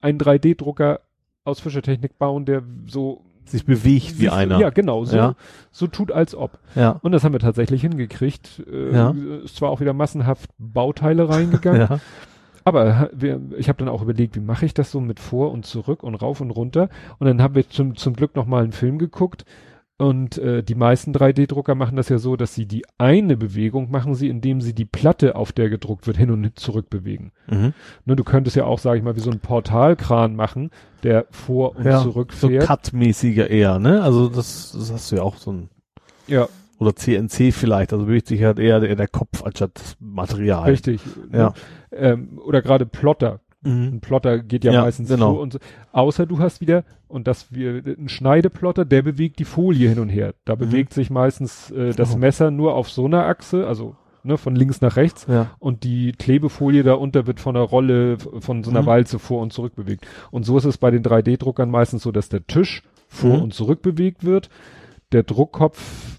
einen 0.00 0.18
3D-Drucker 0.18 1.00
aus 1.44 1.60
Fischertechnik 1.60 2.18
bauen, 2.18 2.44
der 2.44 2.62
so 2.86 3.22
Sich 3.46 3.64
bewegt 3.64 4.18
wie 4.18 4.24
sich- 4.24 4.32
einer. 4.32 4.60
Ja, 4.60 4.68
genau, 4.68 5.04
so, 5.06 5.16
Ja. 5.16 5.34
so 5.70 5.86
tut 5.86 6.12
als 6.12 6.34
ob. 6.34 6.58
Ja. 6.74 6.98
Und 7.02 7.12
das 7.12 7.24
haben 7.24 7.32
wir 7.32 7.40
tatsächlich 7.40 7.80
hingekriegt. 7.80 8.62
Äh, 8.70 8.92
Ja. 8.92 9.14
Ist 9.44 9.56
zwar 9.56 9.70
auch 9.70 9.80
wieder 9.80 9.94
massenhaft 9.94 10.50
Bauteile 10.58 11.30
reingegangen, 11.30 11.80
ja. 11.90 12.00
aber 12.64 13.08
wir, 13.14 13.40
ich 13.56 13.70
habe 13.70 13.78
dann 13.78 13.88
auch 13.88 14.02
überlegt, 14.02 14.36
wie 14.36 14.40
mache 14.40 14.66
ich 14.66 14.74
das 14.74 14.90
so 14.90 15.00
mit 15.00 15.18
vor 15.18 15.50
und 15.52 15.64
zurück 15.64 16.02
und 16.02 16.14
rauf 16.16 16.42
und 16.42 16.50
runter. 16.50 16.90
Und 17.18 17.26
dann 17.26 17.40
haben 17.40 17.54
wir 17.54 17.66
zum, 17.70 17.96
zum 17.96 18.12
Glück 18.14 18.36
nochmal 18.36 18.62
einen 18.64 18.72
Film 18.72 18.98
geguckt. 18.98 19.46
Und 20.00 20.38
äh, 20.38 20.62
die 20.62 20.76
meisten 20.76 21.12
3D-Drucker 21.12 21.74
machen 21.74 21.96
das 21.96 22.08
ja 22.08 22.18
so, 22.18 22.36
dass 22.36 22.54
sie 22.54 22.66
die 22.66 22.84
eine 22.98 23.36
Bewegung 23.36 23.90
machen 23.90 24.14
sie, 24.14 24.28
indem 24.28 24.60
sie 24.60 24.72
die 24.72 24.84
Platte, 24.84 25.34
auf 25.34 25.50
der 25.50 25.68
gedruckt 25.70 26.06
wird, 26.06 26.16
hin 26.16 26.30
und 26.30 26.56
zurück 26.56 26.88
bewegen. 26.88 27.32
Mhm. 27.48 27.74
Ne, 28.04 28.14
du 28.14 28.22
könntest 28.22 28.54
ja 28.54 28.64
auch, 28.64 28.78
sage 28.78 28.98
ich 28.98 29.04
mal, 29.04 29.16
wie 29.16 29.20
so 29.20 29.32
ein 29.32 29.40
Portalkran 29.40 30.36
machen, 30.36 30.70
der 31.02 31.26
vor 31.32 31.74
und 31.76 31.84
ja. 31.84 32.00
zurück 32.00 32.32
So 32.32 32.46
fährt. 32.46 32.64
Cut-mäßiger 32.64 33.50
eher, 33.50 33.80
ne? 33.80 34.02
Also 34.02 34.28
das, 34.28 34.72
das 34.72 34.92
hast 34.92 35.10
du 35.10 35.16
ja 35.16 35.22
auch 35.22 35.36
so 35.36 35.52
ein, 35.52 35.68
ja, 36.28 36.48
oder 36.78 36.94
CNC 36.94 37.52
vielleicht, 37.52 37.92
also 37.92 38.06
bewegt 38.06 38.28
sich 38.28 38.42
halt 38.44 38.58
eher, 38.58 38.82
eher 38.82 38.96
der 38.96 39.08
Kopf 39.08 39.42
anstatt 39.42 39.72
das 39.74 39.96
Material. 39.98 40.70
richtig. 40.70 41.00
Ne? 41.28 41.38
Ja. 41.38 41.54
Ähm, 41.90 42.38
oder 42.44 42.62
gerade 42.62 42.86
Plotter. 42.86 43.40
Mhm. 43.62 43.94
Ein 43.94 44.00
Plotter 44.00 44.38
geht 44.38 44.64
ja, 44.64 44.72
Ja, 44.72 44.82
meistens 44.82 45.08
genau. 45.08 45.34
so 45.34 45.40
und 45.40 45.52
so. 45.54 45.58
Außer 45.92 46.26
du 46.26 46.38
hast 46.38 46.60
wieder, 46.60 46.84
und 47.08 47.26
das 47.26 47.52
wir, 47.52 47.82
ein 47.84 48.08
Schneideplotter, 48.08 48.84
der 48.84 49.02
bewegt 49.02 49.38
die 49.40 49.44
Folie 49.44 49.88
hin 49.88 49.98
und 49.98 50.08
her. 50.08 50.34
Da 50.44 50.54
Mhm. 50.54 50.58
bewegt 50.60 50.94
sich 50.94 51.10
meistens 51.10 51.70
äh, 51.70 51.92
das 51.92 52.14
Oh. 52.14 52.18
Messer 52.18 52.50
nur 52.50 52.74
auf 52.74 52.88
so 52.88 53.06
einer 53.06 53.24
Achse, 53.26 53.66
also 53.66 53.96
ne, 54.22 54.36
von 54.38 54.54
links 54.54 54.80
nach 54.80 54.96
rechts. 54.96 55.26
Ja. 55.28 55.50
Und 55.58 55.82
die 55.84 56.12
Klebefolie 56.12 56.82
darunter 56.84 57.26
wird 57.26 57.40
von 57.40 57.54
der 57.54 57.64
Rolle, 57.64 58.18
von 58.18 58.62
so 58.62 58.70
einer 58.70 58.82
Mhm. 58.82 58.86
Walze 58.86 59.18
vor 59.18 59.40
und 59.42 59.52
zurück 59.52 59.74
bewegt. 59.74 60.06
Und 60.30 60.44
so 60.44 60.56
ist 60.58 60.64
es 60.64 60.78
bei 60.78 60.90
den 60.90 61.02
3D-Druckern 61.02 61.70
meistens 61.70 62.02
so, 62.02 62.12
dass 62.12 62.28
der 62.28 62.46
Tisch 62.46 62.82
vor 63.08 63.36
Mhm. 63.36 63.42
und 63.42 63.54
zurück 63.54 63.82
bewegt 63.82 64.24
wird, 64.24 64.50
der 65.12 65.22
Druckkopf 65.24 66.17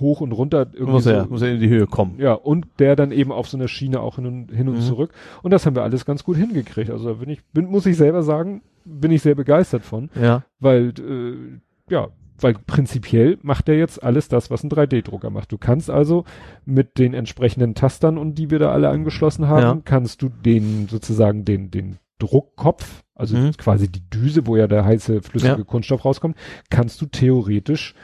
hoch 0.00 0.20
und 0.20 0.32
runter 0.32 0.66
irgendwie 0.72 0.92
Muss 0.92 1.04
so, 1.04 1.10
er, 1.10 1.26
muss 1.26 1.42
er 1.42 1.52
in 1.54 1.60
die 1.60 1.68
Höhe 1.68 1.86
kommen. 1.86 2.16
ja, 2.18 2.34
und 2.34 2.66
der 2.78 2.96
dann 2.96 3.12
eben 3.12 3.32
auf 3.32 3.48
so 3.48 3.56
einer 3.56 3.68
Schiene 3.68 4.00
auch 4.00 4.16
hin 4.16 4.26
und, 4.26 4.50
hin 4.52 4.68
und 4.68 4.76
Mhm. 4.76 4.80
zurück. 4.82 5.12
Und 5.42 5.50
das 5.52 5.66
haben 5.66 5.74
wir 5.76 5.82
alles 5.82 6.04
ganz 6.04 6.24
gut 6.24 6.36
hingekriegt. 6.36 6.90
Also 6.90 7.08
da 7.08 7.14
bin 7.14 7.28
ich, 7.30 7.44
bin, 7.52 7.66
muss 7.66 7.86
ich 7.86 7.96
selber 7.96 8.22
sagen, 8.22 8.62
bin 8.84 9.10
ich 9.10 9.22
sehr 9.22 9.34
begeistert 9.34 9.82
von, 9.82 10.10
Ja. 10.20 10.44
weil, 10.60 10.92
äh, 10.98 11.92
ja, 11.92 12.08
weil 12.40 12.54
prinzipiell 12.66 13.38
macht 13.42 13.68
er 13.68 13.76
jetzt 13.78 14.02
alles 14.02 14.28
das, 14.28 14.50
was 14.50 14.64
ein 14.64 14.68
3D-Drucker 14.70 15.30
macht. 15.30 15.52
Du 15.52 15.58
kannst 15.58 15.88
also 15.88 16.24
mit 16.64 16.98
den 16.98 17.14
entsprechenden 17.14 17.74
Tastern 17.74 18.18
und 18.18 18.34
die 18.34 18.50
wir 18.50 18.58
da 18.58 18.72
alle 18.72 18.88
angeschlossen 18.88 19.46
haben, 19.48 19.62
Ja. 19.62 19.78
kannst 19.84 20.20
du 20.20 20.28
den 20.28 20.88
sozusagen 20.88 21.44
den, 21.44 21.70
den 21.70 21.96
Druckkopf, 22.18 23.02
also 23.14 23.36
Mhm. 23.36 23.52
quasi 23.56 23.88
die 23.90 24.02
Düse, 24.10 24.46
wo 24.46 24.56
ja 24.56 24.66
der 24.66 24.84
heiße 24.84 25.22
flüssige 25.22 25.58
Ja. 25.58 25.64
Kunststoff 25.64 26.04
rauskommt, 26.04 26.36
kannst 26.70 27.00
du 27.00 27.06
theoretisch 27.06 27.94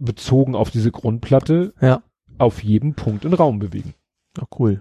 bezogen 0.00 0.54
auf 0.54 0.70
diese 0.70 0.90
Grundplatte 0.90 1.72
Ja. 1.80 2.02
auf 2.38 2.62
jedem 2.64 2.94
Punkt 2.94 3.24
im 3.24 3.34
Raum 3.34 3.58
bewegen. 3.60 3.94
Ja, 4.36 4.44
cool. 4.58 4.80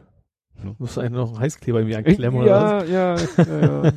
Ja. 0.64 0.72
Musst 0.78 0.98
du 0.98 1.02
eigentlich 1.02 1.14
noch 1.14 1.30
einen 1.30 1.40
Heißkleber 1.40 1.80
irgendwie 1.80 1.96
anklemmen 1.96 2.42
oder 2.42 2.82
was? 2.82 2.90
ja, 2.90 3.16
ja, 3.16 3.46
ja, 3.46 3.84
ja. 3.86 3.94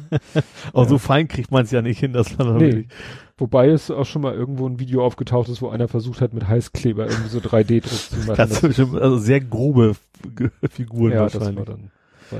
Aber 0.72 0.82
ja. 0.82 0.88
so 0.88 0.98
fein 0.98 1.26
kriegt 1.26 1.50
man 1.50 1.64
es 1.64 1.70
ja 1.72 1.82
nicht 1.82 1.98
hin, 1.98 2.12
dass 2.12 2.36
man 2.38 2.56
Nee. 2.56 2.60
wirklich- 2.60 2.86
Wobei 3.38 3.68
es 3.70 3.90
auch 3.90 4.04
schon 4.06 4.22
mal 4.22 4.34
irgendwo 4.34 4.68
ein 4.68 4.78
Video 4.78 5.04
aufgetaucht 5.04 5.48
ist, 5.48 5.60
wo 5.62 5.68
einer 5.70 5.88
versucht 5.88 6.20
hat, 6.20 6.32
mit 6.32 6.46
Heißkleber 6.46 7.08
irgendwie 7.08 7.28
so 7.30 7.40
3D-Druck 7.40 7.90
zu 7.90 8.16
machen. 8.18 8.36
das 8.36 8.52
ist 8.52 8.60
bestimmt, 8.60 8.94
also 9.00 9.16
sehr 9.18 9.40
grobe 9.40 9.94
Figuren 10.70 11.12
ja, 11.12 11.24
das 11.24 11.34
wahrscheinlich. 11.34 11.64
dann. 11.64 11.74
War 11.74 11.76
dann 11.78 11.90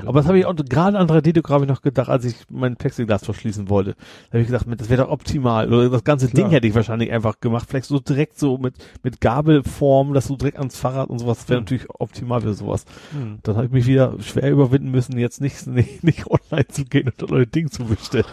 Aber 0.05 0.19
das 0.19 0.27
habe 0.27 0.39
ich 0.39 0.45
auch 0.45 0.55
gerade 0.55 0.97
an 0.97 1.07
3D-Druck 1.07 1.49
habe 1.49 1.65
ich 1.65 1.69
noch 1.69 1.81
gedacht, 1.81 2.09
als 2.09 2.25
ich 2.25 2.35
mein 2.49 2.75
Plexiglas 2.75 3.23
verschließen 3.25 3.69
wollte. 3.69 3.91
Da 4.29 4.33
habe 4.37 4.41
ich 4.41 4.47
gedacht, 4.47 4.65
das 4.77 4.89
wäre 4.89 5.03
doch 5.03 5.11
optimal. 5.11 5.71
Oder 5.73 5.89
das 5.89 6.03
ganze 6.03 6.27
Klar. 6.27 6.43
Ding 6.43 6.51
hätte 6.51 6.67
ich 6.67 6.75
wahrscheinlich 6.75 7.11
einfach 7.11 7.39
gemacht. 7.39 7.67
Vielleicht 7.69 7.85
so 7.85 7.99
direkt 7.99 8.39
so 8.39 8.57
mit, 8.57 8.75
mit 9.03 9.21
Gabelform, 9.21 10.13
das 10.13 10.25
so 10.25 10.35
direkt 10.35 10.57
ans 10.57 10.77
Fahrrad 10.77 11.09
und 11.09 11.19
sowas. 11.19 11.47
Wäre 11.49 11.57
Hm. 11.59 11.63
natürlich 11.65 11.85
optimal 11.99 12.41
für 12.41 12.53
sowas. 12.53 12.85
Hm. 13.11 13.39
Dann 13.43 13.55
habe 13.55 13.65
ich 13.67 13.71
mich 13.71 13.87
wieder 13.87 14.13
schwer 14.21 14.51
überwinden 14.51 14.91
müssen, 14.91 15.17
jetzt 15.17 15.41
nicht, 15.41 15.67
nicht, 15.67 16.03
nicht 16.03 16.25
online 16.27 16.67
zu 16.67 16.85
gehen 16.85 17.09
und 17.19 17.29
neue 17.29 17.47
Ding 17.47 17.69
zu 17.69 17.85
bestellen. 17.85 18.25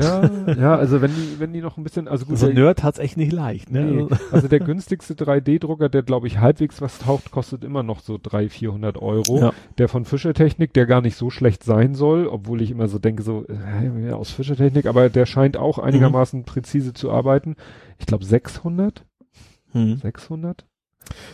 Ja, 0.00 0.30
ja, 0.54 0.76
also 0.76 1.00
wenn 1.02 1.10
die, 1.10 1.36
wenn 1.38 1.52
die 1.52 1.60
noch 1.60 1.76
ein 1.76 1.84
bisschen, 1.84 2.08
also 2.08 2.26
gut, 2.26 2.38
So 2.38 2.46
ein 2.46 2.54
der, 2.54 2.64
Nerd 2.64 2.82
hat's 2.82 2.98
echt 2.98 3.16
nicht 3.16 3.32
leicht, 3.32 3.70
ne? 3.70 3.84
nee, 3.84 4.02
Also- 4.02 4.16
also 4.32 4.48
der 4.48 4.60
günstigste 4.60 5.14
3D-Drucker, 5.14 5.88
der 5.88 6.02
glaube 6.02 6.26
ich 6.26 6.38
halbwegs 6.38 6.80
was 6.80 6.98
taucht, 6.98 7.30
kostet 7.30 7.64
immer 7.64 7.82
noch 7.82 8.00
so 8.00 8.18
300, 8.22 8.50
400 8.52 8.96
Euro. 8.98 9.38
Ja. 9.38 9.52
Der 9.78 9.88
von 9.88 10.04
Fischer 10.04 10.34
Technik, 10.34 10.72
der 10.72 10.86
gar 10.86 10.99
nicht 11.02 11.16
so 11.16 11.30
schlecht 11.30 11.62
sein 11.64 11.94
soll, 11.94 12.26
obwohl 12.26 12.62
ich 12.62 12.70
immer 12.70 12.88
so 12.88 12.98
denke, 12.98 13.22
so 13.22 13.44
äh, 13.46 14.08
ja, 14.08 14.14
aus 14.16 14.30
Fischer 14.30 14.56
Technik, 14.56 14.86
aber 14.86 15.08
der 15.10 15.26
scheint 15.26 15.56
auch 15.56 15.78
Mhm. 15.78 15.84
einigermaßen 15.84 16.44
präzise 16.44 16.92
zu 16.92 17.10
arbeiten. 17.10 17.56
Ich 17.98 18.06
glaube 18.06 18.24
600, 18.24 19.04
Hm. 19.72 19.96
600. 19.98 20.66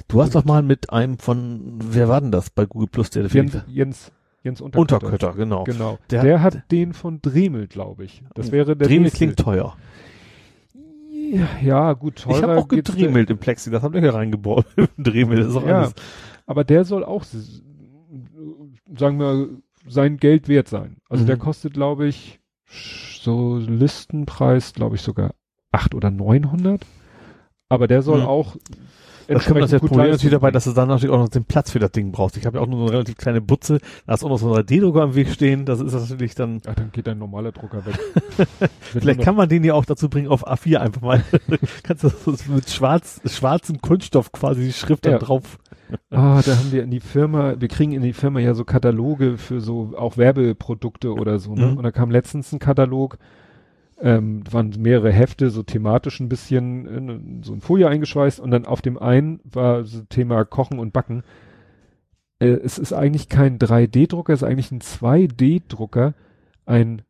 Du 0.09 0.23
hast 0.23 0.35
doch 0.35 0.45
mal 0.45 0.63
mit 0.63 0.91
einem 0.91 1.19
von, 1.19 1.79
wer 1.83 2.09
war 2.09 2.21
denn 2.21 2.33
das 2.33 2.51
bei 2.51 2.65
Google 2.67 2.89
Plus, 2.89 3.11
der 3.11 3.27
Jens, 3.27 3.59
Jens, 3.67 4.13
Jens 4.43 4.61
Unterkötter. 4.61 4.97
Unterkötter, 5.07 5.33
genau. 5.35 5.65
Genau. 5.65 5.99
Der 6.11 6.23
Der, 6.23 6.43
hat- 6.43 6.55
hat 6.57 6.71
den 6.71 6.93
von 6.93 7.21
Dremel, 7.21 7.67
glaube 7.67 8.05
ich. 8.05 8.23
Das 8.35 8.53
wäre 8.53 8.77
der 8.77 8.87
Dremel 8.87 9.03
nächste. 9.05 9.17
klingt 9.19 9.39
teuer. 9.39 9.77
Ja, 11.63 11.93
gut, 11.95 12.17
teurer 12.23 12.37
ich 12.37 12.43
habe 12.43 12.57
auch 12.57 12.69
gedremelt 12.69 13.31
im 13.31 13.39
Plexi, 13.39 13.71
das 13.71 13.83
haben 13.83 13.95
wir 13.95 14.01
hier 14.01 14.15
reingebaut. 14.15 14.67
Dremel 14.99 15.41
ist 15.41 15.57
auch 15.57 15.67
Ja, 15.67 15.79
alles. 15.81 15.95
aber 16.47 16.63
der 16.65 16.85
soll 16.85 17.05
auch, 17.05 17.25
sagen 18.99 19.19
wir, 19.19 19.49
sein 19.89 20.17
Geld 20.17 20.49
wert 20.49 20.69
sein. 20.69 20.97
Also 21.09 21.23
Mhm. 21.23 21.27
der 21.29 21.37
kostet, 21.37 21.75
glaube 21.75 22.07
ich, 22.09 22.41
so 23.21 23.57
Listenpreis, 23.59 24.73
glaube 24.73 24.97
ich, 24.97 25.03
sogar 25.03 25.33
8 25.73 25.95
oder 25.95 26.11
900. 26.11 26.85
Aber 27.69 27.87
der 27.89 28.03
soll 28.03 28.21
Mhm. 28.21 28.27
auch 28.27 28.57
Das 29.29 29.45
kommt 29.45 29.61
das 29.61 29.73
entsprechend 29.73 29.89
Problem 29.89 30.11
natürlich 30.13 30.31
dabei, 30.33 30.53
dass 30.53 30.65
du 30.65 30.73
dann 30.73 30.87
natürlich 30.87 31.13
auch 31.13 31.19
noch 31.19 31.29
den 31.29 31.45
Platz 31.45 31.73
für 31.73 31.81
das 31.81 31.91
Ding 31.91 32.13
brauchst. 32.13 32.37
Ich 32.37 32.47
habe 32.47 32.59
ja 32.59 32.63
auch 32.63 32.69
nur 32.69 32.79
so 32.79 32.85
eine 32.85 32.93
relativ 32.93 33.17
kleine 33.17 33.41
Butze, 33.41 33.81
da 34.07 34.15
ist 34.15 34.23
auch 34.23 34.29
noch 34.29 34.39
so 34.39 34.55
ein 34.55 34.63
3D-Drucker 34.63 35.03
am 35.03 35.15
Weg 35.17 35.31
stehen, 35.31 35.65
das 35.67 35.81
ist 35.81 35.93
natürlich 35.95 36.37
dann, 36.37 36.63
Ach, 36.65 36.75
dann 36.77 36.93
geht 36.93 37.09
dein 37.09 37.19
normaler 37.19 37.51
Drucker 37.51 37.85
weg. 37.87 37.99
vielleicht 38.81 39.21
kann 39.23 39.35
man 39.35 39.49
den 39.49 39.65
ja 39.65 39.75
auch 39.75 39.85
dazu 39.85 40.09
bringen, 40.09 40.29
auf 40.29 40.47
A4 40.47 40.77
einfach 40.79 41.01
mal, 41.03 41.25
kannst 41.83 42.05
du 42.05 42.11
das 42.25 42.47
mit 42.47 42.71
schwarz, 42.71 43.21
schwarzem 43.25 43.81
Kunststoff 43.81 44.31
quasi 44.31 44.67
die 44.67 44.73
Schrift 44.73 45.05
Ja. 45.05 45.13
dann 45.13 45.21
drauf. 45.21 45.59
Ah, 46.11 46.43
da 46.45 46.57
haben 46.57 46.73
wir 46.73 46.83
in 46.83 46.91
die 46.91 47.01
Firma, 47.01 47.61
wir 47.61 47.69
kriegen 47.69 47.93
in 47.93 48.03
die 48.03 48.13
Firma 48.13 48.41
ja 48.41 48.55
so 48.55 48.65
Kataloge 48.65 49.39
für 49.39 49.61
so 49.61 49.95
auch 49.97 50.17
Werbeprodukte 50.17 51.13
oder 51.13 51.39
so, 51.39 51.55
ne? 51.55 51.67
Mhm. 51.67 51.77
Und 51.77 51.83
da 51.85 51.91
kam 51.91 52.11
letztens 52.11 52.53
ein 52.53 52.59
Katalog, 52.59 53.19
ähm, 54.01 54.43
waren 54.51 54.75
mehrere 54.79 55.13
Hefte, 55.13 55.51
so 55.51 55.63
thematisch 55.63 56.21
ein 56.21 56.29
bisschen 56.29 56.87
in 56.87 57.43
so 57.43 57.53
ein 57.53 57.61
Folie 57.61 57.89
eingeschweißt 57.89 58.41
und 58.41 58.51
dann 58.51 58.67
auf 58.67 58.83
dem 58.83 58.99
einen 58.99 59.41
war 59.45 59.85
so 59.85 60.03
Thema 60.03 60.45
Kochen 60.45 60.79
und 60.79 60.93
Backen. 60.93 61.23
Äh, 62.39 62.49
es 62.49 62.79
ist 62.79 62.93
eigentlich 62.93 63.29
kein 63.29 63.59
3D-Drucker, 63.59 64.33
es 64.33 64.43
ist 64.43 64.49
eigentlich 64.49 64.73
ein 64.73 64.81
2D-Drucker, 64.81 66.15
ein, 66.67 67.03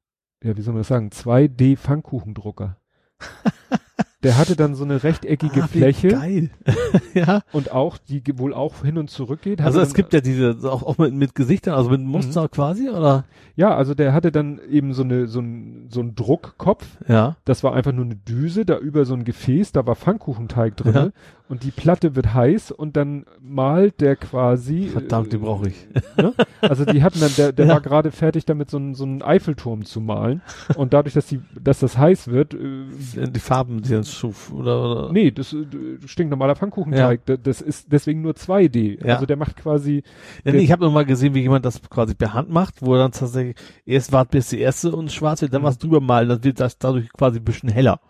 ja, 0.43 0.57
wie 0.57 0.63
soll 0.63 0.75
man 0.75 0.81
das 0.81 0.89
sagen, 0.89 1.11
2D-Pfannkuchendrucker. 1.11 2.77
Der 4.27 4.39
hatte 4.39 4.57
dann 4.57 4.75
so 4.75 4.85
eine 4.85 5.03
rechteckige 5.05 5.63
Ah, 5.63 5.67
Fläche 5.69 6.09
Geil. 6.09 6.51
ja. 7.15 7.43
und 7.53 7.71
auch, 7.71 7.97
die 7.99 8.23
wohl 8.39 8.53
auch 8.53 8.83
hin 8.85 8.99
und 8.99 9.09
zurück 9.09 9.43
geht. 9.43 9.61
Also 9.61 9.81
es 9.81 9.95
gibt 9.95 10.13
ja 10.13 10.21
diese, 10.21 10.57
auch, 10.65 10.83
auch 10.83 10.99
mit, 10.99 11.15
mit 11.15 11.35
Gesichtern, 11.35 11.75
also 11.75 11.91
mit 11.91 12.01
Muster 12.01 12.49
quasi, 12.49 12.89
oder? 12.89 13.25
Ja, 13.55 13.75
also 13.75 13.95
der 13.95 14.13
hatte 14.13 14.33
dann 14.33 14.61
eben 14.69 14.93
so 14.93 15.03
eine 15.03 15.29
so 15.29 15.41
ein 15.41 15.87
so 15.89 16.01
ein 16.01 16.15
Druckkopf. 16.15 16.85
Ja. 17.09 17.37
Das 17.45 17.63
war 17.63 17.75
einfach 17.75 17.93
nur 17.93 18.05
eine 18.05 18.17
Düse, 18.17 18.65
da 18.67 18.77
über 18.79 19.05
so 19.05 19.15
ein 19.15 19.25
Gefäß, 19.25 19.73
da 19.73 19.87
war 19.87 19.95
Pfannkuchenteig 19.95 20.77
drin 20.77 20.95
Ja. 20.95 21.09
und 21.49 21.63
die 21.63 21.71
Platte 21.71 22.17
wird 22.17 22.35
heiß 22.35 22.73
und 22.73 22.97
dann 22.97 23.25
malt 23.41 24.01
der 24.01 24.17
quasi. 24.17 24.89
Verdammt, 24.89 25.33
die 25.33 25.37
äh, 25.37 25.41
brauche 25.41 25.69
ich. 25.69 25.87
Ne? 26.17 26.35
Also 26.61 26.85
die 26.85 27.03
hatten 27.03 27.21
dann, 27.21 27.31
der, 27.37 27.53
der 27.53 27.67
Ja. 27.67 27.75
war 27.75 27.81
gerade 27.81 28.11
fertig 28.11 28.45
damit 28.45 28.71
so 28.71 28.77
einen 28.77 28.95
so 28.95 29.05
einen 29.05 29.23
Eiffelturm 29.23 29.85
zu 29.85 30.01
malen 30.01 30.43
und 30.77 30.93
dadurch, 30.93 31.15
dass 31.15 31.27
die, 31.27 31.41
dass 31.59 31.79
das 31.79 31.97
heiß 31.97 32.29
wird, 32.29 32.53
äh, 32.55 33.31
Die 33.31 33.41
Farben, 33.41 33.83
die 33.83 33.95
uns 33.95 34.13
schuf, 34.19 34.53
oder, 34.53 34.83
oder? 35.07 35.13
nee, 35.13 35.31
das 35.31 35.53
äh, 35.53 35.67
stinknormaler 36.07 36.57
Pfannkuchenteig, 36.57 37.21
da- 37.27 37.37
das 37.37 37.61
ist 37.61 37.93
deswegen 37.93 38.23
nur 38.23 38.33
2D. 38.35 39.05
Ja. 39.07 39.15
Also 39.15 39.27
der 39.27 39.37
macht 39.37 39.57
quasi 39.57 40.03
Ja, 40.45 40.53
nee, 40.53 40.59
ich 40.59 40.73
habe 40.73 40.85
noch 40.85 40.93
mal 40.93 41.05
gesehen, 41.07 41.35
wie 41.35 41.41
jemand 41.43 41.65
das 41.65 41.81
quasi 41.89 42.15
per 42.15 42.35
Hand 42.35 42.51
macht, 42.51 42.83
wo 42.83 42.95
er 42.95 43.01
dann 43.01 43.13
tatsächlich 43.13 43.57
erst 43.85 44.13
wart 44.13 44.31
bis 44.31 44.49
die 44.49 44.61
erste 44.61 44.95
und 44.95 45.13
schwarz 45.13 45.43
wird, 45.43 45.53
dann 45.55 45.63
Mhm. 45.63 45.67
was 45.67 45.79
drüber 45.79 46.01
malen, 46.01 46.29
dann 46.29 46.45
wird 46.45 46.61
das 46.61 46.79
dadurch 46.79 47.13
quasi 47.13 47.39
ein 47.39 47.45
bisschen 47.45 47.69
heller. 47.69 48.01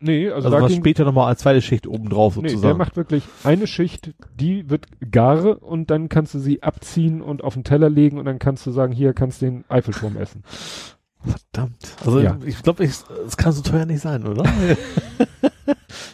nee, 0.00 0.26
also, 0.30 0.48
Also, 0.48 0.58
da 0.58 0.62
was 0.64 0.74
später 0.74 1.04
noch 1.04 1.12
mal 1.12 1.28
als 1.28 1.40
zweite 1.42 1.62
Schicht 1.62 1.86
oben 1.86 2.08
drauf 2.08 2.34
Nee, 2.36 2.42
der 2.42 2.50
sozusagen. 2.50 2.78
macht 2.78 2.96
wirklich 2.96 3.22
eine 3.44 3.68
Schicht, 3.68 4.12
die 4.34 4.68
wird 4.68 4.86
gar 5.12 5.62
und 5.62 5.90
dann 5.90 6.08
kannst 6.08 6.34
du 6.34 6.40
sie 6.40 6.62
abziehen 6.62 7.20
und 7.22 7.44
auf 7.44 7.54
den 7.54 7.62
Teller 7.62 7.88
legen 7.88 8.18
und 8.18 8.24
dann 8.24 8.38
kannst 8.40 8.66
du 8.66 8.72
sagen, 8.72 8.92
hier 8.92 9.12
kannst 9.12 9.40
du 9.42 9.46
den 9.46 9.64
Eiffelturm 9.68 10.16
essen. 10.16 10.42
Verdammt. 11.24 11.94
Also 12.04 12.18
Ja. 12.18 12.36
ich 12.44 12.60
glaube, 12.64 12.82
es 12.82 13.04
kann 13.36 13.52
so 13.52 13.62
teuer 13.62 13.86
nicht 13.86 14.00
sein, 14.00 14.26
oder? 14.26 14.42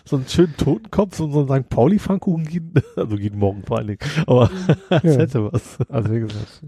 so 0.08 0.16
einen 0.16 0.26
schönen 0.26 0.56
Totenkopf, 0.56 1.16
so 1.16 1.30
so 1.30 1.40
einen 1.52 1.62
St. 1.64 1.68
Pauli-Pfannkuchen 1.68 2.46
jeden, 2.50 2.72
also 2.96 3.16
jeden 3.16 3.38
Morgen 3.38 3.62
vor 3.64 3.78
allen 3.78 3.86
Dingen. 3.88 3.98
Aber 4.26 4.50
das 4.90 5.02
Ja. 5.02 5.10
hätte 5.12 5.52
was. 5.52 5.78
Also 5.88 6.12
wie 6.12 6.20
gesagt, 6.20 6.62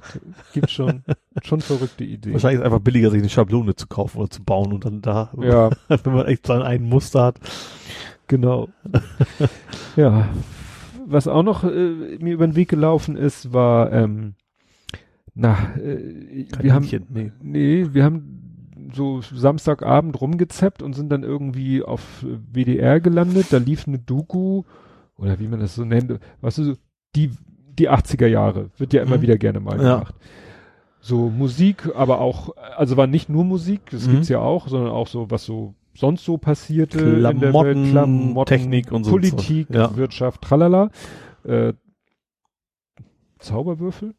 gibt 0.52 0.70
schon, 0.70 1.02
schon 1.42 1.60
verrückte 1.60 2.04
Ideen. 2.04 2.34
Wahrscheinlich 2.34 2.60
ist 2.60 2.60
es 2.60 2.66
einfach 2.66 2.80
billiger, 2.84 3.10
sich 3.10 3.20
eine 3.20 3.28
Schablone 3.28 3.74
zu 3.74 3.86
kaufen 3.86 4.18
oder 4.18 4.30
zu 4.30 4.42
bauen 4.44 4.72
und 4.72 4.84
dann 4.84 5.00
da, 5.02 5.30
Ja, 5.40 5.70
wenn 5.88 6.12
man 6.14 6.26
echt 6.26 6.48
dann 6.48 6.62
ein 6.62 6.82
Muster 6.82 7.24
hat. 7.24 7.40
genau. 8.26 8.68
ja. 9.96 10.28
Was 11.06 11.26
auch 11.26 11.42
noch 11.42 11.64
äh, 11.64 12.18
mir 12.20 12.34
über 12.34 12.46
den 12.46 12.54
Weg 12.56 12.68
gelaufen 12.68 13.16
ist, 13.16 13.52
war, 13.52 13.92
ähm, 13.92 14.34
na, 15.34 15.56
äh, 15.76 16.46
wir 16.60 16.72
haben, 16.74 16.86
nee. 17.08 17.32
Nee, 17.42 17.86
wir 17.92 18.04
haben 18.04 18.39
so 18.94 19.20
Samstagabend 19.22 20.20
rumgezappt 20.20 20.82
und 20.82 20.94
sind 20.94 21.10
dann 21.10 21.22
irgendwie 21.22 21.82
auf 21.82 22.24
WDR 22.52 23.00
gelandet. 23.00 23.46
Da 23.50 23.58
lief 23.58 23.86
eine 23.88 23.98
Doku, 23.98 24.62
oder 25.16 25.38
wie 25.38 25.48
man 25.48 25.60
das 25.60 25.74
so 25.74 25.84
nennt, 25.84 26.18
weißt 26.40 26.58
du, 26.58 26.64
so, 26.64 26.74
die, 27.16 27.30
die 27.78 27.90
80er 27.90 28.26
Jahre, 28.26 28.70
wird 28.78 28.92
ja 28.92 29.02
immer 29.02 29.18
Mhm. 29.18 29.22
wieder 29.22 29.38
gerne 29.38 29.60
mal 29.60 29.80
Ja. 29.82 29.94
gemacht. 29.98 30.14
So 31.00 31.30
Musik, 31.30 31.88
aber 31.94 32.20
auch, 32.20 32.50
also 32.76 32.96
war 32.96 33.06
nicht 33.06 33.28
nur 33.28 33.44
Musik, 33.44 33.82
das 33.90 34.06
Mhm. 34.06 34.10
gibt's 34.12 34.28
ja 34.28 34.40
auch, 34.40 34.68
sondern 34.68 34.92
auch 34.92 35.06
so, 35.06 35.30
was 35.30 35.44
so 35.44 35.74
sonst 35.94 36.24
so 36.24 36.38
passierte 36.38 36.98
in 37.00 37.22
der 37.22 37.34
Klamotten, 37.34 37.82
Welt, 37.82 37.90
Klamotten, 37.90 38.46
Technik 38.48 38.92
und 38.92 39.04
so. 39.04 39.10
Politik, 39.10 39.68
Ja. 39.70 39.94
Wirtschaft, 39.96 40.40
tralala. 40.42 40.90
Äh, 41.44 41.72
Zauberwürfel? 43.38 44.14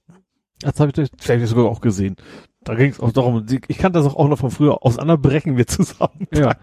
Das 0.60 0.80
habe 0.80 0.90
ich 0.90 0.94
durch- 0.94 1.10
vielleicht 1.18 1.48
sogar 1.48 1.66
auch 1.66 1.82
gesehen. 1.82 2.16
Da 2.64 2.76
ging 2.76 2.92
es 2.92 3.00
auch 3.00 3.12
darum, 3.12 3.44
ich 3.68 3.78
kannte 3.80 3.98
das 4.02 4.14
auch 4.14 4.28
noch 4.28 4.38
von 4.38 4.52
früher, 4.52 4.86
auseinanderbrechen 4.86 5.58
wir 5.58 5.66
zusammen. 5.68 6.28
Ja. 6.34 6.54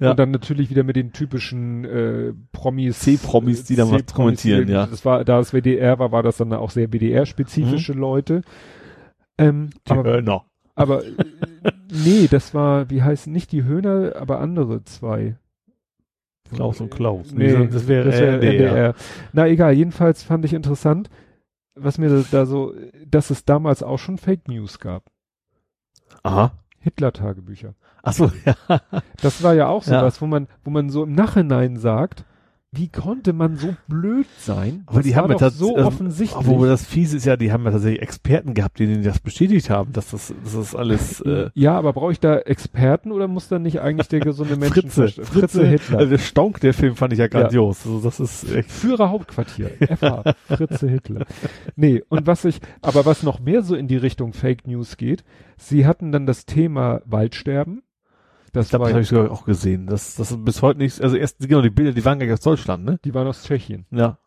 Ja. 0.00 0.10
Und 0.10 0.18
dann 0.18 0.32
natürlich 0.32 0.68
wieder 0.68 0.82
mit 0.82 0.96
den 0.96 1.12
typischen 1.12 1.84
äh, 1.84 2.32
Promis. 2.52 2.98
C-Promis, 3.00 3.62
die 3.64 3.76
dann 3.76 3.86
was 3.90 3.98
C-Promis, 3.98 4.14
kommentieren, 4.14 4.66
die- 4.66 4.72
ja. 4.72 4.86
Das 4.86 5.04
war, 5.04 5.24
da 5.24 5.38
es 5.38 5.52
WDR 5.52 5.98
war, 6.00 6.10
war 6.10 6.24
das 6.24 6.38
dann 6.38 6.52
auch 6.52 6.70
sehr 6.70 6.88
WDR-spezifische 6.92 7.92
Mhm. 7.94 8.00
Leute. 8.00 8.42
Ähm, 9.38 9.70
Die 9.86 9.92
aber, 9.92 10.02
Hörner. 10.04 10.44
aber 10.74 11.04
äh, 11.04 11.12
nee, 11.92 12.26
das 12.28 12.52
war, 12.52 12.90
wie 12.90 13.02
heißt 13.02 13.28
nicht 13.28 13.52
die 13.52 13.62
Höhner, 13.62 14.16
aber 14.16 14.40
andere 14.40 14.82
zwei. 14.84 15.36
Klaus 16.52 16.80
und 16.80 16.90
Klaus. 16.90 17.32
Nee, 17.32 17.68
das 17.68 17.86
wäre 17.86 18.06
wär 18.10 18.32
NDR. 18.34 18.52
NDR. 18.70 18.94
Na 19.34 19.46
egal, 19.46 19.74
jedenfalls 19.74 20.22
fand 20.24 20.44
ich 20.46 20.54
interessant, 20.54 21.10
was 21.76 21.98
mir 21.98 22.24
da 22.30 22.46
so, 22.46 22.74
dass 23.06 23.30
es 23.30 23.44
damals 23.44 23.82
auch 23.84 23.98
schon 23.98 24.18
Fake 24.18 24.48
News 24.48 24.80
gab. 24.80 25.04
Aha. 26.28 26.52
Hitler-Tagebücher. 26.80 27.74
Ach 28.02 28.12
so, 28.12 28.30
ja. 28.44 28.54
Das 29.22 29.42
war 29.42 29.54
ja 29.54 29.66
auch 29.68 29.84
Ja. 29.86 30.00
sowas, 30.00 30.20
wo 30.22 30.26
man, 30.26 30.46
wo 30.64 30.70
man 30.70 30.90
so 30.90 31.04
im 31.04 31.14
Nachhinein 31.14 31.76
sagt, 31.76 32.24
wie 32.70 32.88
konnte 32.88 33.32
man 33.32 33.56
so 33.56 33.74
blöd 33.88 34.26
sein? 34.38 34.82
Aber 34.86 35.00
die 35.00 35.10
das 35.10 35.18
haben 35.18 35.32
war 35.32 35.40
ja 35.40 35.50
so 35.50 35.76
also, 35.76 35.86
offensichtlich. 35.86 36.38
Obwohl 36.38 36.68
das 36.68 36.84
fiese 36.84 37.16
ist 37.16 37.24
ja, 37.24 37.38
die 37.38 37.50
haben 37.50 37.64
ja 37.64 37.70
tatsächlich 37.70 38.02
Experten 38.02 38.52
gehabt, 38.52 38.78
die 38.78 38.86
denen 38.86 39.02
das 39.02 39.20
bestätigt 39.20 39.70
haben, 39.70 39.92
dass 39.94 40.10
das, 40.10 40.34
das 40.44 40.54
ist 40.54 40.74
alles, 40.74 41.22
äh, 41.22 41.48
ja, 41.54 41.78
aber 41.78 41.94
brauche 41.94 42.12
ich 42.12 42.20
da 42.20 42.36
Experten 42.36 43.10
oder 43.10 43.26
muss 43.26 43.48
da 43.48 43.58
nicht 43.58 43.80
eigentlich 43.80 44.08
der 44.08 44.20
gesunde 44.20 44.56
Mensch 44.58 44.74
Fritze, 44.74 45.08
Fritze 45.08 45.66
Hitler. 45.66 45.98
Also 45.98 46.10
der 46.10 46.18
Stonk, 46.18 46.60
der 46.60 46.74
Film 46.74 46.94
fand 46.94 47.14
ich 47.14 47.18
ja 47.20 47.28
grandios. 47.28 47.86
Also 47.86 48.00
das 48.00 48.20
ist 48.20 48.52
echt, 48.52 48.70
Führer 48.70 49.08
Hauptquartier, 49.08 49.70
FH, 49.80 50.34
Fritze 50.46 50.88
Hitler. 50.90 51.24
Nee, 51.74 52.02
und 52.10 52.26
was 52.26 52.44
ich, 52.44 52.60
aber 52.82 53.06
was 53.06 53.22
noch 53.22 53.40
mehr 53.40 53.62
so 53.62 53.76
in 53.76 53.88
die 53.88 53.96
Richtung 53.96 54.34
Fake 54.34 54.66
News 54.66 54.98
geht, 54.98 55.24
sie 55.56 55.86
hatten 55.86 56.12
dann 56.12 56.26
das 56.26 56.44
Thema 56.44 57.00
Waldsterben. 57.06 57.82
Das 58.52 58.66
ich 58.66 58.70
glaube, 58.70 58.84
war, 58.84 58.88
das 58.88 58.94
habe 58.94 59.02
ich 59.02 59.08
sogar 59.08 59.30
auch 59.30 59.44
gesehen. 59.44 59.86
Das, 59.86 60.14
das 60.16 60.30
ist 60.30 60.44
bis 60.44 60.62
heute 60.62 60.78
nicht, 60.78 61.00
also 61.00 61.16
erst, 61.16 61.38
genau, 61.40 61.62
die 61.62 61.70
Bilder, 61.70 61.92
die 61.92 62.04
waren 62.04 62.18
gar 62.18 62.26
nicht 62.26 62.32
aus 62.34 62.40
Deutschland, 62.40 62.84
ne? 62.84 62.98
die 63.04 63.14
waren 63.14 63.26
aus 63.26 63.42
Tschechien. 63.44 63.86
Ja. 63.90 64.18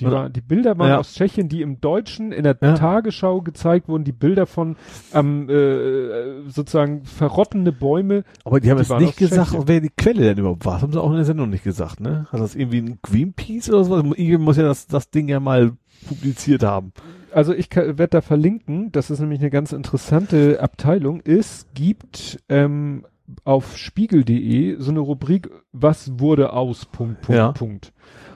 Die, 0.00 0.06
waren, 0.06 0.32
die 0.32 0.40
Bilder 0.40 0.78
waren 0.78 0.90
Ja. 0.90 0.98
aus 0.98 1.12
Tschechien, 1.12 1.48
die 1.48 1.60
im 1.60 1.80
Deutschen 1.80 2.30
in 2.30 2.44
der 2.44 2.56
Ja. 2.62 2.74
Tagesschau 2.74 3.40
gezeigt 3.42 3.88
wurden, 3.88 4.04
die 4.04 4.12
Bilder 4.12 4.46
von 4.46 4.76
ähm, 5.12 5.48
äh, 5.50 6.48
sozusagen 6.48 7.04
verrottende 7.04 7.72
Bäume. 7.72 8.22
Aber 8.44 8.60
die 8.60 8.70
haben 8.70 8.88
waren 8.88 9.02
nicht 9.02 9.16
gesagt, 9.16 9.50
Tschechien. 9.50 9.66
wer 9.68 9.80
die 9.80 9.90
Quelle 9.96 10.22
denn 10.22 10.38
überhaupt 10.38 10.64
war. 10.64 10.74
Das 10.74 10.82
haben 10.82 10.92
sie 10.92 11.00
auch 11.02 11.10
in 11.10 11.16
der 11.16 11.24
Sendung 11.24 11.50
nicht 11.50 11.64
gesagt, 11.64 12.00
ne? 12.00 12.26
Hat 12.30 12.40
das 12.40 12.54
irgendwie 12.54 12.80
ein 12.80 12.98
Greenpeace 13.02 13.70
oder 13.70 13.84
sowas? 13.84 14.04
Irgendwie 14.04 14.38
muss 14.38 14.56
ja 14.56 14.62
das, 14.64 14.86
das 14.86 15.10
Ding 15.10 15.28
ja 15.28 15.40
mal 15.40 15.72
publiziert 16.08 16.62
haben. 16.62 16.92
Also 17.32 17.52
ich 17.52 17.68
werde 17.74 18.08
da 18.08 18.20
verlinken, 18.20 18.92
das 18.92 19.10
ist 19.10 19.18
nämlich 19.20 19.40
eine 19.40 19.50
ganz 19.50 19.72
interessante 19.72 20.60
Abteilung. 20.62 21.20
Es 21.24 21.66
gibt 21.74 22.38
ähm, 22.48 23.04
auf 23.44 23.76
spiegel.de 23.76 24.76
so 24.78 24.90
eine 24.90 25.00
Rubrik, 25.00 25.50
was 25.72 26.18
wurde 26.18 26.52
aus, 26.52 26.86
Punkt, 26.86 27.20
Punkt, 27.22 27.38
Ja. 27.38 27.52
Punkt. 27.52 27.92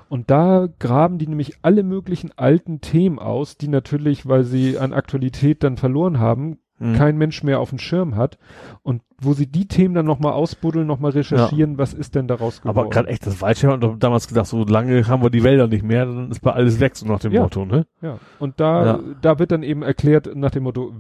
Und 0.09 0.31
da 0.31 0.69
graben 0.79 1.17
die 1.19 1.27
nämlich 1.27 1.55
alle 1.63 1.83
möglichen 1.83 2.31
alten 2.37 2.81
Themen 2.83 3.19
aus, 3.19 3.57
die 3.57 3.69
natürlich, 3.69 4.27
weil 4.27 4.45
sie 4.45 4.79
an 4.79 4.93
Aktualität 4.93 5.63
dann 5.65 5.79
verloren 5.79 6.19
haben, 6.19 6.59
Mhm. 6.79 6.95
kein 6.95 7.17
Mensch 7.17 7.43
mehr 7.45 7.61
auf 7.61 7.71
dem 7.71 7.79
Schirm 7.79 8.17
hat. 8.17 8.39
Und 8.83 9.03
wo 9.21 9.35
sie 9.35 9.47
die 9.47 9.69
Themen 9.69 9.95
dann 9.95 10.05
nochmal 10.05 10.33
ausbuddeln, 10.33 10.87
nochmal 10.87 11.13
recherchieren, 11.13 11.79
was 11.79 11.95
ist 11.95 12.15
denn 12.17 12.27
daraus 12.27 12.61
geworden. 12.61 12.77
Aber 12.77 12.91
gerade 12.91 13.09
echt, 13.09 13.25
das 13.25 13.41
Waldschirm 13.41 13.81
hat 13.81 14.03
damals 14.03 14.27
gedacht, 14.27 14.47
so 14.47 14.65
lange 14.65 15.07
haben 15.07 15.23
wir 15.23 15.31
die 15.31 15.45
Wälder 15.45 15.69
nicht 15.69 15.85
mehr, 15.85 16.05
dann 16.07 16.31
ist 16.31 16.41
bei 16.41 16.51
alles 16.53 16.81
weg, 16.81 16.97
so 16.97 17.07
nach 17.07 17.21
dem 17.21 17.33
Ja. 17.33 17.43
Motto, 17.43 17.65
ne? 17.65 17.87
Ja, 18.03 18.19
und 18.41 18.59
da, 18.59 18.85
Ja. 18.85 19.01
da 19.21 19.39
wird 19.39 19.53
dann 19.53 19.63
eben 19.63 19.83
erklärt 19.83 20.35
nach 20.35 20.51
dem 20.51 20.65
Motto, 20.65 20.93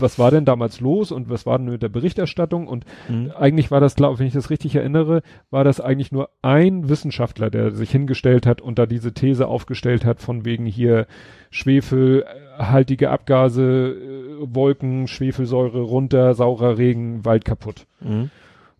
was 0.00 0.18
war 0.18 0.30
denn 0.30 0.44
damals 0.44 0.80
los 0.80 1.12
und 1.12 1.28
was 1.30 1.46
war 1.46 1.58
denn 1.58 1.68
mit 1.68 1.82
der 1.82 1.88
Berichterstattung 1.88 2.66
und 2.66 2.84
Mhm. 3.08 3.32
eigentlich 3.38 3.70
war 3.70 3.80
das, 3.80 3.94
glaube 3.94 4.18
wenn 4.18 4.26
ich 4.26 4.32
das 4.32 4.50
richtig 4.50 4.74
erinnere, 4.76 5.22
war 5.50 5.64
das 5.64 5.80
eigentlich 5.80 6.12
nur 6.12 6.30
ein 6.42 6.88
Wissenschaftler, 6.88 7.50
der 7.50 7.70
sich 7.72 7.90
hingestellt 7.90 8.46
hat 8.46 8.60
und 8.60 8.78
da 8.78 8.86
diese 8.86 9.12
These 9.12 9.48
aufgestellt 9.48 10.04
hat 10.04 10.20
von 10.20 10.44
wegen 10.44 10.66
hier 10.66 11.06
schwefelhaltige 11.50 13.10
Abgase, 13.10 13.62
äh, 13.62 14.54
Wolken, 14.54 15.08
Schwefelsäure 15.08 15.80
runter, 15.80 16.34
saurer 16.34 16.78
Regen, 16.78 17.24
Wald 17.24 17.44
kaputt. 17.44 17.86
Mhm. 18.00 18.30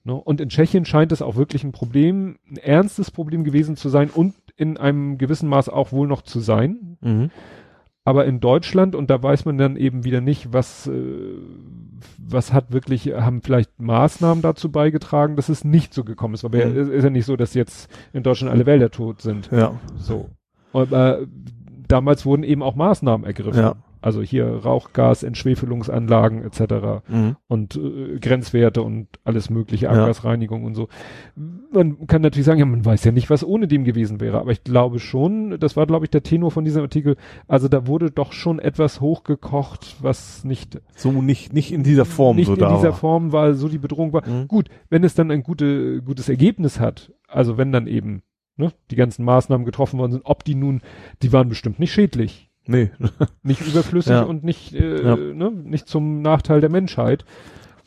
Ne? 0.05 0.15
Und 0.15 0.41
in 0.41 0.49
Tschechien 0.49 0.85
scheint 0.85 1.13
es 1.13 1.23
auch 1.23 1.37
wirklich 1.37 1.65
ein 1.65 1.73
Problem, 1.73 2.39
ein 2.51 2.57
ernstes 2.57 3.11
Problem 3.11 3.45
gewesen 3.45 3.77
zu 3.77 3.89
sein 3.89 4.11
und 4.11 4.35
in 4.57 4.77
einem 4.77 5.19
gewissen 5.19 5.49
Maß 5.49 5.69
auch 5.69 5.93
wohl 5.93 6.07
noch 6.07 6.23
zu 6.23 6.41
sein. 6.41 6.99
Mhm. 7.01 7.31
Aber 8.11 8.25
in 8.25 8.41
Deutschland, 8.41 8.97
und 8.97 9.09
da 9.09 9.23
weiß 9.23 9.45
man 9.45 9.57
dann 9.57 9.77
eben 9.77 10.03
wieder 10.03 10.21
nicht, 10.21 10.53
was, 10.53 10.89
äh, 10.89 10.91
was 12.19 12.53
hat 12.53 12.73
wirklich, 12.73 13.07
haben 13.15 13.41
vielleicht 13.41 13.81
Maßnahmen 13.81 14.43
dazu 14.43 14.73
beigetragen, 14.73 15.37
dass 15.37 15.49
es 15.49 15.63
nicht 15.65 15.95
so 15.95 16.03
gekommen 16.03 16.35
ist. 16.35 16.45
Aber 16.45 16.59
Mhm. 16.59 16.77
es 16.77 16.89
ist 16.89 17.05
ja 17.05 17.11
nicht 17.11 17.25
so, 17.25 17.37
dass 17.37 17.55
jetzt 17.55 17.89
in 18.13 18.25
Deutschland 18.25 18.53
alle 18.53 18.67
Wälder 18.67 18.91
tot 18.91 19.21
sind. 19.23 19.49
Ja. 19.53 19.79
So. 19.97 20.29
Aber 20.73 21.21
damals 21.87 22.27
wurden 22.27 22.43
eben 22.43 22.65
auch 22.65 22.75
Maßnahmen 22.75 23.25
ergriffen. 23.25 23.61
Ja. 23.61 23.77
Also 24.01 24.23
hier 24.23 24.47
Rauchgas, 24.47 25.23
Entschwefelungsanlagen 25.23 26.43
etc. 26.45 27.05
Mhm. 27.09 27.37
und 27.49 27.77
äh, 27.77 28.19
Grenzwerte 28.19 28.83
und 28.83 29.09
alles 29.25 29.51
mögliche, 29.51 29.87
Ja. 29.87 29.93
Abgasreinigung 29.93 30.65
und 30.65 30.75
so. 30.75 30.89
Man 31.73 32.07
kann 32.07 32.23
natürlich 32.23 32.47
sagen, 32.47 32.59
ja, 32.61 32.67
man 32.67 32.85
weiß 32.85 33.05
ja 33.05 33.12
nicht, 33.12 33.31
was 33.31 33.45
ohne 33.45 33.69
dem 33.69 33.85
gewesen 33.85 34.20
wäre, 34.20 34.41
aber 34.41 34.53
ich 34.53 34.65
glaube 34.65 34.99
schon, 34.99 35.59
das 35.61 35.77
war 35.77 35.87
glaube 35.87 36.05
ich 36.07 36.11
der 36.11 36.23
Tenor 36.23 36.51
von 36.51 36.65
diesem 36.65 36.83
Artikel, 36.83 37.17
also 37.47 37.69
da 37.69 37.87
wurde 37.87 38.11
doch 38.11 38.33
schon 38.33 38.59
etwas 38.59 39.01
hochgekocht, 39.01 39.97
was 40.01 40.45
nicht 40.45 40.81
So 40.97 41.12
nicht, 41.12 41.53
nicht 41.53 41.73
in 41.73 41.83
dieser 41.83 42.05
Form 42.05 42.37
nicht 42.37 42.47
so 42.47 42.55
in 42.55 42.61
da 42.61 42.75
dieser 42.75 42.91
war. 42.91 42.97
Form 42.97 43.33
war, 43.33 43.55
so 43.55 43.69
die 43.69 43.79
Bedrohung 43.79 44.12
war. 44.12 44.27
Mhm. 44.27 44.49
Gut, 44.49 44.69
wenn 44.89 45.05
es 45.05 45.15
dann 45.15 45.31
ein 45.31 45.43
gute, 45.43 46.03
gutes 46.03 46.29
Ergebnis 46.29 46.81
hat, 46.81 47.12
also 47.29 47.57
wenn 47.59 47.73
dann 47.73 47.87
eben 47.87 48.23
ne, 48.57 48.73
die 48.91 48.97
ganzen 48.97 49.25
Maßnahmen 49.25 49.65
getroffen 49.65 49.99
worden 49.99 50.12
sind, 50.12 50.27
ob 50.27 50.45
die 50.45 50.55
nun, 50.55 50.81
die 51.23 51.33
waren 51.33 51.49
bestimmt 51.49 51.79
nicht 51.79 51.93
schädlich, 51.93 52.50
Nee. 52.71 52.91
nicht 53.43 53.61
überflüssig 53.67 54.13
Ja. 54.13 54.23
und 54.23 54.45
nicht, 54.45 54.75
äh, 54.75 55.03
Ja. 55.03 55.17
ne, 55.17 55.51
nicht 55.51 55.89
zum 55.89 56.23
Nachteil 56.23 56.61
der 56.61 56.71
Menschheit. 56.71 57.25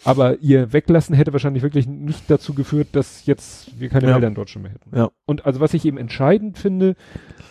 Aber 0.06 0.40
ihr 0.40 0.74
Weglassen 0.74 1.16
hätte 1.16 1.32
wahrscheinlich 1.32 1.64
wirklich 1.64 1.88
nicht 1.88 2.30
dazu 2.30 2.54
geführt, 2.54 2.90
dass 2.92 3.26
jetzt 3.26 3.80
wir 3.80 3.88
keine 3.88 4.08
Ja. 4.10 4.16
Wälder 4.16 4.28
in 4.28 4.34
Deutschland 4.36 4.64
mehr 4.64 4.74
hätten. 4.74 4.94
Ja. 4.96 5.12
Und 5.26 5.46
also 5.46 5.62
was 5.62 5.74
ich 5.74 5.86
eben 5.86 5.98
entscheidend 5.98 6.58
finde, 6.58 6.96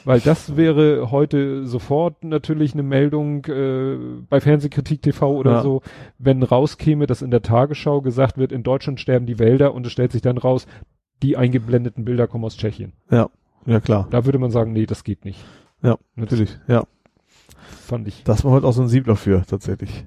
weil 0.04 0.20
das 0.20 0.54
wäre 0.56 1.10
heute 1.10 1.66
sofort 1.66 2.22
natürlich 2.24 2.74
eine 2.74 2.82
Meldung 2.82 3.46
äh, 3.46 3.96
bei 4.28 4.40
Fernsehkritik 4.40 5.00
TV 5.00 5.34
oder 5.34 5.52
Ja. 5.52 5.62
so, 5.62 5.80
wenn 6.18 6.42
rauskäme, 6.42 7.06
dass 7.06 7.22
in 7.22 7.30
der 7.30 7.40
Tagesschau 7.40 8.02
gesagt 8.02 8.36
wird, 8.36 8.52
in 8.52 8.62
Deutschland 8.64 9.00
sterben 9.00 9.24
die 9.24 9.38
Wälder 9.38 9.72
und 9.72 9.86
es 9.86 9.92
stellt 9.92 10.12
sich 10.12 10.20
dann 10.22 10.36
raus, 10.36 10.66
die 11.22 11.38
eingeblendeten 11.38 12.04
Bilder 12.04 12.26
kommen 12.26 12.44
aus 12.44 12.56
Tschechien. 12.58 12.92
Ja. 13.10 13.30
Ja, 13.64 13.80
klar. 13.80 14.08
Da 14.10 14.26
würde 14.26 14.38
man 14.40 14.50
sagen, 14.50 14.72
nee, 14.72 14.84
das 14.86 15.04
geht 15.04 15.24
nicht. 15.24 15.38
Ja, 15.82 15.92
Das 15.92 16.00
natürlich. 16.16 16.58
Ja. 16.66 16.84
Fand 17.74 18.08
ich. 18.08 18.24
Das 18.24 18.44
war 18.44 18.52
heute 18.52 18.66
auch 18.66 18.72
sensibler 18.72 19.16
für, 19.16 19.44
tatsächlich. 19.46 20.04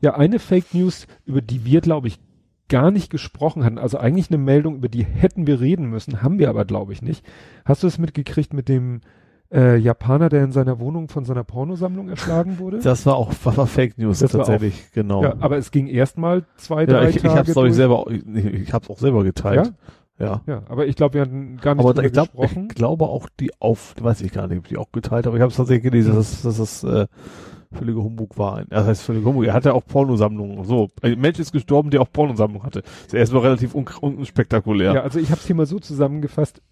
Ja, 0.00 0.14
eine 0.14 0.38
Fake 0.38 0.74
News, 0.74 1.06
über 1.24 1.40
die 1.40 1.64
wir, 1.64 1.80
glaube 1.80 2.08
ich, 2.08 2.20
gar 2.68 2.90
nicht 2.90 3.10
gesprochen 3.10 3.64
hatten, 3.64 3.78
also 3.78 3.98
eigentlich 3.98 4.28
eine 4.30 4.38
Meldung, 4.38 4.76
über 4.76 4.88
die 4.88 5.04
hätten 5.04 5.46
wir 5.46 5.60
reden 5.60 5.86
müssen, 5.86 6.22
haben 6.22 6.38
wir 6.38 6.48
aber, 6.50 6.64
glaube 6.64 6.92
ich, 6.92 7.02
nicht. 7.02 7.24
Hast 7.64 7.82
du 7.82 7.86
es 7.86 7.98
mitgekriegt 7.98 8.52
mit 8.54 8.68
dem 8.68 9.00
äh, 9.52 9.76
Japaner, 9.76 10.28
der 10.28 10.44
in 10.44 10.52
seiner 10.52 10.78
Wohnung 10.78 11.08
von 11.08 11.24
seiner 11.24 11.44
Pornosammlung 11.44 12.08
erschlagen 12.08 12.58
wurde? 12.58 12.78
Das 12.80 13.04
war 13.06 13.16
auch, 13.16 13.32
was 13.44 13.56
war 13.56 13.66
Fake 13.66 13.98
News, 13.98 14.20
Das 14.20 14.32
tatsächlich. 14.32 14.90
Genau. 14.92 15.22
ja, 15.22 15.36
aber 15.40 15.58
es 15.58 15.70
ging 15.70 15.86
erstmal 15.86 16.44
zwei, 16.56 16.82
Ja, 16.82 16.86
drei 16.86 17.08
ich, 17.10 17.16
ich 17.16 17.22
Tage. 17.22 17.34
hab's, 17.38 17.52
glaube 17.52 17.68
ich, 17.68 17.76
durch. 17.76 17.76
selber, 17.76 18.04
ich, 18.10 18.44
ich 18.62 18.72
hab's 18.72 18.88
auch 18.90 18.98
selber 18.98 19.24
geteilt. 19.24 19.66
Ja. 19.66 19.72
Ja, 20.22 20.62
aber 20.68 20.86
ich 20.86 20.96
glaube, 20.96 21.14
wir 21.14 21.20
hatten 21.22 21.56
gar 21.58 21.74
nicht 21.74 21.84
Aber 21.84 22.04
ich 22.04 22.12
glaube, 22.12 22.30
gesprochen. 22.30 22.68
ich 22.70 22.74
glaube 22.76 23.06
auch 23.06 23.28
die 23.40 23.50
auf, 23.60 23.94
weiß 24.00 24.20
ich 24.22 24.32
gar 24.32 24.46
nicht, 24.46 24.58
ob 24.58 24.68
die 24.68 24.76
auch 24.76 24.92
geteilt, 24.92 25.26
aber 25.26 25.36
ich 25.36 25.42
habe 25.42 25.50
es 25.50 25.56
tatsächlich 25.56 25.84
gelesen, 25.84 26.14
dass 26.14 26.42
dass 26.42 26.58
es 26.58 26.84
äh, 26.84 27.06
völlige 27.72 28.02
Humbug 28.02 28.38
war. 28.38 28.64
Das 28.68 28.86
heißt 28.86 29.02
völlige 29.02 29.26
Humbug. 29.26 29.44
Er 29.44 29.54
hatte 29.54 29.74
auch 29.74 29.84
Pornosammlungen. 29.84 30.64
So, 30.64 30.90
ein 31.02 31.18
Mensch 31.20 31.38
ist 31.38 31.52
gestorben, 31.52 31.90
der 31.90 32.02
auch 32.02 32.12
Pornosammlungen 32.12 32.64
hatte. 32.66 32.82
Das 32.82 33.06
ist 33.08 33.14
erstmal 33.14 33.42
relativ 33.42 33.74
un 33.74 33.86
unspektakulär. 34.00 34.94
Ja, 34.94 35.02
also 35.02 35.18
ich 35.18 35.30
habe 35.30 35.40
es 35.40 35.46
hier 35.46 35.56
mal 35.56 35.66
so 35.66 35.78
zusammengefasst, 35.78 36.62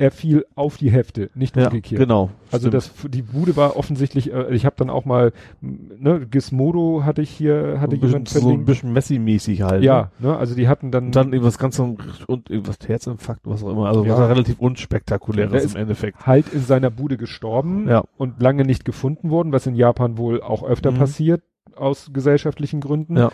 er 0.00 0.10
fiel 0.10 0.44
auf 0.56 0.76
die 0.78 0.90
Hefte, 0.90 1.30
nicht 1.34 1.56
Ja, 1.56 1.66
umgekehrt. 1.66 2.00
genau. 2.00 2.30
Also 2.50 2.70
das 2.70 2.90
die 3.08 3.22
Bude 3.22 3.54
war 3.56 3.76
offensichtlich, 3.76 4.32
äh, 4.32 4.52
ich 4.54 4.64
habe 4.66 4.74
dann 4.78 4.90
auch 4.90 5.04
mal, 5.04 5.32
ne, 5.60 6.26
Gizmodo 6.28 7.02
hatte 7.04 7.22
ich 7.22 7.30
hier, 7.30 7.80
hatte 7.80 7.96
ein 7.96 8.00
bisschen, 8.00 8.08
jemand 8.24 8.28
so 8.30 8.50
ein 8.50 8.64
bisschen 8.64 8.92
Messi-mäßig 8.92 9.62
halt. 9.62 9.80
Ne? 9.80 9.86
ja, 9.86 10.10
ne, 10.18 10.36
also 10.36 10.54
die 10.54 10.66
hatten 10.68 10.90
dann, 10.90 11.06
Und 11.06 11.16
dann 11.16 11.32
irgendwas 11.32 11.58
ganz 11.58 11.78
und 11.78 12.50
irgendwas 12.50 12.78
Herzinfarkt, 12.86 13.42
was 13.44 13.62
auch 13.62 13.70
immer. 13.70 13.86
Also 13.88 14.04
Ja. 14.04 14.18
was 14.18 14.28
relativ 14.28 14.58
unspektakuläres 14.58 15.74
im 15.74 15.80
Endeffekt. 15.80 16.26
halt 16.26 16.52
in 16.52 16.62
seiner 16.62 16.90
Bude 16.90 17.16
gestorben 17.16 17.88
Ja. 17.88 18.02
und 18.16 18.40
lange 18.42 18.64
nicht 18.64 18.84
gefunden 18.84 19.30
worden, 19.30 19.52
was 19.52 19.66
in 19.66 19.74
Japan 19.74 20.16
wohl 20.18 20.42
auch 20.42 20.62
öfter 20.62 20.92
Mhm. 20.92 20.96
passiert 20.98 21.42
aus 21.76 22.10
gesellschaftlichen 22.12 22.80
Gründen. 22.80 23.16
Ja. 23.16 23.30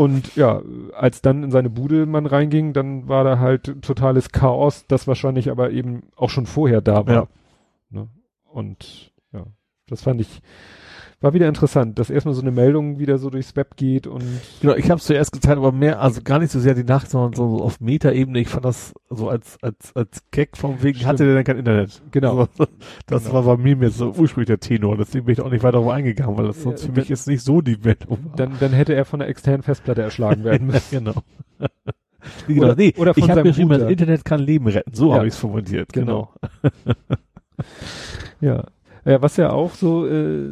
Und 0.00 0.34
ja, 0.34 0.62
als 0.94 1.20
dann 1.20 1.42
in 1.42 1.50
seine 1.50 1.68
Bude 1.68 2.06
man 2.06 2.24
reinging, 2.24 2.72
dann 2.72 3.06
war 3.06 3.22
da 3.22 3.38
halt 3.38 3.82
totales 3.82 4.30
Chaos, 4.32 4.86
das 4.86 5.06
wahrscheinlich 5.06 5.50
aber 5.50 5.72
eben 5.72 6.04
auch 6.16 6.30
schon 6.30 6.46
vorher 6.46 6.80
da 6.80 7.06
war. 7.06 7.14
Ja. 7.14 7.28
Ne? 7.90 8.08
Und 8.44 9.12
ja, 9.30 9.44
das 9.88 10.00
fand 10.00 10.22
ich, 10.22 10.40
war 11.22 11.34
wieder 11.34 11.48
interessant, 11.48 11.98
dass 11.98 12.08
erstmal 12.08 12.34
so 12.34 12.40
eine 12.40 12.50
Meldung 12.50 12.98
wieder 12.98 13.18
so 13.18 13.28
durchs 13.30 13.54
Web 13.56 13.76
geht 13.76 14.06
und 14.06 14.22
Genau, 14.62 14.74
ich 14.74 14.90
habe 14.90 15.00
zuerst 15.00 15.32
geteilt, 15.32 15.58
aber 15.58 15.70
mehr, 15.70 16.00
also 16.00 16.22
gar 16.22 16.38
nicht 16.38 16.50
so 16.50 16.58
sehr 16.60 16.74
die 16.74 16.84
Nacht, 16.84 17.10
sondern 17.10 17.34
so 17.34 17.62
auf 17.62 17.78
Metaebene. 17.80 18.38
Ich 18.40 18.48
fand 18.48 18.64
das 18.64 18.92
so 19.10 19.28
als 19.28 19.58
als 19.62 19.94
als 19.94 20.22
Gag 20.30 20.56
vom 20.56 20.82
wegen 20.82 21.04
hatte 21.04 21.24
der 21.26 21.34
denn 21.34 21.44
kein 21.44 21.58
Internet. 21.58 22.00
Genau. 22.10 22.48
So, 22.56 22.66
das 23.06 23.24
Genau. 23.24 23.34
war 23.44 23.56
bei 23.56 23.62
mir 23.62 23.76
jetzt 23.86 23.98
so 23.98 24.14
ursprünglich 24.16 24.46
der 24.48 24.60
Tenor. 24.60 24.96
Deswegen 24.96 25.26
bin 25.26 25.34
ich 25.34 25.40
auch 25.40 25.50
nicht 25.50 25.62
weiter 25.62 25.72
darauf 25.78 25.90
eingegangen, 25.92 26.38
weil 26.38 26.46
das 26.46 26.56
Ja, 26.58 26.62
sonst 26.62 26.80
für 26.82 26.86
dann- 26.88 26.96
mich 26.96 27.08
jetzt 27.08 27.26
nicht 27.28 27.42
so 27.42 27.60
die 27.60 27.76
Meldung 27.82 28.18
war. 28.24 28.36
dann, 28.36 28.52
dann 28.58 28.72
hätte 28.72 28.94
er 28.94 29.04
von 29.04 29.18
der 29.20 29.28
externen 29.28 29.62
Festplatte 29.62 30.02
erschlagen 30.02 30.44
werden 30.44 30.66
müssen. 30.68 31.04
genau. 31.04 31.22
Genau, 32.46 32.64
Oder- 32.66 32.76
nee, 32.76 32.92
oder 32.98 33.14
von 33.14 33.22
ich 33.22 33.30
habe 33.30 33.42
geschrieben, 33.44 33.70
das 33.70 33.90
Internet 33.90 34.26
kann 34.26 34.40
Leben 34.40 34.66
retten. 34.66 34.92
So 34.92 35.08
Ja. 35.08 35.14
habe 35.16 35.26
ich 35.26 35.32
es 35.32 35.38
formuliert. 35.40 35.90
Genau. 35.92 36.30
Genau. 36.62 36.84
Ja. 38.40 38.64
Ja, 39.04 39.22
was 39.22 39.36
ja 39.36 39.50
auch 39.50 39.74
so, 39.74 40.06
äh, 40.06 40.50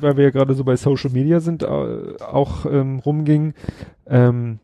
weil 0.00 0.16
wir 0.16 0.24
ja 0.24 0.30
gerade 0.30 0.54
so 0.54 0.64
bei 0.64 0.76
Social 0.76 1.10
Media 1.10 1.40
sind, 1.40 1.62
äh, 1.62 1.66
auch 1.66 2.66
ähm, 2.66 2.98
rumging, 2.98 3.54
ähm, 4.06 4.58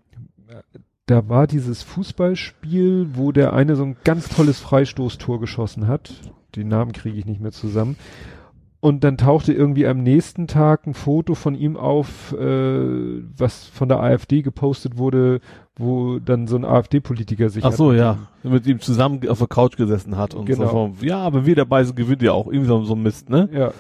da 1.07 1.28
war 1.28 1.49
dieses 1.49 1.83
Fußballspiel, 1.83 3.09
wo 3.15 3.33
der 3.33 3.52
eine 3.52 3.75
so 3.75 3.83
ein 3.83 3.97
ganz 4.05 4.28
tolles 4.28 4.60
Freistoßtor 4.60 5.41
geschossen 5.41 5.89
hat. 5.89 6.12
Die 6.55 6.62
Namen 6.62 6.92
kriege 6.92 7.18
ich 7.18 7.26
nicht 7.26 7.41
mehr 7.41 7.50
zusammen. 7.50 7.97
Und 8.83 9.05
dann 9.05 9.18
tauchte 9.18 9.52
irgendwie 9.52 9.86
am 9.86 10.02
nächsten 10.02 10.47
Tag 10.47 10.86
ein 10.86 10.94
Foto 10.94 11.34
von 11.34 11.55
ihm 11.55 11.76
auf, 11.76 12.33
äh, 12.33 13.23
was 13.36 13.67
von 13.67 13.89
der 13.91 14.00
AfD 14.00 14.41
gepostet 14.41 14.97
wurde, 14.97 15.41
wo 15.76 16.18
dann 16.18 16.47
so 16.47 16.57
ein 16.57 16.65
AfD-Politiker 16.65 17.50
sich 17.50 17.62
Ach 17.62 17.73
so, 17.73 17.91
mit 17.91 17.99
ja. 17.99 18.17
ihm- 18.42 18.52
Mit 18.52 18.67
ihm 18.67 18.81
zusammen 18.81 19.20
auf 19.28 19.39
der 19.39 19.49
Couch 19.49 19.76
gesessen 19.76 20.17
hat 20.17 20.34
und 20.34 20.47
Genau. 20.47 20.62
so 20.65 20.68
vom, 20.68 20.94
ja, 21.02 21.31
wenn 21.34 21.44
wir 21.44 21.55
dabei 21.57 21.84
sind, 21.84 21.94
gewinnt 21.97 22.23
ihr 22.23 22.33
auch. 22.33 22.47
Irgendwie 22.47 22.68
so, 22.68 22.83
so 22.84 22.94
ein 22.94 23.02
Mist, 23.02 23.28
ne? 23.28 23.50
Ja, 23.52 23.73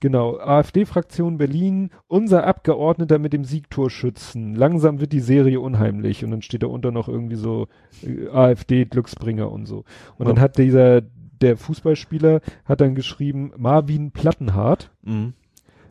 genau. 0.00 0.36
AfD-Fraktion 0.38 1.38
Berlin, 1.38 1.90
unser 2.08 2.44
Abgeordneter 2.44 3.20
mit 3.20 3.32
dem 3.32 3.44
Siegtorschützen. 3.44 4.56
Langsam 4.56 5.00
wird 5.00 5.12
die 5.12 5.20
Serie 5.20 5.60
unheimlich. 5.60 6.24
Und 6.24 6.32
dann 6.32 6.42
steht 6.42 6.64
da 6.64 6.66
unter 6.66 6.90
noch 6.90 7.08
irgendwie 7.08 7.36
so 7.36 7.68
äh, 8.04 8.26
AfD-Glücksbringer 8.28 9.50
und 9.50 9.66
so. 9.66 9.84
Und 10.18 10.26
dann 10.28 10.36
Ja. 10.36 10.42
hat 10.42 10.58
dieser, 10.58 11.02
der 11.40 11.56
Fußballspieler 11.56 12.40
hat 12.64 12.80
dann 12.80 12.94
geschrieben, 12.94 13.52
Marvin 13.56 14.10
Plattenhardt. 14.10 14.90
Mhm. 15.02 15.34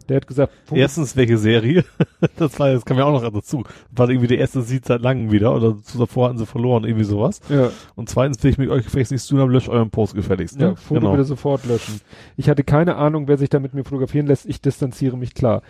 Der 0.07 0.15
hat 0.17 0.25
gesagt, 0.27 0.51
wo- 0.65 0.75
Erstens, 0.75 1.15
welche 1.15 1.37
Serie? 1.37 1.85
das 2.37 2.59
war, 2.59 2.71
das 2.73 2.83
kam 2.83 2.97
ja 2.97 3.03
auch 3.05 3.21
noch 3.21 3.31
dazu. 3.31 3.63
War 3.91 4.09
irgendwie 4.09 4.27
der 4.27 4.39
erste 4.39 4.63
Sieg 4.63 4.83
seit 4.85 5.01
langem 5.01 5.31
wieder 5.31 5.53
oder 5.55 5.77
davor 5.97 6.27
hatten 6.29 6.39
sie 6.39 6.47
verloren, 6.47 6.83
irgendwie 6.83 7.03
sowas. 7.03 7.41
ja, 7.47 7.69
Und 7.95 8.09
zweitens, 8.09 8.43
will 8.43 8.49
ich 8.49 8.57
mit 8.57 8.69
euch 8.71 8.85
gefälligst 8.85 9.11
nichts 9.11 9.27
zu 9.27 9.35
tun 9.35 9.41
haben, 9.41 9.51
löscht 9.51 9.69
euren 9.69 9.91
Post 9.91 10.15
gefälligst, 10.15 10.57
ne? 10.57 10.65
ja, 10.69 10.75
Foto 10.75 11.11
bitte 11.11 11.25
sofort 11.25 11.63
löschen. 11.67 12.01
Ich 12.37 12.49
hatte 12.49 12.63
keine 12.63 12.95
Ahnung, 12.95 13.27
wer 13.27 13.37
sich 13.37 13.49
da 13.49 13.59
mit 13.59 13.75
mir 13.75 13.83
fotografieren 13.83 14.25
lässt. 14.25 14.47
Ich 14.47 14.61
distanziere 14.61 15.15
mich 15.15 15.35
klar. 15.35 15.61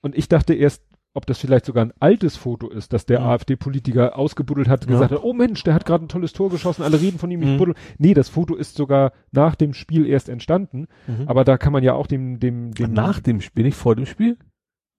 Und 0.00 0.16
ich 0.16 0.28
dachte 0.30 0.54
erst, 0.54 0.82
ob 1.14 1.26
das 1.26 1.38
vielleicht 1.38 1.64
sogar 1.64 1.84
ein 1.84 1.92
altes 2.00 2.36
Foto 2.36 2.68
ist, 2.68 2.92
dass 2.92 3.06
der 3.06 3.20
Mhm. 3.20 3.26
AfD-Politiker 3.26 4.18
ausgebuddelt 4.18 4.68
hat, 4.68 4.84
Ja. 4.84 4.90
gesagt 4.90 5.12
hat, 5.12 5.22
oh 5.22 5.32
Mensch, 5.32 5.62
der 5.62 5.74
hat 5.74 5.86
gerade 5.86 6.04
ein 6.04 6.08
tolles 6.08 6.32
Tor 6.32 6.50
geschossen, 6.50 6.82
alle 6.82 7.00
reden 7.00 7.18
von 7.18 7.30
ihm, 7.30 7.40
ich 7.42 7.48
Mhm. 7.50 7.56
buddel. 7.58 7.74
Nee, 7.98 8.14
das 8.14 8.28
Foto 8.28 8.54
ist 8.56 8.76
sogar 8.76 9.12
nach 9.32 9.54
dem 9.54 9.74
Spiel 9.74 10.06
erst 10.06 10.28
entstanden, 10.28 10.86
Mhm. 11.06 11.28
aber 11.28 11.44
da 11.44 11.56
kann 11.56 11.72
man 11.72 11.82
ja 11.84 11.94
auch 11.94 12.06
dem, 12.08 12.40
dem, 12.40 12.72
dem, 12.74 12.92
Nach 12.92 13.20
dem 13.20 13.40
Spiel, 13.40 13.64
nicht 13.64 13.76
vor 13.76 13.94
dem 13.96 14.06
Spiel? 14.06 14.36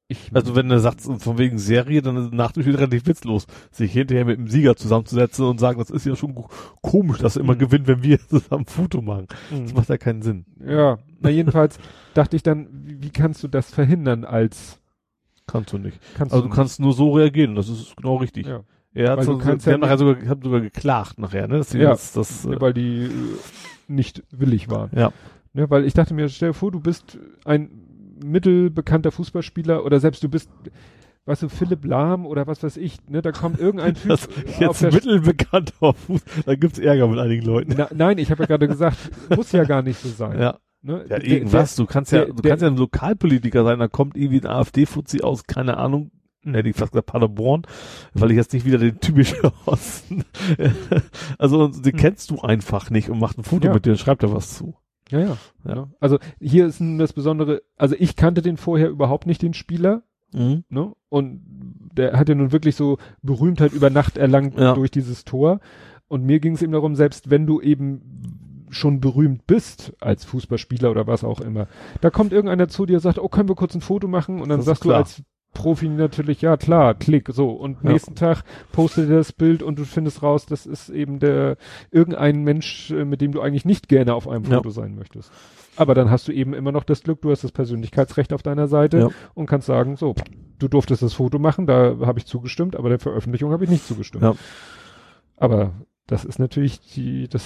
ich, 0.07 0.29
Also 0.33 0.55
wenn 0.55 0.69
er 0.69 0.79
sagt, 0.79 1.01
von 1.01 1.37
wegen 1.39 1.57
Serie, 1.57 2.01
dann 2.03 2.15
ist 2.17 2.31
nach 2.31 2.51
dem 2.51 2.61
Spiel 2.63 2.75
relativ 2.75 3.07
witzlos, 3.07 3.47
sich 3.71 3.91
hinterher 3.91 4.23
mit 4.23 4.37
dem 4.37 4.47
Sieger 4.47 4.75
zusammenzusetzen 4.75 5.45
und 5.45 5.59
sagen, 5.59 5.79
das 5.79 5.89
ist 5.89 6.05
ja 6.05 6.15
schon 6.15 6.35
ko- 6.35 6.47
komisch, 6.81 7.17
dass 7.17 7.35
er 7.35 7.41
immer 7.41 7.55
Mhm. 7.55 7.59
gewinnt, 7.59 7.87
wenn 7.87 8.03
wir 8.03 8.19
zusammen 8.29 8.61
ein 8.61 8.65
Foto 8.67 9.01
machen. 9.01 9.25
Das 9.51 9.71
Mhm. 9.71 9.75
macht 9.75 9.89
ja 9.89 9.97
keinen 9.97 10.21
Sinn. 10.21 10.45
ja, 10.65 10.97
na 11.19 11.29
jedenfalls 11.29 11.77
dachte 12.13 12.35
ich 12.37 12.43
dann, 12.43 12.67
wie, 12.71 13.01
wie 13.03 13.09
kannst 13.09 13.43
du 13.43 13.47
das 13.47 13.71
verhindern 13.73 14.23
als, 14.25 14.79
Kannst 15.47 15.73
du 15.73 15.77
nicht. 15.77 15.99
kannst 16.17 16.33
Also 16.33 16.47
du 16.47 16.53
kannst 16.53 16.79
nur 16.79 16.93
so 16.93 17.11
reagieren, 17.13 17.55
das 17.55 17.69
ist 17.69 17.95
genau 17.97 18.15
richtig. 18.17 18.47
ja, 18.47 18.61
Er 18.93 19.11
hat 19.11 19.23
so, 19.23 19.37
kannst 19.37 19.65
die 19.65 19.69
ja 19.69 19.73
haben 19.75 19.81
nachher 19.81 19.97
sogar, 19.97 20.27
haben 20.27 20.41
sogar 20.41 20.61
geklagt 20.61 21.19
nachher, 21.19 21.47
ne? 21.47 21.57
Dass 21.59 21.69
sie 21.69 21.79
Ja. 21.79 21.89
das, 21.89 22.13
das, 22.13 22.45
äh, 22.45 22.59
weil 22.59 22.73
die 22.73 23.03
äh, 23.05 23.09
nicht 23.87 24.23
willig 24.31 24.69
waren. 24.69 24.89
ja. 24.95 25.11
Ne, 25.53 25.69
weil 25.69 25.85
ich 25.85 25.93
dachte 25.93 26.13
mir, 26.13 26.27
stell 26.27 26.49
dir 26.49 26.53
vor, 26.53 26.69
du 26.71 26.81
bist 26.81 27.17
ein 27.45 27.69
mittelbekannter 28.21 29.11
Fußballspieler 29.11 29.85
oder 29.85 30.01
selbst 30.01 30.21
du 30.23 30.27
bist, 30.27 30.49
weißt 31.25 31.43
du, 31.43 31.49
Philipp 31.49 31.85
Lahm 31.85 32.25
oder 32.25 32.45
was 32.47 32.61
weiß 32.61 32.75
ich, 32.75 32.97
ne, 33.07 33.21
da 33.21 33.31
kommt 33.31 33.59
irgendein 33.59 33.93
Typ 33.95 34.09
Das 34.09 34.27
auf 34.67 34.81
jetzt 34.81 34.93
mittelbekannter 34.93 35.93
Fuß, 35.93 36.21
da 36.45 36.55
gibt's 36.55 36.79
Ärger 36.79 37.07
mit 37.07 37.19
einigen 37.19 37.45
Leuten. 37.45 37.73
Na, 37.77 37.87
nein, 37.93 38.17
ich 38.17 38.31
habe 38.31 38.43
ja 38.43 38.47
gerade 38.47 38.67
gesagt, 38.67 38.97
muss 39.35 39.51
ja 39.53 39.63
gar 39.63 39.81
nicht 39.81 39.99
so 39.99 40.09
sein. 40.09 40.39
Ja. 40.41 40.57
Ne? 40.85 40.99
Ja, 41.09 41.17
Der- 41.19 41.25
irgendwas. 41.25 41.75
Du 41.75 41.85
kannst 41.87 42.11
ja, 42.11 42.25
der- 42.25 42.33
du 42.33 42.41
der- 42.41 42.49
kannst 42.51 42.61
ja 42.61 42.67
ein 42.67 42.77
Lokalpolitiker 42.77 43.63
sein, 43.63 43.79
da 43.79 43.87
kommt 43.87 44.15
irgendwie 44.15 44.41
ein 44.41 44.45
AfD-Fuzzi 44.47 45.21
aus, 45.21 45.45
keine 45.45 45.77
Ahnung, 45.77 46.11
hätte 46.43 46.69
ich 46.69 46.75
fast 46.75 46.91
gesagt 46.91 47.07
Paderborn, 47.07 47.63
weil 48.13 48.29
ich 48.29 48.37
jetzt 48.37 48.53
nicht 48.53 48.67
wieder 48.67 48.77
den 48.77 48.99
typischen 48.99 49.39
Osten. 49.65 50.23
also, 51.39 51.67
den 51.69 51.93
Hm. 51.93 51.99
kennst 51.99 52.29
du 52.29 52.39
einfach 52.41 52.89
nicht 52.91 53.09
und 53.09 53.19
macht 53.19 53.37
ein 53.39 53.43
Foto 53.43 53.67
Ja. 53.67 53.73
mit 53.73 53.85
dir 53.85 53.91
und 53.91 53.97
schreibt 53.97 54.21
da 54.23 54.31
was 54.31 54.55
zu. 54.57 54.75
Ja, 55.09 55.19
ja. 55.19 55.37
Ja. 55.67 55.75
Ne? 55.75 55.91
Also 55.99 56.17
hier 56.39 56.65
ist 56.67 56.79
nun 56.81 56.97
das 56.99 57.13
Besondere, 57.13 57.61
also 57.77 57.95
ich 57.97 58.15
kannte 58.15 58.41
den 58.41 58.57
vorher 58.57 58.89
überhaupt 58.89 59.25
nicht, 59.27 59.41
den 59.41 59.53
Spieler, 59.53 60.03
ne? 60.31 60.91
Und 61.09 61.41
der 61.95 62.13
hat 62.19 62.27
ja 62.27 62.35
nun 62.35 62.51
wirklich 62.51 62.75
so 62.75 62.97
Berühmtheit 63.21 63.71
über 63.73 63.89
Nacht 63.89 64.17
erlangt 64.17 64.59
Ja. 64.59 64.73
durch 64.73 64.91
dieses 64.91 65.23
Tor. 65.23 65.61
Und 66.07 66.25
mir 66.25 66.39
ging 66.39 66.53
es 66.55 66.61
eben 66.61 66.73
darum, 66.73 66.95
selbst 66.95 67.29
wenn 67.29 67.47
du 67.47 67.61
eben 67.61 68.44
schon 68.75 68.99
berühmt 68.99 69.47
bist 69.47 69.93
als 70.01 70.25
Fußballspieler 70.25 70.91
oder 70.91 71.07
was 71.07 71.23
auch 71.23 71.39
immer, 71.39 71.67
da 72.01 72.09
kommt 72.09 72.33
irgendeiner 72.33 72.67
zu 72.67 72.85
dir 72.85 72.95
und 72.95 73.01
sagt, 73.01 73.19
oh, 73.19 73.27
können 73.29 73.49
wir 73.49 73.55
kurz 73.55 73.73
ein 73.75 73.81
Foto 73.81 74.07
machen? 74.07 74.41
Und 74.41 74.49
dann 74.49 74.61
sagst 74.61 74.83
du 74.83 74.89
klar. 74.89 74.99
als 74.99 75.23
Profi 75.53 75.87
natürlich, 75.87 76.41
ja 76.41 76.57
klar, 76.57 76.93
klick, 76.95 77.29
so. 77.31 77.49
Und 77.51 77.77
Ja. 77.81 77.91
nächsten 77.93 78.15
Tag 78.15 78.43
postet 78.73 79.09
er 79.09 79.17
das 79.17 79.31
Bild 79.31 79.63
und 79.63 79.79
du 79.79 79.85
findest 79.85 80.21
raus, 80.21 80.45
das 80.45 80.65
ist 80.65 80.89
eben 80.89 81.19
der, 81.19 81.55
irgendein 81.91 82.43
Mensch, 82.43 82.91
äh, 82.91 83.05
mit 83.05 83.21
dem 83.21 83.31
du 83.31 83.39
eigentlich 83.41 83.63
nicht 83.63 83.87
gerne 83.87 84.13
auf 84.13 84.27
einem 84.27 84.43
Ja. 84.43 84.57
Foto 84.57 84.69
sein 84.71 84.95
möchtest. 84.95 85.31
Aber 85.77 85.93
dann 85.95 86.09
hast 86.11 86.27
du 86.27 86.33
eben 86.33 86.53
immer 86.53 86.73
noch 86.73 86.83
das 86.83 87.03
Glück, 87.03 87.21
du 87.21 87.31
hast 87.31 87.45
das 87.45 87.53
Persönlichkeitsrecht 87.53 88.33
auf 88.33 88.43
deiner 88.43 88.67
Seite 88.67 88.97
Ja. 88.99 89.09
und 89.33 89.45
kannst 89.45 89.67
sagen, 89.67 89.95
so, 89.95 90.13
du 90.59 90.67
durftest 90.67 91.01
das 91.01 91.13
Foto 91.13 91.39
machen, 91.39 91.65
da 91.67 91.95
habe 92.01 92.19
ich 92.19 92.25
zugestimmt, 92.25 92.75
aber 92.75 92.89
der 92.89 92.99
Veröffentlichung 92.99 93.51
habe 93.53 93.63
ich 93.63 93.69
nicht 93.69 93.87
zugestimmt. 93.87 94.23
Ja. 94.23 94.35
Aber 95.37 95.71
das 96.07 96.25
ist 96.25 96.39
natürlich 96.39 96.81
die, 96.81 97.27
das, 97.29 97.45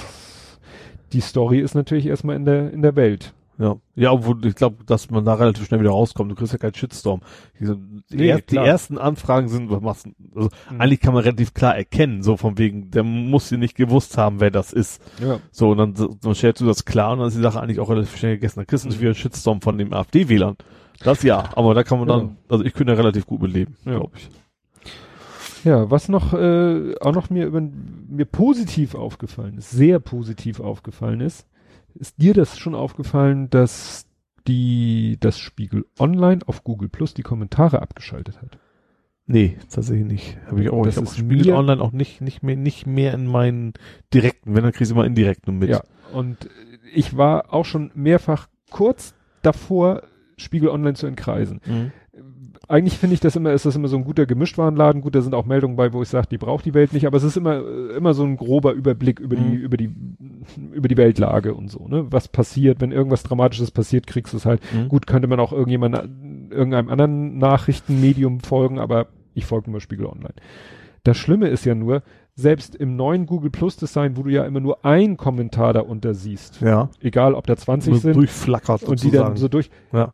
die 1.14 1.22
Story 1.22 1.60
ist 1.60 1.76
natürlich 1.76 2.06
erstmal 2.08 2.36
in 2.36 2.46
der, 2.46 2.72
in 2.72 2.82
der 2.82 2.96
Welt. 2.96 3.34
Ja, 3.58 3.76
ja, 3.96 4.12
obwohl 4.14 4.46
ich 4.46 4.56
glaube, 4.56 4.86
dass 4.86 5.10
man 5.12 5.26
da 5.26 5.34
relativ 5.34 5.66
schnell 5.66 5.82
wieder 5.82 5.90
rauskommt. 5.90 6.32
Du 6.32 6.36
kriegst 6.36 6.54
ja 6.54 6.58
keinen 6.60 6.76
Shitstorm. 6.76 7.20
Die, 7.60 7.66
die, 7.66 8.16
Nee, 8.16 8.30
er, 8.30 8.40
die 8.40 8.56
ersten 8.56 8.98
Anfragen 8.98 9.50
sind, 9.50 9.70
was 9.70 9.82
machst 9.82 10.06
du? 10.06 10.12
Also 10.34 10.50
Mhm. 10.72 10.80
eigentlich 10.80 11.02
kann 11.02 11.14
man 11.14 11.24
relativ 11.24 11.54
klar 11.54 11.76
erkennen, 11.76 12.24
so 12.24 12.38
von 12.38 12.58
wegen, 12.58 12.90
der 12.90 13.04
muss 13.04 13.50
sie 13.50 13.58
nicht 13.58 13.76
gewusst 13.76 14.18
haben, 14.18 14.40
wer 14.40 14.50
das 14.50 14.72
ist. 14.72 15.02
Ja. 15.22 15.40
So, 15.52 15.72
und 15.72 15.78
dann, 15.78 15.94
dann 16.22 16.36
stellst 16.36 16.62
du 16.62 16.66
das 16.68 16.86
klar 16.86 17.12
und 17.12 17.20
dann 17.20 17.28
ist 17.28 17.36
die 17.38 17.42
Sache 17.42 17.60
eigentlich 17.62 17.82
auch 17.82 17.90
relativ 17.90 18.16
schnell 18.16 18.36
gegessen. 18.36 18.60
Dann 18.60 18.68
kriegst 18.68 18.86
du 18.86 18.90
nicht 18.90 19.00
wieder 19.02 19.10
einen 19.10 19.16
Shitstorm 19.16 19.60
von 19.62 19.78
dem 19.78 19.92
AfD-Wählern. 19.92 20.56
Das 21.04 21.22
ja, 21.24 21.50
aber 21.58 21.74
da 21.74 21.84
kann 21.84 22.00
man 22.00 22.08
dann, 22.08 22.22
Ja. 22.22 22.36
also 22.48 22.64
ich 22.64 22.74
könnte 22.74 22.94
da 22.94 22.98
relativ 22.98 23.26
gut 23.26 23.42
mit 23.42 23.52
leben, 23.52 23.76
Ja. 23.86 23.96
glaube 23.98 24.12
ich. 24.16 24.30
Ja, 25.64 25.90
was 25.92 26.10
noch, 26.10 26.34
äh, 26.34 26.96
auch 27.02 27.14
noch 27.14 27.30
mir 27.30 27.46
über, 27.46 27.62
mir 27.62 28.26
positiv 28.26 28.96
aufgefallen 28.96 29.58
ist, 29.58 29.72
sehr 29.72 30.00
positiv 30.00 30.60
aufgefallen 30.60 31.22
ist, 31.22 31.48
ist 31.96 32.22
dir 32.22 32.34
das 32.34 32.58
schon 32.58 32.76
aufgefallen, 32.76 33.50
dass 33.50 34.06
die, 34.48 35.18
das 35.20 35.40
Spiegel 35.40 35.86
Online 36.00 36.42
auf 36.46 36.64
Google 36.64 36.90
Plus 36.90 37.14
die 37.14 37.24
Kommentare 37.24 37.82
abgeschaltet 37.82 38.42
hat? 38.42 38.58
Nee, 39.26 39.58
tatsächlich 39.70 40.08
nicht. 40.08 40.38
Habe 40.48 40.64
ich 40.64 40.70
auch. 40.72 40.84
Das 40.84 40.96
ich 40.96 40.98
habe 40.98 41.08
ist 41.08 41.18
Spiegel 41.18 41.54
Online 41.54 41.82
auch 41.82 41.92
nicht, 41.92 42.20
nicht 42.20 42.42
mehr, 42.42 42.56
nicht 42.56 42.88
mehr 42.88 43.14
in 43.14 43.28
meinen 43.28 43.74
direkten, 44.12 44.56
wenn, 44.56 44.64
dann 44.64 44.72
kriegst 44.72 44.90
du 44.90 44.96
immer 44.96 45.06
indirekt 45.06 45.46
nur 45.46 45.56
mit. 45.56 45.70
Ja, 45.70 45.84
und 46.14 46.50
ich 46.96 47.16
war 47.16 47.54
auch 47.54 47.66
schon 47.66 47.92
mehrfach 47.94 48.48
kurz 48.72 49.14
davor, 49.44 50.02
Spiegel 50.38 50.70
Online 50.70 50.96
zu 50.96 51.06
entkreisen. 51.06 51.62
Mhm. 51.66 51.92
Eigentlich 52.68 52.98
finde 53.00 53.16
ich 53.16 53.20
das 53.20 53.36
immer, 53.36 53.52
ist 53.54 53.66
das 53.66 53.76
immer 53.76 53.88
so 53.88 53.98
ein 53.98 54.04
guter 54.04 54.26
Gemischtwarenladen. 54.28 55.02
Gut, 55.02 55.16
da 55.16 55.22
sind 55.22 55.34
auch 55.34 55.46
Meldungen 55.46 55.76
bei, 55.76 55.92
wo 55.94 56.02
ich 56.04 56.10
sage, 56.10 56.28
die 56.30 56.38
braucht 56.38 56.66
die 56.66 56.74
Welt 56.76 56.94
nicht, 56.94 57.08
aber 57.08 57.18
es 57.18 57.24
ist 57.24 57.36
immer, 57.38 57.56
äh, 57.66 57.96
immer 57.98 58.14
so 58.14 58.24
ein 58.24 58.38
grober 58.38 58.74
Überblick 58.74 59.20
über 59.20 59.36
die, 59.36 59.42
Mhm. 59.42 59.54
über 59.54 59.78
die, 59.78 59.90
über 60.74 60.88
die 60.88 60.98
Weltlage 60.98 61.56
und 61.56 61.72
so, 61.72 61.88
ne? 61.88 62.06
Was 62.12 62.28
passiert, 62.28 62.80
wenn 62.82 62.92
irgendwas 62.92 63.24
Dramatisches 63.24 63.72
passiert, 63.72 64.06
kriegst 64.06 64.34
du 64.34 64.38
es 64.38 64.46
halt. 64.46 64.62
Mhm. 64.74 64.90
Gut, 64.90 65.08
könnte 65.08 65.28
man 65.28 65.40
auch 65.40 65.52
irgendjemand, 65.52 65.96
irgendeinem 66.52 66.90
anderen 66.90 67.38
Nachrichtenmedium 67.40 68.40
folgen, 68.42 68.78
aber 68.80 69.08
ich 69.34 69.46
folge 69.46 69.72
nur 69.72 69.82
Spiegel 69.82 70.06
Online. 70.06 70.34
Das 71.04 71.18
Schlimme 71.18 71.48
ist 71.48 71.66
ja 71.66 71.76
nur, 71.76 72.04
selbst 72.36 72.76
im 72.76 72.96
neuen 72.96 73.26
Google 73.26 73.50
Plus 73.50 73.76
Design, 73.78 74.16
wo 74.16 74.24
du 74.24 74.30
ja 74.30 74.46
immer 74.46 74.60
nur 74.60 74.86
ein 74.86 75.18
Kommentar 75.18 75.74
darunter 75.74 76.14
siehst, 76.14 76.62
Ja. 76.62 76.90
egal 77.02 77.34
ob 77.34 77.48
da 77.48 77.56
20 77.58 77.94
So 77.96 78.00
sind, 78.00 78.16
durchflackert 78.16 78.84
und 78.84 79.02
die 79.04 79.12
dann 79.12 79.36
sozusagen. 79.36 79.38
so 79.38 79.48
durch, 79.50 79.70
Ja. 79.92 80.14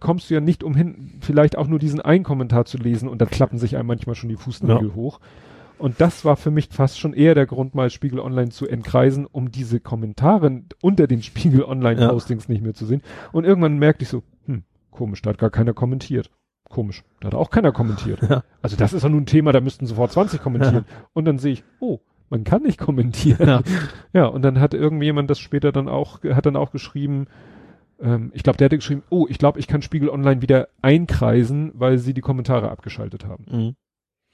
Kommst 0.00 0.30
du 0.30 0.34
ja 0.34 0.40
nicht 0.40 0.64
umhin, 0.64 1.18
vielleicht 1.20 1.56
auch 1.56 1.66
nur 1.66 1.78
diesen 1.78 2.00
einen 2.00 2.24
Kommentar 2.24 2.64
zu 2.64 2.76
lesen 2.78 3.08
und 3.08 3.20
dann 3.20 3.30
klappen 3.30 3.58
sich 3.58 3.76
einem 3.76 3.86
manchmal 3.86 4.14
schon 4.14 4.28
die 4.28 4.36
Fußnägel 4.36 4.94
hoch. 4.94 5.20
Und 5.78 6.00
das 6.00 6.26
war 6.26 6.36
für 6.36 6.50
mich 6.50 6.68
fast 6.70 7.00
schon 7.00 7.14
eher 7.14 7.34
der 7.34 7.46
Grund, 7.46 7.74
mal 7.74 7.88
Spiegel 7.88 8.20
Online 8.20 8.50
zu 8.50 8.68
entkreisen, 8.68 9.26
um 9.26 9.50
diese 9.50 9.80
Kommentare 9.80 10.62
unter 10.82 11.06
den 11.06 11.22
Spiegel 11.22 11.64
Online 11.64 12.08
Postings 12.08 12.48
nicht 12.48 12.62
mehr 12.62 12.74
zu 12.74 12.84
sehen. 12.84 13.02
Und 13.32 13.44
irgendwann 13.44 13.78
merkte 13.78 14.02
ich 14.02 14.10
so, 14.10 14.22
hm, 14.44 14.64
komisch, 14.90 15.22
da 15.22 15.30
hat 15.30 15.38
gar 15.38 15.50
keiner 15.50 15.72
kommentiert. 15.72 16.30
Komisch, 16.68 17.02
da 17.20 17.28
hat 17.28 17.34
auch 17.34 17.50
keiner 17.50 17.72
kommentiert. 17.72 18.20
Ja. 18.28 18.44
Also 18.60 18.76
das 18.76 18.92
ist 18.92 19.04
doch 19.04 19.08
nun 19.08 19.22
ein 19.22 19.26
Thema, 19.26 19.52
da 19.52 19.60
müssten 19.60 19.86
sofort 19.86 20.12
20 20.12 20.42
kommentieren. 20.42 20.84
Und 21.14 21.24
dann 21.24 21.38
sehe 21.38 21.54
ich, 21.54 21.64
oh, 21.80 22.00
man 22.28 22.44
kann 22.44 22.62
nicht 22.62 22.78
kommentieren. 22.78 23.48
Ja. 23.48 23.62
Ja, 24.12 24.26
und 24.26 24.42
dann 24.42 24.60
hat 24.60 24.74
irgendjemand 24.74 25.30
das 25.30 25.40
später 25.40 25.72
dann 25.72 25.88
auch, 25.88 26.22
hat 26.22 26.44
dann 26.44 26.56
auch 26.56 26.72
geschrieben, 26.72 27.26
ähm, 28.02 28.30
ich 28.34 28.42
glaube, 28.42 28.56
der 28.58 28.66
hatte 28.66 28.78
geschrieben, 28.78 29.02
oh, 29.10 29.26
ich 29.28 29.38
glaube, 29.38 29.58
ich 29.58 29.66
kann 29.66 29.82
Spiegel 29.82 30.08
Online 30.08 30.42
wieder 30.42 30.68
einkreisen, 30.82 31.72
weil 31.74 31.98
sie 31.98 32.14
die 32.14 32.20
Kommentare 32.20 32.70
abgeschaltet 32.70 33.24
haben. 33.26 33.44
Mhm. 33.50 33.74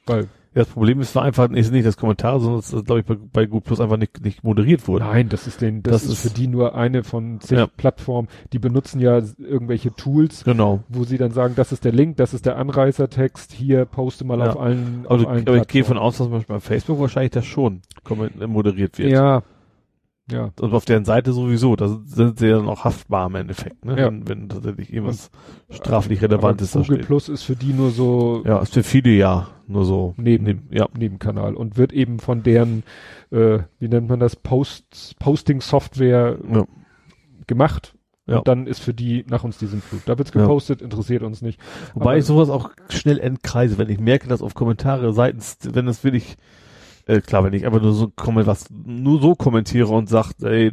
Weil, 0.08 0.22
Ja, 0.54 0.62
das 0.62 0.68
Problem 0.68 1.00
ist 1.00 1.16
einfach 1.16 1.50
ist 1.50 1.72
nicht 1.72 1.84
das 1.84 1.96
Kommentar, 1.96 2.38
sondern 2.38 2.60
es 2.60 2.70
glaube 2.70 3.00
ich 3.00 3.06
bei, 3.06 3.16
bei 3.16 3.46
Gut 3.46 3.64
Plus 3.64 3.80
einfach 3.80 3.96
nicht, 3.96 4.22
nicht 4.24 4.44
moderiert 4.44 4.86
wurde. 4.86 5.04
Nein, 5.04 5.28
das 5.28 5.48
ist 5.48 5.60
den, 5.60 5.82
das, 5.82 5.92
Das 5.94 6.04
ist, 6.04 6.10
ist- 6.24 6.32
für 6.32 6.38
die 6.40 6.46
nur 6.46 6.76
eine 6.76 7.02
von 7.02 7.40
zig 7.40 7.58
Ja. 7.58 7.66
Plattformen. 7.66 8.28
Die 8.52 8.60
benutzen 8.60 9.00
ja 9.00 9.20
irgendwelche 9.36 9.92
Tools, 9.94 10.44
Genau. 10.44 10.84
wo 10.88 11.02
sie 11.02 11.18
dann 11.18 11.32
sagen, 11.32 11.54
das 11.56 11.72
ist 11.72 11.84
der 11.84 11.90
Link, 11.92 12.16
das 12.18 12.34
ist 12.34 12.46
der 12.46 12.56
Anreißertext, 12.56 13.52
hier 13.52 13.84
poste 13.84 14.24
mal 14.24 14.38
Ja. 14.38 14.50
auf 14.50 14.60
allen, 14.60 15.06
Also, 15.08 15.24
auf 15.26 15.30
allen 15.32 15.48
aber 15.48 15.56
ich 15.56 15.66
gehe 15.66 15.82
von 15.84 15.98
aus, 15.98 16.18
dass 16.18 16.26
zum 16.28 16.32
Beispiel 16.32 16.54
bei 16.54 16.60
Facebook 16.60 17.00
wahrscheinlich 17.00 17.32
das 17.32 17.44
schon 17.44 17.82
äh, 18.40 18.46
moderiert 18.46 18.96
wird. 18.98 19.10
Ja. 19.10 19.42
Ja. 20.30 20.50
Und 20.60 20.74
auf 20.74 20.84
deren 20.84 21.04
Seite 21.04 21.32
sowieso, 21.32 21.76
da 21.76 22.00
sind 22.04 22.40
sie 22.40 22.48
ja 22.48 22.56
dann 22.56 22.68
auch 22.68 22.84
haftbar 22.84 23.28
im 23.28 23.36
Endeffekt, 23.36 23.84
ne? 23.84 23.96
Ja. 23.98 24.06
Wenn, 24.06 24.28
wenn 24.28 24.48
tatsächlich 24.48 24.92
irgendwas 24.92 25.30
straflich 25.70 26.20
Relevantes 26.20 26.72
da 26.72 26.80
Google 26.80 26.96
steht. 26.96 27.06
Plus 27.06 27.28
ist 27.28 27.44
für 27.44 27.54
die 27.54 27.72
nur 27.72 27.90
so 27.90 28.42
Ja, 28.44 28.58
ist 28.58 28.74
für 28.74 28.82
viele 28.82 29.10
ja 29.10 29.48
nur 29.68 29.84
so 29.84 30.14
Neben- 30.16 30.68
ja. 30.72 30.88
Nebenkanal 30.98 31.54
und 31.54 31.76
wird 31.76 31.92
eben 31.92 32.18
von 32.18 32.42
deren, 32.42 32.82
äh, 33.30 33.60
wie 33.78 33.88
nennt 33.88 34.08
man 34.08 34.18
das, 34.18 34.34
Post, 34.34 35.16
Posting-Software 35.20 36.38
Ja. 36.52 36.64
gemacht. 37.46 37.94
Ja. 38.28 38.38
Und 38.38 38.48
dann 38.48 38.66
ist 38.66 38.80
für 38.80 38.92
die 38.94 39.24
nach 39.28 39.44
uns 39.44 39.58
die 39.58 39.68
Flut. 39.68 40.02
Da 40.06 40.18
wird's 40.18 40.34
Ja. 40.34 40.40
gepostet, 40.40 40.82
interessiert 40.82 41.22
uns 41.22 41.42
nicht. 41.42 41.60
Wobei 41.94 42.04
Aber- 42.10 42.18
ich 42.18 42.24
sowas 42.24 42.50
auch 42.50 42.70
schnell 42.88 43.20
entkreise, 43.20 43.78
wenn 43.78 43.88
ich 43.88 44.00
merke, 44.00 44.26
dass 44.26 44.42
auf 44.42 44.54
Kommentare 44.54 45.12
seitens, 45.12 45.58
wenn 45.62 45.86
es 45.86 46.02
wirklich, 46.02 46.36
äh, 47.06 47.20
klar, 47.20 47.44
wenn 47.44 47.52
ich 47.52 47.64
einfach 47.64 47.80
nur 47.80 47.94
so 47.94 48.08
komme, 48.14 48.46
was 48.46 48.66
nur 48.70 49.20
so 49.20 49.34
kommentiere 49.34 49.88
und 49.88 50.08
sagt, 50.08 50.42
ey, 50.42 50.72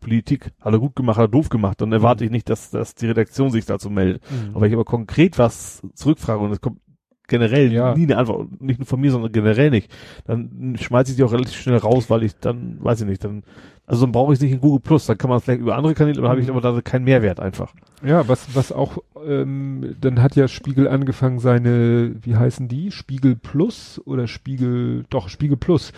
Politik, 0.00 0.52
hat 0.60 0.72
er 0.72 0.78
gut 0.78 0.96
gemacht, 0.96 1.18
hat 1.18 1.24
er 1.24 1.28
doof 1.28 1.48
gemacht, 1.50 1.80
dann 1.80 1.92
erwarte 1.92 2.24
ich 2.24 2.30
nicht, 2.30 2.48
dass, 2.48 2.70
dass 2.70 2.94
die 2.94 3.06
Redaktion 3.06 3.50
sich 3.50 3.66
dazu 3.66 3.90
meldet. 3.90 4.22
Aber 4.54 4.66
ich 4.66 4.72
aber 4.72 4.84
konkret 4.84 5.38
was 5.38 5.82
zurückfrage 5.94 6.38
und 6.38 6.52
es 6.52 6.60
kommt 6.60 6.80
generell 7.28 7.72
Ja. 7.72 7.94
nie 7.94 8.04
eine 8.04 8.16
Antwort, 8.16 8.60
nicht 8.60 8.80
nur 8.80 8.86
von 8.86 9.00
mir, 9.00 9.10
sondern 9.12 9.30
generell 9.30 9.70
nicht, 9.70 9.90
dann 10.26 10.76
schmeiße 10.80 11.12
ich 11.12 11.16
die 11.16 11.22
auch 11.24 11.32
relativ 11.32 11.54
schnell 11.60 11.76
raus, 11.76 12.10
weil 12.10 12.24
ich 12.24 12.36
dann, 12.40 12.78
weiß 12.80 13.02
ich 13.02 13.06
nicht, 13.06 13.22
dann, 13.22 13.44
also 13.86 14.04
dann 14.04 14.12
brauche 14.12 14.32
ich 14.32 14.38
es 14.38 14.42
nicht 14.42 14.52
in 14.52 14.60
Google 14.60 14.80
Plus, 14.80 15.06
dann 15.06 15.16
kann 15.16 15.30
man 15.30 15.38
es 15.38 15.44
vielleicht 15.44 15.60
über 15.60 15.76
andere 15.76 15.94
Kanäle, 15.94 16.18
aber 16.18 16.28
habe 16.30 16.40
ich 16.40 16.48
Mhm. 16.48 16.56
aber 16.56 16.60
da 16.60 16.80
keinen 16.80 17.04
Mehrwert 17.04 17.38
einfach. 17.40 17.72
Ja, 18.04 18.26
was, 18.28 18.54
was 18.54 18.72
auch, 18.72 18.98
ähm, 19.26 19.94
dann 20.00 20.22
hat 20.22 20.36
ja 20.36 20.48
Spiegel 20.48 20.88
angefangen, 20.88 21.38
seine, 21.38 22.14
wie 22.22 22.36
heißen 22.36 22.66
die? 22.68 22.90
Spiegel 22.90 23.36
Plus 23.36 24.00
oder 24.04 24.26
Spiegel, 24.26 25.04
doch, 25.10 25.28
Spiegel 25.28 25.56
Plus, 25.56 25.92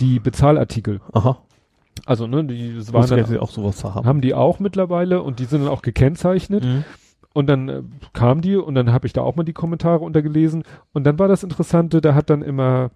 die 0.00 0.18
Bezahlartikel. 0.20 1.00
Aha. 1.12 1.38
Also, 2.06 2.26
ne, 2.26 2.44
die 2.44 2.74
Das 2.76 2.92
waren 2.92 3.08
dann, 3.08 3.38
auch 3.38 3.50
sowas 3.50 3.82
haben. 3.84 4.06
haben 4.06 4.20
die 4.20 4.34
auch 4.34 4.58
mittlerweile 4.60 5.22
und 5.22 5.38
die 5.38 5.44
sind 5.44 5.60
dann 5.62 5.68
auch 5.70 5.80
gekennzeichnet. 5.82 6.64
Mhm. 6.64 6.84
Und 7.34 7.48
dann 7.48 7.68
äh, 7.68 7.82
kam 8.14 8.40
die 8.40 8.56
und 8.56 8.74
dann 8.76 8.92
habe 8.92 9.06
ich 9.06 9.12
da 9.12 9.20
auch 9.20 9.36
mal 9.36 9.42
die 9.44 9.52
Kommentare 9.52 9.98
untergelesen. 10.04 10.62
Und 10.92 11.04
dann 11.04 11.18
war 11.18 11.28
das 11.28 11.42
Interessante, 11.42 12.00
da 12.00 12.14
hat 12.14 12.30
dann 12.30 12.40
immer, 12.42 12.90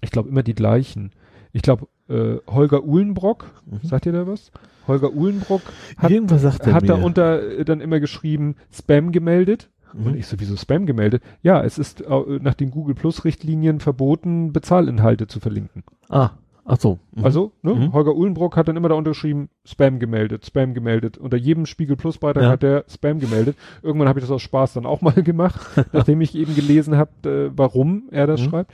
ich 0.00 0.10
glaube 0.12 0.28
immer 0.28 0.42
die 0.44 0.54
gleichen. 0.54 1.10
Ich 1.52 1.62
glaube, 1.62 1.88
äh, 2.08 2.36
Holger 2.46 2.84
Uhlenbrock, 2.84 3.46
Mhm. 3.66 3.80
sagt 3.88 4.06
ihr 4.06 4.12
da 4.12 4.26
was? 4.26 4.52
Holger 4.86 5.12
Uhlenbrock 5.12 5.62
hat, 5.96 6.10
Irgendwas 6.10 6.42
sagt 6.42 6.66
hat 6.66 6.88
da 6.88 6.94
unter 6.94 7.42
äh, 7.58 7.64
dann 7.64 7.80
immer 7.80 8.00
geschrieben, 8.00 8.56
Spam 8.70 9.12
gemeldet. 9.12 9.70
Und 9.94 10.12
Mhm. 10.12 10.14
ich 10.18 10.26
so, 10.26 10.38
wieso 10.40 10.56
Spam 10.56 10.86
gemeldet? 10.86 11.22
Ja, 11.42 11.62
es 11.62 11.78
ist 11.78 12.00
äh, 12.02 12.38
nach 12.40 12.54
den 12.54 12.70
Google 12.70 12.94
Plus 12.94 13.24
Richtlinien 13.24 13.80
verboten, 13.80 14.52
Bezahlinhalte 14.52 15.26
zu 15.26 15.40
verlinken. 15.40 15.84
Ah, 16.08 16.30
ach 16.64 16.78
so. 16.80 16.98
Mhm. 17.14 17.24
Also, 17.24 17.52
ne, 17.62 17.74
Mhm. 17.74 17.92
Holger 17.92 18.14
Uhlenbrock 18.14 18.56
hat 18.56 18.68
dann 18.68 18.76
immer 18.76 18.88
da 18.88 18.94
unterschrieben, 18.94 19.48
Spam 19.64 19.98
gemeldet, 19.98 20.46
Spam 20.46 20.74
gemeldet. 20.74 21.18
Unter 21.18 21.36
jedem 21.36 21.66
Spiegel 21.66 21.96
Plus 21.96 22.18
Beitrag 22.18 22.44
Ja. 22.44 22.50
hat 22.50 22.62
der 22.62 22.84
Spam 22.88 23.18
gemeldet. 23.20 23.56
Irgendwann 23.82 24.08
habe 24.08 24.18
ich 24.18 24.24
das 24.24 24.30
aus 24.30 24.42
Spaß 24.42 24.74
dann 24.74 24.86
auch 24.86 25.00
mal 25.02 25.12
gemacht, 25.22 25.60
nachdem 25.92 26.20
ich 26.20 26.34
eben 26.34 26.54
gelesen 26.54 26.96
habe, 26.96 27.10
äh, 27.28 27.50
warum 27.56 28.04
er 28.10 28.26
das 28.26 28.40
Mhm. 28.40 28.44
schreibt. 28.50 28.72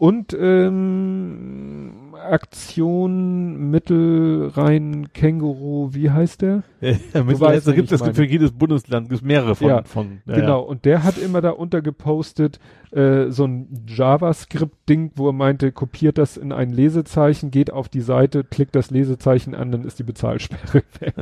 Und 0.00 0.32
ähm, 0.40 2.14
Aktion 2.14 3.70
Mittelrhein 3.70 5.08
Känguru, 5.12 5.90
wie 5.92 6.10
heißt 6.10 6.42
der? 6.42 6.62
Ja, 6.80 7.26
weißt, 7.26 7.66
wen 7.66 7.74
gibt 7.74 7.90
es 7.92 8.02
für 8.02 8.24
jedes 8.24 8.52
Bundesland 8.52 9.08
gibt's 9.08 9.24
mehrere 9.24 9.56
von. 9.56 9.68
Ja, 9.68 9.82
von 9.82 10.18
ja, 10.26 10.36
genau, 10.36 10.60
und 10.62 10.84
der 10.84 11.02
hat 11.02 11.18
immer 11.18 11.40
da 11.40 11.50
untergepostet 11.50 12.60
äh, 12.92 13.30
so 13.30 13.44
ein 13.46 13.84
JavaScript-Ding, 13.86 15.12
wo 15.16 15.28
er 15.28 15.32
meinte, 15.32 15.72
kopiert 15.72 16.18
das 16.18 16.36
in 16.36 16.52
ein 16.52 16.70
Lesezeichen, 16.70 17.50
geht 17.50 17.72
auf 17.72 17.88
die 17.88 18.00
Seite, 18.00 18.44
klickt 18.44 18.74
das 18.74 18.90
Lesezeichen 18.90 19.54
an, 19.54 19.72
dann 19.72 19.84
ist 19.84 19.98
die 19.98 20.02
Bezahlsperre 20.04 20.82
weg. 21.00 21.14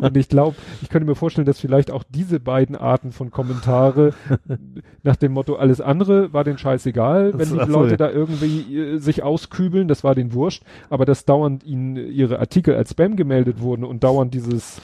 und 0.00 0.16
ich 0.16 0.28
glaube, 0.28 0.56
ich 0.82 0.88
könnte 0.88 1.06
mir 1.08 1.14
vorstellen, 1.14 1.46
dass 1.46 1.60
vielleicht 1.60 1.90
auch 1.90 2.04
diese 2.08 2.40
beiden 2.40 2.76
Arten 2.76 3.12
von 3.12 3.30
Kommentare 3.30 4.14
nach 5.02 5.16
dem 5.16 5.32
Motto, 5.32 5.56
alles 5.56 5.80
andere 5.80 6.32
war 6.32 6.44
den 6.44 6.58
scheißegal, 6.58 7.32
wenn 7.38 7.38
Das- 7.38 7.50
die 7.50 7.72
so, 7.72 7.78
Leute 7.80 7.96
da 7.96 8.10
irgendwie 8.10 8.76
äh, 8.76 8.98
sich 8.98 9.22
auskübeln, 9.22 9.88
das 9.88 10.04
war 10.04 10.14
den 10.14 10.32
wurscht, 10.32 10.62
aber 10.90 11.04
dass 11.04 11.24
dauernd 11.24 11.64
ihnen 11.64 11.96
ihre 11.96 12.38
Artikel 12.38 12.74
als 12.74 12.90
Spam 12.90 13.16
gemeldet 13.16 13.60
wurden 13.60 13.84
und 13.84 14.02
dauernd 14.04 14.34
dieses 14.34 14.80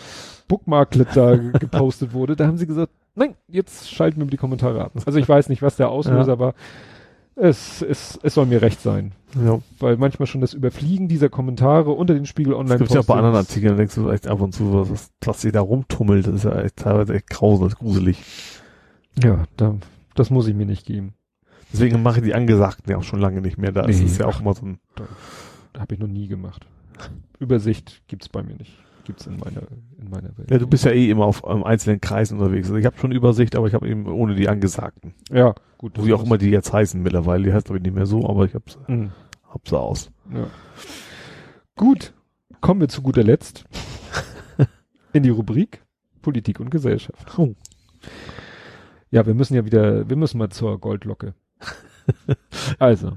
Bookmarklet 0.49 1.09
da 1.15 1.37
ge- 1.37 1.53
gepostet 1.61 2.13
wurde, 2.13 2.37
da 2.37 2.47
haben 2.47 2.59
sie 2.59 2.67
gesagt, 2.67 2.93
nein, 3.15 3.35
jetzt 3.49 3.91
schalten 3.91 4.21
wir 4.21 4.27
die 4.27 4.37
Kommentare 4.37 4.83
ab. 4.85 4.93
Also 5.07 5.19
ich 5.19 5.29
weiß 5.29 5.49
nicht, 5.49 5.63
was 5.63 5.77
der 5.77 5.89
Auslöser 5.91 6.39
war. 6.39 6.55
Es, 7.35 7.81
es, 7.81 8.19
es 8.23 8.35
soll 8.35 8.45
mir 8.45 8.61
recht 8.61 8.81
sein. 8.83 9.13
ja. 9.43 9.59
Weil 9.79 9.97
manchmal 9.97 10.27
schon 10.27 10.43
das 10.43 10.53
Überfliegen 10.53 11.09
dieser 11.09 11.31
Kommentare 11.31 11.91
unter 11.93 12.13
den 12.13 12.27
Spiegel 12.27 12.53
Online 12.53 12.79
gibt 12.79 12.91
ja 12.91 13.01
auch 13.01 13.07
bei 13.07 13.15
anderen 13.15 13.37
Artikeln, 13.37 13.71
da 13.73 13.77
denkst 13.79 13.95
du 13.95 14.11
echt 14.11 14.27
ab 14.29 14.43
und 14.43 14.53
zu, 14.53 14.91
was, 14.91 15.11
was 15.25 15.41
sich 15.41 15.51
da 15.53 15.63
rumtummelt, 15.63 16.27
das 16.27 16.35
ist 16.35 16.45
ja 16.45 16.61
echt 16.61 16.77
teilweise 16.77 17.15
echt 17.15 17.31
grauselig, 17.31 17.77
gruselig. 17.77 18.23
Ja, 19.23 19.45
da, 19.57 19.77
das 20.15 20.29
muss 20.29 20.47
ich 20.47 20.55
mir 20.55 20.67
nicht 20.67 20.85
geben. 20.87 21.15
Deswegen 21.73 22.03
mache 22.03 22.19
ich 22.19 22.25
die 22.25 22.35
Angesagten 22.35 22.91
ja 22.91 22.99
auch 22.99 23.03
schon 23.03 23.21
lange 23.21 23.41
nicht 23.41 23.57
mehr. 23.57 23.73
Da 23.73 23.87
ist 23.87 24.01
Nee. 24.01 24.05
es 24.07 24.19
ja 24.19 24.27
auch 24.27 24.41
immer 24.41 24.53
so 24.53 24.67
ein, 24.67 24.79
Habe 25.79 25.95
ich 25.95 26.01
noch 26.01 26.09
nie 26.09 26.29
gemacht. 26.29 26.67
Übersicht 27.39 28.03
gibt's 28.09 28.29
bei 28.29 28.43
mir 28.43 28.57
nicht. 28.57 28.77
Gibt's 29.05 29.27
in 29.27 29.37
meiner, 29.39 29.63
in 29.99 30.11
meiner 30.11 30.37
Welt. 30.39 30.51
ja, 30.51 30.59
du 30.59 30.67
bist 30.67 30.85
ja 30.85 30.93
eh 30.93 31.11
immer 31.11 31.25
auf 31.27 31.43
ähm, 31.47 31.65
einzelnen 31.65 32.01
Kreisen 32.01 32.39
unterwegs. 32.39 32.69
Also 32.69 32.79
ich 32.79 32.87
habe 32.87 32.97
schon 32.99 33.11
Übersicht, 33.13 33.57
aber 33.57 33.67
ich 33.67 33.75
habe 33.75 33.89
eben 33.89 34.07
ohne 34.07 34.35
die 34.37 34.49
Angesagten. 34.49 35.15
Ja, 35.31 35.55
gut. 35.79 35.99
Wo 35.99 36.05
die 36.05 36.13
auch 36.15 36.25
immer 36.25 36.39
die 36.39 36.51
jetzt 36.51 36.73
heißen 36.73 37.03
mittlerweile. 37.03 37.45
Die 37.45 37.53
heißt 37.53 37.67
glaube 37.67 37.79
ich 37.79 37.83
nicht 37.83 37.95
mehr 37.95 38.07
so, 38.07 38.29
aber 38.29 38.45
ich 38.45 38.55
hab's, 38.55 38.79
Mhm. 38.87 39.11
hab 39.49 39.69
sie 39.69 39.79
aus. 39.79 40.11
Ja. 40.33 40.47
Gut, 41.77 42.13
kommen 42.61 42.81
wir 42.81 42.89
zu 42.89 43.03
guter 43.03 43.25
Letzt 43.25 43.65
in 45.13 45.23
die 45.25 45.31
Rubrik 45.31 45.83
Politik 46.21 46.61
und 46.61 46.71
Gesellschaft. 46.71 47.37
Oh. 47.39 47.55
Ja, 49.11 49.27
wir 49.27 49.35
müssen 49.35 49.55
ja 49.55 49.65
wieder, 49.65 50.09
wir 50.09 50.17
müssen 50.17 50.39
mal 50.39 50.51
zur 50.51 50.79
Goldlocke. 50.79 51.35
Also, 52.79 53.17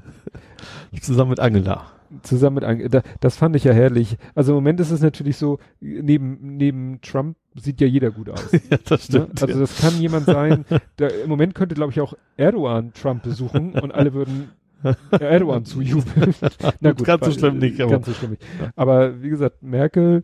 Zusammen 1.01 1.31
mit 1.31 1.39
Angela. 1.39 1.87
Zusammen 2.21 2.79
mit, 2.81 3.03
das 3.19 3.35
fand 3.37 3.55
ich 3.55 3.63
ja 3.63 3.73
herrlich. 3.73 4.17
Also 4.35 4.51
im 4.51 4.55
Moment 4.55 4.79
ist 4.79 4.91
es 4.91 5.01
natürlich 5.01 5.37
so, 5.37 5.59
neben, 5.79 6.57
neben 6.57 6.99
Trump 7.01 7.37
sieht 7.55 7.79
ja 7.81 7.87
jeder 7.87 8.11
gut 8.11 8.29
aus. 8.29 8.51
ja, 8.69 8.77
das 8.85 9.09
Ne? 9.09 9.27
Also 9.39 9.59
das 9.59 9.77
kann 9.79 9.99
jemand 9.99 10.25
sein, 10.25 10.65
der, 10.99 11.23
im 11.23 11.29
Moment 11.29 11.55
könnte 11.55 11.75
glaube 11.75 11.91
ich 11.91 12.01
auch 12.01 12.13
Erdogan 12.37 12.93
Trump 12.93 13.23
besuchen 13.23 13.73
und 13.73 13.91
alle 13.93 14.13
würden 14.13 14.49
Erdogan 15.11 15.65
zujubeln. 15.65 16.35
Na 16.79 16.91
gut, 16.91 17.05
Ganz 17.05 17.25
so 17.25 17.31
schlimm 17.31 17.57
nicht, 17.59 17.79
aber- 17.81 17.91
Ganz 17.91 18.05
so 18.05 18.13
schlimm 18.13 18.31
nicht. 18.31 18.43
Aber 18.75 19.21
wie 19.23 19.29
gesagt, 19.29 19.63
Merkel, 19.63 20.23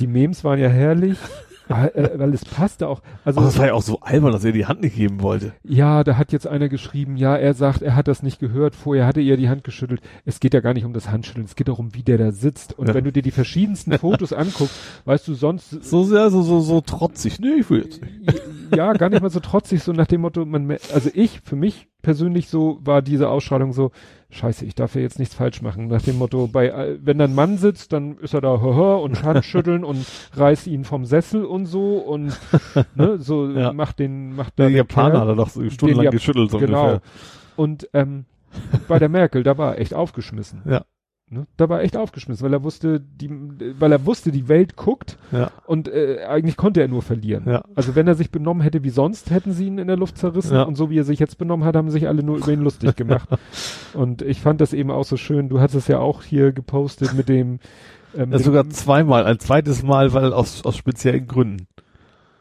die 0.00 0.06
Memes 0.06 0.44
waren 0.44 0.58
ja 0.58 0.68
herrlich, 0.68 1.18
weil, 1.68 1.88
äh, 1.94 2.18
weil 2.18 2.32
es 2.34 2.44
passte 2.44 2.88
auch. 2.88 3.00
Also 3.24 3.40
Aber 3.40 3.46
das 3.46 3.58
war 3.58 3.66
ja 3.66 3.74
auch 3.74 3.82
so 3.82 4.00
albern, 4.00 4.32
dass 4.32 4.44
er 4.44 4.52
die 4.52 4.66
Hand 4.66 4.80
nicht 4.80 4.96
geben 4.96 5.22
wollte. 5.22 5.52
ja, 5.64 6.02
da 6.04 6.16
hat 6.16 6.32
jetzt 6.32 6.46
einer 6.46 6.68
geschrieben, 6.68 7.16
ja, 7.16 7.36
er 7.36 7.54
sagt, 7.54 7.82
er 7.82 7.94
hat 7.94 8.08
das 8.08 8.22
nicht 8.22 8.38
gehört, 8.40 8.74
vorher 8.74 9.06
hatte 9.06 9.20
ihr 9.20 9.36
die 9.36 9.48
Hand 9.48 9.64
geschüttelt. 9.64 10.00
Es 10.24 10.40
geht 10.40 10.54
ja 10.54 10.60
gar 10.60 10.74
nicht 10.74 10.84
um 10.84 10.92
das 10.92 11.10
Handschütteln, 11.10 11.44
es 11.46 11.56
geht 11.56 11.68
darum, 11.68 11.94
wie 11.94 12.02
der 12.02 12.18
da 12.18 12.32
sitzt. 12.32 12.78
Und 12.78 12.88
Ja. 12.88 12.94
wenn 12.94 13.04
du 13.04 13.12
dir 13.12 13.22
die 13.22 13.30
verschiedensten 13.30 13.92
Fotos 13.98 14.32
anguckst, 14.32 14.74
weißt 15.04 15.26
du 15.28 15.34
sonst 15.34 15.70
So 15.84 16.04
sehr, 16.04 16.30
so, 16.30 16.42
so, 16.42 16.60
so 16.60 16.80
trotzig. 16.80 17.38
Nee, 17.40 17.60
ich 17.60 17.70
will 17.70 17.82
jetzt 17.82 18.00
nicht. 18.02 18.42
ja, 18.74 18.92
gar 18.94 19.08
nicht 19.10 19.22
mal 19.22 19.30
so 19.30 19.40
trotzig, 19.40 19.82
so 19.82 19.92
nach 19.92 20.06
dem 20.06 20.22
Motto, 20.22 20.44
man, 20.44 20.70
also 20.94 21.10
ich, 21.14 21.40
für 21.44 21.56
mich 21.56 21.88
persönlich 22.02 22.48
so, 22.48 22.78
war 22.82 23.02
diese 23.02 23.28
Ausstrahlung 23.28 23.72
so, 23.72 23.90
scheiße, 24.30 24.64
ich 24.64 24.74
darf 24.74 24.94
ja 24.94 25.00
jetzt 25.00 25.18
nichts 25.18 25.34
falsch 25.34 25.62
machen. 25.62 25.88
Nach 25.88 26.02
dem 26.02 26.18
Motto, 26.18 26.46
bei, 26.48 26.68
äh, 26.68 26.98
wenn 27.02 27.18
da 27.18 27.24
ein 27.24 27.34
Mann 27.34 27.56
sitzt, 27.58 27.92
dann 27.92 28.18
ist 28.18 28.34
er 28.34 28.40
da 28.40 28.60
hör 28.60 29.00
und 29.00 29.22
Handschütteln 29.22 29.84
und 29.84 30.04
reißt 30.34 30.66
ihn 30.66 30.84
vom 30.84 31.04
Sessel 31.04 31.44
und 31.44 31.66
so 31.66 31.96
und, 31.98 32.38
ne, 32.94 33.18
so 33.18 33.48
Ja. 33.50 33.72
macht 33.72 33.98
den, 33.98 34.34
macht 34.36 34.58
Der 34.58 34.68
Japaner 34.70 35.10
Kerl. 35.10 35.20
hat 35.20 35.28
er 35.28 35.36
doch 35.36 35.48
so 35.50 35.68
stundenlang 35.70 36.10
geschüttelt, 36.10 36.50
so 36.50 36.58
genau. 36.58 36.80
ungefähr. 36.82 37.02
Und, 37.56 37.88
ähm, 37.94 38.24
bei 38.86 38.98
der 38.98 39.08
Merkel, 39.08 39.42
da 39.42 39.58
war 39.58 39.74
er 39.74 39.80
echt 39.80 39.94
aufgeschmissen. 39.94 40.62
Ja. 40.66 40.84
Ne? 41.30 41.46
Da 41.58 41.68
war 41.68 41.78
er 41.78 41.84
echt 41.84 41.96
aufgeschmissen, 41.96 42.42
weil 42.44 42.52
er 42.54 42.62
wusste, 42.62 43.00
die, 43.00 43.30
weil 43.78 43.92
er 43.92 44.06
wusste, 44.06 44.32
die 44.32 44.48
Welt 44.48 44.76
guckt 44.76 45.18
Ja. 45.30 45.50
und 45.66 45.86
äh, 45.88 46.24
eigentlich 46.26 46.56
konnte 46.56 46.80
er 46.80 46.88
nur 46.88 47.02
verlieren. 47.02 47.44
Ja. 47.46 47.62
Also 47.74 47.94
wenn 47.94 48.08
er 48.08 48.14
sich 48.14 48.30
benommen 48.30 48.62
hätte 48.62 48.82
wie 48.82 48.90
sonst, 48.90 49.30
hätten 49.30 49.52
sie 49.52 49.66
ihn 49.66 49.78
in 49.78 49.88
der 49.88 49.96
Luft 49.98 50.16
zerrissen. 50.16 50.54
Ja. 50.54 50.62
Und 50.62 50.76
so 50.76 50.88
wie 50.88 50.98
er 50.98 51.04
sich 51.04 51.18
jetzt 51.18 51.36
benommen 51.36 51.66
hat, 51.66 51.76
haben 51.76 51.90
sich 51.90 52.08
alle 52.08 52.22
nur 52.22 52.38
über 52.38 52.50
ihn 52.52 52.62
lustig 52.62 52.96
gemacht. 52.96 53.28
und 53.94 54.22
ich 54.22 54.40
fand 54.40 54.60
das 54.60 54.72
eben 54.72 54.90
auch 54.90 55.04
so 55.04 55.16
schön. 55.18 55.48
Du 55.50 55.60
hast 55.60 55.74
es 55.74 55.86
ja 55.86 55.98
auch 55.98 56.22
hier 56.22 56.52
gepostet 56.52 57.12
mit 57.14 57.28
dem. 57.28 57.58
Ähm, 58.16 58.32
Ja, 58.32 58.38
sogar 58.38 58.68
zweimal, 58.70 59.24
ein 59.26 59.38
zweites 59.38 59.82
Mal, 59.82 60.14
weil 60.14 60.32
aus, 60.32 60.64
aus 60.64 60.76
speziellen 60.78 61.26
Gründen. 61.26 61.66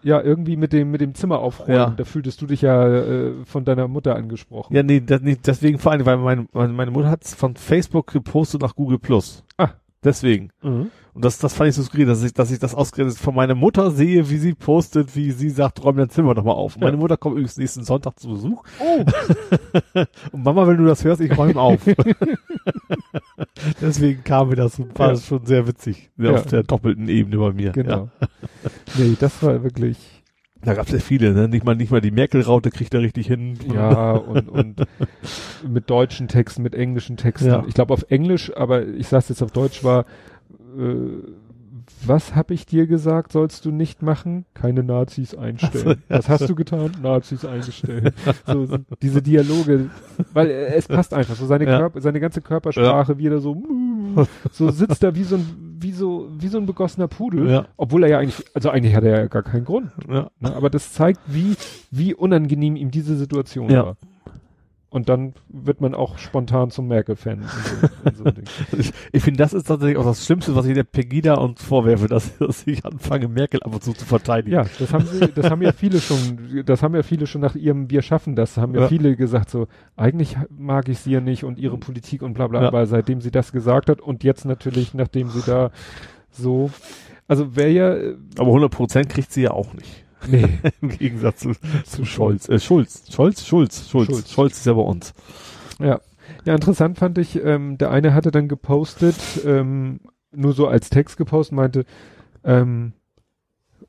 Ja, 0.07 0.21
irgendwie 0.21 0.55
mit 0.55 0.71
dem, 0.71 0.89
mit 0.89 1.01
dem 1.01 1.15
Zimmer 1.15 1.39
aufräumen. 1.39 1.75
Ja. 1.75 1.89
Da 1.89 2.05
fühltest 2.05 2.41
du 2.41 2.45
dich 2.45 2.61
ja 2.61 2.87
äh, 2.87 3.33
von 3.43 3.65
deiner 3.65 3.89
Mutter 3.89 4.15
angesprochen. 4.15 4.73
Ja, 4.73 4.81
nee, 4.81 5.01
das, 5.01 5.19
nee 5.19 5.35
deswegen 5.45 5.79
vor 5.79 5.91
allem, 5.91 6.05
weil 6.05 6.15
meine, 6.15 6.47
meine 6.53 6.91
Mutter 6.91 7.09
hat's 7.09 7.35
von 7.35 7.57
Facebook 7.57 8.13
gepostet 8.13 8.61
nach 8.61 8.73
Google 8.73 8.99
Plus. 8.99 9.43
Ah. 9.57 9.71
Deswegen. 10.01 10.51
Mhm. 10.61 10.91
Und 11.17 11.25
das, 11.25 11.39
das 11.39 11.55
fand 11.55 11.69
ich 11.69 11.75
so 11.75 11.81
skurril, 11.81 12.05
dass 12.05 12.21
ich, 12.21 12.31
dass 12.31 12.51
ich 12.51 12.59
das 12.59 12.75
ausgerechnet 12.75 13.17
von 13.17 13.33
meiner 13.33 13.55
Mutter 13.55 13.89
sehe, 13.89 14.29
wie 14.29 14.37
sie 14.37 14.53
postet, 14.53 15.15
wie 15.15 15.31
sie 15.31 15.49
sagt, 15.49 15.83
räum 15.83 15.97
dein 15.97 16.11
Zimmer 16.11 16.35
doch 16.35 16.43
mal 16.43 16.51
auf. 16.51 16.75
Und 16.75 16.83
Ja. 16.83 16.87
Meine 16.89 16.97
Mutter 16.97 17.17
kommt 17.17 17.33
übrigens 17.33 17.57
nächsten 17.57 17.83
Sonntag 17.83 18.19
zu 18.19 18.27
Besuch. 18.29 18.63
Oh, 18.79 19.03
Und 20.31 20.43
Mama, 20.43 20.67
wenn 20.67 20.77
du 20.77 20.85
das 20.85 21.03
hörst, 21.03 21.19
ich 21.21 21.35
räume 21.35 21.59
auf. 21.59 21.81
Deswegen 23.81 24.23
kam 24.23 24.49
mir 24.49 24.55
das, 24.55 24.79
war 24.79 25.07
Ja. 25.07 25.09
das 25.13 25.25
schon 25.25 25.45
sehr 25.45 25.67
witzig. 25.67 26.09
Ja. 26.17 26.33
Auf 26.35 26.45
der 26.45 26.63
doppelten 26.63 27.07
Ebene 27.09 27.37
bei 27.37 27.51
mir. 27.51 27.71
genau. 27.71 28.09
nee, 28.97 29.15
das 29.19 29.41
war 29.41 29.63
wirklich, 29.63 29.97
Da 30.61 30.73
gab's 30.73 30.91
ja 30.91 30.99
viele, 30.99 31.33
ne? 31.33 31.47
Nicht 31.47 31.65
mal, 31.65 31.75
nicht 31.75 31.91
mal 31.91 32.01
die 32.01 32.11
Merkel-Raute 32.11 32.69
kriegt 32.71 32.93
er 32.93 33.01
richtig 33.01 33.27
hin. 33.27 33.57
ja, 33.73 34.11
und, 34.11 34.49
und 34.49 34.83
mit 35.67 35.89
deutschen 35.89 36.27
Texten, 36.27 36.61
mit 36.63 36.75
englischen 36.75 37.17
Texten. 37.17 37.47
Ja. 37.49 37.63
Ich 37.67 37.73
glaube 37.73 37.93
auf 37.93 38.05
Englisch, 38.09 38.55
aber 38.55 38.85
ich 38.85 39.07
sag's 39.07 39.29
jetzt 39.29 39.41
auf 39.41 39.51
Deutsch 39.51 39.83
war, 39.83 40.05
äh, 40.77 41.23
was 42.05 42.35
hab 42.35 42.51
ich 42.51 42.65
dir 42.65 42.85
gesagt, 42.85 43.31
sollst 43.31 43.63
du 43.63 43.71
nicht 43.71 44.01
machen? 44.01 44.45
Keine 44.53 44.83
Nazis 44.83 45.35
einstellen. 45.35 45.83
So, 45.85 45.89
ja. 45.91 45.97
Was 46.09 46.27
hast 46.27 46.49
du 46.49 46.55
getan? 46.55 46.91
Nazis 47.01 47.45
eingestellt. 47.45 48.13
so, 48.45 48.65
so 48.65 48.77
diese 49.01 49.21
Dialoge, 49.21 49.89
weil 50.33 50.49
äh, 50.49 50.65
es 50.75 50.87
passt 50.87 51.13
einfach 51.13 51.35
so 51.35 51.45
seine 51.45 51.65
Ja. 51.65 51.77
Körper, 51.79 52.01
seine 52.01 52.19
ganze 52.19 52.41
Körpersprache, 52.41 53.17
wie 53.17 53.27
er 53.27 53.39
so 53.39 53.55
so 54.51 54.69
sitzt 54.69 55.01
da 55.03 55.15
wie 55.15 55.23
so 55.23 55.35
ein 55.37 55.77
wie 55.79 55.91
so 55.91 56.29
wie 56.37 56.47
so 56.47 56.57
ein 56.57 56.65
begossener 56.65 57.07
Pudel, 57.07 57.49
Ja. 57.49 57.65
obwohl 57.77 58.03
er 58.03 58.09
ja 58.09 58.19
eigentlich 58.19 58.43
also 58.53 58.69
eigentlich 58.69 58.95
hat 58.95 59.03
er 59.03 59.19
ja 59.21 59.27
gar 59.27 59.43
keinen 59.43 59.63
Grund, 59.65 59.91
Ja. 60.09 60.29
ne? 60.39 60.55
aber 60.55 60.69
das 60.69 60.91
zeigt 60.93 61.21
wie 61.27 61.55
wie 61.91 62.13
unangenehm 62.13 62.75
ihm 62.75 62.91
diese 62.91 63.15
Situation 63.15 63.69
Ja. 63.69 63.85
war. 63.85 63.97
Und 64.89 65.09
dann 65.09 65.33
wird 65.49 65.81
man 65.81 65.93
auch 65.93 66.17
spontan 66.17 66.71
zum 66.71 66.87
Merkel-Fan. 66.87 67.41
in 67.41 67.47
so- 67.47 68.09
in 68.09 68.15
so 68.15 68.23
Ding. 68.23 68.45
Ich, 68.77 68.93
ich 69.11 69.21
finde, 69.21 69.37
das 69.39 69.51
ist 69.53 69.67
tatsächlich 69.67 69.97
auch 69.97 70.05
das 70.05 70.25
Schlimmste, 70.25 70.55
was 70.55 70.65
ich 70.65 70.75
der 70.75 70.85
Pegida 70.85 71.33
und 71.33 71.59
vorwerfe, 71.59 72.07
dass, 72.07 72.37
dass 72.37 72.65
ich 72.65 72.85
anfange, 72.85 73.27
Merkel 73.27 73.61
ab 73.63 73.73
und 73.73 73.83
zu 73.83 73.91
zu 73.91 74.05
verteidigen. 74.05 74.55
Ja, 74.55 74.65
das 74.79 74.93
haben 74.93 75.05
sie, 75.05 75.27
das 75.27 75.49
haben 75.49 75.61
ja 75.61 75.73
viele 75.73 75.99
schon, 75.99 76.63
das 76.65 76.83
haben 76.83 76.95
ja 76.95 77.03
viele 77.03 77.27
schon 77.27 77.41
nach 77.41 77.55
ihrem 77.55 77.89
Wir 77.91 78.01
schaffen 78.01 78.35
das, 78.37 78.55
haben 78.55 78.73
ja, 78.75 78.81
Ja. 78.81 78.87
viele 78.87 79.17
gesagt 79.17 79.49
so, 79.49 79.67
eigentlich 79.97 80.37
mag 80.57 80.87
ich 80.87 80.99
sie 80.99 81.11
ja 81.11 81.19
nicht 81.19 81.43
und 81.43 81.59
ihre 81.59 81.77
Politik 81.77 82.21
und 82.21 82.33
bla 82.33 82.47
bla, 82.47 82.61
Ja. 82.61 82.67
aber 82.69 82.85
seitdem 82.85 83.19
sie 83.19 83.31
das 83.31 83.51
gesagt 83.51 83.89
hat 83.89 83.99
und 83.99 84.23
jetzt 84.23 84.45
natürlich, 84.45 84.93
nachdem 84.93 85.29
sie 85.29 85.41
da 85.45 85.71
so, 86.31 86.71
also 87.27 87.55
wer 87.57 87.71
ja, 87.73 87.93
äh, 87.93 88.15
Aber 88.37 88.47
100 88.47 88.71
Prozent 88.71 89.09
kriegt 89.09 89.33
sie 89.33 89.41
ja 89.41 89.51
auch 89.51 89.73
nicht. 89.73 90.05
Nee, 90.27 90.47
Im 90.81 90.89
Gegensatz 90.89 91.39
zu, 91.41 91.51
zu 91.85 92.05
Scholz. 92.05 92.49
Äh, 92.49 92.59
Schulz. 92.59 93.03
Scholz? 93.11 93.45
Schulz. 93.45 93.89
Schulz. 93.89 94.07
Schulz. 94.09 94.31
Scholz 94.31 94.57
ist 94.57 94.65
ja 94.65 94.73
bei 94.73 94.81
uns. 94.81 95.13
Ja. 95.79 95.99
Ja, 96.45 96.55
interessant 96.55 96.97
fand 96.97 97.17
ich, 97.17 97.41
ähm, 97.43 97.77
der 97.77 97.91
eine 97.91 98.13
hatte 98.13 98.31
dann 98.31 98.47
gepostet, 98.47 99.15
ähm, 99.45 99.99
nur 100.31 100.53
so 100.53 100.67
als 100.67 100.89
Text 100.89 101.17
gepostet, 101.17 101.55
meinte, 101.55 101.85
ähm, 102.43 102.93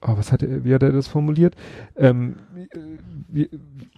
oh, 0.01 0.17
was 0.17 0.31
hat 0.33 0.43
er, 0.43 0.65
wie 0.65 0.73
hat 0.75 0.83
er 0.83 0.93
das 0.93 1.09
formuliert? 1.09 1.57
Ähm, 1.97 2.37
äh, 2.57 2.79
wie, 3.29 3.51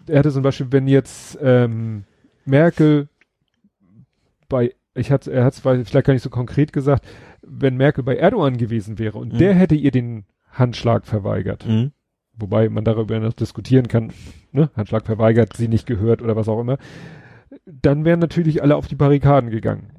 er 0.07 0.18
hatte 0.20 0.31
zum 0.33 0.42
Beispiel, 0.42 0.68
wenn 0.70 0.89
jetzt 0.89 1.39
ähm, 1.42 2.05
Merkel 2.47 3.09
bei, 4.49 4.75
ich 4.94 5.10
hatte, 5.10 5.33
er 5.33 5.44
hat 5.44 5.52
es 5.55 5.60
vielleicht 5.60 5.92
gar 6.07 6.12
nicht 6.15 6.23
so 6.23 6.31
konkret 6.31 6.73
gesagt, 6.73 7.07
wenn 7.42 7.76
Merkel 7.76 8.05
bei 8.05 8.17
Erdogan 8.17 8.57
gewesen 8.57 8.99
wäre 8.99 9.18
und 9.18 9.34
Mhm. 9.34 9.39
der 9.39 9.55
hätte 9.55 9.75
ihr 9.75 9.91
den 9.91 10.25
Handschlag 10.50 11.07
verweigert, 11.07 11.67
Mhm. 11.67 11.92
Wobei 12.41 12.69
man 12.69 12.85
darüber 12.85 13.19
noch 13.20 13.33
diskutieren 13.33 13.89
kann, 13.89 14.12
ne? 14.52 14.70
Handschlag 14.77 15.07
verweigert, 15.07 15.57
sie 15.57 15.69
nicht 15.69 15.86
gehört 15.86 16.23
oder 16.23 16.36
was 16.36 16.49
auch 16.49 16.60
immer, 16.60 16.78
dann 17.67 18.05
wären 18.05 18.20
natürlich 18.20 18.62
alle 18.62 18.77
auf 18.77 18.86
die 18.89 18.94
Barrikaden 18.97 19.51
gegangen. 19.51 19.91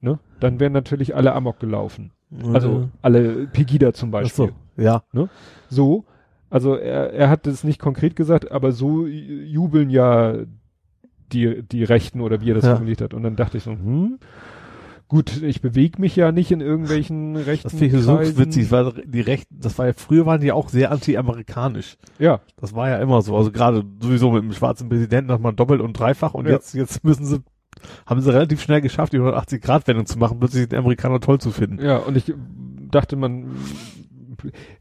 Ne? 0.00 0.18
Dann 0.40 0.60
wären 0.60 0.72
natürlich 0.72 1.14
alle 1.16 1.32
Amok 1.34 1.60
gelaufen. 1.60 2.10
Also 2.52 2.88
alle 3.00 3.46
Pegida 3.46 3.92
zum 3.92 4.08
Ach 4.10 4.12
Beispiel. 4.20 4.52
so. 4.76 4.82
Ja. 4.82 5.02
So, 5.68 6.04
also 6.50 6.74
er, 6.74 7.12
er 7.12 7.30
hat 7.30 7.46
es 7.46 7.64
nicht 7.64 7.80
konkret 7.80 8.16
gesagt, 8.16 8.50
aber 8.50 8.72
so 8.72 9.06
jubeln 9.06 9.88
ja 9.90 10.34
die, 11.32 11.62
die 11.62 11.84
Rechten 11.84 12.20
oder 12.20 12.40
wie 12.40 12.50
er 12.50 12.54
das 12.54 12.64
Ja. 12.64 12.72
formuliert 12.76 13.00
hat. 13.00 13.14
Und 13.14 13.22
dann 13.22 13.36
dachte 13.36 13.56
ich 13.56 13.62
so, 13.64 13.70
hm, 13.72 14.18
gut, 15.14 15.40
ich 15.42 15.60
bewege 15.60 16.00
mich 16.00 16.16
ja 16.16 16.32
nicht 16.32 16.50
in 16.50 16.60
irgendwelchen 16.60 17.36
rechten 17.36 17.68
Das 17.68 17.78
finde 17.78 17.98
ich 17.98 18.02
so 18.02 18.18
witzig, 18.36 18.72
weil 18.72 18.92
die 19.06 19.20
Rechten, 19.20 19.60
das 19.60 19.78
war 19.78 19.86
ja, 19.86 19.92
früher 19.92 20.26
waren 20.26 20.40
die 20.40 20.50
auch 20.50 20.68
sehr 20.68 20.90
anti-amerikanisch. 20.90 21.98
Ja, 22.18 22.40
Das 22.56 22.74
war 22.74 22.88
ja 22.88 22.96
immer 22.98 23.22
so. 23.22 23.36
Also 23.36 23.52
gerade 23.52 23.84
sowieso 24.00 24.32
mit 24.32 24.42
dem 24.42 24.52
schwarzen 24.52 24.88
Präsidenten 24.88 25.30
hat 25.30 25.40
man 25.40 25.54
doppelt 25.54 25.80
und 25.80 25.92
dreifach 25.96 26.34
und 26.34 26.46
Ja. 26.46 26.54
jetzt, 26.54 26.74
jetzt 26.74 27.04
müssen 27.04 27.24
sie, 27.26 27.38
haben 28.06 28.20
sie 28.22 28.32
relativ 28.32 28.60
schnell 28.60 28.80
geschafft, 28.80 29.12
die 29.12 29.20
180-Grad-Wendung 29.20 30.06
zu 30.06 30.18
machen, 30.18 30.40
plötzlich 30.40 30.68
den 30.68 30.80
Amerikaner 30.80 31.20
toll 31.20 31.38
zu 31.38 31.52
finden. 31.52 31.80
Ja, 31.80 31.98
und 31.98 32.16
ich 32.16 32.34
dachte, 32.90 33.14
man 33.14 33.52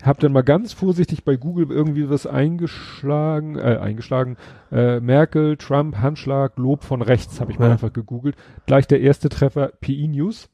hab 0.04 0.20
dann 0.20 0.32
mal 0.32 0.42
ganz 0.44 0.74
vorsichtig 0.74 1.24
bei 1.24 1.36
Google 1.36 1.72
irgendwie 1.72 2.10
was 2.10 2.26
eingeschlagen, 2.28 3.58
äh, 3.58 3.78
eingeschlagen, 3.82 4.38
äh, 4.72 5.00
Merkel, 5.00 5.58
Trump, 5.58 5.98
Handschlag, 5.98 6.58
Lob 6.58 6.84
von 6.84 7.02
rechts, 7.02 7.40
habe 7.42 7.52
ich 7.52 7.60
mal 7.60 7.68
Ja. 7.68 7.72
einfach 7.74 7.94
gegoogelt. 7.94 8.36
Gleich 8.66 8.88
der 8.88 9.02
erste 9.02 9.30
Treffer 9.30 9.72
PI 9.82 10.08
News 10.08 10.50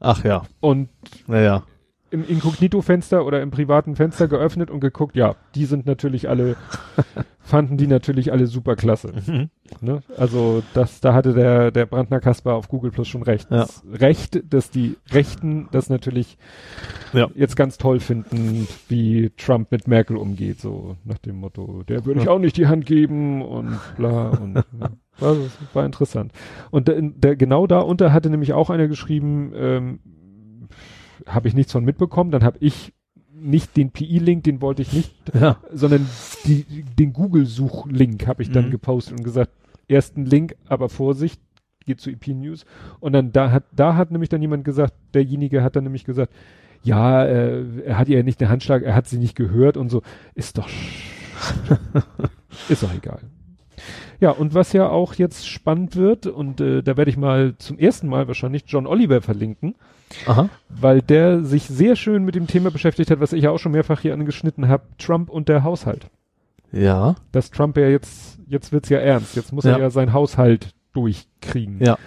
Ach 0.00 0.24
ja. 0.24 0.42
und 0.60 0.88
Naja. 1.26 1.64
Im 2.10 2.26
Inkognito-Fenster 2.26 3.24
oder 3.24 3.40
im 3.40 3.50
privaten 3.50 3.96
Fenster 3.96 4.28
geöffnet 4.28 4.70
und 4.70 4.80
geguckt, 4.80 5.14
ja, 5.16 5.36
die 5.54 5.64
sind 5.64 5.86
natürlich 5.86 6.28
alle, 6.28 6.56
fanden 7.40 7.76
die 7.76 7.86
natürlich 7.86 8.32
alle 8.32 8.46
super 8.46 8.76
klasse. 8.76 9.12
Ne? 9.80 10.02
Also 10.16 10.62
das, 10.74 11.00
da 11.00 11.14
hatte 11.14 11.32
der, 11.32 11.70
der 11.70 11.86
Brandner 11.86 12.20
Kasper 12.20 12.54
auf 12.54 12.68
Google 12.68 12.90
Plus 12.90 13.08
schon 13.08 13.22
recht. 13.22 13.50
Ja. 13.50 13.66
Recht, 13.92 14.42
dass 14.52 14.70
die 14.70 14.96
Rechten 15.12 15.68
das 15.70 15.88
natürlich 15.88 16.36
Ja. 17.12 17.28
jetzt 17.34 17.56
ganz 17.56 17.78
toll 17.78 18.00
finden, 18.00 18.66
wie 18.88 19.30
Trump 19.36 19.70
mit 19.70 19.86
Merkel 19.86 20.16
umgeht, 20.16 20.60
so 20.60 20.96
nach 21.04 21.18
dem 21.18 21.36
Motto, 21.36 21.84
der 21.88 22.04
würde 22.04 22.20
ich 22.20 22.28
auch 22.28 22.38
nicht 22.38 22.56
die 22.56 22.66
Hand 22.66 22.86
geben 22.86 23.42
und 23.42 23.78
bla 23.96 24.30
und 24.30 24.56
ja. 24.56 24.90
war, 25.18 25.36
war 25.72 25.86
interessant. 25.86 26.32
Und 26.70 26.88
der, 26.88 27.00
der, 27.00 27.36
genau 27.36 27.66
da 27.66 27.80
unter 27.80 28.12
hatte 28.12 28.30
nämlich 28.30 28.52
auch 28.52 28.70
einer 28.70 28.88
geschrieben, 28.88 29.52
ähm, 29.54 30.00
habe 31.34 31.48
ich 31.48 31.54
nichts 31.54 31.72
von 31.72 31.84
mitbekommen, 31.84 32.30
dann 32.30 32.42
habe 32.44 32.58
ich 32.60 32.92
nicht 33.32 33.76
den 33.76 33.90
PI-Link, 33.90 34.44
den 34.44 34.60
wollte 34.60 34.82
ich 34.82 34.92
nicht 34.92 35.14
Ja. 35.34 35.56
sondern 35.72 36.06
die, 36.44 36.64
den 36.98 37.12
Google-Such-Link 37.12 38.26
habe 38.26 38.42
ich 38.42 38.50
dann 38.50 38.66
Mhm. 38.66 38.70
gepostet 38.70 39.16
und 39.18 39.24
gesagt, 39.24 39.52
ersten 39.88 40.26
Link, 40.26 40.56
aber 40.68 40.88
Vorsicht, 40.88 41.40
geht 41.86 42.00
zu 42.00 42.10
EP 42.10 42.28
News. 42.28 42.66
Und 43.00 43.12
dann 43.14 43.32
da 43.32 43.50
hat, 43.50 43.64
da 43.74 43.96
hat 43.96 44.10
nämlich 44.10 44.28
dann 44.28 44.42
jemand 44.42 44.64
gesagt, 44.64 44.92
derjenige 45.14 45.62
hat 45.62 45.74
dann 45.76 45.84
nämlich 45.84 46.04
gesagt, 46.04 46.32
ja, 46.82 47.24
äh, 47.24 47.64
er 47.84 47.98
hat 47.98 48.08
ihr 48.08 48.18
ja 48.18 48.22
nicht 48.22 48.40
den 48.40 48.48
Handschlag, 48.50 48.82
er 48.82 48.94
hat 48.94 49.06
sie 49.08 49.18
nicht 49.18 49.34
gehört 49.34 49.76
und 49.78 49.88
so. 49.90 50.02
Ist 50.34 50.58
doch, 50.58 50.68
ist 52.68 52.82
doch 52.82 52.94
egal. 52.94 53.20
Ja, 54.20 54.30
und 54.30 54.52
was 54.54 54.72
ja 54.74 54.88
auch 54.88 55.14
jetzt 55.14 55.48
spannend 55.48 55.96
wird, 55.96 56.26
und 56.26 56.60
äh, 56.60 56.82
da 56.82 56.96
werde 56.96 57.10
ich 57.10 57.16
mal 57.16 57.54
zum 57.56 57.78
ersten 57.78 58.08
Mal 58.08 58.28
wahrscheinlich 58.28 58.64
John 58.66 58.86
Oliver 58.86 59.22
verlinken, 59.22 59.74
Aha. 60.26 60.48
weil 60.68 61.02
der 61.02 61.44
sich 61.44 61.64
sehr 61.64 61.96
schön 61.96 62.24
mit 62.24 62.34
dem 62.34 62.46
Thema 62.46 62.70
beschäftigt 62.70 63.10
hat, 63.10 63.20
was 63.20 63.32
ich 63.32 63.44
ja 63.44 63.50
auch 63.50 63.58
schon 63.58 63.72
mehrfach 63.72 64.00
hier 64.00 64.12
angeschnitten 64.14 64.68
habe, 64.68 64.84
Trump 64.98 65.30
und 65.30 65.48
der 65.48 65.62
Haushalt. 65.64 66.06
Ja. 66.72 67.16
Dass 67.32 67.50
Trump 67.50 67.76
ja 67.76 67.88
jetzt, 67.88 68.38
jetzt 68.46 68.72
wird's 68.72 68.88
ja 68.88 68.98
ernst, 68.98 69.36
jetzt 69.36 69.52
muss 69.52 69.64
Ja. 69.64 69.72
er 69.72 69.78
ja 69.78 69.90
seinen 69.90 70.12
Haushalt 70.12 70.74
durchkriegen. 70.92 71.78
Ja. 71.80 71.98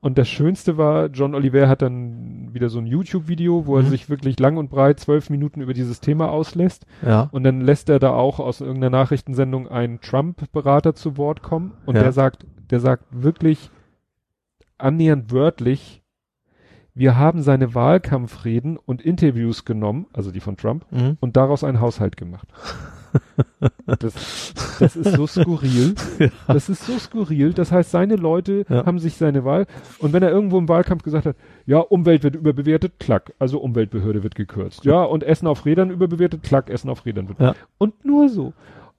Und 0.00 0.18
das 0.18 0.28
Schönste 0.28 0.76
war, 0.78 1.06
John 1.06 1.32
Oliver 1.36 1.68
hat 1.68 1.80
dann 1.82 2.48
wieder 2.52 2.68
so 2.68 2.80
ein 2.80 2.86
YouTube-Video, 2.86 3.66
wo 3.66 3.76
er 3.76 3.84
Mhm. 3.84 3.88
sich 3.88 4.10
wirklich 4.10 4.38
lang 4.40 4.56
und 4.56 4.68
breit 4.68 4.98
zwölf 4.98 5.30
Minuten 5.30 5.60
über 5.60 5.74
dieses 5.74 6.00
Thema 6.00 6.28
auslässt. 6.28 6.86
Ja. 7.06 7.28
Und 7.30 7.44
dann 7.44 7.60
lässt 7.60 7.88
er 7.88 8.00
da 8.00 8.10
auch 8.12 8.40
aus 8.40 8.60
irgendeiner 8.60 8.90
Nachrichtensendung 8.90 9.68
einen 9.68 10.00
Trump-Berater 10.00 10.96
zu 10.96 11.16
Wort 11.18 11.42
kommen. 11.42 11.72
Und 11.86 11.94
Ja. 11.94 12.02
der 12.02 12.12
sagt, 12.12 12.44
der 12.70 12.80
sagt 12.80 13.04
wirklich 13.10 13.70
annähernd 14.78 15.30
wörtlich, 15.32 16.01
wir 16.94 17.16
haben 17.16 17.42
seine 17.42 17.74
Wahlkampfreden 17.74 18.76
und 18.76 19.02
Interviews 19.02 19.64
genommen, 19.64 20.06
also 20.12 20.30
die 20.30 20.40
von 20.40 20.56
Trump, 20.56 20.84
Mhm. 20.90 21.16
und 21.20 21.36
daraus 21.36 21.64
einen 21.64 21.80
Haushalt 21.80 22.16
gemacht. 22.16 22.48
das, 23.86 24.54
das 24.78 24.96
ist 24.96 25.12
so 25.16 25.26
skurril. 25.26 25.94
Das 26.46 26.68
ist 26.68 26.86
so 26.86 26.98
skurril. 26.98 27.52
Das 27.52 27.70
heißt, 27.72 27.90
seine 27.90 28.16
Leute 28.16 28.64
Ja. 28.68 28.86
haben 28.86 28.98
sich 28.98 29.16
seine 29.16 29.44
Wahl, 29.44 29.66
und 29.98 30.12
wenn 30.12 30.22
er 30.22 30.30
irgendwo 30.30 30.58
im 30.58 30.68
Wahlkampf 30.68 31.02
gesagt 31.02 31.26
hat, 31.26 31.36
ja, 31.66 31.78
Umwelt 31.78 32.22
wird 32.22 32.36
überbewertet, 32.36 32.94
klack, 32.98 33.32
also 33.38 33.58
Umweltbehörde 33.60 34.22
wird 34.22 34.34
gekürzt. 34.34 34.84
Ja, 34.84 35.02
und 35.04 35.24
Essen 35.24 35.46
auf 35.46 35.64
Rädern 35.66 35.90
überbewertet, 35.90 36.42
klack, 36.42 36.70
Essen 36.70 36.88
auf 36.90 37.04
Rädern 37.06 37.28
wird. 37.28 37.40
Ja. 37.40 37.54
Und 37.78 38.04
nur 38.04 38.28
so. 38.28 38.52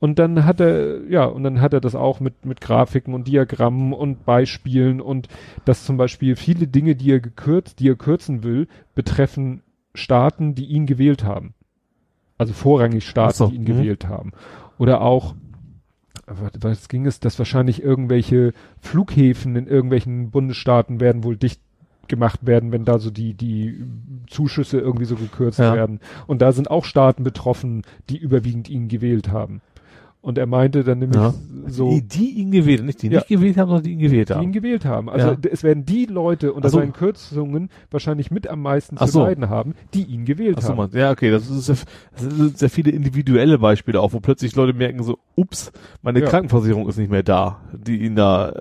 Und 0.03 0.19
dann 0.19 0.43
hat 0.43 0.59
er, 0.59 1.09
ja, 1.09 1.23
und 1.23 1.45
dann 1.45 1.61
hat 1.61 1.71
er 1.71 1.79
das 1.79 1.95
auch 1.95 2.19
mit, 2.19 2.45
mit 2.45 2.59
Grafiken 2.59 3.13
und 3.13 3.25
Diagrammen 3.25 3.93
und 3.93 4.25
Beispielen 4.25 4.99
und 4.99 5.29
dass 5.63 5.85
zum 5.85 5.95
Beispiel 5.95 6.35
viele 6.35 6.67
Dinge, 6.67 6.97
die 6.97 7.09
er 7.09 7.21
gekürzt, 7.21 7.79
die 7.79 7.87
er 7.87 7.95
kürzen 7.95 8.43
will, 8.43 8.67
betreffen 8.95 9.61
Staaten, 9.95 10.55
die 10.55 10.65
ihn 10.65 10.87
gewählt 10.87 11.23
haben. 11.23 11.53
Also 12.37 12.51
vorrangig 12.51 13.07
Staaten, 13.07 13.33
so, 13.33 13.47
die 13.47 13.55
ihn 13.55 13.61
mhm. 13.61 13.67
gewählt 13.67 14.05
haben. 14.05 14.33
Oder 14.77 14.99
auch, 14.99 15.35
was, 16.25 16.51
was 16.59 16.89
ging 16.89 17.05
es, 17.05 17.21
dass 17.21 17.39
wahrscheinlich 17.39 17.81
irgendwelche 17.81 18.51
Flughäfen 18.81 19.55
in 19.55 19.67
irgendwelchen 19.67 20.31
Bundesstaaten 20.31 20.99
werden 20.99 21.23
wohl 21.23 21.37
dicht 21.37 21.61
gemacht 22.09 22.45
werden, 22.45 22.73
wenn 22.73 22.83
da 22.83 22.99
so 22.99 23.09
die, 23.09 23.35
die 23.35 23.85
Zuschüsse 24.27 24.79
irgendwie 24.79 25.05
so 25.05 25.15
gekürzt 25.15 25.59
Ja. 25.59 25.73
werden. 25.73 26.01
Und 26.27 26.41
da 26.41 26.51
sind 26.51 26.69
auch 26.69 26.83
Staaten 26.83 27.23
betroffen, 27.23 27.83
die 28.09 28.17
überwiegend 28.17 28.69
ihn 28.69 28.89
gewählt 28.89 29.29
haben. 29.29 29.61
Und 30.23 30.37
er 30.37 30.45
meinte 30.45 30.85
dann 30.85 30.99
nämlich 30.99 31.19
Ja. 31.21 31.33
so, 31.67 31.89
Die, 31.91 32.01
die 32.01 32.29
ihn 32.39 32.51
gewählt, 32.51 32.85
nicht 32.85 33.01
die 33.01 33.07
Ja. 33.09 33.15
nicht 33.19 33.27
gewählt 33.27 33.57
haben, 33.57 33.67
sondern 33.67 33.83
die 33.83 33.91
ihn 33.91 33.99
gewählt 33.99 34.29
die 34.29 34.33
ihn 34.33 34.37
haben. 34.39 34.51
gewählt 34.53 34.85
haben. 34.85 35.09
Also 35.09 35.27
Ja. 35.31 35.37
es 35.51 35.63
werden 35.63 35.85
die 35.85 36.05
Leute 36.05 36.53
unter 36.53 36.69
Ach 36.69 36.71
so. 36.71 36.77
seinen 36.79 36.93
Kürzungen 36.93 37.69
wahrscheinlich 37.91 38.31
mit 38.31 38.47
am 38.47 38.61
meisten 38.61 38.95
Ach 38.97 39.05
zu 39.07 39.11
so. 39.11 39.23
leiden 39.23 39.49
haben, 39.49 39.75
die 39.93 40.03
ihn 40.03 40.23
gewählt 40.23 40.57
Achso, 40.59 40.69
haben. 40.69 40.77
man, 40.77 40.91
ja, 40.93 41.11
okay, 41.11 41.29
das, 41.29 41.49
ist 41.49 41.65
sehr, 41.65 41.75
das 42.13 42.23
sind 42.37 42.57
sehr 42.57 42.69
viele 42.69 42.91
individuelle 42.91 43.59
Beispiele 43.59 43.99
auch, 43.99 44.13
wo 44.13 44.21
plötzlich 44.21 44.55
Leute 44.55 44.71
merken 44.77 45.03
so, 45.03 45.17
ups, 45.35 45.73
meine 46.01 46.21
Ja. 46.21 46.25
Krankenversicherung 46.27 46.87
ist 46.87 46.97
nicht 46.97 47.11
mehr 47.11 47.23
da, 47.23 47.59
die 47.73 47.97
ihn 48.05 48.15
da 48.15 48.53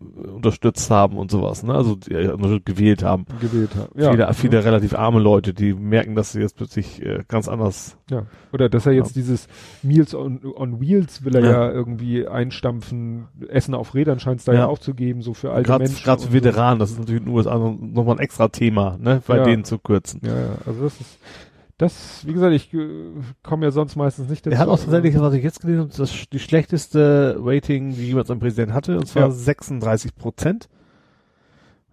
unterstützt 0.00 0.90
haben 0.90 1.16
und 1.18 1.30
sowas, 1.30 1.62
ne? 1.62 1.74
Also 1.74 1.94
die, 1.96 2.12
äh, 2.12 2.60
gewählt 2.64 3.02
haben. 3.02 3.26
gewählt 3.40 3.70
haben. 3.76 3.90
Ja. 4.00 4.10
viele, 4.12 4.32
viele 4.34 4.64
relativ 4.64 4.94
arme 4.94 5.20
Leute, 5.20 5.52
die 5.52 5.74
merken, 5.74 6.14
dass 6.14 6.32
sie 6.32 6.40
jetzt 6.40 6.56
plötzlich 6.56 7.02
äh, 7.04 7.22
ganz 7.28 7.48
anders. 7.48 7.96
Ja. 8.10 8.24
Oder 8.52 8.68
dass 8.68 8.86
er 8.86 8.92
jetzt 8.92 9.14
Ja. 9.14 9.20
dieses 9.22 9.46
Meals 9.82 10.14
on, 10.14 10.40
on 10.56 10.80
Wheels 10.80 11.24
will 11.24 11.34
er 11.36 11.42
Ja. 11.44 11.50
ja. 11.50 11.70
irgendwie 11.70 12.26
einstampfen. 12.26 13.28
Essen 13.48 13.74
auf 13.74 13.94
Rädern 13.94 14.20
scheint 14.20 14.40
es 14.40 14.46
da 14.46 14.52
ja. 14.52 14.60
Ja. 14.60 14.66
auch 14.68 14.78
zu 14.78 14.94
geben, 14.94 15.22
so 15.22 15.34
für 15.34 15.52
alte 15.52 15.66
Gerade 15.68 15.84
Menschen. 15.84 16.02
gerade 16.04 16.22
für 16.22 16.32
Veteranen, 16.32 16.78
das 16.78 16.92
ist 16.92 16.98
natürlich 16.98 17.20
in 17.20 17.26
den 17.26 17.34
USA 17.34 17.58
noch- 17.58 17.76
nochmal 17.78 18.16
ein 18.16 18.20
extra 18.20 18.48
Thema, 18.48 18.96
ne? 18.98 19.22
Bei 19.26 19.36
Ja. 19.38 19.44
denen 19.44 19.64
zu 19.64 19.78
kürzen. 19.78 20.20
So. 20.22 20.30
Ja, 20.30 20.38
ja. 20.40 20.48
Also 20.66 20.82
das 20.82 21.00
ist, 21.00 21.18
das, 21.80 22.26
wie 22.26 22.32
gesagt, 22.32 22.52
ich 22.54 22.72
äh, 22.74 23.10
komme 23.42 23.66
ja 23.66 23.70
sonst 23.70 23.96
meistens 23.96 24.28
nicht 24.28 24.44
dazu. 24.46 24.54
Er 24.54 24.58
hat 24.58 24.68
auch 24.68 24.78
tatsächlich, 24.78 25.18
was 25.18 25.34
ich 25.34 25.42
jetzt 25.42 25.60
gelesen 25.60 25.80
habe, 25.80 25.92
das, 25.96 26.24
die 26.32 26.38
schlechteste 26.38 27.36
Rating, 27.40 27.94
die 27.94 28.06
jemals 28.08 28.30
ein 28.30 28.38
Präsident 28.40 28.72
hatte, 28.72 28.96
und 28.98 29.06
zwar 29.06 29.24
Ja. 29.24 29.30
36 29.30 30.14
Prozent. 30.14 30.68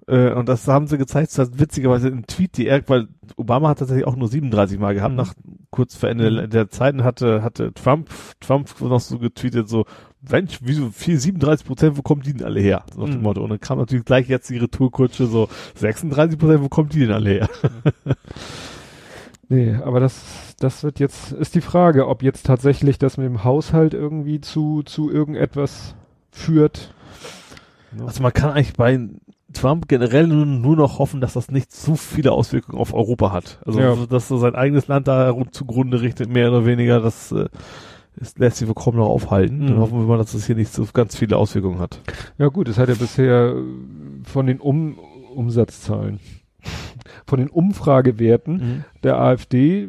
Äh, 0.09 0.31
und 0.33 0.47
das 0.47 0.67
haben 0.67 0.87
sie 0.87 0.97
gezeigt, 0.97 1.31
das 1.31 1.39
hat 1.49 1.59
witzigerweise 1.59 2.07
ein 2.07 2.25
Tweet, 2.27 2.57
die 2.57 2.67
er, 2.67 2.81
weil 2.87 3.07
Obama 3.35 3.69
hat 3.69 3.79
tatsächlich 3.79 4.07
auch 4.07 4.15
nur 4.15 4.29
37 4.29 4.79
Mal 4.79 4.93
gehabt, 4.93 5.11
Mhm. 5.11 5.17
nach 5.17 5.33
kurz 5.69 5.95
vor 5.95 6.07
Ende 6.09 6.31
Mhm. 6.43 6.49
der 6.49 6.69
Zeiten 6.69 7.03
hatte, 7.03 7.43
hatte 7.43 7.73
Trump, 7.73 8.09
Trump 8.39 8.69
noch 8.81 9.01
so 9.01 9.19
getweetet, 9.19 9.67
so, 9.67 9.85
Mensch, 10.29 10.59
wieso 10.61 10.89
viel 10.91 11.19
37 11.19 11.65
Prozent, 11.67 11.97
wo 11.97 12.01
kommen 12.01 12.21
die 12.21 12.33
denn 12.33 12.45
alle 12.45 12.59
her? 12.61 12.83
So 12.93 13.01
nach 13.01 13.09
dem 13.09 13.17
Mhm. 13.17 13.23
Motto. 13.23 13.43
Und 13.43 13.49
dann 13.49 13.59
kam 13.59 13.79
natürlich 13.79 14.05
gleich 14.05 14.27
jetzt 14.29 14.49
die 14.49 14.57
Retourkutsche 14.57 15.25
so, 15.27 15.49
36 15.75 16.39
Prozent, 16.39 16.61
wo 16.63 16.69
kommen 16.69 16.89
die 16.89 16.99
denn 16.99 17.11
alle 17.11 17.29
her? 17.29 17.49
Nee, 19.49 19.75
aber 19.75 19.99
das, 20.01 20.55
das 20.59 20.83
wird 20.83 20.99
jetzt, 20.99 21.31
ist 21.31 21.55
die 21.55 21.61
Frage, 21.61 22.07
ob 22.07 22.21
jetzt 22.21 22.45
tatsächlich 22.45 22.99
das 22.99 23.17
mit 23.17 23.25
dem 23.27 23.43
Haushalt 23.43 23.93
irgendwie 23.93 24.41
zu, 24.41 24.83
zu 24.83 25.09
irgendetwas 25.09 25.95
führt. 26.31 26.93
Also 28.05 28.21
man 28.21 28.33
kann 28.33 28.51
eigentlich 28.51 28.73
bei 28.73 28.99
Trump 29.53 29.87
generell 29.87 30.27
nur, 30.27 30.45
nur 30.45 30.75
noch 30.75 30.99
hoffen, 30.99 31.21
dass 31.21 31.33
das 31.33 31.49
nicht 31.49 31.71
zu 31.71 31.95
viele 31.95 32.33
Auswirkungen 32.33 32.77
auf 32.77 32.93
Europa 32.93 33.31
hat. 33.31 33.59
Also 33.65 33.79
Ja. 33.79 33.95
dass 34.09 34.29
er 34.29 34.37
sein 34.39 34.55
eigenes 34.55 34.87
Land 34.89 35.07
da 35.07 35.29
ru- 35.29 35.49
zugrunde 35.49 36.01
richtet, 36.01 36.29
mehr 36.29 36.49
oder 36.49 36.65
weniger, 36.65 36.99
das, 36.99 37.31
äh, 37.31 37.47
das 38.17 38.37
lässt 38.37 38.57
sich 38.57 38.67
wohl 38.67 38.75
kaum 38.75 38.97
noch 38.97 39.07
aufhalten. 39.07 39.59
Mhm. 39.63 39.67
Dann 39.67 39.77
hoffen 39.79 39.99
wir 39.99 40.05
mal, 40.07 40.17
dass 40.17 40.33
das 40.33 40.45
hier 40.45 40.55
nicht 40.55 40.73
so 40.73 40.85
ganz 40.93 41.15
viele 41.15 41.37
Auswirkungen 41.37 41.79
hat. 41.79 42.01
Ja 42.37 42.47
gut, 42.49 42.67
es 42.67 42.77
hat 42.77 42.89
ja 42.89 42.95
bisher 42.95 43.55
äh, 43.55 43.63
von 44.23 44.45
den 44.45 44.59
um 44.59 44.99
Umsatzzahlen, 45.33 46.19
von 47.27 47.39
den 47.39 47.49
Umfragewerten 47.49 48.85
der 49.03 49.19
AfD, 49.19 49.83
äh, 49.83 49.87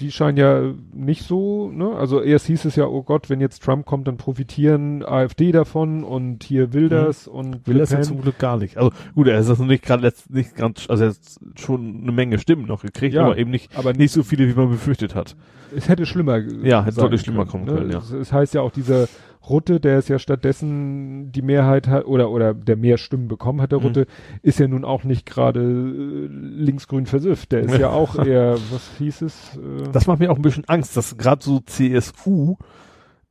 die 0.00 0.10
scheinen 0.10 0.36
ja 0.38 0.62
nicht 0.94 1.22
so, 1.24 1.70
ne? 1.70 1.90
Also 1.96 2.20
erst 2.22 2.46
hieß 2.46 2.64
es 2.64 2.76
ja, 2.76 2.86
oh 2.86 3.02
Gott, 3.02 3.28
wenn 3.30 3.40
jetzt 3.40 3.62
Trump 3.62 3.86
kommt, 3.86 4.06
dann 4.08 4.16
profitieren 4.16 5.04
AfD 5.04 5.52
davon 5.52 6.04
und 6.04 6.42
hier 6.44 6.72
Wilders 6.72 7.28
und 7.28 7.66
Will 7.66 7.78
das 7.78 7.90
ja 7.90 8.00
zum 8.02 8.20
Glück 8.22 8.38
gar 8.38 8.56
nicht. 8.56 8.76
Also 8.78 8.90
gut, 9.14 9.26
er 9.28 9.38
ist 9.38 9.48
das 9.48 9.58
noch 9.58 9.66
nicht 9.66 9.84
gerade 9.84 10.12
nicht 10.30 10.56
ganz, 10.56 10.86
also 10.88 11.04
er 11.04 11.10
hat 11.10 11.18
schon 11.60 12.00
eine 12.02 12.12
Menge 12.12 12.38
Stimmen 12.38 12.66
noch 12.66 12.82
gekriegt, 12.82 13.14
Ja, 13.14 13.24
aber 13.24 13.38
eben 13.38 13.50
nicht, 13.50 13.76
aber 13.76 13.92
nicht 13.92 14.12
so 14.12 14.22
viele, 14.22 14.48
wie 14.48 14.54
man 14.54 14.70
befürchtet 14.70 15.14
hat. 15.14 15.36
es 15.76 15.88
hätte 15.88 16.06
schlimmer 16.06 16.38
Ja, 16.38 16.84
hätte 16.84 16.96
deutlich 17.00 17.20
schlimmer 17.20 17.46
kommen 17.46 17.66
können, 17.66 17.90
ja. 17.90 17.98
Es, 17.98 18.10
es 18.10 18.32
heißt 18.32 18.54
ja 18.54 18.60
auch 18.62 18.70
dieser 18.72 19.08
Rutte, 19.48 19.80
der 19.80 19.98
es 19.98 20.08
ja 20.08 20.18
stattdessen 20.18 21.32
die 21.32 21.42
Mehrheit 21.42 21.88
hat 21.88 22.06
oder 22.06 22.30
oder 22.30 22.54
der 22.54 22.76
mehr 22.76 22.96
Stimmen 22.98 23.28
bekommen 23.28 23.60
hat, 23.60 23.72
der 23.72 23.80
Mhm. 23.80 23.86
Rutte, 23.86 24.06
ist 24.42 24.58
ja 24.60 24.68
nun 24.68 24.84
auch 24.84 25.04
nicht 25.04 25.26
gerade 25.26 25.60
äh, 25.60 26.26
linksgrün 26.30 27.06
versifft. 27.06 27.52
Der 27.52 27.60
ist 27.60 27.78
ja 27.78 27.90
auch 27.92 28.16
eher, 28.24 28.54
was 28.70 28.90
hieß 28.98 29.22
es? 29.22 29.56
Äh, 29.56 29.90
Das 29.92 30.06
macht 30.06 30.20
mir 30.20 30.30
auch 30.30 30.36
ein 30.36 30.42
bisschen 30.42 30.64
Angst, 30.68 30.96
dass 30.96 31.16
gerade 31.16 31.42
so 31.44 31.60
CSU, 31.60 32.56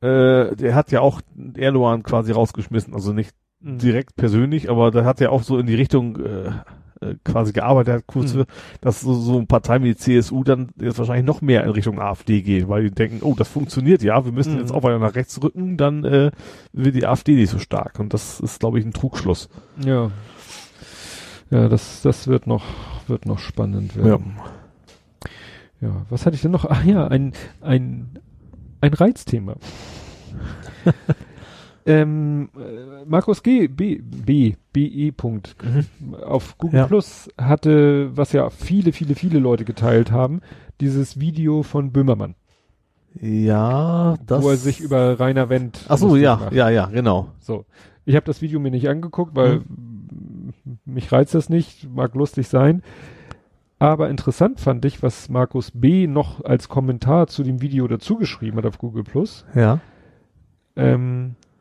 äh, 0.00 0.54
der 0.56 0.74
hat 0.74 0.90
ja 0.92 1.00
auch 1.00 1.20
Erdogan 1.56 2.02
quasi 2.02 2.32
rausgeschmissen, 2.32 2.92
also 2.94 3.12
nicht 3.12 3.34
mh. 3.60 3.78
direkt 3.78 4.16
persönlich, 4.16 4.68
aber 4.70 4.90
da 4.90 5.04
hat 5.04 5.20
er 5.20 5.32
auch 5.32 5.42
so 5.42 5.58
in 5.58 5.66
die 5.66 5.74
Richtung 5.76 6.16
äh, 6.24 6.50
äh, 7.02 7.14
quasi 7.24 7.52
gearbeitet, 7.52 7.94
hat 7.94 8.06
kurz, 8.06 8.34
Mhm. 8.34 8.44
dass 8.80 9.00
so, 9.00 9.14
so 9.14 9.38
ein 9.38 9.46
Partei 9.46 9.82
wie 9.82 9.94
die 9.94 9.96
CSU 9.96 10.44
dann 10.44 10.68
jetzt 10.80 10.98
wahrscheinlich 10.98 11.26
noch 11.26 11.40
mehr 11.42 11.64
in 11.64 11.70
Richtung 11.70 12.00
AfD 12.00 12.42
geht, 12.42 12.68
weil 12.68 12.84
die 12.84 12.90
denken, 12.90 13.18
oh, 13.22 13.34
das 13.36 13.48
funktioniert 13.48 14.02
ja, 14.02 14.24
wir 14.24 14.32
müssen 14.32 14.54
Mhm. 14.54 14.60
jetzt 14.60 14.72
auch 14.72 14.82
weiter 14.82 14.98
nach 14.98 15.14
rechts 15.14 15.42
rücken, 15.42 15.76
dann 15.76 16.04
äh, 16.04 16.30
wird 16.72 16.94
die 16.94 17.06
AfD 17.06 17.34
nicht 17.34 17.50
so 17.50 17.58
stark 17.58 17.98
und 17.98 18.14
das 18.14 18.40
ist, 18.40 18.60
glaube 18.60 18.78
ich, 18.78 18.84
ein 18.84 18.92
Trugschluss. 18.92 19.48
Ja. 19.84 20.10
Ja, 21.50 21.68
das, 21.68 22.00
das 22.02 22.28
wird 22.28 22.46
noch, 22.46 22.64
wird 23.08 23.26
noch 23.26 23.38
spannend 23.38 23.94
werden. 23.96 24.36
Ja. 25.82 26.06
was 26.08 26.24
hatte 26.24 26.36
ich 26.36 26.42
denn 26.42 26.50
noch? 26.52 26.64
Ah 26.64 26.80
ja, 26.86 27.08
ein, 27.08 27.32
ein, 27.60 28.18
ein 28.80 28.94
Reizthema. 28.94 29.56
ähm, 31.86 32.48
äh, 32.56 33.04
Markus 33.06 33.42
G. 33.42 33.68
B. 33.68 34.00
B. 34.02 34.54
B. 34.72 34.86
E. 34.86 35.10
Punkt. 35.12 35.56
Auf 36.24 36.56
Google 36.58 36.80
Ja. 36.80 36.86
Plus 36.86 37.28
hatte, 37.38 38.16
was 38.16 38.32
ja 38.32 38.50
viele, 38.50 38.92
viele, 38.92 39.14
viele 39.14 39.38
Leute 39.38 39.64
geteilt 39.64 40.12
haben, 40.12 40.40
dieses 40.80 41.18
Video 41.20 41.62
von 41.62 41.92
Böhmermann, 41.92 42.34
Ja, 43.20 44.16
das. 44.26 44.42
wo 44.42 44.50
er 44.50 44.56
sich 44.56 44.80
über 44.80 45.18
Rainer 45.20 45.48
Wendt 45.48 45.84
Ach 45.88 45.98
so, 45.98 46.16
ja, 46.16 46.36
macht. 46.36 46.52
ja, 46.52 46.70
ja, 46.70 46.86
genau. 46.86 47.28
So. 47.40 47.64
Ich 48.04 48.16
habe 48.16 48.26
das 48.26 48.42
Video 48.42 48.58
mir 48.58 48.70
nicht 48.72 48.88
angeguckt, 48.88 49.36
weil 49.36 49.62
mich 50.84 51.12
reizt 51.12 51.34
das 51.34 51.48
nicht, 51.48 51.88
mag 51.92 52.14
lustig 52.14 52.48
sein. 52.48 52.82
Aber 53.78 54.10
interessant 54.10 54.60
fand 54.60 54.84
ich, 54.84 55.02
was 55.02 55.28
Markus 55.28 55.70
B. 55.72 56.06
noch 56.06 56.44
als 56.44 56.68
Kommentar 56.68 57.26
zu 57.26 57.42
dem 57.42 57.60
Video 57.60 57.86
dazu 57.88 58.16
geschrieben 58.16 58.56
hat 58.58 58.66
auf 58.66 58.78
Google 58.78 59.02
Plus. 59.04 59.44
Ja. 59.54 59.80
Ähm, 60.76 61.34
düt, 61.36 61.51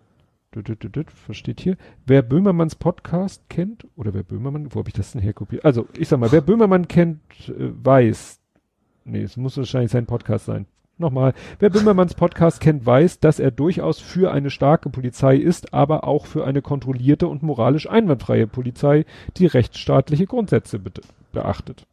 düt, 0.56 0.68
düt, 0.68 0.96
düt, 0.96 1.08
was 1.28 1.38
steht 1.38 1.62
hier? 1.62 1.78
Wer 2.06 2.22
Böhmermanns 2.22 2.76
Podcast 2.76 3.44
kennt, 3.50 3.88
oder 3.96 4.14
wer 4.14 4.24
Böhmermann, 4.24 4.74
wo 4.74 4.80
habe 4.80 4.90
ich 4.90 4.94
das 4.94 5.14
denn 5.14 5.22
herkopiert? 5.22 5.64
Also, 5.64 5.88
ich 5.98 6.08
sag 6.08 6.20
mal, 6.20 6.32
wer 6.32 6.42
Böhmermann 6.42 6.88
kennt, 6.88 7.20
weiß, 7.48 8.40
nee, 9.06 9.22
es 9.22 9.38
muss 9.38 9.58
wahrscheinlich 9.58 9.92
sein 9.92 10.06
Podcast 10.06 10.46
sein. 10.46 10.66
Nochmal, 10.98 11.34
wer 11.60 11.70
Böhmermanns 11.72 12.14
Podcast 12.14 12.60
kennt, 12.62 12.86
weiß, 12.86 13.20
dass 13.20 13.40
er 13.40 13.50
durchaus 13.50 14.00
für 14.00 14.32
eine 14.32 14.52
starke 14.52 14.90
Polizei 14.90 15.36
ist, 15.38 15.74
aber 15.74 16.04
auch 16.04 16.28
für 16.28 16.46
eine 16.46 16.62
kontrollierte 16.62 17.28
und 17.28 17.42
moralisch 17.42 17.90
einwandfreie 17.90 18.46
Polizei, 18.46 19.06
die 19.38 19.48
rechtsstaatliche 19.48 20.28
Grundsätze 20.28 20.78
be 20.78 20.92
beachtet. 21.32 21.88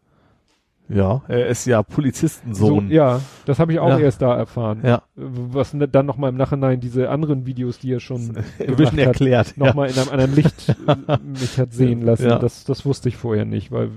Ja, 0.90 1.22
er 1.28 1.48
ist 1.48 1.66
ja 1.66 1.82
Polizistensohn. 1.82 2.88
So, 2.88 2.94
ja, 2.94 3.20
das 3.44 3.58
habe 3.58 3.72
ich 3.72 3.78
auch 3.78 3.88
Ja. 3.90 3.98
erst 3.98 4.22
da 4.22 4.34
erfahren. 4.36 4.80
ja. 4.82 5.02
Was 5.16 5.74
ne, 5.74 5.86
dann 5.86 6.06
nochmal 6.06 6.30
im 6.30 6.36
Nachhinein 6.36 6.80
diese 6.80 7.10
anderen 7.10 7.44
Videos, 7.44 7.78
die 7.78 7.92
er 7.92 8.00
schon 8.00 8.34
gemacht 8.58 8.92
hat, 8.92 8.98
erklärt. 8.98 9.54
ja. 9.56 9.66
nochmal 9.66 9.90
in 9.90 9.98
einem 9.98 10.08
anderen 10.08 10.34
Licht 10.34 10.74
mich 11.24 11.58
hat 11.58 11.72
sehen 11.74 12.02
lassen. 12.02 12.28
Ja. 12.28 12.38
Das, 12.38 12.64
das 12.64 12.86
wusste 12.86 13.08
ich 13.10 13.16
vorher 13.18 13.44
nicht, 13.44 13.70
weil 13.70 13.90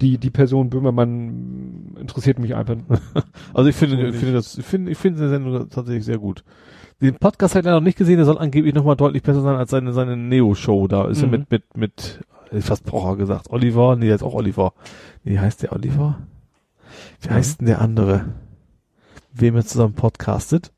die, 0.00 0.18
die 0.18 0.30
Person 0.30 0.68
Böhmermann 0.70 1.94
interessiert 2.00 2.38
mich 2.38 2.54
einfach. 2.54 2.76
Also 3.54 3.68
ich 3.68 3.76
finde, 3.76 4.08
ich 4.08 4.16
finde 4.16 4.32
das, 4.34 4.56
ich 4.58 4.64
finde, 4.64 4.90
ich 4.90 4.98
finde 4.98 5.18
seine 5.18 5.30
Sendung 5.30 5.68
tatsächlich 5.68 6.04
sehr 6.04 6.18
gut. 6.18 6.42
Den 7.02 7.16
Podcast 7.16 7.54
hat 7.56 7.66
er 7.66 7.72
noch 7.72 7.80
nicht 7.80 7.98
gesehen, 7.98 8.16
der 8.16 8.24
soll 8.26 8.38
angeblich 8.38 8.74
nochmal 8.74 8.96
deutlich 8.96 9.22
besser 9.22 9.42
sein 9.42 9.56
als 9.56 9.70
seine, 9.70 9.92
seine 9.92 10.16
Neo-Show. 10.16 10.86
Da 10.88 11.08
ist 11.08 11.20
er 11.20 11.26
Mhm. 11.26 11.30
mit, 11.32 11.50
mit, 11.50 11.76
mit, 11.76 12.20
hätte 12.44 12.58
ich 12.58 12.64
fast 12.64 12.84
Pocher 12.84 13.16
gesagt. 13.16 13.50
Oliver, 13.50 13.96
nee, 13.96 14.06
der 14.06 14.14
ist 14.14 14.22
auch 14.22 14.34
Oliver. 14.34 14.72
Nee, 15.24 15.38
heißt 15.38 15.62
der 15.64 15.72
Oliver? 15.72 16.18
Wie 17.20 17.30
heißt 17.30 17.60
denn 17.60 17.66
der 17.66 17.80
andere? 17.80 18.26
Wem 19.32 19.56
er 19.56 19.64
zusammen 19.64 19.94
podcastet? 19.94 20.70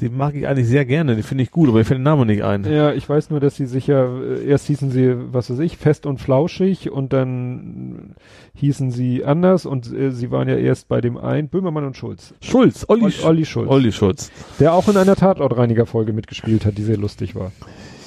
Den 0.00 0.16
mag 0.16 0.34
ich 0.34 0.46
eigentlich 0.48 0.68
sehr 0.68 0.84
gerne, 0.84 1.14
den 1.14 1.22
finde 1.22 1.44
ich 1.44 1.50
gut, 1.50 1.68
aber 1.68 1.80
ich 1.80 1.86
finde 1.86 2.00
den 2.00 2.04
Namen 2.04 2.26
nicht 2.26 2.42
ein. 2.42 2.64
Ja, 2.64 2.92
ich 2.92 3.08
weiß 3.08 3.30
nur, 3.30 3.40
dass 3.40 3.56
sie 3.56 3.66
sich 3.66 3.86
ja, 3.86 4.04
äh, 4.04 4.44
erst 4.46 4.66
hießen 4.66 4.90
sie, 4.90 5.14
was 5.32 5.50
weiß 5.50 5.58
ich, 5.58 5.76
fest 5.76 6.06
und 6.06 6.18
flauschig 6.18 6.90
und 6.90 7.12
dann 7.12 8.14
hießen 8.54 8.90
sie 8.90 9.24
anders 9.24 9.66
und 9.66 9.92
äh, 9.92 10.10
sie 10.10 10.30
waren 10.30 10.48
ja 10.48 10.56
erst 10.56 10.88
bei 10.88 11.00
dem 11.00 11.18
einen, 11.18 11.48
Böhmermann 11.48 11.84
und 11.84 11.96
Schulz. 11.96 12.34
Schulz, 12.40 12.86
Olli, 12.88 13.04
Olli, 13.04 13.14
Olli 13.24 13.44
Schulz. 13.44 13.70
Olli 13.70 13.92
Schulz. 13.92 14.30
Der 14.58 14.72
auch 14.72 14.88
in 14.88 14.96
einer 14.96 15.16
Tatortreiniger-Folge 15.16 16.12
mitgespielt 16.12 16.64
hat, 16.64 16.78
die 16.78 16.82
sehr 16.82 16.96
lustig 16.96 17.34
war. 17.34 17.52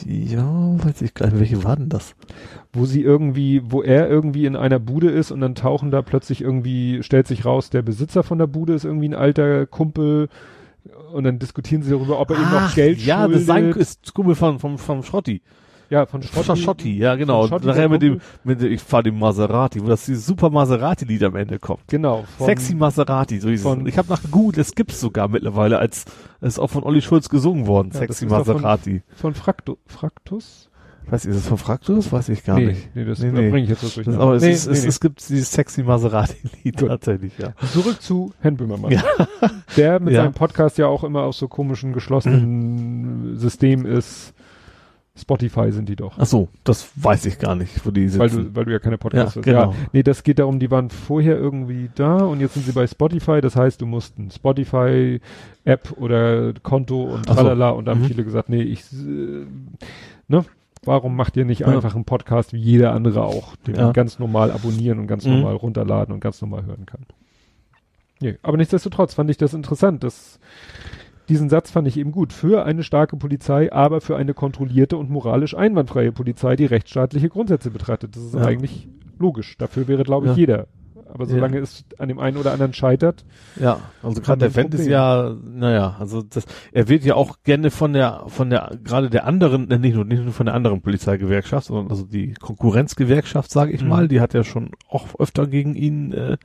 Ja, 0.05 0.75
weiß 0.83 1.01
ich 1.01 1.13
gar 1.13 1.27
nicht, 1.27 1.39
welche 1.39 1.63
war 1.63 1.75
denn 1.75 1.89
das? 1.89 2.15
Wo 2.73 2.85
sie 2.85 3.01
irgendwie, 3.01 3.61
wo 3.63 3.81
er 3.81 4.09
irgendwie 4.09 4.45
in 4.45 4.55
einer 4.55 4.79
Bude 4.79 5.09
ist 5.09 5.31
und 5.31 5.41
dann 5.41 5.55
tauchen 5.55 5.91
da 5.91 6.01
plötzlich 6.01 6.41
irgendwie, 6.41 7.03
stellt 7.03 7.27
sich 7.27 7.45
raus, 7.45 7.69
der 7.69 7.83
Besitzer 7.83 8.23
von 8.23 8.37
der 8.37 8.47
Bude 8.47 8.73
ist 8.73 8.83
irgendwie 8.83 9.09
ein 9.09 9.15
alter 9.15 9.65
Kumpel 9.65 10.27
und 11.13 11.23
dann 11.23 11.39
diskutieren 11.39 11.81
sie 11.83 11.91
darüber, 11.91 12.19
ob 12.19 12.29
er 12.31 12.37
ihm 12.37 12.51
noch 12.51 12.75
Geld 12.75 12.99
ja, 12.99 13.21
schuldet. 13.23 13.39
das 13.39 13.45
sein, 13.45 13.71
ist 13.71 14.13
Kumpel 14.13 14.35
von, 14.35 14.59
vom, 14.59 14.77
vom 14.77 15.03
Schrotti. 15.03 15.41
ja, 15.89 16.05
von 16.05 16.21
Schotti, 16.23 16.43
Schotti. 16.45 16.61
Schotti 16.61 16.97
ja 16.97 17.15
genau. 17.15 17.41
von 17.41 17.49
Schotti, 17.49 17.67
nachher 17.67 17.87
mit 17.89 18.01
dem, 18.01 18.19
mit 18.43 18.61
dem, 18.61 18.71
ich 18.71 18.81
fahr 18.81 19.03
dem 19.03 19.17
Maserati, 19.19 19.81
wo 19.83 19.87
das 19.87 20.05
dieses 20.05 20.25
super 20.25 20.49
Maserati-Lied 20.49 21.23
am 21.23 21.35
Ende 21.35 21.59
kommt. 21.59 21.87
Genau. 21.87 22.25
Von, 22.37 22.47
Sexy 22.47 22.75
Maserati, 22.75 23.39
so 23.39 23.49
hieß 23.49 23.61
von- 23.61 23.81
es. 23.81 23.87
Ich 23.87 23.97
habe 23.97 24.09
nach 24.09 24.21
gut, 24.31 24.57
es 24.57 24.75
gibt's 24.75 24.99
sogar 24.99 25.27
mittlerweile, 25.27 25.79
als 25.79 26.05
es 26.41 26.53
ist 26.55 26.59
auch 26.59 26.69
von 26.69 26.83
Olli 26.83 27.01
Schulz 27.01 27.29
gesungen 27.29 27.67
worden, 27.67 27.91
Ja, 27.93 27.99
Sexy 27.99 28.25
doch 28.27 28.43
von- 28.45 28.55
Maserati. 28.55 29.03
Von 29.15 29.33
Fraktu 29.33 29.75
Fraktus? 29.85 30.69
Ich, 31.07 31.13
ist 31.25 31.27
das 31.27 31.47
von 31.47 31.57
Fraktus? 31.57 32.11
Weiß 32.11 32.29
ich 32.29 32.43
gar 32.43 32.57
nee, 32.59 32.67
nicht. 32.67 32.95
nee, 32.95 33.05
das 33.05 33.19
Nee, 33.19 33.31
nee, 33.31 33.49
bringe 33.49 33.63
ich 33.63 33.69
jetzt 33.69 33.83
was 33.83 33.93
durch. 33.95 34.05
Das, 34.05 34.15
aber 34.17 34.33
es, 34.35 34.43
nee, 34.43 34.51
ist, 34.51 34.67
es, 34.67 34.85
es 34.85 34.99
gibt 34.99 35.27
dieses 35.29 35.51
Sexy 35.51 35.83
Maserati-Lied 35.83 36.77
tatsächlich, 36.79 37.33
ja. 37.37 37.53
Zurück 37.71 38.01
zu 38.01 38.33
Herrn 38.39 38.57
Böhmermann. 38.57 38.91
Ja. 38.91 39.03
Der 39.77 39.99
mit 39.99 40.13
Ja. 40.13 40.23
seinem 40.23 40.33
Podcast 40.33 40.77
ja 40.77 40.87
auch 40.87 41.03
immer 41.03 41.23
aus 41.23 41.37
so 41.37 41.47
komischen, 41.47 41.93
geschlossenen 41.93 43.37
System 43.37 43.85
ist. 43.85 44.33
Spotify 45.15 45.71
sind 45.71 45.87
die 45.89 45.95
doch. 45.95 46.15
Ach 46.17 46.25
so, 46.25 46.47
das 46.63 46.89
weiß 46.95 47.27
ich 47.27 47.37
gar 47.37 47.53
nicht, 47.55 47.85
wo 47.85 47.91
die 47.91 48.07
sitzen. 48.09 48.19
Weil 48.19 48.29
du, 48.31 48.55
weil 48.55 48.65
du 48.65 48.71
ja 48.71 48.79
keine 48.79 48.97
Podcasts 48.97 49.35
Ja, 49.35 49.41
hast. 49.41 49.45
genau. 49.45 49.75
nee, 49.91 50.01
das 50.01 50.23
geht 50.23 50.39
darum, 50.39 50.57
die 50.57 50.71
waren 50.71 50.89
vorher 50.89 51.37
irgendwie 51.37 51.91
da 51.93 52.17
und 52.17 52.39
jetzt 52.39 52.55
sind 52.55 52.65
sie 52.65 52.71
bei 52.71 52.87
Spotify. 52.87 53.39
Das 53.39 53.55
heißt, 53.55 53.79
du 53.79 53.85
musst 53.85 54.17
ein 54.17 54.31
Spotify-App 54.31 55.93
oder 55.97 56.53
Konto 56.63 57.03
und 57.03 57.29
Ach 57.29 57.35
so. 57.37 57.41
tralala 57.43 57.69
und 57.69 57.85
da 57.85 57.91
haben 57.91 58.01
Mhm. 58.01 58.05
viele 58.05 58.23
gesagt, 58.23 58.49
nee, 58.49 58.63
ich, 58.63 58.81
äh, 58.91 59.45
ne? 60.29 60.45
Warum 60.85 61.15
macht 61.15 61.37
ihr 61.37 61.45
nicht 61.45 61.59
Ja. 61.61 61.67
einfach 61.67 61.95
einen 61.95 62.05
Podcast 62.05 62.53
wie 62.53 62.57
jeder 62.59 62.93
andere 62.93 63.23
auch, 63.23 63.55
den 63.67 63.75
Ja. 63.75 63.85
man 63.85 63.93
ganz 63.93 64.19
normal 64.19 64.51
abonnieren 64.51 64.99
und 64.99 65.07
ganz 65.07 65.25
Mhm. 65.25 65.33
normal 65.35 65.55
runterladen 65.55 66.13
und 66.13 66.19
ganz 66.19 66.41
normal 66.41 66.65
hören 66.65 66.85
kann? 66.85 67.01
Nee, 68.19 68.37
aber 68.41 68.57
nichtsdestotrotz 68.57 69.13
fand 69.13 69.29
ich 69.29 69.37
das 69.37 69.53
interessant. 69.53 70.03
Das, 70.03 70.39
diesen 71.29 71.49
Satz 71.49 71.71
fand 71.71 71.87
ich 71.87 71.97
eben 71.97 72.11
gut. 72.11 72.31
Für 72.33 72.65
eine 72.65 72.83
starke 72.83 73.17
Polizei, 73.17 73.71
aber 73.71 74.01
für 74.01 74.15
eine 74.17 74.33
kontrollierte 74.33 74.97
und 74.97 75.09
moralisch 75.09 75.55
einwandfreie 75.55 76.11
Polizei, 76.11 76.55
die 76.55 76.65
rechtsstaatliche 76.65 77.29
Grundsätze 77.29 77.69
betrachtet. 77.71 78.15
Das 78.15 78.23
ist 78.23 78.35
Ja. 78.35 78.41
eigentlich 78.41 78.87
logisch. 79.19 79.57
Dafür 79.57 79.87
wäre, 79.87 80.03
glaube 80.03 80.27
ich, 80.31 80.35
jeder. 80.35 80.67
Aber 81.13 81.27
solange 81.27 81.59
es 81.59 81.85
an 81.99 82.07
dem 82.07 82.17
einen 82.17 82.37
oder 82.37 82.53
anderen 82.53 82.73
scheitert, 82.73 83.23
Ja, 83.59 83.79
also 84.01 84.19
gerade 84.19 84.39
der 84.39 84.55
Wendt 84.55 84.73
ist 84.73 84.87
ja, 84.87 85.35
naja, 85.43 85.95
also 85.99 86.23
das, 86.23 86.45
er 86.71 86.89
wird 86.89 87.03
ja 87.03 87.13
auch 87.13 87.37
gerne 87.43 87.69
von 87.69 87.93
der, 87.93 88.23
von 88.27 88.49
der, 88.49 88.71
gerade 88.83 89.11
der 89.11 89.25
anderen, 89.27 89.69
äh, 89.69 89.77
nicht 89.77 89.93
nur, 89.93 90.05
nicht 90.05 90.23
nur 90.23 90.33
von 90.33 90.47
der 90.47 90.55
anderen 90.55 90.81
Polizeigewerkschaft, 90.81 91.67
sondern 91.67 91.91
also 91.91 92.03
die 92.03 92.33
Konkurrenzgewerkschaft, 92.33 93.51
sage 93.51 93.71
ich 93.73 93.83
Mhm. 93.83 93.89
mal, 93.89 94.07
die 94.07 94.21
hat 94.21 94.33
ja 94.33 94.43
schon 94.43 94.71
auch 94.89 95.05
öfter 95.19 95.45
gegen 95.45 95.75
ihn 95.75 96.13
äh, 96.13 96.37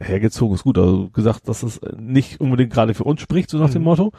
hergezogen, 0.00 0.54
ist 0.54 0.62
gut, 0.62 0.78
also 0.78 1.10
gesagt, 1.10 1.48
dass 1.48 1.64
es 1.64 1.80
nicht 1.98 2.40
unbedingt 2.40 2.72
gerade 2.72 2.94
für 2.94 3.04
uns 3.04 3.20
spricht, 3.20 3.50
so 3.50 3.58
nach 3.58 3.70
dem 3.70 3.82
Mhm. 3.82 3.86
Motto. 3.88 4.12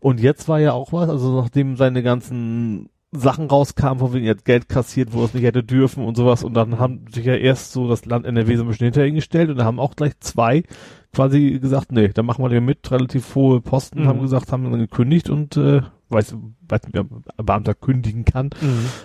Und 0.00 0.20
jetzt 0.20 0.48
war 0.48 0.60
ja 0.60 0.72
auch 0.72 0.92
was, 0.92 1.08
also 1.08 1.40
nachdem 1.40 1.76
seine 1.76 2.02
ganzen 2.02 2.90
Sachen 3.16 3.46
rauskamen, 3.46 3.98
von 3.98 4.12
wegen 4.12 4.26
er 4.26 4.32
hat 4.32 4.44
Geld 4.44 4.68
kassiert, 4.68 5.12
wo 5.12 5.20
er 5.20 5.26
es 5.26 5.34
nicht 5.34 5.44
hätte 5.44 5.62
dürfen 5.62 6.04
und 6.04 6.16
sowas. 6.16 6.42
Und 6.44 6.54
dann 6.54 6.78
haben 6.78 7.04
sich 7.12 7.24
ja 7.24 7.34
erst 7.34 7.72
so 7.72 7.88
das 7.88 8.04
Land 8.06 8.26
NRW 8.26 8.56
so 8.56 8.62
ein 8.64 8.68
bisschen 8.68 8.86
hinter 8.86 9.06
ihn 9.06 9.14
gestellt 9.14 9.50
und 9.50 9.56
da 9.56 9.64
haben 9.64 9.78
auch 9.80 9.94
gleich 9.96 10.18
zwei 10.20 10.64
quasi 11.12 11.58
gesagt, 11.60 11.92
nee, 11.92 12.08
da 12.08 12.22
machen 12.24 12.44
wir 12.44 12.48
den 12.48 12.64
mit, 12.64 12.90
relativ 12.90 13.34
hohe 13.36 13.60
Posten, 13.60 14.02
Mhm. 14.02 14.08
haben 14.08 14.20
gesagt, 14.20 14.50
haben 14.50 14.64
dann 14.64 14.80
gekündigt 14.80 15.30
und 15.30 15.56
äh, 15.56 15.82
weiß, 16.08 16.36
weiß 16.68 16.82
nicht, 16.84 16.94
wer 16.94 17.04
ein 17.04 17.46
Beamter 17.46 17.74
kündigen 17.74 18.24
kann. 18.24 18.50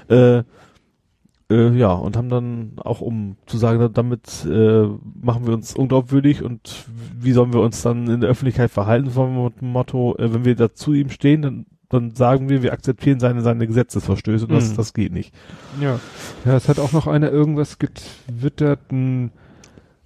Äh, 0.09 0.43
äh, 1.51 1.75
ja, 1.77 1.91
und 1.93 2.15
haben 2.17 2.29
dann 2.29 2.73
auch, 2.77 3.01
um 3.01 3.35
zu 3.45 3.57
sagen, 3.57 3.89
damit 3.93 4.45
äh, 4.45 4.85
machen 5.21 5.45
wir 5.47 5.53
uns 5.53 5.75
unglaubwürdig 5.75 6.43
und 6.43 6.85
wie 7.19 7.31
sollen 7.31 7.53
wir 7.53 7.61
uns 7.61 7.81
dann 7.81 8.07
in 8.07 8.21
der 8.21 8.29
Öffentlichkeit 8.29 8.69
verhalten, 8.71 9.09
vom 9.11 9.51
Motto, 9.61 10.15
äh, 10.17 10.33
wenn 10.33 10.45
wir 10.45 10.55
da 10.55 10.73
zu 10.73 10.93
ihm 10.93 11.09
stehen, 11.09 11.41
dann, 11.41 11.65
dann 11.89 12.15
sagen 12.15 12.49
wir, 12.49 12.61
wir 12.63 12.71
akzeptieren 12.73 13.19
seine, 13.19 13.41
seine 13.41 13.65
Gesetzesverstöße 13.67 14.45
und 14.45 14.51
das, 14.53 14.71
Mhm. 14.71 14.75
das 14.77 14.93
geht 14.93 15.11
nicht. 15.11 15.33
Ja. 15.81 15.99
Ja, 16.45 16.55
es 16.55 16.69
hat 16.69 16.79
auch 16.79 16.91
noch 16.91 17.07
einer 17.07 17.31
irgendwas 17.31 17.79
getwittert, 17.79 18.91
ein 18.91 19.31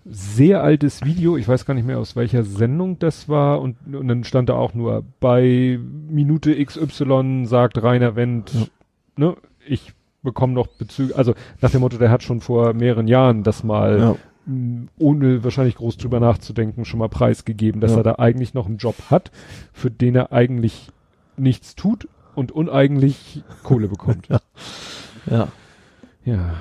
sehr 0.05 0.61
altes 0.63 1.03
Video, 1.05 1.37
ich 1.37 1.47
weiß 1.47 1.65
gar 1.65 1.73
nicht 1.73 1.85
mehr 1.87 1.97
aus 1.99 2.15
welcher 2.17 2.43
Sendung 2.43 2.99
das 2.99 3.29
war 3.29 3.61
und, 3.61 3.77
und 3.93 4.07
dann 4.09 4.23
stand 4.25 4.49
da 4.49 4.53
auch 4.55 4.73
nur 4.73 5.03
bei 5.21 5.79
Minute 6.09 6.53
XY 6.63 7.45
sagt 7.45 7.81
Rainer 7.81 8.15
Wendt, 8.17 8.53
Ja. 8.53 8.65
ne, 9.15 9.35
ich 9.65 9.93
bekomme 10.21 10.53
noch 10.53 10.67
Bezüge, 10.67 11.15
also 11.15 11.33
nach 11.61 11.71
dem 11.71 11.81
Motto, 11.81 11.97
der 11.97 12.11
hat 12.11 12.21
schon 12.23 12.41
vor 12.41 12.73
mehreren 12.73 13.07
Jahren 13.07 13.43
das 13.43 13.63
mal 13.63 13.99
Ja. 13.99 14.15
ohne 14.99 15.43
wahrscheinlich 15.45 15.75
groß 15.75 15.95
drüber 15.95 16.19
nachzudenken, 16.19 16.83
schon 16.83 16.99
mal 16.99 17.07
preisgegeben, 17.09 17.79
dass 17.79 17.91
Ja. 17.91 17.97
er 17.99 18.03
da 18.03 18.15
eigentlich 18.15 18.53
noch 18.53 18.65
einen 18.67 18.77
Job 18.77 18.95
hat, 19.09 19.31
für 19.71 19.89
den 19.89 20.15
er 20.15 20.33
eigentlich 20.33 20.89
nichts 21.37 21.75
tut 21.75 22.07
und 22.35 22.51
uneigentlich 22.51 23.43
Kohle 23.63 23.87
bekommt. 23.87 24.27
Ja. 24.29 24.39
Ja. 25.29 25.47
ja. 26.25 26.53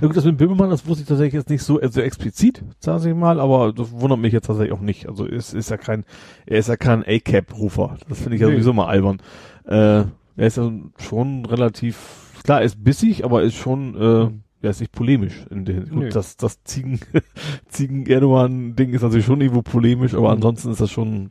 Ja 0.00 0.06
gut, 0.06 0.16
das 0.16 0.24
mit 0.24 0.36
Böhmermann, 0.38 0.70
das 0.70 0.86
wusste 0.86 1.02
ich 1.02 1.08
tatsächlich 1.08 1.34
jetzt 1.34 1.48
nicht 1.50 1.62
so, 1.62 1.80
also 1.80 2.00
explizit, 2.00 2.62
sag 2.78 3.04
ich 3.04 3.14
mal, 3.14 3.40
aber 3.40 3.72
das 3.72 3.90
wundert 3.92 4.18
mich 4.20 4.32
jetzt 4.32 4.46
tatsächlich 4.46 4.72
auch 4.72 4.80
nicht. 4.80 5.08
Also 5.08 5.24
ist, 5.24 5.52
ist 5.54 5.70
ja 5.70 5.76
kein, 5.78 6.04
er 6.46 6.58
ist 6.58 6.68
ja 6.68 6.76
kein 6.76 7.02
A-Cap-Rufer. 7.04 7.96
Das 8.08 8.18
finde 8.20 8.36
ich 8.36 8.42
ja 8.42 8.48
Nee. 8.48 8.54
sowieso 8.54 8.72
mal 8.72 8.86
albern. 8.86 9.18
Äh, 9.64 10.04
er 10.36 10.46
ist 10.46 10.56
ja 10.58 10.70
schon 10.98 11.44
relativ, 11.46 11.96
klar, 12.44 12.60
er 12.60 12.66
ist 12.66 12.82
bissig, 12.84 13.24
aber 13.24 13.40
er 13.40 13.46
ist 13.48 13.56
schon, 13.56 13.94
äh, 13.96 14.30
er 14.62 14.70
ist 14.70 14.80
nicht 14.80 14.92
polemisch. 14.92 15.44
In 15.50 15.64
den, 15.64 15.88
gut, 15.88 15.98
Nee. 16.04 16.08
das, 16.10 16.36
das 16.36 16.62
Ziegen, 16.64 17.00
Ziegen-Erdogan-Ding 17.68 18.90
ist 18.92 19.02
natürlich 19.02 19.26
schon 19.26 19.40
irgendwo 19.40 19.62
polemisch, 19.62 20.14
aber 20.14 20.28
Mhm. 20.28 20.34
ansonsten 20.36 20.70
ist 20.70 20.80
das 20.80 20.90
schon, 20.90 21.30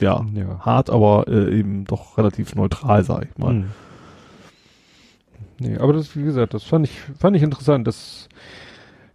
ja, 0.00 0.24
Ja. 0.34 0.60
hart, 0.60 0.90
aber 0.90 1.26
äh, 1.28 1.58
eben 1.58 1.84
doch 1.84 2.16
relativ 2.18 2.54
neutral, 2.54 3.04
sag 3.04 3.26
ich 3.30 3.36
mal. 3.38 3.52
Hm. 3.54 3.64
Nee, 5.58 5.78
aber 5.78 5.92
das, 5.94 6.14
wie 6.16 6.22
gesagt, 6.22 6.52
das 6.54 6.64
fand 6.64 6.86
ich, 6.86 7.00
fand 7.18 7.36
ich 7.36 7.42
interessant, 7.42 7.86
dass, 7.86 8.28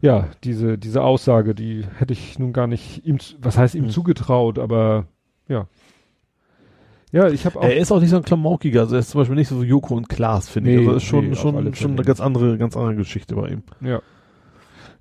ja, 0.01 0.27
diese, 0.43 0.77
diese 0.77 1.03
Aussage, 1.03 1.53
die 1.53 1.85
hätte 1.98 2.14
ich 2.14 2.40
nun 2.40 2.51
gar 2.53 2.65
nicht 2.67 3.06
ihm, 3.06 3.19
was 3.40 3.57
heißt 3.57 3.75
ihm 3.75 3.85
Hm. 3.85 3.90
zugetraut, 3.91 4.57
aber, 4.57 5.06
ja. 5.48 5.67
Ja, 7.11 7.27
ich 7.30 7.45
habe 7.45 7.59
auch, 7.59 7.64
Er 7.64 7.75
ist 7.77 7.91
auch 7.91 7.99
nicht 7.99 8.09
so 8.09 8.15
ein 8.15 8.23
Klamaukiger, 8.23 8.81
also 8.81 8.95
er 8.95 8.99
ist 8.99 9.09
zum 9.09 9.19
Beispiel 9.22 9.35
nicht 9.35 9.49
so 9.49 9.61
Joko 9.64 9.95
und 9.95 10.07
Klaas, 10.09 10.48
finde 10.49 10.72
ich. 10.72 10.77
Nee, 10.80 10.85
Also 10.88 10.98
ist 10.98 11.03
schon, 11.03 11.30
nee, 11.30 11.35
schon, 11.35 11.75
schon 11.75 11.91
eine 11.91 12.03
ganz 12.03 12.22
andere, 12.22 12.57
ganz 12.57 12.75
andere 12.77 12.95
Geschichte 12.95 13.35
bei 13.35 13.49
ihm. 13.49 13.64
ja. 13.81 14.01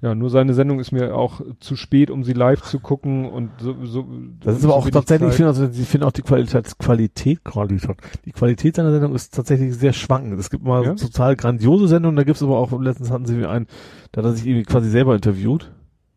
Ja, 0.02 0.14
nur 0.14 0.30
seine 0.30 0.54
Sendung 0.54 0.80
ist 0.80 0.92
mir 0.92 1.14
auch 1.14 1.42
zu 1.60 1.76
spät, 1.76 2.10
um 2.10 2.24
sie 2.24 2.32
live 2.32 2.62
zu 2.62 2.80
gucken 2.80 3.26
und 3.26 3.50
so, 3.60 3.74
so 3.84 4.06
Das 4.42 4.56
ist 4.56 4.64
aber 4.64 4.74
auch 4.74 4.88
tatsächlich, 4.88 5.28
ich 5.28 5.34
finde, 5.34 5.48
also, 5.48 5.68
ich 5.68 5.86
finde 5.88 6.06
auch 6.06 6.12
die 6.12 6.22
Qualität, 6.22 6.78
Qualität, 6.78 7.44
Qualität, 7.44 7.96
die 8.24 8.32
Qualität 8.32 8.76
seiner 8.76 8.92
Sendung 8.92 9.14
ist 9.14 9.34
tatsächlich 9.34 9.76
sehr 9.76 9.92
schwankend. 9.92 10.40
Es 10.40 10.48
gibt 10.48 10.64
mal 10.64 10.82
Ja? 10.84 10.94
total 10.94 11.36
grandiose 11.36 11.86
Sendungen, 11.88 12.16
da 12.16 12.22
gibt 12.22 12.36
es 12.36 12.42
aber 12.42 12.56
auch, 12.56 12.72
letztens 12.80 13.10
hatten 13.10 13.26
sie 13.26 13.44
einen, 13.44 13.66
da 14.12 14.20
hat 14.22 14.30
er 14.30 14.32
sich 14.32 14.46
irgendwie 14.46 14.64
quasi 14.64 14.88
selber 14.88 15.14
interviewt. 15.14 15.70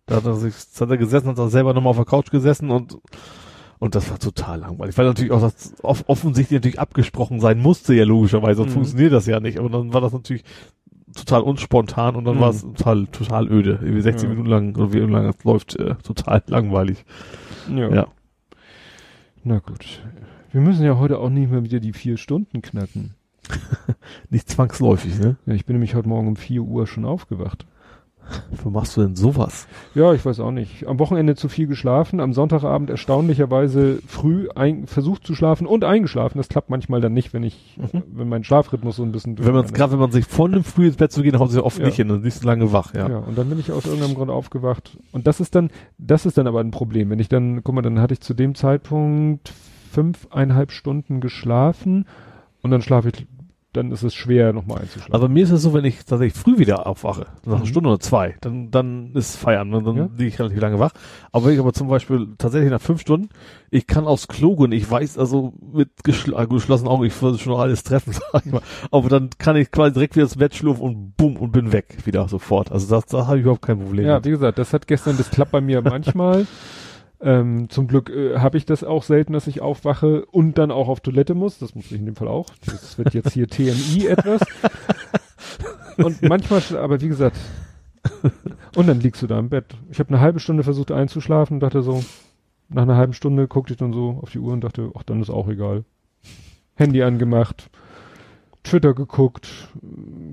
Da 0.05 0.15
hat 0.15 0.25
er 0.25 0.35
sich, 0.35 0.53
hat 0.79 0.89
er 0.89 0.97
gesessen, 0.97 1.27
hat 1.27 1.37
er 1.37 1.49
selber 1.49 1.73
nochmal 1.73 1.91
auf 1.91 1.97
der 1.97 2.05
Couch 2.05 2.31
gesessen 2.31 2.71
und, 2.71 2.97
und 3.79 3.95
das 3.95 4.09
war 4.09 4.17
total 4.17 4.59
langweilig, 4.61 4.97
weil 4.97 5.07
natürlich 5.07 5.31
auch 5.33 5.41
das 5.41 5.73
off 5.83 6.05
offensichtlich 6.07 6.57
natürlich 6.57 6.79
abgesprochen 6.79 7.41
sein 7.41 7.59
musste, 7.59 7.93
ja 7.93 8.05
logischerweise, 8.05 8.59
sonst 8.59 8.69
Mhm. 8.71 8.73
funktioniert 8.75 9.11
das 9.11 9.25
ja 9.25 9.41
nicht, 9.41 9.59
aber 9.59 9.69
dann 9.69 9.93
war 9.93 9.99
das 9.99 10.13
natürlich 10.13 10.43
total 11.13 11.41
unspontan 11.41 12.15
und 12.15 12.25
dann 12.25 12.35
Mhm. 12.37 12.39
war 12.41 12.49
es 12.49 12.61
total, 12.61 13.07
total 13.07 13.47
öde. 13.51 13.79
Irgendwie 13.81 14.01
16 14.01 14.29
Ja. 14.29 14.35
Minuten 14.35 14.49
lang, 14.49 14.75
oder 14.75 14.93
wie 14.93 14.99
lange 14.99 15.29
es 15.29 15.43
läuft, 15.43 15.75
äh, 15.79 15.95
total 16.03 16.43
langweilig. 16.47 17.05
ja. 17.69 17.89
Ja. 17.89 18.07
Na 19.43 19.59
gut. 19.59 20.01
Wir 20.51 20.61
müssen 20.61 20.85
ja 20.85 20.97
heute 20.97 21.19
auch 21.19 21.29
nicht 21.29 21.49
mehr 21.51 21.63
wieder 21.63 21.79
die 21.79 21.93
vier 21.93 22.17
Stunden 22.17 22.61
knacken. 22.61 23.15
Nicht 24.29 24.49
zwangsläufig, 24.49 25.19
ne? 25.19 25.35
Ja, 25.45 25.53
ich 25.53 25.65
bin 25.65 25.73
nämlich 25.75 25.95
heute 25.95 26.07
Morgen 26.07 26.29
um 26.29 26.35
4 26.37 26.61
Uhr 26.61 26.87
schon 26.87 27.03
aufgewacht. 27.03 27.65
Wo 28.63 28.69
machst 28.69 28.95
du 28.97 29.01
denn 29.01 29.15
sowas? 29.15 29.67
Ja, 29.95 30.13
ich 30.13 30.25
weiß 30.25 30.39
auch 30.39 30.51
nicht. 30.51 30.87
Am 30.87 30.99
Wochenende 30.99 31.35
zu 31.35 31.49
viel 31.49 31.67
geschlafen, 31.67 32.19
am 32.19 32.33
Sonntagabend 32.33 32.89
erstaunlicherweise 32.89 33.99
früh 34.07 34.47
ein, 34.55 34.87
versucht 34.87 35.25
zu 35.25 35.35
schlafen 35.35 35.67
und 35.67 35.83
eingeschlafen. 35.83 36.37
Das 36.37 36.49
klappt 36.49 36.69
manchmal 36.69 37.01
dann 37.01 37.13
nicht, 37.13 37.33
wenn 37.33 37.43
ich, 37.43 37.77
Mhm. 37.77 38.03
wenn 38.13 38.29
mein 38.29 38.43
Schlafrhythmus 38.43 38.95
so 38.95 39.03
ein 39.03 39.11
bisschen 39.11 39.37
Wenn 39.43 39.53
man 39.53 39.67
gerade 39.67 39.91
wenn 39.93 39.99
man 39.99 40.11
sich 40.11 40.25
vornimmt, 40.25 40.65
früh 40.65 40.87
ins 40.87 40.95
Bett 40.97 41.11
zu 41.11 41.21
gehen, 41.21 41.37
haut 41.39 41.51
sich 41.51 41.61
oft 41.61 41.79
Ja. 41.79 41.85
nicht 41.85 41.95
hin, 41.97 42.07
dann 42.07 42.23
ist 42.23 42.43
du 42.43 42.47
lange 42.47 42.71
wach, 42.71 42.93
ja. 42.93 43.09
ja. 43.09 43.17
und 43.19 43.37
dann 43.37 43.49
bin 43.49 43.59
ich 43.59 43.71
aus 43.71 43.85
irgendeinem 43.85 44.15
Grund 44.15 44.31
aufgewacht. 44.31 44.97
Und 45.11 45.27
das 45.27 45.39
ist 45.39 45.55
dann, 45.55 45.69
das 45.97 46.25
ist 46.25 46.37
dann 46.37 46.47
aber 46.47 46.59
ein 46.61 46.71
Problem. 46.71 47.09
Wenn 47.09 47.19
ich 47.19 47.29
dann, 47.29 47.63
guck 47.63 47.75
mal, 47.75 47.81
dann 47.81 47.99
hatte 47.99 48.13
ich 48.13 48.21
zu 48.21 48.33
dem 48.33 48.55
Zeitpunkt 48.55 49.51
fünfeinhalb 49.91 50.71
Stunden 50.71 51.21
geschlafen 51.21 52.05
und 52.61 52.71
dann 52.71 52.81
schlafe 52.81 53.09
ich 53.09 53.27
dann 53.73 53.91
ist 53.91 54.03
es 54.03 54.13
schwer, 54.15 54.53
nochmal 54.53 54.79
einzuschlafen. 54.81 55.19
Bei 55.21 55.27
mir 55.27 55.43
ist 55.43 55.51
es 55.51 55.61
so, 55.63 55.73
wenn 55.73 55.83
ich 55.85 56.05
tatsächlich 56.05 56.33
früh 56.39 56.57
wieder 56.57 56.87
aufwache, 56.87 57.25
nach 57.45 57.53
einer 57.55 57.61
Mhm. 57.63 57.67
Stunde 57.67 57.89
oder 57.89 57.99
zwei, 57.99 58.35
dann, 58.41 58.71
dann 58.71 59.11
ist 59.13 59.35
Feierabend, 59.35 59.73
dann, 59.75 59.83
dann 59.85 59.95
Ja. 59.97 60.09
liege 60.17 60.27
ich 60.27 60.39
relativ 60.39 60.61
lange 60.61 60.79
wach. 60.79 60.91
Aber 61.31 61.45
wenn 61.45 61.53
ich 61.53 61.59
aber 61.59 61.73
zum 61.73 61.87
Beispiel 61.89 62.27
tatsächlich 62.37 62.69
nach 62.71 62.81
fünf 62.81 63.01
Stunden, 63.01 63.29
ich 63.71 63.87
kann 63.87 64.05
aufs 64.05 64.27
Klo 64.27 64.55
gehen, 64.55 64.71
ich 64.71 64.89
weiß 64.89 65.17
also 65.17 65.53
mit 65.73 65.89
geschl 66.03 66.33
äh, 66.37 66.45
geschlossenen 66.47 66.91
Augen, 66.91 67.03
ich 67.05 67.19
würde 67.21 67.37
schon 67.39 67.59
alles 67.59 67.83
treffen, 67.83 68.13
sag 68.31 68.45
ich 68.45 68.51
mal. 68.51 68.61
Aber 68.91 69.09
dann 69.09 69.29
kann 69.37 69.55
ich 69.55 69.71
quasi 69.71 69.93
direkt 69.93 70.15
wieder 70.15 70.25
ins 70.25 70.37
Bett 70.37 70.53
schlurfen 70.55 70.83
und 70.83 71.17
bumm 71.17 71.35
und 71.37 71.51
bin 71.51 71.71
weg 71.71 71.97
wieder 72.05 72.27
sofort. 72.29 72.71
Also 72.71 72.87
das, 72.87 73.07
da 73.07 73.25
habe 73.27 73.37
ich 73.37 73.41
überhaupt 73.43 73.63
kein 73.63 73.79
Problem. 73.79 74.05
Ja, 74.05 74.15
mit. 74.17 74.25
wie 74.25 74.29
gesagt, 74.31 74.59
das 74.59 74.71
hat 74.73 74.87
gestern, 74.87 75.17
das 75.17 75.29
klappt 75.31 75.51
bei 75.51 75.61
mir 75.61 75.81
manchmal. 75.83 76.45
Ähm, 77.23 77.69
zum 77.69 77.87
Glück 77.87 78.09
äh, 78.09 78.37
habe 78.37 78.57
ich 78.57 78.65
das 78.65 78.83
auch 78.83 79.03
selten, 79.03 79.31
dass 79.31 79.47
ich 79.47 79.61
aufwache 79.61 80.25
und 80.25 80.57
dann 80.57 80.71
auch 80.71 80.89
auf 80.89 80.99
Toilette 80.99 81.35
muss. 81.35 81.57
Das 81.57 81.73
muss 81.73 81.85
ich 81.85 81.97
in 81.97 82.05
dem 82.05 82.17
Fall 82.17 82.27
auch. 82.27 82.49
Das 82.65 82.97
wird 82.97 83.13
jetzt 83.13 83.31
hier 83.31 83.47
TMI 83.49 84.07
etwas. 84.07 84.41
Und 85.97 86.21
manchmal, 86.21 86.61
aber 86.77 86.99
wie 87.01 87.07
gesagt, 87.07 87.37
und 88.75 88.87
dann 88.87 88.99
liegst 88.99 89.21
du 89.21 89.27
da 89.27 89.39
im 89.39 89.49
Bett. 89.49 89.77
Ich 89.89 89.99
habe 89.99 90.09
eine 90.09 90.19
halbe 90.19 90.39
Stunde 90.39 90.63
versucht 90.63 90.91
einzuschlafen, 90.91 91.59
dachte 91.59 91.81
so, 91.81 92.03
nach 92.69 92.83
einer 92.83 92.97
halben 92.97 93.13
Stunde 93.13 93.47
guckte 93.47 93.73
ich 93.73 93.77
dann 93.77 93.93
so 93.93 94.19
auf 94.21 94.31
die 94.31 94.39
Uhr 94.39 94.51
und 94.51 94.61
dachte, 94.61 94.91
ach, 94.95 95.03
dann 95.03 95.21
ist 95.21 95.29
auch 95.29 95.47
egal. 95.47 95.85
Handy 96.75 97.03
angemacht, 97.03 97.69
Twitter 98.63 98.93
geguckt, 98.93 99.49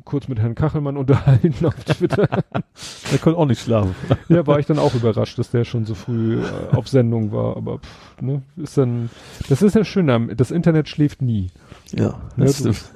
kurz 0.05 0.29
mit 0.29 0.39
Herrn 0.39 0.55
Kachelmann 0.55 0.97
unterhalten 0.97 1.67
auf 1.67 1.75
Twitter. 1.85 2.29
Der 3.11 3.19
konnte 3.19 3.39
auch 3.39 3.47
nicht 3.47 3.61
schlafen. 3.61 3.95
Ja, 4.29 4.47
war 4.47 4.59
ich 4.61 4.67
dann 4.67 4.79
auch 4.79 4.95
überrascht, 4.95 5.39
dass 5.39 5.51
der 5.51 5.65
schon 5.65 5.85
so 5.85 5.95
früh 5.95 6.41
äh, 6.43 6.77
auf 6.77 6.89
Sendung 6.89 7.33
war. 7.33 7.57
Aber 7.57 7.79
pff, 7.79 8.23
ne, 8.23 8.43
ist 8.57 8.79
dann, 8.79 9.11
das 9.49 9.63
ist 9.63 9.75
ja 9.75 9.85
schön, 9.85 10.33
das 10.37 10.51
Internet 10.53 10.89
schläft 10.89 11.23
nie. 11.23 11.51
Ja, 11.93 12.05
Ja, 12.05 12.21
das 12.37 12.63
du- 12.63 12.73
stimmt. 12.73 12.93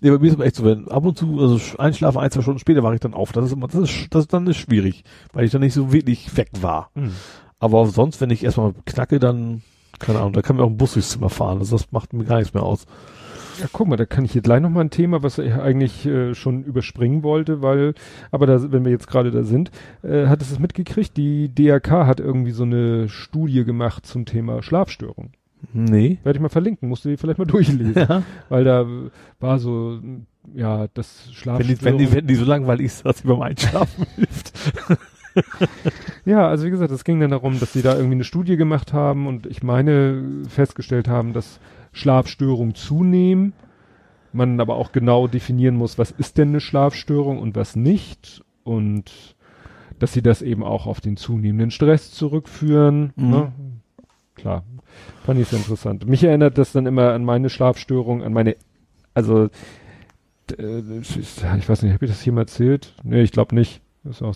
nee, 0.00 0.10
bei 0.10 0.18
mir 0.18 0.24
ist 0.26 0.32
es 0.32 0.36
aber 0.36 0.46
echt 0.46 0.56
so, 0.56 0.64
wenn 0.64 0.88
ab 0.88 1.04
und 1.04 1.18
zu, 1.18 1.38
also 1.38 1.56
sch- 1.56 1.78
einschlafen, 1.78 2.18
ein, 2.18 2.30
zwei 2.30 2.40
Stunden 2.40 2.58
später 2.58 2.82
wache 2.82 2.94
ich 2.94 3.00
dann 3.00 3.12
auf. 3.14 3.32
Das 3.32 3.44
ist 3.44 3.52
immer, 3.52 3.68
das 3.68 3.74
ist, 3.90 4.06
das 4.14 4.22
ist 4.22 4.32
dann 4.32 4.46
ist 4.46 4.56
schwierig, 4.56 5.04
weil 5.34 5.44
ich 5.44 5.50
dann 5.52 5.60
nicht 5.60 5.74
so 5.74 5.92
wirklich 5.92 6.34
weg 6.36 6.48
war. 6.62 6.90
Aber 7.58 7.86
sonst, 7.86 8.20
wenn 8.22 8.30
ich 8.30 8.42
erstmal 8.42 8.72
knacke, 8.86 9.18
dann, 9.18 9.62
keine 9.98 10.18
Ahnung, 10.20 10.32
da 10.32 10.40
kann 10.42 10.56
mir 10.56 10.62
auch 10.64 10.70
ein 10.70 10.76
Bus 10.78 10.94
durchs 10.94 11.10
Zimmer 11.10 11.28
fahren. 11.30 11.58
Also 11.58 11.76
das 11.76 11.92
macht 11.92 12.12
mir 12.14 12.24
gar 12.24 12.38
nichts 12.38 12.54
mehr 12.54 12.62
aus. 12.62 12.86
Ja, 13.58 13.66
guck 13.72 13.88
mal, 13.88 13.96
da 13.96 14.06
kann 14.06 14.24
ich 14.24 14.32
hier 14.32 14.42
gleich 14.42 14.60
noch 14.60 14.70
mal 14.70 14.82
ein 14.82 14.90
Thema, 14.90 15.22
was 15.22 15.38
ich 15.38 15.54
eigentlich 15.54 16.06
äh, 16.06 16.34
schon 16.34 16.64
überspringen 16.64 17.22
wollte, 17.22 17.62
weil, 17.62 17.94
aber 18.30 18.46
da, 18.46 18.72
wenn 18.72 18.84
wir 18.84 18.92
jetzt 18.92 19.08
gerade 19.08 19.30
da 19.30 19.42
sind, 19.42 19.70
äh, 20.02 20.26
du 20.50 20.54
es 20.54 20.58
mitgekriegt? 20.58 21.16
Die 21.16 21.48
DRK 21.54 22.06
hat 22.06 22.20
irgendwie 22.20 22.50
so 22.50 22.64
eine 22.64 23.08
Studie 23.08 23.64
gemacht 23.64 24.06
zum 24.06 24.26
Thema 24.26 24.62
Schlafstörung. 24.62 25.30
Nee. 25.72 26.18
Werde 26.22 26.36
ich 26.36 26.42
mal 26.42 26.48
verlinken, 26.48 26.88
musst 26.88 27.04
du 27.04 27.08
die 27.08 27.16
vielleicht 27.16 27.38
mal 27.38 27.44
durchlesen. 27.46 27.94
Ja. 27.94 28.22
Weil 28.48 28.64
da 28.64 28.86
war 29.40 29.58
so, 29.58 30.00
ja, 30.54 30.86
das 30.94 31.26
Wenn 31.26 31.34
Schlafstörung. 31.34 31.78
die, 31.78 31.84
wenn 31.84 31.98
die, 31.98 32.12
wenn 32.12 32.26
die 32.26 32.34
so 32.34 32.44
langweilig 32.44 32.86
ist, 32.86 33.06
dass 33.06 33.18
sie 33.18 33.28
beim 33.28 33.40
Einschlafen 33.40 34.06
hilft. 34.16 34.52
Ja, 36.24 36.48
also 36.48 36.64
wie 36.64 36.70
gesagt, 36.70 36.90
es 36.90 37.04
ging 37.04 37.20
dann 37.20 37.30
darum, 37.30 37.60
dass 37.60 37.74
sie 37.74 37.82
da 37.82 37.94
irgendwie 37.94 38.14
eine 38.14 38.24
Studie 38.24 38.56
gemacht 38.56 38.92
haben 38.94 39.26
und 39.26 39.46
ich 39.46 39.62
meine 39.62 40.22
festgestellt 40.48 41.08
haben, 41.08 41.34
dass 41.34 41.60
Schlafstörungen 41.96 42.74
zunehmen. 42.74 43.54
Man 44.32 44.60
aber 44.60 44.76
auch 44.76 44.92
genau 44.92 45.28
definieren 45.28 45.76
muss, 45.76 45.98
was 45.98 46.10
ist 46.10 46.36
denn 46.36 46.48
eine 46.48 46.60
Schlafstörung 46.60 47.38
und 47.38 47.56
was 47.56 47.74
nicht. 47.74 48.44
Und 48.64 49.34
dass 49.98 50.12
sie 50.12 50.20
das 50.20 50.42
eben 50.42 50.62
auch 50.62 50.86
auf 50.86 51.00
den 51.00 51.16
zunehmenden 51.16 51.70
Stress 51.70 52.12
zurückführen. 52.12 53.12
Mhm. 53.16 53.30
Ne? 53.30 53.52
Klar, 54.34 54.64
fand 55.24 55.40
ich 55.40 55.48
sehr 55.48 55.58
interessant. 55.58 56.06
Mich 56.06 56.22
erinnert 56.22 56.58
das 56.58 56.72
dann 56.72 56.84
immer 56.84 57.12
an 57.12 57.24
meine 57.24 57.48
Schlafstörung, 57.48 58.22
an 58.22 58.34
meine, 58.34 58.56
also 59.14 59.48
äh, 60.58 60.98
ich 61.00 61.16
ich 61.16 61.68
weiß 61.68 61.82
nicht, 61.82 61.94
habe 61.94 62.04
ich 62.04 62.10
das 62.10 62.20
hier 62.20 62.34
mal 62.34 62.42
erzählt? 62.42 62.94
Nee, 63.04 63.22
ich 63.22 63.32
glaube 63.32 63.54
nicht. 63.54 63.80
Das 64.06 64.16
ist 64.16 64.22
auch, 64.22 64.34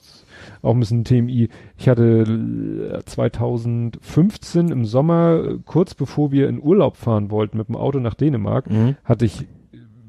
auch 0.63 0.75
ein 0.75 0.81
bisschen 0.81 1.05
TMI. 1.05 1.49
Ich 1.79 1.89
hatte 1.89 2.99
äh, 3.01 3.05
2015 3.05 4.69
im 4.69 4.85
Sommer, 4.85 5.43
äh, 5.45 5.59
kurz 5.65 5.95
bevor 5.95 6.33
wir 6.33 6.49
in 6.49 6.61
Urlaub 6.63 6.97
fahren 6.97 7.31
wollten 7.31 7.57
mit 7.59 7.69
dem 7.69 7.77
Auto 7.77 7.99
nach 8.01 8.15
Dänemark, 8.15 8.71
Mhm. 8.71 8.97
hatte 9.05 9.25
ich 9.25 9.47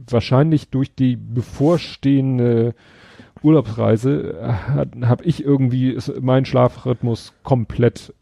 wahrscheinlich 0.09 0.69
durch 0.69 0.93
die 0.95 1.15
bevorstehende 1.15 2.73
Urlaubsreise 3.43 4.33
äh, 4.39 5.05
habe 5.05 5.23
ich 5.23 5.43
irgendwie 5.43 5.89
ist 5.91 6.11
mein 6.21 6.45
Schlafrhythmus 6.45 7.33
komplett 7.43 8.13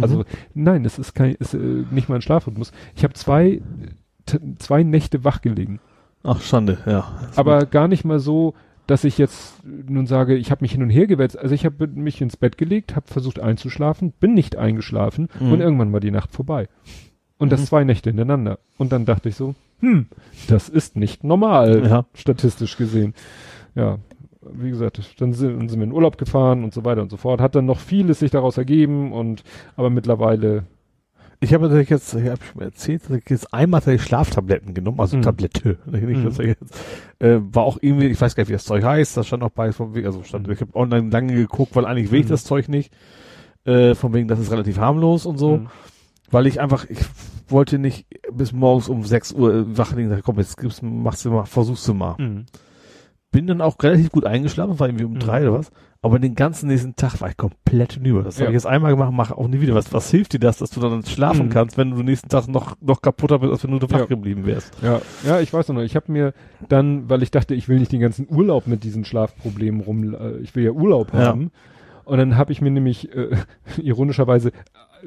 also 0.00 0.18
Mhm. 0.18 0.24
nein, 0.54 0.84
es 0.84 0.98
ist 0.98 1.14
kein 1.14 1.34
ist 1.34 1.54
äh, 1.54 1.84
nicht 1.90 2.08
mein 2.08 2.20
Schlafrhythmus. 2.22 2.72
Ich 2.96 3.04
habe 3.04 3.14
zwei 3.14 3.60
zwei 4.58 4.82
Nächte 4.82 5.22
wach 5.24 5.42
gelegen, 5.42 5.80
Ach, 6.22 6.40
Schande, 6.40 6.78
ja. 6.86 7.04
aber 7.36 7.66
gar 7.66 7.88
nicht 7.88 8.04
mal 8.04 8.18
so, 8.18 8.54
dass 8.86 9.04
ich 9.04 9.16
jetzt 9.18 9.62
nun 9.64 10.06
sage, 10.06 10.34
ich 10.36 10.50
habe 10.50 10.62
mich 10.62 10.72
hin 10.72 10.82
und 10.82 10.90
her 10.90 11.06
gewälzt. 11.06 11.38
Also 11.38 11.54
ich 11.54 11.64
habe 11.64 11.86
mich 11.86 12.20
ins 12.20 12.36
Bett 12.36 12.58
gelegt, 12.58 12.96
habe 12.96 13.06
versucht 13.08 13.40
einzuschlafen, 13.40 14.12
bin 14.20 14.34
nicht 14.34 14.56
eingeschlafen 14.56 15.28
Mhm. 15.40 15.52
und 15.52 15.60
irgendwann 15.60 15.92
war 15.92 16.00
die 16.00 16.10
Nacht 16.10 16.32
vorbei. 16.32 16.68
Und 17.38 17.50
das 17.50 17.62
Mhm. 17.62 17.66
zwei 17.66 17.84
Nächte 17.84 18.10
hintereinander. 18.10 18.58
Und 18.78 18.92
dann 18.92 19.04
dachte 19.06 19.28
ich 19.28 19.36
so, 19.36 19.54
hm, 19.80 20.06
das 20.48 20.68
ist 20.68 20.96
nicht 20.96 21.24
normal, 21.24 21.86
Ja. 21.88 22.04
statistisch 22.14 22.76
gesehen. 22.76 23.14
Ja, 23.74 23.98
wie 24.52 24.68
gesagt, 24.70 25.00
dann 25.20 25.32
sind, 25.32 25.58
dann 25.58 25.68
sind 25.68 25.80
wir 25.80 25.84
in 25.86 25.92
Urlaub 25.92 26.18
gefahren 26.18 26.64
und 26.64 26.74
so 26.74 26.84
weiter 26.84 27.00
und 27.02 27.10
so 27.10 27.16
fort. 27.16 27.40
Hat 27.40 27.54
dann 27.54 27.64
noch 27.66 27.78
vieles 27.80 28.18
sich 28.18 28.30
daraus 28.30 28.58
ergeben 28.58 29.12
und 29.12 29.42
aber 29.76 29.88
mittlerweile 29.90 30.64
Ich 31.44 31.52
habe 31.54 31.64
natürlich 31.68 31.90
jetzt, 31.90 32.14
ich 32.14 32.28
habe 32.28 32.40
schon 32.42 32.62
erzählt, 32.62 33.02
dass 33.08 33.16
ich 33.18 33.28
jetzt 33.28 33.52
einmal 33.52 33.80
tatsächlich 33.80 34.06
Schlaftabletten 34.08 34.72
genommen, 34.74 34.98
also 35.00 35.16
Mhm. 35.16 35.22
Tablette. 35.22 35.78
Nicht, 35.86 36.02
Mhm. 36.18 36.24
dass 36.24 36.38
ich 36.38 36.46
jetzt, 36.46 36.74
äh, 37.20 37.38
war 37.40 37.64
auch 37.64 37.78
irgendwie, 37.80 38.06
ich 38.06 38.20
weiß 38.20 38.34
gar 38.34 38.42
nicht, 38.42 38.48
wie 38.48 38.54
das 38.54 38.64
Zeug 38.64 38.82
heißt, 38.82 39.16
das 39.16 39.26
stand 39.26 39.42
auch 39.42 39.50
bei, 39.50 39.66
also 39.66 40.22
stand, 40.22 40.46
Mhm. 40.46 40.52
ich 40.52 40.60
habe 40.60 40.74
online 40.74 41.10
lange 41.10 41.34
geguckt, 41.34 41.76
weil 41.76 41.84
eigentlich 41.86 42.10
will 42.10 42.20
ich 42.20 42.26
Mhm. 42.26 42.30
das 42.30 42.44
Zeug 42.44 42.68
nicht, 42.68 42.92
äh, 43.66 43.94
von 43.94 44.12
wegen, 44.14 44.26
das 44.28 44.38
ist 44.40 44.50
relativ 44.50 44.78
harmlos 44.78 45.26
und 45.26 45.38
so, 45.38 45.58
Mhm. 45.58 45.68
weil 46.30 46.46
ich 46.46 46.60
einfach, 46.60 46.86
ich 46.88 46.98
wollte 47.48 47.78
nicht 47.78 48.06
bis 48.32 48.52
morgens 48.52 48.88
um 48.88 49.04
6 49.04 49.32
Uhr 49.32 49.54
äh, 49.54 49.78
wach 49.78 49.94
liegen, 49.94 50.08
sag, 50.08 50.22
komm, 50.22 50.38
jetzt 50.38 50.56
gibst, 50.56 50.82
machst 50.82 51.24
du 51.24 51.30
mal, 51.30 51.44
versuchst 51.44 51.86
du 51.86 51.94
mal. 51.94 52.16
Mhm. 52.18 52.46
Bin 53.34 53.46
dann 53.48 53.60
auch 53.60 53.76
relativ 53.82 54.10
gut 54.10 54.24
eingeschlafen, 54.24 54.78
war 54.78 54.88
irgendwie 54.88 55.04
um 55.04 55.14
Mhm. 55.14 55.18
drei 55.18 55.42
oder 55.42 55.58
was, 55.58 55.72
aber 56.02 56.18
den 56.20 56.34
ganzen 56.36 56.68
nächsten 56.68 56.94
Tag 56.96 57.20
war 57.20 57.28
ich 57.30 57.36
komplett 57.36 57.94
hinüber. 57.94 58.22
Das 58.22 58.36
Ja. 58.38 58.42
habe 58.42 58.52
ich 58.52 58.54
jetzt 58.54 58.66
einmal 58.66 58.92
gemacht, 58.92 59.12
mache 59.12 59.36
auch 59.36 59.48
nie 59.48 59.60
wieder. 59.60 59.74
Was, 59.74 59.92
was 59.92 60.10
hilft 60.10 60.32
dir 60.34 60.38
das, 60.38 60.58
dass 60.58 60.70
du 60.70 60.80
dann 60.80 61.04
schlafen 61.04 61.46
Mhm. 61.46 61.50
kannst, 61.50 61.76
wenn 61.76 61.90
du 61.90 61.96
den 61.96 62.06
nächsten 62.06 62.28
Tag 62.28 62.46
noch, 62.48 62.76
noch 62.80 63.02
kaputter 63.02 63.40
bist, 63.40 63.52
als 63.52 63.64
wenn 63.64 63.78
du 63.78 63.90
wach 63.90 63.98
Ja. 63.98 64.06
geblieben 64.06 64.46
wärst? 64.46 64.72
Ja, 64.82 65.00
ja, 65.26 65.40
ich 65.40 65.52
weiß 65.52 65.68
noch, 65.70 65.82
ich 65.82 65.96
habe 65.96 66.12
mir 66.12 66.32
dann, 66.68 67.10
weil 67.10 67.22
ich 67.24 67.30
dachte, 67.32 67.54
ich 67.54 67.68
will 67.68 67.78
nicht 67.80 67.90
den 67.92 68.00
ganzen 68.00 68.26
Urlaub 68.30 68.66
mit 68.68 68.84
diesen 68.84 69.04
Schlafproblemen 69.04 69.80
rum, 69.80 70.14
äh, 70.14 70.36
ich 70.38 70.54
will 70.54 70.64
ja 70.64 70.70
Urlaub 70.70 71.12
Ja. 71.12 71.18
haben. 71.20 71.50
Und 72.04 72.18
dann 72.18 72.36
habe 72.36 72.52
ich 72.52 72.60
mir 72.60 72.70
nämlich 72.70 73.12
äh, 73.16 73.30
ironischerweise 73.82 74.52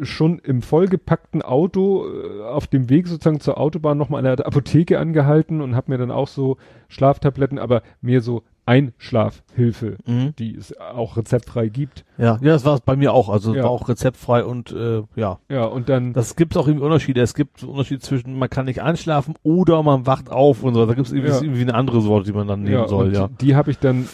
schon 0.01 0.39
im 0.39 0.61
vollgepackten 0.61 1.41
Auto 1.41 2.05
äh, 2.07 2.43
auf 2.43 2.67
dem 2.67 2.89
Weg 2.89 3.07
sozusagen 3.07 3.39
zur 3.39 3.57
Autobahn 3.59 3.97
nochmal 3.97 4.25
an 4.25 4.35
der 4.37 4.45
Apotheke 4.47 4.99
angehalten 4.99 5.61
und 5.61 5.75
habe 5.75 5.91
mir 5.91 5.97
dann 5.97 6.11
auch 6.11 6.27
so 6.27 6.57
Schlaftabletten, 6.87 7.59
aber 7.59 7.81
mir 8.01 8.21
so 8.21 8.43
Einschlafhilfe, 8.65 9.97
die 10.37 10.55
es 10.55 10.77
auch 10.77 11.15
rezeptfrei 11.17 11.69
gibt. 11.69 12.03
Ja, 12.17 12.37
ja, 12.41 12.51
das 12.53 12.65
war 12.65 12.79
bei 12.83 12.95
mir 12.95 13.13
auch. 13.13 13.29
Also 13.29 13.55
Ja. 13.55 13.63
war 13.63 13.69
auch 13.69 13.87
rezeptfrei 13.87 14.43
und 14.43 14.71
äh, 14.71 15.03
ja. 15.15 15.39
Ja, 15.49 15.65
und 15.65 15.87
dann 15.89 16.13
Das 16.13 16.35
gibt 16.35 16.57
auch 16.57 16.67
irgendwie 16.67 16.85
Unterschiede. 16.85 17.21
Es 17.21 17.33
gibt 17.33 17.59
so 17.61 17.69
Unterschied 17.69 18.03
zwischen, 18.03 18.37
man 18.37 18.49
kann 18.49 18.65
nicht 18.65 18.81
einschlafen 18.81 19.35
oder 19.43 19.81
man 19.83 20.05
wacht 20.05 20.29
auf 20.29 20.63
und 20.63 20.73
so. 20.73 20.85
Da 20.85 20.93
gibt 20.93 21.07
es 21.07 21.13
irgendwie, 21.13 21.31
Ja. 21.31 21.41
irgendwie 21.41 21.61
eine 21.61 21.75
andere 21.75 22.01
Sorte, 22.01 22.25
die 22.29 22.37
man 22.37 22.47
dann 22.47 22.63
nehmen 22.63 22.87
soll, 22.87 23.07
und 23.07 23.13
ja. 23.13 23.27
Die, 23.29 23.45
die 23.47 23.55
habe 23.55 23.71
ich 23.71 23.79
dann 23.79 24.07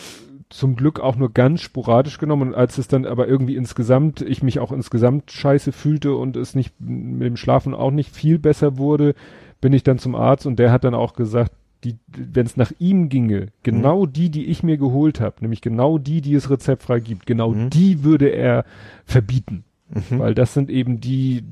zum 0.53 0.75
Glück 0.75 0.99
auch 0.99 1.15
nur 1.15 1.31
ganz 1.33 1.61
sporadisch 1.61 2.19
genommen 2.19 2.49
und 2.49 2.55
als 2.55 2.77
es 2.77 2.87
dann 2.87 3.05
aber 3.07 3.27
irgendwie 3.27 3.55
insgesamt, 3.55 4.21
ich 4.21 4.43
mich 4.43 4.59
auch 4.59 4.71
insgesamt 4.71 5.31
scheiße 5.31 5.71
fühlte 5.71 6.13
und 6.13 6.37
es 6.37 6.53
nicht 6.53 6.73
mit 6.79 7.25
dem 7.27 7.37
Schlafen 7.37 7.73
auch 7.73 7.89
nicht 7.89 8.15
viel 8.15 8.37
besser 8.37 8.77
wurde, 8.77 9.15
bin 9.61 9.73
ich 9.73 9.81
dann 9.83 9.97
zum 9.97 10.13
Arzt 10.13 10.45
und 10.45 10.59
der 10.59 10.71
hat 10.71 10.83
dann 10.83 10.93
auch 10.93 11.15
gesagt, 11.15 11.51
die, 11.83 11.95
wenn 12.07 12.45
es 12.45 12.55
nach 12.55 12.71
ihm 12.77 13.09
ginge, 13.09 13.47
genau 13.63 14.05
die, 14.05 14.29
die 14.29 14.45
ich 14.45 14.61
mir 14.61 14.77
geholt 14.77 15.19
habe, 15.19 15.37
nämlich 15.41 15.61
genau 15.61 15.97
die, 15.97 16.21
die 16.21 16.35
es 16.35 16.49
rezeptfrei 16.51 16.99
gibt, 16.99 17.25
genau 17.25 17.49
Mhm. 17.49 17.71
die 17.71 18.03
würde 18.03 18.29
er 18.29 18.63
verbieten, 19.05 19.63
Mhm. 19.89 20.19
weil 20.19 20.35
das 20.35 20.53
sind 20.53 20.69
eben 20.69 21.01
die, 21.01 21.43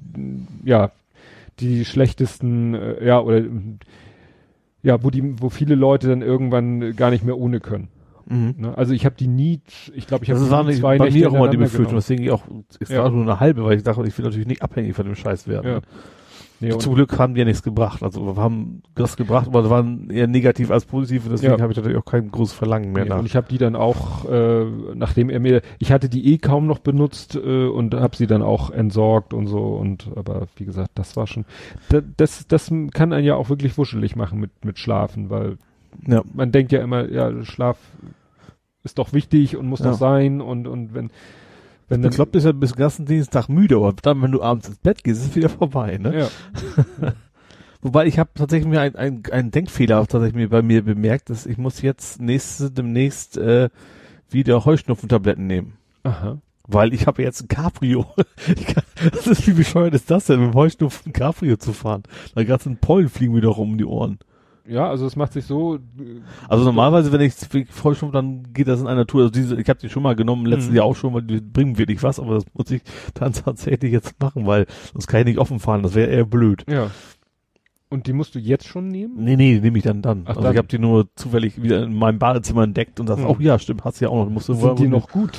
ja, 0.63 0.91
die 1.59 1.85
schlechtesten, 1.85 2.75
äh, 2.75 3.03
ja, 3.05 3.19
oder 3.19 3.41
ja, 4.83 5.03
wo 5.03 5.09
die, 5.09 5.41
wo 5.41 5.49
viele 5.49 5.75
Leute 5.75 6.07
dann 6.07 6.21
irgendwann 6.21 6.95
gar 6.95 7.09
nicht 7.09 7.25
mehr 7.25 7.37
ohne 7.37 7.59
können. 7.59 7.87
Mhm. 8.31 8.55
Ne? 8.57 8.77
Also 8.77 8.93
ich 8.93 9.05
habe 9.05 9.15
die 9.15 9.27
nie, 9.27 9.61
ich 9.93 10.07
glaube, 10.07 10.23
ich 10.23 10.31
habe 10.31 10.39
Das 10.39 10.49
war 10.49 10.63
nicht 10.63 10.81
bei 10.81 10.97
Nächte 10.97 11.19
mir 11.19 11.29
auch 11.29 11.33
immer 11.35 11.49
die 11.49 11.57
Befürchtung, 11.57 11.85
genommen. 11.85 11.97
deswegen 11.97 12.23
ich 12.23 12.31
auch, 12.31 12.43
es 12.79 12.89
Ja. 12.89 13.09
nur 13.09 13.21
eine 13.23 13.39
halbe, 13.39 13.63
weil 13.65 13.77
ich 13.77 13.83
dachte, 13.83 14.05
ich 14.07 14.17
will 14.17 14.25
natürlich 14.25 14.47
nicht 14.47 14.61
abhängig 14.61 14.95
von 14.95 15.05
dem 15.05 15.15
Scheiß 15.15 15.47
werden. 15.47 15.67
Ja. 15.67 15.75
ne? 15.75 15.81
Nee, 16.63 16.77
Zum 16.77 16.93
Glück 16.93 17.17
haben 17.17 17.33
die 17.33 17.39
ja 17.39 17.45
nichts 17.45 17.63
gebracht. 17.63 18.03
Also 18.03 18.23
wir 18.23 18.35
haben 18.39 18.83
das 18.93 19.17
gebracht, 19.17 19.47
aber 19.47 19.63
das 19.63 19.71
waren 19.71 20.11
eher 20.11 20.27
negativ 20.27 20.69
als 20.69 20.85
positiv 20.85 21.25
und 21.25 21.31
deswegen 21.31 21.53
Ja. 21.53 21.59
habe 21.59 21.71
ich 21.73 21.77
natürlich 21.77 21.97
auch 21.97 22.05
kein 22.05 22.29
großes 22.29 22.53
Verlangen 22.53 22.91
mehr 22.91 23.03
Nee, 23.05 23.09
nach. 23.09 23.17
und 23.17 23.25
ich 23.25 23.35
habe 23.35 23.47
die 23.49 23.57
dann 23.57 23.75
auch, 23.75 24.29
äh, 24.29 24.65
nachdem 24.93 25.31
er 25.31 25.39
mir, 25.39 25.63
ich 25.79 25.91
hatte 25.91 26.07
die 26.07 26.31
eh 26.31 26.37
kaum 26.37 26.67
noch 26.67 26.77
benutzt 26.77 27.35
äh, 27.35 27.65
und 27.65 27.95
habe 27.95 28.15
sie 28.15 28.27
dann 28.27 28.43
auch 28.43 28.69
entsorgt 28.69 29.33
und 29.33 29.47
so 29.47 29.57
und 29.73 30.11
aber 30.15 30.47
wie 30.55 30.65
gesagt, 30.65 30.91
das 30.93 31.17
war 31.17 31.25
schon, 31.25 31.45
da, 31.89 32.01
das 32.17 32.47
das 32.47 32.71
kann 32.93 33.11
einen 33.11 33.25
ja 33.25 33.33
auch 33.33 33.49
wirklich 33.49 33.75
wuschelig 33.79 34.15
machen 34.15 34.39
mit 34.39 34.51
mit 34.63 34.77
Schlafen, 34.77 35.31
weil 35.31 35.57
Ja. 36.05 36.21
man 36.31 36.51
denkt 36.51 36.71
ja 36.71 36.81
immer, 36.83 37.09
ja 37.09 37.43
Schlaf 37.43 37.77
ist 38.83 38.97
doch 38.99 39.13
wichtig 39.13 39.57
und 39.57 39.67
muss 39.67 39.79
Ja. 39.79 39.91
doch 39.91 39.97
sein 39.97 40.41
und 40.41 40.67
und 40.67 40.93
wenn 40.93 41.11
wenn 41.87 42.03
Ich 42.05 42.11
glaube, 42.11 42.31
bist 42.31 42.45
ja 42.45 42.53
bis 42.53 42.71
den 42.71 42.79
ganzen 42.79 43.05
Dienstag 43.05 43.49
müde, 43.49 43.75
aber 43.75 43.93
dann, 44.01 44.21
wenn 44.21 44.31
du 44.31 44.41
abends 44.41 44.69
ins 44.69 44.77
Bett 44.77 45.03
gehst, 45.03 45.21
ist 45.21 45.27
es 45.31 45.35
wieder 45.35 45.49
vorbei, 45.49 45.97
ne? 45.97 46.19
ja, 46.19 46.29
Wobei 47.81 48.05
ich 48.05 48.19
habe 48.19 48.29
tatsächlich 48.35 48.69
mir 48.69 48.79
ein, 48.81 48.95
ein, 48.95 49.23
einen 49.31 49.51
Denkfehler 49.51 49.99
auch 49.99 50.07
tatsächlich 50.07 50.35
mir 50.35 50.49
bei 50.49 50.61
mir 50.61 50.83
bemerkt, 50.83 51.29
dass 51.29 51.45
ich 51.45 51.57
muss 51.57 51.81
jetzt 51.81 52.21
nächste, 52.21 52.69
demnächst 52.71 53.37
äh, 53.37 53.69
wieder 54.29 54.65
Heuschnupfentabletten 54.65 55.45
nehmen. 55.47 55.73
aha. 56.03 56.37
Weil 56.67 56.93
ich 56.93 57.07
habe 57.07 57.23
jetzt 57.23 57.41
ein 57.41 57.47
Cabrio. 57.47 58.05
Kann, 58.45 58.83
das 59.11 59.27
ist 59.27 59.47
wie 59.47 59.51
bescheuert 59.53 59.95
ist 59.95 60.09
das 60.09 60.27
denn, 60.27 60.39
mit 60.39 60.53
dem 60.53 60.55
Heuschnupfen 60.55 61.09
ein 61.09 61.13
Cabrio 61.13 61.57
zu 61.57 61.73
fahren? 61.73 62.03
Da 62.35 62.43
ganzen 62.43 62.77
Pollen 62.77 63.09
fliegen 63.09 63.33
mir 63.33 63.41
doch 63.41 63.57
um 63.57 63.77
die 63.77 63.83
Ohren. 63.83 64.19
Ja, 64.67 64.87
also 64.89 65.05
es 65.07 65.15
macht 65.15 65.33
sich 65.33 65.45
so, 65.45 65.75
äh, 65.75 65.79
Also 66.47 66.63
normalerweise, 66.63 67.11
wenn 67.11 67.21
ich 67.21 67.33
Heuschnupfen, 67.83 68.11
dann 68.11 68.53
geht 68.53 68.67
das 68.67 68.79
in 68.79 68.87
einer 68.87 69.07
Tour. 69.07 69.21
Also 69.21 69.31
diese, 69.31 69.59
ich 69.59 69.67
habe 69.69 69.79
die 69.79 69.89
schon 69.89 70.03
mal 70.03 70.15
genommen, 70.15 70.45
letztes 70.45 70.69
Mhm. 70.69 70.75
Jahr 70.75 70.85
auch 70.85 70.95
schon, 70.95 71.13
weil 71.13 71.23
die 71.23 71.41
bringen 71.41 71.77
wirklich 71.77 72.01
was, 72.03 72.19
aber 72.19 72.35
das 72.35 72.45
muss 72.53 72.69
ich 72.71 72.81
dann 73.15 73.33
tatsächlich 73.33 73.91
jetzt 73.91 74.19
machen, 74.21 74.45
weil 74.45 74.67
sonst 74.93 75.07
kann 75.07 75.21
ich 75.21 75.25
nicht 75.25 75.39
offen 75.39 75.59
fahren, 75.59 75.81
das 75.83 75.95
wäre 75.95 76.09
eher 76.11 76.25
blöd. 76.25 76.63
ja. 76.69 76.91
Und 77.89 78.07
die 78.07 78.13
musst 78.13 78.35
du 78.35 78.39
jetzt 78.39 78.65
schon 78.67 78.87
nehmen? 78.87 79.15
Nee, 79.17 79.35
nee, 79.35 79.59
nehme 79.59 79.77
ich 79.77 79.83
dann 79.83 80.01
dann. 80.01 80.21
Ach, 80.23 80.29
also 80.29 80.41
dann. 80.43 80.53
ich 80.53 80.57
habe 80.59 80.67
die 80.69 80.79
nur 80.79 81.09
zufällig 81.17 81.61
wieder 81.61 81.83
in 81.83 81.93
meinem 81.93 82.19
Badezimmer 82.19 82.63
entdeckt 82.63 83.01
und 83.01 83.09
das, 83.09 83.17
Hm. 83.19 83.25
oh 83.25 83.35
ja, 83.39 83.59
stimmt, 83.59 83.83
hast 83.83 83.99
du 83.99 84.05
ja 84.05 84.09
auch 84.11 84.23
noch. 84.23 84.31
Musst 84.31 84.47
du 84.47 84.53
Sind 84.53 84.79
die 84.79 84.87
noch 84.87 85.09
gut? 85.09 85.37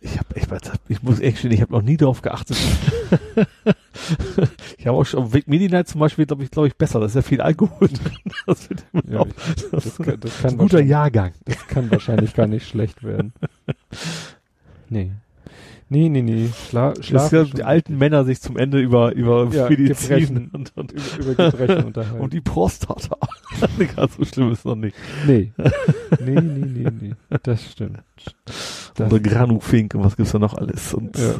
Ich 0.00 0.18
habe 0.18 0.26
ich, 0.34 0.46
ich 0.88 1.02
muss 1.04 1.20
echt 1.20 1.38
stehen, 1.38 1.52
ich 1.52 1.60
habe 1.62 1.72
noch 1.72 1.82
nie 1.82 1.96
darauf 1.96 2.22
geachtet. 2.22 2.56
ich 4.78 4.86
habe 4.86 4.96
auch 4.98 5.04
schon, 5.04 5.32
Weg 5.32 5.48
Medi-Night 5.48 5.88
zum 5.88 6.00
Beispiel, 6.00 6.26
glaube 6.26 6.44
ich, 6.44 6.50
glaube 6.50 6.68
ich, 6.68 6.76
besser. 6.76 7.00
Da 7.00 7.06
ist 7.06 7.14
ja 7.16 7.22
viel 7.22 7.40
Alkohol 7.40 7.88
drin. 7.88 8.32
Das, 8.46 8.68
Ja, 9.08 9.24
ich- 9.26 9.70
das, 9.70 9.84
das, 9.84 9.96
kann, 9.98 10.20
das 10.20 10.30
ist 10.34 10.42
kann 10.42 10.50
ein 10.52 10.58
guter 10.58 10.80
Jahrgang. 10.82 11.32
Das 11.44 11.66
kann 11.68 11.90
wahrscheinlich 11.90 12.34
gar 12.34 12.46
nicht 12.46 12.66
schlecht 12.68 13.02
werden. 13.02 13.32
Nee. 14.90 15.12
Nee, 15.88 16.08
nee, 16.08 16.22
nee. 16.22 16.48
Schla 16.68 16.92
Das 16.92 17.06
Schlaf 17.06 17.24
ist 17.26 17.32
ja, 17.32 17.44
die 17.44 17.62
alten 17.62 17.98
Männer 17.98 18.24
sich 18.24 18.40
zum 18.40 18.56
Ende 18.56 18.80
über, 18.80 19.12
über 19.12 19.48
Ja, 19.52 19.68
Medizin 19.68 20.50
und, 20.52 20.72
und, 20.76 20.92
über 21.18 21.34
Gebrechen 21.50 21.84
unterhalten. 21.84 22.20
und 22.20 22.32
die 22.32 22.40
Prostata. 22.40 23.16
Ganz 23.96 24.16
so 24.16 24.24
schlimm 24.24 24.52
ist 24.52 24.64
noch 24.64 24.76
nicht. 24.76 24.96
nee. 25.26 25.52
Nee, 26.20 26.40
nee, 26.40 26.66
nee, 26.66 26.90
nee. 27.00 27.12
Das 27.42 27.62
stimmt. 27.70 28.02
Das, 28.94 29.12
Oder 29.12 29.20
Granufink 29.20 29.94
und 29.94 30.04
was 30.04 30.16
gibt's 30.16 30.32
da 30.32 30.38
noch 30.38 30.54
alles? 30.54 30.94
Und 30.94 31.18
Ja. 31.18 31.34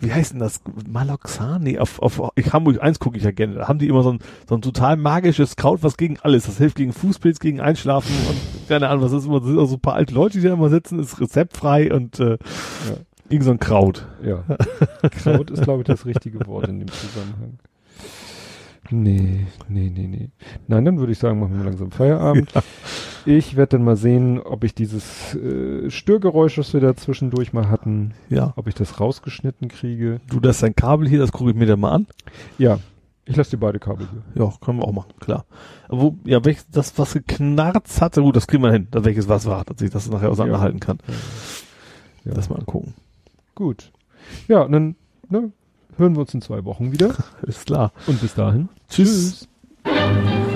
Wie 0.00 0.12
heißt 0.12 0.32
denn 0.32 0.40
das? 0.40 0.60
Maloxan? 0.88 1.62
Nee, 1.62 1.78
auf, 1.78 2.00
auf 2.02 2.20
ich 2.34 2.52
Hamburg 2.52 2.82
1 2.82 2.98
gucke 2.98 3.16
ich 3.16 3.24
ja 3.24 3.30
gerne. 3.30 3.54
Da 3.54 3.68
haben 3.68 3.78
die 3.78 3.88
immer 3.88 4.02
so 4.02 4.12
ein, 4.12 4.18
so 4.48 4.54
ein 4.54 4.62
total 4.62 4.96
magisches 4.96 5.56
Kraut, 5.56 5.82
was 5.82 5.96
gegen 5.96 6.18
alles. 6.20 6.44
Das 6.44 6.58
hilft 6.58 6.76
gegen 6.76 6.92
Fußpilz, 6.92 7.38
gegen 7.38 7.60
Einschlafen 7.60 8.14
und 8.28 8.68
keine 8.68 8.88
Ahnung, 8.88 9.04
was 9.04 9.12
ist 9.12 9.26
immer. 9.26 9.40
Das 9.40 9.48
sind 9.48 9.58
auch 9.58 9.66
so 9.66 9.76
ein 9.76 9.80
paar 9.80 9.94
alte 9.94 10.14
Leute, 10.14 10.38
die 10.38 10.46
da 10.46 10.52
immer 10.52 10.68
sitzen, 10.68 10.98
ist 10.98 11.20
rezeptfrei 11.20 11.92
und 11.92 12.20
äh, 12.20 12.36
irgend 13.28 13.44
so 13.44 13.50
ein 13.52 13.58
Kraut. 13.58 14.06
ja. 14.22 14.44
Kraut 15.10 15.50
ist, 15.50 15.62
glaube 15.62 15.82
ich, 15.82 15.86
das 15.86 16.04
richtige 16.04 16.46
Wort 16.46 16.68
in 16.68 16.78
dem 16.78 16.88
Zusammenhang. 16.88 17.58
Nee, 18.90 19.46
nee, 19.68 19.90
nee, 19.94 20.06
nee. 20.06 20.30
Nein, 20.68 20.84
dann 20.84 20.98
würde 20.98 21.12
ich 21.12 21.18
sagen, 21.18 21.40
machen 21.40 21.56
wir 21.56 21.64
langsam 21.64 21.90
Feierabend. 21.90 22.52
Ich 23.26 23.56
werde 23.56 23.76
dann 23.76 23.84
mal 23.84 23.96
sehen, 23.96 24.40
ob 24.40 24.62
ich 24.62 24.72
dieses 24.74 25.34
äh, 25.34 25.90
Störgeräusch, 25.90 26.58
was 26.58 26.72
wir 26.72 26.80
da 26.80 26.94
zwischendurch 26.94 27.52
mal 27.52 27.68
hatten, 27.68 28.14
Ja. 28.28 28.52
ob 28.56 28.68
ich 28.68 28.74
das 28.74 29.00
rausgeschnitten 29.00 29.68
kriege. 29.68 30.20
Du, 30.30 30.38
das 30.38 30.56
ist 30.56 30.62
dein 30.62 30.76
Kabel 30.76 31.08
hier, 31.08 31.18
das 31.18 31.32
gucke 31.32 31.50
ich 31.50 31.56
mir 31.56 31.66
dann 31.66 31.80
mal 31.80 31.90
an. 31.92 32.06
Ja, 32.56 32.78
ich 33.24 33.34
lasse 33.34 33.50
dir 33.50 33.56
beide 33.58 33.80
Kabel 33.80 34.06
hier. 34.34 34.44
Ja, 34.44 34.52
können 34.64 34.78
wir 34.78 34.84
auch 34.84 34.92
machen, 34.92 35.12
klar. 35.18 35.44
Aber 35.88 36.00
wo, 36.00 36.16
ja, 36.24 36.44
welches, 36.44 36.68
das, 36.70 36.96
was 36.98 37.14
geknarzt 37.14 38.00
hatte, 38.00 38.22
gut, 38.22 38.36
das 38.36 38.46
kriegen 38.46 38.62
wir 38.62 38.70
hin, 38.72 38.86
dass 38.92 39.04
welches 39.04 39.28
was 39.28 39.46
war, 39.46 39.64
dass 39.64 39.82
ich 39.82 39.90
das 39.90 40.08
nachher 40.08 40.30
auseinanderhalten 40.30 40.78
kann. 40.78 40.98
Ja. 42.24 42.32
Das 42.34 42.48
mal 42.48 42.60
angucken. 42.60 42.94
Gut. 43.56 43.90
Ja, 44.46 44.62
und 44.62 44.72
dann 44.72 44.94
ne, 45.28 45.50
hören 45.96 46.14
wir 46.14 46.20
uns 46.20 46.32
in 46.34 46.42
zwei 46.42 46.64
Wochen 46.64 46.92
wieder. 46.92 47.12
Ist 47.42 47.66
klar. 47.66 47.92
Und 48.06 48.20
bis 48.20 48.34
dahin. 48.34 48.68
Tschüss. 48.88 49.48
Tschüss. 49.84 50.55